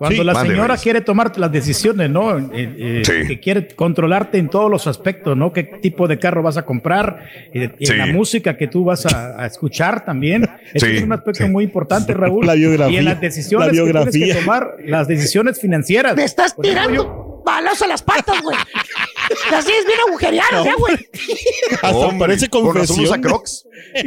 Cuando 0.00 0.22
Sí. 0.22 0.24
la 0.24 0.34
señora 0.34 0.76
quiere 0.78 1.02
tomar 1.02 1.30
las 1.38 1.52
decisiones, 1.52 2.08
¿no? 2.08 2.38
Eh, 2.38 2.44
eh, 2.54 3.02
Sí. 3.04 3.28
Que 3.28 3.38
quiere 3.38 3.68
controlarte 3.68 4.38
en 4.38 4.48
todos 4.48 4.70
los 4.70 4.86
aspectos, 4.86 5.36
¿no? 5.36 5.52
¿Qué 5.52 5.62
tipo 5.64 6.08
de 6.08 6.18
carro 6.18 6.42
vas 6.42 6.56
a 6.56 6.62
comprar? 6.62 7.18
Eh, 7.52 7.70
y 7.78 7.84
Sí. 7.84 7.94
la 7.94 8.06
música 8.06 8.56
que 8.56 8.66
tú 8.66 8.82
vas 8.82 9.04
a, 9.04 9.42
a 9.42 9.44
escuchar 9.44 10.02
también. 10.06 10.48
Eso 10.72 10.86
Sí, 10.86 10.96
es 10.96 11.02
un 11.02 11.12
aspecto 11.12 11.44
sí. 11.44 11.50
muy 11.50 11.64
importante, 11.64 12.14
Raúl. 12.14 12.46
La 12.46 12.54
biografía, 12.54 12.94
Y 12.94 12.96
en 12.96 13.04
las 13.04 13.20
decisiones 13.20 13.66
la 13.66 13.72
que 13.72 13.76
tienes 13.76 13.92
biografía. 13.92 14.34
que 14.34 14.40
tomar, 14.40 14.76
las 14.86 15.06
decisiones 15.06 15.60
financieras. 15.60 16.16
Me 16.16 16.24
estás 16.24 16.54
Por 16.54 16.64
ejemplo, 16.64 16.88
tirando 17.02 17.42
balas 17.44 17.82
a 17.82 17.86
las 17.86 18.02
patas, 18.02 18.40
güey. 18.42 18.56
Las 19.50 19.64
tienes 19.64 19.86
bien 19.86 19.98
agujereadas, 20.08 20.66
¿eh, 20.66 20.74
güey? 20.78 20.94
Hasta 21.74 21.88
Hombre, 21.96 22.18
parece 22.18 22.48
con 22.48 22.62
confesión. 22.62 23.00
usa 23.04 23.20
Crocs. 23.20 23.64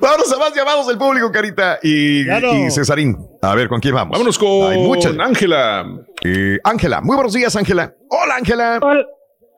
Vámonos 0.00 0.32
a 0.32 0.38
más 0.38 0.54
llamados 0.54 0.86
del 0.86 0.98
público, 0.98 1.30
Carita 1.32 1.78
y, 1.82 2.24
Claro. 2.24 2.54
y 2.54 2.70
Cesarín. 2.70 3.16
A 3.42 3.54
ver, 3.54 3.68
¿con 3.68 3.80
quién 3.80 3.94
vamos? 3.94 4.12
Vámonos 4.12 4.38
Hay 4.70 4.78
muchas. 4.78 5.12
con 5.12 5.20
Ángela. 5.20 5.84
Eh, 6.22 6.58
Ángela, 6.64 7.00
muy 7.00 7.16
buenos 7.16 7.32
días, 7.32 7.54
Ángela. 7.56 7.94
Hola, 8.08 8.36
Ángela. 8.36 8.78
Hol- 8.80 9.06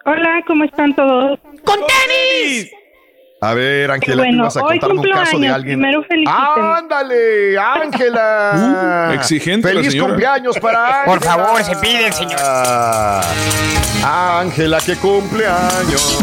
Hola, 0.09 0.41
¿cómo 0.47 0.65
están 0.65 0.95
todos? 0.95 1.39
¡Con 1.65 1.81
tenis! 1.81 2.71
A 3.39 3.53
ver, 3.53 3.91
Ángela, 3.91 4.23
Bueno, 4.23 4.39
tú 4.39 4.45
vas 4.45 4.57
a 4.57 4.61
contarme 4.61 5.01
un 5.01 5.11
caso 5.11 5.39
de 5.39 5.49
alguien. 5.49 5.79
primero. 5.79 6.03
¡Ándale, 6.27 7.59
Ángela! 7.59 9.09
Uh, 9.11 9.13
exigente 9.13 9.69
la 9.69 9.81
¡Feliz 9.81 9.93
señora. 9.93 10.09
cumpleaños 10.09 10.59
para 10.59 11.03
Ángela! 11.03 11.05
Por 11.05 11.23
favor, 11.23 11.63
se 11.65 11.77
pide, 11.77 12.13
señor. 12.13 12.41
Ángela, 14.03 14.79
que 14.81 14.97
cumpleaños. 14.97 16.19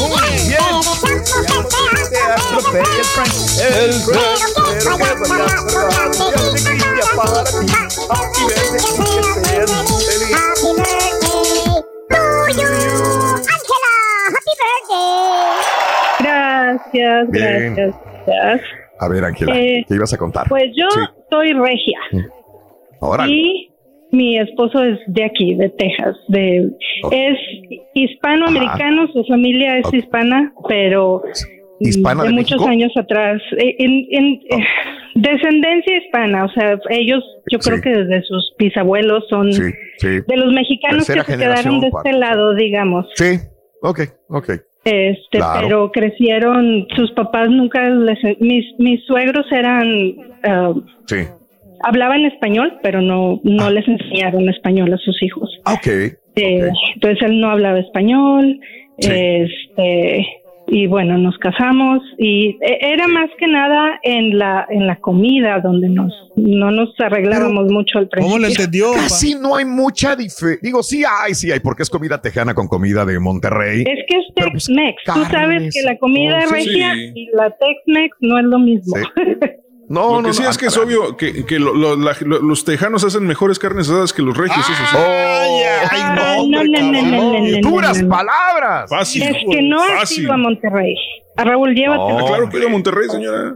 Muy 0.00 0.20
bien. 0.48 0.56
El 3.62 3.92
birthday. 14.58 16.26
Gracias, 16.26 17.30
Bien. 17.30 17.74
gracias, 17.74 17.94
gracias. 18.26 18.60
A 18.98 19.08
ver, 19.08 19.24
Ángela, 19.24 19.58
Eh, 19.58 19.84
¿qué 19.86 19.94
ibas 19.94 20.12
a 20.14 20.16
contar? 20.16 20.46
Pues 20.48 20.64
yo 20.74 20.88
Sí. 20.90 21.00
soy 21.30 21.52
regia 21.52 21.98
Órale. 23.00 23.30
y 23.32 23.70
mi 24.12 24.38
esposo 24.38 24.82
es 24.82 24.98
de 25.06 25.24
aquí, 25.24 25.54
de 25.54 25.68
Texas. 25.70 26.16
De. 26.28 26.70
Es 27.10 27.38
hispanoamericano, 27.94 29.06
su 29.12 29.24
familia 29.24 29.78
es 29.78 29.92
hispana, 29.92 30.52
pero 30.68 31.22
¿Hispana 31.80 32.22
de 32.24 32.30
muchos 32.30 32.52
México? 32.52 32.68
años 32.68 32.92
atrás. 32.96 33.42
eh, 33.58 33.76
en- 33.78 34.40
eh, 34.50 34.64
descendencia 35.14 35.98
hispana, 35.98 36.44
o 36.46 36.48
sea, 36.52 36.78
ellos 36.90 37.22
yo 37.50 37.58
creo 37.58 37.80
que 37.82 37.90
desde 37.90 38.22
sus 38.22 38.54
bisabuelos 38.58 39.24
son 39.28 39.52
Sí, 39.52 39.62
sí. 39.98 40.08
de 40.26 40.36
los 40.36 40.52
mexicanos 40.54 41.06
Tercera 41.06 41.24
que 41.26 41.32
se 41.32 41.38
quedaron 41.38 41.80
de 41.80 41.88
este 41.88 42.12
lado, 42.14 42.54
digamos. 42.54 43.06
Sí, 43.14 43.38
ok, 43.82 44.00
ok. 44.28 44.50
Este, 44.84 45.38
Claro. 45.38 45.60
pero 45.62 45.92
crecieron, 45.92 46.86
sus 46.94 47.10
papás 47.12 47.48
nunca 47.50 47.88
les, 47.90 48.18
mis, 48.40 48.64
mis 48.78 49.04
suegros 49.04 49.50
eran, 49.50 50.14
ah, 50.44 50.72
Sí. 51.06 51.16
hablaban 51.82 52.24
español, 52.24 52.78
pero 52.82 53.00
no, 53.02 53.40
no 53.42 53.70
les 53.70 53.86
enseñaron 53.88 54.48
español 54.48 54.92
a 54.94 54.98
sus 54.98 55.20
hijos. 55.22 55.50
Ah, 55.64 55.74
ok. 55.74 55.86
Eh, 56.36 56.70
Entonces 56.94 57.20
él 57.22 57.40
no 57.40 57.50
hablaba 57.50 57.80
español, 57.80 58.60
Sí. 58.98 59.10
este, 59.12 60.26
y 60.68 60.86
bueno, 60.86 61.16
nos 61.18 61.36
casamos 61.38 62.00
y 62.18 62.58
e- 62.60 62.78
era 62.92 63.06
más 63.08 63.28
que 63.38 63.46
nada 63.46 63.98
en 64.02 64.38
la, 64.38 64.66
en 64.68 64.86
la 64.86 64.96
comida 64.96 65.60
donde 65.60 65.88
nos, 65.88 66.12
no 66.36 66.70
nos 66.70 66.88
arreglábamos 67.00 67.70
mucho 67.70 67.98
al 67.98 68.08
principio. 68.08 68.32
¿Cómo 68.36 68.44
le 68.46 68.52
entendió? 68.52 68.92
pa? 68.92 68.98
Casi 69.02 69.34
no 69.34 69.56
hay 69.56 69.64
mucha 69.64 70.16
diferencia. 70.16 70.60
Digo, 70.62 70.82
sí 70.82 71.02
hay, 71.08 71.34
sí 71.34 71.50
hay, 71.52 71.60
porque 71.60 71.82
es 71.82 71.90
comida 71.90 72.20
tejana 72.20 72.54
con 72.54 72.68
comida 72.68 73.04
de 73.04 73.18
Monterrey. 73.20 73.80
Es 73.82 74.04
que 74.08 74.18
es 74.18 74.24
pues, 74.34 74.66
Tex-Mex. 74.66 74.96
Tú 75.14 75.24
sabes 75.30 75.74
que 75.74 75.82
la 75.82 75.96
comida 75.98 76.40
regia 76.50 76.94
Sí. 76.94 77.12
y 77.14 77.30
la 77.34 77.50
Tex-Mex 77.50 78.16
no 78.20 78.38
es 78.38 78.44
lo 78.44 78.58
mismo. 78.58 78.94
No, 79.88 80.16
lo 80.16 80.22
que 80.22 80.28
no, 80.28 80.34
sí 80.34 80.42
no, 80.42 80.50
es 80.50 80.58
que 80.58 80.66
es 80.66 80.76
obvio 80.76 81.16
que, 81.16 81.44
que 81.46 81.58
lo- 81.58 81.74
lo- 81.74 81.96
la- 81.96 82.16
lo- 82.20 82.40
los 82.40 82.64
tejanos 82.64 83.04
hacen 83.04 83.24
mejores 83.26 83.58
carnes 83.58 83.88
asadas 83.88 84.12
que 84.12 84.22
los 84.22 84.36
regios, 84.36 84.58
eso 84.58 84.72
sí. 84.90 84.96
Ay, 84.96 85.62
ay, 85.90 86.00
Ah, 86.02 86.14
no, 86.38 86.46
no, 86.48 86.64
no, 86.64 86.64
no, 86.64 86.92
cabrón. 86.92 87.10
no, 87.10 87.32
no, 87.38 87.60
no, 87.60 87.70
Duras 87.70 87.98
no, 87.98 88.02
no. 88.04 88.08
palabras. 88.16 88.90
Fácil. 88.90 89.22
Es 89.22 89.36
que 89.48 89.62
no 89.62 89.80
has 89.82 90.10
ido 90.18 90.32
a 90.32 90.36
Monterrey. 90.36 90.94
A 91.36 91.44
Raúl, 91.44 91.74
llévate. 91.74 92.02
Ah, 92.12 92.24
claro 92.26 92.48
que 92.48 92.56
he 92.56 92.58
ido 92.60 92.68
a 92.68 92.72
Monterrey, 92.72 93.08
señora. 93.08 93.54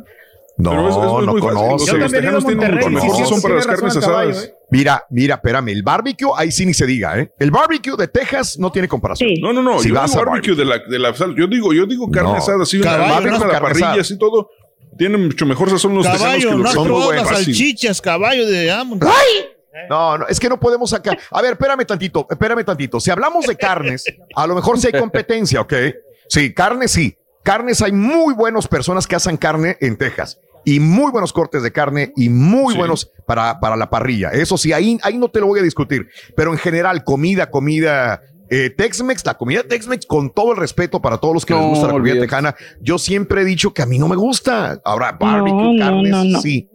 No, 0.58 0.70
Pero 0.72 0.88
es- 0.90 0.96
es- 0.96 1.02
es 1.02 1.04
no 1.26 1.32
muy 1.32 1.40
fácil. 1.40 1.40
conozco. 1.58 1.96
Los, 1.96 2.12
tejanos 2.12 2.44
tienen 2.46 2.64
un 2.84 2.92
mejor 2.94 3.16
sí, 3.16 3.34
sí, 3.34 3.40
para 3.42 3.54
las 3.54 3.66
carnes 3.66 3.94
razón, 3.94 4.02
caballo, 4.02 4.30
asadas. 4.30 4.48
¿eh? 4.48 4.54
Mira, 4.70 5.04
mira, 5.08 5.34
espérame, 5.36 5.68
el 5.70 5.82
barbecue, 5.82 6.30
ahí 6.36 6.52
sí 6.52 6.66
ni 6.66 6.74
se 6.74 6.86
diga, 6.86 7.18
¿eh? 7.18 7.32
El 7.38 7.50
barbecue 7.50 7.96
de 7.96 8.08
Texas 8.08 8.58
no 8.58 8.70
tiene 8.70 8.86
comparación. 8.86 9.30
Sí. 9.30 9.40
No, 9.40 9.54
no, 9.54 9.62
no. 9.62 9.78
Si 9.80 9.88
yo 9.88 9.94
vas 9.94 10.10
digo 10.10 10.22
a 10.22 10.24
barbecue 10.26 10.54
de 10.54 10.64
la, 10.66 10.78
de 10.78 10.98
la 10.98 11.14
sal- 11.14 11.34
Yo 11.34 11.46
digo, 11.46 11.72
yo 11.72 11.86
digo 11.86 12.10
carne 12.10 12.32
No. 12.32 12.36
asada, 12.36 12.62
así, 12.64 12.76
una 12.76 12.90
Caballo, 12.90 13.14
barbacoa 13.14 13.30
no, 13.38 13.44
a 13.44 13.46
la 13.46 13.52
carne 13.54 13.68
parrilla, 13.80 14.00
así 14.02 14.18
todo. 14.18 14.50
Tiene 14.98 15.16
mucho 15.16 15.46
mejor 15.46 15.70
sazón 15.70 15.94
los 15.94 16.04
tejanos 16.04 16.36
que 16.36 16.40
Caballo, 16.42 16.50
no 16.50 16.58
los 16.58 16.68
has 16.68 16.74
son 16.74 17.16
las 17.16 17.28
salchichas, 17.28 18.00
caballo 18.00 18.46
de 18.46 18.70
amo. 18.70 18.98
No, 19.88 20.18
no, 20.18 20.26
es 20.26 20.38
que 20.40 20.48
no 20.48 20.58
podemos 20.58 20.90
sacar. 20.90 21.18
A 21.30 21.40
ver, 21.40 21.52
espérame 21.52 21.84
tantito, 21.86 22.26
espérame 22.28 22.64
tantito. 22.64 23.00
Si 23.00 23.10
hablamos 23.10 23.46
de 23.46 23.56
carnes, 23.56 24.04
a 24.34 24.46
lo 24.46 24.54
mejor 24.54 24.78
sí 24.78 24.88
hay 24.92 24.98
competencia, 25.00 25.60
¿ok? 25.60 25.72
Sí, 26.28 26.52
carne 26.52 26.88
sí. 26.88 27.16
Carnes 27.42 27.80
hay 27.80 27.92
muy 27.92 28.34
buenas 28.34 28.68
personas 28.68 29.06
que 29.06 29.16
hacen 29.16 29.36
carne 29.36 29.76
en 29.80 29.96
Texas. 29.96 30.38
Y 30.64 30.78
muy 30.78 31.10
buenos 31.10 31.32
cortes 31.32 31.62
de 31.62 31.72
carne 31.72 32.12
y 32.16 32.28
muy 32.28 32.74
Sí. 32.74 32.78
buenos 32.78 33.10
para, 33.26 33.58
para 33.60 33.76
la 33.76 33.88
parrilla. 33.88 34.30
Eso 34.30 34.58
sí, 34.58 34.74
ahí, 34.74 34.98
ahí 35.02 35.16
no 35.16 35.30
te 35.30 35.40
lo 35.40 35.46
voy 35.46 35.60
a 35.60 35.62
discutir. 35.62 36.08
Pero 36.36 36.52
en 36.52 36.58
general, 36.58 37.02
comida, 37.02 37.50
comida. 37.50 38.20
Eh, 38.50 38.70
Tex-Mex, 38.70 39.24
la 39.24 39.34
comida 39.34 39.62
Tex-Mex, 39.62 40.06
con 40.06 40.30
todo 40.32 40.52
el 40.52 40.58
respeto 40.58 41.00
para 41.00 41.18
todos 41.18 41.34
los 41.34 41.46
que 41.46 41.54
les 41.54 41.62
No, 41.62 41.68
gusta 41.70 41.86
la 41.86 41.92
comida 41.92 42.12
olvídate. 42.12 42.26
tejana, 42.28 42.54
yo 42.80 42.98
siempre 42.98 43.42
he 43.42 43.44
dicho 43.44 43.72
que 43.72 43.82
a 43.82 43.86
mí 43.86 43.98
no 43.98 44.08
me 44.08 44.16
gusta. 44.16 44.80
Ahora, 44.84 45.16
barbecue, 45.18 45.74
No, 45.74 45.78
carnes, 45.78 46.10
no, 46.26 46.40
sí. 46.40 46.68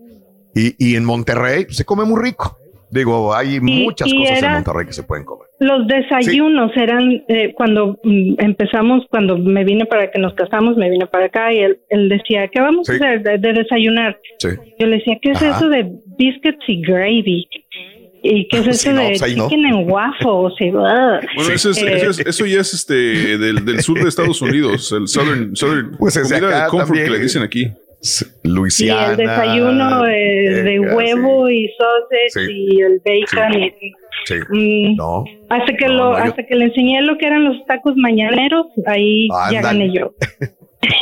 Y, 0.55 0.75
y 0.77 0.95
en 0.95 1.03
Monterrey 1.05 1.65
pues, 1.65 1.77
se 1.77 1.85
come 1.85 2.05
muy 2.05 2.21
rico. 2.21 2.57
Digo, 2.91 3.33
hay 3.35 3.59
muchas 3.59 4.07
y 4.07 4.17
cosas 4.17 4.41
en 4.43 4.51
Monterrey 4.53 4.85
que 4.85 4.93
se 4.93 5.03
pueden 5.03 5.25
comer. 5.25 5.47
Los 5.59 5.85
desayunos 5.87 6.71
eran 6.77 7.23
eh, 7.27 7.53
cuando 7.55 7.97
mm, 8.03 8.35
empezamos, 8.37 9.03
cuando 9.09 9.37
me 9.37 9.65
vine 9.65 9.85
para 9.85 10.11
que 10.11 10.19
nos 10.19 10.33
casamos, 10.33 10.77
me 10.77 10.89
vine 10.89 11.05
para 11.07 11.25
acá 11.25 11.51
y 11.51 11.59
él, 11.59 11.79
él 11.89 12.07
decía, 12.07 12.47
¿qué 12.47 12.61
vamos 12.61 12.87
Sí. 12.87 12.93
a 12.93 12.95
hacer 12.95 13.23
de, 13.23 13.37
de 13.37 13.53
desayunar? 13.53 14.17
Sí. 14.39 14.49
Yo 14.79 14.87
le 14.87 14.97
decía, 14.97 15.17
¿qué 15.21 15.31
es 15.31 15.41
Ajá. 15.41 15.57
eso 15.57 15.67
de 15.69 15.91
biscuits 16.17 16.63
y 16.67 16.81
gravy? 16.83 17.47
¿Y 18.27 18.47
qué 18.47 18.57
es 18.57 18.63
Sí, 18.81 18.89
eso 18.89 18.93
no, 18.93 19.01
de 19.03 19.15
pues 19.19 19.37
no. 19.37 19.49
chicken 19.49 19.89
waffles? 19.89 20.53
Y, 20.59 20.69
ugh. 20.71 20.81
Bueno, 21.35 21.53
eso, 21.53 21.69
es- 21.69 21.77
Eh, 21.81 21.93
eso 21.97 22.09
es- 22.11 22.19
eso 22.19 22.45
ya 22.45 22.61
es 22.61 22.73
este 22.73 22.93
del, 23.37 23.63
del 23.65 23.81
sur 23.81 24.01
de 24.01 24.09
Estados 24.09 24.41
Unidos, 24.41 24.91
el 24.91 25.07
Southern, 25.07 25.55
Southern 25.55 25.95
Pues 25.99 26.17
comida 26.17 26.37
acá 26.37 26.63
de 26.63 26.69
comfort 26.69 26.87
también. 26.87 27.05
que 27.05 27.11
le 27.11 27.19
dicen 27.19 27.43
aquí. 27.43 27.67
y 28.43 28.47
Luisiana. 28.47 29.11
el 29.11 29.17
desayuno 29.17 30.03
de 30.03 30.79
huevo 30.79 31.49
y 31.49 31.67
sausage 31.77 32.29
Sí. 32.47 32.51
y 32.51 32.81
el 32.81 33.01
bacon 33.03 33.63
y 33.63 33.73
Sí. 34.25 34.35
Mm, 34.49 34.95
No. 34.95 35.23
hasta 35.49 35.73
que 35.75 35.85
No, 35.87 35.93
lo 35.93 36.11
no, 36.11 36.17
yo- 36.19 36.23
hasta 36.25 36.43
que 36.45 36.55
le 36.55 36.65
enseñé 36.65 37.01
lo 37.01 37.17
que 37.17 37.25
eran 37.27 37.43
los 37.45 37.65
tacos 37.65 37.95
mañaneros 37.97 38.67
ahí 38.85 39.27
ya 39.51 39.61
gané 39.61 39.91
yo 39.93 40.13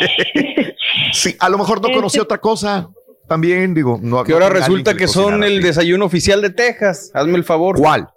Sí, 1.12 1.36
a 1.40 1.50
lo 1.50 1.58
mejor 1.58 1.82
no 1.82 1.90
conocí 1.94 2.20
otra 2.20 2.38
cosa. 2.38 2.88
También, 3.28 3.74
digo, 3.74 4.00
no. 4.02 4.24
Que 4.24 4.34
ahora 4.34 4.50
resulta 4.50 4.96
que 4.96 5.08
son 5.08 5.44
el 5.44 5.54
así. 5.58 5.64
desayuno 5.68 6.06
oficial 6.06 6.42
de 6.42 6.50
Texas. 6.50 7.12
Hazme 7.14 7.36
el 7.38 7.44
favor. 7.44 7.78
¿Cuál? 7.78 8.10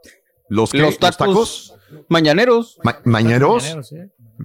¿Los, 0.48 0.70
qué? 0.72 0.78
Los 0.78 0.98
tacos, 0.98 1.74
mañaneros. 2.08 2.78
Ma- 2.82 2.98
¿Mañaneros? 3.04 3.64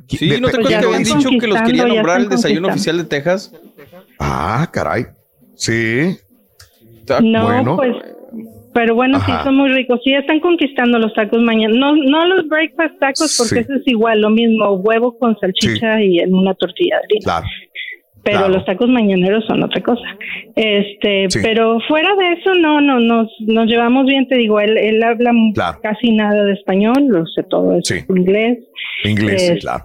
Sí, 0.07 0.29
De- 0.29 0.39
¿no 0.39 0.49
te 0.49 0.57
acuerdas 0.57 0.79
que 0.81 0.85
habían 0.87 1.01
están 1.01 1.17
dicho 1.19 1.29
que 1.39 1.47
los 1.47 1.61
querían 1.63 1.87
nombrar 1.89 2.21
el 2.21 2.29
desayuno 2.29 2.67
oficial 2.69 2.97
de 2.97 3.03
Texas? 3.05 3.53
Ah, 4.19 4.69
caray. 4.71 5.07
Sí. 5.55 6.17
No, 7.21 7.43
Bueno. 7.45 7.75
pues, 7.75 7.93
pero 8.73 8.95
bueno, 8.95 9.17
Ajá. 9.17 9.39
sí, 9.39 9.43
son 9.43 9.55
muy 9.57 9.69
ricos. 9.73 9.99
Sí, 10.03 10.13
están 10.13 10.39
conquistando 10.39 10.97
los 10.97 11.13
tacos 11.13 11.41
mañana. 11.41 11.73
No, 11.77 11.93
no 11.95 12.25
los 12.27 12.47
breakfast 12.47 12.97
tacos, 12.99 13.35
porque 13.37 13.55
Sí. 13.55 13.59
eso 13.61 13.73
es 13.73 13.87
igual, 13.87 14.21
lo 14.21 14.29
mismo, 14.29 14.71
huevo 14.75 15.17
con 15.17 15.37
salchicha 15.39 16.01
y 16.01 16.19
en 16.19 16.33
una 16.33 16.53
tortilla. 16.53 16.97
Claro. 17.23 17.45
Pero 18.23 18.37
claro. 18.37 18.53
los 18.53 18.65
tacos 18.65 18.87
mañaneros 18.87 19.43
son 19.47 19.63
otra 19.63 19.81
cosa. 19.81 20.03
Este, 20.55 21.25
Sí. 21.29 21.39
pero 21.41 21.79
fuera 21.87 22.09
de 22.15 22.33
eso, 22.33 22.53
no, 22.53 22.79
no, 22.79 22.99
nos, 22.99 23.27
nos 23.39 23.65
llevamos 23.67 24.05
bien, 24.05 24.27
te 24.27 24.37
digo, 24.37 24.59
él, 24.59 24.77
él 24.77 25.01
habla 25.01 25.31
Claro. 25.55 25.79
casi 25.81 26.11
nada 26.11 26.43
de 26.45 26.53
español, 26.53 27.07
lo 27.07 27.25
sé 27.25 27.41
todo 27.43 27.77
es 27.77 27.87
Sí. 27.87 27.95
inglés. 28.09 28.59
Inglés, 29.03 29.41
Este, 29.43 29.59
claro. 29.59 29.81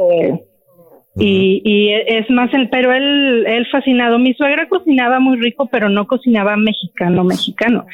Y, 1.18 1.62
y 1.64 1.92
es 1.94 2.28
más, 2.28 2.52
el, 2.52 2.68
pero 2.68 2.92
él, 2.92 3.46
él 3.46 3.66
fascinado. 3.72 4.18
Mi 4.18 4.34
suegra 4.34 4.68
cocinaba 4.68 5.18
muy 5.18 5.38
rico, 5.38 5.66
pero 5.72 5.88
no 5.88 6.06
cocinaba 6.06 6.56
mexicano, 6.58 7.24
mexicano. 7.24 7.86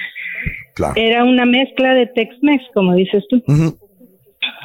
Claro. 0.74 0.94
Era 0.96 1.22
una 1.22 1.44
mezcla 1.44 1.94
de 1.94 2.06
Tex-Mex, 2.08 2.64
como 2.74 2.94
dices 2.96 3.24
tú. 3.30 3.40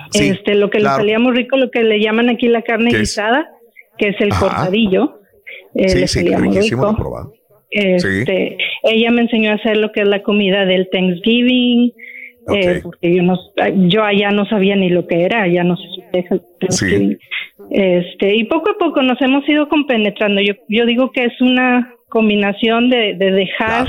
Sí, 0.10 0.30
este, 0.30 0.56
lo 0.56 0.72
que 0.72 0.80
claro. 0.80 0.98
le 0.98 1.02
salía 1.04 1.20
muy 1.20 1.36
rico, 1.36 1.56
lo 1.58 1.70
que 1.70 1.84
le 1.84 2.00
llaman 2.00 2.30
aquí 2.30 2.48
la 2.48 2.64
carne 2.64 2.90
guisada, 2.98 3.48
que 4.00 4.08
es 4.10 4.22
el 4.22 4.30
cortadillo. 4.30 5.20
Eh, 5.76 5.90
Sí, 5.90 6.08
sí, 6.08 6.36
riquísimo, 6.36 6.84
lo. 6.98 7.34
Este, 7.70 8.58
Ella 8.84 9.12
me 9.12 9.22
enseñó 9.24 9.52
a 9.52 9.56
hacer 9.56 9.78
lo 9.78 9.92
que 9.92 10.02
es 10.02 10.08
la 10.08 10.24
comida 10.24 10.66
del 10.66 10.90
Thanksgiving, 10.90 11.94
eh, 12.56 12.80
porque 12.82 13.14
yo, 13.16 13.24
no, 13.24 13.38
yo 13.90 14.04
allá 14.04 14.30
no 14.32 14.46
sabía 14.46 14.76
ni 14.76 14.90
lo 14.90 15.06
que 15.06 15.24
era, 15.24 15.44
allá 15.44 15.64
no 15.64 15.76
supe 15.76 16.26
Thanksgiving. 16.60 17.18
Este, 17.72 18.36
y 18.36 18.46
poco 18.46 18.72
a 18.72 18.78
poco 18.78 19.02
nos 19.02 19.22
hemos 19.22 19.48
ido 19.50 19.68
compenetrando. 19.68 20.42
Yo, 20.42 20.54
yo 20.70 20.86
digo 20.86 21.12
que 21.12 21.26
es 21.26 21.42
una 21.42 21.94
combinación 22.08 22.90
de, 22.90 23.16
de 23.16 23.32
dejar, 23.32 23.88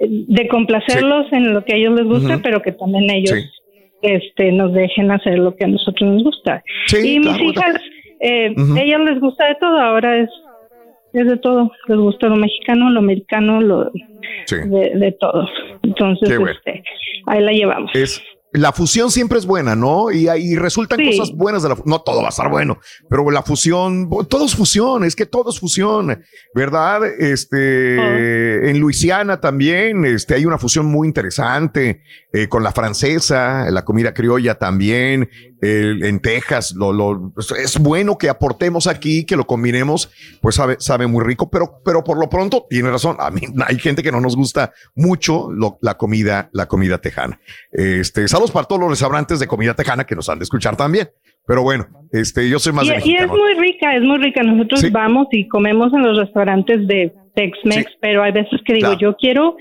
de 0.00 0.48
complacerlos 0.48 1.32
en 1.32 1.54
lo 1.54 1.64
que 1.64 1.74
a 1.74 1.76
ellos 1.76 1.94
les 1.94 2.04
gusta, 2.06 2.40
pero 2.42 2.60
que 2.60 2.72
también 2.72 3.08
ellos 3.10 3.30
Sí. 3.30 3.44
este, 4.02 4.50
nos 4.52 4.72
dejen 4.74 5.10
hacer 5.12 5.38
lo 5.38 5.54
que 5.54 5.64
a 5.64 5.68
nosotros 5.68 6.10
nos 6.10 6.24
gusta. 6.24 6.62
Sí, 6.86 7.16
y 7.16 7.20
claro, 7.20 7.38
mis 7.38 7.52
hijas, 7.52 7.76
eh, 8.20 8.50
Ujú. 8.56 8.76
ellas 8.76 9.00
les 9.00 9.20
gusta 9.20 9.46
de 9.46 9.54
todo, 9.60 9.80
ahora 9.80 10.18
es, 10.18 10.28
es 11.14 11.26
de 11.26 11.36
todo, 11.38 11.70
les 11.88 11.98
gusta 11.98 12.26
lo 12.28 12.36
mexicano, 12.36 12.90
lo 12.90 12.98
americano, 12.98 13.60
lo 13.60 13.90
Sí. 14.46 14.56
de, 14.56 14.92
de 14.96 15.16
todo. 15.18 15.48
Entonces, 15.82 16.28
bueno. 16.38 16.52
este, 16.52 16.82
ahí 17.26 17.40
la 17.42 17.52
llevamos. 17.52 17.90
Es, 17.94 18.22
la 18.52 18.70
fusión 18.72 19.10
siempre 19.10 19.38
es 19.38 19.46
buena, 19.46 19.74
¿no? 19.74 20.12
Y 20.12 20.28
ahí 20.28 20.54
resultan 20.54 20.98
Sí. 21.00 21.06
cosas 21.06 21.32
buenas 21.34 21.62
de 21.64 21.70
la 21.70 21.76
No 21.86 22.00
todo 22.02 22.20
va 22.20 22.26
a 22.26 22.30
estar 22.30 22.48
bueno, 22.50 22.78
pero 23.10 23.28
la 23.32 23.42
fusión, 23.42 24.08
todo 24.28 24.44
es 24.46 24.54
fusión, 24.54 25.02
es 25.02 25.16
que 25.16 25.26
todo 25.26 25.50
es 25.50 25.58
fusión, 25.58 26.22
¿verdad? 26.54 27.00
Este, 27.18 28.70
en 28.70 28.78
Luisiana 28.80 29.40
también, 29.40 30.04
este, 30.04 30.34
hay 30.34 30.46
una 30.46 30.58
fusión 30.58 30.86
muy 30.86 31.08
interesante 31.08 32.02
eh, 32.32 32.48
con 32.48 32.62
la 32.62 32.72
francesa, 32.72 33.68
la 33.70 33.84
comida 33.84 34.14
criolla 34.14 34.54
también, 34.56 35.28
el- 35.64 36.04
en 36.04 36.20
Texas, 36.20 36.74
lo, 36.76 36.92
lo- 36.92 37.32
es 37.58 37.78
bueno 37.78 38.18
que 38.18 38.28
aportemos 38.28 38.86
aquí, 38.86 39.24
que 39.24 39.36
lo 39.36 39.46
combinemos, 39.46 40.10
pues 40.40 40.54
sabe, 40.56 40.76
sabe 40.78 41.06
muy 41.06 41.24
rico, 41.24 41.48
pero, 41.50 41.80
pero 41.84 42.04
por 42.04 42.18
lo 42.18 42.28
pronto 42.28 42.66
tiene 42.68 42.90
razón. 42.90 43.16
A 43.18 43.30
mí 43.30 43.40
hay 43.66 43.78
gente 43.78 44.02
que 44.02 44.12
no 44.12 44.20
nos 44.20 44.36
gusta 44.36 44.72
mucho 44.94 45.50
lo- 45.50 45.78
la 45.80 45.94
comida, 45.94 46.48
la 46.52 46.66
comida 46.66 46.98
tejana. 46.98 47.40
Este, 47.72 48.28
saludos 48.28 48.50
para 48.50 48.66
todos 48.66 48.80
los 48.80 48.90
restaurantes 48.90 49.40
de 49.40 49.46
comida 49.46 49.74
tejana 49.74 50.04
que 50.04 50.14
nos 50.14 50.28
han 50.28 50.38
de 50.38 50.44
escuchar 50.44 50.76
también. 50.76 51.08
Pero 51.46 51.62
bueno, 51.62 51.86
este, 52.10 52.48
yo 52.48 52.58
soy 52.58 52.72
más 52.72 52.84
Y, 52.86 52.88
de 52.88 53.02
y 53.04 53.16
es 53.16 53.28
muy 53.28 53.54
rica, 53.58 53.94
es 53.94 54.02
muy 54.02 54.16
rica. 54.18 54.42
Nosotros 54.42 54.80
Sí. 54.80 54.88
vamos 54.90 55.26
y 55.30 55.46
comemos 55.46 55.92
en 55.92 56.02
los 56.02 56.16
restaurantes 56.16 56.86
de 56.88 57.12
Tex-Mex, 57.34 57.92
pero 58.00 58.22
hay 58.22 58.32
veces 58.32 58.60
que 58.64 58.72
digo, 58.74 58.88
Claro. 58.88 58.98
yo 59.00 59.16
quiero 59.16 59.56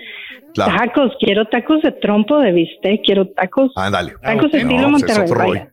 Claro. 0.53 0.77
tacos, 0.77 1.11
quiero 1.19 1.45
tacos 1.47 1.81
de 1.81 1.91
trompo 1.91 2.37
de 2.39 2.51
bistec, 2.53 3.01
quiero 3.03 3.27
tacos, 3.29 3.71
Ándale. 3.75 4.13
tacos 4.21 4.53
No, 4.53 4.59
estilo 4.59 4.91
pues 4.91 5.03
es 5.03 5.17
Monterrey. 5.17 5.63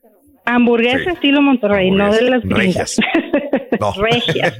Hamburguesa 0.54 1.04
Sí. 1.04 1.10
estilo 1.10 1.42
Monterrey, 1.42 1.90
no 1.90 2.12
de 2.12 2.22
las 2.22 2.42
Regias. 2.44 2.96
No. 3.80 3.92
Regias. 4.00 4.58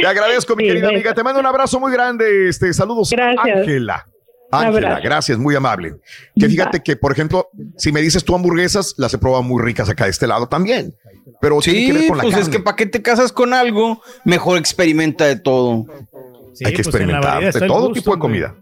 Te 0.00 0.06
agradezco, 0.06 0.56
mi 0.56 0.64
Sí, 0.64 0.68
querida 0.70 0.88
amiga. 0.88 1.14
Te 1.14 1.22
mando 1.22 1.40
un 1.40 1.46
abrazo 1.46 1.80
muy 1.80 1.92
grande. 1.92 2.48
Este, 2.48 2.72
saludos. 2.72 3.10
Gracias. 3.10 3.58
Ángela. 3.58 4.06
Ángela, 4.50 4.98
gracias, 5.00 5.36
muy 5.36 5.54
amable. 5.54 5.96
Que 6.34 6.48
fíjate 6.48 6.82
que, 6.82 6.96
por 6.96 7.12
ejemplo, 7.12 7.50
si 7.76 7.92
me 7.92 8.00
dices 8.00 8.24
tú 8.24 8.34
hamburguesas, 8.34 8.94
las 8.96 9.12
he 9.12 9.18
probado 9.18 9.42
muy 9.42 9.62
ricas 9.62 9.90
acá 9.90 10.04
de 10.04 10.10
este 10.10 10.26
lado 10.26 10.48
también. 10.48 10.94
Pero 11.40 11.58
tiene 11.60 11.86
que 11.86 11.92
ver 11.92 12.02
Sí, 12.02 12.08
con 12.08 12.16
la 12.16 12.22
pues 12.22 12.34
es 12.34 12.40
carne. 12.44 12.56
que 12.56 12.62
para 12.62 12.76
qué 12.76 12.86
te 12.86 13.02
casas 13.02 13.30
con 13.30 13.52
algo, 13.52 14.00
mejor 14.24 14.56
experimenta 14.58 15.26
de 15.26 15.36
todo. 15.36 15.84
Hay 16.64 16.72
que 16.72 16.80
experimentar 16.80 17.52
de 17.52 17.66
todo 17.66 17.92
tipo 17.92 18.14
de 18.14 18.18
comida. 18.18 18.54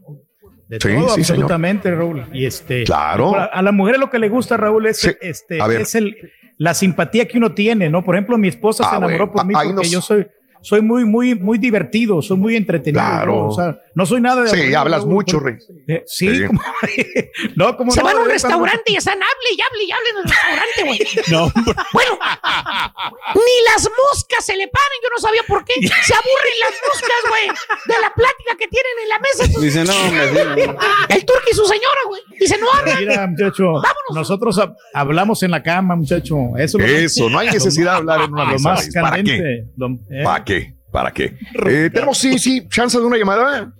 De 0.68 0.78
Sí, 0.80 0.88
todo, 0.88 1.08
sí, 1.10 1.22
señor. 1.22 1.42
absolutamente, 1.44 1.94
Raúl. 1.94 2.24
Y 2.32 2.44
este, 2.44 2.84
Claro. 2.84 3.36
A, 3.36 3.44
a 3.44 3.62
la 3.62 3.72
mujer 3.72 3.98
lo 3.98 4.10
que 4.10 4.18
le 4.18 4.28
gusta, 4.28 4.56
Raúl, 4.56 4.86
es, 4.86 5.04
este, 5.20 5.60
A 5.60 5.66
ver. 5.68 5.82
es 5.82 5.94
el, 5.94 6.16
la 6.58 6.74
simpatía 6.74 7.26
que 7.28 7.38
uno 7.38 7.52
tiene, 7.52 7.88
¿no? 7.88 8.02
Por 8.02 8.16
ejemplo, 8.16 8.36
mi 8.38 8.48
esposa 8.48 8.84
Ah, 8.86 8.90
se 8.90 8.96
enamoró 8.96 9.26
bueno. 9.28 9.32
por 9.32 9.46
mí 9.46 9.54
porque 9.54 9.72
nos- 9.74 9.90
yo 9.90 10.00
soy, 10.00 10.26
soy 10.62 10.80
muy, 10.82 11.04
muy, 11.04 11.34
muy 11.36 11.58
divertido, 11.58 12.20
soy 12.20 12.36
muy 12.36 12.56
entretenido. 12.56 13.00
Claro. 13.04 13.32
¿no? 13.34 13.46
O 13.48 13.52
sea, 13.52 13.78
no 13.96 14.04
soy 14.06 14.20
nada 14.20 14.42
de. 14.42 14.50
Sí, 14.50 14.56
aburrido, 14.56 14.78
hablas 14.80 15.04
mucho, 15.06 15.40
Rey. 15.40 15.56
Eh, 15.88 16.04
sí, 16.06 16.28
Sí. 16.36 16.46
como- 16.46 16.60
no, 17.56 17.76
como 17.76 17.90
Se 17.90 18.00
no, 18.00 18.04
van 18.04 18.12
a 18.14 18.18
un 18.18 18.24
cuando- 18.26 18.32
restaurante 18.34 18.92
y 18.92 18.96
están 18.96 19.14
hable 19.18 19.48
y 19.56 19.60
hable 19.60 19.84
y 19.84 19.90
hable 19.90 20.08
en 20.10 20.16
el 20.18 20.24
restaurante, 20.24 20.82
güey. 20.84 20.98
No, 21.32 21.52
Bueno, 21.92 22.18
ni 23.34 23.72
las 23.72 23.88
moscas 24.12 24.44
se 24.44 24.56
le 24.56 24.68
paran, 24.68 24.98
yo 25.02 25.08
no 25.10 25.18
sabía 25.18 25.42
por 25.48 25.64
qué. 25.64 25.72
Se 25.80 26.14
aburren 26.14 26.56
las 26.60 26.74
moscas, 26.86 27.18
güey, 27.28 27.48
de 27.48 28.00
la 28.02 28.12
plática 28.14 28.56
que 28.58 28.68
tienen 28.68 28.92
en 29.02 29.08
la 29.08 29.18
mesa. 29.18 29.60
Dice, 29.60 29.84
no, 29.84 29.96
hombre, 30.04 30.28
sí, 30.28 30.66
no. 30.66 30.76
El 31.08 31.24
turco 31.24 31.42
y 31.50 31.54
su 31.54 31.64
señora, 31.64 32.00
güey. 32.06 32.20
Dice, 32.38 32.58
no 32.58 32.66
hablan. 32.72 32.98
Mira, 32.98 33.26
muchacho, 33.26 33.64
nosotros 34.14 34.58
hab- 34.58 34.76
hablamos 34.94 35.42
en 35.42 35.50
la 35.50 35.62
cama, 35.62 35.96
muchacho. 35.96 36.36
Eso, 36.58 36.78
es 36.78 36.90
lo- 36.90 36.96
Eso, 36.98 37.30
no 37.30 37.38
hay 37.38 37.50
necesidad 37.50 37.92
de 37.92 37.96
hablar 37.98 38.20
en 38.22 38.32
una 38.32 38.44
lo 38.44 38.50
mesa. 38.52 38.68
más. 38.70 38.88
¿Para 38.92 39.22
qué? 39.22 39.64
Lo- 39.76 39.88
¿eh? 40.10 40.22
¿Para 40.22 40.44
qué? 40.44 40.74
¿Para 40.92 41.10
qué? 41.12 41.24
Eh, 41.66 41.90
tenemos, 41.92 42.16
sí, 42.18 42.38
sí, 42.38 42.66
chance 42.68 42.98
de 42.98 43.04
una 43.04 43.16
llamada. 43.16 43.72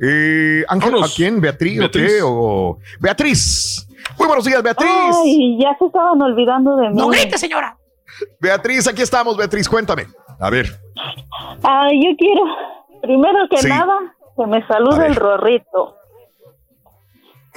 Eh, 0.00 0.64
Ángel, 0.68 1.02
¿a 1.02 1.06
quién? 1.14 1.40
¿Beatriz, 1.40 1.78
Beatriz. 1.78 2.04
o 2.04 2.16
qué? 2.16 2.22
O... 2.22 2.78
Beatriz. 3.00 3.86
Muy 4.18 4.26
buenos 4.26 4.44
días, 4.44 4.62
Beatriz. 4.62 4.88
Ay, 4.90 5.58
ya 5.60 5.76
se 5.78 5.86
estaban 5.86 6.20
olvidando 6.22 6.76
de 6.76 6.88
mí. 6.90 6.94
No 6.96 7.08
grite, 7.08 7.36
señora. 7.38 7.76
Beatriz, 8.40 8.86
aquí 8.88 9.02
estamos, 9.02 9.36
Beatriz, 9.36 9.68
cuéntame. 9.68 10.06
A 10.40 10.50
ver. 10.50 10.66
Ay, 11.62 12.00
yo 12.04 12.10
quiero, 12.16 12.42
primero 13.02 13.38
que 13.50 13.56
Sí. 13.58 13.68
nada, 13.68 13.94
que 14.36 14.46
me 14.46 14.66
salude 14.66 15.06
el 15.06 15.16
Rorrito. 15.16 15.96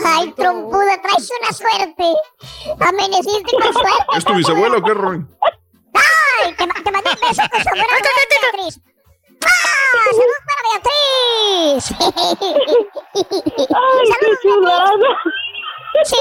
Ay, 0.04 0.32
trompuda, 0.36 1.00
traes 1.02 1.30
una 1.42 1.52
suerte. 1.54 2.04
Amaneciste 2.80 3.52
con 3.52 3.74
suerte. 3.74 4.18
¿Es 4.18 4.26
tu 4.26 4.34
bisabuelo 4.34 4.80
o 4.80 4.82
qué, 4.84 4.94
Roy? 4.96 5.26
Ay, 5.94 6.54
te, 6.58 6.66
te 6.66 6.92
mandé 6.92 7.10
un 7.12 7.30
beso 7.30 7.42
con 7.52 7.60
nuez, 7.78 8.02
Beatriz. 8.42 8.82
¡Ah! 9.46 10.12
¡Salud 10.12 10.40
para 10.48 10.62
Beatriz! 10.72 11.84
Ay, 13.70 14.10
qué 14.20 14.28
chulada. 14.42 14.92
Sí. 16.04 16.16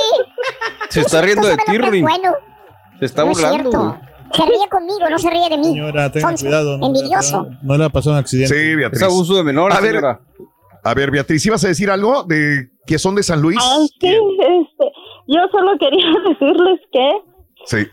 Se 0.91 1.01
está 1.01 1.23
riendo 1.23 1.47
de 1.49 1.57
ti. 1.57 1.79
Bueno, 2.03 2.33
Se 2.99 3.05
está 3.07 3.25
no 3.25 3.33
es 3.33 3.39
burlando. 3.39 3.71
cierto. 3.71 3.79
güey. 3.89 4.11
Se 4.33 4.45
ríe 4.47 4.69
conmigo, 4.71 5.11
no 5.11 5.19
se 5.19 5.29
ríe 5.31 5.49
de 5.49 5.59
mí. 5.59 5.65
señora, 5.65 6.13
tenga 6.13 6.29
Sonso, 6.29 6.45
cuidado. 6.45 6.79
No, 6.79 6.87
Envidioso. 6.87 7.49
no 7.63 7.77
le 7.77 7.85
ha 7.85 7.89
pasado 7.89 8.13
un 8.15 8.21
accidente. 8.21 8.55
Sí, 8.55 8.75
Beatriz. 8.77 9.03
Es 9.03 9.09
abuso 9.09 9.35
de 9.35 9.43
menores, 9.43 9.77
A 9.77 9.81
ver, 9.81 9.91
señora. 9.91 10.21
A 10.85 10.95
ver, 10.95 11.11
Beatriz, 11.11 11.45
¿ibas 11.47 11.65
a 11.65 11.69
decir 11.69 11.91
algo 11.91 12.23
de 12.25 12.71
que 12.87 12.99
son 12.99 13.17
de 13.17 13.23
San 13.25 13.43
Luis? 13.43 13.59
Ah, 13.61 13.79
sí, 14.01 14.07
este, 14.09 14.93
yo 15.27 15.41
solo 15.51 15.73
quería 15.81 16.07
decirles 16.29 16.81
que 16.93 17.11
Sí. 17.67 17.87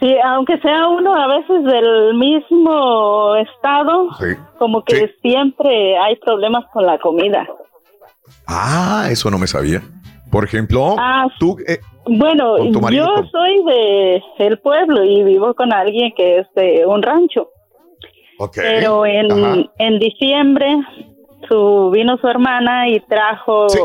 Sí, 0.00 0.16
aunque 0.24 0.58
sea 0.60 0.88
uno 0.88 1.14
a 1.14 1.26
veces 1.28 1.62
del 1.64 2.14
mismo 2.14 3.34
estado, 3.36 4.08
Sí. 4.18 4.26
como 4.58 4.82
que 4.82 4.96
Sí. 4.96 5.06
siempre 5.22 5.98
hay 5.98 6.16
problemas 6.16 6.64
con 6.72 6.86
la 6.86 6.98
comida. 6.98 7.46
Ah, 8.46 9.08
eso 9.10 9.30
no 9.30 9.38
me 9.38 9.46
sabía. 9.46 9.82
Por 10.30 10.44
ejemplo, 10.44 10.94
Ah, 10.98 11.26
tú, 11.38 11.56
eh, 11.66 11.78
Bueno, 12.06 12.54
marido, 12.80 13.06
yo 13.16 13.24
soy 13.30 13.62
de 13.64 14.22
el 14.38 14.58
pueblo 14.60 15.04
y 15.04 15.22
vivo 15.22 15.52
con 15.54 15.72
alguien 15.72 16.12
que 16.16 16.38
es 16.38 16.46
de 16.54 16.84
un 16.86 17.02
rancho. 17.02 17.48
ok. 18.38 18.54
Pero 18.56 19.04
en, 19.04 19.30
Ajá. 19.30 19.56
en 19.78 19.98
diciembre 19.98 20.76
su, 21.48 21.90
vino 21.92 22.16
su 22.18 22.26
hermana 22.26 22.88
y 22.88 23.00
trajo 23.00 23.68
Sí. 23.68 23.78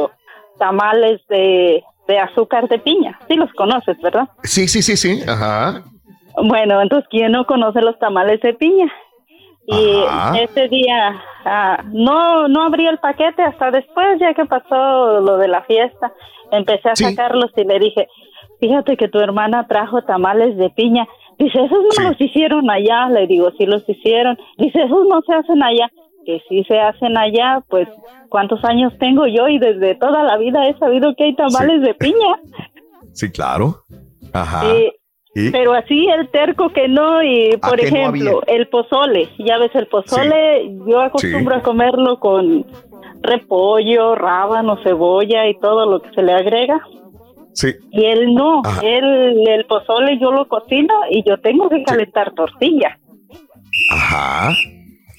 tamales 0.57 1.19
de, 1.27 1.83
de 2.07 2.19
azúcar 2.19 2.69
de 2.69 2.79
piña. 2.79 3.19
Sí 3.27 3.35
los 3.35 3.51
conoces, 3.53 3.99
¿verdad? 4.01 4.29
Sí, 4.43 4.67
sí, 4.69 4.81
sí, 4.81 4.95
sí. 4.95 5.19
Ajá. 5.27 5.83
Bueno, 6.43 6.81
entonces, 6.81 7.07
¿quién 7.09 7.31
no 7.31 7.45
conoce 7.45 7.81
los 7.81 7.97
tamales 7.99 8.41
de 8.41 8.53
piña? 8.53 8.91
Y 9.67 10.03
Ajá. 10.07 10.37
ese 10.39 10.67
día 10.67 11.19
ah, 11.43 11.83
no 11.91 12.47
no 12.47 12.63
abrí 12.63 12.85
el 12.85 12.99
paquete 12.99 13.41
hasta 13.41 13.71
después, 13.71 14.19
ya 14.19 14.33
que 14.33 14.45
pasó 14.45 15.21
lo 15.21 15.37
de 15.37 15.47
la 15.47 15.63
fiesta. 15.63 16.13
Empecé 16.51 16.89
a 16.89 16.95
Sí. 16.95 17.03
sacarlos 17.05 17.51
y 17.55 17.63
le 17.63 17.79
dije, 17.79 18.07
fíjate 18.59 18.95
que 18.97 19.07
tu 19.07 19.19
hermana 19.19 19.65
trajo 19.67 20.03
tamales 20.03 20.55
de 20.57 20.69
piña. 20.69 21.07
Dice, 21.39 21.57
esos 21.65 21.79
no 21.83 21.91
Sí. 21.91 22.03
los 22.03 22.21
hicieron 22.21 22.69
allá. 22.69 23.09
Le 23.09 23.25
digo, 23.27 23.49
sí 23.57 23.65
los 23.65 23.87
hicieron. 23.89 24.37
Dice, 24.57 24.83
esos 24.83 25.07
no 25.07 25.21
se 25.23 25.33
hacen 25.33 25.63
allá. 25.63 25.89
Que 26.25 26.41
sí 26.47 26.63
se 26.67 26.79
hacen 26.79 27.17
allá, 27.17 27.63
pues, 27.69 27.87
¿cuántos 28.29 28.63
años 28.65 28.93
tengo 28.99 29.25
yo? 29.27 29.47
Y 29.47 29.57
desde 29.59 29.95
toda 29.95 30.23
la 30.23 30.37
vida 30.37 30.67
he 30.67 30.77
sabido 30.77 31.13
que 31.15 31.23
hay 31.25 31.35
tamales 31.35 31.81
de 31.81 31.93
piña. 31.95 32.39
Sí, 33.13 33.31
claro. 33.31 33.75
Ajá. 34.33 34.63
Y- 34.75 34.91
¿Y? 35.37 35.49
pero 35.51 35.73
así 35.73 36.07
el 36.07 36.29
terco 36.29 36.69
que 36.69 36.87
no, 36.87 37.21
y 37.21 37.57
por 37.57 37.75
que 37.77 37.91
no 37.91 37.97
ejemplo, 37.97 38.41
el 38.47 38.67
pozole, 38.69 39.27
ya 39.37 39.57
ves, 39.57 39.71
el 39.75 39.87
pozole 39.87 40.71
yo 40.87 41.01
acostumbro 41.01 41.55
Sí. 41.55 41.59
a 41.59 41.63
comerlo 41.63 42.19
con 42.21 42.65
repollo, 43.21 44.15
rábano, 44.15 44.77
cebolla 44.83 45.47
y 45.47 45.59
todo 45.59 45.85
lo 45.85 46.01
que 46.01 46.09
se 46.11 46.21
le 46.21 46.33
agrega. 46.33 46.79
Sí. 47.53 47.73
Y 47.91 48.05
él 48.05 48.33
no, 48.33 48.61
Ajá. 48.65 48.81
él, 48.85 49.43
el 49.47 49.65
pozole 49.65 50.17
yo 50.19 50.31
lo 50.31 50.47
cocino 50.47 50.93
y 51.09 51.23
yo 51.27 51.37
tengo 51.39 51.69
que 51.69 51.83
calentar 51.83 52.33
tortilla. 52.33 52.97
Ajá. 53.91 54.53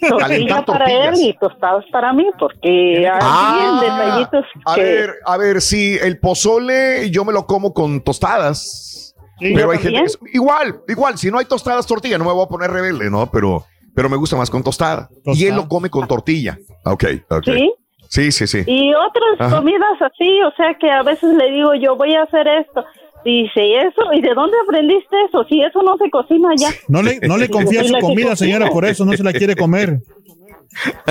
Tortilla 0.09 0.63
para 0.65 0.87
él 1.09 1.15
y 1.19 1.33
tostadas 1.39 1.85
para 1.91 2.13
mí, 2.13 2.27
porque 2.39 3.09
hay 3.09 3.19
Ah, 3.23 3.81
detallitos 3.83 4.45
a 4.67 4.75
que... 4.75 4.83
ver, 4.83 5.11
a 5.25 5.37
ver, 5.39 5.61
sí, 5.61 5.97
el 6.01 6.19
pozole 6.21 7.11
yo 7.11 7.25
me 7.25 7.33
lo 7.33 7.47
como 7.47 7.73
con 7.73 8.01
tostadas. 8.03 9.06
Pero 9.39 9.71
hay 9.71 9.79
gente 9.79 9.99
que 10.01 10.05
es- 10.07 10.19
igual, 10.33 10.81
igual, 10.89 11.19
si 11.19 11.31
no 11.31 11.39
hay 11.39 11.45
tostadas 11.45 11.87
tortilla, 11.87 12.19
no 12.19 12.25
me 12.25 12.33
voy 12.33 12.45
a 12.45 12.49
poner 12.49 12.71
rebelde, 12.71 13.11
¿no? 13.11 13.31
Pero, 13.31 13.65
pero 13.95 14.09
me 14.09 14.17
gusta 14.17 14.37
más 14.37 14.51
con 14.51 14.63
tostada. 14.63 15.09
Y 15.27 15.45
él 15.47 15.55
lo 15.57 15.69
come 15.69 15.91
con 15.91 16.07
tortilla. 16.09 16.59
Ok, 16.85 17.05
ok. 17.29 17.45
Sí. 17.45 17.73
Sí, 18.09 18.31
sí, 18.33 18.47
sí. 18.47 18.63
Y 18.67 18.93
otras 18.95 19.41
Ajá. 19.41 19.57
comidas 19.59 20.01
así, 20.01 20.41
o 20.43 20.53
sea 20.57 20.77
que 20.81 20.89
a 20.91 21.03
veces 21.03 21.35
le 21.35 21.51
digo 21.51 21.75
yo 21.75 21.97
voy 21.97 22.15
a 22.15 22.23
hacer 22.23 22.47
esto. 22.47 22.85
Dice, 23.25 23.67
¿y 23.67 23.75
eso? 23.75 24.13
¿Y 24.15 24.21
de 24.23 24.33
dónde 24.35 24.57
aprendiste 24.65 25.17
eso? 25.29 25.45
Si 25.49 25.61
eso 25.61 25.83
no 25.83 25.97
se 25.97 26.09
cocina 26.11 26.51
ya. 26.57 26.69
No 26.87 27.03
le, 27.03 27.19
no 27.27 27.37
le 27.37 27.49
confía 27.49 27.83
su 27.83 27.93
comida, 28.01 28.37
señora, 28.37 28.71
por 28.71 28.85
eso 28.85 29.05
no 29.05 29.13
se 29.15 29.25
la 29.25 29.33
quiere 29.33 29.57
comer. 29.57 29.99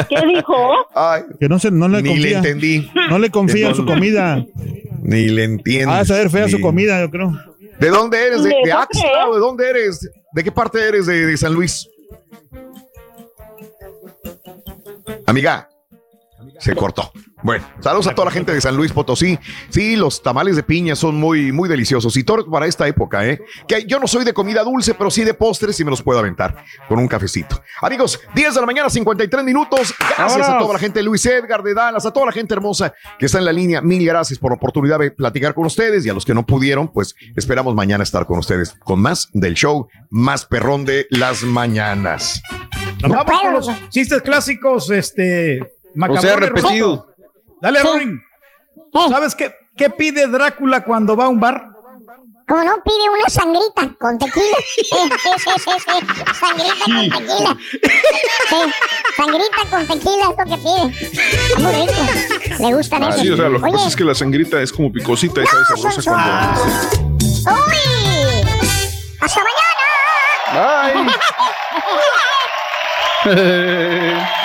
¿Qué 0.07 0.15
dijo? 0.25 0.55
Ay, 0.93 1.23
Que 1.39 1.49
no, 1.49 1.59
se, 1.59 1.71
no 1.71 1.87
le 1.89 2.01
ni 2.01 2.17
le 2.17 2.33
entendí. 2.35 2.89
No 3.09 3.19
le 3.19 3.29
confía 3.29 3.69
en 3.69 3.75
su 3.75 3.85
comida. 3.85 4.45
Ni 5.01 5.27
le 5.27 5.43
entiendo. 5.43 5.91
Ah, 5.91 5.99
a 5.99 6.05
saber 6.05 6.29
fea 6.29 6.47
su 6.47 6.61
comida, 6.61 6.99
yo 7.01 7.09
creo. 7.11 7.31
¿De 7.79 7.89
dónde 7.89 8.27
eres? 8.27 8.43
¿De, 8.43 8.55
¿De 8.63 8.71
Axla 8.71 9.29
o 9.29 9.33
de 9.35 9.39
dónde 9.39 9.69
eres? 9.69 10.09
¿De 10.33 10.43
qué 10.43 10.51
parte 10.51 10.79
eres 10.79 11.05
de, 11.05 11.25
de 11.25 11.37
San 11.37 11.53
Luis? 11.53 11.87
Amiga, 15.27 15.69
se 16.59 16.75
cortó. 16.75 17.11
Bueno, 17.45 17.63
saludos 17.79 18.07
a 18.07 18.15
toda 18.15 18.25
la 18.25 18.31
gente 18.31 18.51
de 18.51 18.59
San 18.59 18.75
Luis 18.75 18.91
Potosí. 18.91 19.37
Sí, 19.69 19.95
los 19.95 20.23
tamales 20.23 20.55
de 20.55 20.63
piña 20.63 20.95
son 20.95 21.17
muy, 21.17 21.51
muy 21.51 21.69
deliciosos. 21.69 22.17
Y 22.17 22.23
todo 22.23 22.49
para 22.49 22.65
esta 22.65 22.87
época, 22.87 23.23
¿eh? 23.27 23.39
Que 23.67 23.85
yo 23.85 23.99
no 23.99 24.07
soy 24.07 24.25
de 24.25 24.33
comida 24.33 24.63
dulce, 24.63 24.95
pero 24.95 25.11
sí 25.11 25.23
de 25.23 25.35
postres 25.35 25.79
y 25.79 25.83
me 25.83 25.91
los 25.91 26.01
puedo 26.01 26.17
aventar 26.17 26.65
con 26.89 26.97
un 26.97 27.07
cafecito. 27.07 27.61
Amigos, 27.83 28.19
10 28.33 28.55
de 28.55 28.59
la 28.61 28.65
mañana, 28.65 28.89
53 28.89 29.43
minutos. 29.43 29.93
Gracias 30.17 30.49
a 30.49 30.57
toda 30.57 30.73
la 30.73 30.79
gente 30.79 30.97
de 30.97 31.03
Luis 31.03 31.23
Edgar, 31.23 31.61
de 31.61 31.75
Dallas, 31.75 32.03
a 32.07 32.11
toda 32.11 32.25
la 32.25 32.31
gente 32.31 32.55
hermosa 32.55 32.91
que 33.19 33.27
está 33.27 33.37
en 33.37 33.45
la 33.45 33.53
línea. 33.53 33.79
Mil 33.79 34.03
gracias 34.03 34.39
por 34.39 34.49
la 34.49 34.55
oportunidad 34.55 34.97
de 34.97 35.11
platicar 35.11 35.53
con 35.53 35.67
ustedes 35.67 36.03
y 36.03 36.09
a 36.09 36.15
los 36.15 36.25
que 36.25 36.33
no 36.33 36.47
pudieron, 36.47 36.87
pues 36.87 37.15
esperamos 37.35 37.75
mañana 37.75 38.01
estar 38.01 38.25
con 38.25 38.39
ustedes 38.39 38.73
con 38.79 38.99
más 38.99 39.29
del 39.33 39.53
show 39.53 39.87
más 40.09 40.47
perrón 40.47 40.83
de 40.83 41.05
las 41.11 41.43
mañanas. 41.43 42.41
Nos 43.03 43.11
vamos 43.11 43.41
con 43.41 43.53
los 43.53 43.89
chistes 43.89 44.23
clásicos, 44.23 44.89
este. 44.89 45.59
O 46.09 46.17
sea, 46.17 46.37
repetido. 46.37 47.14
Dale, 47.65 47.81
Ronin. 47.81 48.21
¿Sabes 49.09 49.33
qué, 49.35 49.51
qué 49.75 49.89
pide 49.89 50.27
Drácula 50.27 50.83
cuando 50.83 51.15
va 51.17 51.25
a 51.25 51.29
un 51.29 51.39
bar? 51.39 51.69
¿Cómo 52.47 52.63
no? 52.63 52.75
Pide 52.83 53.09
una 53.09 53.27
sangrita 53.27 53.89
con 53.99 54.19
tequila. 54.19 54.45
Sí, 54.75 54.83
sí, 54.83 54.99
sí, 55.37 55.49
sí, 55.57 55.71
sí. 55.79 55.93
Sangrita 56.39 56.85
con 56.85 57.09
tequila. 57.09 57.57
Sí, 58.49 58.59
sangrita 59.17 59.61
con 59.71 59.87
tequila 59.87 60.25
es 60.29 60.37
lo 60.37 60.45
que 60.45 60.57
pide. 60.57 60.83
Muy 61.57 61.71
rico. 61.87 62.03
Le 62.59 62.73
gustan 62.75 63.03
Ah, 63.03 63.09
eso. 63.09 63.17
sí, 63.19 63.29
o 63.31 63.35
sea, 63.35 63.49
lo 63.49 63.57
que 63.59 63.65
Oye, 63.65 63.73
pasa 63.73 63.87
es 63.87 63.95
que 63.95 64.03
la 64.03 64.13
sangrita 64.13 64.61
es 64.61 64.71
como 64.71 64.91
picosita 64.91 65.41
y 65.41 65.45
sabe 65.47 65.65
sabrosa 65.65 66.01
cuando. 66.03 66.61
¡Uy! 67.51 68.43
¡Hasta 69.21 69.41
mañana! 70.53 71.11